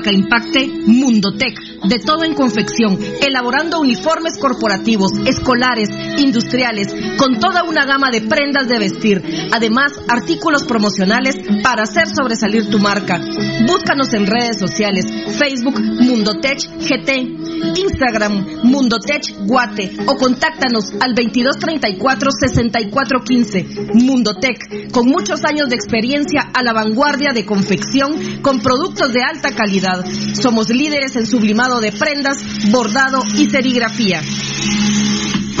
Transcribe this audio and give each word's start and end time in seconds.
marca 0.00 0.12
impacte, 0.12 0.66
Mundotech, 0.86 1.58
de 1.84 1.98
todo 1.98 2.24
en 2.24 2.34
confección, 2.34 2.98
elaborando 3.20 3.80
uniformes 3.80 4.38
corporativos, 4.38 5.12
escolares, 5.26 5.90
industriales, 6.16 6.88
con 7.18 7.38
toda 7.38 7.64
una 7.64 7.84
gama 7.84 8.10
de 8.10 8.22
prendas 8.22 8.66
de 8.68 8.78
vestir, 8.78 9.22
además 9.52 9.92
artículos 10.08 10.64
promocionales 10.64 11.36
para 11.62 11.82
hacer 11.82 12.06
sobresalir 12.08 12.70
tu 12.70 12.78
marca. 12.78 13.20
Búscanos 13.66 14.14
en 14.14 14.26
redes 14.26 14.58
sociales, 14.58 15.04
Facebook 15.38 15.78
Mundotech 15.78 16.60
GT, 16.78 17.40
Instagram 17.76 18.62
Mundotech 18.64 19.36
Guate 19.46 19.92
o 20.06 20.16
contáctanos 20.16 20.92
al 21.00 21.14
2234 21.14 22.30
6415. 22.40 23.66
Mundotech, 23.94 24.79
con 24.90 25.06
muchos 25.06 25.44
años 25.44 25.68
de 25.68 25.76
experiencia 25.76 26.50
a 26.52 26.62
la 26.62 26.72
vanguardia 26.72 27.32
de 27.32 27.44
confección 27.44 28.40
con 28.42 28.60
productos 28.60 29.12
de 29.12 29.22
alta 29.22 29.50
calidad 29.54 30.04
somos 30.34 30.68
líderes 30.70 31.16
en 31.16 31.26
sublimado 31.26 31.80
de 31.80 31.92
prendas, 31.92 32.38
bordado 32.70 33.22
y 33.36 33.48
serigrafía. 33.48 34.22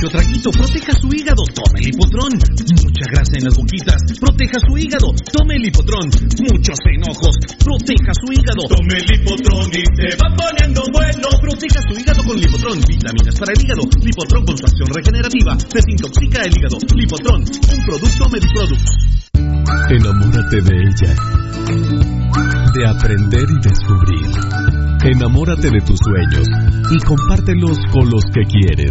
Mucho 0.00 0.16
traguito, 0.16 0.50
proteja 0.50 0.92
su 0.96 1.12
hígado. 1.12 1.44
Tome 1.52 1.76
el 1.76 1.88
hipotrón. 1.92 2.32
Mucha 2.32 3.04
grasa 3.12 3.36
en 3.36 3.44
las 3.44 3.52
boquitas. 3.52 4.00
Proteja 4.18 4.56
su 4.64 4.72
hígado. 4.78 5.12
Tome 5.28 5.56
el 5.56 5.66
hipotrón. 5.68 6.08
Muchos 6.40 6.78
enojos. 6.88 7.36
Proteja 7.60 8.12
su 8.16 8.32
hígado. 8.32 8.64
Tome 8.64 8.96
el 8.96 9.12
hipotrón 9.12 9.68
y 9.68 9.84
se 9.92 10.16
va 10.16 10.32
poniendo 10.32 10.80
bueno. 10.88 11.28
Proteja 11.44 11.84
su 11.84 12.00
hígado 12.00 12.24
con 12.24 12.40
lipotrón. 12.40 12.80
Vitaminas 12.80 13.36
para 13.36 13.52
el 13.52 13.60
hígado. 13.60 13.82
Lipotrón 14.00 14.46
con 14.46 14.56
su 14.56 14.64
acción 14.64 14.88
regenerativa. 14.88 15.52
Desintoxica 15.68 16.48
el 16.48 16.52
hígado. 16.56 16.78
Lipotrón 16.96 17.44
un 17.44 17.84
producto 17.84 18.24
Mediproduct. 18.32 18.88
Enamórate 19.36 20.62
de 20.64 20.80
ella, 20.80 21.12
de 22.72 22.86
aprender 22.88 23.48
y 23.52 23.68
descubrir. 23.68 24.79
Enamórate 25.02 25.70
de 25.70 25.80
tus 25.80 25.98
sueños 25.98 26.46
y 26.92 26.98
compártelos 26.98 27.78
con 27.90 28.10
los 28.10 28.22
que 28.34 28.42
quieres. 28.42 28.90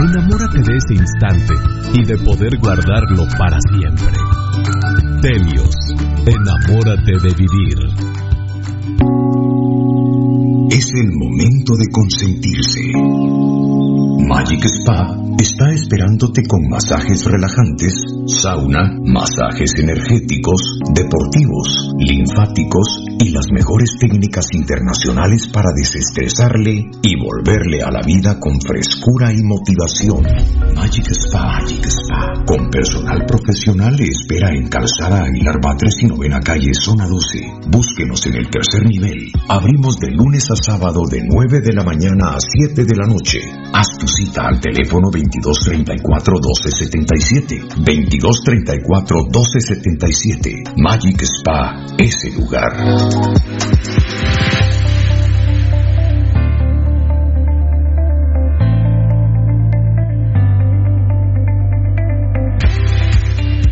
Enamórate 0.00 0.58
de 0.58 0.76
ese 0.78 0.94
instante 0.94 1.54
y 1.92 2.04
de 2.04 2.16
poder 2.16 2.56
guardarlo 2.58 3.26
para 3.38 3.58
siempre. 3.60 4.16
Telios, 5.20 5.74
enamórate 6.26 7.12
de 7.12 7.34
vivir. 7.34 7.78
Es 10.70 10.90
el 10.94 11.12
momento 11.12 11.74
de 11.76 11.86
consentirse. 11.92 12.80
Magic 14.26 14.64
Spa 14.64 15.24
está 15.38 15.70
esperándote 15.70 16.42
con 16.48 16.66
masajes 16.70 17.26
relajantes, 17.26 18.02
sauna, 18.26 18.96
masajes 19.04 19.72
energéticos, 19.76 20.78
deportivos, 20.94 21.92
linfáticos 21.98 23.04
y 23.20 23.30
las 23.30 23.52
mejores 23.52 23.96
técnicas 24.00 24.46
internacionales 24.52 25.48
para 25.48 25.70
desestresarle 25.76 26.90
y 27.02 27.20
volverle 27.20 27.82
a 27.82 27.90
la 27.90 28.00
vida 28.00 28.40
con 28.40 28.58
frescura 28.60 29.30
y 29.32 29.42
motivación. 29.42 30.24
Magic 30.74 31.10
Spa, 31.10 31.60
Magic 31.60 31.84
Spa, 31.84 32.44
con 32.46 32.70
personal 32.70 33.26
profesional 33.26 33.96
le 33.96 34.04
espera 34.04 34.50
en 34.54 34.68
Calzada 34.68 35.24
Aguilar 35.24 35.60
Batres 35.60 36.02
y 36.02 36.06
Novena 36.06 36.40
Calle, 36.40 36.72
Zona 36.72 37.06
12. 37.06 37.68
Búsquenos 37.68 38.26
en 38.26 38.36
el 38.36 38.48
tercer 38.48 38.86
nivel. 38.86 39.32
Abrimos 39.48 39.98
de 39.98 40.10
lunes 40.10 40.50
a 40.50 40.56
sábado 40.56 41.02
de 41.10 41.22
9 41.22 41.60
de 41.60 41.72
la 41.74 41.84
mañana 41.84 42.34
a 42.34 42.38
7 42.40 42.84
de 42.84 42.96
la 42.96 43.06
noche. 43.06 43.40
Haz 43.72 43.98
tu 43.98 44.08
cita 44.08 44.23
al 44.36 44.60
teléfono 44.60 45.10
2234 45.10 46.34
1277. 46.40 47.60
2234 47.76 49.16
1277. 49.24 50.62
Magic 50.76 51.22
Spa, 51.22 51.86
ese 51.98 52.30
lugar. 52.32 52.72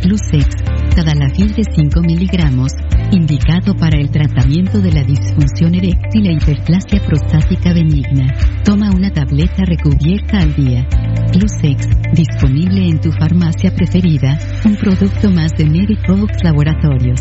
Lucex, 0.04 0.46
Tadalafil 0.94 1.54
de 1.54 1.62
5 1.64 2.00
miligramos, 2.02 2.72
indicado 3.12 3.74
para 3.74 3.98
el 3.98 4.10
tratamiento 4.10 4.80
de 4.80 4.92
la 4.92 5.02
disfunción 5.04 5.74
eréctil 5.74 6.26
e 6.26 6.32
hiperplasia 6.34 7.00
prostática 7.06 7.72
benigna. 7.72 8.26
Toma 8.64 8.81
una 8.94 9.10
tableta 9.10 9.64
recubierta 9.64 10.38
al 10.38 10.54
día. 10.54 10.86
Lucex, 11.34 11.88
disponible 12.12 12.88
en 12.88 13.00
tu 13.00 13.10
farmacia 13.12 13.74
preferida, 13.74 14.38
un 14.64 14.76
producto 14.76 15.30
más 15.30 15.52
de 15.56 15.64
Mediproducts 15.64 16.42
Laboratorios. 16.42 17.20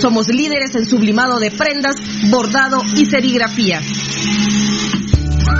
somos 0.00 0.28
líderes 0.28 0.74
en 0.76 0.86
sublimado 0.86 1.38
de 1.38 1.50
prendas, 1.50 1.96
bordado 2.30 2.78
y 2.96 3.06
serigrafía. 3.06 3.80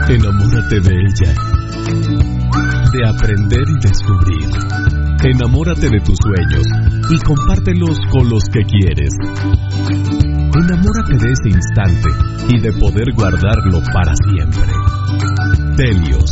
Enamórate 0.09 0.81
de 0.81 0.95
ella, 0.95 1.35
de 2.93 3.09
aprender 3.09 3.65
y 3.69 3.89
descubrir. 3.89 4.49
Enamórate 5.25 5.89
de 5.91 6.01
tus 6.01 6.17
sueños 6.23 6.67
y 7.11 7.19
compártelos 7.25 7.99
con 8.13 8.29
los 8.29 8.45
que 8.45 8.63
quieres. 8.65 9.11
Enamórate 10.55 11.17
de 11.19 11.33
ese 11.33 11.49
instante 11.49 12.09
y 12.49 12.61
de 12.61 12.73
poder 12.73 13.13
guardarlo 13.15 13.83
para 13.93 14.15
siempre. 14.31 14.73
Telios, 15.77 16.31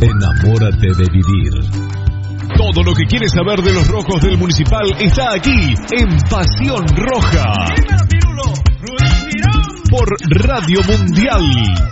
enamórate 0.00 0.86
de 0.86 1.06
vivir. 1.10 1.95
Todo 2.56 2.82
lo 2.82 2.94
que 2.94 3.04
quieres 3.04 3.32
saber 3.32 3.60
de 3.62 3.72
los 3.74 3.86
rojos 3.86 4.20
del 4.22 4.38
municipal 4.38 4.86
está 4.98 5.34
aquí 5.34 5.74
en 5.92 6.08
Pasión 6.30 6.86
Roja. 6.96 7.52
Por 9.90 10.08
Radio 10.30 10.80
Mundial. 10.82 11.86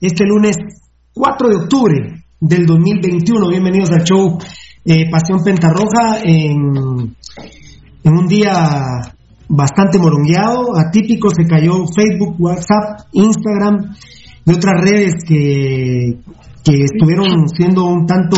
Este 0.00 0.24
lunes 0.26 0.56
4 1.14 1.48
de 1.48 1.56
octubre 1.56 2.24
del 2.40 2.66
2021. 2.66 3.48
Bienvenidos 3.48 3.90
al 3.92 4.04
show 4.04 4.38
eh, 4.84 5.10
Pasión 5.10 5.42
Pentarroja 5.42 6.20
en, 6.22 7.16
en 8.04 8.12
un 8.12 8.26
día 8.28 9.14
bastante 9.48 9.98
morongueado, 9.98 10.76
atípico, 10.76 11.30
se 11.30 11.46
cayó 11.46 11.86
Facebook, 11.94 12.36
WhatsApp, 12.38 13.06
Instagram 13.12 13.94
y 14.44 14.52
otras 14.52 14.74
redes 14.82 15.14
que, 15.26 16.18
que 16.64 16.84
estuvieron 16.84 17.48
siendo 17.48 17.86
un 17.86 18.06
tanto 18.06 18.36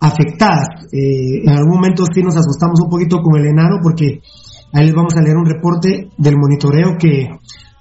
afectadas. 0.00 0.68
Eh, 0.92 1.42
en 1.44 1.50
algún 1.50 1.76
momento 1.76 2.04
sí 2.12 2.22
nos 2.22 2.36
asustamos 2.36 2.80
un 2.82 2.90
poquito 2.90 3.18
con 3.18 3.40
el 3.40 3.46
enano 3.46 3.76
porque 3.82 4.20
ahí 4.72 4.86
les 4.86 4.94
vamos 4.94 5.14
a 5.16 5.22
leer 5.22 5.36
un 5.36 5.46
reporte 5.46 6.08
del 6.16 6.34
monitoreo 6.36 6.96
que 6.98 7.28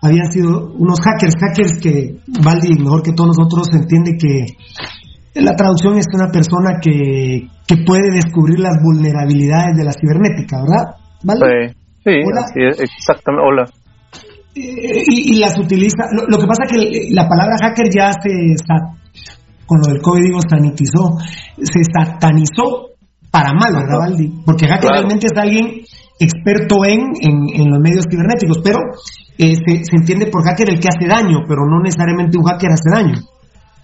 habían 0.05 0.31
sido 0.31 0.71
unos 0.77 0.99
hackers, 1.01 1.35
hackers 1.39 1.79
que 1.81 2.19
Valdi, 2.43 2.77
mejor 2.79 3.01
que 3.01 3.13
todos 3.13 3.35
nosotros, 3.37 3.73
entiende 3.73 4.11
que 4.19 4.45
la 5.41 5.55
traducción 5.55 5.97
es 5.97 6.05
una 6.13 6.31
persona 6.31 6.79
que, 6.81 7.47
que 7.67 7.77
puede 7.85 8.11
descubrir 8.11 8.59
las 8.59 8.77
vulnerabilidades 8.81 9.75
de 9.75 9.83
la 9.83 9.91
cibernética, 9.91 10.61
¿verdad? 10.61 10.95
¿Vale? 11.23 11.73
Sí, 12.03 12.21
sí, 12.53 12.83
exactamente. 12.83 13.43
Hola. 13.43 13.65
y, 14.53 15.39
las 15.39 15.57
utiliza. 15.57 16.05
Lo, 16.27 16.37
que 16.37 16.47
pasa 16.47 16.63
que 16.69 17.09
la 17.11 17.27
palabra 17.27 17.55
hacker 17.59 17.87
ya 17.89 18.13
se, 18.13 18.55
con 19.65 19.79
lo 19.81 19.87
del 19.87 20.01
COVID, 20.01 20.23
digo, 20.23 20.39
sanitizó, 20.47 21.17
se 21.57 21.81
satanizó 21.83 22.91
para 23.31 23.51
mal, 23.53 23.73
¿verdad, 23.73 23.99
Valdi? 23.99 24.43
Porque 24.45 24.67
hacker 24.67 24.89
realmente 24.89 25.27
es 25.27 25.33
alguien 25.35 25.81
experto 26.19 26.85
en, 26.85 27.13
en, 27.21 27.69
los 27.69 27.79
medios 27.79 28.05
cibernéticos, 28.09 28.59
pero 28.63 28.79
eh, 29.37 29.55
se, 29.55 29.83
se, 29.83 29.95
entiende 29.95 30.27
por 30.27 30.43
hacker 30.43 30.69
el 30.69 30.79
que 30.79 30.87
hace 30.87 31.07
daño, 31.07 31.43
pero 31.47 31.65
no 31.67 31.81
necesariamente 31.81 32.37
un 32.37 32.45
hacker 32.45 32.71
hace 32.71 32.89
daño, 32.89 33.19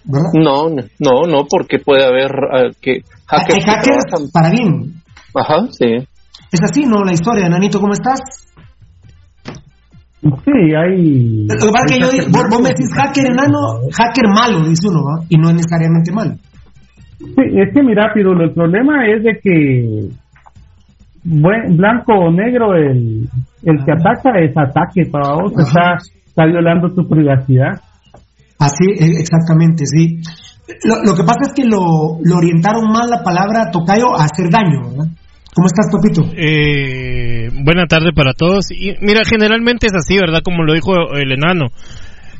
¿verdad? 0.04 0.30
No, 0.34 0.68
no, 0.70 1.26
no, 1.28 1.46
porque 1.48 1.78
puede 1.78 2.04
haber 2.04 2.30
uh, 2.32 2.72
que 2.80 3.02
hackers, 3.26 3.54
Hay 3.54 3.74
hackers 3.74 4.30
para 4.32 4.50
bien. 4.50 4.94
Ajá, 5.34 5.66
sí. 5.70 6.08
Es 6.50 6.60
así, 6.62 6.84
¿no? 6.84 7.04
La 7.04 7.12
historia, 7.12 7.48
Nanito, 7.48 7.80
¿cómo 7.80 7.92
estás? 7.92 8.20
Sí, 10.22 10.74
hay. 10.76 11.46
Lo 11.48 11.66
que 11.66 11.72
pasa 11.72 11.84
es 11.86 11.92
que 11.92 12.00
yo, 12.00 12.06
vos, 12.30 12.44
vos, 12.48 12.62
me 12.62 12.68
decís 12.68 12.88
hacker 12.94 13.26
enano, 13.26 13.58
hacker 13.92 14.28
malo, 14.28 14.60
dice 14.68 14.88
uno, 14.88 15.02
¿va? 15.02 15.24
Y 15.28 15.36
no 15.36 15.48
es 15.48 15.56
necesariamente 15.56 16.12
malo. 16.12 16.34
Sí, 17.18 17.42
es 17.56 17.74
que 17.74 17.82
mira, 17.82 18.12
Pirulo, 18.14 18.44
el 18.44 18.52
problema 18.52 19.08
es 19.08 19.22
de 19.24 19.38
que 19.42 20.21
blanco 21.24 22.12
o 22.12 22.30
negro, 22.30 22.74
el, 22.74 23.28
el 23.62 23.84
que 23.84 23.92
ataca 23.92 24.38
es 24.40 24.56
ataque 24.56 25.10
para 25.10 25.34
vos, 25.34 25.52
está, 25.58 25.96
está 26.26 26.46
violando 26.46 26.92
tu 26.94 27.08
privacidad. 27.08 27.80
Así, 28.58 28.86
e, 28.90 29.20
exactamente, 29.20 29.84
sí. 29.86 30.20
Lo, 30.84 31.02
lo 31.04 31.16
que 31.16 31.24
pasa 31.24 31.40
es 31.48 31.52
que 31.54 31.64
lo, 31.64 32.18
lo 32.22 32.36
orientaron 32.36 32.90
mal 32.90 33.10
la 33.10 33.22
palabra 33.22 33.70
tocayo 33.70 34.16
a 34.16 34.24
hacer 34.24 34.50
daño, 34.50 34.90
¿verdad? 34.90 35.06
¿Cómo 35.54 35.66
estás, 35.66 35.90
Topito? 35.90 36.22
Eh, 36.34 37.50
buena 37.62 37.84
tarde 37.86 38.12
para 38.14 38.32
todos. 38.32 38.70
Y 38.70 38.94
mira, 39.02 39.20
generalmente 39.22 39.86
es 39.86 39.92
así, 39.94 40.16
¿verdad? 40.16 40.40
Como 40.42 40.64
lo 40.64 40.72
dijo 40.72 40.92
el 41.14 41.30
enano. 41.30 41.66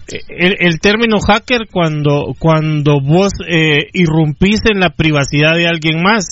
Eh, 0.08 0.56
el, 0.60 0.80
término 0.80 1.18
hacker 1.20 1.68
cuando 1.70 2.34
cuando 2.38 3.00
vos 3.02 3.32
eh, 3.46 3.88
irrumpís 3.92 4.62
en 4.72 4.80
la 4.80 4.90
privacidad 4.90 5.54
de 5.54 5.68
alguien 5.68 6.02
más 6.02 6.24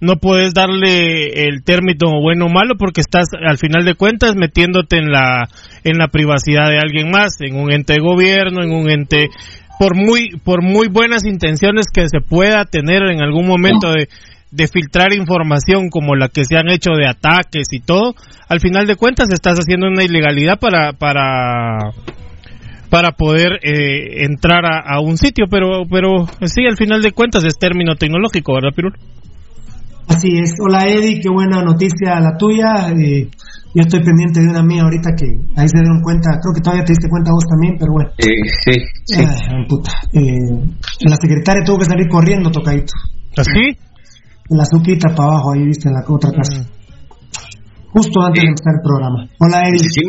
no 0.00 0.16
puedes 0.16 0.52
darle 0.54 1.46
el 1.46 1.62
término 1.64 2.20
bueno 2.20 2.46
o 2.46 2.48
malo 2.48 2.74
porque 2.78 3.00
estás 3.00 3.28
al 3.32 3.58
final 3.58 3.84
de 3.84 3.94
cuentas 3.94 4.34
metiéndote 4.36 4.98
en 4.98 5.10
la 5.10 5.48
en 5.84 5.98
la 5.98 6.08
privacidad 6.08 6.68
de 6.68 6.78
alguien 6.78 7.10
más 7.10 7.40
en 7.40 7.56
un 7.56 7.72
ente 7.72 7.94
de 7.94 8.00
gobierno 8.00 8.62
en 8.62 8.72
un 8.72 8.90
ente 8.90 9.30
por 9.78 9.96
muy 9.96 10.30
por 10.44 10.62
muy 10.62 10.88
buenas 10.88 11.24
intenciones 11.24 11.86
que 11.92 12.08
se 12.08 12.20
pueda 12.20 12.64
tener 12.64 13.02
en 13.10 13.22
algún 13.22 13.46
momento 13.46 13.92
de 13.92 14.08
de 14.50 14.68
filtrar 14.68 15.12
información 15.12 15.90
como 15.90 16.14
la 16.14 16.28
que 16.28 16.44
se 16.44 16.56
han 16.56 16.70
hecho 16.70 16.92
de 16.92 17.06
ataques 17.06 17.68
y 17.72 17.80
todo, 17.80 18.14
al 18.48 18.60
final 18.60 18.86
de 18.86 18.96
cuentas 18.96 19.28
estás 19.32 19.58
haciendo 19.58 19.86
una 19.88 20.04
ilegalidad 20.04 20.58
para 20.58 20.92
para 20.92 21.92
para 22.88 23.12
poder 23.12 23.58
eh, 23.62 24.24
entrar 24.24 24.62
a, 24.64 25.00
un 25.00 25.18
sitio, 25.18 25.46
pero 25.50 25.82
pero 25.90 26.26
sí, 26.42 26.64
al 26.66 26.76
final 26.76 27.02
de 27.02 27.12
cuentas 27.12 27.44
es 27.44 27.58
término 27.58 27.96
tecnológico, 27.96 28.54
¿verdad, 28.54 28.70
Pirul? 28.74 28.94
Así 30.08 30.28
es. 30.38 30.54
Hola, 30.60 30.86
Eddie, 30.86 31.20
qué 31.20 31.28
buena 31.28 31.62
noticia 31.62 32.20
la 32.20 32.36
tuya. 32.36 32.90
Eh, 32.90 33.28
yo 33.74 33.82
estoy 33.82 34.02
pendiente 34.02 34.40
de 34.40 34.48
una 34.48 34.62
mía 34.62 34.82
ahorita 34.82 35.10
que 35.16 35.26
ahí 35.56 35.68
se 35.68 35.78
dieron 35.78 36.00
cuenta, 36.00 36.38
creo 36.40 36.54
que 36.54 36.60
todavía 36.60 36.84
te 36.84 36.92
diste 36.92 37.08
cuenta 37.08 37.32
vos 37.32 37.44
también, 37.44 37.76
pero 37.78 37.92
bueno. 37.92 38.10
Sí, 38.18 38.32
sí, 38.64 38.72
sí. 39.04 39.22
puta. 39.68 39.90
Eh, 40.12 41.08
la 41.08 41.16
secretaria 41.16 41.62
tuvo 41.64 41.78
que 41.78 41.84
salir 41.84 42.08
corriendo, 42.08 42.50
tocadito. 42.50 42.92
¿Así? 43.36 43.76
la 44.48 44.64
suquita 44.64 45.14
para 45.14 45.30
abajo, 45.30 45.52
ahí 45.52 45.64
viste, 45.64 45.88
en 45.88 45.94
la 45.94 46.04
otra 46.06 46.30
casa. 46.30 46.62
Mm. 46.62 46.76
Justo 47.92 48.22
antes 48.22 48.42
de 48.42 48.48
empezar 48.48 48.74
el 48.76 48.82
programa. 48.82 49.28
Hola, 49.40 49.68
Eddie. 49.68 49.78
Sí, 49.78 50.02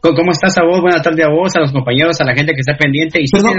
¿cómo 0.00 0.32
estás 0.32 0.56
a 0.58 0.64
vos? 0.64 0.80
Buenas 0.80 1.02
tardes 1.02 1.24
a 1.24 1.30
vos, 1.30 1.52
a 1.56 1.60
los 1.60 1.72
compañeros, 1.72 2.20
a 2.20 2.24
la 2.24 2.34
gente 2.34 2.52
que 2.52 2.60
está 2.60 2.76
pendiente. 2.76 3.20
Y 3.20 3.30
perdón, 3.30 3.54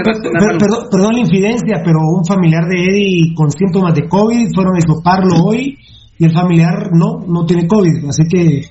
perdón, 0.90 1.12
la 1.14 1.20
infidencia, 1.20 1.80
pero 1.84 1.98
un 2.00 2.24
familiar 2.26 2.64
de 2.66 2.84
Eddie 2.84 3.34
con 3.34 3.50
síntomas 3.50 3.94
de 3.94 4.08
COVID 4.08 4.48
fueron 4.54 4.76
a 4.76 4.78
isoparlo 4.78 5.44
hoy 5.44 5.78
y 6.18 6.24
el 6.24 6.32
familiar 6.32 6.90
no, 6.92 7.24
no 7.26 7.44
tiene 7.46 7.66
COVID. 7.66 8.08
Así 8.08 8.22
que. 8.28 8.66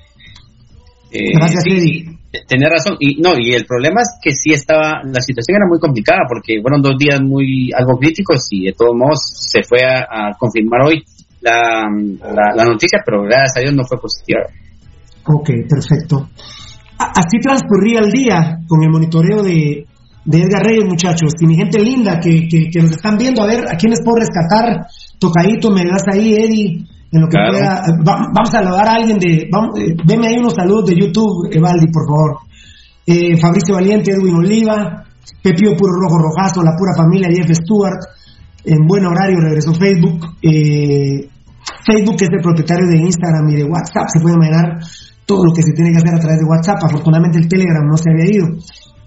Eh, 1.11 1.31
gracias, 1.35 1.63
Eddie. 1.65 2.17
Tener 2.47 2.69
razón. 2.69 2.95
Y 2.99 3.21
no, 3.21 3.33
y 3.37 3.51
el 3.51 3.65
problema 3.65 4.01
es 4.01 4.15
que 4.21 4.33
sí 4.33 4.53
estaba, 4.53 5.01
la 5.03 5.19
situación 5.19 5.57
era 5.57 5.67
muy 5.67 5.79
complicada 5.79 6.21
porque 6.29 6.61
fueron 6.61 6.81
dos 6.81 6.95
días 6.97 7.19
muy 7.21 7.71
algo 7.77 7.99
críticos 7.99 8.47
y 8.51 8.65
de 8.67 8.73
todos 8.73 8.95
modos 8.95 9.19
se 9.51 9.63
fue 9.63 9.79
a 9.83 10.31
confirmar 10.39 10.81
hoy 10.85 11.03
la, 11.41 11.89
la, 12.55 12.65
noticia, 12.65 12.99
pero 13.05 13.23
gracias 13.23 13.57
a 13.57 13.59
Dios 13.61 13.73
no 13.73 13.83
fue 13.83 13.99
positiva. 13.99 14.41
Ok, 15.25 15.49
perfecto. 15.67 16.29
Así 17.15 17.39
transcurría 17.41 18.00
el 18.00 18.12
día 18.12 18.60
con 18.67 18.84
el 18.84 18.89
monitoreo 18.89 19.43
de, 19.43 19.86
de 20.25 20.41
Edgar 20.41 20.63
Reyes, 20.63 20.86
muchachos. 20.88 21.34
Y 21.39 21.48
mi 21.48 21.55
gente 21.55 21.79
linda 21.79 22.20
que, 22.20 22.48
que, 22.48 22.81
nos 22.81 22.91
están 22.91 23.17
viendo, 23.17 23.41
a 23.41 23.48
ver, 23.48 23.65
¿a 23.67 23.75
quiénes 23.75 24.00
puedo 24.03 24.17
rescatar? 24.20 24.88
Tocadito, 25.20 25.72
me 25.72 25.86
das 25.86 26.03
ahí, 26.12 26.34
Eddie, 26.34 26.86
en 27.12 27.22
lo 27.22 27.27
que 27.27 27.38
pueda. 27.38 27.84
vamos 28.03 28.50
a 28.50 28.51
saludar 28.51 28.88
a 28.88 28.93
alguien 28.96 29.20
de. 29.20 29.48
Vamos, 29.51 29.79
eh, 29.79 29.96
ahí 30.27 30.38
unos 30.38 30.53
saludos 30.53 30.86
de 30.86 30.96
YouTube, 30.96 31.50
Evaldi, 31.51 31.88
por 31.91 32.08
favor. 32.08 32.38
Eh, 33.05 33.38
Fabricio 33.38 33.75
Valiente, 33.75 34.12
Edwin 34.12 34.36
Oliva, 34.36 35.03
Pepío 35.41 35.75
Puro 35.75 35.93
Rojo 35.93 36.20
Rojazo, 36.20 36.63
la 36.63 36.75
pura 36.77 36.93
familia, 36.96 37.29
Jeff 37.31 37.50
Stewart. 37.51 38.00
En 38.63 38.86
buen 38.88 39.05
horario 39.05 39.39
regresó 39.39 39.74
Facebook. 39.74 40.38
Eh, 40.41 41.27
Facebook 41.86 42.15
es 42.20 42.29
el 42.31 42.41
propietario 42.41 42.88
de 42.88 42.98
Instagram 42.98 43.50
y 43.50 43.55
de 43.55 43.63
WhatsApp, 43.63 44.08
se 44.13 44.20
puede 44.22 44.36
imaginar 44.36 44.79
lo 45.43 45.53
que 45.53 45.63
se 45.63 45.73
tiene 45.73 45.91
que 45.91 45.97
hacer 45.97 46.15
a 46.15 46.19
través 46.19 46.39
de 46.39 46.45
WhatsApp. 46.45 46.83
Afortunadamente 46.83 47.39
el 47.39 47.47
Telegram 47.47 47.85
no 47.88 47.97
se 47.97 48.09
había 48.11 48.31
ido. 48.31 48.47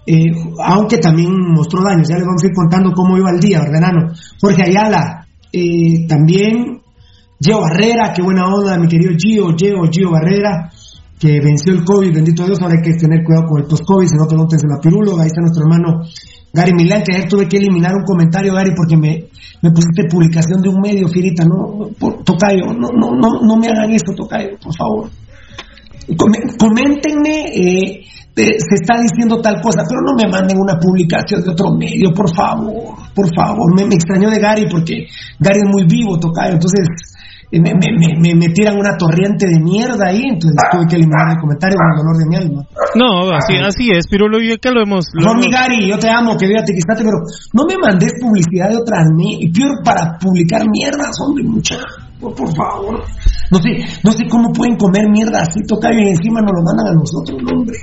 Eh, 0.07 0.31
aunque 0.63 0.97
también 0.97 1.31
mostró 1.33 1.83
daños, 1.83 2.07
ya 2.07 2.15
les 2.15 2.25
vamos 2.25 2.43
a 2.43 2.47
ir 2.47 2.53
contando 2.53 2.91
cómo 2.93 3.17
iba 3.17 3.31
el 3.31 3.39
día, 3.39 3.59
¿verdad, 3.61 4.13
Jorge 4.39 4.61
Ayala, 4.61 5.25
eh, 5.51 6.05
también 6.07 6.81
Gio 7.39 7.59
Barrera, 7.59 8.13
qué 8.13 8.21
buena 8.21 8.45
onda, 8.45 8.77
mi 8.77 8.87
querido 8.87 9.13
Gio, 9.17 9.55
Gio, 9.57 9.81
Gio 9.91 10.11
Barrera, 10.11 10.71
que 11.19 11.39
venció 11.41 11.73
el 11.73 11.83
COVID, 11.83 12.13
bendito 12.13 12.45
Dios, 12.45 12.61
ahora 12.61 12.75
hay 12.77 12.83
que 12.83 12.99
tener 12.99 13.23
cuidado 13.23 13.47
con 13.47 13.61
el 13.61 13.67
post-COVID, 13.67 14.07
si 14.07 14.15
no 14.15 14.27
en 14.29 14.69
la 14.69 14.79
pirulo, 14.79 15.19
ahí 15.19 15.27
está 15.27 15.41
nuestro 15.41 15.63
hermano 15.63 16.01
Gary 16.53 16.73
Milán, 16.73 17.03
que 17.03 17.15
ayer 17.15 17.27
tuve 17.27 17.47
que 17.47 17.57
eliminar 17.57 17.93
un 17.95 18.05
comentario, 18.05 18.53
Gary, 18.53 18.71
porque 18.75 18.95
me, 18.95 19.27
me 19.61 19.71
pusiste 19.71 20.07
publicación 20.09 20.61
de 20.61 20.69
un 20.69 20.79
medio, 20.79 21.07
Firita, 21.07 21.43
no, 21.43 21.89
por, 21.99 22.23
Tocayo, 22.23 22.73
no, 22.73 22.89
no, 22.93 23.11
no, 23.11 23.41
no 23.41 23.57
me 23.57 23.67
hagan 23.67 23.91
esto, 23.91 24.13
Tocayo, 24.13 24.57
por 24.63 24.73
favor. 24.75 25.09
Coméntenme, 26.17 27.45
eh, 27.53 28.05
se 28.35 28.75
está 28.75 28.99
diciendo 29.01 29.39
tal 29.41 29.61
cosa, 29.61 29.83
pero 29.87 30.01
no 30.01 30.13
me 30.13 30.29
manden 30.29 30.57
una 30.59 30.77
publicación 30.77 31.41
de 31.41 31.51
otro 31.51 31.71
medio, 31.71 32.11
por 32.13 32.33
favor, 32.35 32.95
por 33.13 33.33
favor. 33.33 33.73
Me, 33.75 33.85
me 33.85 33.95
extrañó 33.95 34.29
de 34.29 34.39
Gary 34.39 34.67
porque 34.69 35.07
Gary 35.39 35.59
es 35.63 35.69
muy 35.71 35.85
vivo, 35.85 36.19
Tocayo, 36.19 36.53
entonces 36.53 36.87
me, 37.51 37.71
me, 37.73 38.35
me, 38.35 38.49
tiran 38.49 38.77
una 38.77 38.97
torriente 38.97 39.47
de 39.47 39.59
mierda 39.59 40.07
ahí, 40.07 40.23
entonces 40.27 40.57
tuve 40.71 40.87
que 40.87 40.95
eliminar 40.95 41.31
el 41.31 41.39
comentario 41.39 41.77
con 41.77 41.87
el 41.87 41.97
dolor 41.97 42.17
de 42.17 42.25
mi 42.27 42.35
alma. 42.35 42.67
No, 42.95 43.31
así, 43.31 43.55
así 43.57 43.89
es, 43.91 44.07
pero 44.09 44.27
lo 44.27 44.39
que 44.39 44.71
lo 44.71 44.81
hemos... 44.81 45.05
no, 45.13 45.35
mi 45.35 45.49
Gary, 45.49 45.87
yo 45.87 45.97
te 45.97 46.09
amo, 46.09 46.35
que 46.37 46.47
te 46.47 46.73
quistate, 46.73 47.03
pero 47.03 47.17
no 47.53 47.63
me 47.65 47.77
mandes 47.77 48.13
publicidad 48.19 48.69
de 48.69 48.77
otras 48.77 49.07
y 49.17 49.51
peor 49.51 49.83
para 49.83 50.17
publicar 50.19 50.63
mierdas, 50.69 51.15
hombre, 51.21 51.43
mucha, 51.43 51.77
por, 52.33 52.55
favor. 52.55 53.03
No 53.51 53.57
sé, 53.59 53.69
no 54.03 54.11
sé 54.11 54.25
cómo 54.29 54.51
pueden 54.51 54.75
comer 54.77 55.09
mierda 55.09 55.41
así, 55.41 55.59
y 55.61 56.07
encima 56.09 56.41
nos 56.41 56.51
lo 56.51 56.63
mandan 56.63 56.87
a 56.87 56.93
nosotros, 56.93 57.39
hombre. 57.51 57.77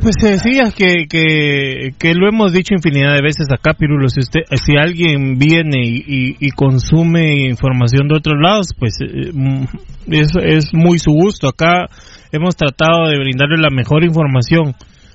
Pues 0.00 0.14
se 0.18 0.30
decía 0.30 0.72
que, 0.74 1.06
que, 1.06 2.14
lo 2.14 2.26
hemos 2.26 2.52
dicho 2.52 2.74
infinidad 2.74 3.14
de 3.14 3.20
veces 3.20 3.48
acá, 3.52 3.74
Pirulo. 3.74 4.08
Si, 4.08 4.20
usted, 4.20 4.40
si 4.64 4.76
alguien 4.76 5.38
viene 5.38 5.82
y, 5.82 6.50
consume 6.52 7.46
información 7.48 8.08
de 8.08 8.16
otros 8.16 8.36
lados, 8.40 8.68
pues 8.78 8.94
eh, 9.02 9.30
mm, 9.32 9.64
es, 10.08 10.30
es 10.42 10.72
muy 10.72 10.98
su 10.98 11.10
gusto. 11.12 11.48
Acá 11.48 11.88
hemos 12.32 12.56
tratado 12.56 13.08
de 13.08 13.18
brindarle 13.18 13.58
la 13.58 13.68
mejor 13.70 14.02
información, 14.02 14.74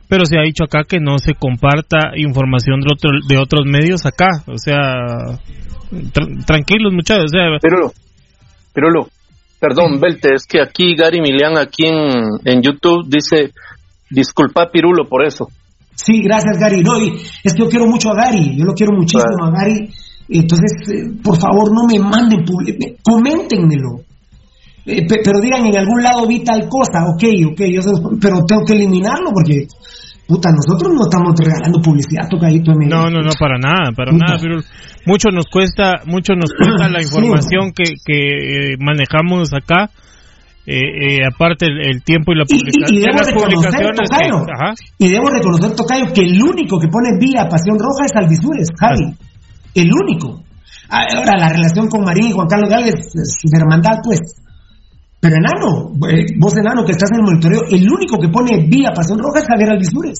pero 0.10 0.26
se 0.26 0.38
ha 0.38 0.44
dicho 0.44 0.64
acá 0.64 0.84
que 0.88 1.00
no 1.00 1.18
se 1.20 1.34
comparta 1.34 2.12
información 2.16 2.80
de, 2.82 2.94
otro, 2.94 3.12
de 3.28 3.38
otros 3.38 3.66
medios 3.66 4.06
acá. 4.06 4.28
O 4.48 4.58
sea, 4.58 5.40
tranquilos, 6.46 6.94
muchachos. 6.94 7.26
O 7.26 7.28
sea, 7.30 7.60
Pirulo, 7.62 7.92
Pirulo, 8.74 9.08
perdón, 9.60 10.00
Belte, 10.00 10.36
es 10.36 10.46
que 10.46 10.62
aquí 10.62 10.96
Gary 10.96 11.22
Milian, 11.22 11.58
aquí 11.58 11.86
en, 11.86 12.40
en 12.46 12.62
YouTube, 12.62 13.08
dice 13.08 13.52
Disculpa, 14.10 14.70
Pirulo, 14.72 15.08
por 15.08 15.26
eso. 15.26 15.48
Sí, 15.96 16.22
gracias, 16.22 16.58
Gary. 16.60 16.82
No, 16.84 16.96
es 17.44 17.54
que 17.54 17.60
yo 17.60 17.70
quiero 17.70 17.88
mucho 17.88 18.12
a 18.12 18.16
Gary, 18.16 18.56
yo 18.56 18.66
lo 18.66 18.74
quiero 18.74 18.94
muchísimo 18.94 19.46
a 19.46 19.52
Gary. 19.52 19.90
Entonces, 20.30 20.72
eh, 20.90 21.10
por 21.24 21.38
favor, 21.40 21.72
no 21.74 21.88
me 21.88 22.00
manden, 22.00 22.46
coméntenmelo. 23.02 24.02
Eh, 24.86 25.06
pero 25.08 25.42
digan, 25.42 25.66
en 25.66 25.76
algún 25.76 26.02
lado 26.02 26.28
vi 26.28 26.44
tal 26.44 26.70
cosa, 26.70 27.04
ok, 27.14 27.52
ok, 27.52 27.62
yo 27.70 27.82
pero 28.22 28.46
tengo 28.46 28.64
que 28.66 28.74
eliminarlo 28.74 29.32
porque, 29.34 29.68
puta, 30.27 30.50
nosotros 30.51 30.93
no 30.93 31.01
estamos 31.03 31.34
regalando 31.38 31.81
publicidad, 31.81 32.27
tocadito. 32.29 32.74
No, 32.74 33.10
no, 33.10 33.22
no, 33.22 33.31
para 33.39 33.57
nada, 33.57 33.91
para 33.96 34.12
nada, 34.12 34.38
pero 34.41 34.60
mucho 35.05 35.29
nos 35.31 35.46
cuesta, 35.46 36.01
mucho 36.05 36.34
nos 36.34 36.51
cuesta 36.53 36.89
la 36.89 37.01
información 37.01 37.72
que, 37.72 37.96
que 38.05 38.74
eh, 38.74 38.77
manejamos 38.79 39.53
acá 39.53 39.89
eh, 40.67 41.24
aparte 41.25 41.65
el, 41.65 42.03
tiempo 42.03 42.34
y 42.34 42.38
la 42.39 42.43
publicación. 42.43 42.91
Y, 42.91 43.00
debo 43.00 43.24
reconocer, 43.24 43.96
Tocayo, 43.96 44.46
y 44.98 45.07
debo 45.07 45.29
reconocer, 45.29 45.72
Tocayo, 45.75 46.13
que 46.13 46.22
el 46.22 46.43
único 46.43 46.77
que 46.77 46.89
pone 46.89 47.17
vía 47.17 47.48
Pasión 47.48 47.79
Roja 47.79 48.03
es 48.05 48.12
Alvisures, 48.13 48.67
Javi. 48.77 49.15
El 49.74 49.89
único. 49.93 50.43
Ahora, 50.89 51.38
la 51.38 51.50
relación 51.50 51.88
con 51.88 52.03
Marín 52.03 52.27
y 52.27 52.31
Juan 52.34 52.48
Carlos 52.48 52.69
Gálvez 52.69 52.96
es 53.15 53.53
hermandad, 53.53 54.00
pues. 54.03 54.19
Pero 55.20 55.36
enano, 55.36 55.94
vos 56.38 56.58
enano 56.58 56.86
que 56.86 56.92
estás 56.92 57.10
en 57.12 57.20
el 57.20 57.26
monitoreo, 57.26 57.62
el 57.70 57.90
único 57.90 58.20
que 58.20 58.30
pone 58.30 58.68
vía 58.68 58.92
Pasión 58.94 59.18
Roja 59.18 59.40
es 59.40 59.48
Javier 59.48 59.72
Alvisures. 59.72 60.20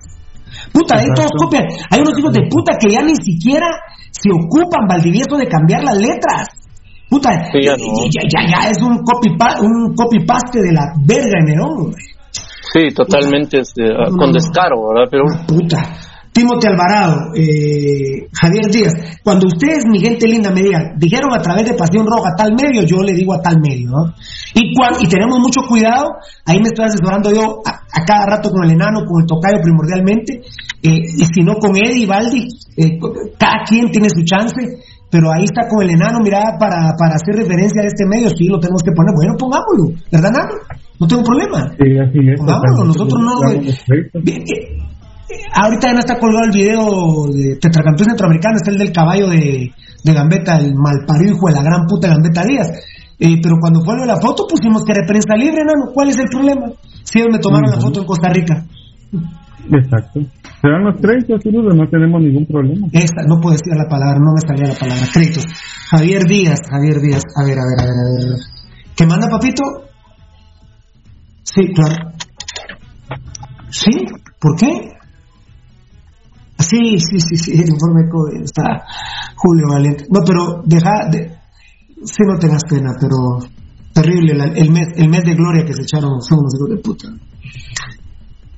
Puta, 0.74 0.98
ahí 0.98 1.08
todos 1.16 1.32
copian. 1.38 1.66
Hay 1.92 2.02
unos 2.02 2.18
hijos 2.18 2.34
de 2.34 2.48
puta 2.50 2.78
que 2.80 2.90
ya 2.90 3.02
ni 3.02 3.16
siquiera 3.16 3.68
se 4.10 4.30
ocupan, 4.32 4.88
Valdivieso, 4.88 5.38
de 5.38 5.48
cambiar 5.48 5.84
las 5.84 5.98
letras. 5.98 6.50
Puta, 7.10 7.30
ya, 7.54 7.76
ya, 7.78 8.70
es 8.70 8.82
un 8.82 9.04
copy, 9.04 9.30
un 9.62 9.94
copy 9.96 10.26
paste 10.26 10.62
de 10.62 10.74
la 10.74 10.94
verga 11.06 11.40
en 11.40 11.46
Nerón. 11.46 11.96
Sí, 12.74 12.94
totalmente 12.94 13.62
con 14.18 14.34
descaro, 14.34 14.90
¿verdad? 14.90 15.08
Pero... 15.10 15.24
Puta. 15.48 16.07
Timothy 16.38 16.68
Alvarado, 16.68 17.34
eh, 17.34 18.30
Javier 18.32 18.70
Díaz, 18.70 18.94
cuando 19.24 19.48
ustedes, 19.48 19.86
mi 19.90 19.98
gente 20.00 20.28
linda, 20.28 20.52
me 20.52 20.62
digan, 20.62 20.94
dijeron 21.00 21.34
a 21.34 21.42
través 21.42 21.66
de 21.66 21.74
Pasión 21.74 22.06
Roja 22.06 22.36
tal 22.38 22.54
medio, 22.54 22.84
yo 22.84 23.02
le 23.02 23.14
digo 23.14 23.34
a 23.34 23.42
tal 23.42 23.58
medio, 23.60 23.90
¿no? 23.90 24.14
Y, 24.54 24.70
y 24.70 25.08
tenemos 25.08 25.40
mucho 25.40 25.62
cuidado, 25.68 26.06
ahí 26.46 26.60
me 26.60 26.70
estoy 26.70 26.86
asesorando 26.86 27.34
yo 27.34 27.64
a, 27.66 28.06
cada 28.06 28.38
rato 28.38 28.52
con 28.52 28.66
el 28.66 28.74
enano, 28.74 29.02
con 29.08 29.24
el 29.24 29.26
tocayo 29.26 29.58
primordialmente, 29.64 30.42
eh, 30.84 31.02
y 31.18 31.26
si 31.26 31.42
no 31.42 31.56
con 31.56 31.76
Eddie 31.76 32.04
y 32.04 32.06
Baldi, 32.06 32.48
eh, 32.78 33.00
cada 33.40 33.64
quien 33.68 33.90
tiene 33.90 34.10
su 34.12 34.22
chance, 34.24 34.62
pero 35.10 35.32
ahí 35.32 35.46
está 35.46 35.68
con 35.68 35.82
el 35.82 35.90
enano, 35.90 36.20
mira, 36.22 36.54
para, 36.60 36.94
para 37.00 37.16
hacer 37.16 37.34
referencia 37.34 37.82
a 37.82 37.88
este 37.88 38.06
medio, 38.06 38.30
sí 38.30 38.46
lo 38.46 38.60
tenemos 38.60 38.84
que 38.84 38.92
poner, 38.92 39.16
bueno, 39.16 39.34
pongámoslo, 39.40 39.90
¿verdad, 40.12 40.30
enano? 40.30 40.54
No 41.00 41.08
tengo 41.08 41.24
problema. 41.24 41.66
Sí, 41.82 41.98
así 41.98 42.20
es. 42.30 42.40
Pongámoslo, 42.40 42.86
nosotros 42.86 43.22
no... 43.26 43.42
Bien, 45.30 45.42
ahorita 45.54 45.88
ya 45.88 45.94
no 45.94 46.00
está 46.00 46.20
colgado 46.20 46.46
el 46.46 46.52
video 46.52 47.28
de 47.32 47.56
Tetracampeón 47.58 48.10
Centroamericano, 48.10 48.56
está 48.58 48.72
el 48.72 48.78
del 48.78 48.92
caballo 48.92 49.28
de, 49.30 49.72
de 50.04 50.14
Gambetta, 50.14 50.58
el 50.58 50.74
malparido 50.76 51.36
hijo 51.36 51.48
de 51.48 51.54
la 51.54 51.64
gran 51.64 51.86
puta 51.86 52.08
Gambetta 52.08 52.44
Díaz. 52.44 52.72
Eh, 53.20 53.40
pero 53.42 53.56
cuando 53.60 53.82
fue 53.84 54.06
la 54.06 54.18
foto 54.18 54.46
pusimos 54.48 54.84
que 54.86 54.92
era 54.92 55.08
prensa 55.08 55.36
libre, 55.36 55.64
¿no? 55.66 55.92
¿Cuál 55.94 56.10
es 56.10 56.20
el 56.20 56.30
problema? 56.30 56.68
Si 57.04 57.20
ellos 57.20 57.32
me 57.32 57.40
tomaron 57.40 57.72
la 57.72 57.82
foto 57.82 58.02
en 58.02 58.06
Costa 58.06 58.30
Rica. 58.30 58.64
Exacto. 59.70 60.22
dan 60.64 60.84
los 60.84 61.02
créditos, 61.02 61.42
no 61.44 61.90
tenemos 61.90 62.22
ningún 62.22 62.46
problema. 62.46 62.88
Esta, 62.94 63.24
no 63.28 63.42
puedo 63.42 63.56
decir 63.58 63.74
la 63.76 63.90
palabra, 63.90 64.20
no 64.20 64.34
me 64.34 64.42
salía 64.42 64.72
la 64.72 64.80
palabra, 64.80 65.04
créditos. 65.12 65.44
Javier 65.90 66.24
Díaz, 66.24 66.60
Javier 66.70 67.02
Díaz, 67.02 67.24
a 67.36 67.44
ver, 67.44 67.58
a 67.58 67.66
ver, 67.66 67.80
a 67.80 67.84
ver, 67.84 67.92
a 67.92 68.30
ver. 68.30 68.40
¿Qué 68.96 69.06
manda, 69.06 69.28
papito? 69.30 69.64
Sí, 71.44 71.74
claro. 71.74 72.14
¿Sí? 73.70 73.92
¿Por 74.40 74.56
qué? 74.58 74.97
Sí, 76.60 77.00
sí, 77.00 77.20
sí, 77.20 77.38
sí, 77.38 77.52
el 77.54 77.70
informe 77.70 78.10
COVID 78.10 78.42
está 78.44 78.84
Julio 79.36 79.68
Valiente. 79.70 80.06
No, 80.10 80.22
pero 80.26 80.64
deja, 80.66 81.08
de, 81.12 81.38
sí 82.04 82.24
no 82.26 82.40
tengas 82.40 82.64
pena, 82.68 82.94
pero 83.00 83.40
terrible 83.94 84.34
el, 84.56 84.72
mes, 84.72 84.88
el 84.96 85.10
mes 85.10 85.24
de 85.24 85.36
gloria 85.36 85.66
que 85.66 85.74
se 85.74 85.84
echaron 85.84 86.22
son 86.22 86.40
los 86.44 86.54
hijos 86.56 86.70
de 86.70 86.78
puta. 86.78 87.08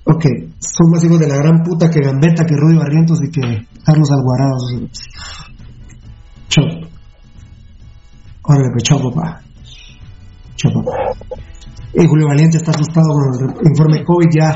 Ok, 0.05 0.25
son 0.59 0.91
más 0.91 1.03
hijos 1.03 1.19
de 1.19 1.27
la 1.27 1.35
gran 1.35 1.61
puta 1.61 1.89
que 1.89 1.99
Gambetta, 1.99 2.45
que 2.45 2.55
Rudy 2.55 2.77
Barrientos 2.77 3.19
y 3.21 3.29
que 3.29 3.67
Carlos 3.83 4.09
Alvarado. 4.11 4.89
Chau. 6.47 6.65
Órale, 8.43 8.69
pues 8.71 8.83
chao, 8.83 8.99
papá. 9.11 9.41
Chao, 10.55 10.71
papá. 10.73 11.39
Y 11.93 12.07
Julio 12.07 12.27
Valiente 12.27 12.57
está 12.57 12.71
asustado 12.71 13.07
con 13.09 13.49
el 13.59 13.67
informe 13.69 14.03
COVID 14.03 14.27
ya 14.33 14.55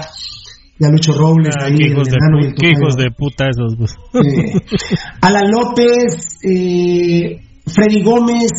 ya 0.79 0.89
Lucho 0.89 1.13
Robles, 1.13 1.55
ah, 1.59 1.65
ahí, 1.65 1.77
qué 1.77 1.87
hijos, 1.87 2.07
de, 2.07 2.53
qué 2.59 2.69
hijos 2.69 2.95
de 2.95 3.11
puta 3.11 3.45
esos. 3.47 3.73
Eh, 4.13 4.59
Alan 5.21 5.51
López, 5.51 6.39
eh, 6.43 7.41
Freddy 7.65 8.03
Gómez. 8.03 8.51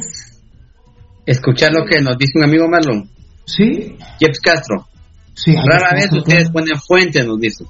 Escuchar 1.26 1.72
lo 1.72 1.84
que 1.84 2.00
nos 2.00 2.16
dice 2.18 2.32
un 2.36 2.44
amigo 2.44 2.68
Marlon. 2.68 3.08
Sí. 3.46 3.96
Jeps 4.20 4.40
Castro. 4.40 4.86
Sí, 5.34 5.54
Rara 5.56 5.94
vez 5.94 6.12
ustedes 6.12 6.50
ponen 6.50 6.76
fuente, 6.86 7.24
nos 7.24 7.40
dice. 7.40 7.64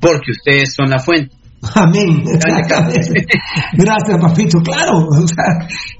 Porque 0.00 0.32
ustedes 0.32 0.74
son 0.74 0.90
la 0.90 0.98
fuente. 0.98 1.34
Amén. 1.74 2.24
Gracias, 3.74 4.18
papito. 4.20 4.60
Claro, 4.62 5.08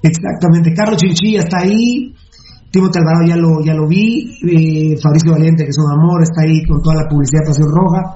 exactamente. 0.02 0.72
Carlos 0.74 1.00
Chinchilla 1.00 1.40
está 1.40 1.58
ahí. 1.60 2.14
Timothy 2.70 2.98
Alvarado 2.98 3.26
ya 3.26 3.36
lo, 3.36 3.64
ya 3.64 3.74
lo 3.74 3.88
vi, 3.88 4.30
eh, 4.46 4.96
Fabricio 5.02 5.32
Valiente, 5.32 5.64
que 5.64 5.70
es 5.70 5.78
un 5.78 5.90
amor, 5.90 6.22
está 6.22 6.42
ahí 6.42 6.62
con 6.66 6.80
toda 6.80 7.02
la 7.02 7.08
publicidad 7.08 7.42
de 7.42 7.50
Pasión 7.50 7.68
Roja, 7.68 8.14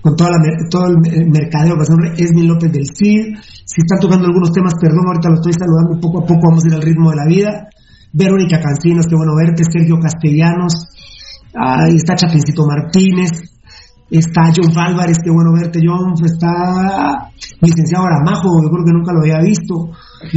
con 0.00 0.14
toda 0.14 0.30
todo 0.70 0.86
el 0.86 1.26
mercadeo 1.30 1.74
de 1.74 1.78
Pasión 1.78 1.98
Roja, 1.98 2.14
Esmi 2.16 2.46
López 2.46 2.70
del 2.72 2.86
CID. 2.86 3.34
Si 3.42 3.82
están 3.82 3.98
tocando 3.98 4.26
algunos 4.26 4.52
temas, 4.52 4.74
perdón, 4.80 5.02
ahorita 5.06 5.28
lo 5.30 5.34
estoy 5.34 5.52
saludando 5.52 6.00
poco 6.00 6.22
a 6.22 6.26
poco, 6.26 6.48
vamos 6.48 6.64
a 6.64 6.68
ir 6.68 6.74
al 6.74 6.82
ritmo 6.82 7.10
de 7.10 7.16
la 7.16 7.26
vida. 7.26 7.68
Verónica 8.12 8.60
Cancinos, 8.60 9.06
qué 9.06 9.16
bueno 9.16 9.34
verte, 9.34 9.64
Sergio 9.64 9.98
Castellanos, 10.00 10.88
ahí 11.54 11.96
está 11.96 12.14
Chapincito 12.14 12.64
Martínez, 12.66 13.57
está 14.10 14.52
John 14.56 14.72
Álvarez, 14.76 15.18
qué 15.22 15.30
bueno 15.30 15.52
verte, 15.52 15.80
John, 15.84 16.14
está 16.24 17.30
licenciado 17.60 18.06
Aramajo, 18.06 18.62
yo 18.62 18.70
creo 18.70 18.84
que 18.84 18.92
nunca 18.92 19.12
lo 19.12 19.20
había 19.20 19.40
visto, 19.40 19.90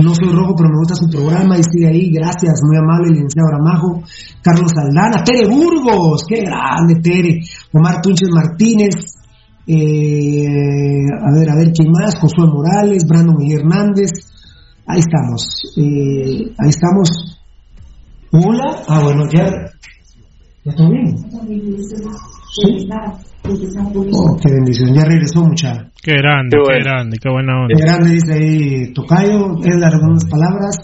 no 0.04 0.16
soy 0.16 0.30
rojo, 0.30 0.56
pero 0.56 0.70
me 0.70 0.78
gusta 0.80 0.96
su 0.96 1.10
programa 1.10 1.58
y 1.58 1.64
sigue 1.64 1.88
ahí, 1.88 2.12
gracias, 2.12 2.60
muy 2.64 2.78
amable, 2.78 3.12
licenciado 3.12 3.48
Aramajo, 3.48 4.04
Carlos 4.42 4.72
Aldana, 4.76 5.24
Tere 5.24 5.48
Burgos, 5.48 6.26
qué 6.28 6.42
grande 6.42 6.96
Tere, 7.02 7.42
Omar 7.72 8.02
Tunches 8.02 8.30
Martínez, 8.34 8.96
eh, 9.68 10.46
a 11.22 11.32
ver, 11.34 11.50
a 11.50 11.56
ver, 11.56 11.72
¿quién 11.72 11.92
más? 11.92 12.20
Josué 12.20 12.48
Morales, 12.48 13.06
Brandon 13.08 13.38
Hernández, 13.40 14.12
ahí 14.86 15.00
estamos, 15.00 15.64
eh, 15.78 16.54
ahí 16.58 16.70
estamos. 16.70 17.38
Hola, 18.34 18.84
ah 18.88 19.02
bueno, 19.04 19.24
ya, 19.32 19.46
¿ya 20.64 20.72
está 20.72 20.90
bien? 20.90 21.16
¿Sí? 22.52 22.86
Oh, 24.14 24.38
qué 24.42 24.52
bendición, 24.52 24.94
ya 24.94 25.06
regresó 25.06 25.42
mucha. 25.42 25.90
Qué 26.04 26.14
grande, 26.18 26.58
qué, 26.58 26.84
grande, 26.84 27.18
qué 27.18 27.30
buena 27.30 27.64
onda. 27.64 27.76
Qué 27.76 27.82
grande 27.82 28.12
dice 28.12 28.34
ahí 28.34 28.94
Tocayo, 28.94 29.56
es 29.64 29.80
dar 29.80 29.94
algunas 29.94 30.26
palabras. 30.26 30.78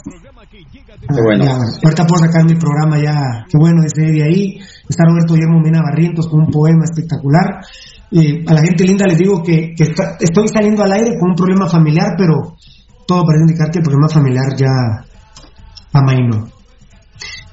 Qué 0.50 1.22
bueno. 1.22 1.46
ahorita 1.46 2.06
puedo 2.08 2.24
sacar 2.26 2.46
mi 2.46 2.56
programa 2.56 2.98
ya, 2.98 3.46
qué 3.50 3.58
bueno 3.60 3.82
dice 3.84 4.10
Eddie 4.10 4.24
ahí. 4.24 4.60
Está 4.88 5.04
Roberto 5.06 5.34
Guillermo 5.34 5.60
Mena 5.60 5.82
Barrientos 5.84 6.28
con 6.28 6.40
un 6.42 6.52
poema 6.52 6.86
espectacular. 6.86 7.60
a 8.48 8.54
la 8.54 8.62
gente 8.62 8.86
linda 8.86 9.06
les 9.06 9.18
digo 9.18 9.44
que, 9.44 9.74
estoy 10.20 10.48
saliendo 10.48 10.84
al 10.84 10.94
aire 10.94 11.20
con 11.20 11.32
un 11.32 11.36
problema 11.36 11.68
familiar, 11.68 12.16
pero 12.18 12.56
todo 13.06 13.24
parece 13.26 13.44
indicar 13.44 13.70
que 13.72 13.80
el 13.80 13.84
problema 13.84 14.08
familiar 14.08 14.56
ya 14.58 15.06
amainó. 15.92 16.48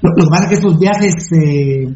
Lo, 0.01 0.11
lo 0.15 0.23
que 0.23 0.29
pasa 0.29 0.43
es 0.43 0.49
que 0.49 0.55
estos 0.55 0.79
viajes 0.79 1.13
eh, 1.33 1.87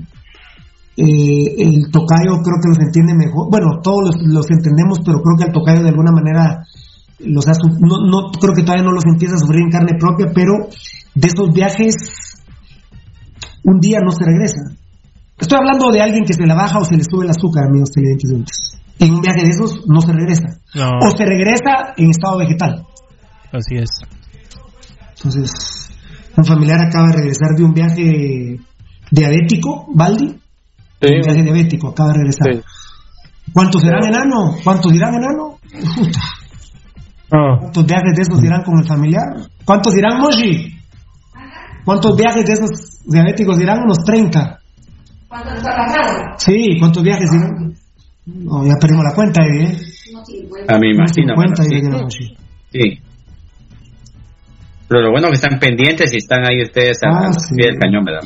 eh, 1.00 1.56
el 1.58 1.92
tocayo 1.92 2.44
creo 2.44 2.60
que 2.60 2.68
los 2.76 2.80
entiende 2.80 3.16
mejor, 3.16 3.50
bueno, 3.50 3.80
todos 3.82 4.20
los, 4.20 4.52
entendemos, 4.52 5.00
pero 5.00 5.22
creo 5.22 5.38
que 5.38 5.46
el 5.46 5.54
tocayo 5.54 5.82
de 5.82 5.90
alguna 5.96 6.12
manera 6.12 6.68
los 7.20 7.48
ha, 7.48 7.52
no, 7.80 8.04
no, 8.04 8.32
creo 8.32 8.54
que 8.54 8.64
todavía 8.64 8.84
no 8.84 8.92
los 8.92 9.06
empieza 9.06 9.36
a 9.36 9.40
sufrir 9.40 9.62
en 9.62 9.72
carne 9.72 9.94
propia, 9.98 10.28
pero 10.36 10.68
de 11.16 11.28
esos 11.28 11.54
viajes 11.54 11.96
un 13.64 13.80
día 13.80 14.00
no 14.04 14.12
se 14.12 14.26
regresa. 14.26 14.76
Estoy 15.40 15.60
hablando 15.60 15.90
de 15.90 16.02
alguien 16.02 16.26
que 16.26 16.34
se 16.34 16.46
le 16.46 16.54
baja 16.54 16.80
o 16.80 16.84
se 16.84 16.98
le 16.98 17.04
sube 17.06 17.24
el 17.24 17.32
azúcar, 17.32 17.68
amigos 17.70 17.92
televidentes. 17.92 18.82
En 19.00 19.14
un 19.14 19.22
viaje 19.22 19.44
de 19.44 19.50
esos 19.52 19.88
no 19.88 20.02
se 20.02 20.12
regresa. 20.12 20.60
O 20.76 21.16
se 21.16 21.24
regresa 21.24 21.94
en 21.96 22.10
estado 22.10 22.40
vegetal. 22.40 22.86
Así 23.54 23.78
es. 23.78 23.90
Entonces, 25.16 25.92
un 26.36 26.44
familiar 26.44 26.82
acaba 26.82 27.08
de 27.08 27.18
regresar 27.20 27.56
de 27.56 27.64
un 27.64 27.74
viaje 27.74 28.60
diabético, 29.12 29.88
Baldi, 29.96 30.40
Sí. 31.02 31.14
Un 31.14 31.22
viaje 31.22 31.44
diabético, 31.44 31.90
acaba 31.90 32.10
de 32.10 32.18
regresar. 32.20 32.64
¿Cuántos 33.54 33.82
serán 33.82 34.04
enano? 34.04 34.56
¿Cuántos 34.64 34.92
dirán 34.92 35.14
enano? 35.16 35.58
Oh. 37.32 37.58
¿Cuántos 37.60 37.86
viajes 37.86 38.16
de 38.16 38.22
esos 38.22 38.42
dirán 38.42 38.64
con 38.64 38.80
el 38.80 38.88
familiar? 38.88 39.24
¿Cuántos 39.64 39.94
dirán 39.94 40.20
Moshi? 40.20 40.76
¿Cuántos 41.86 42.18
viajes 42.18 42.46
de 42.46 42.54
esos 42.54 43.02
diabéticos 43.06 43.58
dirán? 43.58 43.84
Unos 43.84 44.04
30. 44.04 44.60
¿Cuántos 45.28 45.54
Sí, 46.38 46.78
¿cuántos 46.80 47.04
viajes 47.04 47.30
dirán? 47.32 47.74
No, 48.26 48.66
ya 48.66 48.76
perdimos 48.80 49.04
la 49.04 49.14
cuenta, 49.14 49.42
¿eh? 49.44 49.78
A 50.68 50.78
mí 50.78 50.92
imagino. 50.92 51.36
Sí. 52.72 53.00
Pero 54.90 55.04
lo 55.04 55.12
bueno 55.12 55.28
es 55.28 55.40
que 55.40 55.46
están 55.46 55.60
pendientes 55.60 56.12
y 56.14 56.18
están 56.18 56.40
ahí 56.50 56.64
ustedes 56.64 56.98
a 57.06 57.10
ah, 57.10 57.32
pie 57.56 57.68
del 57.68 57.78
cañón, 57.78 58.04
¿verdad? 58.04 58.22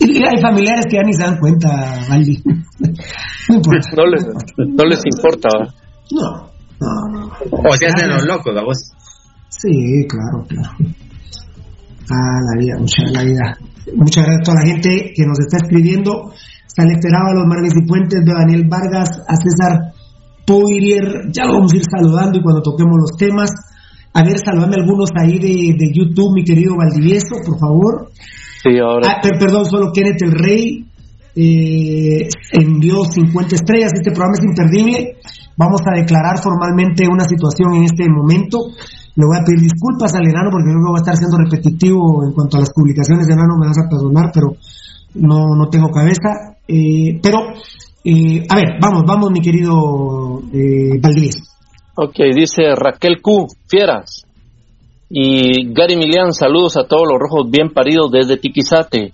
Y 0.00 0.18
hay 0.18 0.42
familiares 0.42 0.84
que 0.90 0.96
ya 0.96 1.02
ni 1.04 1.12
se 1.12 1.22
dan 1.22 1.38
cuenta, 1.38 1.68
Valdi. 2.10 2.42
no, 3.48 3.54
importa. 3.54 3.90
no, 3.96 4.06
les, 4.06 4.26
no 4.58 4.84
les 4.84 5.00
importa. 5.06 5.48
No, 6.10 6.50
no, 6.80 7.30
O 7.50 7.76
se 7.76 7.86
hacen 7.86 8.08
los 8.08 8.24
locos, 8.26 8.52
¿a 8.56 8.64
vos? 8.64 8.78
Sí, 9.48 10.04
claro, 10.08 10.44
claro. 10.48 10.70
Ah, 12.10 12.40
la 12.42 12.60
vida, 12.60 12.74
muchas 12.78 13.12
la 13.12 13.22
vida. 13.22 13.56
Muchas 13.94 14.24
gracias 14.24 14.40
a 14.40 14.44
toda 14.44 14.60
la 14.60 14.66
gente 14.66 15.12
que 15.14 15.24
nos 15.24 15.38
está 15.38 15.58
escribiendo. 15.58 16.32
Está 16.66 16.82
a 16.82 17.34
los 17.34 17.46
Marvis 17.46 17.74
y 17.76 17.86
Puentes, 17.86 18.24
de 18.24 18.32
Daniel 18.32 18.66
Vargas, 18.68 19.22
a 19.28 19.36
César 19.36 19.92
Poirier. 20.44 21.30
Ya 21.30 21.44
lo 21.44 21.54
vamos 21.54 21.72
a 21.72 21.76
ir 21.76 21.84
saludando 21.88 22.38
y 22.38 22.42
cuando 22.42 22.60
toquemos 22.60 22.96
los 22.98 23.16
temas. 23.16 23.50
A 24.14 24.22
ver, 24.22 24.38
saludame 24.38 24.76
algunos 24.76 25.10
ahí 25.20 25.38
de, 25.38 25.74
de 25.76 25.92
YouTube, 25.92 26.34
mi 26.34 26.44
querido 26.44 26.76
Valdivieso, 26.76 27.34
por 27.44 27.58
favor. 27.58 28.10
Sí, 28.62 28.78
ahora. 28.78 29.18
Ah, 29.18 29.20
perdón, 29.20 29.66
solo 29.66 29.90
Kenneth 29.92 30.22
el 30.22 30.32
Rey 30.32 30.86
eh, 31.34 32.28
envió 32.52 33.04
50 33.04 33.56
estrellas. 33.56 33.90
Este 33.92 34.12
programa 34.12 34.34
es 34.38 34.44
imperdible. 34.44 35.16
Vamos 35.56 35.80
a 35.86 35.98
declarar 35.98 36.38
formalmente 36.40 37.08
una 37.08 37.24
situación 37.24 37.74
en 37.74 37.84
este 37.84 38.08
momento. 38.08 38.58
Le 39.16 39.26
voy 39.26 39.36
a 39.36 39.44
pedir 39.44 39.60
disculpas 39.60 40.14
al 40.14 40.26
enano 40.26 40.50
porque 40.50 40.70
creo 40.70 40.82
que 40.82 40.90
va 40.90 40.98
a 40.98 41.04
estar 41.04 41.16
siendo 41.16 41.38
repetitivo 41.38 42.24
en 42.24 42.32
cuanto 42.32 42.56
a 42.56 42.60
las 42.60 42.70
publicaciones 42.70 43.26
de 43.26 43.34
enano. 43.34 43.58
Me 43.60 43.66
vas 43.66 43.78
a 43.78 43.88
perdonar, 43.88 44.30
pero 44.32 44.54
no, 45.14 45.56
no 45.56 45.68
tengo 45.68 45.90
cabeza. 45.90 46.54
Eh, 46.66 47.18
pero, 47.22 47.38
eh, 48.04 48.46
a 48.48 48.54
ver, 48.56 48.78
vamos, 48.80 49.02
vamos, 49.06 49.30
mi 49.30 49.40
querido 49.40 50.40
eh, 50.52 50.98
Ok, 51.96 52.16
dice 52.34 52.74
Raquel 52.74 53.20
Q, 53.22 53.46
fieras. 53.68 54.26
Y 55.10 55.72
Gary 55.72 55.96
Milian, 55.96 56.32
saludos 56.32 56.76
a 56.76 56.88
todos 56.88 57.04
los 57.08 57.18
rojos 57.20 57.50
bien 57.50 57.70
paridos 57.70 58.10
desde 58.10 58.36
Tiquizate. 58.36 59.12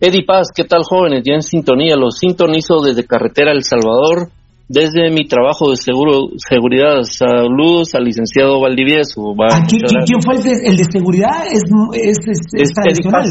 Eddie 0.00 0.24
Paz, 0.24 0.48
¿qué 0.54 0.64
tal 0.64 0.82
jóvenes? 0.84 1.22
Ya 1.24 1.34
en 1.34 1.42
sintonía, 1.42 1.96
los 1.96 2.18
sintonizo 2.18 2.82
desde 2.82 3.04
Carretera 3.04 3.52
El 3.52 3.64
Salvador, 3.64 4.30
desde 4.68 5.10
mi 5.10 5.26
trabajo 5.26 5.70
de 5.70 5.76
seguro, 5.76 6.28
seguridad. 6.36 7.02
Saludos 7.02 7.94
al 7.94 8.04
licenciado 8.04 8.60
Valdivieso. 8.60 9.34
Ah, 9.50 9.66
¿Quién, 9.66 10.22
fue 10.22 10.36
el 10.36 10.76
de, 10.76 10.84
seguridad? 10.84 11.46
Es, 11.50 11.62
es, 12.52 12.72
tradicional. 12.72 13.24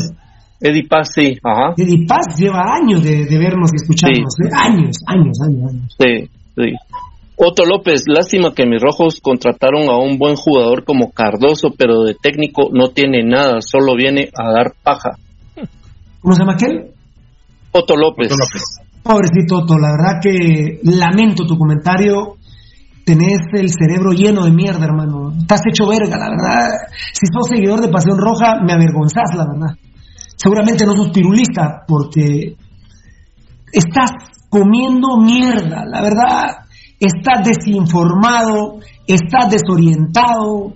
Eddie 0.60 0.88
Paz, 0.88 1.10
sí, 1.14 1.38
ajá. 1.44 1.74
Eddie 1.78 2.06
Paz 2.08 2.38
lleva 2.38 2.64
años 2.76 3.04
de, 3.04 3.26
vernos 3.38 3.70
y 3.72 3.76
escucharnos, 3.76 4.34
¿eh? 4.44 4.50
años, 4.54 4.98
años, 5.08 5.38
años, 5.42 5.70
años. 5.70 5.96
Sí, 6.00 6.30
sí. 6.56 6.74
Otto 7.46 7.66
López, 7.66 8.04
lástima 8.08 8.54
que 8.54 8.66
mis 8.66 8.82
rojos 8.82 9.20
contrataron 9.22 9.90
a 9.90 9.98
un 9.98 10.18
buen 10.18 10.36
jugador 10.36 10.86
como 10.86 11.12
Cardoso, 11.12 11.72
pero 11.78 12.04
de 12.04 12.16
técnico 12.16 12.70
no 12.72 12.90
tiene 12.90 13.24
nada, 13.24 13.60
solo 13.60 13.96
viene 13.96 14.30
a 14.34 14.52
dar 14.52 14.74
paja. 14.82 15.18
¿Cómo 16.22 16.34
se 16.34 16.42
llama 16.42 16.54
aquel? 16.54 16.92
Otto 17.72 17.96
López. 17.98 18.32
Pobrecito 19.04 19.58
Otto, 19.58 19.78
la 19.78 19.90
verdad 19.92 20.22
que 20.22 20.80
lamento 20.84 21.46
tu 21.46 21.58
comentario. 21.58 22.38
Tenés 23.06 23.42
el 23.52 23.70
cerebro 23.70 24.14
lleno 24.14 24.46
de 24.46 24.52
mierda, 24.52 24.86
hermano. 24.86 25.34
Estás 25.38 25.62
hecho 25.70 25.86
verga, 25.88 26.18
la 26.18 26.30
verdad. 26.30 26.70
Si 27.12 27.26
sos 27.28 27.50
seguidor 27.50 27.82
de 27.82 27.90
Pasión 27.90 28.18
Roja, 28.18 28.62
me 28.64 28.72
avergonzás, 28.72 29.36
la 29.36 29.46
verdad. 29.46 29.76
Seguramente 30.38 30.86
no 30.86 30.94
sos 30.94 31.10
pirulista, 31.10 31.84
porque 31.86 32.56
estás 33.74 34.12
comiendo 34.50 35.18
mierda, 35.18 35.84
la 35.86 36.02
verdad. 36.02 36.63
Estás 37.00 37.44
desinformado, 37.44 38.80
estás 39.08 39.50
desorientado, 39.50 40.74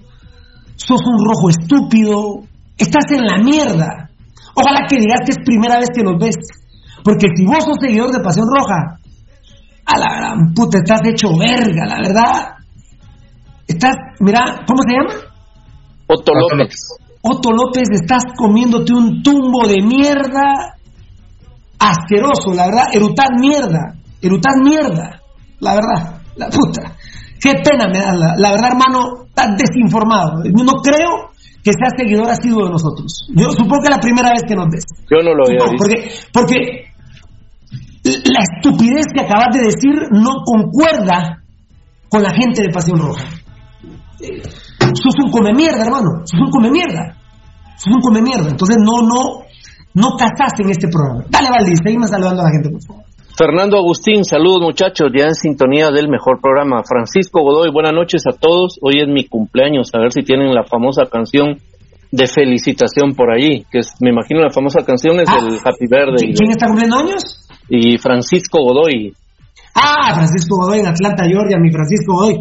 sos 0.75 1.01
un 1.05 1.17
rojo 1.25 1.49
estúpido, 1.49 2.43
estás 2.77 3.11
en 3.11 3.25
la 3.25 3.37
mierda. 3.37 4.09
Ojalá 4.55 4.87
que 4.87 4.97
digas 4.97 5.21
que 5.25 5.31
es 5.31 5.45
primera 5.45 5.79
vez 5.79 5.89
que 5.93 6.03
nos 6.03 6.19
ves. 6.19 6.35
Porque 7.03 7.27
si 7.35 7.45
vos 7.45 7.63
sos 7.63 7.77
seguidor 7.79 8.11
de 8.11 8.19
Pasión 8.19 8.45
Roja, 8.47 8.99
a 9.85 9.97
la 9.97 10.15
gran 10.17 10.53
puta, 10.53 10.79
estás 10.79 11.01
hecho 11.05 11.37
verga, 11.37 11.85
la 11.85 11.97
verdad. 12.03 12.57
Estás, 13.67 13.95
mira, 14.19 14.65
¿cómo 14.67 14.81
se 14.83 14.93
llama? 14.93 15.13
Otto 16.07 16.33
López. 16.33 16.75
Otto 17.21 17.51
López, 17.51 17.87
estás 17.91 18.23
comiéndote 18.37 18.93
un 18.93 19.21
tumbo 19.23 19.67
de 19.67 19.81
mierda 19.81 20.75
asqueroso, 21.79 22.53
la 22.53 22.65
verdad. 22.65 22.85
Erutar 22.93 23.29
mierda, 23.39 23.95
erutar 24.21 24.53
mierda, 24.63 25.21
la 25.59 25.75
verdad, 25.75 26.21
la 26.35 26.49
puta. 26.49 26.95
Qué 27.39 27.53
pena 27.63 27.87
me 27.91 27.99
da, 27.99 28.13
la, 28.13 28.35
la 28.37 28.51
verdad, 28.51 28.71
hermano, 28.71 29.25
estás 29.27 29.57
desinformado. 29.57 30.43
No 30.43 30.73
creo 30.81 31.31
que 31.63 31.71
sea 31.73 31.89
seguidor 31.97 32.33
sido 32.37 32.65
de 32.65 32.71
nosotros. 32.71 33.27
Yo 33.35 33.51
supongo 33.51 33.81
que 33.83 33.89
es 33.89 33.95
la 33.95 34.01
primera 34.01 34.31
vez 34.31 34.43
que 34.47 34.55
nos 34.55 34.67
ves. 34.71 34.85
Yo 35.09 35.17
no 35.21 35.33
lo 35.35 35.45
había 35.45 35.63
visto. 35.69 35.77
Porque, 35.77 36.09
porque 36.33 36.87
la 38.03 38.39
estupidez 38.41 39.05
que 39.13 39.21
acabas 39.21 39.53
de 39.53 39.65
decir 39.65 39.93
no 40.11 40.43
concuerda 40.45 41.43
con 42.09 42.23
la 42.23 42.31
gente 42.31 42.63
de 42.63 42.69
Pasión 42.73 42.99
Roja. 42.99 43.25
Sos 44.93 45.15
un 45.23 45.31
come 45.31 45.53
mierda, 45.53 45.83
hermano. 45.83 46.25
Sos 46.25 46.39
un 46.39 46.49
come 46.49 46.71
mierda. 46.71 47.17
Sos 47.75 47.93
un 47.93 48.01
come 48.01 48.21
mierda. 48.21 48.49
Entonces 48.49 48.77
no, 48.79 49.01
no, 49.01 49.43
no 49.93 50.15
casaste 50.17 50.63
en 50.63 50.71
este 50.71 50.87
programa. 50.87 51.25
Dale, 51.29 51.49
Valdis, 51.49 51.79
seguimos 51.83 52.09
saludando 52.09 52.41
a 52.41 52.45
la 52.45 52.51
gente, 52.51 52.69
por 52.69 52.81
favor. 52.81 53.03
Fernando 53.37 53.77
Agustín, 53.77 54.25
saludos 54.25 54.63
muchachos, 54.63 55.11
ya 55.15 55.25
en 55.25 55.35
sintonía 55.35 55.91
del 55.91 56.09
mejor 56.09 56.41
programa. 56.41 56.81
Francisco 56.83 57.43
Godoy, 57.43 57.69
buenas 57.71 57.93
noches 57.93 58.23
a 58.25 58.35
todos. 58.35 58.79
Hoy 58.81 58.95
es 58.99 59.07
mi 59.07 59.27
cumpleaños, 59.27 59.91
a 59.93 59.99
ver 59.99 60.11
si 60.11 60.23
tienen 60.23 60.55
la 60.55 60.63
famosa 60.63 61.03
canción 61.05 61.61
de 62.11 62.25
felicitación 62.25 63.13
por 63.13 63.29
ahí, 63.29 63.63
que 63.69 63.85
es, 63.85 63.93
me 63.99 64.09
imagino 64.09 64.41
la 64.41 64.49
famosa 64.49 64.83
canción 64.83 65.19
es 65.19 65.29
el 65.29 65.53
ah, 65.53 65.69
Happy 65.69 65.85
Verde. 65.87 66.33
¿Quién 66.33 66.49
está 66.49 66.65
cumpliendo 66.65 66.97
años? 66.97 67.47
Y 67.69 67.99
Francisco 67.99 68.57
Godoy. 68.57 69.13
Ah, 69.75 70.15
Francisco 70.15 70.57
Godoy 70.57 70.79
en 70.79 70.87
Atlanta, 70.87 71.23
Georgia, 71.25 71.59
mi 71.61 71.69
Francisco 71.69 72.13
Godoy. 72.13 72.39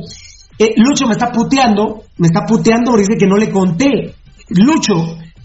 Eh, 0.59 0.73
Lucho 0.77 1.05
me 1.05 1.13
está 1.13 1.31
puteando, 1.31 2.05
me 2.17 2.29
está 2.29 2.47
puteando 2.49 2.93
porque 2.93 3.05
dice 3.07 3.19
que 3.21 3.27
no 3.27 3.37
le 3.37 3.51
conté. 3.51 4.15
Lucho, 4.49 4.95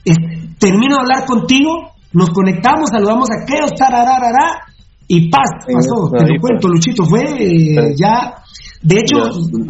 eh, 0.06 0.16
termino 0.58 0.96
de 0.96 1.02
hablar 1.02 1.26
contigo, 1.26 1.92
nos 2.14 2.30
conectamos, 2.30 2.90
saludamos 2.90 3.28
a 3.32 3.44
aquellos, 3.44 3.72
tarararara, 3.78 4.71
y 5.13 5.30
paz, 5.30 5.65
pasó, 5.67 6.10
te 6.10 6.26
lo 6.26 6.39
cuento, 6.39 6.69
Luchito, 6.69 7.04
fue 7.04 7.21
eh, 7.21 7.93
ya, 7.97 8.34
de 8.82 8.95
hecho, 8.95 9.17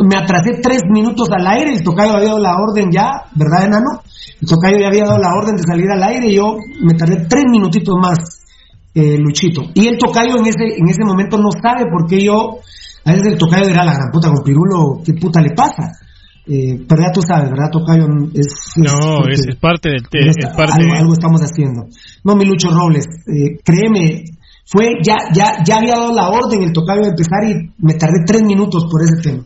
me 0.06 0.16
atrasé 0.16 0.60
tres 0.62 0.84
minutos 0.88 1.30
al 1.32 1.48
aire, 1.48 1.74
el 1.74 1.84
tocayo 1.84 2.14
había 2.14 2.28
dado 2.28 2.40
la 2.40 2.56
orden 2.58 2.92
ya, 2.92 3.10
¿verdad, 3.34 3.66
enano? 3.66 4.04
El 4.40 4.48
tocayo 4.48 4.78
ya 4.80 4.88
había 4.90 5.06
dado 5.06 5.18
la 5.18 5.34
orden 5.34 5.56
de 5.56 5.64
salir 5.64 5.90
al 5.90 6.04
aire 6.04 6.28
y 6.28 6.36
yo 6.36 6.58
me 6.84 6.94
tardé 6.94 7.26
tres 7.28 7.46
minutitos 7.50 7.96
más, 8.00 8.20
eh, 8.94 9.18
Luchito. 9.18 9.64
Y 9.74 9.88
el 9.88 9.98
tocayo 9.98 10.38
en 10.38 10.46
ese, 10.46 10.78
en 10.78 10.88
ese 10.88 11.04
momento 11.04 11.40
no 11.40 11.50
sabe 11.52 11.90
por 11.90 12.06
qué 12.08 12.24
yo, 12.24 12.60
a 13.04 13.12
veces 13.12 13.34
el 13.34 13.38
tocayo 13.40 13.68
dirá, 13.68 13.84
la 13.84 13.96
gran 13.96 14.12
puta 14.12 14.30
con 14.30 14.44
Pirulo, 14.44 15.02
¿qué 15.04 15.14
puta 15.14 15.42
le 15.42 15.56
pasa? 15.56 15.92
Eh, 16.46 16.86
pero 16.88 17.02
ya 17.02 17.12
tú 17.12 17.22
sabes, 17.22 17.50
¿verdad, 17.50 17.70
Tocayo? 17.72 18.06
Es, 18.34 18.74
no, 18.76 19.28
es, 19.30 19.56
parte 19.60 19.90
del 19.90 20.08
tema. 20.10 20.32
Algo, 20.58 20.94
algo, 20.94 21.14
estamos 21.14 21.42
haciendo. 21.42 21.86
No, 22.24 22.36
mi 22.36 22.46
Lucho 22.46 22.70
Robles, 22.70 23.06
eh, 23.28 23.58
créeme, 23.64 24.24
fue, 24.66 25.00
ya, 25.04 25.18
ya, 25.34 25.64
ya 25.64 25.78
había 25.78 25.96
dado 25.96 26.14
la 26.14 26.30
orden 26.30 26.64
el 26.64 26.74
tocayo 26.74 27.02
de 27.02 27.10
empezar 27.10 27.44
y 27.44 27.72
me 27.80 27.94
tardé 27.96 28.24
tres 28.26 28.42
minutos 28.44 28.86
por 28.90 29.02
ese 29.04 29.22
tema. 29.22 29.44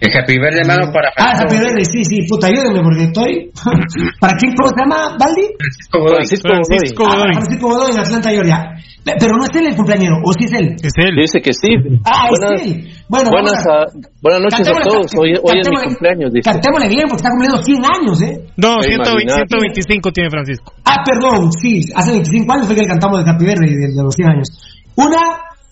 El 0.00 0.10
Happy 0.16 0.38
Verde, 0.38 0.60
hermano, 0.60 0.92
para 0.92 1.10
Ah, 1.16 1.34
Happy 1.38 1.56
Verde, 1.56 1.84
sí, 1.84 2.04
sí, 2.04 2.26
puta, 2.28 2.48
ayúdenme 2.48 2.82
porque 2.82 3.04
estoy. 3.04 3.50
¿Para 4.20 4.34
quién? 4.36 4.54
¿Cómo 4.54 4.68
se 4.68 4.76
llama, 4.82 5.16
Baldi? 5.18 5.46
Francisco 5.58 5.98
Godoy. 5.98 6.14
Francisco 6.14 6.48
Godoy. 6.48 6.64
Francisco 6.64 7.04
Godoy. 7.04 7.30
Ah, 7.30 7.32
Francisco 7.32 7.68
Godoy 7.68 7.90
en 7.92 7.98
Atlanta, 7.98 8.30
Georgia. 8.30 8.58
Pero 9.04 9.36
no 9.36 9.44
es 9.44 9.54
él 9.54 9.66
el 9.66 9.76
cumpleañero, 9.76 10.16
¿o 10.24 10.32
sí 10.32 10.44
es 10.46 10.52
él? 10.52 10.76
Es 10.80 10.92
él. 10.96 11.12
Dice 11.14 11.40
que 11.40 11.52
sí. 11.52 11.68
Ah, 12.04 12.28
buenas, 12.30 12.60
es 12.60 12.66
él. 12.66 12.88
Bueno, 13.08 13.30
buenas, 13.30 13.60
a, 13.68 13.84
buenas 14.22 14.40
noches 14.40 14.66
a 14.66 14.80
todos. 14.80 15.06
Hoy, 15.20 15.36
hoy 15.42 15.60
es 15.60 15.68
mi 15.68 15.76
cumpleaños, 15.76 16.32
dice. 16.32 16.50
Cantémosle 16.50 16.88
bien 16.88 17.04
porque 17.04 17.20
está 17.20 17.30
cumpliendo 17.30 17.62
100 17.62 17.84
años, 17.84 18.22
¿eh? 18.22 18.34
No, 18.56 18.80
125 18.80 20.10
tiene 20.10 20.30
Francisco. 20.30 20.72
Ah, 20.84 21.04
perdón, 21.04 21.52
sí, 21.52 21.84
hace 21.94 22.12
25 22.12 22.52
años 22.52 22.66
fue 22.66 22.74
que 22.76 22.82
le 22.82 22.88
cantamos 22.88 23.22
de 23.22 23.30
Happy 23.30 23.44
Verde 23.44 23.66
de, 23.68 23.92
de 23.94 24.02
los 24.02 24.14
100 24.14 24.28
años. 24.28 24.48
Una, 24.96 25.20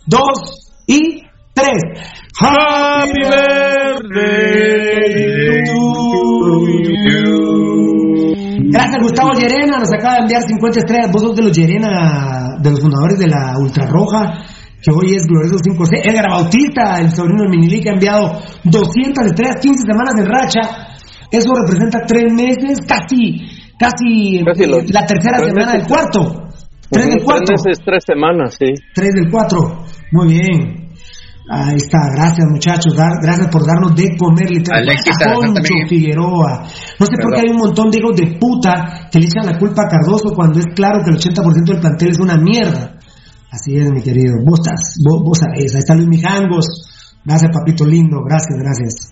dos 0.06 0.74
y 0.86 1.22
tres. 1.54 1.82
Happy 2.38 3.22
birthday 3.28 4.62
to 5.64 5.78
you. 7.08 7.42
Gracias 8.70 9.02
Gustavo 9.02 9.32
Llerena, 9.34 9.78
nos 9.78 9.92
acaba 9.92 10.14
de 10.14 10.20
enviar 10.22 10.42
50 10.42 10.78
estrellas. 10.80 11.10
Vos 11.12 11.22
sos 11.22 11.36
de 11.36 11.42
los 11.42 11.52
Llerena, 11.56 12.56
de 12.58 12.70
los 12.70 12.80
fundadores 12.80 13.18
de 13.18 13.28
la 13.28 13.54
Ultra 13.58 13.86
Roja, 13.86 14.44
que 14.80 14.90
hoy 14.90 15.14
es 15.14 15.26
Glorioso 15.26 15.56
5C. 15.58 16.00
Edgar 16.04 16.30
Bautista, 16.30 16.98
el 17.00 17.10
sobrino 17.10 17.42
del 17.42 17.50
Minili, 17.50 17.82
que 17.82 17.90
ha 17.90 17.92
enviado 17.92 18.40
200 18.64 19.26
estrellas, 19.26 19.60
15 19.60 19.82
semanas 19.86 20.14
de 20.16 20.24
racha. 20.24 20.88
Eso 21.30 21.52
representa 21.54 22.00
3 22.06 22.32
meses, 22.32 22.80
casi, 22.86 23.44
casi, 23.78 24.40
la 24.92 25.04
tercera 25.06 25.38
semana 25.38 25.72
del 25.72 25.86
cuarto. 25.86 26.48
3 26.90 27.06
del 27.06 27.22
4. 27.24 27.44
3 27.46 27.64
meses, 27.64 27.84
3 27.84 28.04
semanas, 28.06 28.56
sí. 28.58 28.74
3 28.94 29.14
del 29.14 29.30
4. 29.30 29.58
Muy 30.12 30.28
bien. 30.28 30.81
Ahí 31.54 31.76
está, 31.76 32.08
gracias 32.14 32.48
muchachos, 32.48 32.94
gracias 32.96 33.48
por 33.48 33.66
darnos 33.66 33.94
de 33.94 34.16
comer 34.16 34.48
literalmente. 34.48 35.10
Poncho 35.34 35.74
Figueroa. 35.86 36.62
No 36.98 37.04
sé 37.04 37.12
por 37.20 37.34
qué 37.34 37.40
hay 37.40 37.50
un 37.50 37.58
montón 37.58 37.90
de 37.90 37.98
hijos 37.98 38.16
de 38.16 38.38
puta 38.40 39.08
que 39.12 39.18
le 39.18 39.26
echan 39.26 39.44
la 39.44 39.58
culpa 39.58 39.82
a 39.82 39.88
Cardoso 39.88 40.34
cuando 40.34 40.60
es 40.60 40.66
claro 40.74 41.04
que 41.04 41.10
el 41.10 41.18
80% 41.18 41.64
del 41.64 41.80
plantel 41.80 42.08
es 42.08 42.20
una 42.20 42.38
mierda. 42.38 42.96
Así 43.50 43.76
es, 43.76 43.90
mi 43.90 44.00
querido. 44.00 44.36
Vos 44.42 44.60
estás, 44.60 44.96
vos, 45.04 45.22
vos 45.22 45.38
sabés. 45.38 45.74
Ahí 45.74 45.80
está 45.80 45.94
Luis 45.94 46.08
Mijangos. 46.08 46.64
Gracias, 47.22 47.50
papito 47.52 47.84
lindo. 47.84 48.22
Gracias, 48.24 48.58
gracias. 48.58 49.10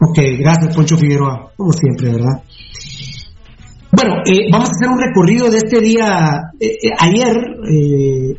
Ok, 0.00 0.18
gracias 0.40 0.74
Poncho 0.74 0.96
Figueroa, 0.96 1.52
como 1.56 1.72
siempre, 1.72 2.10
¿verdad? 2.10 2.42
Bueno, 3.92 4.14
eh, 4.26 4.50
vamos 4.50 4.70
a 4.70 4.72
hacer 4.72 4.88
un 4.88 4.98
recorrido 4.98 5.48
de 5.50 5.58
este 5.58 5.80
día. 5.80 6.50
Eh, 6.58 6.66
eh, 6.66 6.90
ayer, 6.98 7.36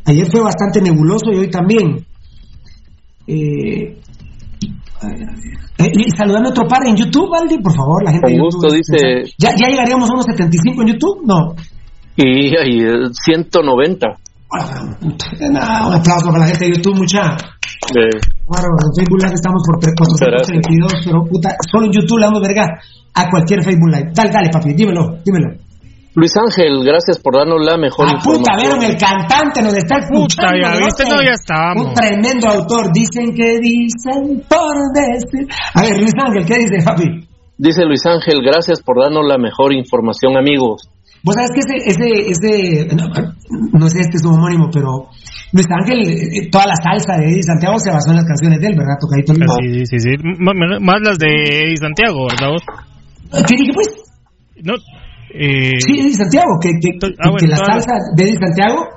ayer 0.04 0.30
fue 0.30 0.42
bastante 0.42 0.82
nebuloso 0.82 1.32
y 1.32 1.38
hoy 1.38 1.50
también. 1.50 2.04
Y 3.26 3.96
saludando 6.16 6.48
a 6.48 6.52
otro 6.52 6.66
par 6.66 6.86
en 6.86 6.96
YouTube, 6.96 7.34
Aldi, 7.34 7.58
por 7.58 7.74
favor, 7.74 8.04
la 8.04 8.12
gente. 8.12 8.32
Con 8.32 8.44
gusto, 8.44 8.70
dice. 8.70 9.34
¿Ya, 9.38 9.50
¿Ya 9.56 9.68
llegaríamos 9.68 10.08
a 10.08 10.12
unos 10.12 10.26
75 10.26 10.82
en 10.82 10.88
YouTube? 10.88 11.22
No. 11.26 11.54
Y, 12.16 12.48
y 12.48 12.84
190. 13.24 14.06
un 14.06 15.94
aplauso 15.94 16.26
para 16.26 16.38
la 16.40 16.46
gente 16.46 16.64
de 16.66 16.76
YouTube, 16.76 16.98
mucha. 16.98 17.36
Claro, 17.90 18.68
en 18.78 18.94
Facebook 18.94 19.22
Live 19.22 19.34
estamos 19.34 19.62
por 19.66 19.80
432, 19.80 20.92
pero 21.04 21.24
puta, 21.24 21.56
solo 21.70 21.86
en 21.86 21.92
YouTube 21.92 22.18
le 22.18 22.26
damos 22.26 22.40
verga 22.42 22.68
a 23.14 23.30
cualquier 23.30 23.62
Facebook 23.64 23.90
Live. 23.90 24.12
Dale, 24.14 24.30
dale, 24.30 24.50
papi, 24.52 24.74
dímelo, 24.74 25.18
dímelo. 25.24 25.56
Luis 26.14 26.32
Ángel, 26.36 26.84
gracias 26.84 27.18
por 27.18 27.36
darnos 27.36 27.64
la 27.64 27.78
mejor 27.78 28.06
ah, 28.06 28.20
puta, 28.22 28.52
vieron 28.60 28.82
el 28.84 28.96
cantante 29.00 29.62
nos 29.62 29.72
está 29.72 29.96
escuchando. 29.96 30.28
Puta, 30.28 30.60
ya 30.60 30.76
viste, 30.76 31.04
no, 31.08 31.22
ya 31.24 31.32
estamos. 31.32 31.86
Un 31.86 31.94
tremendo 31.94 32.48
autor. 32.48 32.92
Dicen 32.92 33.32
que 33.32 33.56
dicen 33.58 34.44
por 34.44 34.76
decir. 34.92 35.48
A 35.72 35.80
ver, 35.80 35.96
Luis 35.96 36.12
Ángel, 36.20 36.44
¿qué 36.44 36.58
dice, 36.58 36.84
papi? 36.84 37.28
Dice 37.56 37.84
Luis 37.84 38.04
Ángel, 38.04 38.44
gracias 38.44 38.82
por 38.82 39.00
darnos 39.00 39.24
la 39.26 39.38
mejor 39.38 39.72
información, 39.72 40.36
amigos. 40.36 40.88
Vos 41.22 41.34
sabés 41.34 41.50
que 41.54 41.60
ese, 41.60 41.76
ese, 41.88 42.08
ese, 42.28 42.96
no, 43.72 43.88
sé 43.88 44.00
este 44.00 44.16
es 44.16 44.24
un 44.24 44.34
homónimo, 44.34 44.68
pero 44.72 45.08
Luis 45.52 45.68
Ángel, 45.70 46.02
eh, 46.02 46.50
toda 46.50 46.66
la 46.66 46.74
salsa 46.82 47.16
de 47.16 47.30
Eddie 47.30 47.42
Santiago 47.44 47.78
se 47.78 47.92
basó 47.92 48.10
en 48.10 48.16
las 48.16 48.26
canciones 48.26 48.60
de 48.60 48.66
él, 48.66 48.74
¿verdad? 48.76 48.98
Tocadito 49.00 49.32
Sí, 49.32 49.86
sí, 49.86 49.98
sí. 49.98 50.10
más 50.40 51.00
las 51.00 51.18
de 51.18 51.30
Eddie 51.30 51.76
Santiago, 51.76 52.26
¿verdad 52.26 53.46
¿Qué 53.46 53.54
dije, 53.56 53.72
pues? 53.72 53.88
No. 54.62 54.74
Eh... 55.34 55.72
Sí, 55.78 56.00
Eddie 56.00 56.14
Santiago, 56.14 56.58
que, 56.60 56.70
que, 56.80 56.98
ah, 57.18 57.30
que 57.38 57.46
la 57.46 57.56
salsa 57.56 57.92
de 58.14 58.24
Eddie 58.24 58.38
Santiago, 58.38 58.88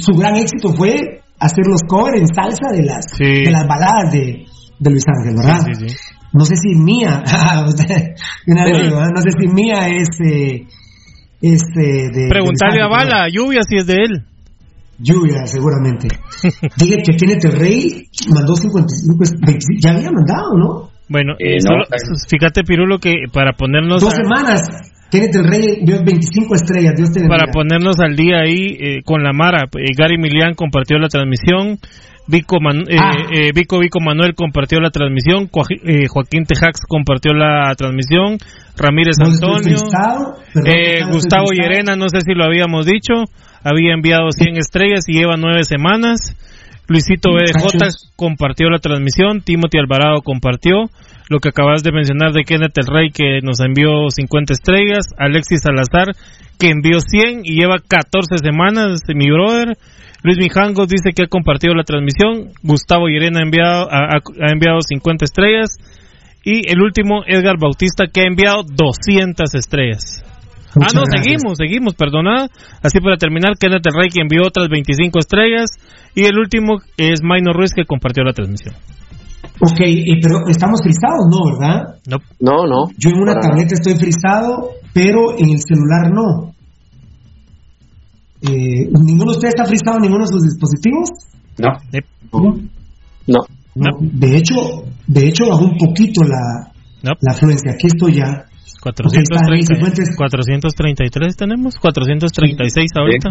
su 0.00 0.12
gran 0.18 0.36
éxito 0.36 0.72
fue 0.74 1.22
hacer 1.38 1.64
los 1.66 1.82
covers 1.88 2.20
en 2.20 2.26
salsa 2.28 2.68
de 2.72 2.82
las, 2.82 3.04
de 3.18 3.50
las 3.50 3.66
baladas 3.66 4.12
de, 4.12 4.44
de 4.78 4.90
Luis 4.90 5.04
Ángel, 5.06 5.36
¿verdad? 5.36 5.60
Sí, 5.64 5.74
sí, 5.74 5.88
sí 5.88 5.96
no 6.32 6.44
sé 6.44 6.54
si 6.56 6.74
mía, 6.74 7.22
no 7.56 7.70
sé 7.70 9.30
si 9.38 9.48
mía 9.48 9.88
es 9.88 10.08
eh, 10.20 10.66
este 11.40 12.10
de 12.12 12.28
preguntarle 12.28 12.82
a 12.82 12.88
Bala, 12.88 13.28
lluvia 13.32 13.60
si 13.68 13.76
es 13.76 13.86
de 13.86 13.94
él. 13.94 14.24
Lluvia, 15.00 15.46
seguramente. 15.46 16.08
Dije 16.76 16.96
que 17.04 17.16
Kenneth 17.16 17.44
Rey 17.44 18.08
mandó 18.34 18.56
55, 18.56 19.78
ya 19.80 19.92
había 19.92 20.10
mandado, 20.10 20.58
¿no? 20.58 20.90
Bueno, 21.08 21.34
eh, 21.38 21.58
fíjate, 22.28 22.62
Pirulo, 22.64 22.98
que 22.98 23.14
para 23.32 23.52
ponernos. 23.52 24.02
Dos 24.02 24.14
semanas. 24.14 24.62
Kenneth 25.10 25.34
el 25.36 25.44
Rey 25.44 25.84
dio 25.84 26.04
25 26.04 26.54
estrellas. 26.54 26.94
Dios 26.94 27.10
te 27.10 27.26
Para 27.26 27.50
ponernos 27.50 27.98
al 27.98 28.14
día 28.14 28.40
ahí 28.40 28.76
eh, 28.78 29.02
con 29.04 29.22
la 29.22 29.32
Mara, 29.32 29.64
Gary 29.96 30.18
Milian 30.18 30.54
compartió 30.54 30.98
la 30.98 31.08
transmisión. 31.08 31.78
Vico, 32.28 32.56
eh, 32.56 32.96
ah. 33.00 33.14
eh, 33.32 33.52
Vico, 33.54 33.78
Vico 33.78 34.00
Manuel 34.00 34.34
compartió 34.34 34.80
la 34.80 34.90
transmisión, 34.90 35.48
eh, 35.82 36.06
Joaquín 36.08 36.44
Tejax 36.44 36.82
compartió 36.86 37.32
la 37.32 37.74
transmisión, 37.74 38.36
Ramírez 38.76 39.16
Antonio, 39.18 39.78
Gustavo 41.10 41.50
Llerena, 41.52 41.96
no 41.96 42.06
sé 42.10 42.20
si 42.20 42.34
lo 42.34 42.44
habíamos 42.44 42.84
dicho, 42.84 43.14
había 43.64 43.94
enviado 43.94 44.30
100 44.30 44.58
estrellas 44.58 45.08
y 45.08 45.14
lleva 45.14 45.36
9 45.38 45.64
semanas, 45.64 46.36
Luisito 46.88 47.32
BJ 47.32 47.78
compartió 48.16 48.70
la 48.70 48.78
transmisión, 48.78 49.42
Timothy 49.42 49.78
Alvarado 49.78 50.22
compartió, 50.22 50.90
lo 51.28 51.38
que 51.38 51.50
acabas 51.50 51.82
de 51.82 51.92
mencionar 51.92 52.32
de 52.32 52.44
Kenneth 52.44 52.78
el 52.78 52.86
Rey 52.86 53.10
que 53.10 53.40
nos 53.42 53.60
envió 53.60 54.08
50 54.08 54.54
estrellas, 54.54 55.06
Alexis 55.18 55.60
Salazar 55.62 56.08
que 56.58 56.70
envió 56.70 56.98
100 57.00 57.42
y 57.44 57.60
lleva 57.60 57.76
14 57.78 58.38
semanas, 58.38 59.02
mi 59.14 59.30
brother, 59.30 59.76
Luis 60.22 60.38
Mijangos 60.38 60.88
dice 60.88 61.12
que 61.14 61.24
ha 61.24 61.28
compartido 61.28 61.74
la 61.74 61.84
transmisión. 61.84 62.50
Gustavo 62.62 63.08
Irena 63.08 63.40
ha 63.40 63.44
enviado, 63.44 63.88
ha, 63.90 64.50
enviado 64.50 64.80
50 64.80 65.24
estrellas. 65.24 65.76
Y 66.44 66.68
el 66.70 66.80
último, 66.80 67.22
Edgar 67.26 67.56
Bautista, 67.60 68.06
que 68.12 68.22
ha 68.22 68.24
enviado 68.24 68.64
200 68.64 69.54
estrellas. 69.54 70.24
Ah, 70.76 70.88
no, 70.94 71.02
seguimos, 71.10 71.58
seguimos, 71.58 71.94
perdona. 71.94 72.48
Así 72.82 73.00
para 73.00 73.16
terminar, 73.16 73.56
Kenneth 73.58 73.86
el 73.86 73.94
Rey 73.94 74.08
que 74.10 74.20
envió 74.20 74.46
otras 74.46 74.68
25 74.68 75.18
estrellas. 75.18 75.70
Y 76.14 76.24
el 76.24 76.38
último 76.38 76.78
es 76.96 77.22
Maino 77.22 77.52
Ruiz 77.52 77.72
que 77.74 77.84
compartió 77.84 78.24
la 78.24 78.32
transmisión. 78.32 78.74
Ok, 79.60 79.80
pero 80.22 80.46
estamos 80.48 80.80
fristados, 80.82 81.26
¿no, 81.30 81.38
verdad? 81.58 81.96
No. 82.06 82.18
No, 82.40 82.66
no. 82.66 82.90
Yo 82.96 83.10
en 83.10 83.22
una 83.22 83.34
tableta 83.34 83.74
estoy 83.74 83.94
fristado, 83.94 84.70
pero 84.92 85.36
en 85.36 85.50
el 85.50 85.60
celular 85.60 86.12
no. 86.12 86.54
Eh, 88.40 88.88
¿Ninguno 88.92 89.32
de 89.32 89.38
ustedes 89.38 89.54
está 89.54 89.64
frisado 89.64 89.96
en 89.96 90.02
ninguno 90.02 90.24
de 90.24 90.32
sus 90.32 90.42
dispositivos? 90.42 91.10
No. 91.58 91.70
No. 93.26 93.40
no. 93.74 93.90
De 94.00 94.36
hecho, 94.36 94.54
de 95.06 95.28
hecho 95.28 95.48
bajó 95.48 95.64
un 95.64 95.76
poquito 95.76 96.22
la, 96.22 96.72
la 97.02 97.32
afluencia. 97.32 97.72
Aquí 97.72 97.88
estoy 97.88 98.14
ya. 98.14 98.47
433 100.16 101.36
tenemos, 101.36 101.76
436 101.76 102.90
ahorita. 102.94 103.30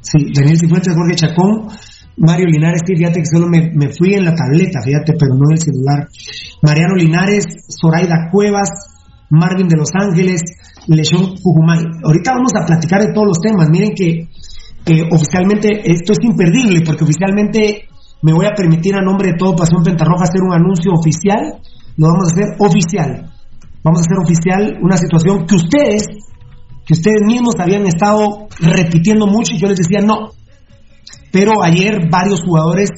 Sí, 0.00 0.32
Daniel 0.32 0.58
Cifuentes, 0.58 0.94
Jorge 0.94 1.14
Chacón, 1.16 1.68
Mario 2.16 2.46
Linares, 2.46 2.82
fíjate 2.86 3.20
que 3.20 3.26
solo 3.26 3.48
me, 3.48 3.70
me, 3.74 3.88
fui 3.92 4.14
en 4.14 4.24
la 4.24 4.34
tableta, 4.34 4.80
fíjate, 4.82 5.14
pero 5.18 5.34
no 5.34 5.50
en 5.50 5.52
el 5.52 5.58
celular. 5.58 6.08
Mariano 6.62 6.94
Linares, 6.94 7.44
Zoraida 7.80 8.28
Cuevas, 8.30 8.70
Marvin 9.30 9.68
de 9.68 9.76
Los 9.76 9.90
Ángeles, 9.94 10.42
Lesión 10.86 11.34
Pujumay. 11.42 11.78
Ahorita 12.04 12.32
vamos 12.32 12.52
a 12.54 12.66
platicar 12.66 13.00
de 13.02 13.12
todos 13.12 13.26
los 13.28 13.40
temas. 13.40 13.68
Miren 13.70 13.94
que 13.94 14.28
oficialmente 15.10 15.82
esto 15.84 16.12
es 16.12 16.18
imperdible 16.22 16.80
porque 16.84 17.04
oficialmente 17.04 17.88
me 18.22 18.32
voy 18.32 18.46
a 18.46 18.54
permitir 18.54 18.96
a 18.96 19.02
nombre 19.02 19.32
de 19.32 19.36
todo 19.36 19.54
Pasión 19.54 19.82
Pentarroja 19.82 20.24
hacer 20.24 20.42
un 20.42 20.52
anuncio 20.52 20.92
oficial. 20.92 21.60
Lo 21.96 22.08
vamos 22.08 22.28
a 22.28 22.32
hacer 22.32 22.56
oficial. 22.58 23.30
Vamos 23.88 24.00
a 24.00 24.04
hacer 24.04 24.18
oficial 24.22 24.78
una 24.82 24.98
situación 24.98 25.46
que 25.46 25.56
ustedes, 25.56 26.06
que 26.84 26.92
ustedes 26.92 27.22
mismos 27.24 27.54
habían 27.58 27.86
estado 27.86 28.48
repitiendo 28.60 29.26
mucho 29.26 29.54
y 29.54 29.58
yo 29.58 29.68
les 29.68 29.78
decía 29.78 30.00
no. 30.04 30.32
Pero 31.32 31.62
ayer 31.62 32.08
varios 32.10 32.42
jugadores 32.44 32.90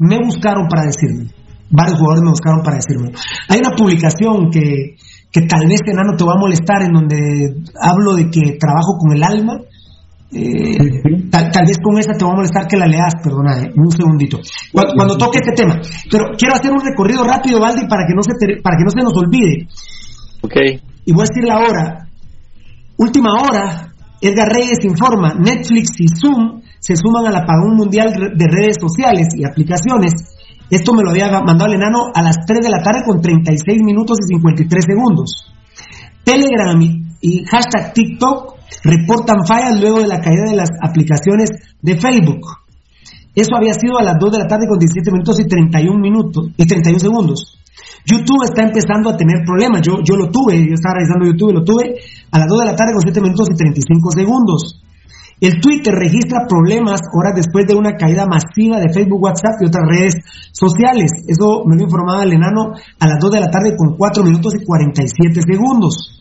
me 0.00 0.18
buscaron 0.18 0.66
para 0.68 0.82
decirme. 0.82 1.30
Varios 1.70 1.98
jugadores 1.98 2.22
me 2.22 2.30
buscaron 2.30 2.62
para 2.62 2.76
decirme. 2.76 3.12
Hay 3.48 3.60
una 3.60 3.70
publicación 3.70 4.50
que 4.50 4.96
que 5.36 5.42
tal 5.42 5.68
vez 5.68 5.80
enano 5.84 6.16
te 6.16 6.24
va 6.24 6.32
a 6.32 6.40
molestar, 6.40 6.80
en 6.80 6.92
donde 6.94 7.60
hablo 7.78 8.14
de 8.14 8.30
que 8.30 8.56
trabajo 8.58 8.96
con 8.98 9.12
el 9.14 9.22
alma. 9.22 9.60
Eh, 10.32 11.28
tal, 11.30 11.66
vez 11.66 11.76
con 11.82 11.98
esa 12.00 12.14
te 12.14 12.24
va 12.24 12.32
a 12.32 12.36
molestar 12.36 12.66
que 12.66 12.78
la 12.78 12.86
leas, 12.86 13.14
perdona, 13.22 13.60
eh, 13.60 13.70
un 13.76 13.90
segundito. 13.90 14.40
Cuando, 14.72 15.18
toque 15.18 15.40
este 15.44 15.52
tema. 15.52 15.78
Pero 16.10 16.32
quiero 16.38 16.54
hacer 16.54 16.72
un 16.72 16.80
recorrido 16.80 17.22
rápido, 17.22 17.60
Valdi, 17.60 17.86
para 17.86 18.06
que 18.08 18.14
no 18.16 18.22
se, 18.22 18.32
para 18.62 18.78
que 18.78 18.84
no 18.84 18.90
se 18.90 19.04
nos 19.04 19.12
olvide. 19.12 19.68
Y 21.04 21.12
voy 21.12 21.24
a 21.24 21.28
decir 21.28 21.44
la 21.44 21.58
hora. 21.58 22.08
Última 22.96 23.42
hora, 23.42 23.92
Edgar 24.20 24.48
Reyes 24.48 24.84
informa, 24.84 25.34
Netflix 25.34 26.00
y 26.00 26.08
Zoom 26.08 26.62
se 26.80 26.96
suman 26.96 27.26
al 27.26 27.36
apagón 27.36 27.76
mundial 27.76 28.12
de 28.12 28.46
redes 28.48 28.76
sociales 28.80 29.28
y 29.36 29.44
aplicaciones 29.44 30.36
esto 30.68 30.92
me 30.94 31.02
lo 31.04 31.10
había 31.10 31.30
mandado 31.30 31.66
el 31.66 31.76
enano 31.76 32.10
a 32.12 32.22
las 32.22 32.38
3 32.44 32.58
de 32.60 32.70
la 32.70 32.82
tarde 32.82 33.04
con 33.04 33.20
36 33.20 33.82
minutos 33.84 34.18
y 34.20 34.34
53 34.34 34.84
segundos. 34.84 35.52
Telegram 36.24 36.80
y 37.20 37.44
hashtag 37.44 37.92
TikTok 37.92 38.56
reportan 38.82 39.46
fallas 39.46 39.80
luego 39.80 40.00
de 40.00 40.08
la 40.08 40.20
caída 40.20 40.50
de 40.50 40.56
las 40.56 40.70
aplicaciones 40.82 41.50
de 41.80 41.96
Facebook. 41.96 42.65
Eso 43.36 43.54
había 43.54 43.74
sido 43.74 43.98
a 43.98 44.02
las 44.02 44.16
2 44.18 44.32
de 44.32 44.38
la 44.38 44.48
tarde 44.48 44.66
con 44.66 44.78
17 44.78 45.12
minutos 45.12 45.38
y 45.38 45.44
31 45.44 46.00
minutos 46.00 46.48
y 46.56 46.66
31 46.66 46.98
segundos. 46.98 47.60
YouTube 48.06 48.48
está 48.48 48.62
empezando 48.62 49.10
a 49.10 49.16
tener 49.16 49.44
problemas. 49.44 49.82
Yo, 49.82 50.00
yo 50.02 50.16
lo 50.16 50.30
tuve, 50.30 50.56
yo 50.56 50.72
estaba 50.72 50.96
revisando 50.96 51.26
YouTube 51.26 51.50
y 51.50 51.54
lo 51.60 51.64
tuve 51.64 52.00
a 52.32 52.38
las 52.38 52.48
2 52.48 52.60
de 52.60 52.64
la 52.64 52.74
tarde 52.74 52.92
con 52.92 53.02
7 53.02 53.20
minutos 53.20 53.48
y 53.52 53.54
35 53.54 54.10
segundos. 54.12 54.80
El 55.38 55.60
Twitter 55.60 55.92
registra 55.92 56.48
problemas 56.48 57.00
horas 57.12 57.34
después 57.36 57.66
de 57.66 57.74
una 57.74 57.92
caída 57.92 58.24
masiva 58.24 58.80
de 58.80 58.88
Facebook, 58.88 59.22
WhatsApp 59.22 59.60
y 59.60 59.66
otras 59.66 59.84
redes 59.84 60.14
sociales. 60.52 61.12
Eso 61.28 61.60
me 61.66 61.76
lo 61.76 61.84
informaba 61.84 62.24
el 62.24 62.32
enano 62.32 62.72
a 62.72 63.06
las 63.06 63.20
2 63.20 63.32
de 63.32 63.40
la 63.40 63.50
tarde 63.50 63.76
con 63.76 63.98
4 63.98 64.24
minutos 64.24 64.54
y 64.54 64.64
47 64.64 65.42
segundos. 65.46 66.16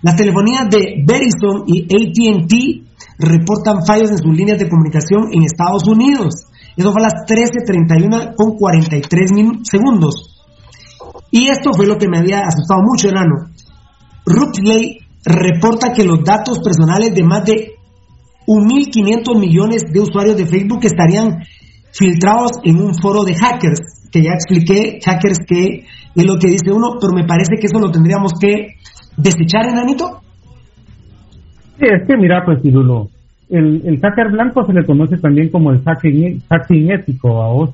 Las 0.00 0.16
telefonías 0.16 0.70
de 0.70 1.04
Verizon 1.04 1.64
y 1.66 1.84
ATT 1.84 2.89
reportan 3.18 3.84
fallos 3.86 4.10
en 4.10 4.18
sus 4.18 4.34
líneas 4.34 4.58
de 4.58 4.68
comunicación 4.68 5.28
en 5.32 5.42
Estados 5.42 5.86
Unidos. 5.86 6.46
Eso 6.76 6.92
fue 6.92 7.02
a 7.02 7.08
las 7.08 7.14
13.31 7.26 8.34
con 8.34 8.56
43 8.56 9.30
segundos. 9.64 10.40
Y 11.30 11.48
esto 11.48 11.72
fue 11.72 11.86
lo 11.86 11.98
que 11.98 12.08
me 12.08 12.18
había 12.18 12.40
asustado 12.40 12.82
mucho, 12.82 13.08
enano. 13.08 13.50
Rutley 14.24 14.98
reporta 15.24 15.92
que 15.92 16.04
los 16.04 16.24
datos 16.24 16.60
personales 16.60 17.14
de 17.14 17.24
más 17.24 17.44
de 17.44 17.74
1.500 18.46 19.38
millones 19.38 19.82
de 19.92 20.00
usuarios 20.00 20.36
de 20.36 20.46
Facebook 20.46 20.80
estarían 20.82 21.44
filtrados 21.92 22.52
en 22.64 22.80
un 22.80 22.94
foro 22.94 23.24
de 23.24 23.34
hackers. 23.34 23.80
que 24.10 24.22
ya 24.22 24.32
expliqué, 24.32 24.98
hackers, 25.04 25.38
que 25.46 25.86
es 26.16 26.24
lo 26.24 26.36
que 26.36 26.50
dice 26.50 26.72
uno, 26.72 26.96
pero 27.00 27.12
me 27.12 27.24
parece 27.24 27.54
que 27.60 27.66
eso 27.66 27.78
lo 27.78 27.92
tendríamos 27.92 28.32
que 28.40 28.74
desechar, 29.16 29.68
enanito. 29.68 30.20
Sí, 31.80 31.86
es 31.86 32.06
que 32.06 32.16
mira, 32.16 32.42
pues, 32.44 32.60
Cirulo, 32.60 33.08
el, 33.48 33.80
el 33.86 33.98
hacker 34.00 34.30
blanco 34.30 34.64
se 34.66 34.74
le 34.74 34.84
conoce 34.84 35.16
también 35.16 35.48
como 35.48 35.70
el 35.70 35.82
hacking, 35.82 36.42
hacking 36.48 36.92
ético 36.92 37.42
a 37.42 37.48
vos. 37.48 37.70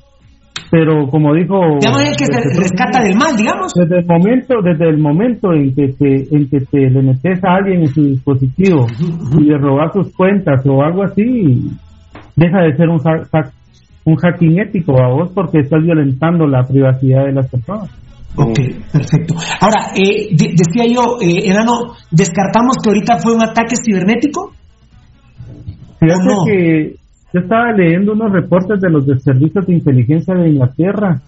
Pero 0.71 1.07
como 1.07 1.33
dijo... 1.33 1.59
Digamos 1.79 2.01
el 2.01 2.15
que 2.15 2.25
se 2.25 2.59
rescata 2.59 3.03
del 3.03 3.15
mal, 3.15 3.35
digamos. 3.35 3.73
Desde 3.73 3.99
el 3.99 4.05
momento, 4.05 4.55
desde 4.61 4.89
el 4.89 4.97
momento 4.97 5.53
en 5.53 5.73
que 5.75 5.89
te, 5.89 6.35
en 6.35 6.49
que 6.49 6.59
te 6.61 6.89
le 6.89 7.01
metes 7.01 7.43
a 7.43 7.55
alguien 7.55 7.81
en 7.81 7.87
su 7.87 8.03
dispositivo 8.03 8.87
y 9.37 9.43
le 9.43 9.57
robas 9.57 9.93
sus 9.93 10.13
cuentas 10.15 10.65
o 10.65 10.81
algo 10.81 11.03
así, 11.03 11.69
deja 12.35 12.61
de 12.61 12.75
ser 12.75 12.89
un, 12.89 12.99
un 14.05 14.15
hacking 14.15 14.59
ético 14.59 14.99
a 14.99 15.09
vos 15.09 15.31
porque 15.33 15.59
estás 15.59 15.83
violentando 15.83 16.47
la 16.47 16.63
privacidad 16.63 17.25
de 17.25 17.33
las 17.33 17.49
personas. 17.49 17.89
Ok, 18.37 18.59
perfecto. 18.91 19.35
Ahora, 19.59 19.91
eh, 19.95 20.29
decía 20.31 20.85
yo, 20.85 21.17
eh, 21.19 21.49
Enano, 21.49 21.95
¿descartamos 22.11 22.77
que 22.83 22.89
ahorita 22.89 23.17
fue 23.17 23.33
un 23.33 23.41
ataque 23.41 23.75
cibernético? 23.83 24.53
Fíjate 25.99 26.29
que 26.45 26.95
yo 27.33 27.39
estaba 27.39 27.71
leyendo 27.71 28.13
unos 28.13 28.31
reportes 28.31 28.79
de 28.79 28.89
los 28.89 29.07
de 29.07 29.19
servicios 29.19 29.65
de 29.65 29.73
inteligencia 29.73 30.35
de 30.35 30.49
Inglaterra 30.49 31.21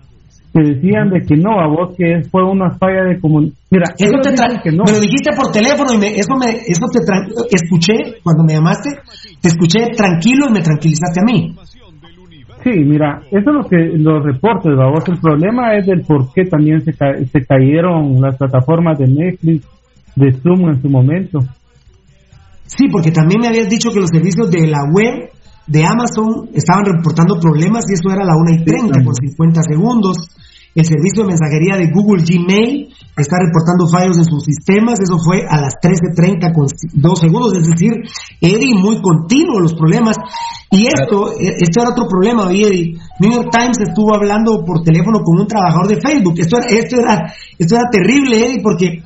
que 0.53 0.61
decían 0.61 1.09
de 1.09 1.21
que 1.25 1.35
no, 1.35 1.59
a 1.59 1.67
vos 1.67 1.95
que 1.97 2.23
fue 2.29 2.43
una 2.43 2.71
falla 2.77 3.03
de 3.03 3.19
comunicación. 3.19 3.59
Mira, 3.71 3.85
eso 3.97 4.17
te 4.21 4.61
que 4.63 4.71
no. 4.71 4.83
me 4.83 4.93
lo 4.93 4.99
dijiste 4.99 5.29
por 5.35 5.51
teléfono 5.51 5.93
y 5.93 5.97
me, 5.97 6.07
eso 6.09 6.33
me, 6.39 6.49
eso 6.65 6.85
te 6.89 7.55
escuché 7.55 8.21
cuando 8.23 8.43
me 8.43 8.53
llamaste, 8.53 8.89
te 9.41 9.47
escuché 9.47 9.87
tranquilo 9.95 10.47
y 10.49 10.53
me 10.53 10.61
tranquilizaste 10.61 11.21
a 11.21 11.23
mí. 11.23 11.55
Sí, 12.69 12.83
mira, 12.85 13.21
eso 13.31 13.49
es 13.49 13.55
lo 13.55 13.63
que 13.67 13.77
los 13.97 14.23
reportes, 14.23 14.73
vos. 14.75 15.03
El 15.07 15.19
problema 15.19 15.75
es 15.75 15.87
del 15.87 16.01
por 16.01 16.31
qué 16.33 16.45
también 16.45 16.81
se, 16.81 16.93
se 16.93 17.45
cayeron 17.45 18.21
las 18.21 18.37
plataformas 18.37 18.99
de 18.99 19.07
Netflix, 19.07 19.65
de 20.15 20.31
Zoom 20.33 20.69
en 20.69 20.81
su 20.81 20.89
momento. 20.89 21.39
Sí, 22.65 22.85
porque 22.91 23.11
también 23.11 23.41
me 23.41 23.47
habías 23.47 23.69
dicho 23.69 23.89
que 23.89 23.99
los 23.99 24.11
servicios 24.13 24.51
de 24.51 24.67
la 24.67 24.85
web 24.93 25.31
de 25.65 25.83
Amazon 25.83 26.49
estaban 26.53 26.85
reportando 26.85 27.39
problemas 27.39 27.85
y 27.89 27.93
eso 27.93 28.13
era 28.13 28.21
a 28.21 28.27
la 28.27 28.37
1 28.37 28.61
y 28.61 28.63
30 28.63 29.03
con 29.03 29.15
50 29.15 29.61
segundos. 29.67 30.17
El 30.75 30.85
servicio 30.85 31.23
de 31.23 31.29
mensajería 31.29 31.77
de 31.77 31.89
Google 31.91 32.21
Gmail 32.21 32.93
está 33.17 33.37
reportando 33.41 33.87
fallos 33.89 34.17
en 34.17 34.25
sus 34.25 34.43
sistemas, 34.43 34.99
eso 34.99 35.17
fue 35.17 35.41
a 35.49 35.59
las 35.59 35.73
13.30 35.81 36.53
con 36.53 36.67
2 36.93 37.19
segundos, 37.19 37.57
es 37.57 37.67
decir, 37.67 37.93
Eddie, 38.39 38.77
muy 38.77 39.01
continuo 39.01 39.59
los 39.59 39.73
problemas. 39.73 40.15
Y 40.71 40.85
esto, 40.85 41.33
esto 41.39 41.81
era 41.81 41.91
otro 41.91 42.05
problema, 42.07 42.51
Eddie. 42.51 42.93
New 43.19 43.31
York 43.31 43.49
Times 43.51 43.79
estuvo 43.79 44.13
hablando 44.13 44.63
por 44.63 44.83
teléfono 44.83 45.21
con 45.23 45.41
un 45.41 45.47
trabajador 45.47 45.87
de 45.87 45.99
Facebook. 45.99 46.35
Esto 46.37 46.57
era, 46.57 46.79
esto 46.79 46.99
era, 46.99 47.33
esto 47.57 47.75
era 47.75 47.89
terrible, 47.91 48.45
Eddie, 48.45 48.61
porque 48.61 49.03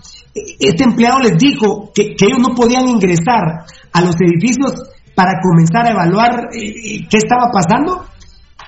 este 0.60 0.84
empleado 0.84 1.19
les 1.19 1.38
dijo 1.38 1.91
que, 1.93 2.15
que 2.15 2.26
ellos 2.26 2.39
no 2.39 2.54
podían 2.54 2.88
ingresar 2.88 3.65
a 3.93 4.02
los 4.02 4.15
edificios 4.19 4.73
para 5.15 5.39
comenzar 5.41 5.86
a 5.86 5.91
evaluar 5.91 6.49
eh, 6.54 6.60
eh, 6.60 7.08
qué 7.10 7.17
estaba 7.17 7.52
pasando, 7.52 8.06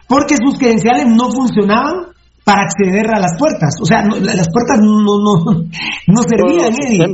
porque 0.07 0.35
sus 0.37 0.57
credenciales 0.57 1.07
no 1.07 1.31
funcionaban 1.31 2.13
para 2.43 2.61
acceder 2.61 3.07
a 3.13 3.19
las 3.19 3.37
puertas. 3.37 3.75
O 3.81 3.85
sea, 3.85 4.03
las 4.03 4.49
puertas 4.49 4.79
no, 4.79 5.01
no, 5.01 5.65
no 6.07 6.21
servían, 6.23 6.73
Eddie. 6.79 7.07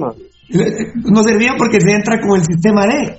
No 1.05 1.23
servían 1.23 1.55
porque 1.57 1.79
se 1.79 1.93
entra 1.93 2.19
con 2.19 2.37
el 2.37 2.45
sistema 2.45 2.81
D. 2.85 3.17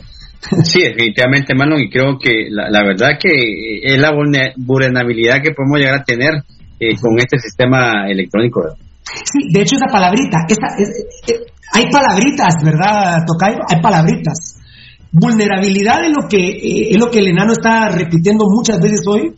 Sí, 0.64 0.82
definitivamente, 0.82 1.54
Manon, 1.54 1.80
y 1.80 1.88
creo 1.88 2.18
que 2.18 2.48
la, 2.50 2.82
verdad 2.84 3.18
que 3.20 3.80
es 3.82 3.98
la 3.98 4.10
vulnerabilidad 4.12 5.40
que 5.42 5.52
podemos 5.52 5.78
llegar 5.78 6.00
a 6.00 6.04
tener 6.04 6.34
eh, 6.80 6.96
con 7.00 7.18
este 7.18 7.38
sistema 7.38 8.08
electrónico. 8.08 8.60
Sí, 9.02 9.52
de 9.52 9.62
hecho 9.62 9.76
esa 9.76 9.86
palabrita, 9.86 10.38
esa, 10.48 10.66
hay 11.74 11.86
palabritas, 11.90 12.54
¿verdad, 12.62 13.24
Tocayo? 13.26 13.60
Hay 13.68 13.80
palabritas. 13.80 14.58
Vulnerabilidad 15.10 16.04
es 16.04 16.12
lo 16.12 16.28
que 16.28 16.38
eh, 16.38 16.88
es 16.90 16.98
lo 16.98 17.10
que 17.10 17.20
el 17.20 17.28
enano 17.28 17.52
está 17.52 17.88
repitiendo 17.88 18.44
muchas 18.48 18.78
veces 18.80 19.00
hoy. 19.06 19.34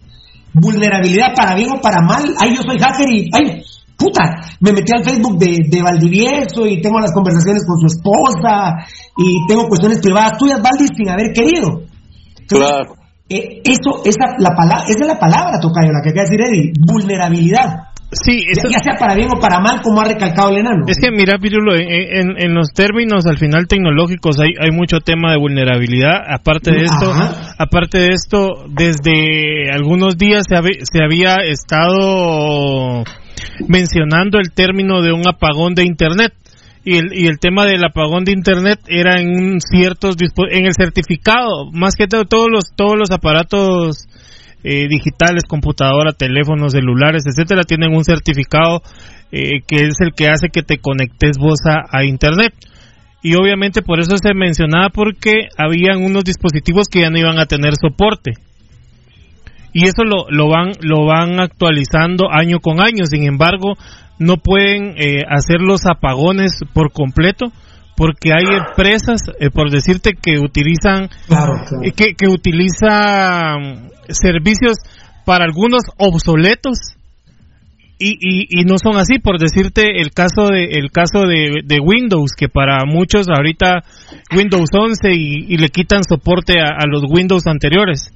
Vulnerabilidad 0.53 1.35
para 1.35 1.55
bien 1.55 1.71
o 1.71 1.81
para 1.81 2.01
mal. 2.01 2.23
Ay, 2.39 2.57
yo 2.57 2.63
soy 2.63 2.79
hacker 2.79 3.09
y 3.11 3.29
ay, 3.33 3.63
puta, 3.97 4.23
me 4.61 4.73
metí 4.73 4.93
al 4.97 5.05
Facebook 5.05 5.39
de, 5.39 5.67
de 5.69 5.83
Valdivieso 5.83 6.67
y 6.67 6.81
tengo 6.81 7.01
las 7.01 7.13
conversaciones 7.13 7.65
con 7.67 7.79
su 7.81 7.87
esposa 7.87 8.87
y 9.17 9.47
tengo 9.47 9.67
cuestiones 9.69 10.01
privadas 10.01 10.39
tuyas, 10.39 10.61
Valdi, 10.63 10.89
sin 10.95 11.09
haber 11.09 11.33
querido. 11.33 11.83
claro. 12.49 12.97
Eh, 13.27 13.63
eso, 13.65 14.03
esa, 14.05 14.37
la 14.39 14.51
palabra, 14.55 14.85
esa 14.87 15.01
es 15.01 15.07
la 15.07 15.19
palabra, 15.19 15.59
Tocayo, 15.59 15.91
la 15.93 16.03
que 16.05 16.11
acaba 16.11 16.29
de 16.29 16.37
decir 16.37 16.41
Eddie, 16.45 16.73
vulnerabilidad. 16.87 17.95
Sí, 18.13 18.45
ya, 18.47 18.79
sea 18.79 18.97
para 18.99 19.15
bien 19.15 19.29
o 19.35 19.41
para 19.41 19.61
mal, 19.61 19.81
como 19.83 20.01
ha 20.01 20.05
recalcado 20.05 20.51
el 20.51 20.59
enano. 20.59 20.85
Es 20.87 20.99
que 20.99 21.11
mira, 21.11 21.39
Pirulo, 21.39 21.75
en, 21.75 22.39
en, 22.39 22.55
los 22.55 22.69
términos 22.73 23.27
al 23.27 23.39
final 23.39 23.67
tecnológicos 23.67 24.39
hay, 24.39 24.51
hay 24.61 24.71
mucho 24.71 25.01
tema 25.01 25.33
de 25.33 25.39
vulnerabilidad. 25.39 26.23
Aparte 26.29 26.71
de 26.71 26.85
esto, 26.85 27.13
aparte 27.59 27.99
de 27.99 28.11
esto, 28.11 28.67
desde 28.69 29.71
algunos 29.73 30.17
días 30.17 30.45
se, 30.49 30.57
se 30.85 31.03
había 31.03 31.37
estado 31.37 33.05
mencionando 33.69 34.39
el 34.39 34.53
término 34.53 35.03
de 35.03 35.13
un 35.13 35.27
apagón 35.27 35.75
de 35.75 35.85
Internet. 35.85 36.33
Y 36.87 36.99
el, 36.99 37.39
tema 37.39 37.65
del 37.65 37.83
apagón 37.83 38.25
de 38.27 38.33
internet 38.33 38.79
era 38.89 39.19
en 39.19 39.59
ciertos 39.59 40.17
en 40.51 40.67
el 40.67 40.75
certificado 40.75 41.71
más 41.73 41.95
que 41.97 42.07
todo 42.07 42.27
todos 42.27 42.49
los 42.53 42.65
todos 42.77 42.99
los 42.99 43.11
aparatos 43.11 44.07
eh, 44.67 44.89
digitales, 44.89 45.45
computadora, 45.47 46.13
teléfonos, 46.13 46.73
celulares, 46.73 47.25
etcétera, 47.27 47.65
tienen 47.65 47.95
un 47.95 48.03
certificado 48.03 48.81
eh, 49.31 49.61
que 49.67 49.85
es 49.85 49.97
el 50.01 50.15
que 50.17 50.29
hace 50.29 50.49
que 50.49 50.63
te 50.63 50.79
conectes 50.79 51.37
vos 51.39 51.59
a, 51.67 52.03
Internet. 52.05 52.55
Y 53.23 53.35
obviamente 53.35 53.83
por 53.83 54.01
eso 54.01 54.17
se 54.17 54.33
mencionaba 54.33 54.89
porque 54.89 55.49
habían 55.59 56.03
unos 56.03 56.25
dispositivos 56.25 56.89
que 56.89 57.03
ya 57.03 57.11
no 57.11 57.19
iban 57.19 57.39
a 57.39 57.45
tener 57.45 57.75
soporte. 57.75 58.33
Y 59.75 59.85
eso 59.85 60.05
lo, 60.05 60.31
lo, 60.31 60.49
van, 60.49 60.73
lo 60.81 61.05
van 61.05 61.41
actualizando 61.41 62.31
año 62.33 62.61
con 62.61 62.81
año. 62.81 63.05
Sin 63.05 63.25
embargo, 63.25 63.75
no 64.19 64.39
pueden 64.39 64.95
eh, 64.97 65.25
hacer 65.29 65.61
los 65.61 65.85
apagones 65.85 66.53
por 66.73 66.93
completo 66.93 67.53
porque 67.97 68.31
hay 68.33 68.57
empresas, 68.57 69.21
por 69.53 69.71
decirte, 69.71 70.15
que 70.21 70.39
utilizan, 70.39 71.09
que, 71.95 72.15
que 72.15 72.29
utilizan 72.29 73.91
servicios 74.09 74.79
para 75.25 75.45
algunos 75.45 75.83
obsoletos 75.97 76.97
y, 77.99 78.61
y, 78.61 78.65
no 78.65 78.77
son 78.79 78.97
así. 78.97 79.19
Por 79.19 79.39
decirte 79.39 80.01
el 80.01 80.11
caso 80.11 80.49
de 80.49 80.65
el 80.65 80.91
caso 80.91 81.27
de, 81.27 81.63
de 81.65 81.79
Windows 81.81 82.33
que 82.37 82.49
para 82.49 82.85
muchos 82.85 83.27
ahorita 83.29 83.85
Windows 84.37 84.71
11 84.73 85.15
y, 85.15 85.57
le 85.57 85.69
quitan 85.69 86.03
soporte 86.05 86.55
a, 86.61 86.87
los 86.87 87.05
Windows 87.09 87.47
anteriores 87.47 88.13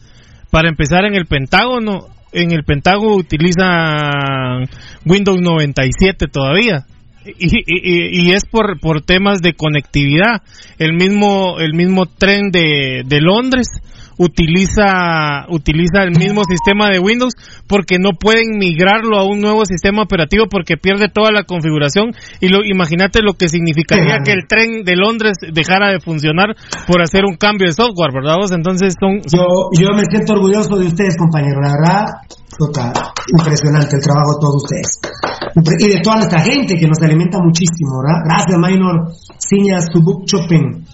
para 0.50 0.68
empezar 0.68 1.04
en 1.04 1.14
el 1.14 1.26
Pentágono 1.26 2.08
en 2.32 2.52
el 2.52 2.64
Pentágono 2.64 3.16
utilizan 3.16 4.68
Windows 5.04 5.40
97 5.40 6.26
todavía. 6.30 6.86
Y, 7.24 8.26
y, 8.26 8.30
es 8.30 8.44
por, 8.46 8.80
por 8.80 9.02
temas 9.02 9.40
de 9.42 9.52
conectividad. 9.52 10.42
El 10.78 10.94
mismo 10.94 11.58
el 11.58 11.74
mismo 11.74 12.06
tren 12.06 12.50
de, 12.50 13.02
de 13.04 13.20
Londres 13.20 13.66
utiliza, 14.18 15.46
utiliza 15.48 16.02
el 16.02 16.18
mismo 16.18 16.42
sistema 16.44 16.90
de 16.90 16.98
Windows 16.98 17.34
porque 17.66 17.98
no 17.98 18.12
pueden 18.12 18.58
migrarlo 18.58 19.18
a 19.18 19.24
un 19.24 19.40
nuevo 19.40 19.64
sistema 19.64 20.02
operativo 20.02 20.46
porque 20.50 20.76
pierde 20.76 21.08
toda 21.08 21.30
la 21.30 21.44
configuración 21.44 22.12
y 22.40 22.48
lo, 22.48 22.64
imagínate 22.64 23.22
lo 23.22 23.34
que 23.34 23.48
significaría 23.48 24.18
que 24.24 24.32
el 24.32 24.46
tren 24.48 24.84
de 24.84 24.96
Londres 24.96 25.38
dejara 25.52 25.90
de 25.90 26.00
funcionar 26.00 26.54
por 26.86 27.00
hacer 27.02 27.24
un 27.24 27.36
cambio 27.36 27.66
de 27.66 27.72
software, 27.72 28.12
¿verdad? 28.12 28.36
Entonces 28.50 28.94
son... 28.98 29.20
Yo, 29.30 29.70
yo 29.78 29.94
me 29.94 30.02
siento 30.10 30.34
orgulloso 30.34 30.76
de 30.76 30.86
ustedes, 30.86 31.16
compañeros, 31.16 31.60
la 31.62 31.72
verdad, 31.72 32.04
total, 32.58 32.92
impresionante 33.38 33.96
el 33.96 34.02
trabajo 34.02 34.34
de 34.34 34.40
todos 34.40 34.56
ustedes. 34.64 35.00
Y 35.78 35.88
de 35.88 36.00
toda 36.00 36.16
nuestra 36.16 36.40
gente 36.40 36.74
que 36.74 36.86
nos 36.86 37.00
alimenta 37.02 37.38
muchísimo, 37.38 38.02
¿verdad? 38.02 38.22
Gracias, 38.24 38.58
Minor, 38.58 39.12
Ciñas, 39.38 39.90
Tubuk 39.92 40.24
Chopin 40.26 40.84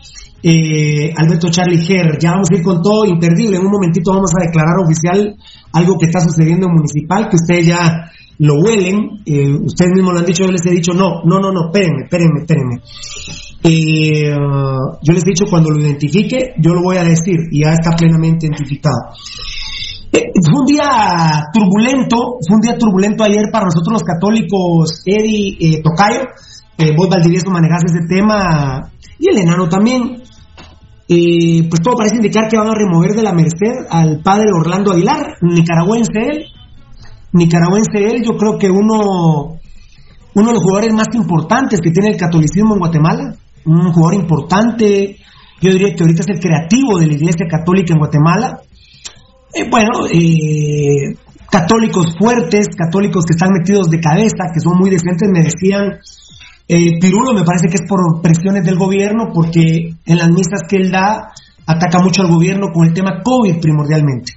eh, 0.47 1.11
Alberto 1.16 1.49
Charlie 1.49 1.82
Ger, 1.82 2.18
ya 2.20 2.32
vamos 2.32 2.51
a 2.51 2.55
ir 2.55 2.62
con 2.62 2.82
todo 2.82 3.07
imperdible. 3.07 3.57
En 3.57 3.64
un 3.64 3.72
momentito 3.72 4.12
vamos 4.12 4.30
a 4.36 4.45
declarar 4.45 4.76
oficial 4.84 5.34
algo 5.72 5.97
que 5.99 6.05
está 6.05 6.20
sucediendo 6.20 6.66
en 6.66 6.74
municipal, 6.74 7.28
que 7.30 7.36
ustedes 7.36 7.66
ya 7.68 8.11
lo 8.38 8.61
huelen, 8.61 9.22
eh, 9.24 9.49
ustedes 9.49 9.92
mismos 9.95 10.12
lo 10.12 10.18
han 10.18 10.26
dicho, 10.26 10.45
yo 10.45 10.51
les 10.51 10.66
he 10.66 10.70
dicho, 10.70 10.92
no, 10.92 11.22
no, 11.24 11.40
no, 11.40 11.51
no, 11.51 11.66
espérenme, 11.72 12.05
espérenme, 12.05 12.40
espérenme. 12.40 12.76
Eh, 13.62 14.36
yo 15.03 15.12
les 15.14 15.22
he 15.24 15.30
dicho, 15.30 15.47
cuando 15.49 15.70
lo 15.70 15.80
identifique, 15.80 16.53
yo 16.59 16.74
lo 16.74 16.82
voy 16.82 16.99
a 16.99 17.05
decir, 17.05 17.36
y 17.51 17.64
ya 17.64 17.72
está 17.72 17.97
plenamente 17.97 18.47
identificado. 18.47 19.16
Fue 20.12 20.61
un 20.61 20.66
día 20.66 21.49
turbulento, 21.55 22.36
fue 22.47 22.57
un 22.57 22.61
día 22.61 22.76
turbulento 22.76 23.24
ayer 23.24 23.47
para 23.51 23.64
nosotros 23.64 23.95
los 23.95 24.03
católicos, 24.03 25.03
Eddie 25.07 25.80
Tocayo, 25.82 26.20
vos 26.99 27.09
Valdivieso 27.09 27.51
manejaste 27.51 27.92
ese 27.92 28.07
tema, 28.07 28.90
y 29.18 29.28
el 29.30 29.38
enano 29.38 29.68
también 29.68 30.24
pues 31.07 31.83
todo 31.83 31.97
parece 31.97 32.17
indicar 32.17 32.49
que 32.49 32.57
van 32.57 32.69
a 32.69 32.75
remover 32.75 33.13
de 33.13 33.23
la 33.23 33.33
Merced 33.33 33.87
al 33.91 34.21
padre 34.23 34.47
Orlando 34.53 34.93
Aguilar, 34.93 35.37
nicaragüense 35.43 36.13
él. 36.19 36.45
nicaragüense 37.33 37.99
él, 37.99 38.23
yo 38.25 38.37
creo 38.37 38.59
que 38.59 38.71
uno, 38.71 39.59
uno 40.35 40.47
de 40.47 40.53
los 40.53 40.63
jugadores 40.63 40.95
más 40.95 41.09
importantes 41.15 41.81
que 41.81 41.91
tiene 41.91 42.11
el 42.11 42.17
catolicismo 42.17 42.75
en 42.75 42.79
Guatemala, 42.79 43.37
un 43.67 43.93
jugador 43.93 44.15
importante, 44.15 45.17
yo 45.61 45.71
diría 45.71 45.95
que 45.95 46.03
ahorita 46.03 46.23
es 46.23 46.29
el 46.29 46.41
creativo 46.41 46.99
de 46.99 47.07
la 47.07 47.15
Iglesia 47.15 47.47
Católica 47.49 47.93
en 47.93 47.99
Guatemala. 47.99 48.61
Eh, 49.55 49.69
bueno, 49.71 50.07
eh, 50.13 51.17
católicos 51.51 52.17
fuertes, 52.19 52.69
católicos 52.77 53.25
que 53.25 53.33
están 53.33 53.51
metidos 53.53 53.89
de 53.89 54.01
cabeza, 54.01 54.51
que 54.53 54.61
son 54.61 54.79
muy 54.79 54.91
decentes, 54.91 55.29
me 55.33 55.43
decían, 55.43 55.99
eh, 56.69 56.99
Pirulo 57.01 57.33
me 57.33 57.45
parece 57.45 57.69
que 57.69 57.77
es 57.77 57.89
por 57.89 58.23
presiones 58.23 58.65
del 58.65 58.79
gobierno, 58.79 59.31
porque 59.33 59.95
en 60.05 60.19
las 60.19 60.29
misas 60.31 60.62
que 60.69 60.77
él 60.77 60.91
da 60.91 61.33
ataca 61.67 61.99
mucho 62.01 62.23
al 62.23 62.29
gobierno 62.29 62.69
con 62.73 62.87
el 62.87 62.95
tema 62.95 63.23
COVID 63.23 63.61
primordialmente. 63.61 64.35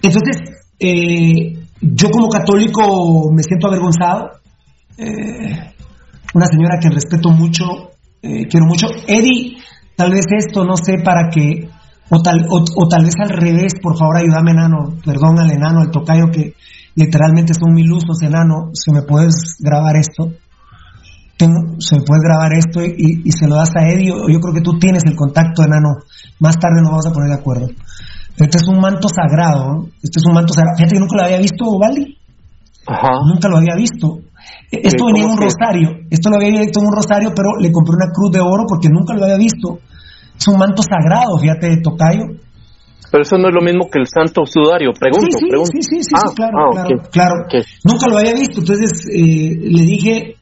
Entonces, 0.00 0.36
yo 1.80 2.10
como 2.10 2.28
católico 2.28 3.30
me 3.32 3.42
siento 3.42 3.66
avergonzado. 3.66 4.40
una 4.96 6.46
señora 6.46 6.78
que 6.80 6.88
respeto 6.88 7.30
mucho, 7.30 7.90
quiero 8.22 8.66
mucho. 8.66 8.86
Eddie 9.06 9.58
Tal 9.98 10.12
vez 10.12 10.26
esto, 10.30 10.64
no 10.64 10.76
sé, 10.76 11.02
para 11.04 11.28
que, 11.28 11.68
o 12.08 12.22
tal, 12.22 12.46
o, 12.48 12.86
tal 12.86 13.04
vez 13.04 13.14
al 13.20 13.30
revés, 13.30 13.72
por 13.82 13.98
favor 13.98 14.16
ayúdame 14.16 14.52
enano, 14.52 14.94
perdón 15.04 15.40
al 15.40 15.50
enano, 15.50 15.80
al 15.80 15.90
tocayo 15.90 16.30
que 16.30 16.54
literalmente 16.94 17.52
son 17.52 17.74
mil 17.74 17.90
usos 17.90 18.22
enano, 18.22 18.70
si 18.74 18.92
me 18.92 19.02
puedes 19.02 19.56
grabar 19.58 19.96
esto, 19.96 20.30
tengo, 21.38 21.78
se 21.78 21.96
puede 22.02 22.20
grabar 22.20 22.52
esto 22.52 22.82
y, 22.82 23.30
se 23.30 23.46
lo 23.46 23.54
das 23.54 23.70
a 23.76 23.88
Eddie, 23.88 24.08
yo 24.10 24.40
creo 24.40 24.52
que 24.52 24.60
tú 24.60 24.78
tienes 24.78 25.04
el 25.06 25.14
contacto 25.14 25.62
enano, 25.62 26.02
más 26.40 26.58
tarde 26.58 26.82
nos 26.82 26.90
vamos 26.90 27.06
a 27.06 27.12
poner 27.12 27.30
de 27.30 27.36
acuerdo. 27.36 27.68
Este 28.36 28.58
es 28.58 28.68
un 28.68 28.80
manto 28.80 29.08
sagrado, 29.08 29.86
este 30.02 30.18
es 30.18 30.26
un 30.26 30.34
manto 30.34 30.52
sagrado, 30.52 30.76
fíjate 30.76 30.94
que 30.94 31.00
nunca 31.00 31.16
lo 31.16 31.22
había 31.22 31.38
visto, 31.38 31.64
Valdi. 31.78 32.18
Ajá. 32.86 33.08
Nunca 33.26 33.48
lo 33.48 33.58
había 33.58 33.76
visto. 33.76 34.18
Esto 34.70 35.06
venía 35.06 35.24
en 35.24 35.30
un 35.30 35.38
rosario, 35.38 35.88
esto 36.10 36.30
lo 36.30 36.36
había 36.36 36.60
visto 36.60 36.80
en 36.80 36.86
un 36.86 36.92
rosario, 36.94 37.32
pero 37.34 37.50
le 37.60 37.70
compré 37.70 37.94
una 37.94 38.12
cruz 38.12 38.32
de 38.32 38.40
oro 38.40 38.64
porque 38.68 38.88
nunca 38.88 39.14
lo 39.14 39.24
había 39.24 39.36
visto. 39.36 39.78
Es 40.36 40.48
un 40.48 40.58
manto 40.58 40.82
sagrado, 40.82 41.38
fíjate, 41.38 41.68
de 41.68 41.76
tocayo. 41.82 42.24
Pero 43.10 43.22
eso 43.22 43.38
no 43.38 43.48
es 43.48 43.54
lo 43.54 43.62
mismo 43.62 43.88
que 43.90 43.98
el 44.00 44.06
santo 44.06 44.44
sudario, 44.44 44.92
pregunto, 44.92 45.38
sí, 45.38 45.38
sí, 45.38 45.48
pregunto. 45.48 45.72
Sí, 45.72 45.82
sí, 45.82 46.02
sí, 46.02 46.14
ah, 46.14 46.32
claro, 46.34 46.58
ah, 46.76 47.08
claro, 47.10 47.34
Nunca 47.84 48.06
lo 48.08 48.18
había 48.18 48.34
visto, 48.34 48.60
entonces 48.60 49.04
eh, 49.12 49.56
le 49.62 49.82
dije 49.82 50.37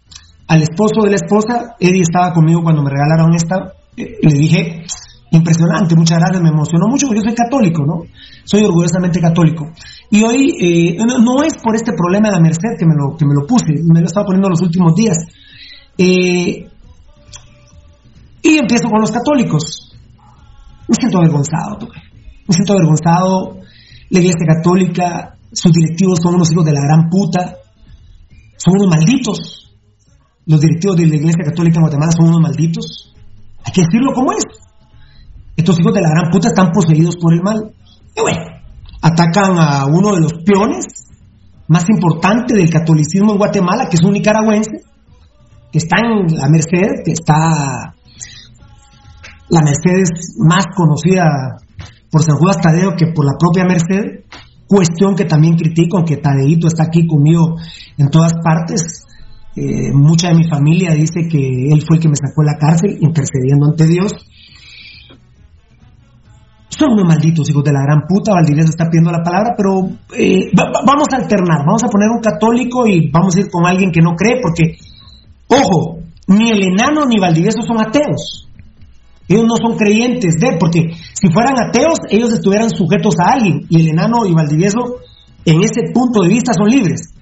al 0.48 0.62
esposo 0.62 1.02
de 1.02 1.10
la 1.10 1.16
esposa, 1.16 1.76
Eddie 1.80 2.02
estaba 2.02 2.32
conmigo 2.32 2.62
cuando 2.62 2.82
me 2.82 2.90
regalaron 2.90 3.34
esta, 3.34 3.72
eh, 3.96 4.18
le 4.22 4.34
dije, 4.34 4.84
impresionante, 5.30 5.96
muchas 5.96 6.18
gracias, 6.18 6.42
me 6.42 6.50
emocionó 6.50 6.86
mucho 6.88 7.06
porque 7.06 7.20
yo 7.20 7.28
soy 7.28 7.34
católico, 7.34 7.84
¿no? 7.84 8.02
Soy 8.44 8.62
orgullosamente 8.64 9.20
católico. 9.20 9.70
Y 10.10 10.22
hoy 10.22 10.54
eh, 10.60 10.96
no, 10.98 11.42
es 11.42 11.56
por 11.56 11.74
este 11.74 11.92
problema 11.92 12.28
de 12.28 12.34
la 12.34 12.40
Merced 12.40 12.78
que 12.78 12.86
me 12.86 12.94
lo, 12.94 13.16
que 13.16 13.26
me 13.26 13.34
lo 13.34 13.46
puse, 13.46 13.72
me 13.82 14.00
lo 14.00 14.06
estaba 14.06 14.26
poniendo 14.26 14.48
los 14.48 14.62
últimos 14.62 14.94
días. 14.94 15.16
y 15.96 16.68
empiezo 18.42 18.88
con 18.88 19.00
los 19.00 19.10
católicos 19.10 19.86
me 20.88 20.94
siento 20.94 21.18
avergonzado, 21.18 21.88
me 22.46 22.54
siento 22.54 22.72
avergonzado. 22.72 23.58
La 24.08 24.20
iglesia 24.20 24.46
católica, 24.46 25.36
sus 25.52 25.72
directivos 25.72 26.20
son 26.22 26.36
unos 26.36 26.52
hijos 26.52 26.64
de 26.64 26.72
la 26.72 26.80
gran 26.80 27.08
puta, 27.10 27.56
son 28.56 28.74
unos 28.78 28.88
malditos. 28.88 29.65
Los 30.46 30.60
directivos 30.60 30.96
de 30.96 31.06
la 31.06 31.16
iglesia 31.16 31.44
católica 31.44 31.76
en 31.76 31.82
Guatemala 31.82 32.12
son 32.12 32.28
unos 32.28 32.40
malditos. 32.40 33.12
Hay 33.64 33.72
que 33.72 33.82
decirlo 33.82 34.12
como 34.14 34.32
es. 34.32 34.44
Estos 35.56 35.78
hijos 35.80 35.92
de 35.92 36.02
la 36.02 36.10
gran 36.10 36.30
puta 36.30 36.48
están 36.48 36.70
poseídos 36.70 37.16
por 37.16 37.34
el 37.34 37.42
mal. 37.42 37.72
Y 38.16 38.20
bueno, 38.20 38.40
atacan 39.02 39.58
a 39.58 39.86
uno 39.86 40.14
de 40.14 40.20
los 40.20 40.32
peones 40.44 40.86
más 41.68 41.88
importantes 41.88 42.56
del 42.56 42.70
catolicismo 42.70 43.32
en 43.32 43.38
Guatemala, 43.38 43.88
que 43.90 43.96
es 43.96 44.02
un 44.04 44.12
nicaragüense, 44.12 44.82
que 45.72 45.78
está 45.78 45.96
en 45.98 46.36
la 46.36 46.48
Merced, 46.48 47.02
que 47.04 47.12
está 47.12 47.94
la 49.48 49.60
Mercedes 49.62 50.36
más 50.38 50.66
conocida 50.76 51.58
por 52.10 52.22
San 52.22 52.36
Judas 52.36 52.60
Tadeo 52.60 52.94
que 52.96 53.08
por 53.12 53.24
la 53.24 53.36
propia 53.38 53.64
Merced, 53.64 54.24
cuestión 54.68 55.14
que 55.16 55.24
también 55.24 55.56
critico, 55.56 55.96
aunque 55.96 56.18
Tadeito 56.18 56.68
está 56.68 56.84
aquí 56.84 57.06
conmigo 57.06 57.56
en 57.98 58.10
todas 58.10 58.34
partes. 58.42 59.05
Eh, 59.56 59.90
mucha 59.92 60.28
de 60.28 60.34
mi 60.34 60.44
familia 60.44 60.92
dice 60.92 61.26
que 61.30 61.72
él 61.72 61.82
fue 61.86 61.96
el 61.96 62.02
que 62.02 62.08
me 62.08 62.16
sacó 62.16 62.42
la 62.42 62.58
cárcel, 62.58 62.98
intercediendo 63.00 63.66
ante 63.66 63.86
Dios. 63.86 64.12
Son 66.68 66.92
unos 66.92 67.06
malditos 67.06 67.48
hijos 67.48 67.64
de 67.64 67.72
la 67.72 67.80
gran 67.82 68.02
puta, 68.06 68.34
Valdivieso 68.34 68.68
está 68.68 68.90
pidiendo 68.90 69.10
la 69.10 69.22
palabra, 69.22 69.54
pero 69.56 69.88
eh, 70.14 70.50
vamos 70.52 71.08
a 71.10 71.16
alternar, 71.16 71.64
vamos 71.64 71.82
a 71.84 71.88
poner 71.88 72.10
un 72.10 72.20
católico 72.20 72.86
y 72.86 73.10
vamos 73.10 73.34
a 73.34 73.40
ir 73.40 73.50
con 73.50 73.66
alguien 73.66 73.90
que 73.90 74.02
no 74.02 74.14
cree, 74.14 74.40
porque, 74.42 74.76
ojo, 75.48 76.00
ni 76.28 76.50
el 76.50 76.62
enano 76.62 77.06
ni 77.06 77.18
Valdivieso 77.18 77.62
son 77.62 77.80
ateos. 77.80 78.46
Ellos 79.28 79.44
no 79.46 79.56
son 79.56 79.76
creyentes 79.76 80.34
de, 80.38 80.56
porque 80.58 80.90
si 81.14 81.30
fueran 81.32 81.58
ateos, 81.58 81.98
ellos 82.10 82.32
estuvieran 82.32 82.70
sujetos 82.70 83.14
a 83.18 83.32
alguien. 83.32 83.66
Y 83.68 83.80
el 83.80 83.88
enano 83.88 84.24
y 84.26 84.32
Valdivieso, 84.32 84.98
en 85.44 85.62
ese 85.62 85.92
punto 85.92 86.22
de 86.22 86.28
vista, 86.28 86.52
son 86.52 86.68
libres. 86.68 87.12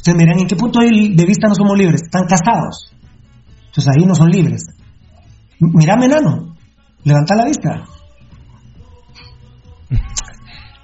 Ustedes 0.00 0.16
me 0.16 0.24
dirán, 0.24 0.38
¿en 0.38 0.46
qué 0.46 0.56
punto 0.56 0.80
de 0.80 1.26
vista 1.26 1.46
no 1.46 1.54
somos 1.54 1.76
libres? 1.76 2.00
Están 2.00 2.24
casados. 2.24 2.90
Entonces 3.66 3.92
ahí 3.94 4.06
no 4.06 4.14
son 4.14 4.30
libres. 4.30 4.64
Mírame, 5.60 6.06
enano. 6.06 6.56
Levanta 7.04 7.36
la 7.36 7.44
vista. 7.44 7.84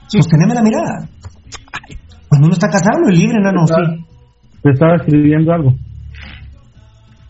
Sosteneme 0.07 0.53
la 0.53 0.61
mirada. 0.61 1.09
Cuando 2.29 2.49
uno 2.49 2.53
está 2.53 2.69
casado, 2.69 3.01
no 3.01 3.09
es 3.11 3.19
libre, 3.19 3.39
enano. 3.41 3.67
Sí. 3.67 3.73
Te 4.63 4.73
estaba 4.73 4.97
escribiendo 4.97 5.51
algo. 5.51 5.73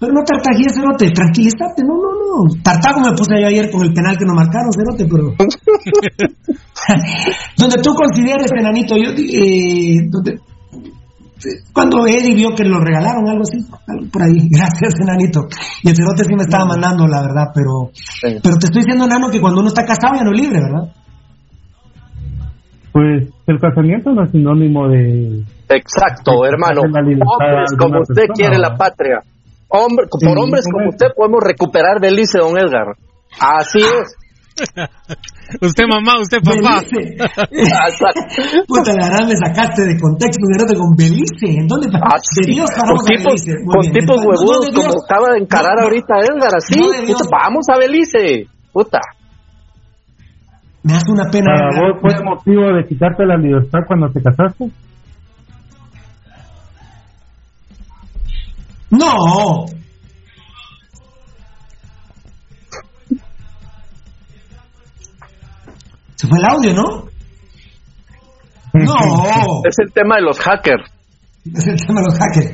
Pero 0.00 0.12
no 0.12 0.24
tartajías, 0.24 0.74
cerote, 0.74 1.12
tranquilízate, 1.12 1.84
no, 1.86 1.94
no, 1.94 2.10
no. 2.18 2.48
Tartago 2.64 3.00
me 3.00 3.12
puse 3.12 3.40
yo 3.40 3.46
ayer 3.46 3.70
con 3.70 3.84
el 3.86 3.94
penal 3.94 4.18
que 4.18 4.24
nos 4.26 4.34
marcaron, 4.34 4.72
cerote, 4.72 5.06
pero. 5.06 5.32
donde 7.56 7.76
tú 7.80 7.94
consideres, 7.94 8.50
enanito, 8.58 8.96
yo, 8.96 9.10
eh, 9.10 9.98
donde, 10.10 10.40
cuando 11.72 12.06
Eddie 12.06 12.34
vio 12.34 12.54
que 12.54 12.64
lo 12.64 12.80
regalaron, 12.80 13.28
algo 13.28 13.42
así, 13.42 13.58
por 14.10 14.22
ahí, 14.22 14.48
gracias, 14.50 15.00
enanito. 15.00 15.46
Y 15.82 15.90
el 15.90 15.96
cerote 15.96 16.24
sí 16.24 16.34
me 16.34 16.44
estaba 16.44 16.64
mandando, 16.64 17.06
la 17.06 17.22
verdad, 17.22 17.52
pero. 17.54 17.90
Pero 18.22 18.56
te 18.56 18.66
estoy 18.66 18.82
diciendo, 18.82 19.04
enano, 19.04 19.30
que 19.30 19.40
cuando 19.40 19.60
uno 19.60 19.68
está 19.68 19.84
casado 19.84 20.14
ya 20.16 20.24
no 20.24 20.32
es 20.32 20.40
libre, 20.40 20.60
¿verdad? 20.60 20.92
Pues 22.92 23.28
el 23.46 23.60
casamiento 23.60 24.12
no 24.12 24.24
es 24.24 24.30
sinónimo 24.30 24.88
de. 24.88 25.44
Exacto, 25.68 26.44
hermano. 26.46 26.82
como 27.78 28.00
usted 28.00 28.26
quiere 28.34 28.58
la 28.58 28.74
patria. 28.76 29.20
Hombre, 29.68 30.06
por 30.08 30.38
hombres 30.38 30.64
como 30.70 30.88
usted 30.88 31.08
podemos 31.14 31.40
recuperar 31.44 32.00
Belice, 32.00 32.38
don 32.38 32.56
Edgar. 32.56 32.96
Así 33.38 33.80
es. 33.80 34.25
usted 35.60 35.84
mamá, 35.84 36.20
usted 36.20 36.38
papá. 36.40 36.80
Puta, 38.66 38.92
la 38.94 39.08
verdad 39.08 39.28
me 39.28 39.36
sacaste 39.36 39.84
de 39.84 40.00
contexto, 40.00 40.40
de 40.46 40.76
con 40.76 40.96
Belice. 40.96 41.60
¿En 41.60 41.66
dónde 41.66 41.88
ah, 41.92 42.16
de 42.40 42.52
Dios 42.52 42.70
con 42.70 43.04
tipos, 43.04 43.44
con 43.66 43.92
tipos 43.92 44.16
huevudos 44.24 44.70
como 44.74 44.94
acaba 45.04 45.32
de 45.34 45.40
encarar 45.40 45.78
ahorita 45.80 46.20
Edgar, 46.20 46.54
así. 46.56 46.80
vamos 47.30 47.66
a 47.68 47.78
Belice. 47.78 48.48
Puta. 48.72 49.00
Me 50.82 50.94
hace 50.94 51.10
una 51.10 51.30
pena. 51.30 51.52
¿Para 51.52 51.92
vos 51.92 52.00
fue 52.00 52.10
el 52.14 52.24
motivo 52.24 52.72
de 52.76 52.86
quitarte 52.86 53.26
la 53.26 53.36
libertad 53.36 53.80
cuando 53.86 54.10
te 54.10 54.22
casaste? 54.22 54.70
No. 58.90 59.66
Se 66.16 66.26
fue 66.26 66.38
el 66.38 66.44
audio, 66.44 66.74
¿no? 66.74 67.08
No. 68.74 69.62
Es 69.64 69.76
el 69.78 69.92
tema 69.92 70.16
de 70.16 70.22
los 70.22 70.38
hackers. 70.40 70.90
Es 71.44 71.66
el 71.66 71.76
tema 71.86 72.00
de 72.00 72.06
los 72.06 72.18
hackers. 72.18 72.52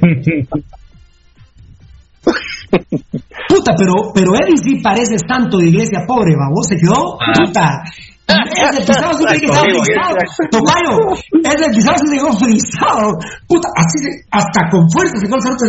Puta, 3.48 3.74
pero, 3.76 4.12
pero 4.14 4.34
Eddie 4.34 4.56
sí 4.62 4.80
parece 4.82 5.16
santo 5.18 5.58
de 5.58 5.66
iglesia 5.68 6.04
pobre, 6.06 6.34
vos 6.54 6.66
se 6.66 6.76
quedó. 6.76 7.18
Ah. 7.20 7.32
Puta. 7.44 7.82
Es 8.26 8.78
el 8.78 8.84
pisado 8.86 9.12
sí 9.14 9.24
que 9.24 9.40
quedó 9.40 9.54
frisado. 9.54 10.16
Tocayo, 10.50 10.94
es 11.44 11.66
el 11.66 11.74
pisado 11.74 11.98
se 11.98 12.16
quedó 12.16 12.32
frisado. 12.32 13.18
Puta, 13.46 13.68
así 13.76 13.98
hasta 14.30 14.68
con 14.70 14.88
fuerza 14.90 15.18
se 15.18 15.26
quedó 15.26 15.36
el 15.36 15.42
santo. 15.42 15.64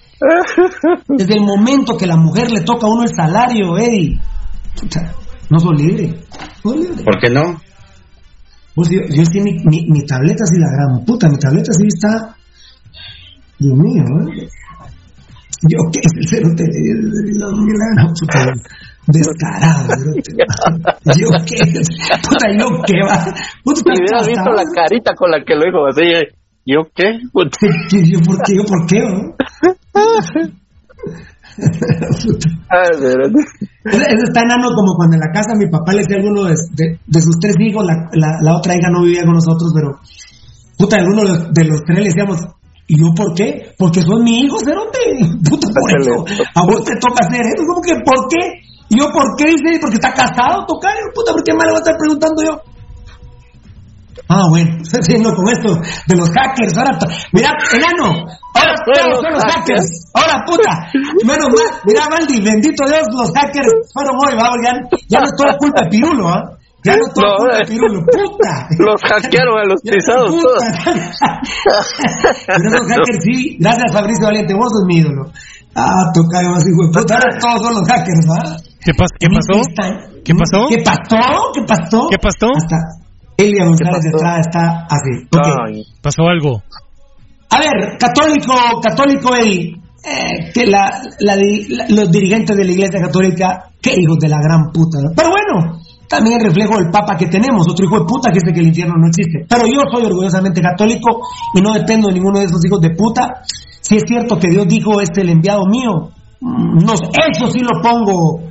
Desde 1.08 1.34
el 1.34 1.40
momento 1.40 1.96
que 1.96 2.06
la 2.06 2.16
mujer 2.16 2.50
le 2.50 2.60
toca 2.60 2.86
a 2.86 2.90
uno 2.90 3.02
el 3.02 3.14
salario, 3.14 3.78
Eddie, 3.78 4.20
no 5.48 5.58
soy 5.58 5.76
libre. 5.78 6.14
¿Por 6.62 7.18
qué 7.20 7.30
no? 7.30 7.60
Pues 8.74 8.88
yo, 8.90 9.00
yo 9.08 9.42
mi, 9.42 9.84
mi, 9.88 10.06
tableta 10.06 10.44
así 10.44 10.58
la 10.58 10.70
gran 10.70 11.04
puta, 11.04 11.28
mi 11.28 11.38
tableta 11.38 11.72
sí 11.72 11.86
está. 11.86 12.36
Dios 13.58 13.76
mío, 13.76 14.02
¿eh? 14.02 14.48
Yo 15.68 15.78
qué 15.92 16.00
es 16.02 16.12
el 16.16 16.26
cero 16.26 16.48
Descarado, 19.06 19.88
yo 21.18 21.28
qué, 21.44 21.56
puta, 22.22 22.46
yo 22.56 22.66
qué 22.86 23.00
va. 23.02 23.24
Puta, 23.64 23.80
si 23.80 24.02
hubieras 24.02 24.26
visto 24.26 24.50
la 24.50 24.64
carita 24.72 25.14
con 25.14 25.30
la 25.30 25.42
que 25.44 25.54
lo 25.56 25.64
dijo 25.64 25.86
así, 25.88 26.02
¿yo 26.64 26.82
qué? 26.94 27.18
¿Yo 27.20 27.30
por 27.32 27.50
qué? 27.50 28.54
¿Yo 28.56 28.64
por 28.64 28.86
qué? 28.86 28.98
Eso 33.84 34.24
está 34.24 34.40
enano 34.42 34.70
como 34.74 34.94
cuando 34.94 35.16
en 35.16 35.20
la 35.20 35.32
casa 35.32 35.54
mi 35.56 35.68
papá 35.68 35.92
le 35.92 36.00
decía 36.00 36.16
a 36.16 36.20
alguno 36.20 36.44
de, 36.44 36.54
de, 37.06 37.20
sus 37.20 37.38
tres 37.40 37.54
hijos, 37.58 37.84
la, 37.84 38.08
la, 38.40 38.56
otra 38.56 38.74
hija 38.74 38.88
no 38.90 39.02
vivía 39.02 39.24
con 39.24 39.34
nosotros, 39.34 39.72
pero 39.74 39.98
puta, 40.76 40.96
alguno 40.96 41.22
de 41.24 41.64
los 41.64 41.82
tres 41.84 41.98
le 41.98 42.04
decíamos, 42.04 42.38
¿y 42.86 42.98
yo 42.98 43.12
por 43.14 43.34
qué? 43.34 43.74
Porque 43.78 44.02
son 44.02 44.22
mi 44.22 44.40
hijo, 44.42 44.58
cerote, 44.60 44.98
puta, 45.48 45.68
por 45.68 46.00
eso, 46.00 46.24
a 46.54 46.62
vos 46.66 46.84
te 46.84 46.94
toca 46.96 47.26
hacer 47.26 47.40
eso, 47.40 47.64
como 47.66 47.82
que 47.82 47.94
¿por 48.04 48.28
qué? 48.28 48.60
¿Y 48.90 48.98
yo 48.98 49.06
por 49.12 49.36
qué? 49.36 49.46
Dice, 49.46 49.78
porque 49.80 49.96
está 49.96 50.12
casado, 50.12 50.66
tocayo, 50.66 51.10
puta, 51.14 51.32
¿por 51.32 51.42
qué 51.44 51.54
más 51.54 51.64
le 51.66 51.72
voy 51.72 51.78
a 51.78 51.84
estar 51.84 51.96
preguntando 51.96 52.42
yo? 52.42 52.69
Ah, 54.28 54.46
bueno, 54.48 54.70
siguiendo 55.02 55.34
con 55.34 55.48
esto 55.48 55.74
de 56.06 56.16
los 56.16 56.30
hackers. 56.30 56.76
Ahora, 56.78 56.98
mira, 57.32 57.50
enano, 57.74 58.26
ahora 58.54 58.74
todos 58.86 59.20
son 59.20 59.32
los 59.32 59.42
hackers. 59.42 60.10
Ahora, 60.14 60.44
puta, 60.46 60.86
menos 61.24 61.48
mal, 61.50 61.68
mira, 61.84 62.06
Valdi, 62.08 62.40
bendito 62.40 62.84
Dios, 62.86 63.06
los 63.10 63.32
hackers 63.34 63.90
fueron 63.92 64.14
hoy, 64.22 64.34
va, 64.38 64.50
ya, 64.62 64.72
ya 65.08 65.18
no 65.20 65.26
es 65.26 65.34
toda 65.36 65.56
culpa 65.58 65.82
de 65.82 65.88
Pirulo, 65.90 66.28
¿ah? 66.28 66.56
Ya 66.82 66.96
no 66.96 67.06
es 67.06 67.12
toda 67.12 67.36
culpa 67.36 67.56
de 67.58 67.64
Pirulo, 67.66 68.00
puta. 68.06 68.68
Los 68.78 69.00
hackearon 69.02 69.58
a 69.58 69.64
los 69.66 69.82
pisados 69.84 70.30
todos. 70.30 70.62
Pero 72.46 72.70
los 72.78 72.86
hackers 72.86 73.24
sí, 73.24 73.56
gracias 73.58 73.92
Fabricio 73.92 74.26
Valiente, 74.26 74.54
vos 74.54 74.70
sos 74.72 74.84
mi 74.86 74.98
ídolo. 74.98 75.26
Ah, 75.74 76.10
más 76.14 76.64
hijo 76.66 76.86
de 76.86 76.92
puta, 76.92 77.14
ahora 77.14 77.38
todos 77.38 77.62
son 77.62 77.74
los 77.74 77.88
hackers, 77.88 78.26
¿va? 78.30 78.56
¿Qué, 78.80 78.92
pas 78.94 79.10
¿Qué 79.18 79.28
pasó? 79.28 79.60
¿Qué 80.24 80.34
pasó? 80.34 80.66
¿Qué 80.68 80.78
pasó? 80.82 81.52
¿Qué 81.54 81.62
pasó? 81.66 82.08
¿Qué 82.10 82.18
pasó? 82.18 82.48
Hasta 82.56 82.76
Elia 83.40 83.64
González 83.64 84.02
detrás 84.02 84.40
está 84.40 84.86
así. 84.88 85.26
Okay. 85.26 85.84
¿Pasó 86.02 86.22
algo? 86.28 86.62
A 87.50 87.58
ver, 87.58 87.98
católico, 87.98 88.54
católico 88.82 89.34
Eli, 89.34 89.74
eh, 90.04 90.50
que 90.52 90.66
la, 90.66 91.02
la, 91.20 91.36
los 91.88 92.10
dirigentes 92.10 92.56
de 92.56 92.64
la 92.64 92.70
Iglesia 92.70 93.00
Católica, 93.00 93.70
qué 93.80 93.94
hijos 93.96 94.18
de 94.18 94.28
la 94.28 94.38
gran 94.40 94.70
puta. 94.72 94.98
Pero 95.16 95.30
bueno, 95.30 95.80
también 96.08 96.38
el 96.40 96.46
reflejo 96.46 96.76
del 96.76 96.90
Papa 96.90 97.16
que 97.16 97.26
tenemos, 97.26 97.66
otro 97.68 97.84
hijo 97.84 98.00
de 98.00 98.04
puta 98.04 98.30
que 98.30 98.40
dice 98.40 98.52
que 98.52 98.60
el 98.60 98.68
infierno 98.68 98.94
no 98.98 99.08
existe. 99.08 99.46
Pero 99.48 99.66
yo 99.66 99.80
soy 99.90 100.04
orgullosamente 100.04 100.60
católico 100.60 101.20
y 101.54 101.60
no 101.60 101.72
dependo 101.72 102.08
de 102.08 102.14
ninguno 102.14 102.40
de 102.40 102.46
esos 102.46 102.64
hijos 102.64 102.80
de 102.80 102.90
puta. 102.90 103.42
Si 103.80 103.96
es 103.96 104.02
cierto 104.06 104.38
que 104.38 104.48
Dios 104.48 104.68
dijo, 104.68 105.00
este 105.00 105.22
el 105.22 105.30
enviado 105.30 105.62
mío, 105.66 106.10
mm, 106.40 106.84
no, 106.84 106.92
eso 106.94 107.50
sí 107.50 107.60
lo 107.60 107.80
pongo 107.82 108.42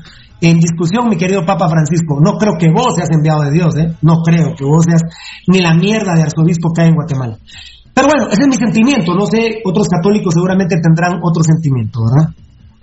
en 0.41 0.59
discusión, 0.59 1.09
mi 1.09 1.17
querido 1.17 1.45
Papa 1.45 1.67
Francisco. 1.67 2.19
No 2.23 2.37
creo 2.37 2.53
que 2.57 2.69
vos 2.69 2.95
seas 2.95 3.09
enviado 3.11 3.43
de 3.43 3.51
Dios, 3.51 3.75
¿eh? 3.77 3.93
No 4.01 4.21
creo 4.23 4.55
que 4.55 4.63
vos 4.63 4.85
seas 4.87 5.01
ni 5.47 5.59
la 5.59 5.73
mierda 5.73 6.15
de 6.15 6.23
arzobispo 6.23 6.71
que 6.73 6.81
hay 6.81 6.89
en 6.89 6.95
Guatemala. 6.95 7.37
Pero 7.93 8.07
bueno, 8.07 8.27
ese 8.31 8.43
es 8.43 8.47
mi 8.47 8.55
sentimiento. 8.55 9.13
No 9.13 9.25
sé, 9.25 9.59
otros 9.63 9.87
católicos 9.87 10.33
seguramente 10.33 10.75
tendrán 10.81 11.19
otro 11.21 11.43
sentimiento, 11.43 11.99
¿verdad? 12.05 12.33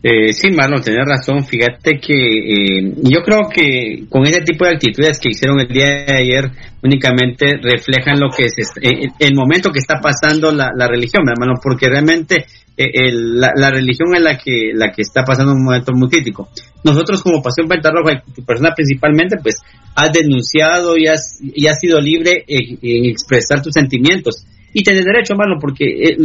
Eh, 0.03 0.33
sí, 0.35 0.51
Marlon, 0.51 0.83
tenés 0.83 1.07
razón. 1.07 1.43
Fíjate 1.45 1.99
que 1.99 2.15
eh, 2.15 2.95
yo 3.03 3.23
creo 3.25 3.49
que 3.53 4.05
con 4.11 4.25
ese 4.25 4.43
tipo 4.43 4.65
de 4.65 4.75
actitudes 4.75 5.19
que 5.19 5.31
hicieron 5.31 5.59
el 5.59 5.69
día 5.69 6.05
de 6.07 6.17
ayer 6.17 6.51
únicamente 6.83 7.57
reflejan 7.61 8.21
lo 8.21 8.29
que 8.31 8.45
es 8.45 8.55
eh, 8.83 9.09
el 9.19 9.35
momento 9.35 9.73
que 9.73 9.81
está 9.81 9.99
pasando 10.01 10.53
la, 10.53 10.71
la 10.77 10.87
religión, 10.87 11.25
hermano, 11.29 11.55
porque 11.63 11.89
realmente 11.89 12.45
eh, 12.79 13.11
la, 13.11 13.71
religión 13.71 14.15
es 14.15 14.23
la 14.23 14.37
que, 14.37 14.73
la 14.75 14.93
que 14.93 15.01
está 15.01 15.25
pasando 15.25 15.53
un 15.53 15.65
momento 15.65 15.93
muy 15.95 16.09
crítico. 16.11 16.51
Nosotros 16.85 17.23
como 17.23 17.43
Pasión 17.43 17.69
Pentarroja 17.69 18.23
tu 18.35 18.45
persona 18.45 18.75
principalmente, 18.75 19.39
pues 19.43 19.57
has 19.95 20.13
denunciado 20.13 20.97
y 20.99 21.07
has, 21.07 21.39
y 21.41 21.67
has 21.69 21.79
sido 21.81 21.99
libre 22.01 22.45
en, 22.47 22.79
expresar 23.11 23.63
tus 23.63 23.73
sentimientos. 23.73 24.45
Y 24.75 24.83
tenés 24.83 25.07
derecho, 25.07 25.33
hermano, 25.33 25.57
porque 25.59 25.87
eh, 25.87 26.17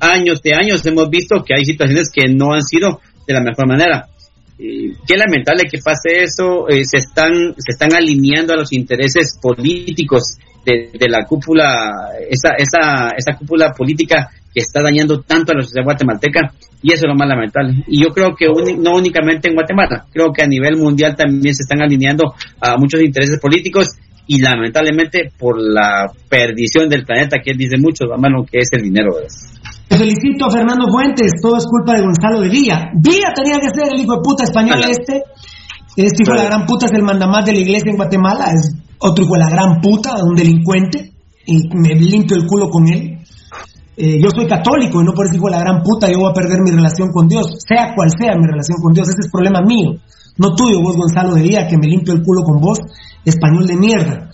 años 0.00 0.40
de 0.40 0.54
años 0.54 0.84
hemos 0.86 1.10
visto 1.10 1.44
que 1.44 1.54
hay 1.54 1.66
situaciones 1.66 2.10
que 2.10 2.26
no 2.32 2.54
han 2.54 2.62
sido 2.62 3.00
de 3.26 3.34
la 3.34 3.42
mejor 3.42 3.68
manera. 3.68 4.08
Eh, 4.58 4.94
qué 5.06 5.16
lamentable 5.18 5.64
que 5.70 5.78
pase 5.84 6.22
eso, 6.22 6.64
se, 6.68 6.96
están, 6.96 7.54
se 7.58 7.72
están 7.72 7.92
alineando 7.94 8.54
a 8.54 8.56
los 8.56 8.72
intereses 8.72 9.38
políticos 9.42 10.38
de, 10.64 10.90
de 10.98 11.08
la 11.10 11.26
cúpula, 11.26 11.90
esa, 12.30 12.54
esa, 12.56 13.10
esa 13.14 13.36
cúpula 13.36 13.72
política 13.76 14.30
que 14.52 14.60
está 14.60 14.82
dañando 14.82 15.20
tanto 15.20 15.52
a 15.52 15.56
la 15.56 15.62
sociedad 15.62 15.84
guatemalteca 15.84 16.52
y 16.82 16.92
eso 16.92 17.06
es 17.06 17.08
lo 17.08 17.14
más 17.14 17.28
lamentable. 17.28 17.84
Y 17.86 18.02
yo 18.02 18.10
creo 18.10 18.34
que 18.36 18.46
no 18.78 18.96
únicamente 18.96 19.48
en 19.48 19.54
Guatemala, 19.54 20.06
creo 20.12 20.32
que 20.32 20.42
a 20.42 20.46
nivel 20.46 20.76
mundial 20.76 21.14
también 21.16 21.54
se 21.54 21.62
están 21.62 21.80
alineando 21.80 22.34
a 22.60 22.76
muchos 22.76 23.00
intereses 23.02 23.38
políticos 23.40 23.88
y 24.26 24.40
lamentablemente 24.40 25.32
por 25.38 25.60
la 25.60 26.10
perdición 26.28 26.88
del 26.88 27.04
planeta 27.04 27.38
que 27.42 27.52
él 27.52 27.58
dice 27.58 27.76
mucho, 27.78 28.04
mano 28.18 28.44
que 28.50 28.58
es 28.58 28.68
el 28.72 28.82
dinero. 28.82 29.10
Te 29.88 29.96
felicito, 29.96 30.50
Fernando 30.50 30.88
Fuentes, 30.88 31.32
todo 31.42 31.56
es 31.56 31.66
culpa 31.66 31.94
de 31.94 32.02
Gonzalo 32.02 32.40
de 32.40 32.48
Villa. 32.48 32.90
Villa 32.94 33.32
tenía 33.34 33.58
que 33.60 33.68
ser 33.74 33.92
el 33.92 34.00
hijo 34.00 34.16
de 34.16 34.22
puta 34.22 34.44
español 34.44 34.80
este. 34.88 35.22
Este 35.94 36.22
hijo 36.22 36.32
de 36.32 36.38
la 36.38 36.44
gran 36.44 36.66
puta 36.66 36.86
es 36.86 36.92
el 36.92 37.02
mandamás 37.02 37.44
de 37.44 37.52
la 37.52 37.58
iglesia 37.58 37.90
en 37.90 37.96
Guatemala, 37.96 38.46
es 38.54 38.74
otro 38.98 39.24
hijo 39.24 39.34
de 39.34 39.40
la 39.40 39.50
gran 39.50 39.80
puta, 39.82 40.14
un 40.24 40.34
delincuente, 40.34 41.12
y 41.44 41.68
me 41.74 41.94
limpio 41.94 42.36
el 42.36 42.46
culo 42.46 42.70
con 42.70 42.88
él. 42.88 43.11
Eh, 43.96 44.20
yo 44.22 44.30
soy 44.30 44.46
católico 44.46 45.02
y 45.02 45.04
no 45.04 45.12
por 45.12 45.26
eso 45.26 45.34
digo 45.34 45.50
la 45.50 45.60
gran 45.60 45.82
puta, 45.82 46.10
yo 46.10 46.18
voy 46.18 46.30
a 46.30 46.34
perder 46.34 46.62
mi 46.62 46.70
relación 46.70 47.10
con 47.12 47.28
Dios, 47.28 47.58
sea 47.66 47.94
cual 47.94 48.08
sea 48.16 48.34
mi 48.36 48.46
relación 48.46 48.80
con 48.80 48.92
Dios, 48.92 49.08
ese 49.08 49.20
es 49.20 49.30
problema 49.30 49.60
mío, 49.60 50.00
no 50.38 50.54
tuyo, 50.54 50.80
vos 50.80 50.96
Gonzalo 50.96 51.34
de 51.34 51.42
Día, 51.42 51.68
que 51.68 51.76
me 51.76 51.86
limpio 51.86 52.14
el 52.14 52.22
culo 52.22 52.42
con 52.42 52.60
vos, 52.60 52.78
español 53.24 53.66
de 53.66 53.76
mierda. 53.76 54.30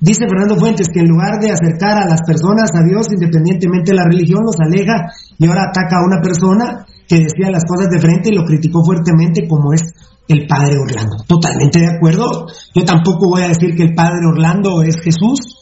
Dice 0.00 0.26
Fernando 0.28 0.56
Fuentes 0.56 0.88
que 0.88 1.00
en 1.00 1.08
lugar 1.08 1.40
de 1.40 1.50
acercar 1.50 1.98
a 1.98 2.06
las 2.06 2.22
personas 2.22 2.70
a 2.72 2.84
Dios, 2.86 3.08
independientemente 3.12 3.90
de 3.90 3.96
la 3.96 4.04
religión, 4.04 4.44
los 4.46 4.56
aleja 4.60 5.10
y 5.36 5.46
ahora 5.46 5.68
ataca 5.68 5.98
a 5.98 6.06
una 6.06 6.22
persona 6.22 6.86
que 7.06 7.16
decía 7.16 7.50
las 7.50 7.64
cosas 7.64 7.88
de 7.90 8.00
frente 8.00 8.30
y 8.30 8.36
lo 8.36 8.44
criticó 8.44 8.84
fuertemente 8.84 9.48
como 9.48 9.72
es 9.72 9.82
el 10.28 10.46
padre 10.46 10.78
Orlando. 10.78 11.24
Totalmente 11.26 11.80
de 11.80 11.96
acuerdo. 11.96 12.46
Yo 12.74 12.84
tampoco 12.84 13.30
voy 13.30 13.42
a 13.42 13.48
decir 13.48 13.74
que 13.74 13.82
el 13.82 13.94
padre 13.94 14.20
Orlando 14.30 14.82
es 14.82 15.00
Jesús, 15.00 15.57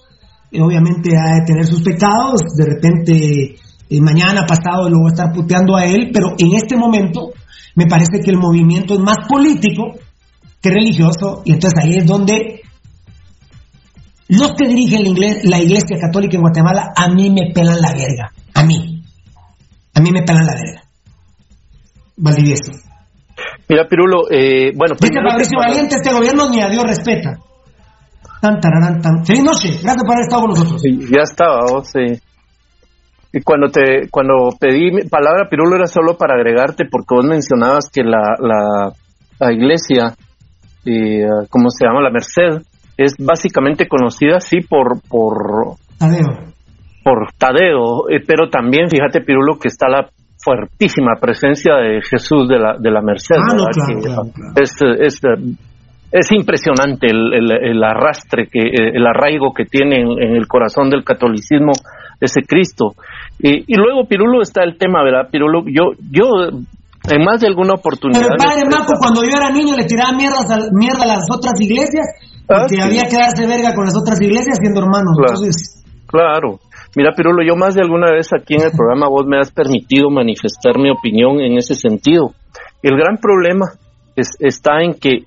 obviamente 0.60 1.16
ha 1.16 1.40
de 1.40 1.46
tener 1.46 1.66
sus 1.66 1.82
pecados, 1.82 2.40
de 2.56 2.64
repente 2.64 3.56
eh, 3.88 4.00
mañana 4.00 4.46
pasado 4.46 4.88
lo 4.88 4.98
voy 4.98 5.10
a 5.10 5.14
estar 5.14 5.32
puteando 5.32 5.76
a 5.76 5.84
él, 5.84 6.10
pero 6.12 6.34
en 6.38 6.54
este 6.54 6.76
momento 6.76 7.32
me 7.74 7.86
parece 7.86 8.20
que 8.24 8.30
el 8.30 8.38
movimiento 8.38 8.94
es 8.94 9.00
más 9.00 9.18
político 9.28 9.92
que 10.60 10.70
religioso, 10.70 11.42
y 11.44 11.52
entonces 11.52 11.84
ahí 11.84 11.98
es 11.98 12.06
donde 12.06 12.62
los 14.28 14.52
que 14.54 14.66
dirigen 14.66 15.04
la 15.44 15.58
iglesia, 15.58 15.98
católica 16.00 16.36
en 16.36 16.42
Guatemala 16.42 16.92
a 16.96 17.08
mí 17.08 17.30
me 17.30 17.52
pelan 17.52 17.80
la 17.80 17.92
verga, 17.92 18.32
a 18.54 18.64
mí, 18.64 19.02
a 19.94 20.00
mí 20.00 20.10
me 20.10 20.22
pelan 20.22 20.46
la 20.46 20.54
verga. 20.54 20.82
Valdivieso. 22.16 22.72
Mira, 23.68 23.86
Pirulo, 23.88 24.30
eh, 24.30 24.72
bueno... 24.74 24.94
Dice 24.98 25.20
Fabricio 25.28 25.58
Valiente, 25.58 25.96
este 25.96 26.12
gobierno 26.12 26.48
ni 26.48 26.60
a 26.60 26.68
Dios 26.68 26.84
respeta. 26.84 27.38
Tan, 28.40 28.60
tararán, 28.60 29.00
tan. 29.00 29.24
Feliz 29.24 29.44
noche, 29.44 29.68
gracias 29.82 30.04
por 30.04 30.14
haber 30.14 30.24
estado 30.24 30.42
con 30.42 30.50
nosotros. 30.50 30.82
ya 30.84 31.22
estaba, 31.22 31.60
vos, 31.70 31.88
sí. 31.88 32.20
Y 33.32 33.42
cuando 33.42 33.68
te 33.68 34.08
cuando 34.10 34.50
pedí 34.58 35.08
palabra 35.10 35.48
pirulo 35.50 35.76
era 35.76 35.86
solo 35.86 36.16
para 36.16 36.34
agregarte 36.34 36.84
porque 36.90 37.14
vos 37.14 37.24
mencionabas 37.26 37.90
que 37.92 38.02
la, 38.02 38.36
la, 38.38 38.92
la 39.38 39.52
iglesia, 39.52 40.14
y, 40.84 41.20
eh, 41.20 41.26
¿cómo 41.50 41.68
se 41.70 41.86
llama? 41.86 42.00
La 42.00 42.10
Merced, 42.10 42.62
es 42.96 43.14
básicamente 43.18 43.88
conocida, 43.88 44.40
sí, 44.40 44.60
por... 44.60 45.02
por 45.08 45.76
Tadeo. 45.98 46.54
Por 47.04 47.32
Tadeo, 47.36 48.08
eh, 48.08 48.22
pero 48.26 48.48
también, 48.48 48.88
fíjate, 48.88 49.20
Pirulo, 49.20 49.58
que 49.58 49.68
está 49.68 49.88
la 49.88 50.08
fuertísima 50.38 51.14
presencia 51.20 51.74
de 51.74 52.00
Jesús 52.02 52.48
de 52.48 52.58
la, 52.58 52.76
de 52.78 52.90
la 52.90 53.02
Merced. 53.02 53.36
Ah, 53.36 53.54
no, 53.54 53.64
claro, 53.64 54.52
Es, 54.56 54.72
es 55.00 55.20
es 56.12 56.30
impresionante 56.32 57.08
el, 57.08 57.82
arrastre, 57.82 58.48
que, 58.50 58.60
eh, 58.60 58.92
el 58.94 59.06
arraigo 59.06 59.52
que 59.52 59.64
tiene 59.64 60.00
en, 60.00 60.36
el 60.36 60.46
corazón 60.46 60.88
del 60.88 61.04
catolicismo 61.04 61.72
ese 62.20 62.42
Cristo. 62.42 62.94
Y, 63.38 63.74
luego, 63.76 64.06
Pirulo, 64.08 64.40
está 64.40 64.62
el 64.64 64.78
tema, 64.78 65.02
¿verdad? 65.02 65.28
Pirulo, 65.30 65.64
yo, 65.66 65.92
yo 66.10 66.24
en 66.48 67.24
más 67.24 67.40
de 67.40 67.48
alguna 67.48 67.74
oportunidad... 67.74 68.22
Pero 68.22 68.36
padre 68.38 68.64
Marco, 68.70 68.94
cuando 68.98 69.22
yo 69.22 69.36
era 69.36 69.50
niño 69.50 69.76
le 69.76 69.84
tiraba 69.84 70.12
mierda 70.12 70.40
a, 70.40 70.58
mierda 70.72 71.04
a 71.04 71.18
las 71.18 71.26
otras 71.30 71.60
iglesias, 71.60 72.06
ah, 72.48 72.64
porque 72.64 72.80
había 72.80 73.06
que 73.08 73.16
darse 73.16 73.46
verga 73.46 73.74
con 73.74 73.84
las 73.84 73.96
otras 73.96 74.20
iglesias 74.20 74.58
siendo 74.60 74.80
hermanos. 74.80 75.14
Claro, 75.18 75.40
claro. 76.06 76.60
Mira, 76.96 77.12
Pirulo, 77.14 77.44
yo 77.44 77.56
más 77.56 77.74
de 77.74 77.82
alguna 77.82 78.10
vez 78.10 78.30
aquí 78.32 78.54
en 78.54 78.62
el 78.62 78.70
programa 78.72 79.08
vos 79.08 79.26
me 79.26 79.38
has 79.38 79.52
permitido 79.52 80.08
manifestar 80.08 80.78
mi 80.78 80.90
opinión 80.90 81.40
en 81.40 81.58
ese 81.58 81.74
sentido. 81.74 82.32
El 82.82 82.96
gran 82.96 83.18
problema 83.18 83.66
es, 84.16 84.30
está 84.40 84.80
en 84.80 84.94
que 84.94 85.26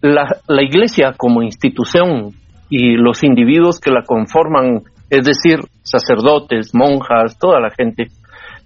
la, 0.00 0.26
la 0.46 0.62
iglesia 0.62 1.14
como 1.16 1.42
institución 1.42 2.32
y 2.70 2.96
los 2.96 3.22
individuos 3.24 3.80
que 3.80 3.90
la 3.90 4.02
conforman, 4.02 4.82
es 5.10 5.24
decir, 5.24 5.60
sacerdotes, 5.82 6.74
monjas, 6.74 7.38
toda 7.38 7.60
la 7.60 7.70
gente, 7.70 8.08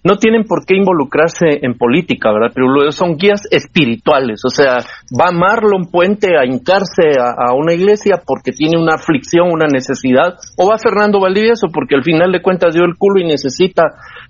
no 0.04 0.16
tienen 0.16 0.44
por 0.44 0.64
qué 0.66 0.76
involucrarse 0.76 1.60
en 1.62 1.74
política, 1.74 2.32
¿verdad? 2.32 2.50
Pero 2.54 2.90
son 2.90 3.16
guías 3.16 3.42
espirituales, 3.50 4.40
o 4.44 4.48
sea, 4.48 4.78
va 5.18 5.30
Marlon 5.30 5.86
Puente 5.90 6.36
a 6.36 6.44
hincarse 6.44 7.12
a, 7.18 7.54
una 7.54 7.72
iglesia 7.72 8.20
porque 8.26 8.50
tiene 8.50 8.80
una 8.80 8.94
aflicción, 8.94 9.52
una 9.52 9.66
necesidad, 9.66 10.34
o 10.56 10.68
va 10.68 10.78
Fernando 10.78 11.20
Valdivieso 11.20 11.68
porque 11.72 11.94
al 11.94 12.02
final 12.02 12.32
de 12.32 12.42
cuentas 12.42 12.74
dio 12.74 12.84
el 12.84 12.96
culo 12.98 13.20
y 13.20 13.26
necesita, 13.26 13.84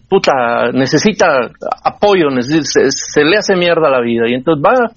puta, 0.09 0.72
necesita 0.72 1.50
apoyo, 1.84 2.28
se, 2.42 3.24
le 3.24 3.38
hace 3.38 3.57
mierda 3.57 3.88
la 3.88 4.03
vida, 4.03 4.24
y 4.28 4.34
entonces 4.34 4.62
va 4.62 4.92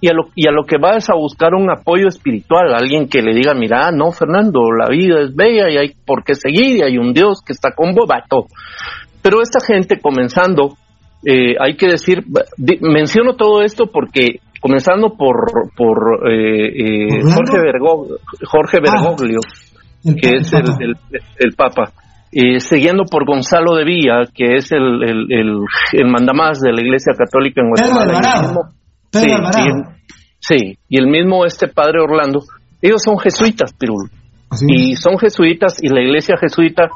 y 0.00 0.08
a, 0.08 0.12
lo, 0.14 0.28
y 0.34 0.48
a 0.48 0.50
lo 0.50 0.64
que 0.64 0.78
va 0.78 0.96
es 0.96 1.10
a 1.10 1.14
buscar 1.14 1.54
un 1.54 1.70
apoyo 1.70 2.08
espiritual, 2.08 2.74
alguien 2.74 3.06
que 3.06 3.20
le 3.20 3.34
diga, 3.34 3.52
mira, 3.54 3.90
no, 3.92 4.10
Fernando, 4.12 4.60
la 4.72 4.88
vida 4.88 5.20
es 5.20 5.34
bella 5.34 5.70
y 5.70 5.76
hay 5.76 5.92
por 6.06 6.24
qué 6.24 6.34
seguir 6.34 6.78
y 6.78 6.82
hay 6.82 6.96
un 6.96 7.12
Dios 7.12 7.42
que 7.44 7.52
está 7.52 7.72
con 7.72 7.94
vos, 7.94 8.06
vato. 8.08 8.46
Pero 9.22 9.42
esta 9.42 9.60
gente, 9.60 10.00
comenzando, 10.00 10.76
eh, 11.24 11.54
hay 11.60 11.76
que 11.76 11.86
decir, 11.88 12.24
menciono 12.80 13.36
todo 13.36 13.60
esto 13.60 13.90
porque 13.92 14.40
comenzando 14.58 15.16
por, 15.16 15.70
por 15.76 16.30
eh, 16.30 16.68
eh, 16.68 17.22
Jorge, 17.22 17.58
Jorge 18.46 18.78
ah, 18.78 18.82
Bergoglio, 18.82 19.40
que 20.02 20.36
es 20.36 20.52
el, 20.54 20.96
el, 21.38 21.52
Papa, 21.54 21.92
siguiendo 22.58 23.04
por 23.04 23.26
Gonzalo 23.26 23.74
de 23.74 23.84
Villa, 23.84 24.22
que 24.34 24.56
es 24.56 24.72
el, 24.72 25.02
el, 25.02 26.06
mandamás 26.06 26.60
de 26.60 26.72
la 26.72 26.80
Iglesia 26.80 27.12
Católica 27.18 27.60
en 27.60 27.68
Guatemala. 27.68 28.72
Sí, 30.38 30.78
y 30.88 30.98
el 30.98 31.06
mismo 31.06 31.44
este 31.44 31.68
padre 31.68 32.00
Orlando, 32.00 32.42
ellos 32.80 33.02
son 33.04 33.18
jesuitas, 33.18 33.72
Pirul. 33.72 34.10
y 34.66 34.96
son 34.96 35.18
jesuitas 35.18 35.82
y 35.82 35.88
la 35.88 36.00
iglesia 36.00 36.36
jesuita 36.40 36.88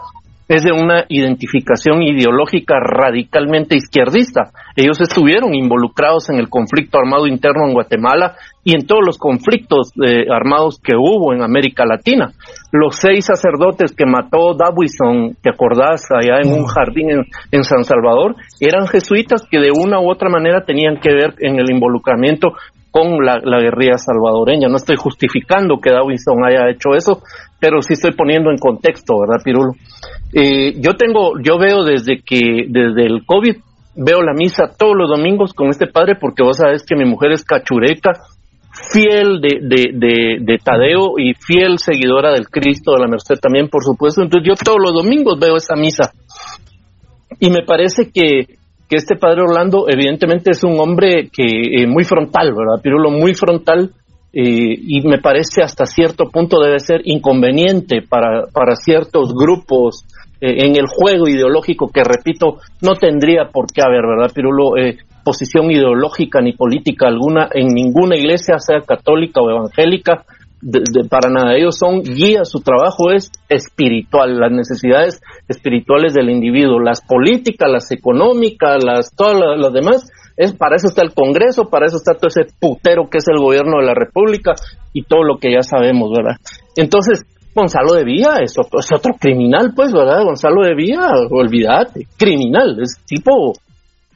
es 0.48 0.62
de 0.62 0.72
una 0.72 1.04
identificación 1.08 2.02
ideológica 2.02 2.76
radicalmente 2.80 3.76
izquierdista. 3.76 4.50
Ellos 4.76 5.00
estuvieron 5.00 5.54
involucrados 5.54 6.28
en 6.28 6.36
el 6.36 6.48
conflicto 6.48 6.98
armado 6.98 7.26
interno 7.26 7.66
en 7.66 7.72
Guatemala 7.72 8.34
y 8.62 8.74
en 8.76 8.86
todos 8.86 9.02
los 9.04 9.18
conflictos 9.18 9.92
eh, 10.06 10.26
armados 10.30 10.80
que 10.82 10.96
hubo 10.96 11.32
en 11.32 11.42
América 11.42 11.84
Latina. 11.86 12.32
Los 12.72 12.96
seis 12.96 13.26
sacerdotes 13.26 13.94
que 13.94 14.06
mató 14.06 14.54
Dawison, 14.54 15.36
¿te 15.42 15.50
acordás? 15.50 16.02
Allá 16.10 16.40
en 16.42 16.52
un 16.52 16.66
jardín 16.66 17.10
en, 17.50 17.64
San 17.64 17.84
Salvador, 17.84 18.34
eran 18.60 18.86
jesuitas 18.86 19.42
que 19.50 19.58
de 19.58 19.70
una 19.70 20.00
u 20.00 20.10
otra 20.10 20.28
manera 20.28 20.64
tenían 20.64 20.98
que 21.00 21.12
ver 21.12 21.34
en 21.40 21.58
el 21.58 21.70
involucramiento 21.70 22.52
con 22.90 23.24
la, 23.24 23.40
la 23.42 23.60
guerrilla 23.60 23.98
salvadoreña. 23.98 24.68
No 24.68 24.76
estoy 24.76 24.96
justificando 24.96 25.78
que 25.80 25.90
Dawison 25.90 26.44
haya 26.44 26.70
hecho 26.70 26.94
eso, 26.94 27.22
pero 27.64 27.80
sí 27.80 27.94
estoy 27.94 28.12
poniendo 28.12 28.50
en 28.50 28.58
contexto, 28.58 29.20
¿verdad, 29.20 29.42
Pirulo? 29.42 29.72
Eh, 30.34 30.74
yo 30.82 30.96
tengo, 30.98 31.40
yo 31.42 31.56
veo 31.58 31.82
desde 31.82 32.20
que, 32.20 32.66
desde 32.68 33.06
el 33.06 33.24
COVID, 33.24 33.56
veo 33.96 34.20
la 34.20 34.34
misa 34.34 34.64
todos 34.78 34.92
los 34.94 35.08
domingos 35.08 35.54
con 35.54 35.70
este 35.70 35.86
padre 35.86 36.16
porque 36.20 36.42
vos 36.42 36.58
sabés 36.58 36.84
que 36.84 36.94
mi 36.94 37.06
mujer 37.06 37.32
es 37.32 37.42
cachureca, 37.42 38.10
fiel 38.92 39.40
de, 39.40 39.60
de, 39.62 40.36
de, 40.42 40.58
Tadeo 40.62 41.14
y 41.16 41.32
fiel 41.32 41.78
seguidora 41.78 42.32
del 42.32 42.50
Cristo 42.50 42.92
de 42.92 43.00
la 43.00 43.08
Merced 43.08 43.36
también, 43.40 43.70
por 43.70 43.82
supuesto. 43.82 44.20
Entonces 44.20 44.46
yo 44.46 44.62
todos 44.62 44.78
los 44.78 44.92
domingos 44.92 45.38
veo 45.40 45.56
esa 45.56 45.74
misa. 45.74 46.12
Y 47.40 47.48
me 47.48 47.62
parece 47.64 48.10
que, 48.12 48.58
que 48.90 48.96
este 48.96 49.16
padre 49.16 49.40
Orlando 49.40 49.86
evidentemente 49.88 50.50
es 50.50 50.62
un 50.64 50.78
hombre 50.78 51.30
que 51.32 51.46
eh, 51.46 51.86
muy 51.86 52.04
frontal, 52.04 52.52
¿verdad? 52.52 52.82
Pirulo, 52.82 53.10
muy 53.10 53.32
frontal. 53.32 53.90
Eh, 54.36 54.74
y 54.76 55.00
me 55.06 55.18
parece 55.18 55.62
hasta 55.62 55.86
cierto 55.86 56.24
punto 56.28 56.60
debe 56.60 56.80
ser 56.80 57.02
inconveniente 57.04 58.02
para, 58.02 58.46
para 58.52 58.74
ciertos 58.74 59.32
grupos 59.32 60.04
eh, 60.40 60.66
en 60.66 60.76
el 60.76 60.86
juego 60.88 61.28
ideológico 61.28 61.88
que, 61.88 62.02
repito, 62.02 62.58
no 62.82 62.96
tendría 62.96 63.50
por 63.52 63.66
qué 63.72 63.82
haber, 63.82 64.02
¿verdad, 64.06 64.32
Pirulo? 64.34 64.76
Eh, 64.76 64.98
posición 65.24 65.70
ideológica 65.70 66.40
ni 66.40 66.52
política 66.52 67.06
alguna 67.06 67.48
en 67.52 67.68
ninguna 67.68 68.16
iglesia, 68.16 68.58
sea 68.58 68.80
católica 68.80 69.40
o 69.40 69.50
evangélica, 69.50 70.24
para 71.10 71.30
nada. 71.30 71.56
Ellos 71.56 71.76
son 71.78 72.02
guías, 72.02 72.50
su 72.50 72.60
trabajo 72.60 73.10
es 73.12 73.30
espiritual, 73.48 74.38
las 74.38 74.50
necesidades 74.50 75.20
espirituales 75.48 76.14
del 76.14 76.30
individuo, 76.30 76.80
las 76.80 77.02
políticas, 77.02 77.70
las 77.70 77.90
económicas, 77.90 78.82
las 78.82 79.14
todas 79.14 79.36
las, 79.58 79.72
demás. 79.72 80.10
Es, 80.36 80.52
para 80.52 80.76
eso 80.76 80.88
está 80.88 81.02
el 81.02 81.14
Congreso, 81.14 81.64
para 81.70 81.86
eso 81.86 81.96
está 81.96 82.14
todo 82.14 82.28
ese 82.28 82.52
putero 82.58 83.08
que 83.08 83.18
es 83.18 83.24
el 83.28 83.40
gobierno 83.40 83.78
de 83.78 83.86
la 83.86 83.94
República 83.94 84.54
y 84.92 85.02
todo 85.02 85.22
lo 85.22 85.38
que 85.38 85.52
ya 85.52 85.62
sabemos, 85.62 86.10
¿verdad? 86.10 86.36
Entonces, 86.76 87.24
Gonzalo 87.54 87.94
de 87.94 88.04
Vía 88.04 88.38
es 88.42 88.58
otro, 88.58 88.80
es 88.80 88.88
otro 88.92 89.14
criminal, 89.18 89.72
pues, 89.76 89.92
¿verdad? 89.92 90.24
Gonzalo 90.24 90.62
de 90.62 90.74
Vía, 90.74 91.08
olvídate, 91.30 92.08
criminal, 92.18 92.78
es 92.82 92.98
tipo, 93.06 93.52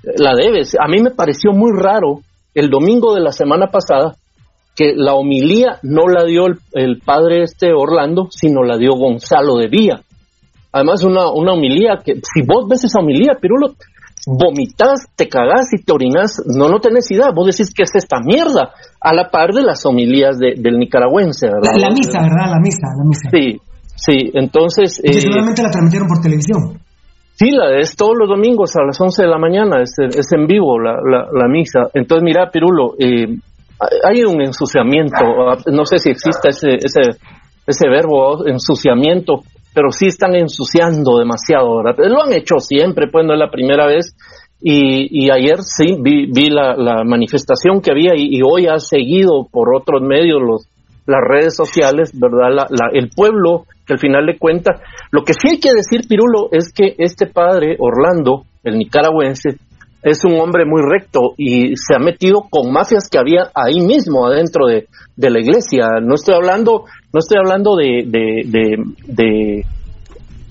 la 0.02 0.34
debes. 0.34 0.74
A 0.74 0.88
mí 0.88 1.00
me 1.00 1.10
pareció 1.10 1.52
muy 1.52 1.70
raro 1.80 2.20
el 2.54 2.68
domingo 2.68 3.14
de 3.14 3.20
la 3.20 3.30
semana 3.30 3.68
pasada 3.68 4.16
que 4.74 4.94
la 4.96 5.14
homilía 5.14 5.78
no 5.82 6.08
la 6.08 6.24
dio 6.24 6.46
el, 6.72 7.00
padre 7.00 7.42
este 7.42 7.72
Orlando, 7.72 8.28
sino 8.30 8.62
la 8.62 8.76
dio 8.76 8.92
Gonzalo 8.94 9.56
de 9.56 9.68
Vía. 9.68 10.02
Además, 10.72 11.02
una, 11.04 11.30
una 11.30 11.52
homilía 11.52 11.98
que, 12.04 12.14
si 12.14 12.42
vos 12.46 12.68
ves 12.68 12.84
esa 12.84 13.00
homilía, 13.00 13.38
Pirulo, 13.40 13.74
vomitas, 14.26 15.08
te 15.16 15.28
cagás 15.28 15.72
y 15.72 15.82
te 15.82 15.92
orinas, 15.92 16.42
no, 16.46 16.68
no 16.68 16.80
tenés 16.80 17.10
idea, 17.10 17.30
vos 17.34 17.46
decís 17.46 17.72
que 17.74 17.84
es 17.84 17.94
esta 17.94 18.18
mierda, 18.20 18.72
a 19.00 19.14
la 19.14 19.30
par 19.30 19.52
de 19.52 19.62
las 19.62 19.84
homilías 19.86 20.38
del 20.38 20.78
nicaragüense, 20.78 21.46
¿verdad? 21.46 21.72
La, 21.78 21.90
misa, 21.90 22.20
¿verdad? 22.20 22.50
La 22.50 22.60
misa, 22.60 22.88
la 22.96 23.04
misa. 23.04 23.28
Sí, 23.30 23.60
sí, 23.96 24.30
entonces... 24.34 25.00
Eh, 25.02 25.12
seguramente 25.14 25.62
la 25.62 25.70
transmitieron 25.70 26.08
por 26.08 26.20
televisión. 26.20 26.80
Sí, 27.34 27.50
la 27.52 27.78
es 27.78 27.94
todos 27.94 28.16
los 28.18 28.28
domingos 28.28 28.74
a 28.76 28.84
las 28.84 29.00
11 29.00 29.22
de 29.22 29.28
la 29.28 29.38
mañana, 29.38 29.80
es, 29.80 29.94
es 29.98 30.26
en 30.32 30.46
vivo 30.46 30.80
la, 30.80 30.96
la, 31.32 31.48
misa. 31.48 31.88
Entonces, 31.94 32.24
mira, 32.24 32.50
Pirulo, 32.50 32.94
eh, 32.98 33.28
hay 34.02 34.24
un 34.24 34.42
ensuciamiento, 34.42 35.24
no 35.70 35.86
sé 35.86 35.98
si 35.98 36.10
existe 36.10 36.48
ese, 36.48 36.74
ese, 36.82 37.16
ese 37.64 37.88
verbo, 37.88 38.44
ensuciamiento, 38.44 39.44
pero 39.79 39.93
sí 39.93 40.07
están 40.07 40.35
ensuciando 40.35 41.18
demasiado, 41.20 41.76
¿verdad? 41.76 42.05
Lo 42.09 42.24
han 42.24 42.33
hecho 42.33 42.59
siempre, 42.59 43.07
pues 43.07 43.24
no 43.24 43.35
es 43.35 43.39
la 43.39 43.49
primera 43.49 43.87
vez. 43.87 44.12
Y, 44.61 45.31
ayer 45.31 45.59
sí 45.62 45.97
vi, 46.01 46.26
vi 46.26 46.51
la, 46.51 47.05
manifestación 47.05 47.81
que 47.81 47.93
había 47.93 48.14
y, 48.16 48.41
hoy 48.43 48.66
ha 48.66 48.81
seguido 48.81 49.47
por 49.49 49.72
otros 49.72 50.03
medios 50.03 50.41
los, 50.43 50.68
las 51.07 51.20
redes 51.22 51.55
sociales, 51.55 52.11
¿verdad? 52.12 52.66
La, 52.70 52.91
el 52.93 53.11
pueblo, 53.11 53.66
que 53.87 53.93
al 53.93 54.01
final 54.01 54.26
de 54.26 54.37
cuentas, 54.37 54.81
lo 55.12 55.22
que 55.22 55.35
sí 55.35 55.47
hay 55.49 55.61
que 55.61 55.70
decir, 55.72 56.09
Pirulo, 56.09 56.49
es 56.51 56.72
que 56.72 56.97
este 56.99 57.26
padre, 57.26 57.76
Orlando, 57.79 58.47
el 58.64 58.79
nicaragüense, 58.79 59.59
es 60.11 60.24
un 60.24 60.38
hombre 60.40 60.64
muy 60.64 60.82
recto 60.82 61.34
y 61.36 61.76
se 61.76 61.94
ha 61.94 61.98
metido 61.98 62.42
con 62.48 62.72
mafias 62.72 63.09
que 63.11 63.18
había 63.18 63.50
ahí 63.54 63.80
mismo 63.80 64.26
adentro 64.26 64.66
de, 64.66 64.86
la 65.16 65.40
iglesia. 65.40 66.00
No 66.02 66.14
estoy 66.14 66.34
hablando, 66.34 66.84
no 67.12 67.18
estoy 67.18 67.38
hablando 67.38 67.76
de, 67.76 68.04
de, 68.06 69.64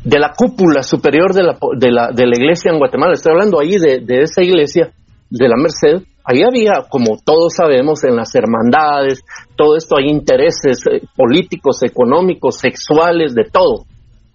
de, 0.03 0.20
la 0.20 0.34
cúpula 0.36 0.84
superior 0.84 1.34
de 1.34 1.43
la, 1.43 1.58
de, 1.78 1.91
la, 1.91 2.12
de 2.12 2.26
la 2.26 2.38
iglesia 2.38 2.72
en 2.72 2.80
Guatemala, 2.80 3.14
estoy 3.14 3.32
hablando 3.32 3.60
ahí 3.60 3.78
de, 3.78 3.99
de 3.99 4.22
esa 4.24 4.43
iglesia 4.43 4.91
de 5.30 5.47
la 5.47 5.55
Merced. 5.58 6.05
Ahí 6.24 6.43
había, 6.43 6.86
como 6.89 7.18
todos 7.24 7.53
sabemos, 7.55 8.03
en 8.03 8.18
las 8.18 8.36
hermandades, 8.36 9.24
todo 9.55 9.78
esto 9.78 9.95
hay 9.97 10.10
intereses 10.10 10.84
eh, 10.91 11.01
políticos, 11.16 11.84
económicos, 11.84 12.58
sexuales, 12.58 13.34
de 13.34 13.45
todo. 13.45 13.86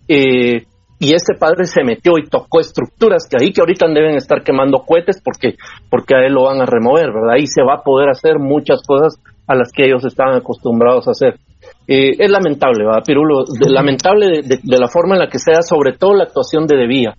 Eh, 0.08 0.64
y 1.02 1.16
este 1.16 1.34
padre 1.34 1.64
se 1.66 1.82
metió 1.82 2.12
y 2.16 2.28
tocó 2.28 2.60
estructuras 2.60 3.26
que 3.28 3.36
ahí 3.42 3.50
que 3.50 3.60
ahorita 3.60 3.88
deben 3.88 4.14
estar 4.14 4.44
quemando 4.44 4.84
cohetes 4.86 5.20
porque 5.20 5.56
porque 5.90 6.14
a 6.14 6.24
él 6.24 6.32
lo 6.32 6.44
van 6.44 6.60
a 6.60 6.64
remover, 6.64 7.10
¿verdad? 7.12 7.34
Ahí 7.34 7.48
se 7.48 7.60
va 7.60 7.80
a 7.80 7.82
poder 7.82 8.08
hacer 8.08 8.38
muchas 8.38 8.86
cosas 8.86 9.18
a 9.48 9.56
las 9.56 9.72
que 9.72 9.84
ellos 9.84 10.04
estaban 10.04 10.36
acostumbrados 10.36 11.08
a 11.08 11.10
hacer. 11.10 11.40
Eh, 11.88 12.14
es 12.16 12.30
lamentable, 12.30 12.86
¿verdad, 12.86 13.02
Pirulo? 13.04 13.42
lamentable 13.66 14.42
de, 14.46 14.78
la 14.78 14.86
forma 14.86 15.16
en 15.16 15.22
la 15.22 15.28
que 15.28 15.40
sea, 15.40 15.62
sobre 15.62 15.98
todo 15.98 16.14
la 16.14 16.24
actuación 16.24 16.68
de 16.68 16.76
Devía. 16.76 17.14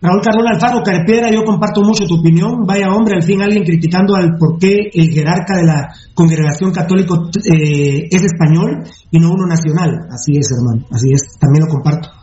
Raúl 0.00 0.22
Carlos 0.22 0.46
Alfaro, 0.48 0.80
Carepiedra, 0.84 1.28
yo 1.28 1.42
comparto 1.42 1.82
mucho 1.82 2.06
tu 2.06 2.20
opinión. 2.20 2.64
Vaya 2.64 2.94
hombre, 2.94 3.16
al 3.16 3.24
fin 3.24 3.42
alguien 3.42 3.64
criticando 3.64 4.14
al 4.14 4.36
por 4.38 4.60
qué 4.60 4.90
el 4.94 5.10
jerarca 5.10 5.58
de 5.58 5.66
la 5.66 5.88
congregación 6.14 6.70
católica 6.70 7.14
eh, 7.52 8.06
es 8.08 8.22
español 8.22 8.84
y 9.10 9.18
no 9.18 9.32
uno 9.32 9.46
nacional. 9.48 10.06
Así 10.08 10.38
es, 10.38 10.48
hermano, 10.56 10.86
así 10.92 11.10
es, 11.12 11.36
también 11.40 11.66
lo 11.66 11.70
comparto. 11.74 12.19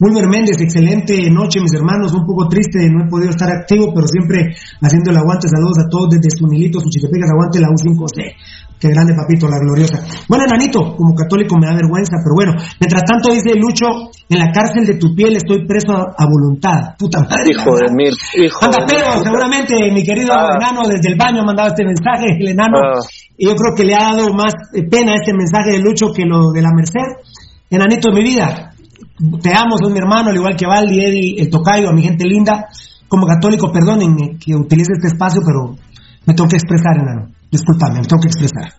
Wilmer 0.00 0.28
Méndez, 0.32 0.56
excelente 0.58 1.28
noche, 1.28 1.60
mis 1.60 1.74
hermanos. 1.74 2.14
Un 2.14 2.24
poco 2.24 2.48
triste, 2.48 2.88
no 2.88 3.04
he 3.04 3.08
podido 3.08 3.28
estar 3.28 3.52
activo, 3.52 3.92
pero 3.92 4.08
siempre 4.08 4.56
haciendo 4.80 5.10
el 5.10 5.18
aguante. 5.18 5.46
Saludos 5.46 5.76
a 5.84 5.88
todos 5.90 6.16
desde 6.16 6.32
Sunilito, 6.32 6.80
Suchitepegas, 6.80 7.28
aguante 7.28 7.60
la 7.60 7.68
U5C. 7.68 8.32
Qué 8.80 8.88
grande, 8.88 9.12
papito, 9.12 9.44
la 9.46 9.60
gloriosa. 9.60 10.00
Bueno, 10.26 10.44
Nanito, 10.48 10.96
como 10.96 11.12
católico 11.12 11.54
me 11.60 11.66
da 11.66 11.76
vergüenza, 11.76 12.16
pero 12.24 12.32
bueno. 12.32 12.56
Mientras 12.80 13.04
tanto, 13.04 13.28
dice 13.28 13.52
Lucho, 13.60 14.08
en 14.24 14.38
la 14.38 14.50
cárcel 14.50 14.86
de 14.86 14.96
tu 14.96 15.14
piel 15.14 15.36
estoy 15.36 15.66
preso 15.68 15.92
a, 15.92 16.24
voluntad. 16.24 16.96
Puta 16.96 17.20
madre. 17.20 17.52
Hijo 17.52 17.76
de 17.76 17.92
mil, 17.92 18.16
hijo 18.40 18.64
Anda, 18.64 18.78
pero 18.88 19.20
seguramente 19.22 19.76
mi 19.92 20.02
querido 20.02 20.32
ah. 20.32 20.56
enano 20.56 20.88
desde 20.88 21.12
el 21.12 21.18
baño 21.18 21.42
ha 21.42 21.44
mandado 21.44 21.68
este 21.68 21.84
mensaje, 21.84 22.40
el 22.40 22.48
enano. 22.48 22.78
Ah. 22.80 23.04
Y 23.36 23.44
yo 23.44 23.54
creo 23.54 23.76
que 23.76 23.84
le 23.84 23.92
ha 23.92 24.16
dado 24.16 24.32
más 24.32 24.54
pena 24.88 25.12
este 25.12 25.34
mensaje 25.36 25.72
de 25.72 25.80
Lucho 25.80 26.06
que 26.16 26.24
lo 26.24 26.52
de 26.52 26.62
la 26.62 26.70
Merced. 26.74 27.20
Enanito 27.68 28.10
de 28.10 28.16
mi 28.16 28.24
vida, 28.24 28.69
te 29.42 29.50
amo, 29.54 29.76
sos 29.78 29.90
mi 29.90 29.98
hermano, 29.98 30.30
al 30.30 30.36
igual 30.36 30.56
que 30.56 30.66
Valdi, 30.66 31.04
Eddie, 31.04 31.42
el 31.42 31.50
tocayo, 31.50 31.90
a 31.90 31.92
mi 31.92 32.02
gente 32.02 32.26
linda. 32.26 32.66
como 33.08 33.26
católico, 33.26 33.72
perdonen 33.72 34.38
que 34.38 34.54
utilice 34.54 34.92
este 34.92 35.08
espacio, 35.08 35.42
pero 35.44 35.74
me 36.26 36.34
tengo 36.34 36.48
que 36.48 36.56
expresar, 36.56 36.96
enano. 36.96 37.28
Disculpame, 37.50 38.00
me 38.00 38.06
tengo 38.06 38.22
que 38.22 38.28
expresar. 38.28 38.72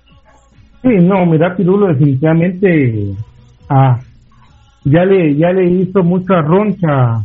Sí, 0.81 0.89
no, 1.01 1.25
mira, 1.25 1.55
Pirulo, 1.55 1.87
definitivamente 1.87 3.13
ah, 3.69 3.99
ya 4.83 5.05
le 5.05 5.35
ya 5.35 5.51
le 5.51 5.69
hizo 5.69 6.01
mucha 6.01 6.41
roncha 6.41 7.23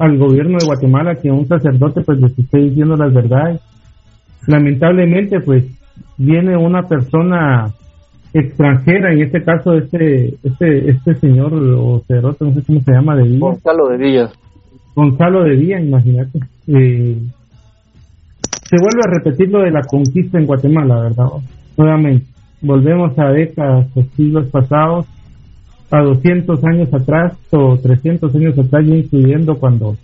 al, 0.00 0.18
gobierno 0.18 0.58
de 0.58 0.66
Guatemala 0.66 1.14
que 1.14 1.30
un 1.30 1.46
sacerdote 1.46 2.02
pues 2.02 2.18
les 2.18 2.38
esté 2.38 2.58
diciendo 2.58 2.96
las 2.96 3.12
verdades. 3.12 3.60
Lamentablemente, 4.46 5.40
pues 5.40 5.64
viene 6.16 6.56
una 6.56 6.82
persona 6.82 7.72
extranjera, 8.38 9.12
en 9.12 9.22
este 9.22 9.42
caso 9.42 9.72
este 9.74 10.34
este 10.42 10.90
este 10.90 11.14
señor 11.14 11.54
o 11.54 12.00
sacerdote, 12.00 12.44
no 12.44 12.54
sé 12.54 12.62
cómo 12.66 12.80
se 12.80 12.92
llama, 12.92 13.16
de 13.16 13.22
Villa. 13.24 13.38
Gonzalo 13.40 13.88
de 13.88 13.96
Villa. 13.96 14.30
Gonzalo 14.94 15.44
de 15.44 15.56
Villa, 15.56 15.80
imagínate. 15.80 16.38
Eh, 16.68 17.18
se 18.68 18.76
vuelve 18.78 19.00
a 19.04 19.18
repetir 19.18 19.50
lo 19.50 19.60
de 19.60 19.70
la 19.70 19.82
conquista 19.82 20.38
en 20.38 20.46
Guatemala, 20.46 21.00
¿verdad? 21.00 21.26
Nuevamente, 21.76 22.26
volvemos 22.60 23.18
a 23.18 23.30
décadas 23.30 23.86
siglos 24.16 24.48
pasados, 24.50 25.06
a 25.90 26.02
200 26.02 26.64
años 26.64 26.92
atrás 26.92 27.38
o 27.52 27.78
300 27.78 28.34
años 28.34 28.58
atrás, 28.58 28.84
incluyendo 28.86 29.58
cuando 29.58 29.96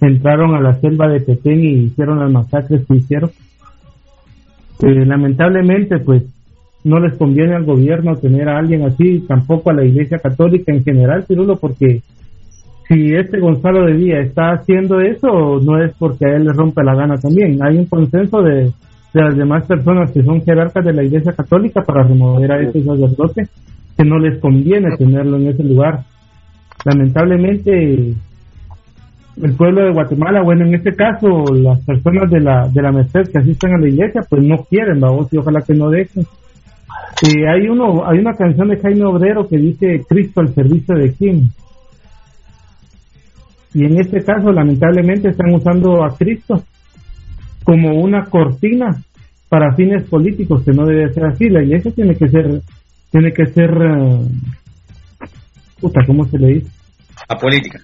entraron 0.00 0.54
a 0.54 0.60
la 0.60 0.74
selva 0.80 1.08
de 1.08 1.20
Petén 1.20 1.60
y 1.60 1.72
hicieron 1.84 2.20
las 2.20 2.30
masacres 2.30 2.84
que 2.86 2.96
hicieron. 2.96 3.30
Eh, 4.82 5.04
lamentablemente, 5.04 5.98
pues 5.98 6.24
no 6.84 6.98
les 6.98 7.16
conviene 7.16 7.54
al 7.54 7.64
gobierno 7.64 8.16
tener 8.16 8.48
a 8.48 8.58
alguien 8.58 8.82
así, 8.84 9.20
tampoco 9.26 9.70
a 9.70 9.74
la 9.74 9.84
Iglesia 9.84 10.18
Católica 10.18 10.72
en 10.72 10.82
general, 10.82 11.24
Pirulo, 11.26 11.56
porque 11.56 12.02
si 12.88 13.14
este 13.14 13.38
Gonzalo 13.38 13.86
de 13.86 13.92
Vía 13.92 14.20
está 14.20 14.50
haciendo 14.52 15.00
eso, 15.00 15.60
no 15.62 15.82
es 15.82 15.92
porque 15.98 16.26
a 16.26 16.36
él 16.36 16.44
le 16.44 16.52
rompe 16.52 16.82
la 16.82 16.96
gana 16.96 17.16
también. 17.18 17.58
Hay 17.62 17.76
un 17.76 17.86
consenso 17.86 18.42
de, 18.42 18.72
las 19.12 19.36
demás 19.36 19.64
personas 19.66 20.10
que 20.12 20.22
son 20.22 20.42
jerarcas 20.42 20.84
de 20.84 20.92
la 20.92 21.04
Iglesia 21.04 21.32
Católica 21.32 21.82
para 21.82 22.02
remover 22.02 22.50
a 22.50 22.60
ese 22.60 22.82
sacerdote 22.82 23.48
que 23.96 24.04
no 24.04 24.18
les 24.18 24.40
conviene 24.40 24.96
tenerlo 24.96 25.36
en 25.36 25.48
ese 25.48 25.62
lugar. 25.62 26.00
Lamentablemente, 26.84 28.14
el 29.42 29.52
pueblo 29.56 29.84
de 29.84 29.92
Guatemala, 29.92 30.42
bueno, 30.42 30.66
en 30.66 30.74
este 30.74 30.92
caso, 30.94 31.44
las 31.52 31.80
personas 31.84 32.30
de 32.30 32.40
la, 32.40 32.68
de 32.72 32.82
la 32.82 32.92
Merced 32.92 33.30
que 33.32 33.38
asisten 33.38 33.74
a 33.74 33.78
la 33.78 33.88
iglesia, 33.88 34.22
pues 34.28 34.42
no 34.42 34.64
quieren, 34.68 35.00
vamos, 35.00 35.32
y 35.32 35.36
ojalá 35.36 35.60
que 35.60 35.74
no 35.74 35.90
dejen. 35.90 36.24
Eh, 37.22 37.46
hay 37.48 37.68
uno, 37.68 38.08
hay 38.08 38.18
una 38.18 38.34
canción 38.34 38.68
de 38.68 38.80
Jaime 38.80 39.04
Obrero 39.04 39.46
que 39.46 39.58
dice 39.58 40.04
Cristo 40.08 40.40
al 40.40 40.54
servicio 40.54 40.94
de 40.94 41.12
quién. 41.12 41.50
Y 43.74 43.84
en 43.84 44.00
este 44.00 44.22
caso, 44.24 44.50
lamentablemente, 44.50 45.28
están 45.28 45.54
usando 45.54 46.02
a 46.02 46.16
Cristo 46.16 46.64
como 47.62 48.00
una 48.00 48.24
cortina 48.24 49.02
para 49.48 49.74
fines 49.74 50.08
políticos, 50.08 50.62
que 50.64 50.72
no 50.72 50.86
debe 50.86 51.12
ser 51.12 51.26
así. 51.26 51.48
La 51.48 51.62
iglesia 51.62 51.92
tiene 51.92 52.14
que 52.14 52.28
ser, 52.28 52.62
tiene 53.10 53.32
que 53.32 53.46
ser, 53.46 53.70
uh, 53.70 54.28
puta, 55.80 56.00
¿cómo 56.06 56.24
se 56.24 56.38
le 56.38 56.54
dice? 56.54 56.70
A 57.28 57.36
política. 57.36 57.80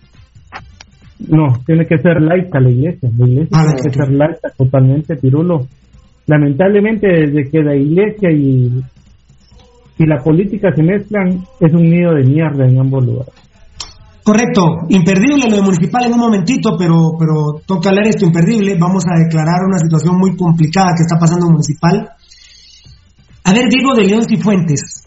No, 1.29 1.61
tiene 1.65 1.87
que 1.87 1.99
ser 1.99 2.21
laica 2.21 2.61
la 2.61 2.71
iglesia. 2.71 3.11
La 3.17 3.27
iglesia 3.27 3.59
ah, 3.59 3.65
tiene 3.65 3.83
que 3.83 3.91
ser 3.91 4.13
laica 4.13 4.51
totalmente, 4.57 5.17
Pirulo. 5.17 5.67
Lamentablemente, 6.27 7.07
desde 7.07 7.51
que 7.51 7.63
la 7.63 7.77
iglesia 7.77 8.31
y, 8.33 8.83
y 9.99 10.07
la 10.07 10.23
política 10.23 10.69
se 10.75 10.83
mezclan, 10.83 11.45
es 11.61 11.73
un 11.73 11.83
nido 11.83 12.15
de 12.15 12.25
mierda 12.25 12.67
en 12.67 12.79
ambos 12.79 13.05
lugares. 13.05 13.35
Correcto, 14.27 14.87
imperdible 14.89 15.49
lo 15.49 15.57
de 15.57 15.63
municipal 15.63 16.05
en 16.05 16.15
un 16.15 16.19
momentito, 16.19 16.77
pero, 16.77 17.13
pero 17.17 17.63
toca 17.65 17.91
hablar 17.91 18.09
esto 18.09 18.27
imperdible. 18.27 18.77
Vamos 18.77 19.05
a 19.07 19.23
declarar 19.23 19.65
una 19.65 19.79
situación 19.79 20.19
muy 20.19 20.37
complicada 20.37 20.95
que 20.97 21.05
está 21.05 21.17
pasando 21.17 21.47
en 21.47 21.53
municipal. 21.53 22.11
A 23.45 23.53
ver, 23.53 23.69
Diego 23.69 23.95
de 23.95 24.03
León 24.03 24.25
Cifuentes, 24.29 25.05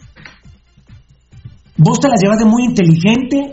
vos 1.76 2.00
te 2.00 2.08
la 2.08 2.14
llevas 2.16 2.38
de 2.38 2.46
muy 2.46 2.64
inteligente. 2.64 3.52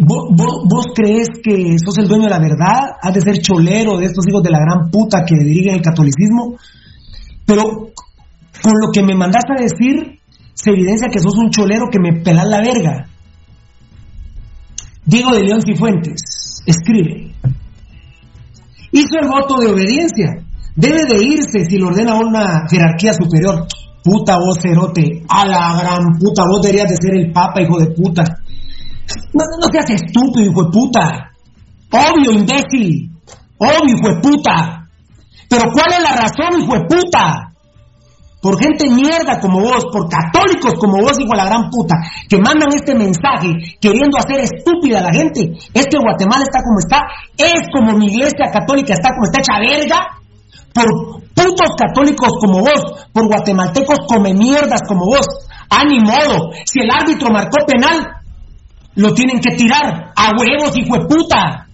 ¿Vos, 0.00 0.30
vos, 0.34 0.86
crees 0.96 1.28
que 1.40 1.78
sos 1.78 1.96
el 1.98 2.08
dueño 2.08 2.24
de 2.24 2.30
la 2.30 2.40
verdad? 2.40 2.98
Has 3.00 3.14
de 3.14 3.20
ser 3.20 3.38
cholero 3.38 3.96
de 3.98 4.06
estos 4.06 4.26
hijos 4.28 4.42
de 4.42 4.50
la 4.50 4.58
gran 4.58 4.90
puta 4.90 5.24
que 5.24 5.36
dirigen 5.36 5.76
el 5.76 5.82
catolicismo. 5.82 6.56
Pero 7.46 7.92
con 8.62 8.72
lo 8.80 8.90
que 8.92 9.02
me 9.02 9.14
mandaste 9.14 9.52
a 9.56 9.62
decir, 9.62 10.18
se 10.54 10.70
evidencia 10.70 11.08
que 11.08 11.20
sos 11.20 11.36
un 11.36 11.50
cholero 11.50 11.86
que 11.90 12.00
me 12.00 12.20
pelas 12.20 12.48
la 12.48 12.60
verga. 12.60 13.08
Diego 15.04 15.32
de 15.32 15.44
León 15.44 15.62
Cifuentes 15.62 16.62
escribe, 16.66 17.32
hizo 18.92 19.18
el 19.20 19.28
voto 19.28 19.60
de 19.60 19.68
obediencia, 19.68 20.44
debe 20.76 21.04
de 21.08 21.24
irse 21.24 21.66
si 21.68 21.78
lo 21.78 21.88
ordena 21.88 22.14
una 22.14 22.66
jerarquía 22.68 23.12
superior. 23.14 23.66
Puta 24.02 24.38
voz 24.38 24.58
cerote, 24.62 25.22
a 25.28 25.44
la 25.46 25.76
gran 25.80 26.18
puta, 26.18 26.44
vos 26.48 26.62
deberías 26.62 26.88
de 26.88 26.96
ser 26.96 27.16
el 27.16 27.32
papa, 27.32 27.60
hijo 27.60 27.78
de 27.78 27.90
puta. 27.90 28.22
No, 29.34 29.44
no 29.60 29.68
seas 29.70 29.90
estúpido, 29.90 30.50
hijo 30.50 30.64
de 30.64 30.70
puta. 30.70 31.32
Obvio, 31.90 32.32
imbécil. 32.32 33.10
Obvio, 33.58 33.96
hijo 33.96 34.08
de 34.14 34.20
puta. 34.20 34.88
Pero 35.48 35.64
¿cuál 35.72 35.92
es 35.92 36.02
la 36.02 36.14
razón, 36.14 36.62
hijo 36.62 36.74
de 36.74 36.84
puta? 36.86 37.47
Por 38.40 38.60
gente 38.60 38.88
mierda 38.90 39.40
como 39.40 39.60
vos, 39.60 39.86
por 39.92 40.08
católicos 40.08 40.74
como 40.78 41.02
vos, 41.02 41.18
hijo 41.18 41.32
de 41.32 41.36
la 41.36 41.46
gran 41.46 41.70
puta, 41.70 41.96
que 42.28 42.38
mandan 42.38 42.72
este 42.74 42.94
mensaje 42.94 43.48
queriendo 43.80 44.18
hacer 44.18 44.40
estúpida 44.40 45.00
a 45.00 45.02
la 45.02 45.12
gente, 45.12 45.52
es 45.74 45.86
que 45.86 45.98
Guatemala 45.98 46.44
está 46.44 46.62
como 46.62 46.78
está, 46.78 47.02
es 47.36 47.68
como 47.72 47.98
mi 47.98 48.06
iglesia 48.06 48.46
católica 48.52 48.94
está 48.94 49.10
como 49.10 49.26
está 49.26 49.40
hecha 49.40 49.58
verga, 49.58 50.18
por 50.72 51.22
putos 51.34 51.70
católicos 51.76 52.30
como 52.40 52.60
vos, 52.60 53.06
por 53.12 53.26
guatemaltecos 53.26 53.98
come 54.06 54.34
mierdas 54.34 54.82
como 54.86 55.06
vos. 55.06 55.26
A 55.70 55.84
ni 55.84 56.00
modo, 56.00 56.50
si 56.64 56.80
el 56.80 56.90
árbitro 56.90 57.30
marcó 57.30 57.58
penal, 57.66 58.08
lo 58.94 59.12
tienen 59.14 59.40
que 59.40 59.54
tirar. 59.56 60.12
A 60.16 60.30
huevos, 60.30 60.76
hijo 60.76 60.98
de 60.98 61.06
puta. 61.06 61.66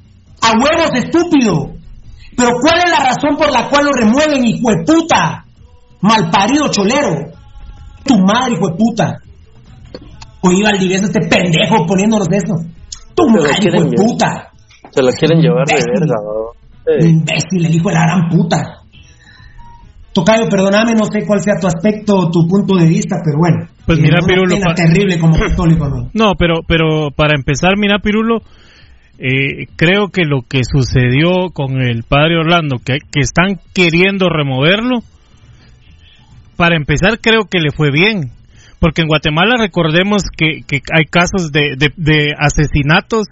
A 0.43 0.53
huevos, 0.53 0.91
estúpido. 0.95 1.75
Pero 2.37 2.51
¿cuál 2.61 2.81
es 2.85 2.91
la 2.91 3.05
razón 3.05 3.37
por 3.37 3.51
la 3.53 3.69
cual 3.69 3.85
lo 3.85 3.93
remueven, 3.93 4.45
hijo 4.45 4.71
de 4.71 4.85
puta? 4.85 5.44
Malparido 6.05 6.69
cholero. 6.71 7.33
Tu 8.05 8.15
madre, 8.19 8.55
hijo 8.55 8.69
de 8.69 8.77
puta. 8.77 9.19
Oye, 10.43 10.63
Valdivieso, 10.63 11.07
este 11.07 11.21
pendejo 11.21 11.87
poniéndonos 11.87 12.29
de 12.29 12.37
eso. 12.37 12.55
Tu 13.15 13.29
madre, 13.31 13.53
hijo 13.61 13.85
de 13.85 13.97
puta. 13.97 14.53
Se 14.91 15.03
la 15.03 15.13
quieren 15.13 15.41
llevar 15.41 15.67
de 15.67 15.75
verga, 15.75 16.17
¿no? 16.23 17.09
Imbécil, 17.09 17.65
el 17.67 17.75
hijo 17.75 17.89
de 17.89 17.95
la 17.95 18.03
gran 18.03 18.29
puta. 18.29 18.85
Tocayo, 20.13 20.49
perdóname, 20.49 20.95
no 20.95 21.07
sé 21.07 21.27
cuál 21.27 21.41
sea 21.41 21.55
tu 21.61 21.67
aspecto, 21.67 22.31
tu 22.31 22.47
punto 22.47 22.77
de 22.77 22.87
vista, 22.87 23.17
pero 23.25 23.39
bueno. 23.39 23.67
Pues 23.85 23.99
mira, 23.99 24.21
Pirulo. 24.25 24.57
terrible 24.77 25.19
como 25.19 25.37
católico, 25.39 25.89
¿no? 25.89 26.11
No, 26.13 26.35
pero, 26.39 26.61
pero 26.69 27.11
para 27.11 27.35
empezar, 27.35 27.73
mira, 27.77 27.99
Pirulo, 27.99 28.43
eh, 29.19 29.67
creo 29.75 30.09
que 30.09 30.25
lo 30.25 30.43
que 30.43 30.61
sucedió 30.63 31.51
con 31.53 31.81
el 31.81 32.05
padre 32.05 32.39
Orlando, 32.39 32.77
que, 32.79 32.99
que 33.11 33.21
están 33.21 33.59
queriendo 33.75 34.29
removerlo, 34.29 35.03
para 36.57 36.77
empezar 36.77 37.19
creo 37.21 37.43
que 37.51 37.61
le 37.61 37.71
fue 37.71 37.91
bien, 37.91 38.31
porque 38.81 39.03
en 39.03 39.09
Guatemala 39.09 39.55
recordemos 39.59 40.23
que, 40.37 40.61
que 40.67 40.83
hay 40.93 41.07
casos 41.07 41.53
de, 41.53 41.77
de, 41.97 42.33
asesinatos 42.39 43.27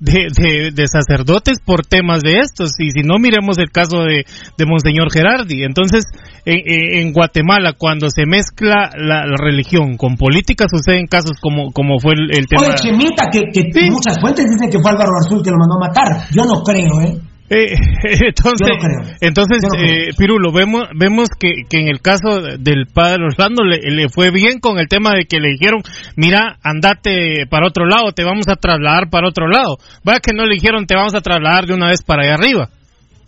de, 0.00 0.72
de, 0.74 0.86
sacerdotes 0.88 1.58
por 1.64 1.86
temas 1.86 2.20
de 2.20 2.40
estos. 2.40 2.72
Y 2.78 2.90
si 2.90 3.02
no, 3.02 3.18
miremos 3.18 3.58
el 3.58 3.70
caso 3.70 4.02
de, 4.02 4.26
de 4.58 4.66
Monseñor 4.66 5.10
Gerardi. 5.12 5.62
Entonces, 5.64 6.04
en, 6.44 7.12
Guatemala, 7.12 7.72
cuando 7.78 8.10
se 8.10 8.26
mezcla 8.26 8.90
la, 8.96 9.24
religión 9.36 9.96
con 9.96 10.16
política, 10.16 10.66
suceden 10.68 11.06
casos 11.06 11.38
como, 11.40 11.72
como 11.72 11.98
fue 11.98 12.12
el, 12.14 12.46
tema. 12.46 12.62
Oye, 12.62 12.74
Chemita, 12.74 13.28
que, 13.30 13.42
que 13.52 13.90
muchas 13.90 14.18
fuentes 14.20 14.46
dicen 14.50 14.70
que 14.70 14.78
fue 14.80 14.90
Álvaro 14.90 15.10
Arzul 15.22 15.42
que 15.42 15.50
lo 15.50 15.56
mandó 15.56 15.76
a 15.76 15.88
matar. 15.88 16.28
Yo 16.30 16.44
no 16.44 16.62
creo, 16.62 17.00
¿eh? 17.02 17.20
Eh, 17.48 17.76
entonces, 18.26 18.68
entonces 19.20 19.62
eh, 19.78 20.10
Pirulo, 20.18 20.52
vemos, 20.52 20.84
vemos 20.94 21.28
que, 21.38 21.62
que, 21.68 21.78
en 21.78 21.88
el 21.88 22.00
caso 22.00 22.40
del 22.58 22.86
padre 22.92 23.24
Orlando 23.24 23.62
le, 23.62 23.78
le, 23.90 24.08
fue 24.08 24.30
bien 24.30 24.58
con 24.58 24.78
el 24.78 24.88
tema 24.88 25.10
de 25.14 25.26
que 25.26 25.38
le 25.38 25.50
dijeron, 25.50 25.82
mira, 26.16 26.58
andate 26.62 27.46
para 27.48 27.68
otro 27.68 27.86
lado, 27.86 28.12
te 28.12 28.24
vamos 28.24 28.48
a 28.48 28.56
trasladar 28.56 29.10
para 29.10 29.28
otro 29.28 29.46
lado. 29.46 29.78
Vaya 30.04 30.20
que 30.20 30.34
no 30.34 30.44
le 30.44 30.54
dijeron, 30.54 30.86
te 30.86 30.96
vamos 30.96 31.14
a 31.14 31.20
trasladar 31.20 31.66
de 31.66 31.74
una 31.74 31.88
vez 31.88 32.02
para 32.02 32.24
allá 32.24 32.34
arriba. 32.34 32.70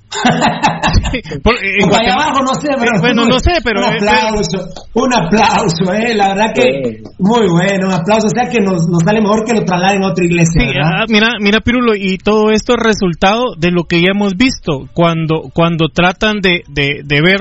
en 1.44 2.10
abajo 2.10 2.40
no 2.42 2.54
sé, 2.54 2.68
pero 2.78 3.00
bueno, 3.00 3.26
no 3.26 3.38
sé, 3.38 3.52
pero 3.62 3.80
un 3.80 3.94
aplauso, 3.94 4.66
un 4.94 5.14
aplauso, 5.14 5.92
eh, 5.92 6.14
la 6.14 6.28
verdad 6.28 6.54
que 6.54 7.02
muy 7.18 7.46
bueno, 7.48 7.88
un 7.88 7.92
aplauso, 7.92 8.28
o 8.28 8.30
sea 8.30 8.48
que 8.48 8.60
nos, 8.60 8.88
nos 8.88 9.02
sale 9.04 9.20
mejor 9.20 9.44
que 9.44 9.52
lo 9.52 9.64
trasladen 9.64 10.04
a 10.04 10.08
otra 10.08 10.24
iglesia. 10.24 10.62
Ah, 10.82 11.04
mira, 11.08 11.36
mira 11.40 11.60
Pirulo, 11.60 11.94
y 11.94 12.16
todo 12.16 12.50
esto 12.50 12.72
es 12.72 12.82
resultado 12.82 13.54
de 13.58 13.70
lo 13.70 13.84
que 13.84 14.00
ya 14.00 14.12
hemos 14.14 14.36
visto 14.36 14.88
cuando 14.94 15.50
cuando 15.52 15.88
tratan 15.88 16.40
de, 16.40 16.62
de, 16.68 17.02
de 17.04 17.20
ver 17.20 17.40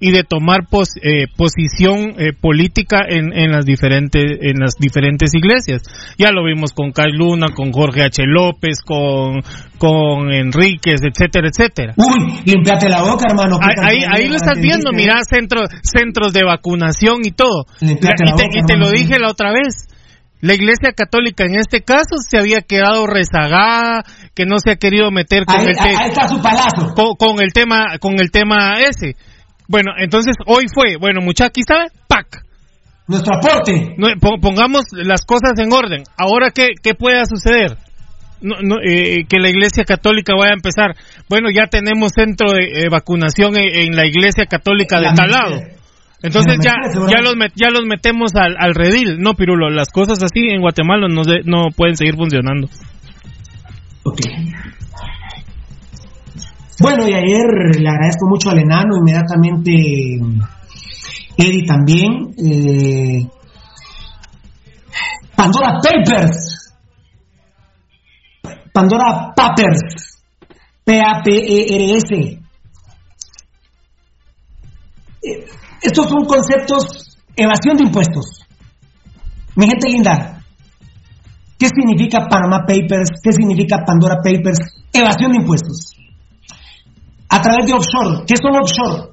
y 0.00 0.12
de 0.12 0.22
tomar 0.22 0.60
eh, 1.02 1.26
posición 1.36 2.14
eh, 2.18 2.32
política 2.32 3.00
en, 3.08 3.32
en, 3.32 3.50
las 3.50 3.64
diferentes 3.64 4.24
en 4.40 4.60
las 4.60 4.74
diferentes 4.78 5.34
iglesias. 5.34 5.82
Ya 6.16 6.30
lo 6.30 6.44
vimos 6.44 6.72
con 6.72 6.92
Kai 6.92 7.10
Luna, 7.12 7.48
con 7.54 7.72
Jorge 7.72 8.02
H. 8.02 8.22
López, 8.26 8.80
con 8.84 9.40
con 9.78 10.32
Enríquez, 10.32 11.00
etcétera, 11.02 11.48
etcétera. 11.48 11.94
Uy, 11.96 12.42
limpiate 12.44 12.88
la 12.88 13.02
boca, 13.02 13.26
hermano. 13.28 13.58
Ahí, 13.60 13.98
ahí, 14.08 14.28
lo 14.28 14.36
estás 14.36 14.60
viendo, 14.60 14.92
mira, 14.92 15.20
centros 15.28 15.68
centros 15.82 16.32
de 16.32 16.44
vacunación 16.44 17.18
y 17.24 17.30
todo. 17.30 17.66
y 17.80 17.96
te, 17.96 18.76
lo 18.76 18.90
dije 18.90 19.18
la 19.18 19.30
otra 19.30 19.52
vez. 19.52 19.86
La 20.40 20.54
Iglesia 20.54 20.92
Católica 20.92 21.44
en 21.44 21.56
este 21.56 21.82
caso 21.82 22.16
se 22.18 22.38
había 22.38 22.60
quedado 22.60 23.08
rezagada, 23.08 24.04
que 24.36 24.46
no 24.46 24.58
se 24.60 24.70
ha 24.70 24.76
querido 24.76 25.10
meter 25.10 25.44
con 25.44 25.66
el 25.66 25.74
tema 25.74 27.16
con, 27.18 27.42
el 27.42 27.52
tema 27.52 27.98
con 27.98 28.20
el 28.20 28.30
tema 28.30 28.74
ese. 28.88 29.16
Bueno, 29.68 29.92
entonces 29.98 30.34
hoy 30.46 30.64
fue, 30.72 30.96
bueno, 30.98 31.20
muchachos, 31.20 31.50
aquí 31.50 31.60
está, 31.60 31.86
pack. 32.08 32.42
Nuestro 33.06 33.36
aporte. 33.36 33.96
pongamos 34.40 34.84
las 34.92 35.24
cosas 35.24 35.58
en 35.58 35.72
orden. 35.72 36.02
Ahora 36.18 36.50
qué 36.50 36.68
qué 36.82 36.94
pueda 36.94 37.24
suceder? 37.24 37.78
Eh, 38.40 39.24
que 39.28 39.38
la 39.38 39.48
Iglesia 39.48 39.84
Católica 39.84 40.34
vaya 40.38 40.52
a 40.52 40.54
empezar. 40.54 40.94
Bueno, 41.28 41.48
ya 41.50 41.66
tenemos 41.66 42.12
centro 42.14 42.52
de 42.52 42.82
eh, 42.82 42.88
vacunación 42.90 43.56
en, 43.56 43.96
la 43.96 44.06
Iglesia 44.06 44.46
Católica 44.46 45.00
de 45.00 45.12
tal 45.14 45.30
lado. 45.30 45.62
Entonces 46.22 46.58
ya, 46.62 46.74
ya, 47.08 47.20
los 47.20 47.34
ya 47.54 47.70
los 47.70 47.84
metemos 47.86 48.34
al, 48.34 48.56
al 48.58 48.74
redil. 48.74 49.18
No, 49.20 49.34
Pirulo, 49.34 49.70
las 49.70 49.90
cosas 49.90 50.22
así 50.22 50.40
en 50.40 50.60
Guatemala 50.60 51.08
no, 51.08 51.22
no 51.44 51.70
pueden 51.74 51.96
seguir 51.96 52.16
funcionando. 52.16 52.68
Ok. 54.04 54.20
Bueno, 56.80 57.08
y 57.08 57.12
ayer 57.12 57.80
le 57.80 57.88
agradezco 57.88 58.28
mucho 58.28 58.50
al 58.50 58.60
enano, 58.60 58.96
inmediatamente 58.98 59.72
Eddie 61.36 61.66
también. 61.66 62.34
Eh, 62.38 63.28
Pandora 65.34 65.78
Papers. 65.82 66.72
Pandora 68.72 69.32
Papers. 69.34 70.22
P-A-P-E-R-S. 70.84 72.14
Eh, 75.22 75.46
estos 75.82 76.08
son 76.08 76.24
conceptos, 76.26 77.18
evasión 77.34 77.76
de 77.76 77.84
impuestos. 77.84 78.46
Mi 79.56 79.66
gente 79.66 79.88
linda, 79.88 80.42
¿qué 81.58 81.68
significa 81.68 82.28
Panama 82.28 82.60
Papers? 82.60 83.10
¿Qué 83.22 83.32
significa 83.32 83.84
Pandora 83.84 84.16
Papers? 84.22 84.58
Evasión 84.92 85.32
de 85.32 85.38
impuestos. 85.38 85.98
A 87.28 87.40
través 87.40 87.66
de 87.66 87.72
offshore. 87.72 88.24
¿Qué 88.26 88.36
son 88.36 88.56
offshore? 88.56 89.12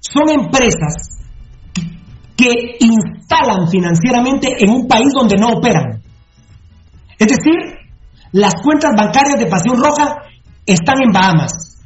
Son 0.00 0.28
empresas 0.28 1.18
que 2.36 2.76
instalan 2.80 3.68
financieramente 3.68 4.56
en 4.58 4.70
un 4.70 4.86
país 4.86 5.08
donde 5.12 5.36
no 5.36 5.48
operan. 5.48 6.02
Es 7.18 7.26
decir, 7.26 7.54
las 8.32 8.54
cuentas 8.62 8.92
bancarias 8.96 9.38
de 9.38 9.46
Pasión 9.46 9.82
Roja 9.82 10.22
están 10.64 11.02
en 11.02 11.12
Bahamas. 11.12 11.82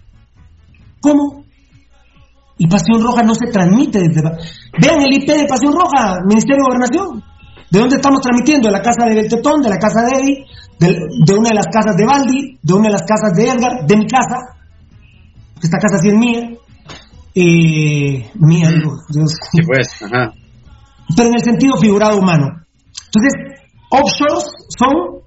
¿Cómo? 1.00 1.44
Y 2.58 2.66
Pasión 2.66 3.02
Roja 3.02 3.22
no 3.22 3.34
se 3.34 3.50
transmite 3.50 4.00
desde... 4.00 4.22
Vean 4.78 5.00
el 5.00 5.14
IP 5.14 5.28
de 5.28 5.46
Pasión 5.46 5.72
Roja, 5.72 6.18
Ministerio 6.26 6.62
de 6.62 6.68
Gobernación. 6.68 7.32
¿De 7.70 7.78
dónde 7.78 7.96
estamos 7.96 8.20
transmitiendo? 8.20 8.68
De 8.68 8.72
la 8.72 8.82
casa 8.82 9.06
de 9.06 9.14
Beltetón, 9.14 9.62
de 9.62 9.70
la 9.70 9.78
casa 9.78 10.02
de 10.02 10.20
Eddie, 10.20 10.44
de, 10.78 11.34
una 11.34 11.48
de 11.48 11.54
las 11.54 11.66
casas 11.68 11.96
de 11.96 12.04
Baldi, 12.04 12.58
de 12.62 12.72
una 12.74 12.88
de 12.88 12.92
las 12.92 13.02
casas 13.02 13.32
de 13.34 13.48
Edgar, 13.48 13.86
de 13.86 13.96
mi 13.96 14.06
casa. 14.06 14.36
Esta 15.62 15.78
casa 15.78 15.98
sí 15.98 16.08
es 16.08 16.14
mía. 16.14 16.50
Eh, 17.34 18.30
mía, 18.34 18.68
digo, 18.70 18.92
Dios. 19.08 19.32
Sí, 19.50 19.62
pues, 19.66 20.02
ajá. 20.02 20.32
Pero 21.16 21.28
en 21.28 21.34
el 21.34 21.42
sentido 21.42 21.76
figurado 21.76 22.18
humano. 22.18 22.46
Entonces, 23.06 23.32
offshores 23.90 24.44
son 24.78 25.22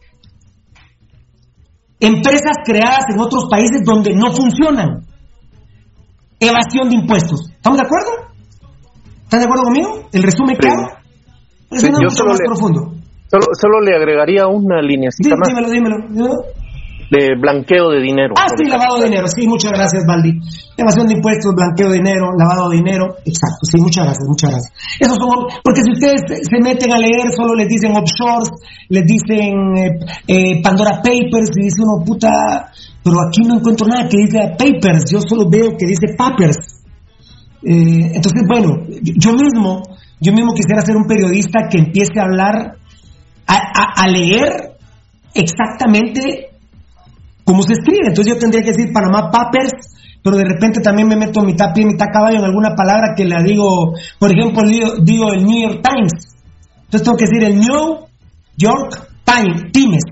empresas 1.99 2.57
creadas 2.65 3.05
en 3.13 3.19
otros 3.19 3.45
países 3.49 3.81
donde 3.83 4.13
no 4.13 4.31
funcionan 4.31 5.05
evasión 6.39 6.89
de 6.89 6.95
impuestos. 6.95 7.49
¿Estamos 7.49 7.79
de 7.79 7.85
acuerdo? 7.85 8.11
¿Están 9.23 9.39
de 9.39 9.45
acuerdo 9.45 9.63
conmigo? 9.63 10.09
¿El 10.11 10.23
resumen 10.23 10.57
que 10.57 10.67
hago? 10.67 10.87
Es 11.71 11.81
yo 11.81 12.09
solo 12.09 12.31
más 12.31 12.39
le, 12.39 12.45
profundo. 12.45 12.93
Solo, 13.27 13.45
solo 13.59 13.81
le 13.81 13.95
agregaría 13.95 14.47
una 14.47 14.81
línea. 14.81 15.09
más. 15.37 15.47
Dímelo, 15.47 15.69
dímelo. 15.69 15.95
De 17.11 17.35
blanqueo 17.39 17.91
de 17.91 18.01
dinero. 18.01 18.33
Ah, 18.37 18.47
sí, 18.57 18.65
lavado 18.65 18.99
de 18.99 19.05
dinero. 19.05 19.27
Sí, 19.27 19.47
muchas 19.47 19.71
gracias, 19.71 20.03
Baldi. 20.07 20.39
Evasión 20.75 21.07
de 21.07 21.13
impuestos, 21.13 21.53
blanqueo 21.55 21.89
de 21.89 21.97
dinero, 21.97 22.31
lavado 22.37 22.69
de 22.69 22.77
dinero. 22.77 23.15
Exacto, 23.25 23.63
sí, 23.63 23.77
muchas 23.79 24.05
gracias, 24.05 24.27
muchas 24.27 24.49
gracias. 24.49 24.73
Esos 24.99 25.17
son, 25.17 25.29
porque 25.63 25.81
si 25.85 25.91
ustedes 25.91 26.21
se 26.41 26.57
meten 26.61 26.91
a 26.91 26.97
leer, 26.97 27.31
solo 27.31 27.53
les 27.53 27.67
dicen 27.67 27.95
offshores, 27.95 28.49
les 28.89 29.05
dicen 29.05 29.77
eh, 29.77 29.91
eh, 30.27 30.61
Pandora 30.61 30.97
Papers, 30.97 31.51
y 31.55 31.63
dice 31.63 31.81
uno, 31.83 32.03
puta, 32.03 32.71
pero 33.03 33.17
aquí 33.21 33.43
no 33.45 33.55
encuentro 33.55 33.85
nada 33.87 34.09
que 34.09 34.17
diga 34.17 34.57
papers, 34.57 35.11
yo 35.11 35.19
solo 35.21 35.47
veo 35.47 35.77
que 35.77 35.85
dice 35.85 36.15
papers. 36.17 36.57
Eh, 37.61 38.13
entonces, 38.15 38.41
bueno, 38.47 38.81
yo 39.01 39.33
mismo, 39.33 39.83
yo 40.19 40.33
mismo 40.33 40.53
quisiera 40.53 40.81
ser 40.81 40.95
un 40.95 41.05
periodista 41.05 41.67
que 41.69 41.77
empiece 41.79 42.19
a 42.19 42.23
hablar, 42.23 42.77
a, 43.47 44.07
leer 44.07 44.77
exactamente 45.33 46.49
cómo 47.45 47.63
se 47.63 47.73
escribe. 47.73 48.07
Entonces 48.07 48.33
yo 48.33 48.39
tendría 48.39 48.61
que 48.61 48.71
decir 48.71 48.91
Panamá 48.91 49.31
Papers, 49.31 49.71
pero 50.21 50.35
de 50.35 50.43
repente 50.43 50.81
también 50.81 51.07
me 51.07 51.15
meto 51.15 51.41
mitad 51.41 51.73
pie, 51.73 51.85
mitad 51.85 52.07
caballo 52.11 52.39
en 52.39 52.45
alguna 52.45 52.75
palabra 52.75 53.13
que 53.15 53.23
la 53.23 53.41
digo, 53.41 53.93
por 54.19 54.31
ejemplo, 54.31 54.63
digo, 55.01 55.31
el 55.31 55.45
New 55.45 55.69
York 55.69 55.81
Times. 55.81 56.35
Entonces 56.85 57.03
tengo 57.03 57.17
que 57.17 57.25
decir 57.25 57.43
el 57.43 57.59
New 57.59 58.07
York 58.57 59.07
Times, 59.23 59.71
Times. 59.71 60.03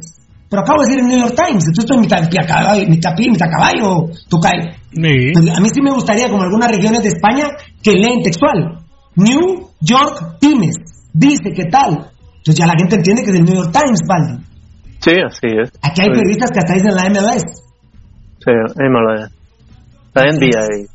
Pero 0.50 0.62
acabo 0.62 0.84
de 0.84 0.88
decir 0.88 1.00
en 1.02 1.08
New 1.08 1.18
York 1.18 1.34
Times, 1.36 1.66
entonces 1.66 1.84
estoy 1.84 1.98
mitad 1.98 2.30
pie, 2.30 2.46
caballo, 2.46 2.88
mitad 2.88 3.16
pie, 3.16 3.32
mitad 3.32 3.50
caballo, 3.50 4.06
tocayo. 4.30 4.70
Pues 5.34 5.50
a 5.50 5.60
mí 5.60 5.70
sí 5.74 5.82
me 5.82 5.92
gustaría, 5.92 6.30
como 6.30 6.44
algunas 6.44 6.70
regiones 6.70 7.02
de 7.02 7.10
España, 7.10 7.48
que 7.82 7.94
leen 7.94 8.22
textual. 8.22 8.86
New 9.16 9.72
York 9.82 10.38
Times 10.40 10.76
dice 11.12 11.52
que 11.56 11.66
tal. 11.66 12.12
Entonces 12.38 12.56
ya 12.56 12.68
la 12.68 12.76
gente 12.78 12.98
entiende 12.98 13.24
que 13.24 13.32
es 13.32 13.36
el 13.38 13.46
New 13.46 13.56
York 13.56 13.72
Times, 13.72 14.00
Valdi. 14.08 14.43
Sí, 15.04 15.12
así 15.20 15.48
es. 15.62 15.70
Aquí 15.82 16.02
hay 16.02 16.08
periodistas 16.08 16.50
que 16.52 16.60
hasta 16.60 16.74
dicen 16.76 16.96
la 16.96 17.10
MLS. 17.10 17.44
Sí, 18.40 18.52
MLS. 18.78 19.32
La 20.14 20.24
NBA. 20.32 20.88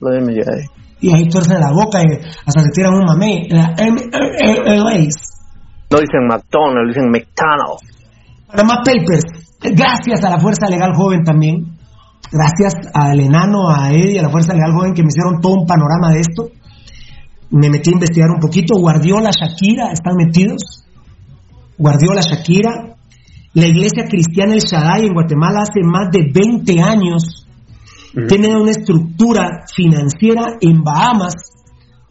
La 0.00 0.20
NBA. 0.20 0.70
Y 1.00 1.14
ahí 1.14 1.28
tuercen 1.28 1.60
la 1.60 1.70
boca 1.70 2.00
y 2.00 2.06
hasta 2.46 2.60
se 2.62 2.70
tiran 2.70 2.94
un 2.94 3.04
mamey. 3.04 3.48
La 3.50 3.74
MLS. 3.76 5.36
No 5.90 5.98
dicen 5.98 6.26
McDonald's, 6.26 6.94
dicen 6.94 7.10
McDonald's. 7.10 7.84
Panama 8.48 8.78
Papers, 8.78 9.24
gracias 9.60 10.24
a 10.24 10.30
la 10.30 10.40
Fuerza 10.40 10.66
Legal 10.70 10.94
Joven 10.94 11.24
también, 11.24 11.76
gracias 12.32 12.74
al 12.94 13.20
enano, 13.20 13.68
a 13.68 13.92
Eddie, 13.92 14.20
a 14.20 14.22
la 14.22 14.30
Fuerza 14.30 14.54
Legal 14.54 14.72
Joven 14.72 14.94
que 14.94 15.02
me 15.02 15.08
hicieron 15.08 15.42
todo 15.42 15.60
un 15.60 15.66
panorama 15.66 16.10
de 16.10 16.20
esto. 16.20 16.48
Me 17.50 17.68
metí 17.68 17.90
a 17.90 17.92
investigar 17.92 18.30
un 18.30 18.40
poquito. 18.40 18.78
Guardiola, 18.78 19.30
Shakira, 19.30 19.92
están 19.92 20.14
metidos. 20.16 20.85
Guardiola, 21.78 22.20
Shakira. 22.20 22.96
La 23.54 23.66
iglesia 23.66 24.04
cristiana 24.08 24.54
El 24.54 24.60
Shaddai 24.60 25.06
en 25.06 25.14
Guatemala 25.14 25.62
hace 25.62 25.80
más 25.82 26.10
de 26.10 26.30
20 26.32 26.82
años 26.82 27.46
tiene 28.28 28.54
una 28.56 28.70
estructura 28.70 29.64
financiera 29.74 30.56
en 30.60 30.82
Bahamas, 30.82 31.34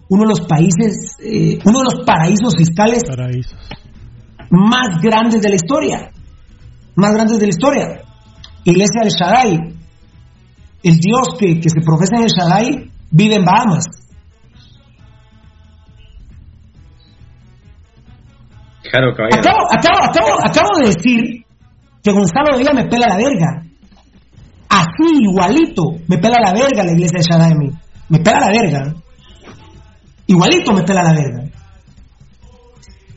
uno 0.10 0.24
de 0.24 0.30
los 0.30 0.42
países, 0.42 1.18
eh, 1.24 1.60
uno 1.66 1.80
de 1.80 1.86
los 1.86 2.06
paraísos 2.06 2.56
fiscales 2.56 3.04
más 4.50 5.02
grandes 5.02 5.42
de 5.42 5.50
la 5.50 5.56
historia 5.56 6.12
más 6.96 7.14
grandes 7.14 7.40
de 7.40 7.46
la 7.46 7.50
historia. 7.50 8.02
Iglesia 8.64 9.02
del 9.04 9.12
Shaddai. 9.12 9.76
El 10.84 10.98
Dios 10.98 11.28
que, 11.40 11.62
se 11.70 11.82
profesa 11.82 12.18
en 12.18 12.24
el 12.24 12.30
Shaddai 12.30 12.92
vive 13.12 13.36
en 13.36 13.46
Bahamas. 13.46 13.86
Claro, 18.96 19.12
acabo, 19.12 20.38
acabo, 20.44 20.80
de 20.80 20.88
decir 20.88 21.46
que 22.02 22.12
Gonzalo 22.12 22.58
Díaz 22.58 22.74
me 22.74 22.86
pela 22.86 23.08
la 23.08 23.18
verga. 23.18 23.64
Así, 24.70 25.24
igualito, 25.30 25.84
me 26.08 26.18
pela 26.18 26.38
la 26.42 26.54
verga 26.54 26.84
la 26.84 26.92
iglesia 26.92 27.20
del 27.20 27.28
Shaddai. 27.28 27.54
Me 28.10 28.20
pela 28.20 28.40
la 28.40 28.48
verga. 28.48 28.94
Igualito 30.28 30.74
me 30.74 30.84
pela 30.84 31.04
la 31.04 31.14
verga. 31.14 31.44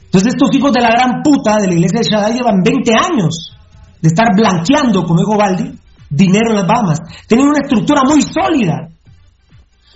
Entonces 0.04 0.34
estos 0.34 0.54
hijos 0.54 0.72
de 0.72 0.80
la 0.80 0.90
gran 0.90 1.22
puta 1.22 1.58
de 1.58 1.68
la 1.68 1.74
iglesia 1.74 2.00
de 2.00 2.08
Shaddai 2.08 2.34
llevan 2.34 2.62
20 2.62 2.92
años 2.94 3.56
de 4.00 4.08
estar 4.08 4.28
blanqueando, 4.34 5.04
como 5.04 5.20
dijo 5.20 5.36
Baldi, 5.36 5.78
dinero 6.08 6.50
en 6.50 6.56
las 6.56 6.66
Bahamas. 6.66 7.00
Tienen 7.26 7.48
una 7.48 7.58
estructura 7.62 8.02
muy 8.04 8.22
sólida. 8.22 8.88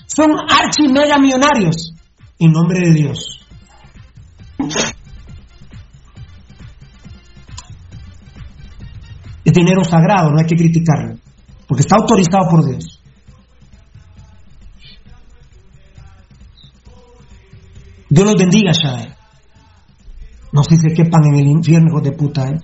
Son 0.07 0.31
archi 0.49 0.89
mega 0.89 1.19
millonarios. 1.19 1.95
En 2.39 2.53
nombre 2.53 2.81
de 2.81 2.93
Dios. 2.93 3.42
Es 9.53 9.57
dinero 9.57 9.85
sagrado, 9.85 10.31
no 10.31 10.39
hay 10.39 10.47
que 10.47 10.57
criticarlo, 10.57 11.19
porque 11.69 11.83
está 11.83 11.97
autorizado 11.97 12.49
por 12.49 12.65
Dios. 12.65 13.03
Dios 18.09 18.27
los 18.27 18.35
bendiga, 18.35 18.73
Shai. 18.73 19.15
No 20.53 20.65
sé 20.65 20.77
si 20.79 20.95
quepan 20.95 21.27
en 21.27 21.35
el 21.35 21.47
infierno, 21.49 21.89
hijos 21.91 22.03
de 22.03 22.13
puta. 22.13 22.49
¿eh? 22.49 22.61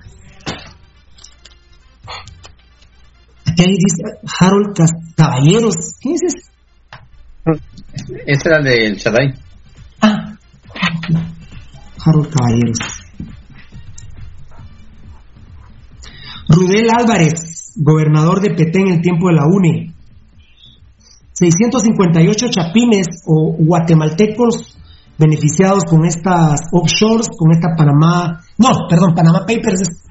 Aquí 3.44 3.64
dice 3.66 4.18
Harold 4.40 4.74
Caballeros. 5.14 5.74
¿Quién 6.00 6.14
es 6.14 6.22
ese? 6.22 6.48
Este 8.26 8.48
era 8.48 8.58
el 8.60 8.64
del 8.64 8.96
Shaddai. 8.96 9.34
Ah, 10.00 10.38
Harold 12.02 12.32
Caballeros. 12.34 12.97
Rudel 16.48 16.88
Álvarez, 16.90 17.72
gobernador 17.76 18.40
de 18.40 18.54
PT 18.54 18.80
en 18.80 18.88
el 18.88 19.00
tiempo 19.00 19.28
de 19.28 19.34
la 19.34 19.46
UNE. 19.46 19.94
658 21.32 22.48
chapines 22.50 23.22
o 23.26 23.54
guatemaltecos 23.58 24.76
beneficiados 25.18 25.84
con 25.84 26.04
estas 26.04 26.60
offshores, 26.72 27.28
con 27.36 27.52
esta 27.52 27.68
Panamá, 27.76 28.40
no, 28.56 28.88
perdón, 28.88 29.14
Panamá 29.14 29.40
Papers. 29.40 29.82
Es, 29.82 30.04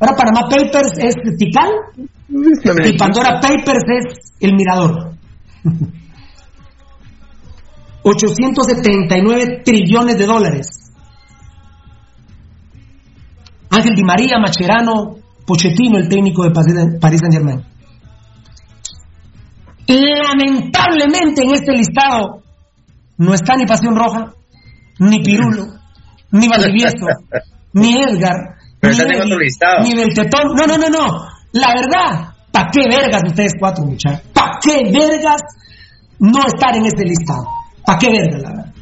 ahora 0.00 0.16
Panamá 0.16 0.48
Papers 0.48 0.92
es 0.98 1.14
Tical 1.38 1.70
y 2.28 2.98
Pandora 2.98 3.40
Papers 3.40 3.84
es 3.88 4.34
el 4.40 4.54
Mirador. 4.54 5.14
879 8.04 9.62
trillones 9.64 10.18
de 10.18 10.26
dólares. 10.26 10.92
Ángel 13.70 13.94
Di 13.96 14.04
María, 14.04 14.38
Macherano, 14.38 15.16
Pochettino, 15.46 15.98
el 15.98 16.08
técnico 16.08 16.44
de 16.44 16.50
París 16.50 17.20
Saint 17.20 17.34
Germain. 17.34 17.62
Lamentablemente 19.86 21.42
en 21.42 21.54
este 21.54 21.72
listado 21.72 22.42
no 23.18 23.34
está 23.34 23.54
ni 23.56 23.66
Pasión 23.66 23.94
Roja, 23.94 24.32
ni 24.98 25.22
Pirulo, 25.22 25.66
ni 26.32 26.48
Valdivieso, 26.48 27.06
ni 27.74 28.00
Edgar, 28.00 28.56
Pero 28.80 28.94
ni, 28.94 29.16
otro 29.16 29.38
listado. 29.38 29.82
ni 29.82 29.94
Beltetón. 29.94 30.54
No, 30.56 30.66
no, 30.66 30.78
no, 30.78 30.88
no. 30.88 31.26
La 31.52 31.68
verdad, 31.74 32.34
¿para 32.50 32.70
qué 32.70 32.88
vergas 32.88 33.22
ustedes 33.26 33.52
cuatro, 33.58 33.84
muchachos? 33.84 34.22
¿Para 34.32 34.58
qué 34.62 34.78
vergas 34.90 35.40
no 36.18 36.40
estar 36.46 36.76
en 36.76 36.86
este 36.86 37.04
listado? 37.04 37.44
¿Para 37.84 37.98
qué 37.98 38.10
vergas, 38.10 38.42
la 38.42 38.48
verdad? 38.50 38.73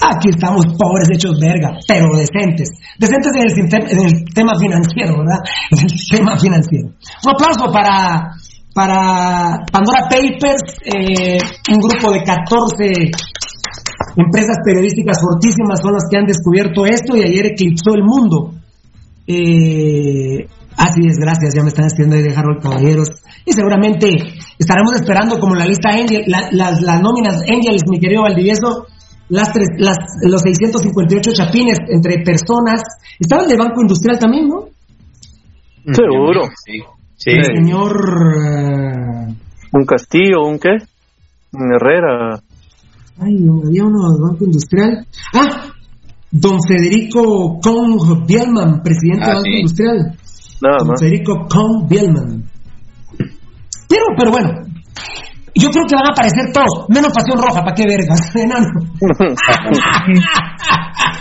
Aquí 0.00 0.28
estamos 0.30 0.64
pobres 0.78 1.08
hechos 1.12 1.38
verga, 1.40 1.76
pero 1.86 2.06
decentes. 2.16 2.68
Decentes 2.98 3.32
en 3.34 3.42
el, 3.42 3.90
en 3.90 3.98
el 4.06 4.24
tema 4.34 4.52
financiero, 4.58 5.18
¿verdad? 5.18 5.40
En 5.72 5.78
el 5.80 5.92
tema 6.10 6.38
financiero. 6.38 6.88
Un 6.88 7.30
aplauso 7.32 7.72
para, 7.72 8.30
para 8.74 9.58
Pandora 9.72 10.02
Papers, 10.08 10.62
eh, 10.84 11.38
un 11.72 11.80
grupo 11.80 12.12
de 12.12 12.22
14 12.22 13.10
empresas 14.16 14.56
periodísticas 14.64 15.18
fortísimas 15.20 15.80
son 15.80 15.92
las 15.94 16.04
que 16.10 16.16
han 16.18 16.26
descubierto 16.26 16.86
esto 16.86 17.16
y 17.16 17.22
ayer 17.22 17.46
eclipsó 17.46 17.94
el 17.94 18.02
mundo. 18.04 18.54
Eh, 19.26 20.46
así 20.76 21.00
es, 21.06 21.16
gracias, 21.18 21.54
ya 21.54 21.62
me 21.62 21.68
están 21.68 21.84
haciendo 21.86 22.16
de 22.16 22.34
Harold 22.34 22.62
Caballeros. 22.62 23.10
Y 23.44 23.52
seguramente 23.52 24.10
estaremos 24.58 24.94
esperando 24.94 25.38
como 25.38 25.54
la 25.54 25.66
lista 25.66 25.90
Angel, 25.90 26.22
la- 26.26 26.48
las, 26.52 26.80
las 26.82 27.00
nóminas 27.00 27.42
Angels, 27.42 27.82
mi 27.88 27.98
querido 28.00 28.22
Valdivieso, 28.22 28.86
las, 29.30 29.52
tres, 29.52 29.68
las 29.78 29.96
los 30.22 30.40
658 30.42 31.32
chapines 31.34 31.78
entre 31.88 32.22
personas. 32.24 32.82
Estaba 33.18 33.42
el 33.44 33.48
de 33.50 33.56
Banco 33.56 33.80
Industrial 33.82 34.18
también, 34.18 34.48
¿no? 34.48 34.64
Seguro. 35.92 36.42
Sí. 36.64 36.80
Sí. 37.16 37.30
El 37.30 37.44
señor... 37.44 37.92
eh, 38.46 39.34
¿Un 39.72 39.84
Castillo? 39.84 40.44
¿Un 40.46 40.58
qué? 40.58 40.70
Un 41.52 41.72
Herrera. 41.74 42.40
Ay, 43.20 43.34
no, 43.40 43.60
había 43.66 43.84
uno 43.84 44.12
del 44.12 44.22
Banco 44.22 44.44
Industrial. 44.44 45.06
Ah, 45.34 45.66
don 46.30 46.58
Federico 46.62 47.58
Kong 47.60 48.24
Bielman, 48.26 48.82
presidente 48.82 49.24
Ah, 49.24 49.28
del 49.28 49.34
Banco 49.36 49.44
sí. 49.50 49.56
Industrial. 49.60 49.96
Nada 50.62 50.76
Don 50.78 50.88
más. 50.88 51.00
Federico 51.00 51.46
Kong 51.50 51.88
Bielman. 51.88 52.44
Pero, 53.88 54.04
pero 54.16 54.30
bueno, 54.30 54.48
yo 55.58 55.68
creo 55.70 55.84
que 55.86 55.96
van 55.96 56.06
a 56.06 56.12
aparecer 56.14 56.52
todos, 56.52 56.86
menos 56.88 57.12
Pasión 57.12 57.38
Roja, 57.42 57.62
¿para 57.62 57.74
qué 57.74 57.84
vergas? 57.86 58.20
Enano. 58.34 58.70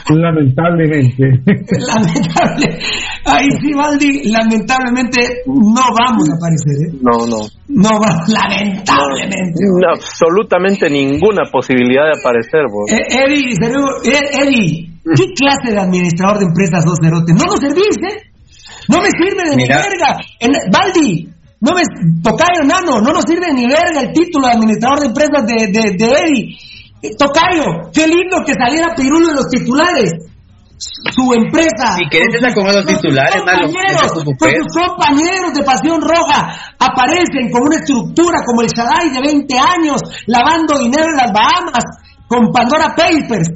Lamentablemente. 0.10 1.24
Lamentable. 1.44 2.80
Ahí 3.26 3.50
sí, 3.60 3.74
Valdi, 3.74 4.32
lamentablemente 4.32 5.44
no 5.48 5.84
vamos 5.92 6.30
a 6.30 6.36
aparecer, 6.38 6.88
¿eh? 6.88 6.94
No, 7.02 7.28
no. 7.28 7.44
No 7.68 7.90
vamos, 8.00 8.30
lamentablemente. 8.32 9.60
No, 9.60 9.90
absolutamente 9.94 10.90
ninguna 10.90 11.44
posibilidad 11.52 12.06
de 12.06 12.20
aparecer, 12.20 12.62
vos. 12.72 12.90
Eh, 12.92 13.04
Eddie, 13.10 13.52
eh, 13.52 14.30
Eddie, 14.44 14.90
¿qué 15.04 15.34
clase 15.36 15.74
de 15.74 15.80
administrador 15.80 16.40
de 16.40 16.46
empresas 16.46 16.84
sos, 16.86 17.00
Cerote? 17.04 17.34
No 17.34 17.44
nos 17.44 17.60
servís, 17.60 17.98
¿eh? 18.08 18.32
No 18.88 19.02
me 19.02 19.10
sirve 19.12 19.50
de 19.50 19.56
Mira. 19.58 19.82
ni 19.82 19.84
verga. 19.84 20.18
En, 20.40 20.52
Baldi, 20.72 21.28
no 21.60 21.72
me 21.74 21.82
tocayo 22.24 22.64
nano, 22.66 23.02
no 23.02 23.12
nos 23.14 23.24
sirve 23.28 23.52
ni 23.54 23.66
verga 23.68 24.02
el 24.02 24.14
título 24.14 24.48
de 24.48 24.54
administrador 24.54 25.00
de 25.00 25.06
empresas 25.08 25.46
de, 25.48 25.68
de, 25.68 25.92
de 25.98 26.06
Eddie. 26.12 26.58
Eh, 27.02 27.16
Tocayo, 27.18 27.90
qué 27.94 28.08
lindo 28.08 28.44
que 28.46 28.54
saliera 28.54 28.94
Pirulo 28.96 29.30
en 29.30 29.36
los 29.36 29.50
titulares. 29.50 30.14
Su 30.78 31.34
empresa. 31.34 31.96
Si 31.98 32.06
querés 32.10 32.36
estar 32.36 32.54
con 32.54 32.66
sus 32.72 32.86
titulares, 32.86 33.34
compañeros, 33.42 34.14
papel. 34.38 34.62
sus 34.62 34.88
compañeros 34.88 35.54
de 35.56 35.64
Pasión 35.64 36.02
Roja 36.02 36.54
aparecen 36.78 37.50
con 37.52 37.64
una 37.64 37.78
estructura 37.78 38.38
como 38.46 38.62
el 38.62 38.68
Shaddai 38.70 39.10
de 39.10 39.22
20 39.22 39.58
años, 39.58 40.02
lavando 40.28 40.78
dinero 40.78 41.06
en 41.10 41.18
las 41.18 41.34
Bahamas, 41.34 41.84
con 42.28 42.52
Pandora 42.52 42.94
Papers. 42.96 43.50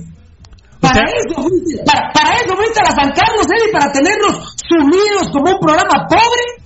Para 0.80 0.96
sea- 0.96 1.06
eso, 1.06 1.42
fuiste- 1.44 1.84
para, 1.86 2.10
para 2.12 2.36
eso 2.38 2.56
fuiste 2.56 2.80
a 2.82 2.90
la 2.90 2.96
San 2.96 3.12
Carlos, 3.14 3.46
Eddie, 3.46 3.72
para 3.72 3.92
tenernos 3.92 4.56
sumidos 4.68 5.30
como 5.32 5.52
un 5.54 5.60
programa 5.60 6.08
pobre. 6.10 6.61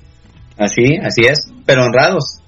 Así, 0.58 0.98
así 1.04 1.26
es. 1.26 1.52
Pero 1.66 1.86
honrados. 1.86 2.42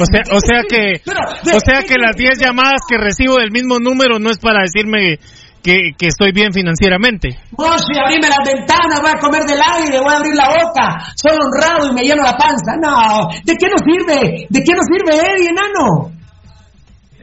O 0.00 0.06
sea, 0.06 0.22
o 0.34 0.40
sea 0.40 0.62
que, 0.68 1.02
o 1.04 1.60
sea 1.60 1.82
que 1.86 1.98
las 1.98 2.16
10 2.16 2.38
llamadas 2.38 2.80
que 2.88 2.96
recibo 2.96 3.36
del 3.36 3.50
mismo 3.50 3.78
número 3.78 4.18
no 4.18 4.30
es 4.30 4.38
para 4.38 4.62
decirme 4.62 5.18
que, 5.62 5.92
que 5.96 6.06
estoy 6.06 6.32
bien 6.32 6.52
financieramente. 6.52 7.38
Moshi, 7.56 7.96
abrime 7.98 8.28
las 8.28 8.44
ventanas, 8.44 9.00
voy 9.00 9.12
a 9.14 9.20
comer 9.20 9.44
del 9.44 9.60
aire, 9.60 10.00
voy 10.00 10.12
a 10.12 10.16
abrir 10.16 10.34
la 10.34 10.48
boca, 10.48 11.12
soy 11.16 11.36
honrado 11.36 11.90
y 11.90 11.94
me 11.94 12.02
lleno 12.02 12.22
la 12.22 12.36
panza. 12.36 12.76
No, 12.80 13.28
¿de 13.44 13.54
qué 13.56 13.66
nos 13.68 13.82
sirve? 13.84 14.46
¿De 14.48 14.62
qué 14.62 14.72
nos 14.72 14.86
sirve 14.88 15.20
Eddie, 15.20 15.50
enano? 15.50 16.12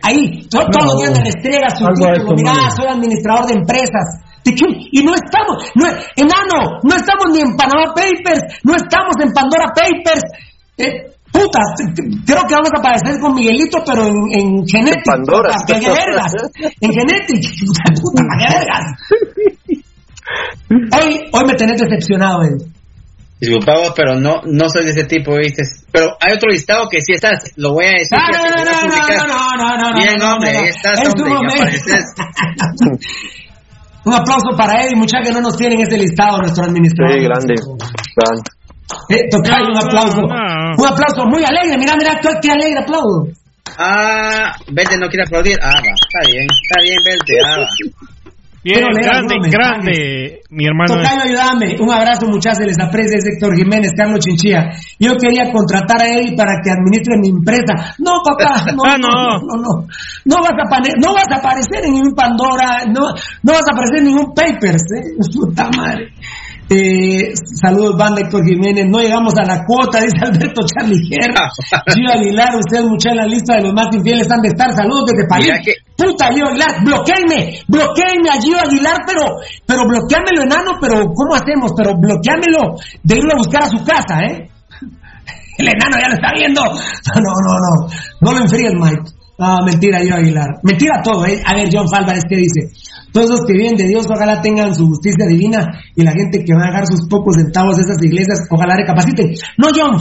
Ahí, 0.04 0.48
to- 0.50 0.66
todos 0.72 0.86
los 0.86 0.98
días 1.02 1.12
me 1.18 1.24
restrega 1.26 1.70
su 1.70 1.86
título, 1.86 2.36
mirá, 2.36 2.70
soy 2.76 2.88
administrador 2.88 3.46
de 3.48 3.54
empresas. 3.54 4.06
¿De 4.44 4.56
qué? 4.56 4.66
Y 4.92 5.04
no 5.04 5.14
estamos, 5.14 5.64
no, 5.76 5.86
enano, 6.16 6.80
no 6.82 6.96
estamos 6.96 7.26
ni 7.32 7.42
en 7.42 7.56
Panama 7.56 7.94
Papers, 7.94 8.42
no 8.64 8.76
estamos 8.76 9.14
en 9.24 9.32
Pandora 9.34 9.68
Papers. 9.68 10.24
Eh, 10.78 11.12
putas, 11.32 11.76
creo 12.26 12.42
que 12.48 12.56
vamos 12.56 12.72
a 12.76 12.80
aparecer 12.80 13.20
con 13.22 13.36
Miguelito, 13.36 13.78
pero 13.86 14.08
en, 14.08 14.18
en 14.34 14.68
Genetic. 14.68 15.06
Pandora. 15.06 15.52
puta, 15.68 15.80
¿Qué 15.80 15.88
vergas? 15.92 16.34
En 16.82 16.92
Genetic. 16.92 17.44
Puta, 18.02 18.24
¿qué 18.40 18.48
vergas? 18.58 18.86
Hoy, 20.70 21.20
hoy 21.34 21.44
me 21.46 21.54
tenés 21.56 21.82
decepcionado, 21.82 22.44
Eddie. 22.44 22.66
Disculpa 23.42 23.74
vos, 23.74 23.94
pero 23.96 24.14
no, 24.20 24.42
no 24.46 24.70
soy 24.70 24.86
de 24.86 24.92
ese 24.92 25.06
tipo, 25.06 25.36
¿viste? 25.36 25.64
Pero 25.92 26.16
hay 26.22 26.34
otro 26.34 26.52
listado 26.52 26.88
que 26.88 27.02
sí 27.02 27.14
estás. 27.14 27.52
Lo 27.56 27.74
voy 27.74 27.86
a 27.86 27.98
decir. 27.98 28.14
No, 28.14 28.38
no, 28.38 28.46
no, 28.48 28.64
no, 28.64 28.72
no, 28.86 29.58
no, 29.58 29.78
no, 29.78 29.92
no, 29.92 29.98
Bien, 29.98 30.18
no, 30.20 30.28
no, 30.28 30.34
hombre, 30.36 30.54
no, 30.54 30.60
no. 30.60 30.64
ahí 30.64 30.70
estás, 30.70 31.00
Es 31.02 31.08
hombre. 31.10 31.72
Un 34.06 34.14
aplauso 34.14 34.56
para 34.56 34.84
Eddie, 34.84 34.96
muchachos 34.96 35.28
que 35.28 35.34
no 35.34 35.42
nos 35.42 35.58
tienen 35.58 35.80
ese 35.82 35.98
listado, 35.98 36.38
nuestro 36.38 36.66
administrador. 36.66 37.14
Sí, 37.14 37.24
grande. 37.24 37.56
Grande. 38.16 38.50
Eh, 39.10 39.30
tocayo, 39.30 39.66
un 39.72 39.78
aplauso. 39.78 40.22
No. 40.22 40.76
Un 40.78 40.88
aplauso 40.88 41.26
muy 41.26 41.44
alegre, 41.44 41.78
mira, 41.80 41.96
mira, 41.96 42.20
qué, 42.22 42.30
qué 42.42 42.52
alegre 42.52 42.80
aplauso. 42.80 43.28
Ah, 43.78 44.54
Belte 44.72 44.98
no 44.98 45.08
quiere 45.08 45.24
aplaudir. 45.24 45.58
Ah, 45.62 45.70
va, 45.70 45.94
está 45.94 46.20
bien, 46.28 46.46
está 46.46 46.82
bien, 46.82 46.98
Belte. 47.06 47.34
Ah, 47.44 47.58
va. 47.60 48.11
Bien, 48.64 48.78
Pero 48.80 48.90
grande, 48.94 49.36
grande, 49.50 50.42
mi 50.52 50.66
hermano. 50.66 50.94
Tocayo, 51.02 51.24
ayúdame. 51.24 51.78
Un 51.82 51.92
abrazo, 51.92 52.28
muchachos, 52.28 52.66
les 52.68 52.78
aprecia, 52.80 53.18
es 53.18 53.26
Héctor 53.26 53.56
Jiménez, 53.58 53.92
Carlos 53.98 54.20
Chinchilla. 54.20 54.70
Yo 55.00 55.16
quería 55.18 55.52
contratar 55.52 56.00
a 56.02 56.08
Eddie 56.08 56.36
para 56.38 56.62
que 56.64 56.70
administre 56.70 57.18
mi 57.20 57.30
empresa. 57.30 57.96
No, 57.98 58.22
papá, 58.24 58.66
no, 58.76 58.84
Ah, 58.86 58.98
no, 59.00 59.08
no. 59.10 59.40
no, 59.40 59.40
no, 59.40 59.56
no. 59.64 59.88
No 60.26 60.36
vas 60.44 60.52
a, 60.52 60.80
no 61.02 61.14
vas 61.16 61.26
a 61.32 61.38
aparecer 61.38 61.86
en 61.86 61.94
ningún 61.94 62.14
Pandora, 62.14 62.86
no, 62.86 63.10
no 63.42 63.52
vas 63.52 63.64
a 63.68 63.72
aparecer 63.74 63.98
en 64.00 64.06
ningún 64.06 64.34
Papers, 64.36 64.84
¿eh? 64.96 65.16
Puta 65.34 65.70
madre. 65.76 66.14
Eh, 66.74 67.34
saludos, 67.60 67.98
banda 67.98 68.22
Héctor 68.22 68.46
Jiménez. 68.48 68.86
No 68.88 69.00
llegamos 69.00 69.34
a 69.38 69.44
la 69.44 69.66
cuota, 69.66 70.00
dice 70.00 70.16
Alberto 70.24 70.62
Charliger. 70.66 71.32
Gio 71.94 72.10
Aguilar, 72.10 72.56
ustedes, 72.56 72.86
muchachos, 72.86 73.12
en 73.12 73.18
la 73.18 73.26
lista 73.28 73.56
de 73.58 73.64
los 73.64 73.74
más 73.74 73.88
infieles 73.92 74.32
han 74.32 74.42
de 74.42 74.48
estar. 74.50 74.72
Saludos 74.74 75.06
desde 75.12 75.28
París. 75.28 75.52
Que- 75.66 75.74
Puta, 75.98 76.32
Gio 76.34 76.48
Aguilar, 76.48 76.82
bloqueenme, 76.86 77.60
bloqueenme 77.68 78.30
a 78.30 78.40
Gio 78.42 78.58
Aguilar, 78.58 78.98
pero, 79.06 79.36
pero 79.68 79.84
bloqueámelo, 79.86 80.44
enano, 80.44 80.72
pero 80.80 81.04
¿cómo 81.14 81.36
hacemos? 81.36 81.74
Pero 81.76 81.92
bloqueámelo 82.00 82.78
de 83.04 83.16
irlo 83.18 83.34
a 83.34 83.38
buscar 83.38 83.64
a 83.64 83.70
su 83.70 83.84
casa, 83.84 84.22
¿eh? 84.32 84.50
El 85.58 85.68
enano 85.68 85.98
ya 86.02 86.08
lo 86.08 86.16
está 86.16 86.32
viendo. 86.34 86.62
No, 86.64 86.72
no, 87.22 87.32
no, 87.46 87.54
no. 87.60 87.88
No 88.22 88.32
lo 88.32 88.38
enfríes, 88.46 88.72
Mike. 88.80 89.12
No, 89.42 89.58
mentira, 89.66 90.04
yo 90.04 90.14
Aguilar. 90.14 90.60
Mentira 90.62 91.02
todo, 91.04 91.26
¿eh? 91.26 91.42
A 91.44 91.56
ver, 91.56 91.68
John 91.74 91.88
Álvarez, 91.92 92.26
¿qué 92.30 92.38
dice? 92.38 92.70
Todos 93.12 93.28
los 93.32 93.42
que 93.42 93.54
viven 93.54 93.76
de 93.76 93.88
Dios, 93.88 94.06
ojalá 94.08 94.40
tengan 94.40 94.76
su 94.76 94.86
justicia 94.86 95.26
divina 95.28 95.82
y 95.96 96.04
la 96.04 96.12
gente 96.12 96.46
que 96.46 96.54
va 96.54 96.66
a 96.66 96.68
dejar 96.68 96.86
sus 96.86 97.08
pocos 97.10 97.38
centavos 97.38 97.78
de 97.78 97.82
esas 97.82 97.98
iglesias, 98.04 98.46
ojalá 98.52 98.76
recapaciten. 98.76 99.34
No, 99.58 99.70
John. 99.76 99.98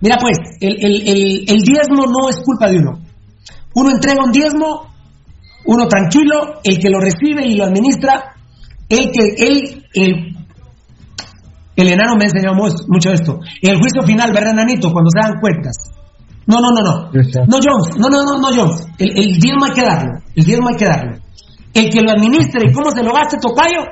Mira, 0.00 0.16
pues, 0.18 0.38
el, 0.60 0.76
el, 0.80 1.44
el 1.46 1.60
diezmo 1.60 2.06
no 2.06 2.30
es 2.30 2.40
culpa 2.42 2.70
de 2.70 2.78
uno. 2.78 3.00
Uno 3.74 3.90
entrega 3.90 4.24
un 4.24 4.32
diezmo, 4.32 4.86
uno 5.66 5.86
tranquilo, 5.86 6.62
el 6.64 6.78
que 6.78 6.88
lo 6.88 7.00
recibe 7.00 7.46
y 7.46 7.56
lo 7.56 7.64
administra, 7.64 8.34
el 8.88 9.10
que, 9.10 9.44
el, 9.44 10.34
el 11.76 11.88
enano 11.88 12.16
me 12.16 12.24
enseñó 12.24 12.54
mucho 12.54 13.12
esto. 13.12 13.40
El 13.60 13.76
juicio 13.76 14.00
final, 14.06 14.32
¿verdad, 14.32 14.52
enanito? 14.52 14.90
Cuando 14.90 15.10
se 15.10 15.20
dan 15.20 15.38
cuentas. 15.38 15.99
No, 16.46 16.58
no, 16.58 16.70
no, 16.70 16.82
no. 16.82 17.10
No, 17.12 17.58
Jones, 17.62 17.96
no, 17.96 18.08
no, 18.08 18.24
no, 18.24 18.38
no, 18.40 18.48
Jones. 18.54 18.86
El, 18.98 19.10
el 19.16 19.38
diezmo 19.38 19.64
hay 19.66 19.72
que 19.72 19.82
darlo. 19.82 20.12
El 20.34 20.44
diezmo 20.44 20.68
hay 20.68 20.76
que 20.76 20.86
darlo. 20.86 21.16
El 21.72 21.90
que 21.90 22.00
lo 22.00 22.10
administre 22.10 22.62
y 22.68 22.72
cómo 22.72 22.90
se 22.90 23.02
lo 23.02 23.12
gaste, 23.12 23.36
tocayo, 23.40 23.84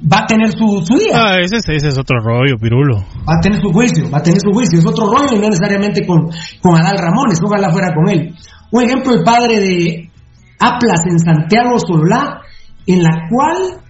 va 0.00 0.20
a 0.20 0.26
tener 0.26 0.52
su, 0.52 0.82
su 0.84 0.96
día. 0.98 1.12
Ah, 1.14 1.38
ese, 1.40 1.56
ese, 1.56 1.88
es 1.88 1.98
otro 1.98 2.18
rollo, 2.20 2.56
Pirulo. 2.58 2.98
Va 3.28 3.36
a 3.38 3.40
tener 3.40 3.60
su 3.60 3.70
juicio, 3.72 4.10
va 4.10 4.18
a 4.18 4.22
tener 4.22 4.40
su 4.40 4.50
juicio. 4.52 4.78
Es 4.78 4.86
otro 4.86 5.06
rollo 5.06 5.34
y 5.34 5.38
no 5.38 5.48
necesariamente 5.48 6.06
con, 6.06 6.30
con 6.60 6.76
Adal 6.76 6.98
Ramones, 6.98 7.40
ojalá 7.44 7.70
fuera 7.70 7.94
con 7.94 8.08
él. 8.08 8.34
Un 8.70 8.82
ejemplo, 8.82 9.14
el 9.14 9.22
padre 9.22 9.60
de 9.60 10.10
Aplas 10.58 11.00
en 11.10 11.18
Santiago 11.18 11.78
Sololá, 11.78 12.40
en 12.86 13.02
la 13.02 13.28
cual 13.30 13.82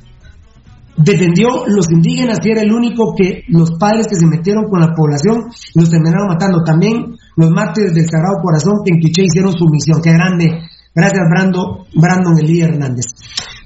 defendió 0.96 1.64
los 1.66 1.90
indígenas 1.90 2.38
y 2.44 2.50
era 2.50 2.62
el 2.62 2.72
único 2.72 3.14
que 3.16 3.44
los 3.48 3.72
padres 3.78 4.06
que 4.08 4.16
se 4.16 4.26
metieron 4.26 4.64
con 4.68 4.80
la 4.80 4.94
población 4.94 5.44
los 5.74 5.90
terminaron 5.90 6.28
matando. 6.28 6.62
También 6.64 7.16
los 7.36 7.50
mártires 7.50 7.94
del 7.94 8.08
Sagrado 8.08 8.36
Corazón 8.42 8.74
que 8.84 8.94
en 8.94 9.00
Quiché 9.00 9.24
hicieron 9.24 9.52
su 9.52 9.66
misión. 9.68 10.00
Qué 10.02 10.12
grande. 10.12 10.68
Gracias, 10.94 11.22
Brando, 11.30 11.86
Brandon 11.94 12.38
Elías 12.38 12.68
Hernández. 12.68 13.06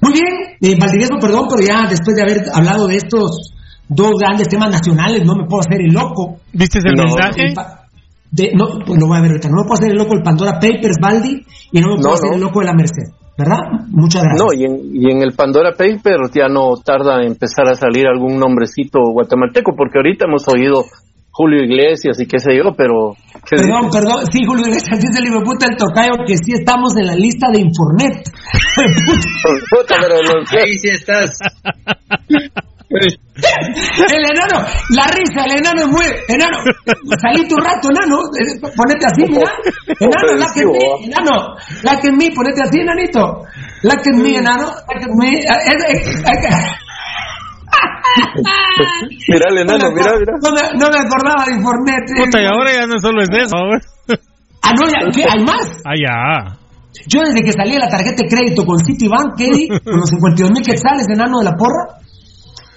Muy 0.01 0.13
bien, 0.13 0.55
eh, 0.61 0.77
Valdivieso, 0.79 1.15
perdón, 1.19 1.47
pero 1.49 1.67
ya 1.67 1.89
después 1.89 2.15
de 2.15 2.21
haber 2.21 2.43
hablado 2.53 2.87
de 2.87 2.95
estos 2.95 3.51
dos 3.89 4.11
grandes 4.17 4.47
temas 4.47 4.69
nacionales, 4.71 5.23
no 5.25 5.35
me 5.35 5.45
puedo 5.45 5.59
hacer 5.59 5.81
el 5.81 5.93
loco. 5.93 6.39
¿Viste 6.53 6.79
el 6.79 6.95
mensaje? 6.95 7.53
no, 8.53 8.65
pues 8.85 8.99
lo 8.99 9.07
voy 9.07 9.17
a 9.17 9.21
ver 9.21 9.31
ahorita. 9.31 9.49
No 9.49 9.57
me 9.57 9.63
puedo 9.63 9.73
hacer 9.73 9.91
el 9.91 9.97
loco 9.97 10.13
el 10.13 10.23
Pandora 10.23 10.53
Papers, 10.53 10.97
Baldi, 11.01 11.45
y 11.71 11.79
no 11.81 11.95
me 11.95 12.01
puedo 12.01 12.13
hacer 12.13 12.33
el 12.33 12.41
loco 12.41 12.59
de 12.61 12.65
la 12.65 12.73
Merced. 12.73 13.11
¿Verdad? 13.37 13.59
Muchas 13.89 14.23
gracias. 14.23 14.41
No, 14.41 14.53
y 14.53 14.65
en, 14.65 14.95
y 14.95 15.11
en 15.11 15.21
el 15.21 15.33
Pandora 15.33 15.71
Papers 15.71 16.31
ya 16.33 16.47
no 16.47 16.73
tarda 16.83 17.21
en 17.21 17.33
empezar 17.33 17.67
a 17.69 17.75
salir 17.75 18.07
algún 18.07 18.39
nombrecito 18.39 18.99
guatemalteco, 19.13 19.73
porque 19.75 19.99
ahorita 19.99 20.25
hemos 20.25 20.47
oído 20.47 20.83
Julio 21.37 21.63
Iglesias 21.63 22.19
y 22.19 22.25
qué 22.25 22.39
sé 22.39 22.57
yo, 22.57 22.73
pero... 22.75 23.13
Perdón, 23.47 23.91
perdón, 23.93 24.25
sí, 24.31 24.43
Julio 24.43 24.65
Iglesias 24.67 24.99
dice 25.01 25.21
el 25.21 25.43
puta 25.43 25.67
el 25.67 25.77
tocayo 25.77 26.25
que 26.25 26.35
sí 26.35 26.53
estamos 26.53 26.97
en 26.97 27.05
la 27.05 27.15
lista 27.15 27.47
de 27.53 27.61
Infornet. 27.61 28.25
puta, 29.69 29.95
pero 30.01 30.15
Ahí 30.63 30.73
sí 30.73 30.89
estás. 30.89 31.37
el 32.89 34.23
enano, 34.23 34.65
la 34.95 35.07
risa, 35.07 35.43
el 35.45 35.59
enano 35.59 35.81
es 35.81 35.87
muy. 35.87 36.05
Enano, 36.29 36.57
salí 37.21 37.47
tu 37.47 37.57
rato, 37.57 37.89
enano. 37.89 38.17
Ponete 38.75 39.05
así, 39.05 39.23
mira. 39.27 39.51
Enano, 39.99 40.37
la 40.37 40.47
que 40.53 40.65
me, 40.65 41.05
enano, 41.05 41.55
la 41.83 41.99
que 41.99 42.11
me, 42.11 42.31
ponete 42.31 42.61
así, 42.61 42.79
enanito. 42.79 43.43
La 43.83 43.95
que 43.97 44.11
me, 44.13 44.37
enano, 44.37 44.67
la 44.67 44.99
que 44.99 45.07
me. 45.19 45.31
mira 49.27 49.45
el 49.49 49.57
enano, 49.57 49.91
mira, 49.91 50.11
mira. 50.17 50.33
No 50.41 50.51
me, 50.51 50.61
no 50.79 50.89
me 50.89 50.97
acordaba 50.97 51.45
de 51.45 51.53
Infornet. 51.55 52.05
Puta, 52.15 52.41
y 52.41 52.45
ahora 52.45 52.71
ya 52.73 52.87
no 52.87 52.99
solo 52.99 53.21
es 53.21 53.29
eso, 53.29 53.57
Ah, 54.63 54.71
no, 54.73 54.87
ya, 54.87 54.99
¿qué? 55.13 55.23
¿Hay 55.23 55.43
más? 55.43 55.81
Ah, 55.85 55.95
ya. 55.95 56.57
Yo 57.05 57.21
desde 57.21 57.43
que 57.43 57.53
salí 57.53 57.73
de 57.73 57.79
la 57.79 57.89
tarjeta 57.89 58.23
de 58.23 58.27
crédito 58.27 58.65
con 58.65 58.79
Citibank, 58.79 59.39
Eddie, 59.39 59.67
con 59.83 59.99
los 59.99 60.09
52 60.09 60.51
mil 60.51 60.63
quetzales, 60.63 61.07
enano 61.07 61.39
de 61.39 61.45
la 61.45 61.55
porra, 61.55 62.01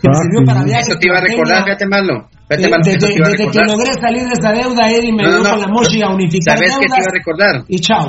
que 0.00 0.08
me 0.08 0.16
ah, 0.16 0.22
sirvió 0.22 0.46
para 0.46 0.64
viajes. 0.64 0.88
Eso 0.88 0.98
te 0.98 1.08
iba 1.08 1.18
a 1.18 1.20
recordar, 1.20 1.64
fíjate 1.64 1.86
malo. 1.86 2.28
Fíjate 2.48 2.68
malo 2.68 2.82
desde, 2.84 3.08
desde 3.08 3.50
que 3.50 3.60
logré 3.64 3.92
salir 4.00 4.24
de 4.24 4.32
esa 4.32 4.52
deuda, 4.52 4.90
Eddie 4.90 5.12
me 5.12 5.22
dio 5.28 5.42
con 5.42 5.60
la 5.60 5.68
mochi 5.68 6.02
a 6.02 6.08
unificar 6.08 6.56
¿Sabes 6.56 6.78
qué 6.80 6.86
te 6.86 6.96
iba 6.96 7.06
a 7.06 7.12
recordar? 7.12 7.64
Y 7.68 7.78
chao. 7.80 8.08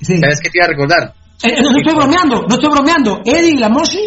¿Sabes 0.00 0.40
qué 0.42 0.50
te 0.50 0.58
iba 0.58 0.66
a 0.66 0.68
recordar? 0.68 1.14
Eh, 1.42 1.62
no 1.62 1.76
estoy 1.76 1.94
bromeando, 1.94 2.42
no 2.48 2.54
estoy 2.54 2.70
bromeando. 2.70 3.20
Eddie 3.24 3.54
y 3.54 3.58
la 3.58 3.68
mochi 3.68 4.02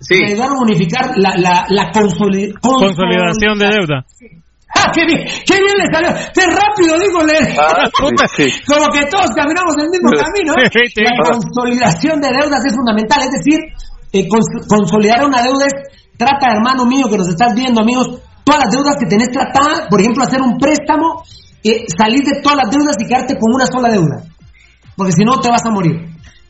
sí. 0.00 0.14
me 0.20 0.26
ayudaron 0.32 0.58
a 0.58 0.62
unificar 0.62 1.12
la, 1.16 1.34
la, 1.36 1.66
la 1.68 1.90
consolidación 1.90 3.58
de 3.58 3.66
deuda. 3.66 4.04
¡Ah, 4.76 4.90
qué 4.94 5.04
bien! 5.04 5.26
¡Qué 5.44 5.58
bien 5.58 5.76
le 5.78 5.86
salió! 5.92 6.10
¡Qué 6.32 6.46
rápido, 6.46 6.96
dígole! 6.98 7.34
Ah, 7.58 7.90
Como 7.90 8.86
que 8.92 9.04
todos 9.10 9.30
caminamos 9.34 9.74
el 9.78 9.90
mismo 9.90 10.10
camino. 10.14 10.54
¿eh? 10.62 10.70
La 11.02 11.16
consolidación 11.28 12.20
de 12.20 12.28
deudas 12.28 12.64
es 12.64 12.74
fundamental, 12.74 13.20
es 13.22 13.32
decir, 13.32 13.58
eh, 14.12 14.28
consolidar 14.68 15.24
una 15.24 15.42
deuda 15.42 15.66
es 15.66 15.74
trata, 16.20 16.52
hermano 16.52 16.84
mío, 16.84 17.08
que 17.08 17.16
nos 17.16 17.28
estás 17.28 17.54
viendo, 17.56 17.80
amigos, 17.80 18.20
todas 18.44 18.64
las 18.64 18.70
deudas 18.70 18.96
que 19.00 19.06
tenés 19.08 19.30
tratadas, 19.30 19.88
por 19.88 20.00
ejemplo, 20.00 20.22
hacer 20.22 20.42
un 20.42 20.58
préstamo, 20.58 21.24
eh, 21.64 21.88
salir 21.88 22.20
de 22.20 22.42
todas 22.42 22.58
las 22.60 22.70
deudas 22.70 22.96
y 23.00 23.08
quedarte 23.08 23.38
con 23.40 23.54
una 23.54 23.64
sola 23.64 23.88
deuda. 23.88 24.28
Porque 24.96 25.12
si 25.12 25.24
no, 25.24 25.40
te 25.40 25.48
vas 25.48 25.64
a 25.64 25.70
morir. 25.70 25.96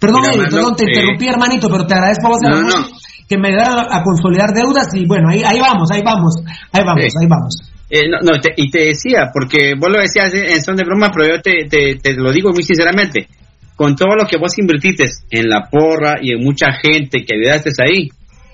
Perdón, 0.00 0.22
perdón, 0.34 0.74
te 0.74 0.84
interrumpí, 0.90 1.28
hermanito, 1.28 1.68
pero 1.70 1.86
te 1.86 1.94
agradezco 1.94 2.26
a 2.26 2.30
vos 2.30 2.40
que 3.28 3.38
me 3.38 3.48
ayudaron 3.48 3.86
a, 3.88 4.02
consolidar 4.02 4.50
deudas 4.52 4.88
y 4.92 5.06
bueno, 5.06 5.28
ahí, 5.30 5.42
ahí 5.44 5.60
vamos, 5.60 5.88
ahí 5.92 6.02
vamos, 6.02 6.34
ahí 6.72 6.82
vamos, 6.84 7.14
ahí 7.20 7.28
vamos. 7.28 7.54
Eh, 7.88 8.08
no, 8.10 8.32
y 8.56 8.70
te 8.70 8.86
decía, 8.86 9.30
porque 9.32 9.74
vos 9.78 9.88
lo 9.88 10.00
decías 10.00 10.34
en 10.34 10.60
son 10.62 10.74
de 10.74 10.82
broma, 10.82 11.12
pero 11.14 11.36
yo 11.36 11.40
te, 11.40 11.68
te, 11.70 11.94
te, 12.02 12.14
lo 12.14 12.32
digo 12.32 12.50
muy 12.50 12.64
sinceramente, 12.64 13.28
con 13.76 13.94
todo 13.94 14.16
lo 14.16 14.26
que 14.26 14.36
vos 14.36 14.58
invertiste 14.58 15.04
en 15.30 15.48
la 15.48 15.68
porra 15.70 16.16
y 16.20 16.32
en 16.32 16.42
mucha 16.42 16.72
gente 16.82 17.24
que 17.24 17.36
ayudaste 17.36 17.70
ahí, 17.84 18.08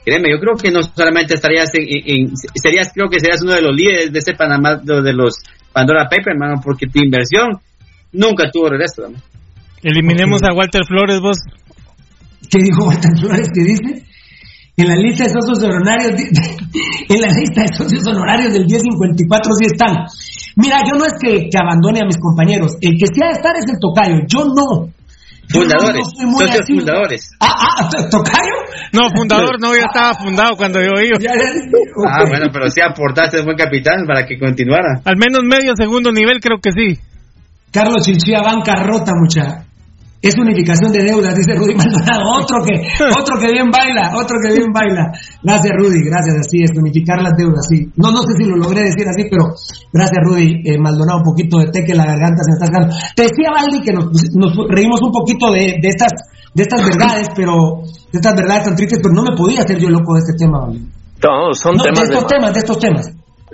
créeme, 0.06 0.30
yo 0.30 0.38
creo 0.38 0.54
que 0.54 0.70
no 0.70 0.82
solamente 0.84 1.34
estarías 1.34 1.68
en, 1.74 2.30
serías, 2.54 2.92
creo 2.94 3.10
que 3.10 3.18
serías 3.18 3.42
uno 3.42 3.54
de 3.54 3.62
los 3.62 3.74
líderes 3.74 4.12
de 4.12 4.20
ese 4.20 4.34
Panamá, 4.34 4.76
de 4.76 5.12
los 5.12 5.42
Pandora 5.72 6.04
Paper, 6.04 6.34
hermano, 6.34 6.60
porque 6.62 6.86
tu 6.86 7.00
inversión 7.02 7.58
nunca 8.12 8.48
tuvo 8.52 8.70
regreso, 8.70 9.02
Eliminemos 9.82 10.42
a 10.44 10.54
Walter 10.54 10.82
Flores, 10.86 11.20
vos. 11.20 11.38
¿Qué 12.48 12.62
dijo 12.62 12.86
Walter 12.86 13.10
Flores? 13.18 13.50
¿Qué 13.52 13.62
dice? 13.64 14.06
En 14.76 14.88
la 14.88 14.96
lista 14.96 15.24
de 15.24 15.30
socios 15.30 15.64
honorarios, 15.64 16.12
en 17.08 17.20
la 17.20 17.32
lista 17.34 17.62
de 17.62 17.74
socios 17.74 18.06
honorarios 18.06 18.52
del 18.52 18.64
1054 18.64 19.52
sí 19.58 19.66
están. 19.66 20.06
Mira, 20.54 20.78
yo 20.86 20.96
no 20.96 21.04
es 21.04 21.14
que, 21.20 21.48
que 21.50 21.58
abandone 21.58 22.00
a 22.00 22.06
mis 22.06 22.18
compañeros, 22.18 22.76
el 22.80 22.96
que 22.96 23.06
sí 23.06 23.20
ha 23.22 23.26
de 23.26 23.32
estar 23.42 23.52
es 23.56 23.66
el 23.66 23.78
tocayo, 23.80 24.22
yo 24.28 24.44
no. 24.46 24.88
Fundadores, 25.48 26.06
socios 26.39 26.66
fundadores. 26.66 27.31
Ah, 27.40 27.55
ah, 27.81 27.89
¿tocayo? 28.10 28.56
No, 28.93 29.09
fundador 29.10 29.60
no, 29.60 29.74
ya 29.74 29.85
estaba 29.86 30.14
fundado 30.14 30.56
cuando 30.56 30.81
yo 30.81 30.90
iba. 31.01 31.18
Ah, 32.09 32.24
bueno, 32.28 32.47
pero 32.52 32.68
sí 32.70 32.81
aportaste 32.81 33.43
buen 33.43 33.56
capitán 33.56 34.06
para 34.06 34.27
que 34.27 34.39
continuara. 34.39 35.01
Al 35.05 35.16
menos 35.16 35.43
medio 35.44 35.74
segundo 35.77 36.10
nivel 36.12 36.40
creo 36.40 36.59
que 36.60 36.70
sí. 36.73 36.98
Carlos 37.70 38.05
Chinchilla, 38.05 38.43
bancarrota, 38.43 39.12
mucha. 39.14 39.65
Es 40.27 40.35
unificación 40.36 40.90
de 40.90 41.05
deudas, 41.05 41.36
dice 41.36 41.55
Rudy 41.55 41.78
Maldonado. 41.78 42.27
Otro 42.43 42.59
que, 42.66 42.74
otro 43.15 43.39
que 43.39 43.53
bien 43.53 43.70
baila, 43.70 44.11
otro 44.19 44.36
que 44.43 44.59
bien 44.59 44.73
baila. 44.74 45.07
Gracias, 45.43 45.73
Rudy, 45.78 46.03
gracias, 46.03 46.35
así 46.43 46.65
es, 46.65 46.70
unificar 46.77 47.23
las 47.23 47.36
deudas, 47.36 47.65
sí. 47.69 47.86
No, 47.94 48.11
no 48.11 48.23
sé 48.23 48.35
si 48.35 48.44
lo 48.44 48.57
logré 48.57 48.82
decir 48.82 49.07
así, 49.07 49.23
pero 49.31 49.55
gracias, 49.93 50.19
Rudy 50.27 50.62
eh, 50.66 50.78
Maldonado, 50.78 51.19
un 51.19 51.31
poquito 51.31 51.59
de 51.59 51.70
té 51.70 51.85
que 51.85 51.94
la 51.94 52.05
garganta 52.05 52.43
se 52.43 52.51
me 52.51 52.55
está 52.59 52.66
sacando. 52.66 52.94
Te 53.15 53.23
decía, 53.23 53.55
Valdi, 53.55 53.81
que 53.86 53.93
nos, 53.93 54.11
nos 54.35 54.51
reímos 54.69 55.01
un 55.03 55.12
poquito 55.12 55.53
de, 55.53 55.78
de, 55.81 55.89
estas, 55.89 56.11
de 56.53 56.62
estas 56.62 56.82
verdades, 56.82 57.31
pero, 57.36 57.86
de 58.11 58.19
estas 58.19 58.35
verdades 58.35 58.65
tan 58.65 58.74
tristes, 58.74 58.98
pero 59.01 59.15
no 59.15 59.23
me 59.23 59.36
podía 59.36 59.61
hacer 59.61 59.78
yo 59.78 59.89
loco 59.90 60.15
de 60.15 60.27
este 60.27 60.35
tema, 60.35 60.59
Valdi. 60.66 60.82
No, 61.23 61.55
son 61.55 61.78
temas. 61.78 62.03
De 62.03 62.15
estos 62.15 62.27
temas, 62.27 62.53
de 62.53 62.59
estos 62.59 62.78
temas. 62.78 63.07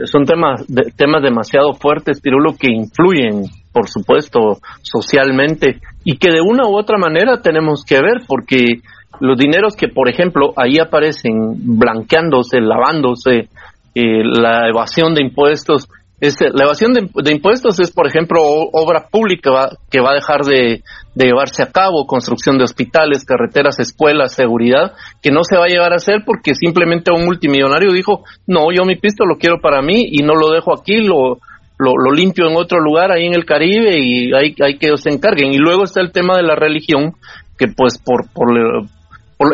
Son 0.05 0.25
temas, 0.25 0.65
de, 0.67 0.91
temas 0.97 1.23
demasiado 1.23 1.75
fuertes, 1.75 2.21
Pirulo, 2.21 2.57
que 2.57 2.73
influyen 2.73 3.45
por 3.73 3.89
supuesto, 3.89 4.59
socialmente, 4.83 5.81
y 6.05 6.19
que 6.19 6.31
de 6.31 6.41
una 6.41 6.69
u 6.69 6.77
otra 6.77 6.99
manera 6.99 7.41
tenemos 7.41 7.85
que 7.85 7.97
ver, 7.97 8.23
porque 8.27 8.83
los 9.21 9.39
dineros 9.39 9.77
que, 9.77 9.89
por 9.89 10.09
ejemplo, 10.09 10.53
ahí 10.57 10.79
aparecen 10.79 11.79
blanqueándose, 11.79 12.61
lavándose, 12.61 13.49
la 13.95 14.69
evasión 14.69 15.15
de 15.15 15.23
impuestos, 15.23 15.89
es, 16.21 16.37
la 16.41 16.65
evasión 16.65 16.93
de, 16.93 17.33
impuestos 17.33 17.81
es, 17.81 17.91
por 17.91 18.07
ejemplo, 18.07 18.41
obra 18.43 19.09
pública 19.11 19.51
que 19.91 20.01
va 20.01 20.13
a 20.13 20.15
dejar 20.15 20.43
de, 20.43 20.83
de, 21.17 21.27
llevarse 21.27 21.65
a 21.65 21.73
cabo, 21.73 22.07
construcción 22.07 22.59
de 22.59 22.65
hospitales, 22.65 23.25
carreteras, 23.25 23.81
escuelas, 23.81 24.33
seguridad, 24.33 24.93
que 25.21 25.33
no 25.33 25.43
se 25.43 25.57
va 25.57 25.65
a 25.65 25.69
llegar 25.69 25.93
a 25.93 25.97
hacer 25.97 26.23
porque 26.25 26.55
simplemente 26.55 27.11
un 27.13 27.25
multimillonario 27.25 27.93
dijo, 27.93 28.23
no, 28.47 28.73
yo 28.73 28.85
mi 28.85 28.97
pisto 28.97 29.25
lo 29.27 29.37
quiero 29.37 29.61
para 29.61 29.83
mí 29.83 30.05
y 30.13 30.23
no 30.23 30.35
lo 30.37 30.51
dejo 30.51 30.73
aquí, 30.73 30.99
lo, 30.99 31.39
lo, 31.83 32.13
limpio 32.13 32.49
en 32.49 32.57
otro 32.57 32.81
lugar, 32.81 33.11
ahí 33.11 33.27
en 33.27 33.35
el 33.35 33.45
Caribe, 33.45 33.99
y 33.99 34.33
hay, 34.33 34.55
hay 34.63 34.79
que 34.79 34.87
ellos 34.87 35.03
se 35.03 35.11
encarguen. 35.11 35.53
Y 35.53 35.59
luego 35.59 35.85
está 35.85 36.01
el 36.01 36.13
tema 36.13 36.37
de 36.37 36.43
la 36.43 36.55
religión, 36.55 37.15
que 37.59 37.69
pues 37.69 37.99
por, 37.99 38.29
por, 38.33 38.49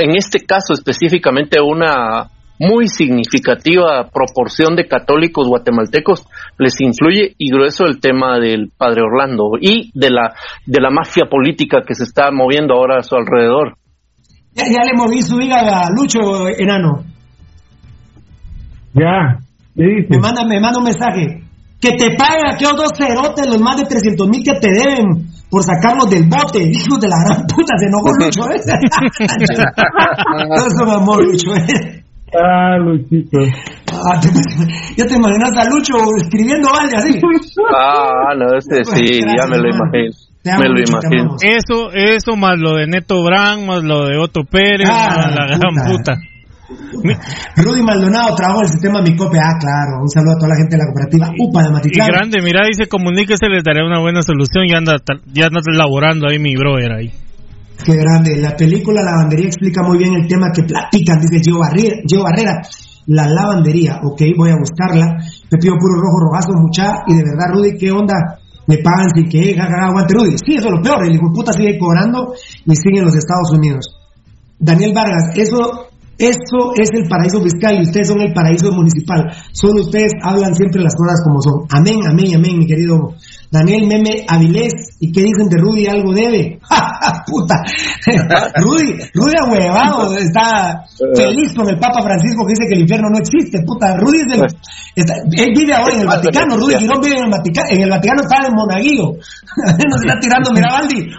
en 0.00 0.16
este 0.16 0.44
caso 0.44 0.72
específicamente 0.72 1.60
una, 1.60 2.30
muy 2.58 2.88
significativa 2.88 4.08
proporción 4.12 4.74
de 4.74 4.88
católicos 4.88 5.46
guatemaltecos 5.48 6.26
les 6.58 6.80
influye 6.80 7.34
y 7.38 7.50
grueso 7.50 7.84
el 7.84 8.00
tema 8.00 8.38
del 8.38 8.70
padre 8.76 9.02
Orlando 9.02 9.52
y 9.60 9.90
de 9.94 10.10
la 10.10 10.34
de 10.66 10.80
la 10.80 10.90
mafia 10.90 11.26
política 11.30 11.82
que 11.86 11.94
se 11.94 12.04
está 12.04 12.30
moviendo 12.32 12.74
ahora 12.74 12.98
a 12.98 13.02
su 13.02 13.14
alrededor. 13.14 13.76
Ya, 14.54 14.64
le 14.64 14.96
moví 14.96 15.22
su 15.22 15.40
hígado 15.40 15.70
a 15.72 15.88
Lucho 15.96 16.48
Enano. 16.48 17.04
Ya, 18.94 19.38
me 19.76 20.18
manda, 20.18 20.44
me 20.44 20.58
manda 20.58 20.78
un 20.78 20.84
mensaje. 20.84 21.44
Que 21.80 21.92
te 21.92 22.16
paguen 22.16 22.46
aquellos 22.54 22.76
dos 22.76 22.90
cerotes 22.96 23.46
los 23.46 23.60
más 23.60 23.76
de 23.76 23.84
300 23.84 24.28
mil 24.28 24.42
que 24.42 24.58
te 24.58 24.68
deben 24.68 25.28
por 25.50 25.62
sacarlos 25.62 26.10
del 26.10 26.24
bote. 26.28 26.62
Hijos 26.62 27.00
de 27.00 27.08
la 27.08 27.16
gran 27.24 27.46
puta, 27.46 27.74
se 27.78 27.86
enojó 27.86 28.12
Lucho, 28.18 28.50
¿eh? 28.50 28.60
Eso 30.66 30.84
me 30.86 30.92
amor, 30.92 31.24
Lucho, 31.24 31.54
¿eh? 31.54 32.04
Ah, 32.34 32.76
Luchito. 32.76 33.38
Ah, 33.92 34.20
ya 34.96 35.06
te 35.06 35.14
imaginas 35.14 35.56
a 35.56 35.64
Lucho 35.70 35.94
escribiendo 36.18 36.68
algo 36.68 36.96
así. 36.96 37.18
Ah, 37.74 38.34
no, 38.36 38.58
este 38.58 38.84
sí, 38.84 39.20
ya 39.36 39.46
me 39.46 39.58
lo 39.58 39.68
imagino. 39.68 40.12
Me 40.44 40.68
lo 40.68 40.80
imagino. 40.80 41.36
Eso, 41.42 41.90
eso 41.92 42.36
más 42.36 42.58
lo 42.58 42.76
de 42.76 42.86
Neto 42.86 43.22
Brand, 43.24 43.66
más 43.66 43.82
lo 43.82 44.06
de 44.06 44.18
Otto 44.18 44.44
Pérez, 44.44 44.88
ah, 44.90 45.08
más 45.16 45.34
la 45.34 45.46
gran 45.46 45.74
puta. 45.86 46.14
Rudy 46.68 47.82
Maldonado 47.82 48.34
trabajó 48.36 48.62
el 48.62 48.68
sistema 48.68 49.00
Micope. 49.00 49.38
Ah, 49.38 49.56
claro. 49.58 50.02
Un 50.02 50.08
saludo 50.08 50.32
a 50.32 50.36
toda 50.36 50.48
la 50.48 50.56
gente 50.56 50.76
de 50.76 50.78
la 50.78 50.86
cooperativa 50.86 51.30
UPA 51.38 51.62
de 51.62 51.70
Matitlán. 51.70 52.08
Y 52.08 52.12
grande, 52.12 52.38
mira, 52.42 52.66
dice 52.66 52.88
comuníquese, 52.88 53.48
les 53.48 53.64
daré 53.64 53.84
una 53.84 54.00
buena 54.00 54.20
solución. 54.22 54.66
Y 54.68 54.74
anda, 54.74 54.96
ya 55.32 55.46
anda 55.46 55.60
elaborando 55.64 56.28
ahí 56.28 56.38
mi 56.38 56.54
brother 56.56 56.92
ahí. 56.92 57.10
Qué 57.84 57.96
grande. 57.96 58.36
La 58.36 58.54
película 58.56 59.02
Lavandería 59.02 59.46
explica 59.46 59.82
muy 59.82 59.98
bien 59.98 60.14
el 60.14 60.26
tema 60.26 60.52
que 60.52 60.62
platican, 60.62 61.20
dice 61.20 61.40
Gio 61.40 61.58
Barrera. 61.58 61.96
Barrera. 62.22 62.62
La 63.06 63.26
lavandería, 63.26 64.00
ok, 64.04 64.20
voy 64.36 64.50
a 64.50 64.56
buscarla. 64.56 65.16
Pido 65.48 65.78
puro 65.80 65.94
rojo 65.96 66.20
rogazo, 66.20 66.52
mucha. 66.52 66.92
Y 67.06 67.14
de 67.14 67.24
verdad, 67.24 67.54
Rudy, 67.54 67.78
¿qué 67.78 67.90
onda? 67.90 68.14
Me 68.66 68.76
pagan 68.84 69.08
sin 69.14 69.26
que 69.30 69.56
aguante 69.58 70.12
Rudy. 70.12 70.36
Sí, 70.36 70.56
eso 70.56 70.68
es 70.68 70.74
lo 70.74 70.82
peor. 70.82 71.06
El 71.06 71.14
hijo 71.14 71.32
puta 71.32 71.54
sigue 71.54 71.78
cobrando 71.78 72.34
y 72.66 72.76
sigue 72.76 72.98
en 72.98 73.06
los 73.06 73.16
Estados 73.16 73.50
Unidos. 73.52 73.96
Daniel 74.58 74.92
Vargas, 74.94 75.32
eso 75.38 75.87
eso 76.18 76.72
es 76.76 76.90
el 76.92 77.08
paraíso 77.08 77.40
fiscal 77.40 77.78
y 77.78 77.82
ustedes 77.82 78.08
son 78.08 78.20
el 78.20 78.32
paraíso 78.32 78.72
municipal. 78.72 79.24
Solo 79.52 79.82
ustedes 79.82 80.12
hablan 80.22 80.54
siempre 80.54 80.82
las 80.82 80.94
cosas 80.96 81.22
como 81.22 81.40
son. 81.40 81.66
Amén, 81.70 82.00
amén, 82.08 82.34
amén, 82.34 82.58
mi 82.58 82.66
querido 82.66 83.14
Daniel 83.50 83.86
Meme 83.86 84.24
Avilés. 84.28 84.96
¿Y 85.00 85.12
qué 85.12 85.22
dicen 85.22 85.48
de 85.48 85.58
Rudy? 85.58 85.86
Algo 85.86 86.12
debe. 86.12 86.58
Puta. 87.26 87.62
Rudy, 88.56 88.98
Rudy 89.14 89.34
ahuevado, 89.38 90.16
está 90.16 90.84
feliz 91.14 91.54
con 91.54 91.68
el 91.68 91.78
Papa 91.78 92.02
Francisco 92.02 92.44
que 92.44 92.54
dice 92.54 92.66
que 92.68 92.74
el 92.74 92.80
infierno 92.80 93.10
no 93.10 93.18
existe. 93.18 93.62
Puta, 93.64 93.96
Rudy 93.96 94.18
es 94.20 94.26
del, 94.26 94.42
él 94.98 95.52
vive 95.54 95.74
ahora 95.74 95.94
en 95.94 96.00
el 96.00 96.06
Vaticano. 96.06 96.56
Rudy 96.56 96.74
Girón 96.78 97.00
vive 97.00 97.18
en 97.18 97.24
el 97.24 97.30
Vaticano. 97.30 97.68
En 97.70 97.82
el 97.82 97.90
Vaticano 97.90 98.22
está 98.22 98.46
en 98.46 98.54
Monaguillo. 98.54 99.12
Nos 99.88 100.02
está 100.02 100.18
tirando 100.20 100.50
Mirabaldi. 100.52 101.10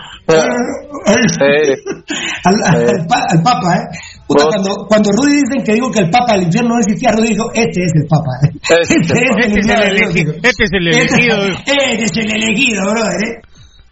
al, 2.43 2.55
al, 2.63 3.41
Papa, 3.41 3.77
¿eh? 3.77 3.87
Cuando, 4.37 4.85
cuando 4.87 5.09
Rudy 5.11 5.41
dicen 5.41 5.63
que 5.65 5.73
digo 5.73 5.89
que 5.91 5.99
el 5.99 6.09
Papa 6.11 6.33
del 6.33 6.43
infierno 6.43 6.75
no 6.75 6.79
existía, 6.79 7.11
Rudy 7.13 7.29
dijo, 7.29 7.51
este 7.51 7.83
es 7.83 7.91
el 7.95 8.07
Papa. 8.07 8.29
Este, 8.43 8.75
este, 8.81 9.59
es, 9.59 9.65
el 9.65 9.83
elegido. 9.83 10.33
Este 10.43 10.63
es 10.63 10.69
el 10.71 10.87
elegido. 10.87 11.37
Este, 11.65 12.03
es 12.03 12.11
el 12.15 12.31
elegido, 12.31 12.81
brother. 12.91 13.27
¿eh? 13.27 13.41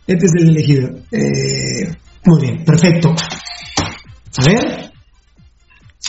Este 0.05 0.25
es 0.25 0.31
el 0.37 0.49
elegido. 0.49 0.89
Eh, 1.11 1.91
muy 2.25 2.41
bien, 2.41 2.63
perfecto. 2.63 3.15
A 4.37 4.45
ver. 4.45 4.91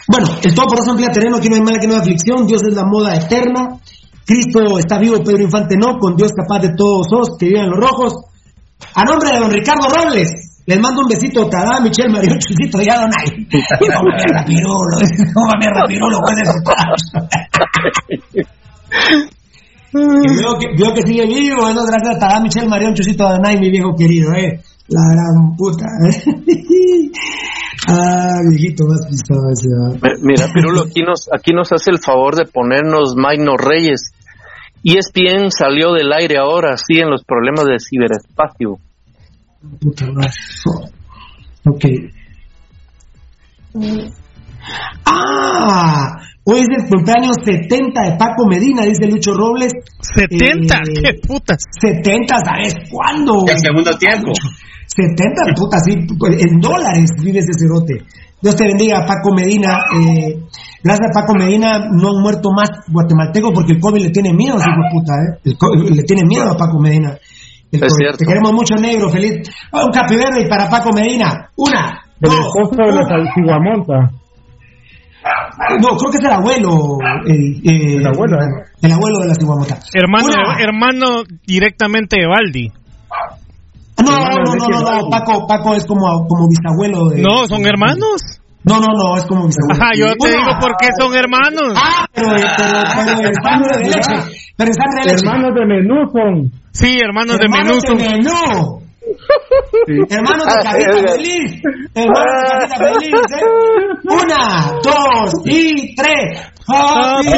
Bueno, 0.07 0.29
el 0.43 0.55
todo 0.55 0.67
por 0.67 0.79
eso 0.79 0.91
amplía 0.91 1.09
terreno, 1.09 1.39
aquí 1.39 1.49
no 1.49 1.57
hay 1.57 1.63
mala 1.63 1.79
que 1.81 1.87
no 1.87 1.95
hay 1.95 2.01
aflicción, 2.01 2.47
Dios 2.47 2.63
es 2.69 2.75
la 2.75 2.85
moda 2.85 3.17
eterna, 3.17 3.81
Cristo 4.27 4.79
está 4.79 4.99
vivo, 4.99 5.23
Pedro 5.25 5.43
Infante 5.43 5.77
no, 5.77 5.99
con 5.99 6.17
Dios 6.17 6.33
capaz 6.33 6.61
de 6.61 6.75
todos 6.77 7.07
os 7.13 7.39
que 7.39 7.47
vivan 7.47 7.71
los 7.71 7.79
rojos. 7.79 8.13
A 8.95 9.05
nombre 9.05 9.31
de 9.33 9.39
don 9.39 9.51
Ricardo 9.51 9.89
Robles, 9.89 10.48
les 10.69 10.79
mando 10.81 11.01
un 11.01 11.09
besito, 11.09 11.49
Tadá, 11.49 11.81
Michelle, 11.81 12.13
Mario 12.13 12.37
Chusito, 12.39 12.83
ya 12.83 13.01
don 13.01 13.11
Ay. 13.17 13.47
No 13.89 14.03
me 14.05 14.23
rapirulo, 14.35 14.99
no 15.35 15.43
me 15.59 15.67
rapirulo, 15.73 16.21
puede 16.21 16.43
y 19.91 20.29
veo 20.37 20.59
que, 20.59 20.67
veo 20.77 20.93
que 20.93 21.01
sigue 21.07 21.25
vivo, 21.27 21.63
bueno, 21.63 21.87
gracias 21.87 22.17
a 22.17 22.19
Tadá, 22.19 22.41
Michelle, 22.41 22.69
Marión, 22.69 22.93
Chusito, 22.93 23.27
Adonai, 23.27 23.59
mi 23.59 23.71
viejo 23.71 23.95
querido, 23.97 24.35
eh. 24.35 24.61
La 24.89 25.01
gran 25.11 25.57
puta, 25.57 25.87
eh. 26.07 26.23
Ah, 27.91 28.43
viejito 28.47 28.85
más 28.85 29.07
pisado 29.07 29.49
ese. 29.51 29.67
Mira, 30.21 30.53
Pirulo, 30.53 30.83
aquí 30.83 31.01
nos, 31.01 31.27
aquí 31.33 31.55
nos 31.55 31.73
hace 31.73 31.91
el 31.91 31.99
favor 31.99 32.37
de 32.37 32.45
ponernos 32.45 33.17
Magno 33.17 33.57
Reyes. 33.57 34.13
Y 34.83 34.99
ESPN 34.99 35.51
salió 35.51 35.95
del 35.95 36.13
aire 36.13 36.37
ahora, 36.37 36.77
sí, 36.77 36.99
en 36.99 37.09
los 37.09 37.25
problemas 37.25 37.65
de 37.65 37.79
ciberespacio. 37.79 38.79
Puta 39.61 40.07
Ok. 41.65 41.85
Ah, 45.05 46.17
hoy 46.45 46.61
es 46.61 46.67
el 46.79 46.89
cumpleaños 46.89 47.37
70 47.45 48.03
de 48.03 48.17
Paco 48.17 48.47
Medina, 48.49 48.83
dice 48.85 49.09
Lucho 49.09 49.35
Robles. 49.35 49.73
¿70? 50.17 50.39
Eh, 50.39 51.03
¿Qué 51.03 51.27
putas? 51.27 51.59
70, 51.81 52.37
¿sabes 52.39 52.75
cuándo? 52.91 53.45
El 53.49 53.59
segundo 53.59 53.99
tiempo. 53.99 54.31
70 54.87 55.55
putas, 55.57 55.83
sí, 55.85 55.97
pues, 56.19 56.41
en 56.41 56.61
dólares 56.61 57.11
vive 57.21 57.41
ese 57.41 57.53
cerote. 57.59 58.05
Dios 58.41 58.55
te 58.55 58.65
bendiga, 58.65 59.05
Paco 59.05 59.35
Medina. 59.35 59.81
Eh, 60.01 60.39
gracias 60.85 61.09
a 61.11 61.21
Paco 61.21 61.35
Medina 61.35 61.81
no 61.91 62.11
han 62.11 62.23
muerto 62.23 62.51
más 62.53 62.71
guatemaltecos 62.87 63.51
porque 63.53 63.73
el 63.73 63.81
COVID 63.81 64.03
le 64.03 64.11
tiene 64.11 64.33
miedo, 64.33 64.57
hijo 64.57 64.83
puta, 64.93 65.13
¿eh? 65.15 65.91
le 65.91 66.03
tiene 66.05 66.23
miedo 66.25 66.49
a 66.53 66.57
Paco 66.57 66.79
Medina. 66.79 67.19
Te 67.71 68.25
queremos 68.27 68.53
mucho, 68.53 68.75
negro, 68.77 69.11
feliz. 69.11 69.49
Ah, 69.73 69.85
un 69.85 69.93
capi 69.93 70.17
verde 70.17 70.49
para 70.49 70.71
Paco 70.71 70.91
Medina. 70.95 71.51
Una, 71.57 72.01
el 72.21 72.31
dos, 72.31 72.47
esposo 72.47 72.77
de 72.77 72.93
la 72.95 73.05
Salsiguamonta. 73.05 74.11
No, 75.81 75.89
creo 75.97 76.11
que 76.11 76.19
es 76.19 76.25
el 76.25 76.33
abuelo. 76.33 76.99
El, 77.27 77.61
eh, 77.65 77.97
el 77.97 78.07
abuelo, 78.07 78.41
¿eh? 78.41 78.65
El 78.83 78.93
abuelo 78.93 79.19
de 79.19 79.29
la 79.29 79.35
Ciguamota. 79.35 79.79
Hermano, 79.93 80.29
hermano 80.59 81.25
directamente 81.47 82.17
de 82.19 82.27
Baldi. 82.27 82.73
No, 83.99 84.13
no, 84.13 84.45
no, 84.45 84.69
no, 84.69 85.03
no, 85.03 85.11
Paco, 85.11 85.47
Paco 85.47 85.75
es 85.75 85.85
como, 85.85 86.27
como 86.27 86.49
bisabuelo 86.49 87.09
de. 87.09 87.21
No, 87.21 87.47
son 87.47 87.67
hermanos. 87.67 88.41
No, 88.69 88.81
no, 88.81 88.93
no, 88.93 89.17
es 89.17 89.25
como 89.25 89.47
bisabuelo. 89.47 89.75
Ajá, 89.83 89.91
yo 89.97 90.07
te 90.21 90.29
digo 90.29 90.51
por 90.61 90.77
qué 90.77 90.89
son 90.99 91.15
hermanos. 91.15 91.73
Ah, 91.75 92.07
pero, 92.13 92.29
pero, 92.31 92.45
pero, 92.57 93.17
pero 93.17 93.33
sangre 93.43 93.79
de 93.79 93.85
leche. 93.85 94.17
Pero 94.57 94.73
sangre 94.73 95.01
de 95.05 95.11
leche. 95.13 95.25
Hermanos 95.27 95.55
de 95.55 95.65
menú 95.67 95.97
son. 96.13 96.53
Sí, 96.73 96.99
hermanos, 97.03 97.39
de 97.39 97.49
menú. 97.49 97.79
Hermanos 97.79 97.85
de 97.85 97.95
menú. 97.95 98.89
Hermanos 100.11 100.47
de 100.47 100.53
Cajita 100.63 100.93
Feliz. 101.13 101.63
Hermanos 101.95 102.61
de 102.61 102.69
Cajita 102.69 102.87
Feliz. 102.93 103.15
¿eh? 103.33 103.43
Una, 104.05 104.43
dos 104.83 105.33
y 105.47 105.95
tres. 105.95 106.53
Happy 106.69 107.29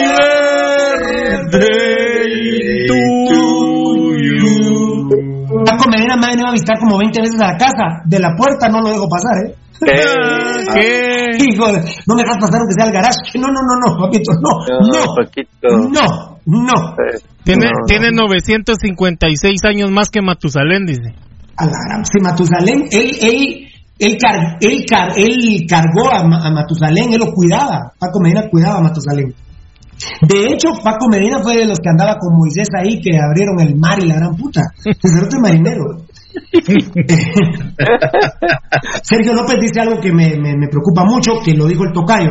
birthday 1.50 2.86
to 2.88 2.94
you. 3.32 3.69
Paco 5.64 5.88
Medina 5.90 6.16
me 6.16 6.26
ha 6.26 6.30
venido 6.30 6.48
a 6.48 6.52
visitar 6.52 6.78
como 6.78 6.98
20 6.98 7.20
veces 7.20 7.40
a 7.40 7.52
la 7.52 7.56
casa. 7.56 8.02
De 8.04 8.18
la 8.18 8.34
puerta 8.36 8.68
no 8.68 8.80
lo 8.80 8.90
dejo 8.90 9.08
pasar, 9.08 9.46
¿eh? 9.46 9.54
¿Qué? 9.80 11.38
Hijo, 11.40 11.66
no 12.06 12.14
me 12.14 12.22
dejas 12.22 12.38
pasar 12.38 12.60
aunque 12.60 12.74
sea 12.76 12.86
al 12.86 12.92
garage. 12.92 13.38
No, 13.38 13.48
no, 13.48 13.60
no, 13.62 13.76
no, 13.80 13.96
papito, 13.98 14.32
no. 14.34 14.50
No, 14.92 16.38
no, 16.46 16.64
no. 16.64 16.96
Tiene, 17.44 17.70
tiene 17.86 18.10
956 18.12 19.64
años 19.64 19.90
más 19.90 20.10
que 20.10 20.20
Matusalén, 20.20 20.86
dice. 20.86 21.14
A 21.56 21.66
la 21.66 22.04
sí, 22.04 22.20
Matusalén, 22.20 22.88
él, 22.90 23.10
él, 23.20 23.68
él, 23.98 24.18
él, 24.60 24.86
él 25.16 25.66
cargó 25.68 26.10
a, 26.10 26.20
a, 26.20 26.50
Matusalén, 26.50 27.12
él 27.12 27.18
lo 27.18 27.32
cuidaba. 27.32 27.92
Paco 27.98 28.20
Medina 28.20 28.48
cuidaba 28.50 28.78
a 28.78 28.82
Matusalén. 28.82 29.34
De 30.22 30.46
hecho, 30.46 30.68
Paco 30.82 31.08
Medina 31.10 31.42
fue 31.42 31.56
de 31.56 31.66
los 31.66 31.78
que 31.78 31.90
andaba 31.90 32.16
con 32.18 32.34
Moisés 32.36 32.68
ahí, 32.78 33.00
que 33.00 33.18
abrieron 33.18 33.60
el 33.60 33.76
mar 33.76 33.98
y 34.02 34.06
la 34.06 34.16
gran 34.16 34.34
puta. 34.36 34.62
El 34.84 35.24
otro 35.24 35.40
marinero. 35.40 35.84
Sergio 39.02 39.34
López 39.34 39.56
dice 39.60 39.80
algo 39.80 40.00
que 40.00 40.12
me, 40.12 40.36
me, 40.36 40.68
preocupa 40.68 41.04
mucho, 41.04 41.40
que 41.44 41.54
lo 41.54 41.66
dijo 41.66 41.82
el 41.84 41.92
tocayo. 41.92 42.30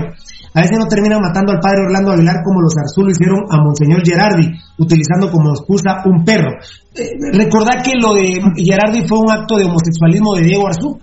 A 0.54 0.62
veces 0.62 0.78
no 0.80 0.88
terminan 0.88 1.22
matando 1.22 1.52
al 1.52 1.60
padre 1.60 1.82
Orlando 1.86 2.12
Aguilar 2.12 2.38
como 2.44 2.62
los 2.62 2.76
Arzú 2.76 3.08
hicieron 3.08 3.46
a 3.52 3.62
Monseñor 3.62 4.04
Gerardi, 4.04 4.50
utilizando 4.80 5.30
como 5.30 5.52
excusa 5.52 6.02
un 6.06 6.24
perro. 6.24 6.54
Eh, 6.96 7.12
recordad 7.34 7.84
que 7.84 7.94
lo 7.96 8.16
de 8.16 8.41
Gerardi 8.56 9.08
fue 9.08 9.20
un 9.20 9.32
acto 9.32 9.58
de 9.58 9.66
homosexualismo 9.66 10.34
de 10.36 10.41
Diego 10.41 10.68
Arzú, 10.68 10.98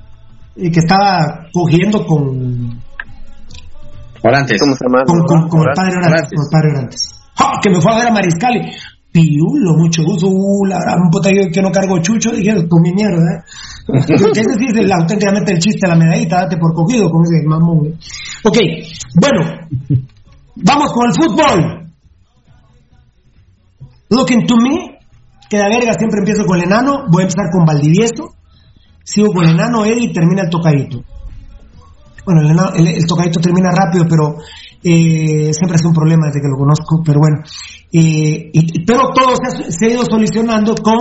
eh, 0.57 0.69
que 0.71 0.81
estaba 0.81 1.47
cogiendo 1.53 2.05
con. 2.05 2.66
Orantes. 4.29 4.61
Con, 4.61 5.49
con, 5.49 5.61
el 5.61 5.75
padre 5.75 5.97
Orantes. 5.97 6.31
Con 6.35 6.45
el 6.45 6.51
padre 6.51 6.69
Orantes. 6.71 7.21
Que 7.63 7.71
me 7.71 7.81
fue 7.81 7.93
a 7.93 7.97
ver 7.97 8.09
a 8.09 8.13
Mariscali. 8.13 8.61
Pirulo, 9.13 9.79
mucho 9.79 10.03
gusto, 10.05 10.27
uh, 10.29 10.67
la 10.67 10.79
gran 10.79 11.09
puta 11.11 11.31
que 11.31 11.63
no 11.63 11.71
cargo 11.71 11.99
chucho, 12.03 12.33
dije, 12.33 12.69
con 12.69 12.83
mi 12.83 12.93
mierda, 12.93 13.17
¿eh? 13.17 13.43
es 13.97 14.93
auténticamente 14.93 15.55
el 15.55 15.59
chiste, 15.59 15.89
la 15.89 15.97
medallita, 15.97 16.43
date 16.43 16.59
por 16.59 16.75
cogido 16.75 17.09
con 17.11 17.23
ese 17.23 17.43
mamón. 17.47 17.97
Ok, 18.45 18.59
bueno, 19.19 19.67
Vamos 20.57 20.93
con 20.93 21.07
el 21.07 21.15
fútbol. 21.15 21.93
Looking 24.09 24.47
to 24.47 24.57
me, 24.57 24.99
que 25.51 25.59
de 25.59 25.69
verga 25.69 25.93
siempre 25.99 26.21
empiezo 26.21 26.45
con 26.47 26.59
el 26.59 26.65
enano, 26.65 27.05
voy 27.11 27.23
a 27.23 27.27
empezar 27.27 27.51
con 27.53 27.67
Valdivieso, 27.67 28.35
sigo 29.05 29.33
con 29.33 29.45
el 29.45 29.51
enano, 29.51 29.85
Eddie 29.85 30.11
y 30.11 30.13
termina 30.13 30.45
el 30.45 30.51
tocadito. 30.51 31.03
Bueno, 32.27 32.43
el, 32.75 33.07
tocadito 33.07 33.41
termina 33.41 33.71
rápido, 33.71 34.05
pero 34.09 34.39
eh, 34.83 35.53
siempre 35.55 35.77
es 35.77 35.85
un 35.85 35.95
problema 35.95 36.27
desde 36.27 36.41
que 36.41 36.49
lo 36.49 36.59
conozco, 36.59 37.01
pero 37.05 37.21
bueno. 37.21 37.39
Eh, 37.93 38.51
pero 38.85 39.13
todo 39.15 39.37
se 39.69 39.87
ha, 39.87 39.89
ido 39.89 40.05
solucionando 40.05 40.75
con 40.75 40.99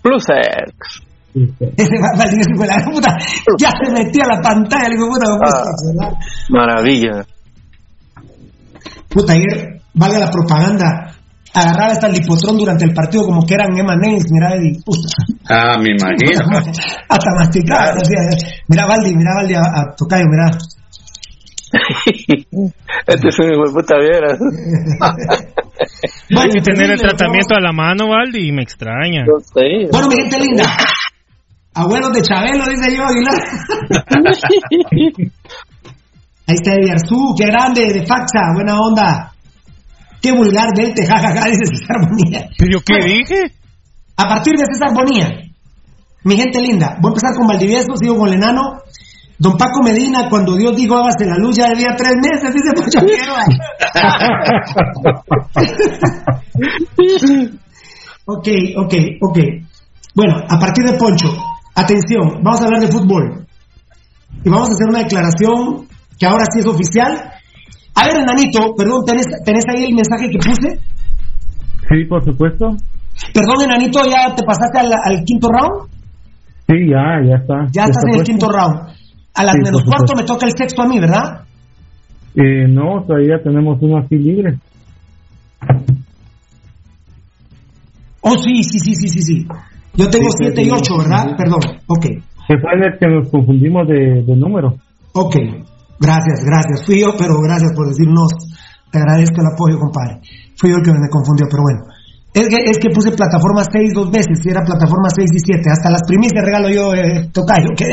Plusex. 0.00 1.02
Ese 1.76 1.96
la 2.66 2.84
puta, 2.84 3.16
ya 3.58 3.70
se 3.82 3.92
metía 3.92 4.26
la 4.26 4.40
pantalla, 4.40 4.88
le 4.88 4.96
digo, 4.96 5.08
puta, 5.08 5.26
ah, 5.30 6.10
Maravilla. 6.48 7.26
Puta, 9.08 9.34
ayer, 9.34 9.80
valga 9.94 10.18
la 10.20 10.30
propaganda, 10.30 11.14
agarraba 11.54 11.92
hasta 11.92 12.06
el 12.06 12.14
lipotrón 12.14 12.56
durante 12.56 12.84
el 12.84 12.94
partido 12.94 13.24
como 13.24 13.44
que 13.44 13.54
eran 13.54 13.76
M&M's, 13.76 14.24
mira, 14.30 14.54
Eddie, 14.54 14.80
puta. 14.84 15.08
Ah, 15.48 15.76
me 15.78 15.90
imagino. 15.90 16.46
hasta 17.08 17.30
masticaba, 17.38 17.94
mira 18.68 18.86
Valdi, 18.86 19.14
mira 19.14 19.34
Valdi 19.36 19.54
a, 19.54 19.60
a 19.60 19.94
Tocayo, 19.96 20.24
mira. 20.28 20.50
este 23.06 23.28
es 23.28 23.38
un 23.38 23.52
hijo 23.52 23.64
de 23.66 23.72
puta 23.72 23.96
viera. 23.98 24.36
bueno, 26.30 26.52
y 26.54 26.60
tener 26.62 26.90
el 26.90 27.00
tratamiento 27.00 27.54
a 27.54 27.60
la 27.60 27.72
mano, 27.72 28.08
Valdi, 28.08 28.48
y 28.48 28.52
me 28.52 28.62
extraña. 28.62 29.24
Bueno, 29.54 30.08
mi 30.08 30.16
gente 30.16 30.38
linda. 30.38 30.64
Abuelos 31.74 32.12
de 32.12 32.20
Chabelo, 32.20 32.66
dice 32.66 32.94
yo, 32.94 33.04
Aguilar. 33.04 33.40
Ahí 36.46 36.56
está 36.56 36.74
Eddie 36.74 36.90
Arzú, 36.90 37.34
qué 37.38 37.46
grande, 37.46 37.86
de 37.86 38.04
Faxa, 38.04 38.52
buena 38.54 38.78
onda. 38.78 39.32
Qué 40.22 40.32
vulgar 40.32 40.70
verte, 40.76 41.06
jajaja, 41.06 41.48
dice 41.48 41.66
César 41.66 42.08
Bonilla. 42.08 42.48
¿Pero 42.56 42.80
qué 42.86 42.94
dije? 43.04 43.52
A 44.16 44.28
partir 44.28 44.54
de 44.54 44.64
César 44.72 44.94
Bonilla, 44.94 45.42
mi 46.24 46.36
gente 46.36 46.60
linda, 46.60 46.98
voy 47.00 47.10
a 47.10 47.14
empezar 47.14 47.34
con 47.36 47.48
Valdivieso, 47.48 47.96
sigo 47.96 48.16
con 48.16 48.28
el 48.28 48.34
enano. 48.34 48.78
Don 49.38 49.56
Paco 49.56 49.82
Medina, 49.82 50.28
cuando 50.30 50.56
Dios 50.56 50.76
dijo 50.76 50.96
hágase 50.96 51.26
la 51.26 51.36
luz, 51.36 51.56
ya 51.56 51.66
debía 51.68 51.96
tres 51.96 52.12
meses, 52.14 52.54
dice 52.54 52.70
Pocho 52.76 53.00
ok, 58.26 58.48
ok, 58.76 58.94
ok. 59.20 59.38
Bueno, 60.14 60.36
a 60.48 60.58
partir 60.60 60.84
de 60.84 60.92
Poncho, 60.92 61.36
atención, 61.74 62.40
vamos 62.40 62.60
a 62.60 62.66
hablar 62.66 62.82
de 62.82 62.92
fútbol. 62.92 63.44
Y 64.44 64.48
vamos 64.48 64.68
a 64.68 64.74
hacer 64.74 64.86
una 64.88 65.00
declaración 65.00 65.88
que 66.16 66.26
ahora 66.26 66.44
sí 66.52 66.60
es 66.60 66.66
oficial 66.66 67.32
a 67.94 68.06
ver, 68.06 68.16
enanito, 68.22 68.74
perdón, 68.76 69.04
¿tenés, 69.06 69.64
ahí 69.68 69.84
el 69.84 69.94
mensaje 69.94 70.30
que 70.30 70.38
puse? 70.38 70.78
Sí, 71.88 72.04
por 72.08 72.24
supuesto. 72.24 72.76
Perdón, 73.34 73.64
enanito, 73.64 74.00
¿ya 74.04 74.34
te 74.34 74.42
pasaste 74.44 74.78
al, 74.78 75.24
quinto 75.24 75.48
round? 75.48 75.90
Sí, 76.66 76.88
ya, 76.88 77.20
ya 77.28 77.36
está. 77.36 77.66
Ya 77.70 77.84
estás 77.84 78.04
en 78.10 78.20
el 78.20 78.24
quinto 78.24 78.48
round. 78.48 78.88
A 79.34 79.44
las 79.44 79.56
menos 79.56 79.84
cuarto 79.84 80.14
me 80.16 80.24
toca 80.24 80.46
el 80.46 80.52
sexto 80.56 80.82
a 80.82 80.88
mí, 80.88 80.98
¿verdad? 80.98 81.44
Eh, 82.34 82.66
no, 82.68 83.04
todavía 83.06 83.42
tenemos 83.42 83.78
uno 83.82 83.98
así 83.98 84.16
libre. 84.16 84.58
Oh, 88.22 88.36
sí, 88.38 88.62
sí, 88.62 88.78
sí, 88.78 88.94
sí, 88.94 89.08
sí, 89.08 89.20
sí. 89.20 89.46
Yo 89.94 90.08
tengo 90.08 90.28
siete 90.30 90.62
y 90.62 90.70
ocho, 90.70 90.96
¿verdad? 90.96 91.36
Perdón, 91.36 91.60
ok. 91.86 92.06
Se 92.46 92.58
fue 92.58 92.72
el 92.74 92.98
que 92.98 93.06
nos 93.06 93.28
confundimos 93.28 93.86
de, 93.86 94.22
de 94.22 94.36
número. 94.36 94.76
Ok, 95.12 95.36
Gracias, 96.02 96.42
gracias. 96.42 96.84
Fui 96.84 97.00
yo, 97.00 97.14
pero 97.16 97.38
gracias 97.38 97.72
por 97.74 97.86
decirnos. 97.86 98.34
Te 98.90 98.98
agradezco 98.98 99.40
el 99.40 99.54
apoyo, 99.54 99.78
compadre. 99.78 100.20
Fui 100.58 100.70
yo 100.70 100.76
el 100.76 100.82
que 100.82 100.90
me 100.90 101.08
confundió, 101.08 101.46
pero 101.48 101.62
bueno. 101.62 101.86
Es 102.34 102.48
que, 102.48 102.56
es 102.64 102.78
que 102.80 102.88
puse 102.88 103.12
plataforma 103.12 103.62
6 103.62 103.92
dos 103.94 104.10
veces, 104.10 104.40
y 104.42 104.48
era 104.48 104.64
plataforma 104.64 105.08
6 105.14 105.30
y 105.36 105.38
7. 105.38 105.68
Hasta 105.70 105.90
las 105.90 106.02
primicias 106.08 106.42
regalo 106.42 106.68
yo, 106.70 106.92
eh, 106.94 107.28
tocayo. 107.30 107.68
Que, 107.76 107.92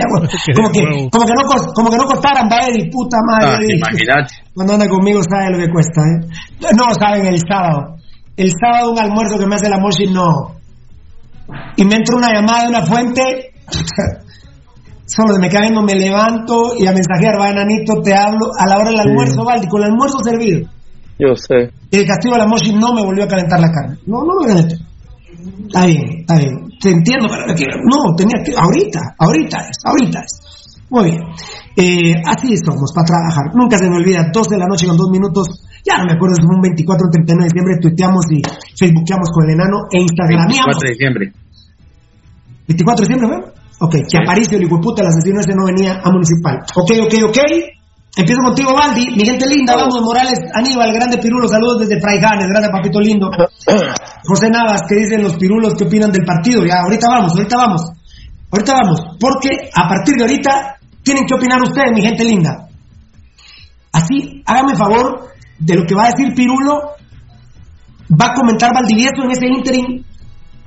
como, 0.56 0.72
que, 0.72 0.80
como, 1.12 1.26
que 1.28 1.34
no, 1.36 1.44
como 1.76 1.90
que 1.92 1.98
no 1.98 2.06
costaran, 2.06 2.48
y 2.74 2.90
puta 2.90 3.18
madre. 3.28 3.68
Ah, 3.68 3.76
imagínate. 3.78 4.34
Cuando 4.56 4.74
anda 4.74 4.88
conmigo 4.88 5.20
sabe 5.30 5.52
lo 5.52 5.60
que 5.60 5.70
cuesta. 5.70 6.02
¿eh? 6.02 6.26
No 6.74 6.88
saben 6.98 7.26
el 7.28 7.40
sábado. 7.40 7.98
El 8.38 8.52
sábado 8.56 8.92
un 8.92 9.00
almuerzo 9.00 9.38
que 9.38 9.46
me 9.46 9.56
hace 9.56 9.70
la 9.70 9.78
Moshi, 9.78 10.08
no. 10.08 10.56
Y 11.76 11.84
me 11.84 11.96
entra 11.96 12.16
una 12.16 12.34
llamada 12.34 12.64
de 12.64 12.70
una 12.70 12.82
fuente. 12.86 13.54
Solo 15.10 15.40
me 15.40 15.50
cae, 15.50 15.72
no 15.72 15.82
me 15.82 15.96
levanto 15.96 16.76
y 16.78 16.86
a 16.86 16.94
mensajear, 16.94 17.34
va 17.42 17.50
enanito, 17.50 18.00
te 18.04 18.14
hablo 18.14 18.52
a 18.56 18.68
la 18.68 18.78
hora 18.78 18.92
del 18.92 19.00
almuerzo, 19.00 19.44
Valdi, 19.44 19.68
con 19.68 19.82
el 19.82 19.90
almuerzo 19.90 20.20
servido. 20.24 20.70
Yo 21.18 21.36
sé. 21.36 21.74
El 21.90 22.06
castigo 22.06 22.36
de 22.36 22.42
la 22.42 22.48
Moshi 22.48 22.74
no 22.74 22.94
me 22.94 23.02
volvió 23.02 23.24
a 23.24 23.28
calentar 23.28 23.60
la 23.60 23.72
carne. 23.72 23.98
No, 24.06 24.22
no 24.22 24.40
me 24.40 24.48
calenté. 24.48 24.76
Está 25.66 25.86
bien, 25.88 26.06
está 26.20 26.38
bien. 26.38 26.54
Te 26.80 26.92
entiendo, 26.92 27.28
pero 27.28 27.74
no, 27.90 28.16
tenía 28.16 28.38
que. 28.46 28.54
Ahorita, 28.56 29.00
ahorita 29.18 29.58
es, 29.58 29.78
ahorita 29.84 30.20
es. 30.20 30.86
Muy 30.92 31.06
bien. 31.06 31.22
Eh, 31.76 32.14
así 32.26 32.56
somos 32.58 32.94
para 32.94 33.06
trabajar. 33.06 33.50
Nunca 33.56 33.80
se 33.80 33.90
me 33.90 33.98
olvida, 33.98 34.30
2 34.32 34.48
de 34.48 34.58
la 34.58 34.66
noche 34.66 34.86
con 34.86 34.96
2 34.96 35.10
minutos. 35.10 35.48
Ya 35.84 35.98
no 35.98 36.06
me 36.06 36.14
acuerdo 36.14 36.36
si 36.36 36.46
fue 36.46 36.56
un 36.56 36.62
24 36.62 37.08
o 37.08 37.10
39 37.10 37.34
de 37.34 37.50
diciembre. 37.50 37.82
Tuiteamos 37.82 38.26
y 38.30 38.42
facebookeamos 38.78 39.30
con 39.34 39.50
el 39.50 39.56
enano 39.58 39.78
e 39.90 40.02
instagramiamos. 40.02 40.78
24 40.78 40.86
de 40.86 40.92
diciembre. 40.94 41.34
24 42.68 43.02
de 43.02 43.08
diciembre, 43.08 43.28
¿verdad? 43.28 43.59
Ok, 43.80 43.96
que 44.10 44.18
Aparicio, 44.18 44.58
el 44.58 44.66
hijo 44.66 44.76
de 44.76 44.82
puta, 44.82 45.02
el 45.02 45.08
asesino 45.08 45.40
ese 45.40 45.56
no 45.56 45.66
venía 45.66 46.02
a 46.04 46.12
municipal. 46.12 46.60
Ok, 46.76 46.92
ok, 47.04 47.14
ok. 47.30 47.40
Empiezo 48.18 48.42
contigo, 48.44 48.74
Baldi. 48.74 49.16
Mi 49.16 49.24
gente 49.24 49.48
linda, 49.48 49.76
vamos, 49.76 50.02
Morales, 50.02 50.40
Aníbal, 50.54 50.92
grande 50.92 51.18
Pirulo, 51.18 51.48
saludos 51.48 51.88
desde 51.88 52.02
Fraijanes, 52.02 52.48
grande 52.48 52.70
papito 52.70 53.00
lindo. 53.00 53.30
José 54.26 54.50
Navas, 54.50 54.82
¿qué 54.88 54.96
dicen 54.96 55.24
los 55.24 55.38
pirulos? 55.38 55.76
¿Qué 55.76 55.86
opinan 55.86 56.12
del 56.12 56.26
partido? 56.26 56.66
Ya, 56.66 56.82
ahorita 56.84 57.08
vamos, 57.08 57.34
ahorita 57.38 57.56
vamos. 57.56 57.82
Ahorita 58.52 58.74
vamos, 58.74 59.02
porque 59.20 59.70
a 59.74 59.88
partir 59.88 60.16
de 60.16 60.24
ahorita 60.24 60.78
tienen 61.04 61.26
que 61.26 61.36
opinar 61.36 61.62
ustedes, 61.62 61.94
mi 61.94 62.02
gente 62.02 62.26
linda. 62.26 62.68
Así, 63.94 64.44
háganme 64.46 64.76
favor 64.76 65.30
de 65.58 65.76
lo 65.76 65.86
que 65.86 65.96
va 65.96 66.08
a 66.08 66.12
decir 66.12 66.34
Pirulo. 66.36 66.96
Va 68.12 68.26
a 68.26 68.34
comentar 68.34 68.74
Valdivieso 68.74 69.24
en 69.24 69.32
ese 69.32 69.46
interim 69.46 70.04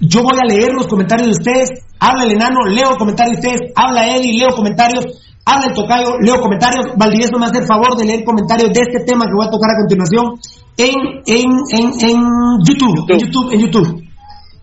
yo 0.04 0.22
voy 0.24 0.36
a 0.36 0.44
leer 0.44 0.72
los 0.72 0.88
comentarios 0.88 1.28
de 1.28 1.32
ustedes. 1.32 1.68
Habla 2.02 2.24
el 2.24 2.32
enano, 2.32 2.66
leo 2.66 2.96
comentarios 2.98 3.38
de 3.38 3.46
ustedes. 3.46 3.72
Habla 3.76 4.16
Eddie, 4.16 4.36
leo 4.36 4.50
comentarios. 4.56 5.04
Habla 5.44 5.66
el 5.68 5.72
tocayo, 5.72 6.18
leo 6.18 6.40
comentarios. 6.40 6.86
Valdivieso 6.96 7.38
me 7.38 7.46
hace 7.46 7.58
el 7.58 7.66
favor 7.66 7.96
de 7.96 8.04
leer 8.04 8.24
comentarios 8.24 8.72
de 8.72 8.80
este 8.80 9.04
tema 9.06 9.24
que 9.24 9.34
voy 9.34 9.46
a 9.46 9.50
tocar 9.50 9.70
a 9.70 9.78
continuación 9.78 10.34
en, 10.76 10.98
en, 11.26 11.46
en, 11.70 11.86
en 12.00 12.22
YouTube, 12.66 13.06
En 13.08 13.18
YouTube, 13.20 13.52
en 13.52 13.60
YouTube. 13.60 14.02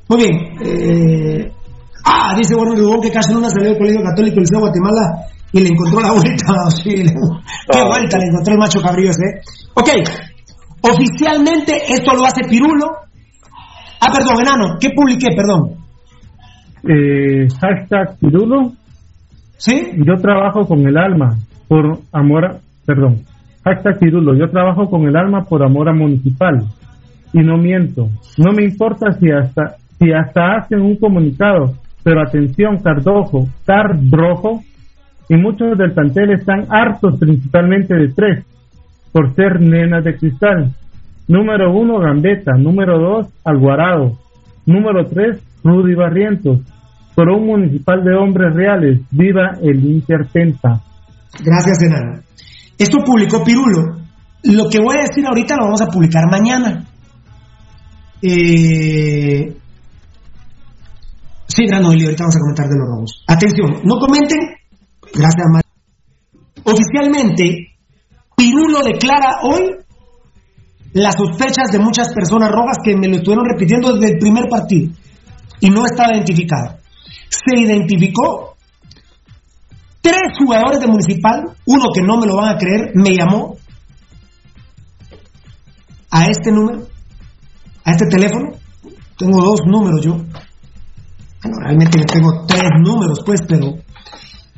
Muy 0.10 0.18
bien. 0.20 0.36
Eh, 0.61 1.52
ah, 2.03 2.36
dice 2.38 2.56
bueno 2.56 2.76
Lugón 2.76 2.99
que 2.99 3.11
casi 3.11 3.32
en 3.32 3.38
una 3.38 3.49
salió 3.49 3.70
del 3.70 3.78
Colegio 3.78 4.03
Católico 4.03 4.40
Liceo 4.41 4.57
de 4.60 4.66
Guatemala 4.66 5.02
y 5.53 5.61
le 5.61 5.70
encontró 5.70 6.02
la 6.02 6.11
vuelta. 6.11 6.53
Sí, 6.84 6.91
qué 7.72 7.84
vuelta 7.84 8.18
le 8.18 8.26
encontró 8.26 8.53
el 8.53 8.60
macho 8.60 8.82
cabrío 8.82 9.11
ese. 9.11 9.40
Ok. 9.76 9.90
Oficialmente 10.82 11.94
esto 11.94 12.14
lo 12.14 12.26
hace 12.26 12.41
Pirulo 12.49 12.88
Ah, 14.02 14.11
perdón, 14.14 14.40
enano, 14.40 14.78
¿qué 14.80 14.90
publiqué, 14.95 15.28
perdón? 15.36 15.78
Eh, 16.88 17.47
hashtag 17.60 18.18
Pirulo. 18.19 18.73
¿Sí? 19.57 19.91
Yo 19.97 20.15
trabajo 20.22 20.65
con 20.65 20.88
el 20.88 20.97
alma 20.97 21.38
por 21.68 21.99
amor 22.11 22.45
a, 22.45 22.57
perdón, 22.85 23.18
hashtag 23.64 23.99
Pirulo, 23.99 24.35
yo 24.35 24.49
trabajo 24.49 24.89
con 24.89 25.07
el 25.07 25.15
alma 25.15 25.43
por 25.43 25.64
amor 25.64 25.89
a 25.89 25.93
municipal. 25.93 26.65
Y 27.34 27.39
no 27.39 27.57
miento, 27.57 28.10
no 28.38 28.53
me 28.53 28.64
importa 28.64 29.11
si 29.11 29.30
hasta, 29.30 29.76
si 29.99 30.11
hasta 30.11 30.56
hacen 30.56 30.81
un 30.81 30.95
comunicado, 30.95 31.76
pero 32.03 32.22
atención, 32.22 32.77
Cardojo, 32.81 33.47
Cardrojo, 33.65 34.61
y 35.30 35.35
muchos 35.35 35.77
del 35.77 35.93
plantel 35.93 36.31
están 36.31 36.65
hartos 36.69 37.19
principalmente 37.19 37.93
de 37.93 38.07
tres, 38.07 38.45
por 39.11 39.35
ser 39.35 39.61
nenas 39.61 40.03
de 40.03 40.15
cristal. 40.15 40.73
Número 41.27 41.72
uno, 41.72 41.99
Gambetta. 41.99 42.53
Número 42.57 42.97
dos, 42.97 43.27
Alguarado. 43.45 44.18
Número 44.69 45.07
tres, 45.09 45.41
Rudy 45.63 45.95
Barrientos. 45.95 46.59
Un 47.17 47.47
municipal 47.47 48.01
de 48.01 48.15
hombres 48.15 48.55
reales. 48.55 49.01
Viva 49.11 49.57
el 49.61 49.83
Interpenta. 49.83 50.81
Gracias, 51.43 51.81
enano. 51.81 52.21
Esto 52.77 52.99
publicó 53.03 53.43
Pirulo. 53.43 53.97
Lo 54.43 54.69
que 54.69 54.79
voy 54.79 54.95
a 54.95 55.07
decir 55.07 55.25
ahorita 55.27 55.57
lo 55.57 55.65
vamos 55.65 55.81
a 55.81 55.87
publicar 55.87 56.23
mañana. 56.31 56.85
Eh... 58.21 59.53
Sí, 61.47 61.65
Grano 61.65 61.87
ahorita 61.87 62.23
vamos 62.23 62.35
a 62.35 62.39
comentar 62.39 62.69
de 62.69 62.77
los 62.77 62.87
robos. 62.87 63.23
Atención, 63.27 63.81
no 63.83 63.95
comenten. 63.99 64.39
Gracias, 65.11 65.45
Oficialmente, 66.63 67.73
Pirulo 68.37 68.83
declara 68.83 69.39
hoy 69.43 69.78
las 70.94 71.16
sospechas 71.16 71.72
de 71.72 71.80
muchas 71.80 72.14
personas 72.14 72.52
rojas 72.52 72.78
que 72.84 72.95
me 72.95 73.07
lo 73.07 73.18
estuvieron 73.18 73.45
repitiendo 73.45 73.94
desde 73.94 74.14
el 74.14 74.20
primer 74.20 74.49
partido 74.49 74.91
y 75.60 75.70
no 75.70 75.86
estaba 75.86 76.14
identificado. 76.14 76.78
Se 77.30 77.60
identificó 77.60 78.56
tres 80.02 80.22
jugadores 80.38 80.80
de 80.80 80.88
Municipal, 80.88 81.56
uno 81.66 81.86
que 81.94 82.02
no 82.02 82.18
me 82.18 82.28
lo 82.28 82.38
van 82.38 82.56
a 82.56 82.57
creer, 82.57 82.91
me 82.95 83.16
llamó 83.16 83.57
a 86.11 86.26
este 86.26 86.52
número, 86.52 86.88
a 87.84 87.91
este 87.91 88.06
teléfono. 88.07 88.53
Tengo 89.18 89.41
dos 89.41 89.61
números 89.66 90.02
yo. 90.02 90.14
Bueno, 91.41 91.57
realmente 91.61 92.03
tengo 92.06 92.45
tres 92.48 92.70
números, 92.84 93.20
pues, 93.26 93.41
pero 93.48 93.76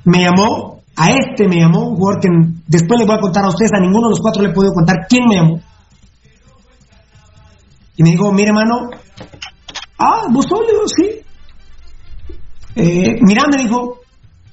me 0.06 0.24
llamó, 0.24 0.82
a 0.96 1.12
este 1.12 1.48
me 1.48 1.58
llamó, 1.58 1.90
un 1.90 1.96
jugador 1.96 2.22
que 2.22 2.30
después 2.68 3.00
les 3.00 3.08
voy 3.08 3.18
a 3.18 3.22
contar 3.22 3.44
a 3.46 3.50
ustedes, 3.50 3.72
a 3.74 3.80
ninguno 3.80 4.08
de 4.08 4.12
los 4.12 4.20
cuatro 4.20 4.42
le 4.42 4.50
he 4.50 4.54
podido 4.54 4.74
contar 4.74 5.08
quién 5.10 5.26
me 5.28 5.36
llamó. 5.36 5.60
Y 7.96 8.04
me 8.04 8.12
dijo, 8.12 8.32
mire, 8.32 8.50
hermano, 8.50 8.90
ah, 9.98 10.28
vos 10.32 10.46
sos, 10.46 10.62
sí. 10.96 11.22
Eh, 12.76 13.18
mira, 13.22 13.44
me 13.52 13.62
dijo, 13.62 14.00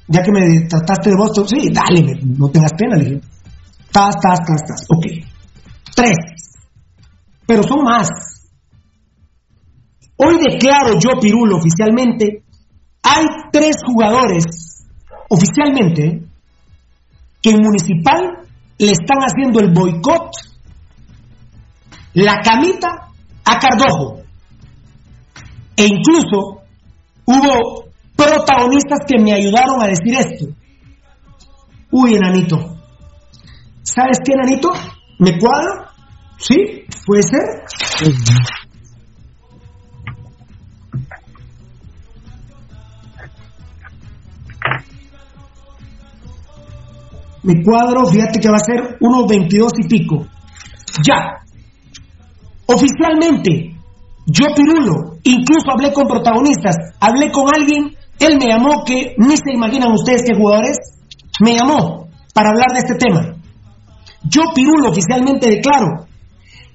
ya 0.08 0.22
que 0.22 0.32
me 0.32 0.66
trataste 0.68 1.10
de 1.10 1.16
vos, 1.16 1.30
sí, 1.48 1.70
dale, 1.72 2.20
no 2.22 2.48
tengas 2.48 2.72
pena, 2.76 2.96
le 2.96 3.04
dije. 3.04 3.20
Tas, 3.92 4.16
tas, 4.20 4.40
tas, 4.40 4.62
tas, 4.66 4.86
ok. 4.88 5.06
Tres. 5.94 6.16
Pero 7.46 7.62
son 7.62 7.84
más. 7.84 8.08
Hoy 10.16 10.36
declaro 10.38 10.98
yo, 10.98 11.20
Pirulo, 11.20 11.58
oficialmente, 11.58 12.42
hay 13.02 13.24
tres 13.52 13.76
jugadores, 13.86 14.84
oficialmente, 15.28 16.26
que 17.40 17.50
en 17.50 17.60
Municipal 17.62 18.48
le 18.78 18.92
están 18.92 19.18
haciendo 19.20 19.60
el 19.60 19.72
boicot, 19.72 20.30
la 22.14 22.40
camita 22.42 23.07
a 23.48 23.58
Cardojo. 23.58 24.22
E 25.76 25.86
incluso 25.86 26.60
hubo 27.24 27.84
protagonistas 28.14 29.00
que 29.06 29.18
me 29.18 29.32
ayudaron 29.32 29.82
a 29.82 29.86
decir 29.86 30.14
esto. 30.14 30.46
Uy, 31.90 32.14
enanito. 32.14 32.56
¿Sabes 33.82 34.18
qué, 34.24 34.32
enanito? 34.34 34.70
¿Me 35.18 35.38
cuadro? 35.38 35.86
¿Sí? 36.38 36.84
¿Puede 37.06 37.22
ser? 37.22 37.40
Mi 47.42 47.62
cuadro, 47.62 48.06
fíjate 48.06 48.40
que 48.40 48.50
va 48.50 48.56
a 48.56 48.58
ser 48.58 48.98
unos 49.00 49.26
22 49.26 49.72
y 49.78 49.88
pico. 49.88 50.26
Ya. 51.02 51.47
Oficialmente, 52.70 53.74
yo 54.26 54.44
Pirulo, 54.54 55.16
incluso 55.22 55.72
hablé 55.72 55.90
con 55.94 56.06
protagonistas, 56.06 56.76
hablé 57.00 57.32
con 57.32 57.48
alguien, 57.48 57.96
él 58.18 58.36
me 58.38 58.48
llamó 58.48 58.84
que 58.84 59.14
ni 59.16 59.38
se 59.38 59.54
imaginan 59.54 59.92
ustedes 59.92 60.22
qué 60.26 60.36
jugadores, 60.36 60.76
me 61.40 61.56
llamó 61.56 62.08
para 62.34 62.50
hablar 62.50 62.72
de 62.74 62.80
este 62.80 62.94
tema. 62.96 63.36
Yo 64.24 64.42
Pirulo 64.54 64.90
oficialmente 64.90 65.48
declaro 65.48 66.06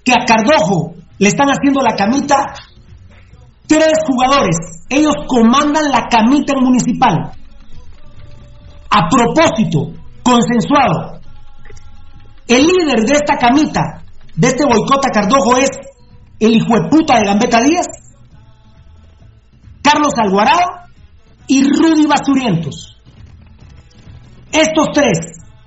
que 0.03 0.13
a 0.13 0.25
Cardojo 0.25 0.95
le 1.19 1.27
están 1.27 1.49
haciendo 1.49 1.81
la 1.81 1.95
camita 1.95 2.53
tres 3.67 3.93
jugadores, 4.07 4.57
ellos 4.89 5.13
comandan 5.27 5.91
la 5.91 6.07
camita 6.09 6.55
municipal. 6.59 7.33
A 8.89 9.09
propósito, 9.09 9.93
consensuado. 10.23 11.19
El 12.47 12.65
líder 12.65 13.03
de 13.05 13.13
esta 13.13 13.37
camita, 13.37 14.02
de 14.35 14.47
este 14.47 14.65
boicota 14.65 15.09
Cardojo 15.11 15.57
es 15.57 15.69
el 16.39 16.55
hijo 16.55 16.75
de 16.75 16.89
puta 16.89 17.19
de 17.19 17.25
Gambetta 17.25 17.61
Díaz, 17.61 17.87
Carlos 19.81 20.13
Alvarado 20.17 20.69
y 21.47 21.63
Rudy 21.63 22.05
Basurientos. 22.07 22.97
Estos 24.51 24.87
tres, 24.93 25.19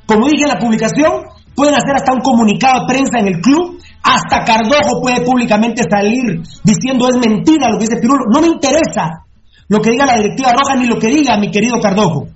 como 0.06 0.26
dije 0.26 0.44
en 0.44 0.48
la 0.48 0.58
publicación, 0.58 1.24
pueden 1.54 1.74
hacer 1.74 1.96
hasta 1.96 2.12
un 2.12 2.20
comunicado 2.20 2.80
de 2.80 2.86
prensa 2.86 3.18
en 3.18 3.28
el 3.28 3.40
club, 3.40 3.80
hasta 4.02 4.44
Cardojo 4.44 5.00
puede 5.00 5.22
públicamente 5.22 5.82
salir 5.90 6.42
diciendo 6.62 7.08
es 7.08 7.16
mentira 7.16 7.68
lo 7.68 7.78
que 7.78 7.86
dice 7.86 8.00
Pirulo. 8.00 8.24
No 8.32 8.40
me 8.40 8.48
interesa 8.48 9.24
lo 9.68 9.80
que 9.80 9.90
diga 9.90 10.06
la 10.06 10.16
directiva 10.16 10.52
roja 10.52 10.76
ni 10.76 10.86
lo 10.86 10.98
que 10.98 11.08
diga 11.08 11.36
mi 11.38 11.50
querido 11.50 11.80
Cardojo, 11.80 12.28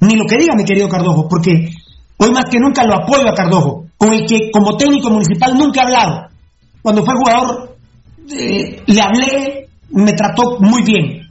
ni 0.00 0.16
lo 0.16 0.24
que 0.24 0.36
diga 0.36 0.54
mi 0.56 0.64
querido 0.64 0.88
Cardojo, 0.88 1.28
porque 1.28 1.70
hoy 2.16 2.30
más 2.32 2.44
que 2.50 2.58
nunca 2.58 2.84
lo 2.84 2.94
apoyo 2.94 3.28
a 3.28 3.34
Cardojo, 3.34 3.85
con 3.96 4.12
el 4.12 4.26
que 4.26 4.50
como 4.50 4.76
técnico 4.76 5.10
municipal 5.10 5.56
nunca 5.56 5.80
he 5.80 5.84
hablado 5.84 6.36
cuando 6.86 7.04
fue 7.04 7.14
jugador, 7.16 7.76
eh, 8.30 8.80
le 8.86 9.00
hablé, 9.00 9.68
me 9.90 10.12
trató 10.12 10.60
muy 10.60 10.84
bien. 10.84 11.26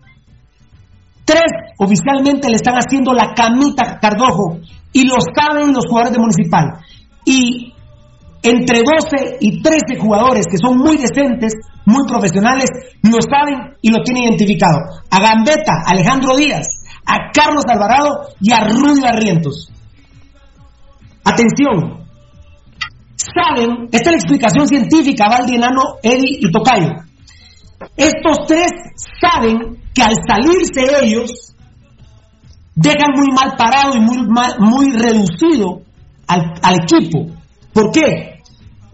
Tres 1.23 1.45
oficialmente 1.79 2.49
le 2.49 2.57
están 2.57 2.75
haciendo 2.75 3.13
la 3.13 3.33
camita 3.33 3.83
a 3.83 3.99
Cardojo 4.01 4.59
y 4.91 5.07
lo 5.07 5.15
saben 5.33 5.71
los 5.71 5.85
jugadores 5.87 6.11
de 6.11 6.19
Municipal. 6.19 6.81
Y 7.23 7.73
entre 8.43 8.79
12 8.79 9.37
y 9.39 9.61
13 9.61 9.97
jugadores 9.97 10.45
que 10.45 10.57
son 10.57 10.77
muy 10.77 10.97
decentes, 10.97 11.53
muy 11.85 12.05
profesionales, 12.05 12.69
lo 13.01 13.19
saben 13.21 13.77
y 13.81 13.91
lo 13.91 14.03
tienen 14.03 14.25
identificado. 14.25 14.79
A 15.09 15.19
Gambetta, 15.21 15.83
Alejandro 15.85 16.35
Díaz, 16.35 16.67
a 17.05 17.31
Carlos 17.31 17.63
Alvarado 17.65 18.27
y 18.41 18.51
a 18.51 18.67
Rudy 18.67 18.99
Barrientos. 18.99 19.71
Atención, 21.23 22.04
saben, 23.35 23.89
esta 23.91 24.09
es 24.09 24.15
la 24.15 24.17
explicación 24.17 24.67
científica, 24.67 25.27
Valdi 25.29 25.55
Enano, 25.55 25.97
Eddie 26.01 26.39
y 26.39 26.51
Tocayo. 26.51 26.91
Estos 27.97 28.47
tres 28.47 28.71
saben 29.21 29.81
que 29.93 30.01
al 30.01 30.15
salirse 30.27 31.03
ellos, 31.03 31.53
dejan 32.75 33.11
muy 33.15 33.33
mal 33.33 33.55
parado 33.57 33.95
y 33.95 33.99
muy, 33.99 34.17
muy 34.59 34.91
reducido 34.93 35.81
al, 36.27 36.75
equipo. 36.81 37.27
¿Por 37.73 37.91
qué? 37.91 38.39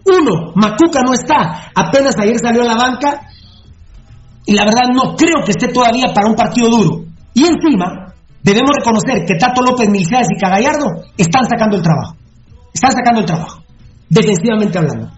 Uno, 0.04 0.52
Macuca 0.54 1.00
no 1.04 1.14
está, 1.14 1.70
apenas 1.74 2.18
ayer 2.18 2.38
salió 2.38 2.62
a 2.62 2.66
la 2.66 2.76
banca 2.76 3.22
y 4.44 4.54
la 4.54 4.64
verdad 4.64 4.88
no 4.92 5.14
creo 5.16 5.44
que 5.44 5.52
esté 5.52 5.68
todavía 5.68 6.12
para 6.12 6.28
un 6.28 6.34
partido 6.34 6.68
duro. 6.68 7.04
Y 7.34 7.44
encima, 7.44 8.12
debemos 8.42 8.76
reconocer 8.76 9.24
que 9.24 9.36
Tato 9.36 9.62
López, 9.62 9.88
Milceas 9.88 10.26
y 10.30 10.40
Cagallardo 10.40 10.86
están 11.16 11.44
sacando 11.48 11.76
el 11.76 11.82
trabajo. 11.82 12.16
Están 12.74 12.92
sacando 12.92 13.20
el 13.20 13.26
trabajo 13.26 13.61
defensivamente 14.12 14.78
hablando. 14.78 15.10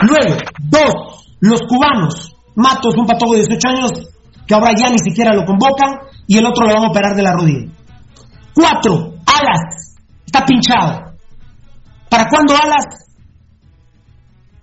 Luego, 0.00 0.36
dos, 0.58 1.36
los 1.40 1.60
cubanos. 1.62 2.34
Matos, 2.54 2.94
un 2.96 3.06
patojo 3.06 3.32
de 3.32 3.46
18 3.46 3.68
años, 3.68 3.90
que 4.46 4.54
ahora 4.54 4.72
ya 4.76 4.90
ni 4.90 4.98
siquiera 4.98 5.32
lo 5.32 5.44
convocan, 5.44 6.00
y 6.26 6.38
el 6.38 6.46
otro 6.46 6.66
lo 6.66 6.74
van 6.74 6.84
a 6.84 6.88
operar 6.88 7.14
de 7.14 7.22
la 7.22 7.32
rodilla. 7.32 7.72
Cuatro, 8.54 9.14
Alas, 9.24 9.94
está 10.26 10.44
pinchado. 10.44 11.12
¿Para 12.10 12.28
cuándo 12.28 12.54
Alas? 12.54 13.08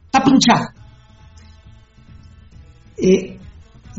Está 0.05 0.23
pinchado. 0.23 0.65
Eh, 2.97 3.39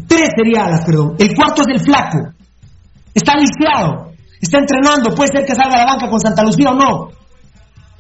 tres 0.07 0.29
sería 0.37 0.67
Alas, 0.67 0.85
perdón. 0.85 1.17
El 1.19 1.35
cuarto 1.35 1.63
es 1.63 1.69
el 1.69 1.81
flaco. 1.81 2.19
Está 3.15 3.33
lisiado. 3.35 4.13
Está 4.41 4.59
entrenando. 4.59 5.15
Puede 5.15 5.33
ser 5.33 5.47
que 5.47 5.55
salga 5.55 5.75
a 5.75 5.85
la 5.85 5.93
banca 5.93 6.09
con 6.09 6.21
Santa 6.21 6.45
Lucía 6.45 6.71
o 6.71 6.75
no. 6.75 7.20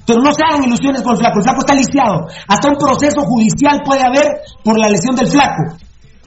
Pero 0.06 0.20
no 0.20 0.32
se 0.32 0.42
hagan 0.44 0.64
ilusiones 0.64 1.02
con 1.02 1.12
el 1.12 1.18
flaco. 1.18 1.38
El 1.38 1.44
flaco 1.44 1.60
está 1.60 1.74
lisiado. 1.74 2.26
Hasta 2.48 2.68
un 2.68 2.76
proceso 2.76 3.22
judicial 3.22 3.80
puede 3.84 4.02
haber 4.02 4.26
por 4.64 4.78
la 4.78 4.88
lesión 4.88 5.14
del 5.14 5.28
flaco. 5.28 5.76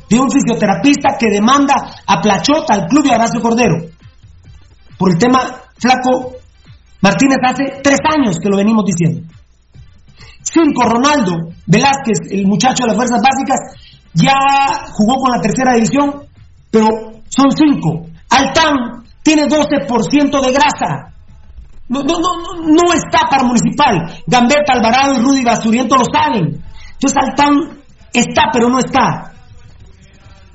De 0.09 0.19
un 0.19 0.29
fisioterapista 0.29 1.17
que 1.19 1.29
demanda 1.29 1.73
a 2.05 2.21
Plachota, 2.21 2.73
al 2.73 2.87
club 2.87 3.05
y 3.05 3.11
a 3.11 3.15
Horacio 3.15 3.41
Cordero. 3.41 3.75
Por 4.97 5.11
el 5.11 5.17
tema 5.17 5.39
flaco 5.77 6.33
Martínez 7.01 7.37
hace 7.43 7.81
tres 7.83 7.99
años 8.15 8.37
que 8.39 8.47
lo 8.47 8.55
venimos 8.55 8.85
diciendo. 8.85 9.27
Cinco, 10.41 10.83
Ronaldo 10.83 11.51
Velázquez, 11.65 12.31
el 12.31 12.47
muchacho 12.47 12.83
de 12.83 12.87
las 12.87 12.95
fuerzas 12.95 13.19
básicas, 13.21 13.59
ya 14.13 14.85
jugó 14.93 15.15
con 15.15 15.31
la 15.31 15.41
tercera 15.41 15.73
división, 15.73 16.23
pero 16.71 16.87
son 17.27 17.51
cinco. 17.51 18.07
Altán 18.29 19.03
tiene 19.21 19.43
12% 19.47 20.45
de 20.45 20.51
grasa. 20.53 21.12
No, 21.89 22.01
no, 22.01 22.19
no, 22.19 22.55
no 22.61 22.93
está 22.93 23.27
para 23.29 23.43
Municipal. 23.43 24.23
Gambetta, 24.25 24.73
Alvarado 24.73 25.15
y 25.15 25.19
Rudy 25.19 25.43
Basturiento 25.43 25.95
lo 25.95 26.05
saben. 26.05 26.63
Entonces 26.93 27.17
Altán 27.17 27.81
está, 28.13 28.43
pero 28.51 28.69
no 28.69 28.79
está. 28.79 29.33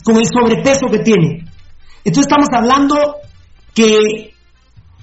Con 0.03 0.17
el 0.17 0.27
sobrepeso 0.27 0.87
que 0.91 1.01
tiene. 1.01 1.45
Entonces 2.05 2.27
estamos 2.27 2.49
hablando 2.53 2.97
que 3.75 4.35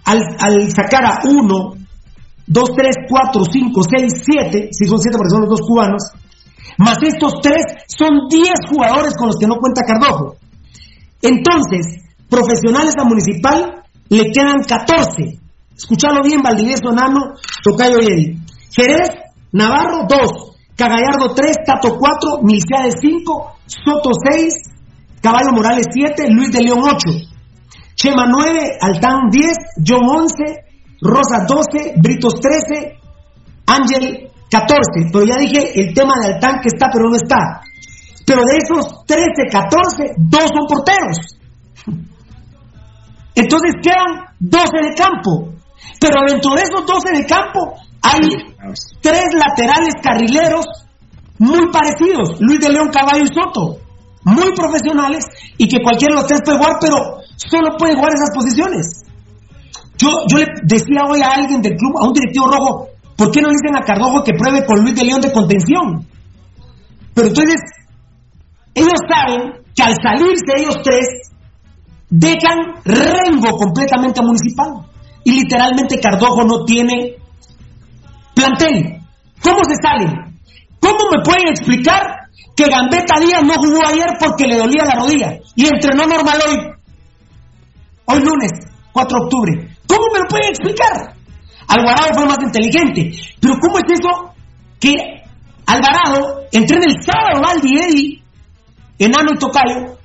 al, 0.06 0.20
al 0.40 0.72
sacar 0.72 1.06
a 1.06 1.20
uno, 1.26 1.76
dos, 2.48 2.72
tres, 2.76 2.96
cuatro, 3.08 3.44
cinco, 3.52 3.82
seis, 3.84 4.24
siete, 4.26 4.70
si 4.72 4.88
son 4.88 5.00
siete 5.00 5.18
porque 5.18 5.32
son 5.32 5.42
los 5.42 5.50
dos 5.50 5.62
cubanos, 5.62 6.04
más 6.78 6.98
estos 7.04 7.42
tres 7.42 7.64
son 7.88 8.28
diez 8.30 8.60
jugadores 8.70 9.16
con 9.16 9.28
los 9.28 9.38
que 9.38 9.48
no 9.48 9.58
cuenta 9.58 9.82
Cardojo. 9.86 10.36
Entonces, 11.22 12.02
profesionales 12.30 12.96
a 12.98 13.04
Municipal 13.04 13.84
le 14.10 14.32
quedan 14.32 14.64
14. 14.68 15.45
Escuchalo 15.76 16.22
bien, 16.24 16.42
Valdivieso, 16.42 16.92
Nano, 16.92 17.34
Tocayo 17.64 18.00
y 18.02 18.06
Eddie. 18.06 18.38
Jerez, 18.72 19.10
Navarro, 19.52 20.06
2. 20.08 20.20
Cagallardo, 20.76 21.34
3. 21.34 21.58
Tato, 21.66 21.98
4. 21.98 22.42
Milciades, 22.44 22.96
5. 23.02 23.56
Soto, 23.66 24.12
6. 24.32 24.54
Caballo 25.22 25.52
Morales, 25.54 25.88
7. 25.92 26.28
Luis 26.30 26.52
de 26.52 26.64
León, 26.64 26.80
8. 26.84 26.98
Chema, 27.96 28.26
9. 28.28 28.78
Altán, 28.82 29.30
10. 29.30 29.58
John, 29.86 30.08
11. 30.08 30.36
Rosa, 31.02 31.46
12. 31.48 31.94
Britos, 31.98 32.34
13. 32.40 33.00
Ángel, 33.68 34.32
14, 34.50 35.10
pero 35.12 35.26
ya 35.26 35.36
dije 35.38 35.80
el 35.80 35.94
tema 35.94 36.14
del 36.22 36.40
tanque 36.40 36.68
está, 36.68 36.88
pero 36.92 37.10
no 37.10 37.16
está. 37.16 37.62
Pero 38.26 38.42
de 38.42 38.58
esos 38.58 39.06
13, 39.06 39.26
14, 39.52 40.14
dos 40.18 40.50
son 40.50 40.68
porteros. 40.68 41.18
Entonces 43.36 43.72
quedan 43.82 44.26
12 44.40 44.66
de 44.82 44.96
campo. 44.96 45.55
Pero 46.06 46.22
dentro 46.28 46.54
de 46.54 46.62
esos 46.62 46.86
12 46.86 47.18
de 47.18 47.26
campo 47.26 47.82
hay 48.04 48.22
tres 49.02 49.26
laterales 49.34 49.96
carrileros 50.04 50.64
muy 51.40 51.72
parecidos, 51.72 52.40
Luis 52.42 52.60
de 52.60 52.70
León, 52.70 52.90
Caballo 52.94 53.24
y 53.24 53.34
Soto, 53.34 53.78
muy 54.24 54.54
profesionales 54.54 55.26
y 55.58 55.68
que 55.68 55.82
cualquiera 55.82 56.14
de 56.14 56.22
los 56.22 56.28
tres 56.28 56.42
puede 56.46 56.60
jugar, 56.60 56.78
pero 56.80 56.96
solo 57.38 57.76
puede 57.78 57.96
jugar 57.96 58.12
esas 58.14 58.30
posiciones. 58.36 59.02
Yo, 59.98 60.10
yo 60.28 60.38
le 60.38 60.46
decía 60.64 61.02
hoy 61.10 61.22
a 61.22 61.42
alguien 61.42 61.64
del 61.64 61.76
club, 61.76 61.98
a 62.00 62.06
un 62.06 62.14
directivo 62.14 62.52
rojo, 62.52 62.88
¿por 63.18 63.32
qué 63.32 63.42
no 63.42 63.50
dicen 63.50 63.76
a 63.76 63.82
Cardojo 63.82 64.24
que 64.24 64.38
pruebe 64.38 64.64
con 64.64 64.82
Luis 64.82 64.94
de 64.94 65.06
León 65.06 65.22
de 65.22 65.32
contención? 65.32 66.06
Pero 67.16 67.30
entonces, 67.30 67.62
ellos 68.76 69.00
saben 69.10 69.54
que 69.74 69.82
al 69.82 69.96
salirse 69.96 70.54
ellos 70.56 70.78
tres, 70.84 71.32
dejan 72.12 72.76
Rengo 72.84 73.58
completamente 73.58 74.20
a 74.20 74.24
Municipal. 74.24 74.95
Y 75.26 75.32
literalmente 75.32 76.00
Cardojo 76.00 76.44
no 76.44 76.64
tiene 76.66 77.16
plantel. 78.36 79.02
¿Cómo 79.42 79.60
se 79.66 79.76
salen? 79.82 80.40
¿Cómo 80.80 81.10
me 81.12 81.24
pueden 81.24 81.50
explicar 81.50 82.30
que 82.56 82.70
Gambetta 82.70 83.20
Díaz 83.20 83.44
no 83.44 83.56
jugó 83.56 83.86
ayer 83.86 84.06
porque 84.20 84.46
le 84.48 84.58
dolía 84.58 84.86
la 84.86 84.96
rodilla 84.96 85.40
y 85.56 85.66
entrenó 85.66 86.06
normal 86.06 86.40
hoy? 86.48 86.58
Hoy 88.06 88.20
lunes, 88.20 88.52
4 88.94 89.18
de 89.18 89.24
octubre. 89.26 89.78
¿Cómo 89.88 90.06
me 90.14 90.20
lo 90.20 90.26
pueden 90.30 90.50
explicar? 90.50 91.16
Alvarado 91.68 92.14
fue 92.14 92.26
más 92.28 92.40
inteligente. 92.44 93.12
Pero 93.42 93.56
¿cómo 93.60 93.80
es 93.80 94.00
eso 94.00 94.36
que 94.80 94.94
Alvarado 95.66 96.44
entrena 96.52 96.86
el 96.88 97.04
sábado 97.04 97.42
Valdi 97.42 97.80
Eddy, 97.80 98.24
enano 99.00 99.32
y 99.34 99.40
tocayo, 99.40 99.98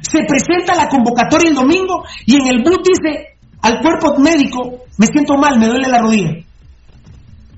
se 0.00 0.20
presenta 0.28 0.76
la 0.76 0.88
convocatoria 0.88 1.48
el 1.48 1.56
domingo 1.56 2.04
y 2.24 2.36
en 2.36 2.46
el 2.46 2.62
bus 2.62 2.78
dice 2.84 3.33
al 3.64 3.80
cuerpo 3.80 4.20
médico, 4.20 4.84
me 4.98 5.06
siento 5.06 5.38
mal, 5.38 5.58
me 5.58 5.66
duele 5.66 5.88
la 5.88 5.98
rodilla. 5.98 6.32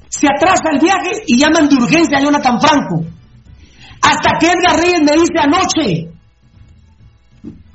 Se 0.09 0.29
atrasa 0.29 0.71
el 0.73 0.81
viaje 0.81 1.25
y 1.27 1.37
llaman 1.37 1.69
de 1.69 1.75
urgencia 1.75 2.19
a 2.19 2.23
Jonathan 2.23 2.61
Franco. 2.61 3.05
Hasta 4.01 4.39
que 4.39 4.47
Edgar 4.47 4.79
Reyes 4.79 5.03
me 5.03 5.17
dice 5.17 5.35
anoche, 5.37 6.15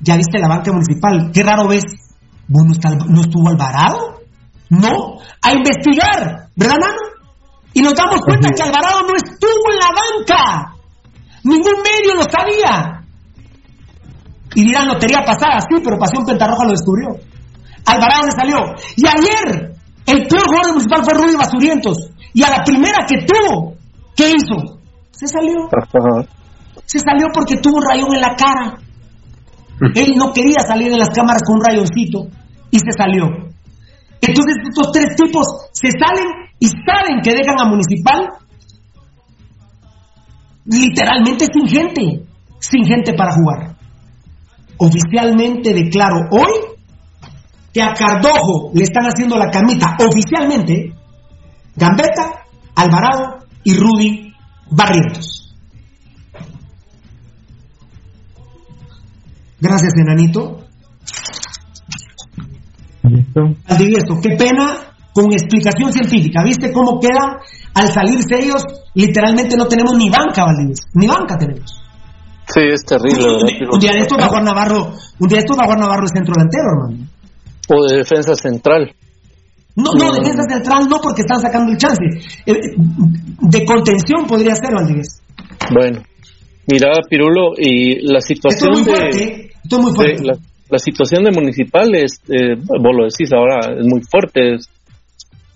ya 0.00 0.16
viste 0.16 0.38
la 0.38 0.48
banca 0.48 0.72
municipal, 0.72 1.30
qué 1.30 1.42
raro 1.42 1.68
ves 1.68 1.84
¿no, 2.48 3.20
estuvo 3.20 3.50
Alvarado? 3.50 4.22
No, 4.70 5.18
a 5.42 5.52
investigar, 5.52 6.48
¿verdad, 6.56 6.76
Nano? 6.80 7.02
Y 7.74 7.82
nos 7.82 7.92
damos 7.92 8.20
cuenta 8.22 8.48
que 8.48 8.62
Alvarado 8.62 9.02
no 9.02 9.14
estuvo 9.14 9.72
en 9.72 9.78
la 9.78 9.90
banca. 9.92 10.74
Ningún 11.44 11.82
medio 11.82 12.14
lo 12.14 12.22
sabía. 12.22 13.04
Y 14.54 14.64
dirán, 14.64 14.88
lotería 14.88 15.22
pasada, 15.22 15.60
sí, 15.60 15.82
pero 15.84 15.98
Pasión 15.98 16.24
Pentarroja 16.24 16.64
lo 16.64 16.70
descubrió. 16.70 17.31
Alvarado 17.86 18.22
le 18.24 18.32
salió. 18.32 18.58
Y 18.96 19.06
ayer, 19.06 19.74
el 20.06 20.26
peor 20.28 20.46
jugador 20.46 20.72
municipal 20.72 21.04
fue 21.04 21.14
Rudy 21.14 21.36
Basurientos. 21.36 22.10
Y 22.34 22.42
a 22.42 22.50
la 22.50 22.64
primera 22.64 23.04
que 23.06 23.26
tuvo, 23.26 23.74
¿qué 24.16 24.30
hizo? 24.30 24.78
Se 25.10 25.26
salió. 25.26 25.68
Se 26.86 26.98
salió 26.98 27.28
porque 27.32 27.56
tuvo 27.56 27.78
un 27.78 27.84
rayón 27.84 28.14
en 28.14 28.20
la 28.20 28.34
cara. 28.34 28.78
Él 29.94 30.14
no 30.16 30.32
quería 30.32 30.60
salir 30.66 30.92
en 30.92 30.98
las 30.98 31.10
cámaras 31.10 31.42
con 31.46 31.56
un 31.56 31.64
rayoncito 31.64 32.26
y 32.70 32.78
se 32.78 32.92
salió. 32.96 33.26
Entonces 34.20 34.54
estos 34.68 34.92
tres 34.92 35.16
tipos 35.16 35.46
se 35.72 35.90
salen 35.90 36.26
y 36.58 36.68
saben 36.68 37.20
que 37.22 37.34
dejan 37.34 37.58
a 37.58 37.64
Municipal 37.64 38.28
literalmente 40.64 41.46
sin 41.52 41.66
gente, 41.66 42.24
sin 42.60 42.84
gente 42.84 43.14
para 43.14 43.32
jugar. 43.34 43.76
Oficialmente 44.78 45.74
declaro 45.74 46.28
hoy 46.30 46.71
que 47.72 47.82
a 47.82 47.94
Cardojo 47.94 48.70
le 48.74 48.82
están 48.82 49.04
haciendo 49.04 49.36
la 49.38 49.50
camita 49.50 49.96
oficialmente 49.98 50.94
Gambetta, 51.74 52.44
Alvarado 52.74 53.46
y 53.64 53.74
Rudy 53.74 54.34
Barrientos. 54.70 55.54
Gracias, 59.60 59.92
enanito. 59.96 60.58
Listo. 63.02 64.20
qué 64.20 64.36
pena 64.36 64.94
con 65.14 65.32
explicación 65.32 65.92
científica. 65.92 66.42
¿Viste 66.42 66.72
cómo 66.72 66.98
queda 67.00 67.40
al 67.74 67.88
salirse 67.88 68.38
ellos? 68.40 68.64
Literalmente 68.94 69.56
no 69.56 69.66
tenemos 69.66 69.96
ni 69.96 70.10
banca, 70.10 70.44
Valdivieso. 70.44 70.84
Ni 70.94 71.06
banca 71.06 71.38
tenemos. 71.38 71.80
Sí, 72.46 72.60
es 72.72 72.84
terrible. 72.84 73.24
Un, 73.72 73.78
día 73.78 73.92
de 73.92 74.00
estos 74.00 74.18
va 74.18 74.26
a 74.26 74.42
Navarro, 74.42 74.92
un 75.18 75.28
día 75.28 75.38
de 75.38 75.44
estos 75.44 75.56
va 75.56 75.72
a 75.72 75.76
Navarro 75.76 76.02
de 76.02 76.08
centro 76.08 76.34
delantero, 76.34 76.64
hermano. 76.72 77.11
O 77.68 77.86
de 77.88 77.98
defensa 77.98 78.34
central. 78.34 78.94
No, 79.74 79.92
no, 79.94 80.12
defensa 80.12 80.42
central 80.48 80.88
no, 80.88 81.00
porque 81.00 81.22
están 81.22 81.40
sacando 81.40 81.72
el 81.72 81.78
chance. 81.78 82.02
Eh, 82.46 82.54
de 83.40 83.64
contención 83.64 84.26
podría 84.26 84.54
ser, 84.54 84.74
Valdivieso. 84.74 85.22
Bueno, 85.72 86.02
mira, 86.66 86.90
Pirulo, 87.08 87.52
y 87.56 88.00
la 88.06 88.20
situación 88.20 88.84
de 88.84 89.50
la, 90.68 90.78
situación 90.78 91.24
de 91.24 91.30
municipales, 91.30 92.20
eh, 92.28 92.56
vos 92.56 92.94
lo 92.96 93.04
decís 93.04 93.32
ahora, 93.32 93.78
es 93.78 93.86
muy 93.86 94.02
fuerte, 94.02 94.54
es 94.54 94.68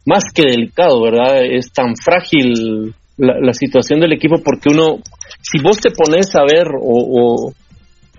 más 0.07 0.25
que 0.33 0.43
delicado, 0.43 1.03
¿verdad? 1.03 1.45
Es 1.45 1.73
tan 1.73 1.97
frágil 1.97 2.95
la, 3.19 3.53
situación 3.53 4.01
del 4.01 4.13
equipo 4.13 4.37
porque 4.43 4.71
uno, 4.71 4.99
si 5.43 5.63
vos 5.63 5.79
te 5.79 5.91
pones 5.91 6.35
a 6.37 6.43
ver 6.43 6.69
o, 6.81 7.53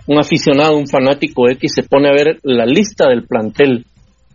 un 0.08 0.18
aficionado, 0.18 0.76
un 0.76 0.88
fanático 0.88 1.48
X 1.50 1.72
se 1.74 1.82
pone 1.82 2.08
a 2.08 2.12
ver 2.12 2.38
la 2.42 2.64
lista 2.64 3.08
del 3.08 3.24
plantel 3.24 3.84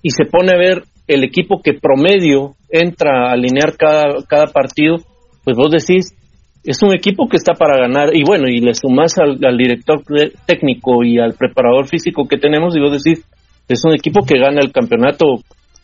y 0.03 0.11
se 0.11 0.25
pone 0.25 0.51
a 0.53 0.57
ver 0.57 0.83
el 1.07 1.23
equipo 1.23 1.61
que 1.61 1.73
promedio 1.73 2.53
entra 2.69 3.27
a 3.27 3.33
alinear 3.33 3.75
cada, 3.75 4.23
cada 4.29 4.47
partido, 4.47 4.97
pues 5.43 5.57
vos 5.57 5.71
decís, 5.71 6.15
es 6.63 6.81
un 6.83 6.93
equipo 6.93 7.27
que 7.27 7.37
está 7.37 7.53
para 7.53 7.77
ganar 7.77 8.15
y 8.15 8.23
bueno, 8.23 8.47
y 8.47 8.59
le 8.59 8.73
sumas 8.75 9.17
al, 9.17 9.57
director 9.57 10.03
técnico 10.45 11.03
y 11.03 11.17
al 11.17 11.33
preparador 11.33 11.87
físico 11.87 12.27
que 12.27 12.37
tenemos 12.37 12.75
y 12.75 12.79
vos 12.79 13.03
decís, 13.03 13.25
es 13.67 13.83
un 13.83 13.93
equipo 13.93 14.25
que 14.25 14.39
gana 14.39 14.61
el 14.61 14.71
campeonato 14.71 15.25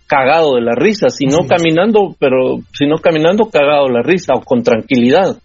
cagado 0.06 0.56
de 0.56 0.62
la 0.62 0.76
risa, 0.76 1.10
si 1.10 1.26
no 1.26 1.48
caminando, 1.48 2.16
pero 2.20 2.60
si 2.74 2.86
no 2.86 2.98
caminando 2.98 3.46
cagado 3.46 3.90
la 3.90 4.04
risa 4.04 4.34
o 4.36 4.42
con 4.42 4.62
tranquilidad. 4.62 5.38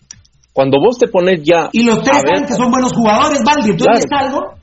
Cuando 0.54 0.78
vos 0.78 0.96
te 0.96 1.08
pones 1.08 1.42
ya... 1.42 1.68
Y 1.72 1.82
los 1.82 2.00
tres 2.02 2.22
saben 2.24 2.46
que 2.46 2.54
son 2.54 2.70
buenos 2.70 2.92
jugadores, 2.92 3.42
Valdi, 3.44 3.72
entonces 3.72 4.06
algo... 4.10 4.54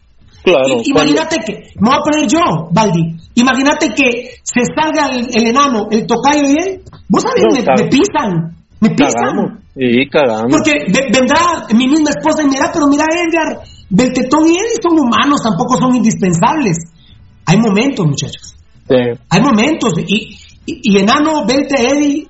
Claro. 0.43 0.81
imagínate 0.83 1.37
que, 1.45 1.53
me 1.79 1.89
voy 1.89 1.97
a 1.99 2.01
poner 2.01 2.27
yo, 2.27 2.39
Valdi, 2.71 3.15
imagínate 3.35 3.93
que 3.93 4.31
se 4.41 4.61
salga 4.73 5.11
el, 5.13 5.45
enano, 5.45 5.85
el 5.91 6.07
tocayo 6.07 6.41
y 6.41 6.55
él, 6.57 6.81
vos 7.07 7.21
sabés, 7.21 7.43
me, 7.53 7.87
pisan, 7.89 8.55
me 8.79 8.89
pisan. 8.89 9.61
Sí, 9.75 10.09
cagamos. 10.09 10.51
Porque 10.51 10.71
vendrá 11.11 11.67
mi 11.75 11.87
misma 11.87 12.09
esposa 12.09 12.41
y 12.41 12.45
me 12.45 12.53
dirá, 12.53 12.71
pero 12.73 12.87
mira, 12.87 13.05
Edgar, 13.05 13.63
Beltetón 13.89 14.47
y 14.47 14.55
Eddie 14.55 14.81
son 14.81 14.99
humanos, 14.99 15.43
tampoco 15.43 15.77
son 15.77 15.95
indispensables. 15.95 16.77
Hay 17.45 17.57
momentos, 17.57 18.05
muchachos. 18.05 18.55
Hay 19.29 19.41
momentos. 19.41 19.93
Y, 20.07 20.37
y, 20.65 20.97
enano, 20.97 21.45
Belte, 21.45 21.75
Eddie, 21.87 22.27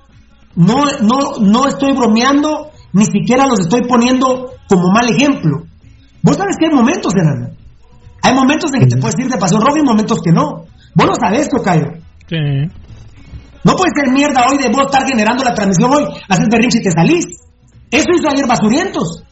no, 0.56 0.84
no, 1.02 1.38
no 1.40 1.68
estoy 1.68 1.94
bromeando, 1.94 2.71
ni 2.94 3.06
siquiera 3.06 3.48
los 3.48 3.62
estoy 3.62 3.82
poniendo 3.88 4.54
como 4.68 4.92
mal 4.92 5.10
ejemplo. 5.10 5.64
Vos 6.22 6.38
sabes 6.38 6.56
que 6.60 6.68
hay 6.68 6.74
momentos, 6.74 7.14
enano. 7.16 7.56
Hay 8.24 8.34
momentos 8.34 8.72
en 8.74 8.82
que 8.82 8.88
te 8.88 8.98
puedes 8.98 9.18
ir 9.20 9.30
de 9.30 9.38
pasión 9.38 9.62
roja 9.62 9.80
y 9.80 9.84
momentos 9.84 10.20
que 10.22 10.32
no. 10.32 10.66
Vos 10.94 11.08
lo 11.08 11.16
sabes, 11.16 11.50
Tocayo. 11.50 11.88
Sí. 12.28 12.38
No 13.64 13.76
puede 13.76 13.92
ser 13.96 14.12
mierda 14.12 14.46
hoy 14.50 14.58
de 14.58 14.70
vos 14.70 14.86
estar 14.86 15.08
generando 15.08 15.44
la 15.44 15.54
transmisión 15.54 15.92
hoy, 15.94 16.04
haces 16.28 16.48
berrinche 16.50 16.80
y 16.80 16.84
te 16.84 16.92
salís. 16.92 17.26
Eso 17.90 18.08
hizo 18.16 18.30
ayer 18.30 18.48
Basurientos. 18.48 19.24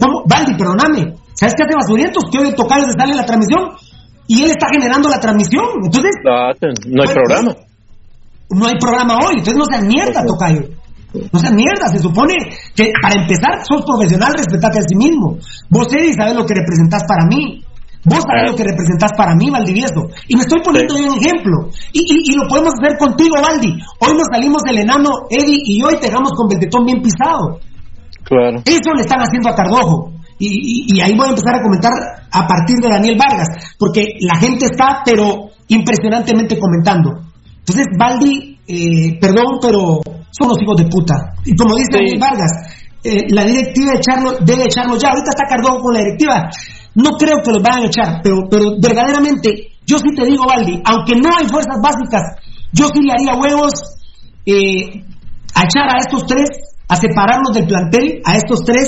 ¿Cómo? 0.00 0.24
Valdi, 0.26 0.54
perdóname. 0.56 1.14
¿Sabes 1.34 1.54
qué 1.56 1.64
hace 1.64 1.74
Basurientos? 1.74 2.24
Que 2.30 2.38
hoy 2.38 2.48
el 2.48 2.54
tocayo 2.54 2.84
se 2.86 2.98
sale 2.98 3.14
la 3.14 3.26
transmisión 3.26 3.70
y 4.26 4.42
él 4.42 4.50
está 4.50 4.66
generando 4.72 5.08
la 5.08 5.20
transmisión. 5.20 5.64
Entonces. 5.84 6.12
no 6.86 7.02
hay 7.02 7.08
programa. 7.12 7.56
No 8.50 8.66
hay 8.66 8.74
programa 8.80 9.18
hoy. 9.18 9.34
Entonces 9.38 9.56
no 9.56 9.64
seas 9.66 9.82
mierda, 9.84 10.24
tocayo. 10.24 10.62
No 11.32 11.38
seas 11.38 11.54
mierda. 11.54 11.88
Se 11.88 11.98
supone 11.98 12.34
que 12.74 12.90
para 13.00 13.22
empezar 13.22 13.64
sos 13.64 13.84
profesional, 13.84 14.32
respetate 14.36 14.78
a 14.78 14.82
sí 14.82 14.96
mismo. 14.96 15.38
Vos, 15.70 15.88
Eddie, 15.94 16.14
sabes 16.14 16.34
lo 16.34 16.44
que 16.44 16.54
representás 16.54 17.04
para 17.06 17.26
mí. 17.26 17.62
Vos 18.04 18.20
sabés 18.20 18.50
lo 18.50 18.56
que 18.56 18.64
representás 18.64 19.12
para 19.16 19.34
mí, 19.34 19.48
Valdivieso. 19.50 20.10
Y 20.28 20.36
me 20.36 20.42
estoy 20.42 20.60
poniendo 20.62 20.94
un 20.94 21.16
ejemplo. 21.16 21.70
Y, 21.92 22.36
lo 22.36 22.46
podemos 22.48 22.74
hacer 22.74 22.98
contigo, 22.98 23.36
Valdi. 23.40 23.72
Hoy 24.00 24.12
nos 24.12 24.28
salimos 24.30 24.62
del 24.62 24.78
enano, 24.80 25.10
Eddie, 25.30 25.62
y 25.64 25.82
hoy 25.82 25.96
pegamos 26.00 26.32
con 26.32 26.48
Beltetón 26.48 26.84
bien 26.84 27.00
pisado. 27.00 27.60
Claro. 28.24 28.60
Eso 28.64 28.92
le 28.94 29.02
están 29.02 29.20
haciendo 29.20 29.48
a 29.48 29.54
Cardojo. 29.54 30.12
Y, 30.38 31.00
ahí 31.00 31.14
voy 31.16 31.26
a 31.26 31.30
empezar 31.30 31.54
a 31.54 31.62
comentar 31.62 31.92
a 32.30 32.46
partir 32.46 32.76
de 32.76 32.88
Daniel 32.88 33.16
Vargas, 33.16 33.48
porque 33.78 34.18
la 34.20 34.36
gente 34.36 34.66
está, 34.66 35.02
pero 35.04 35.50
impresionantemente 35.68 36.58
comentando. 36.58 37.20
Entonces, 37.60 37.86
Valdi, 37.98 38.58
eh, 38.66 39.18
perdón, 39.18 39.58
pero 39.62 40.00
son 40.36 40.48
los 40.48 40.58
hijos 40.60 40.76
de 40.76 40.86
puta. 40.90 41.14
Y 41.44 41.54
como 41.54 41.76
dice 41.76 41.94
Daniel 41.94 42.18
Vargas, 42.18 42.50
eh, 43.04 43.26
la 43.30 43.44
directiva 43.44 43.92
de 43.92 43.98
echarlo, 43.98 44.32
debe 44.40 44.64
echarlo 44.64 44.96
ya. 44.98 45.10
Ahorita 45.10 45.30
está 45.30 45.46
Cardoso 45.48 45.78
con 45.78 45.94
la 45.94 46.00
directiva. 46.00 46.50
No 46.94 47.10
creo 47.18 47.38
que 47.42 47.52
los 47.52 47.62
vayan 47.62 47.82
a 47.82 47.86
echar, 47.86 48.20
pero, 48.22 48.48
pero 48.50 48.74
verdaderamente, 48.80 49.78
yo 49.86 49.98
sí 49.98 50.14
te 50.16 50.24
digo, 50.24 50.46
Valdi, 50.46 50.80
aunque 50.84 51.14
no 51.16 51.28
hay 51.36 51.46
fuerzas 51.46 51.78
básicas, 51.82 52.22
yo 52.72 52.86
sí 52.88 53.00
le 53.02 53.12
haría 53.12 53.38
huevos 53.38 53.74
eh, 54.46 55.02
a 55.54 55.62
echar 55.62 55.90
a 55.90 55.98
estos 55.98 56.26
tres, 56.26 56.50
a 56.88 56.96
separarlos 56.96 57.54
del 57.54 57.66
plantel, 57.66 58.22
a 58.24 58.36
estos 58.36 58.64
tres, 58.64 58.86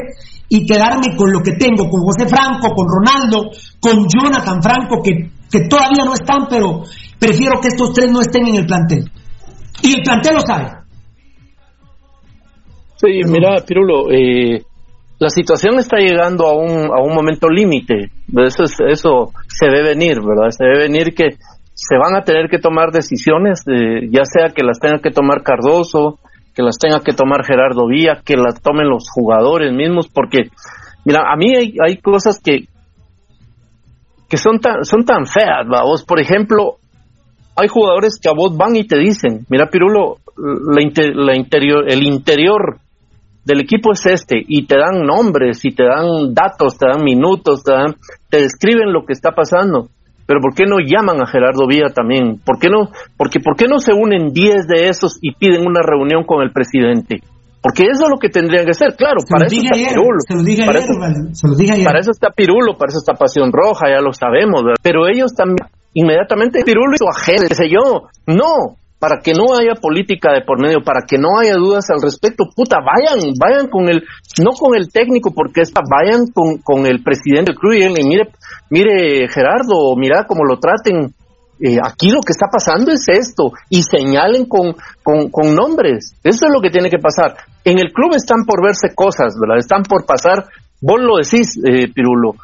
y 0.48 0.64
quedarme 0.64 1.16
con 1.16 1.32
lo 1.32 1.42
que 1.42 1.52
tengo, 1.52 1.90
con 1.90 2.00
José 2.02 2.28
Franco, 2.28 2.74
con 2.74 2.86
Ronaldo, 2.86 3.50
con 3.80 4.06
Jonathan 4.06 4.62
Franco, 4.62 5.02
que, 5.02 5.30
que 5.50 5.66
todavía 5.68 6.04
no 6.04 6.14
están, 6.14 6.46
pero 6.48 6.82
prefiero 7.18 7.60
que 7.60 7.68
estos 7.68 7.92
tres 7.92 8.10
no 8.10 8.20
estén 8.20 8.46
en 8.46 8.56
el 8.56 8.66
plantel. 8.66 9.10
Y 9.82 9.94
el 9.98 10.02
plantel 10.02 10.34
lo 10.34 10.40
sabe. 10.40 10.85
Sí, 13.06 13.20
mira, 13.30 13.60
Pirulo, 13.64 14.10
eh, 14.10 14.62
la 15.20 15.30
situación 15.30 15.78
está 15.78 15.98
llegando 15.98 16.44
a 16.46 16.54
un, 16.56 16.90
a 16.92 17.00
un 17.00 17.14
momento 17.14 17.48
límite. 17.48 18.10
Eso, 18.36 18.64
eso 18.64 19.30
se 19.46 19.70
ve 19.70 19.82
venir, 19.82 20.16
¿verdad? 20.16 20.50
Se 20.50 20.64
ve 20.64 20.78
venir 20.78 21.14
que 21.14 21.36
se 21.72 21.96
van 21.96 22.16
a 22.16 22.24
tener 22.24 22.48
que 22.50 22.58
tomar 22.58 22.90
decisiones, 22.90 23.62
ya 24.10 24.24
sea 24.24 24.48
que 24.52 24.64
las 24.64 24.80
tenga 24.80 24.98
que 24.98 25.12
tomar 25.12 25.44
Cardoso, 25.44 26.18
que 26.52 26.62
las 26.62 26.78
tenga 26.78 27.00
que 27.00 27.12
tomar 27.12 27.44
Gerardo 27.44 27.86
Vía, 27.86 28.22
que 28.24 28.36
las 28.36 28.60
tomen 28.60 28.88
los 28.88 29.08
jugadores 29.08 29.72
mismos, 29.72 30.08
porque, 30.08 30.50
mira, 31.04 31.30
a 31.32 31.36
mí 31.36 31.54
hay, 31.54 31.74
hay 31.86 31.98
cosas 31.98 32.40
que, 32.42 32.64
que 34.28 34.36
son 34.36 34.58
tan, 34.58 34.84
son 34.84 35.04
tan 35.04 35.26
feas, 35.26 35.64
vos, 35.84 36.02
por 36.04 36.18
ejemplo, 36.20 36.78
hay 37.54 37.68
jugadores 37.68 38.18
que 38.20 38.28
a 38.28 38.34
vos 38.36 38.56
van 38.56 38.74
y 38.74 38.84
te 38.86 38.98
dicen, 38.98 39.46
mira 39.48 39.68
Pirulo, 39.70 40.16
la, 40.36 40.82
la 41.14 41.36
interior, 41.36 41.84
el 41.86 42.02
interior 42.02 42.80
del 43.46 43.60
equipo 43.60 43.92
es 43.92 44.04
este 44.06 44.42
y 44.46 44.66
te 44.66 44.76
dan 44.76 45.06
nombres 45.06 45.64
y 45.64 45.70
te 45.70 45.84
dan 45.84 46.34
datos, 46.34 46.76
te 46.76 46.86
dan 46.88 47.04
minutos, 47.04 47.62
te, 47.62 47.72
dan, 47.72 47.94
te 48.28 48.42
describen 48.42 48.92
lo 48.92 49.06
que 49.06 49.12
está 49.12 49.30
pasando. 49.30 49.88
Pero 50.26 50.40
¿por 50.40 50.54
qué 50.54 50.64
no 50.66 50.78
llaman 50.82 51.22
a 51.22 51.26
Gerardo 51.26 51.68
Villa 51.68 51.94
también? 51.94 52.40
¿Por 52.44 52.58
qué 52.58 52.68
no, 52.68 52.90
porque, 53.16 53.38
¿por 53.38 53.54
qué 53.56 53.66
no 53.68 53.78
se 53.78 53.92
unen 53.94 54.32
10 54.32 54.66
de 54.66 54.88
esos 54.88 55.18
y 55.22 55.32
piden 55.32 55.62
una 55.64 55.80
reunión 55.80 56.24
con 56.24 56.42
el 56.42 56.50
presidente? 56.50 57.22
Porque 57.62 57.84
eso 57.84 58.04
es 58.04 58.10
lo 58.10 58.18
que 58.18 58.28
tendrían 58.28 58.64
que 58.64 58.70
hacer, 58.70 58.94
claro, 58.96 59.22
para 59.28 59.46
eso 59.46 59.56
está 59.56 59.74
Pirulo. 59.74 60.66
para, 60.66 60.78
eso, 60.78 60.94
para 61.84 61.98
eso 61.98 62.10
está 62.10 62.30
Pirulo, 62.30 62.78
para 62.78 62.90
eso 62.90 62.98
está 62.98 63.14
Pasión 63.14 63.50
Roja, 63.50 63.86
ya 63.90 64.00
lo 64.00 64.12
sabemos, 64.12 64.62
pero 64.82 65.08
ellos 65.08 65.34
también, 65.34 65.66
inmediatamente 65.94 66.62
Pirulo 66.64 66.94
y 66.94 66.98
su 66.98 67.08
agente, 67.08 67.54
sé 67.54 67.68
yo, 67.68 68.06
no, 68.26 68.78
para 68.98 69.20
que 69.22 69.32
no 69.32 69.54
haya 69.54 69.74
política 69.80 70.32
de 70.32 70.42
por 70.42 70.60
medio, 70.60 70.82
para 70.82 71.02
que 71.06 71.18
no 71.18 71.38
haya 71.38 71.54
dudas 71.54 71.90
al 71.90 72.00
respecto, 72.00 72.44
puta, 72.54 72.78
vayan, 72.80 73.32
vayan 73.38 73.68
con 73.68 73.88
el, 73.88 74.02
no 74.42 74.52
con 74.52 74.74
el 74.74 74.90
técnico, 74.90 75.32
porque 75.34 75.60
esta, 75.60 75.82
vayan 75.88 76.28
con, 76.32 76.58
con 76.58 76.86
el 76.86 77.02
presidente 77.02 77.52
del 77.52 77.58
club 77.58 77.74
y 77.74 78.04
mire, 78.04 78.30
mire 78.70 79.28
Gerardo, 79.28 79.94
mira 79.96 80.24
cómo 80.26 80.44
lo 80.44 80.58
traten, 80.58 81.14
eh, 81.58 81.78
aquí 81.82 82.10
lo 82.10 82.20
que 82.20 82.32
está 82.32 82.46
pasando 82.52 82.92
es 82.92 83.04
esto, 83.08 83.52
y 83.70 83.82
señalen 83.82 84.46
con, 84.46 84.74
nombres, 85.54 86.14
eso 86.22 86.46
es 86.46 86.52
lo 86.52 86.60
que 86.60 86.70
tiene 86.70 86.90
que 86.90 86.98
pasar. 86.98 87.36
En 87.64 87.78
el 87.78 87.92
club 87.92 88.14
están 88.14 88.44
por 88.44 88.62
verse 88.62 88.94
cosas, 88.94 89.34
¿verdad? 89.40 89.58
Están 89.58 89.82
por 89.82 90.04
pasar, 90.04 90.44
vos 90.80 91.00
lo 91.00 91.16
decís, 91.16 91.58
eh, 91.64 91.92
Pirulo, 91.92 92.34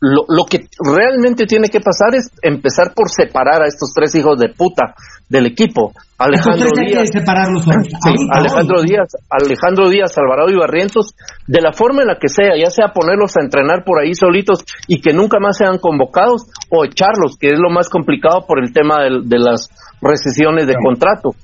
lo, 0.00 0.24
lo, 0.28 0.44
que 0.44 0.68
realmente 0.78 1.44
tiene 1.46 1.68
que 1.68 1.80
pasar 1.80 2.14
es 2.14 2.30
empezar 2.42 2.94
por 2.94 3.10
separar 3.10 3.62
a 3.62 3.66
estos 3.66 3.92
tres 3.92 4.14
hijos 4.14 4.38
de 4.38 4.48
puta 4.50 4.94
del 5.28 5.46
equipo. 5.46 5.92
Alejandro 6.18 6.68
Díaz, 6.74 7.10
Alejandro 8.32 8.82
Díaz, 8.82 9.08
Alejandro 9.30 9.88
Díaz, 9.88 10.18
Alvarado 10.18 10.50
y 10.50 10.56
Barrientos, 10.56 11.14
de 11.46 11.60
la 11.60 11.72
forma 11.72 12.02
en 12.02 12.08
la 12.08 12.18
que 12.18 12.28
sea, 12.28 12.56
ya 12.56 12.70
sea 12.70 12.92
ponerlos 12.92 13.36
a 13.36 13.44
entrenar 13.44 13.84
por 13.84 14.00
ahí 14.00 14.14
solitos 14.14 14.64
y 14.86 15.00
que 15.00 15.12
nunca 15.12 15.38
más 15.38 15.56
sean 15.56 15.78
convocados 15.78 16.42
o 16.70 16.84
echarlos, 16.84 17.36
que 17.38 17.48
es 17.48 17.58
lo 17.58 17.70
más 17.70 17.88
complicado 17.88 18.46
por 18.46 18.58
el 18.62 18.72
tema 18.72 18.98
de, 19.02 19.38
las 19.38 19.68
recesiones 20.00 20.66
de 20.66 20.74
contrato. 20.74 21.34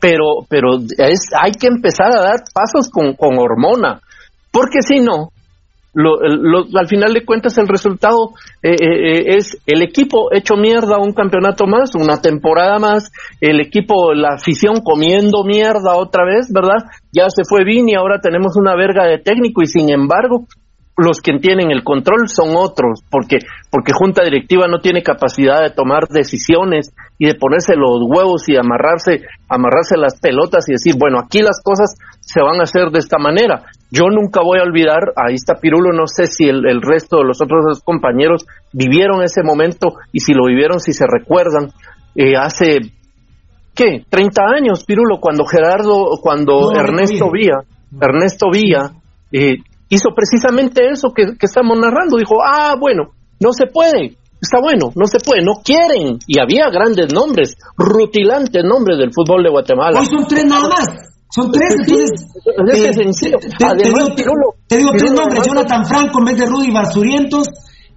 Pero, 0.00 0.46
pero 0.48 0.78
es, 0.78 1.20
hay 1.40 1.52
que 1.52 1.66
empezar 1.66 2.16
a 2.16 2.22
dar 2.22 2.40
pasos 2.54 2.88
con, 2.90 3.14
con 3.14 3.36
hormona, 3.38 4.00
porque 4.50 4.80
si 4.80 5.00
no, 5.00 5.30
lo, 5.92 6.18
al 6.78 6.86
final 6.86 7.12
de 7.12 7.24
cuentas 7.24 7.58
el 7.58 7.66
resultado 7.66 8.30
eh, 8.62 8.70
eh, 8.70 8.76
eh, 8.80 9.24
es 9.36 9.58
el 9.66 9.82
equipo 9.82 10.32
hecho 10.32 10.54
mierda 10.54 10.98
un 10.98 11.12
campeonato 11.12 11.66
más, 11.66 11.94
una 11.94 12.20
temporada 12.20 12.78
más, 12.78 13.10
el 13.40 13.60
equipo, 13.60 14.14
la 14.14 14.34
afición 14.34 14.82
comiendo 14.82 15.42
mierda 15.44 15.96
otra 15.96 16.24
vez, 16.24 16.50
¿verdad? 16.52 16.84
Ya 17.12 17.28
se 17.28 17.42
fue 17.44 17.64
Vini, 17.64 17.94
ahora 17.94 18.20
tenemos 18.20 18.56
una 18.56 18.76
verga 18.76 19.04
de 19.06 19.18
técnico 19.18 19.62
y 19.62 19.66
sin 19.66 19.90
embargo 19.90 20.46
los 20.96 21.20
que 21.20 21.38
tienen 21.38 21.70
el 21.70 21.82
control 21.82 22.28
son 22.28 22.50
otros, 22.56 23.02
porque, 23.10 23.38
porque 23.70 23.92
junta 23.94 24.22
directiva 24.22 24.68
no 24.68 24.80
tiene 24.80 25.02
capacidad 25.02 25.62
de 25.62 25.70
tomar 25.70 26.08
decisiones 26.08 26.92
y 27.18 27.26
de 27.26 27.34
ponerse 27.34 27.74
los 27.74 28.02
huevos 28.06 28.48
y 28.48 28.56
amarrarse, 28.56 29.24
amarrarse 29.48 29.96
las 29.96 30.20
pelotas 30.20 30.68
y 30.68 30.72
decir, 30.72 30.94
bueno, 30.98 31.18
aquí 31.18 31.40
las 31.40 31.60
cosas 31.64 31.94
se 32.32 32.40
van 32.40 32.60
a 32.60 32.62
hacer 32.62 32.90
de 32.90 33.00
esta 33.00 33.18
manera. 33.18 33.64
Yo 33.90 34.04
nunca 34.08 34.40
voy 34.42 34.60
a 34.60 34.62
olvidar, 34.62 35.12
ahí 35.16 35.34
está 35.34 35.54
Pirulo, 35.60 35.92
no 35.92 36.06
sé 36.06 36.26
si 36.26 36.44
el, 36.44 36.80
resto 36.80 37.18
de 37.18 37.24
los 37.24 37.42
otros 37.42 37.82
compañeros 37.82 38.46
vivieron 38.72 39.22
ese 39.22 39.42
momento 39.42 39.94
y 40.12 40.20
si 40.20 40.32
lo 40.32 40.46
vivieron, 40.46 40.78
si 40.78 40.92
se 40.92 41.06
recuerdan, 41.10 41.72
eh, 42.14 42.36
hace, 42.38 42.78
¿qué? 43.74 44.04
30 44.08 44.42
años, 44.54 44.84
Pirulo, 44.84 45.18
cuando 45.18 45.44
Gerardo, 45.44 46.18
cuando 46.22 46.70
Ernesto 46.72 47.30
Vía, 47.32 47.58
Ernesto 48.00 48.46
Vía, 48.52 48.92
eh, 49.32 49.56
hizo 49.88 50.10
precisamente 50.14 50.88
eso 50.88 51.12
que, 51.12 51.34
estamos 51.40 51.76
narrando. 51.78 52.16
Dijo, 52.16 52.36
ah, 52.44 52.76
bueno, 52.78 53.10
no 53.40 53.52
se 53.52 53.66
puede, 53.66 54.16
está 54.40 54.60
bueno, 54.62 54.92
no 54.94 55.06
se 55.06 55.18
puede, 55.18 55.42
no 55.42 55.62
quieren. 55.64 56.18
Y 56.28 56.38
había 56.38 56.70
grandes 56.70 57.12
nombres, 57.12 57.56
rutilantes 57.76 58.62
nombres 58.64 58.98
del 58.98 59.12
fútbol 59.12 59.42
de 59.42 59.50
Guatemala. 59.50 59.98
Hoy 59.98 60.06
son 60.06 60.28
tres 60.28 60.44
nada 60.44 60.68
más. 60.68 61.10
Son 61.30 61.50
tres, 61.50 61.74
entonces. 61.78 62.26
Es 62.74 62.84
eh, 62.84 62.92
sencillo. 62.92 63.38
Te, 63.38 64.76
digo, 64.76 64.90
tres 64.96 65.12
nombres: 65.12 65.46
Jonathan 65.46 65.84
Franco 65.86 66.18
en 66.18 66.24
vez 66.24 66.38
de 66.38 66.46
Rudy 66.46 66.70
Basurientos. 66.70 67.48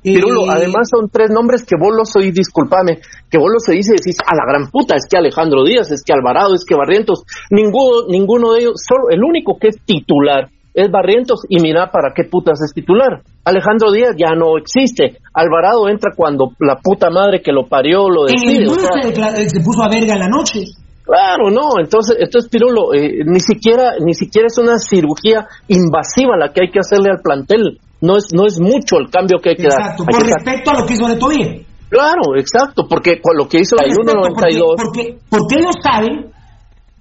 Pirulo, 0.03 0.51
además 0.51 0.89
son 0.91 1.09
tres 1.09 1.29
nombres 1.31 1.63
que 1.63 1.77
vos 1.79 1.95
los 1.95 2.13
oís, 2.17 2.33
discúlpame, 2.33 2.99
que 3.31 3.37
vos 3.37 3.47
los 3.49 3.63
oís 3.69 3.87
y 3.87 3.93
decís, 3.93 4.17
a 4.19 4.35
la 4.35 4.43
gran 4.45 4.69
puta, 4.69 4.95
es 4.97 5.07
que 5.09 5.17
Alejandro 5.17 5.63
Díaz, 5.63 5.91
es 5.91 6.03
que 6.03 6.11
Alvarado, 6.11 6.53
es 6.55 6.65
que 6.67 6.75
Barrientos, 6.75 7.23
ninguno, 7.49 8.05
ninguno 8.09 8.51
de 8.51 8.59
ellos, 8.59 8.73
solo 8.85 9.03
el 9.11 9.23
único 9.23 9.57
que 9.57 9.69
es 9.69 9.77
titular 9.85 10.49
es 10.73 10.89
Barrientos 10.91 11.41
y 11.47 11.59
mira 11.61 11.91
para 11.91 12.13
qué 12.15 12.23
putas 12.23 12.59
es 12.61 12.73
titular. 12.73 13.21
Alejandro 13.45 13.91
Díaz 13.91 14.15
ya 14.17 14.35
no 14.35 14.57
existe. 14.57 15.19
Alvarado 15.33 15.87
entra 15.87 16.11
cuando 16.15 16.51
la 16.59 16.77
puta 16.77 17.09
madre 17.09 17.41
que 17.41 17.51
lo 17.51 17.67
parió 17.67 18.09
lo 18.09 18.25
decide. 18.25 18.63
En 18.63 19.49
se, 19.49 19.59
puso 19.61 19.83
a 19.83 19.89
verga 19.89 20.13
en 20.13 20.19
la 20.19 20.29
noche. 20.29 20.65
Claro, 21.03 21.51
no, 21.51 21.79
entonces, 21.79 22.15
entonces 22.19 22.49
Pirulo, 22.49 22.93
eh, 22.93 23.23
ni 23.25 23.39
siquiera, 23.39 23.95
ni 23.99 24.13
siquiera 24.13 24.47
es 24.47 24.57
una 24.57 24.79
cirugía 24.79 25.47
invasiva 25.67 26.37
la 26.37 26.53
que 26.53 26.61
hay 26.61 26.71
que 26.71 26.79
hacerle 26.79 27.09
al 27.11 27.21
plantel. 27.21 27.79
No 28.01 28.17
es, 28.17 28.27
no 28.33 28.45
es 28.45 28.59
mucho 28.59 28.97
el 28.99 29.09
cambio 29.09 29.39
que 29.39 29.49
hay 29.51 29.55
que 29.55 29.67
dar. 29.67 29.79
Exacto, 29.79 30.05
con 30.05 30.21
respecto 30.21 30.71
a 30.71 30.79
lo 30.79 30.85
que 30.85 30.93
hizo 30.93 31.07
Neto 31.07 31.27
bien. 31.27 31.65
Claro, 31.89 32.35
exacto, 32.37 32.87
porque 32.87 33.21
con 33.21 33.37
lo 33.37 33.47
que 33.47 33.59
hizo 33.59 33.75
el 33.79 33.91
91-92. 33.91 34.75
Porque, 34.77 35.17
porque 35.29 35.55
ellos 35.59 35.75
saben 35.83 36.31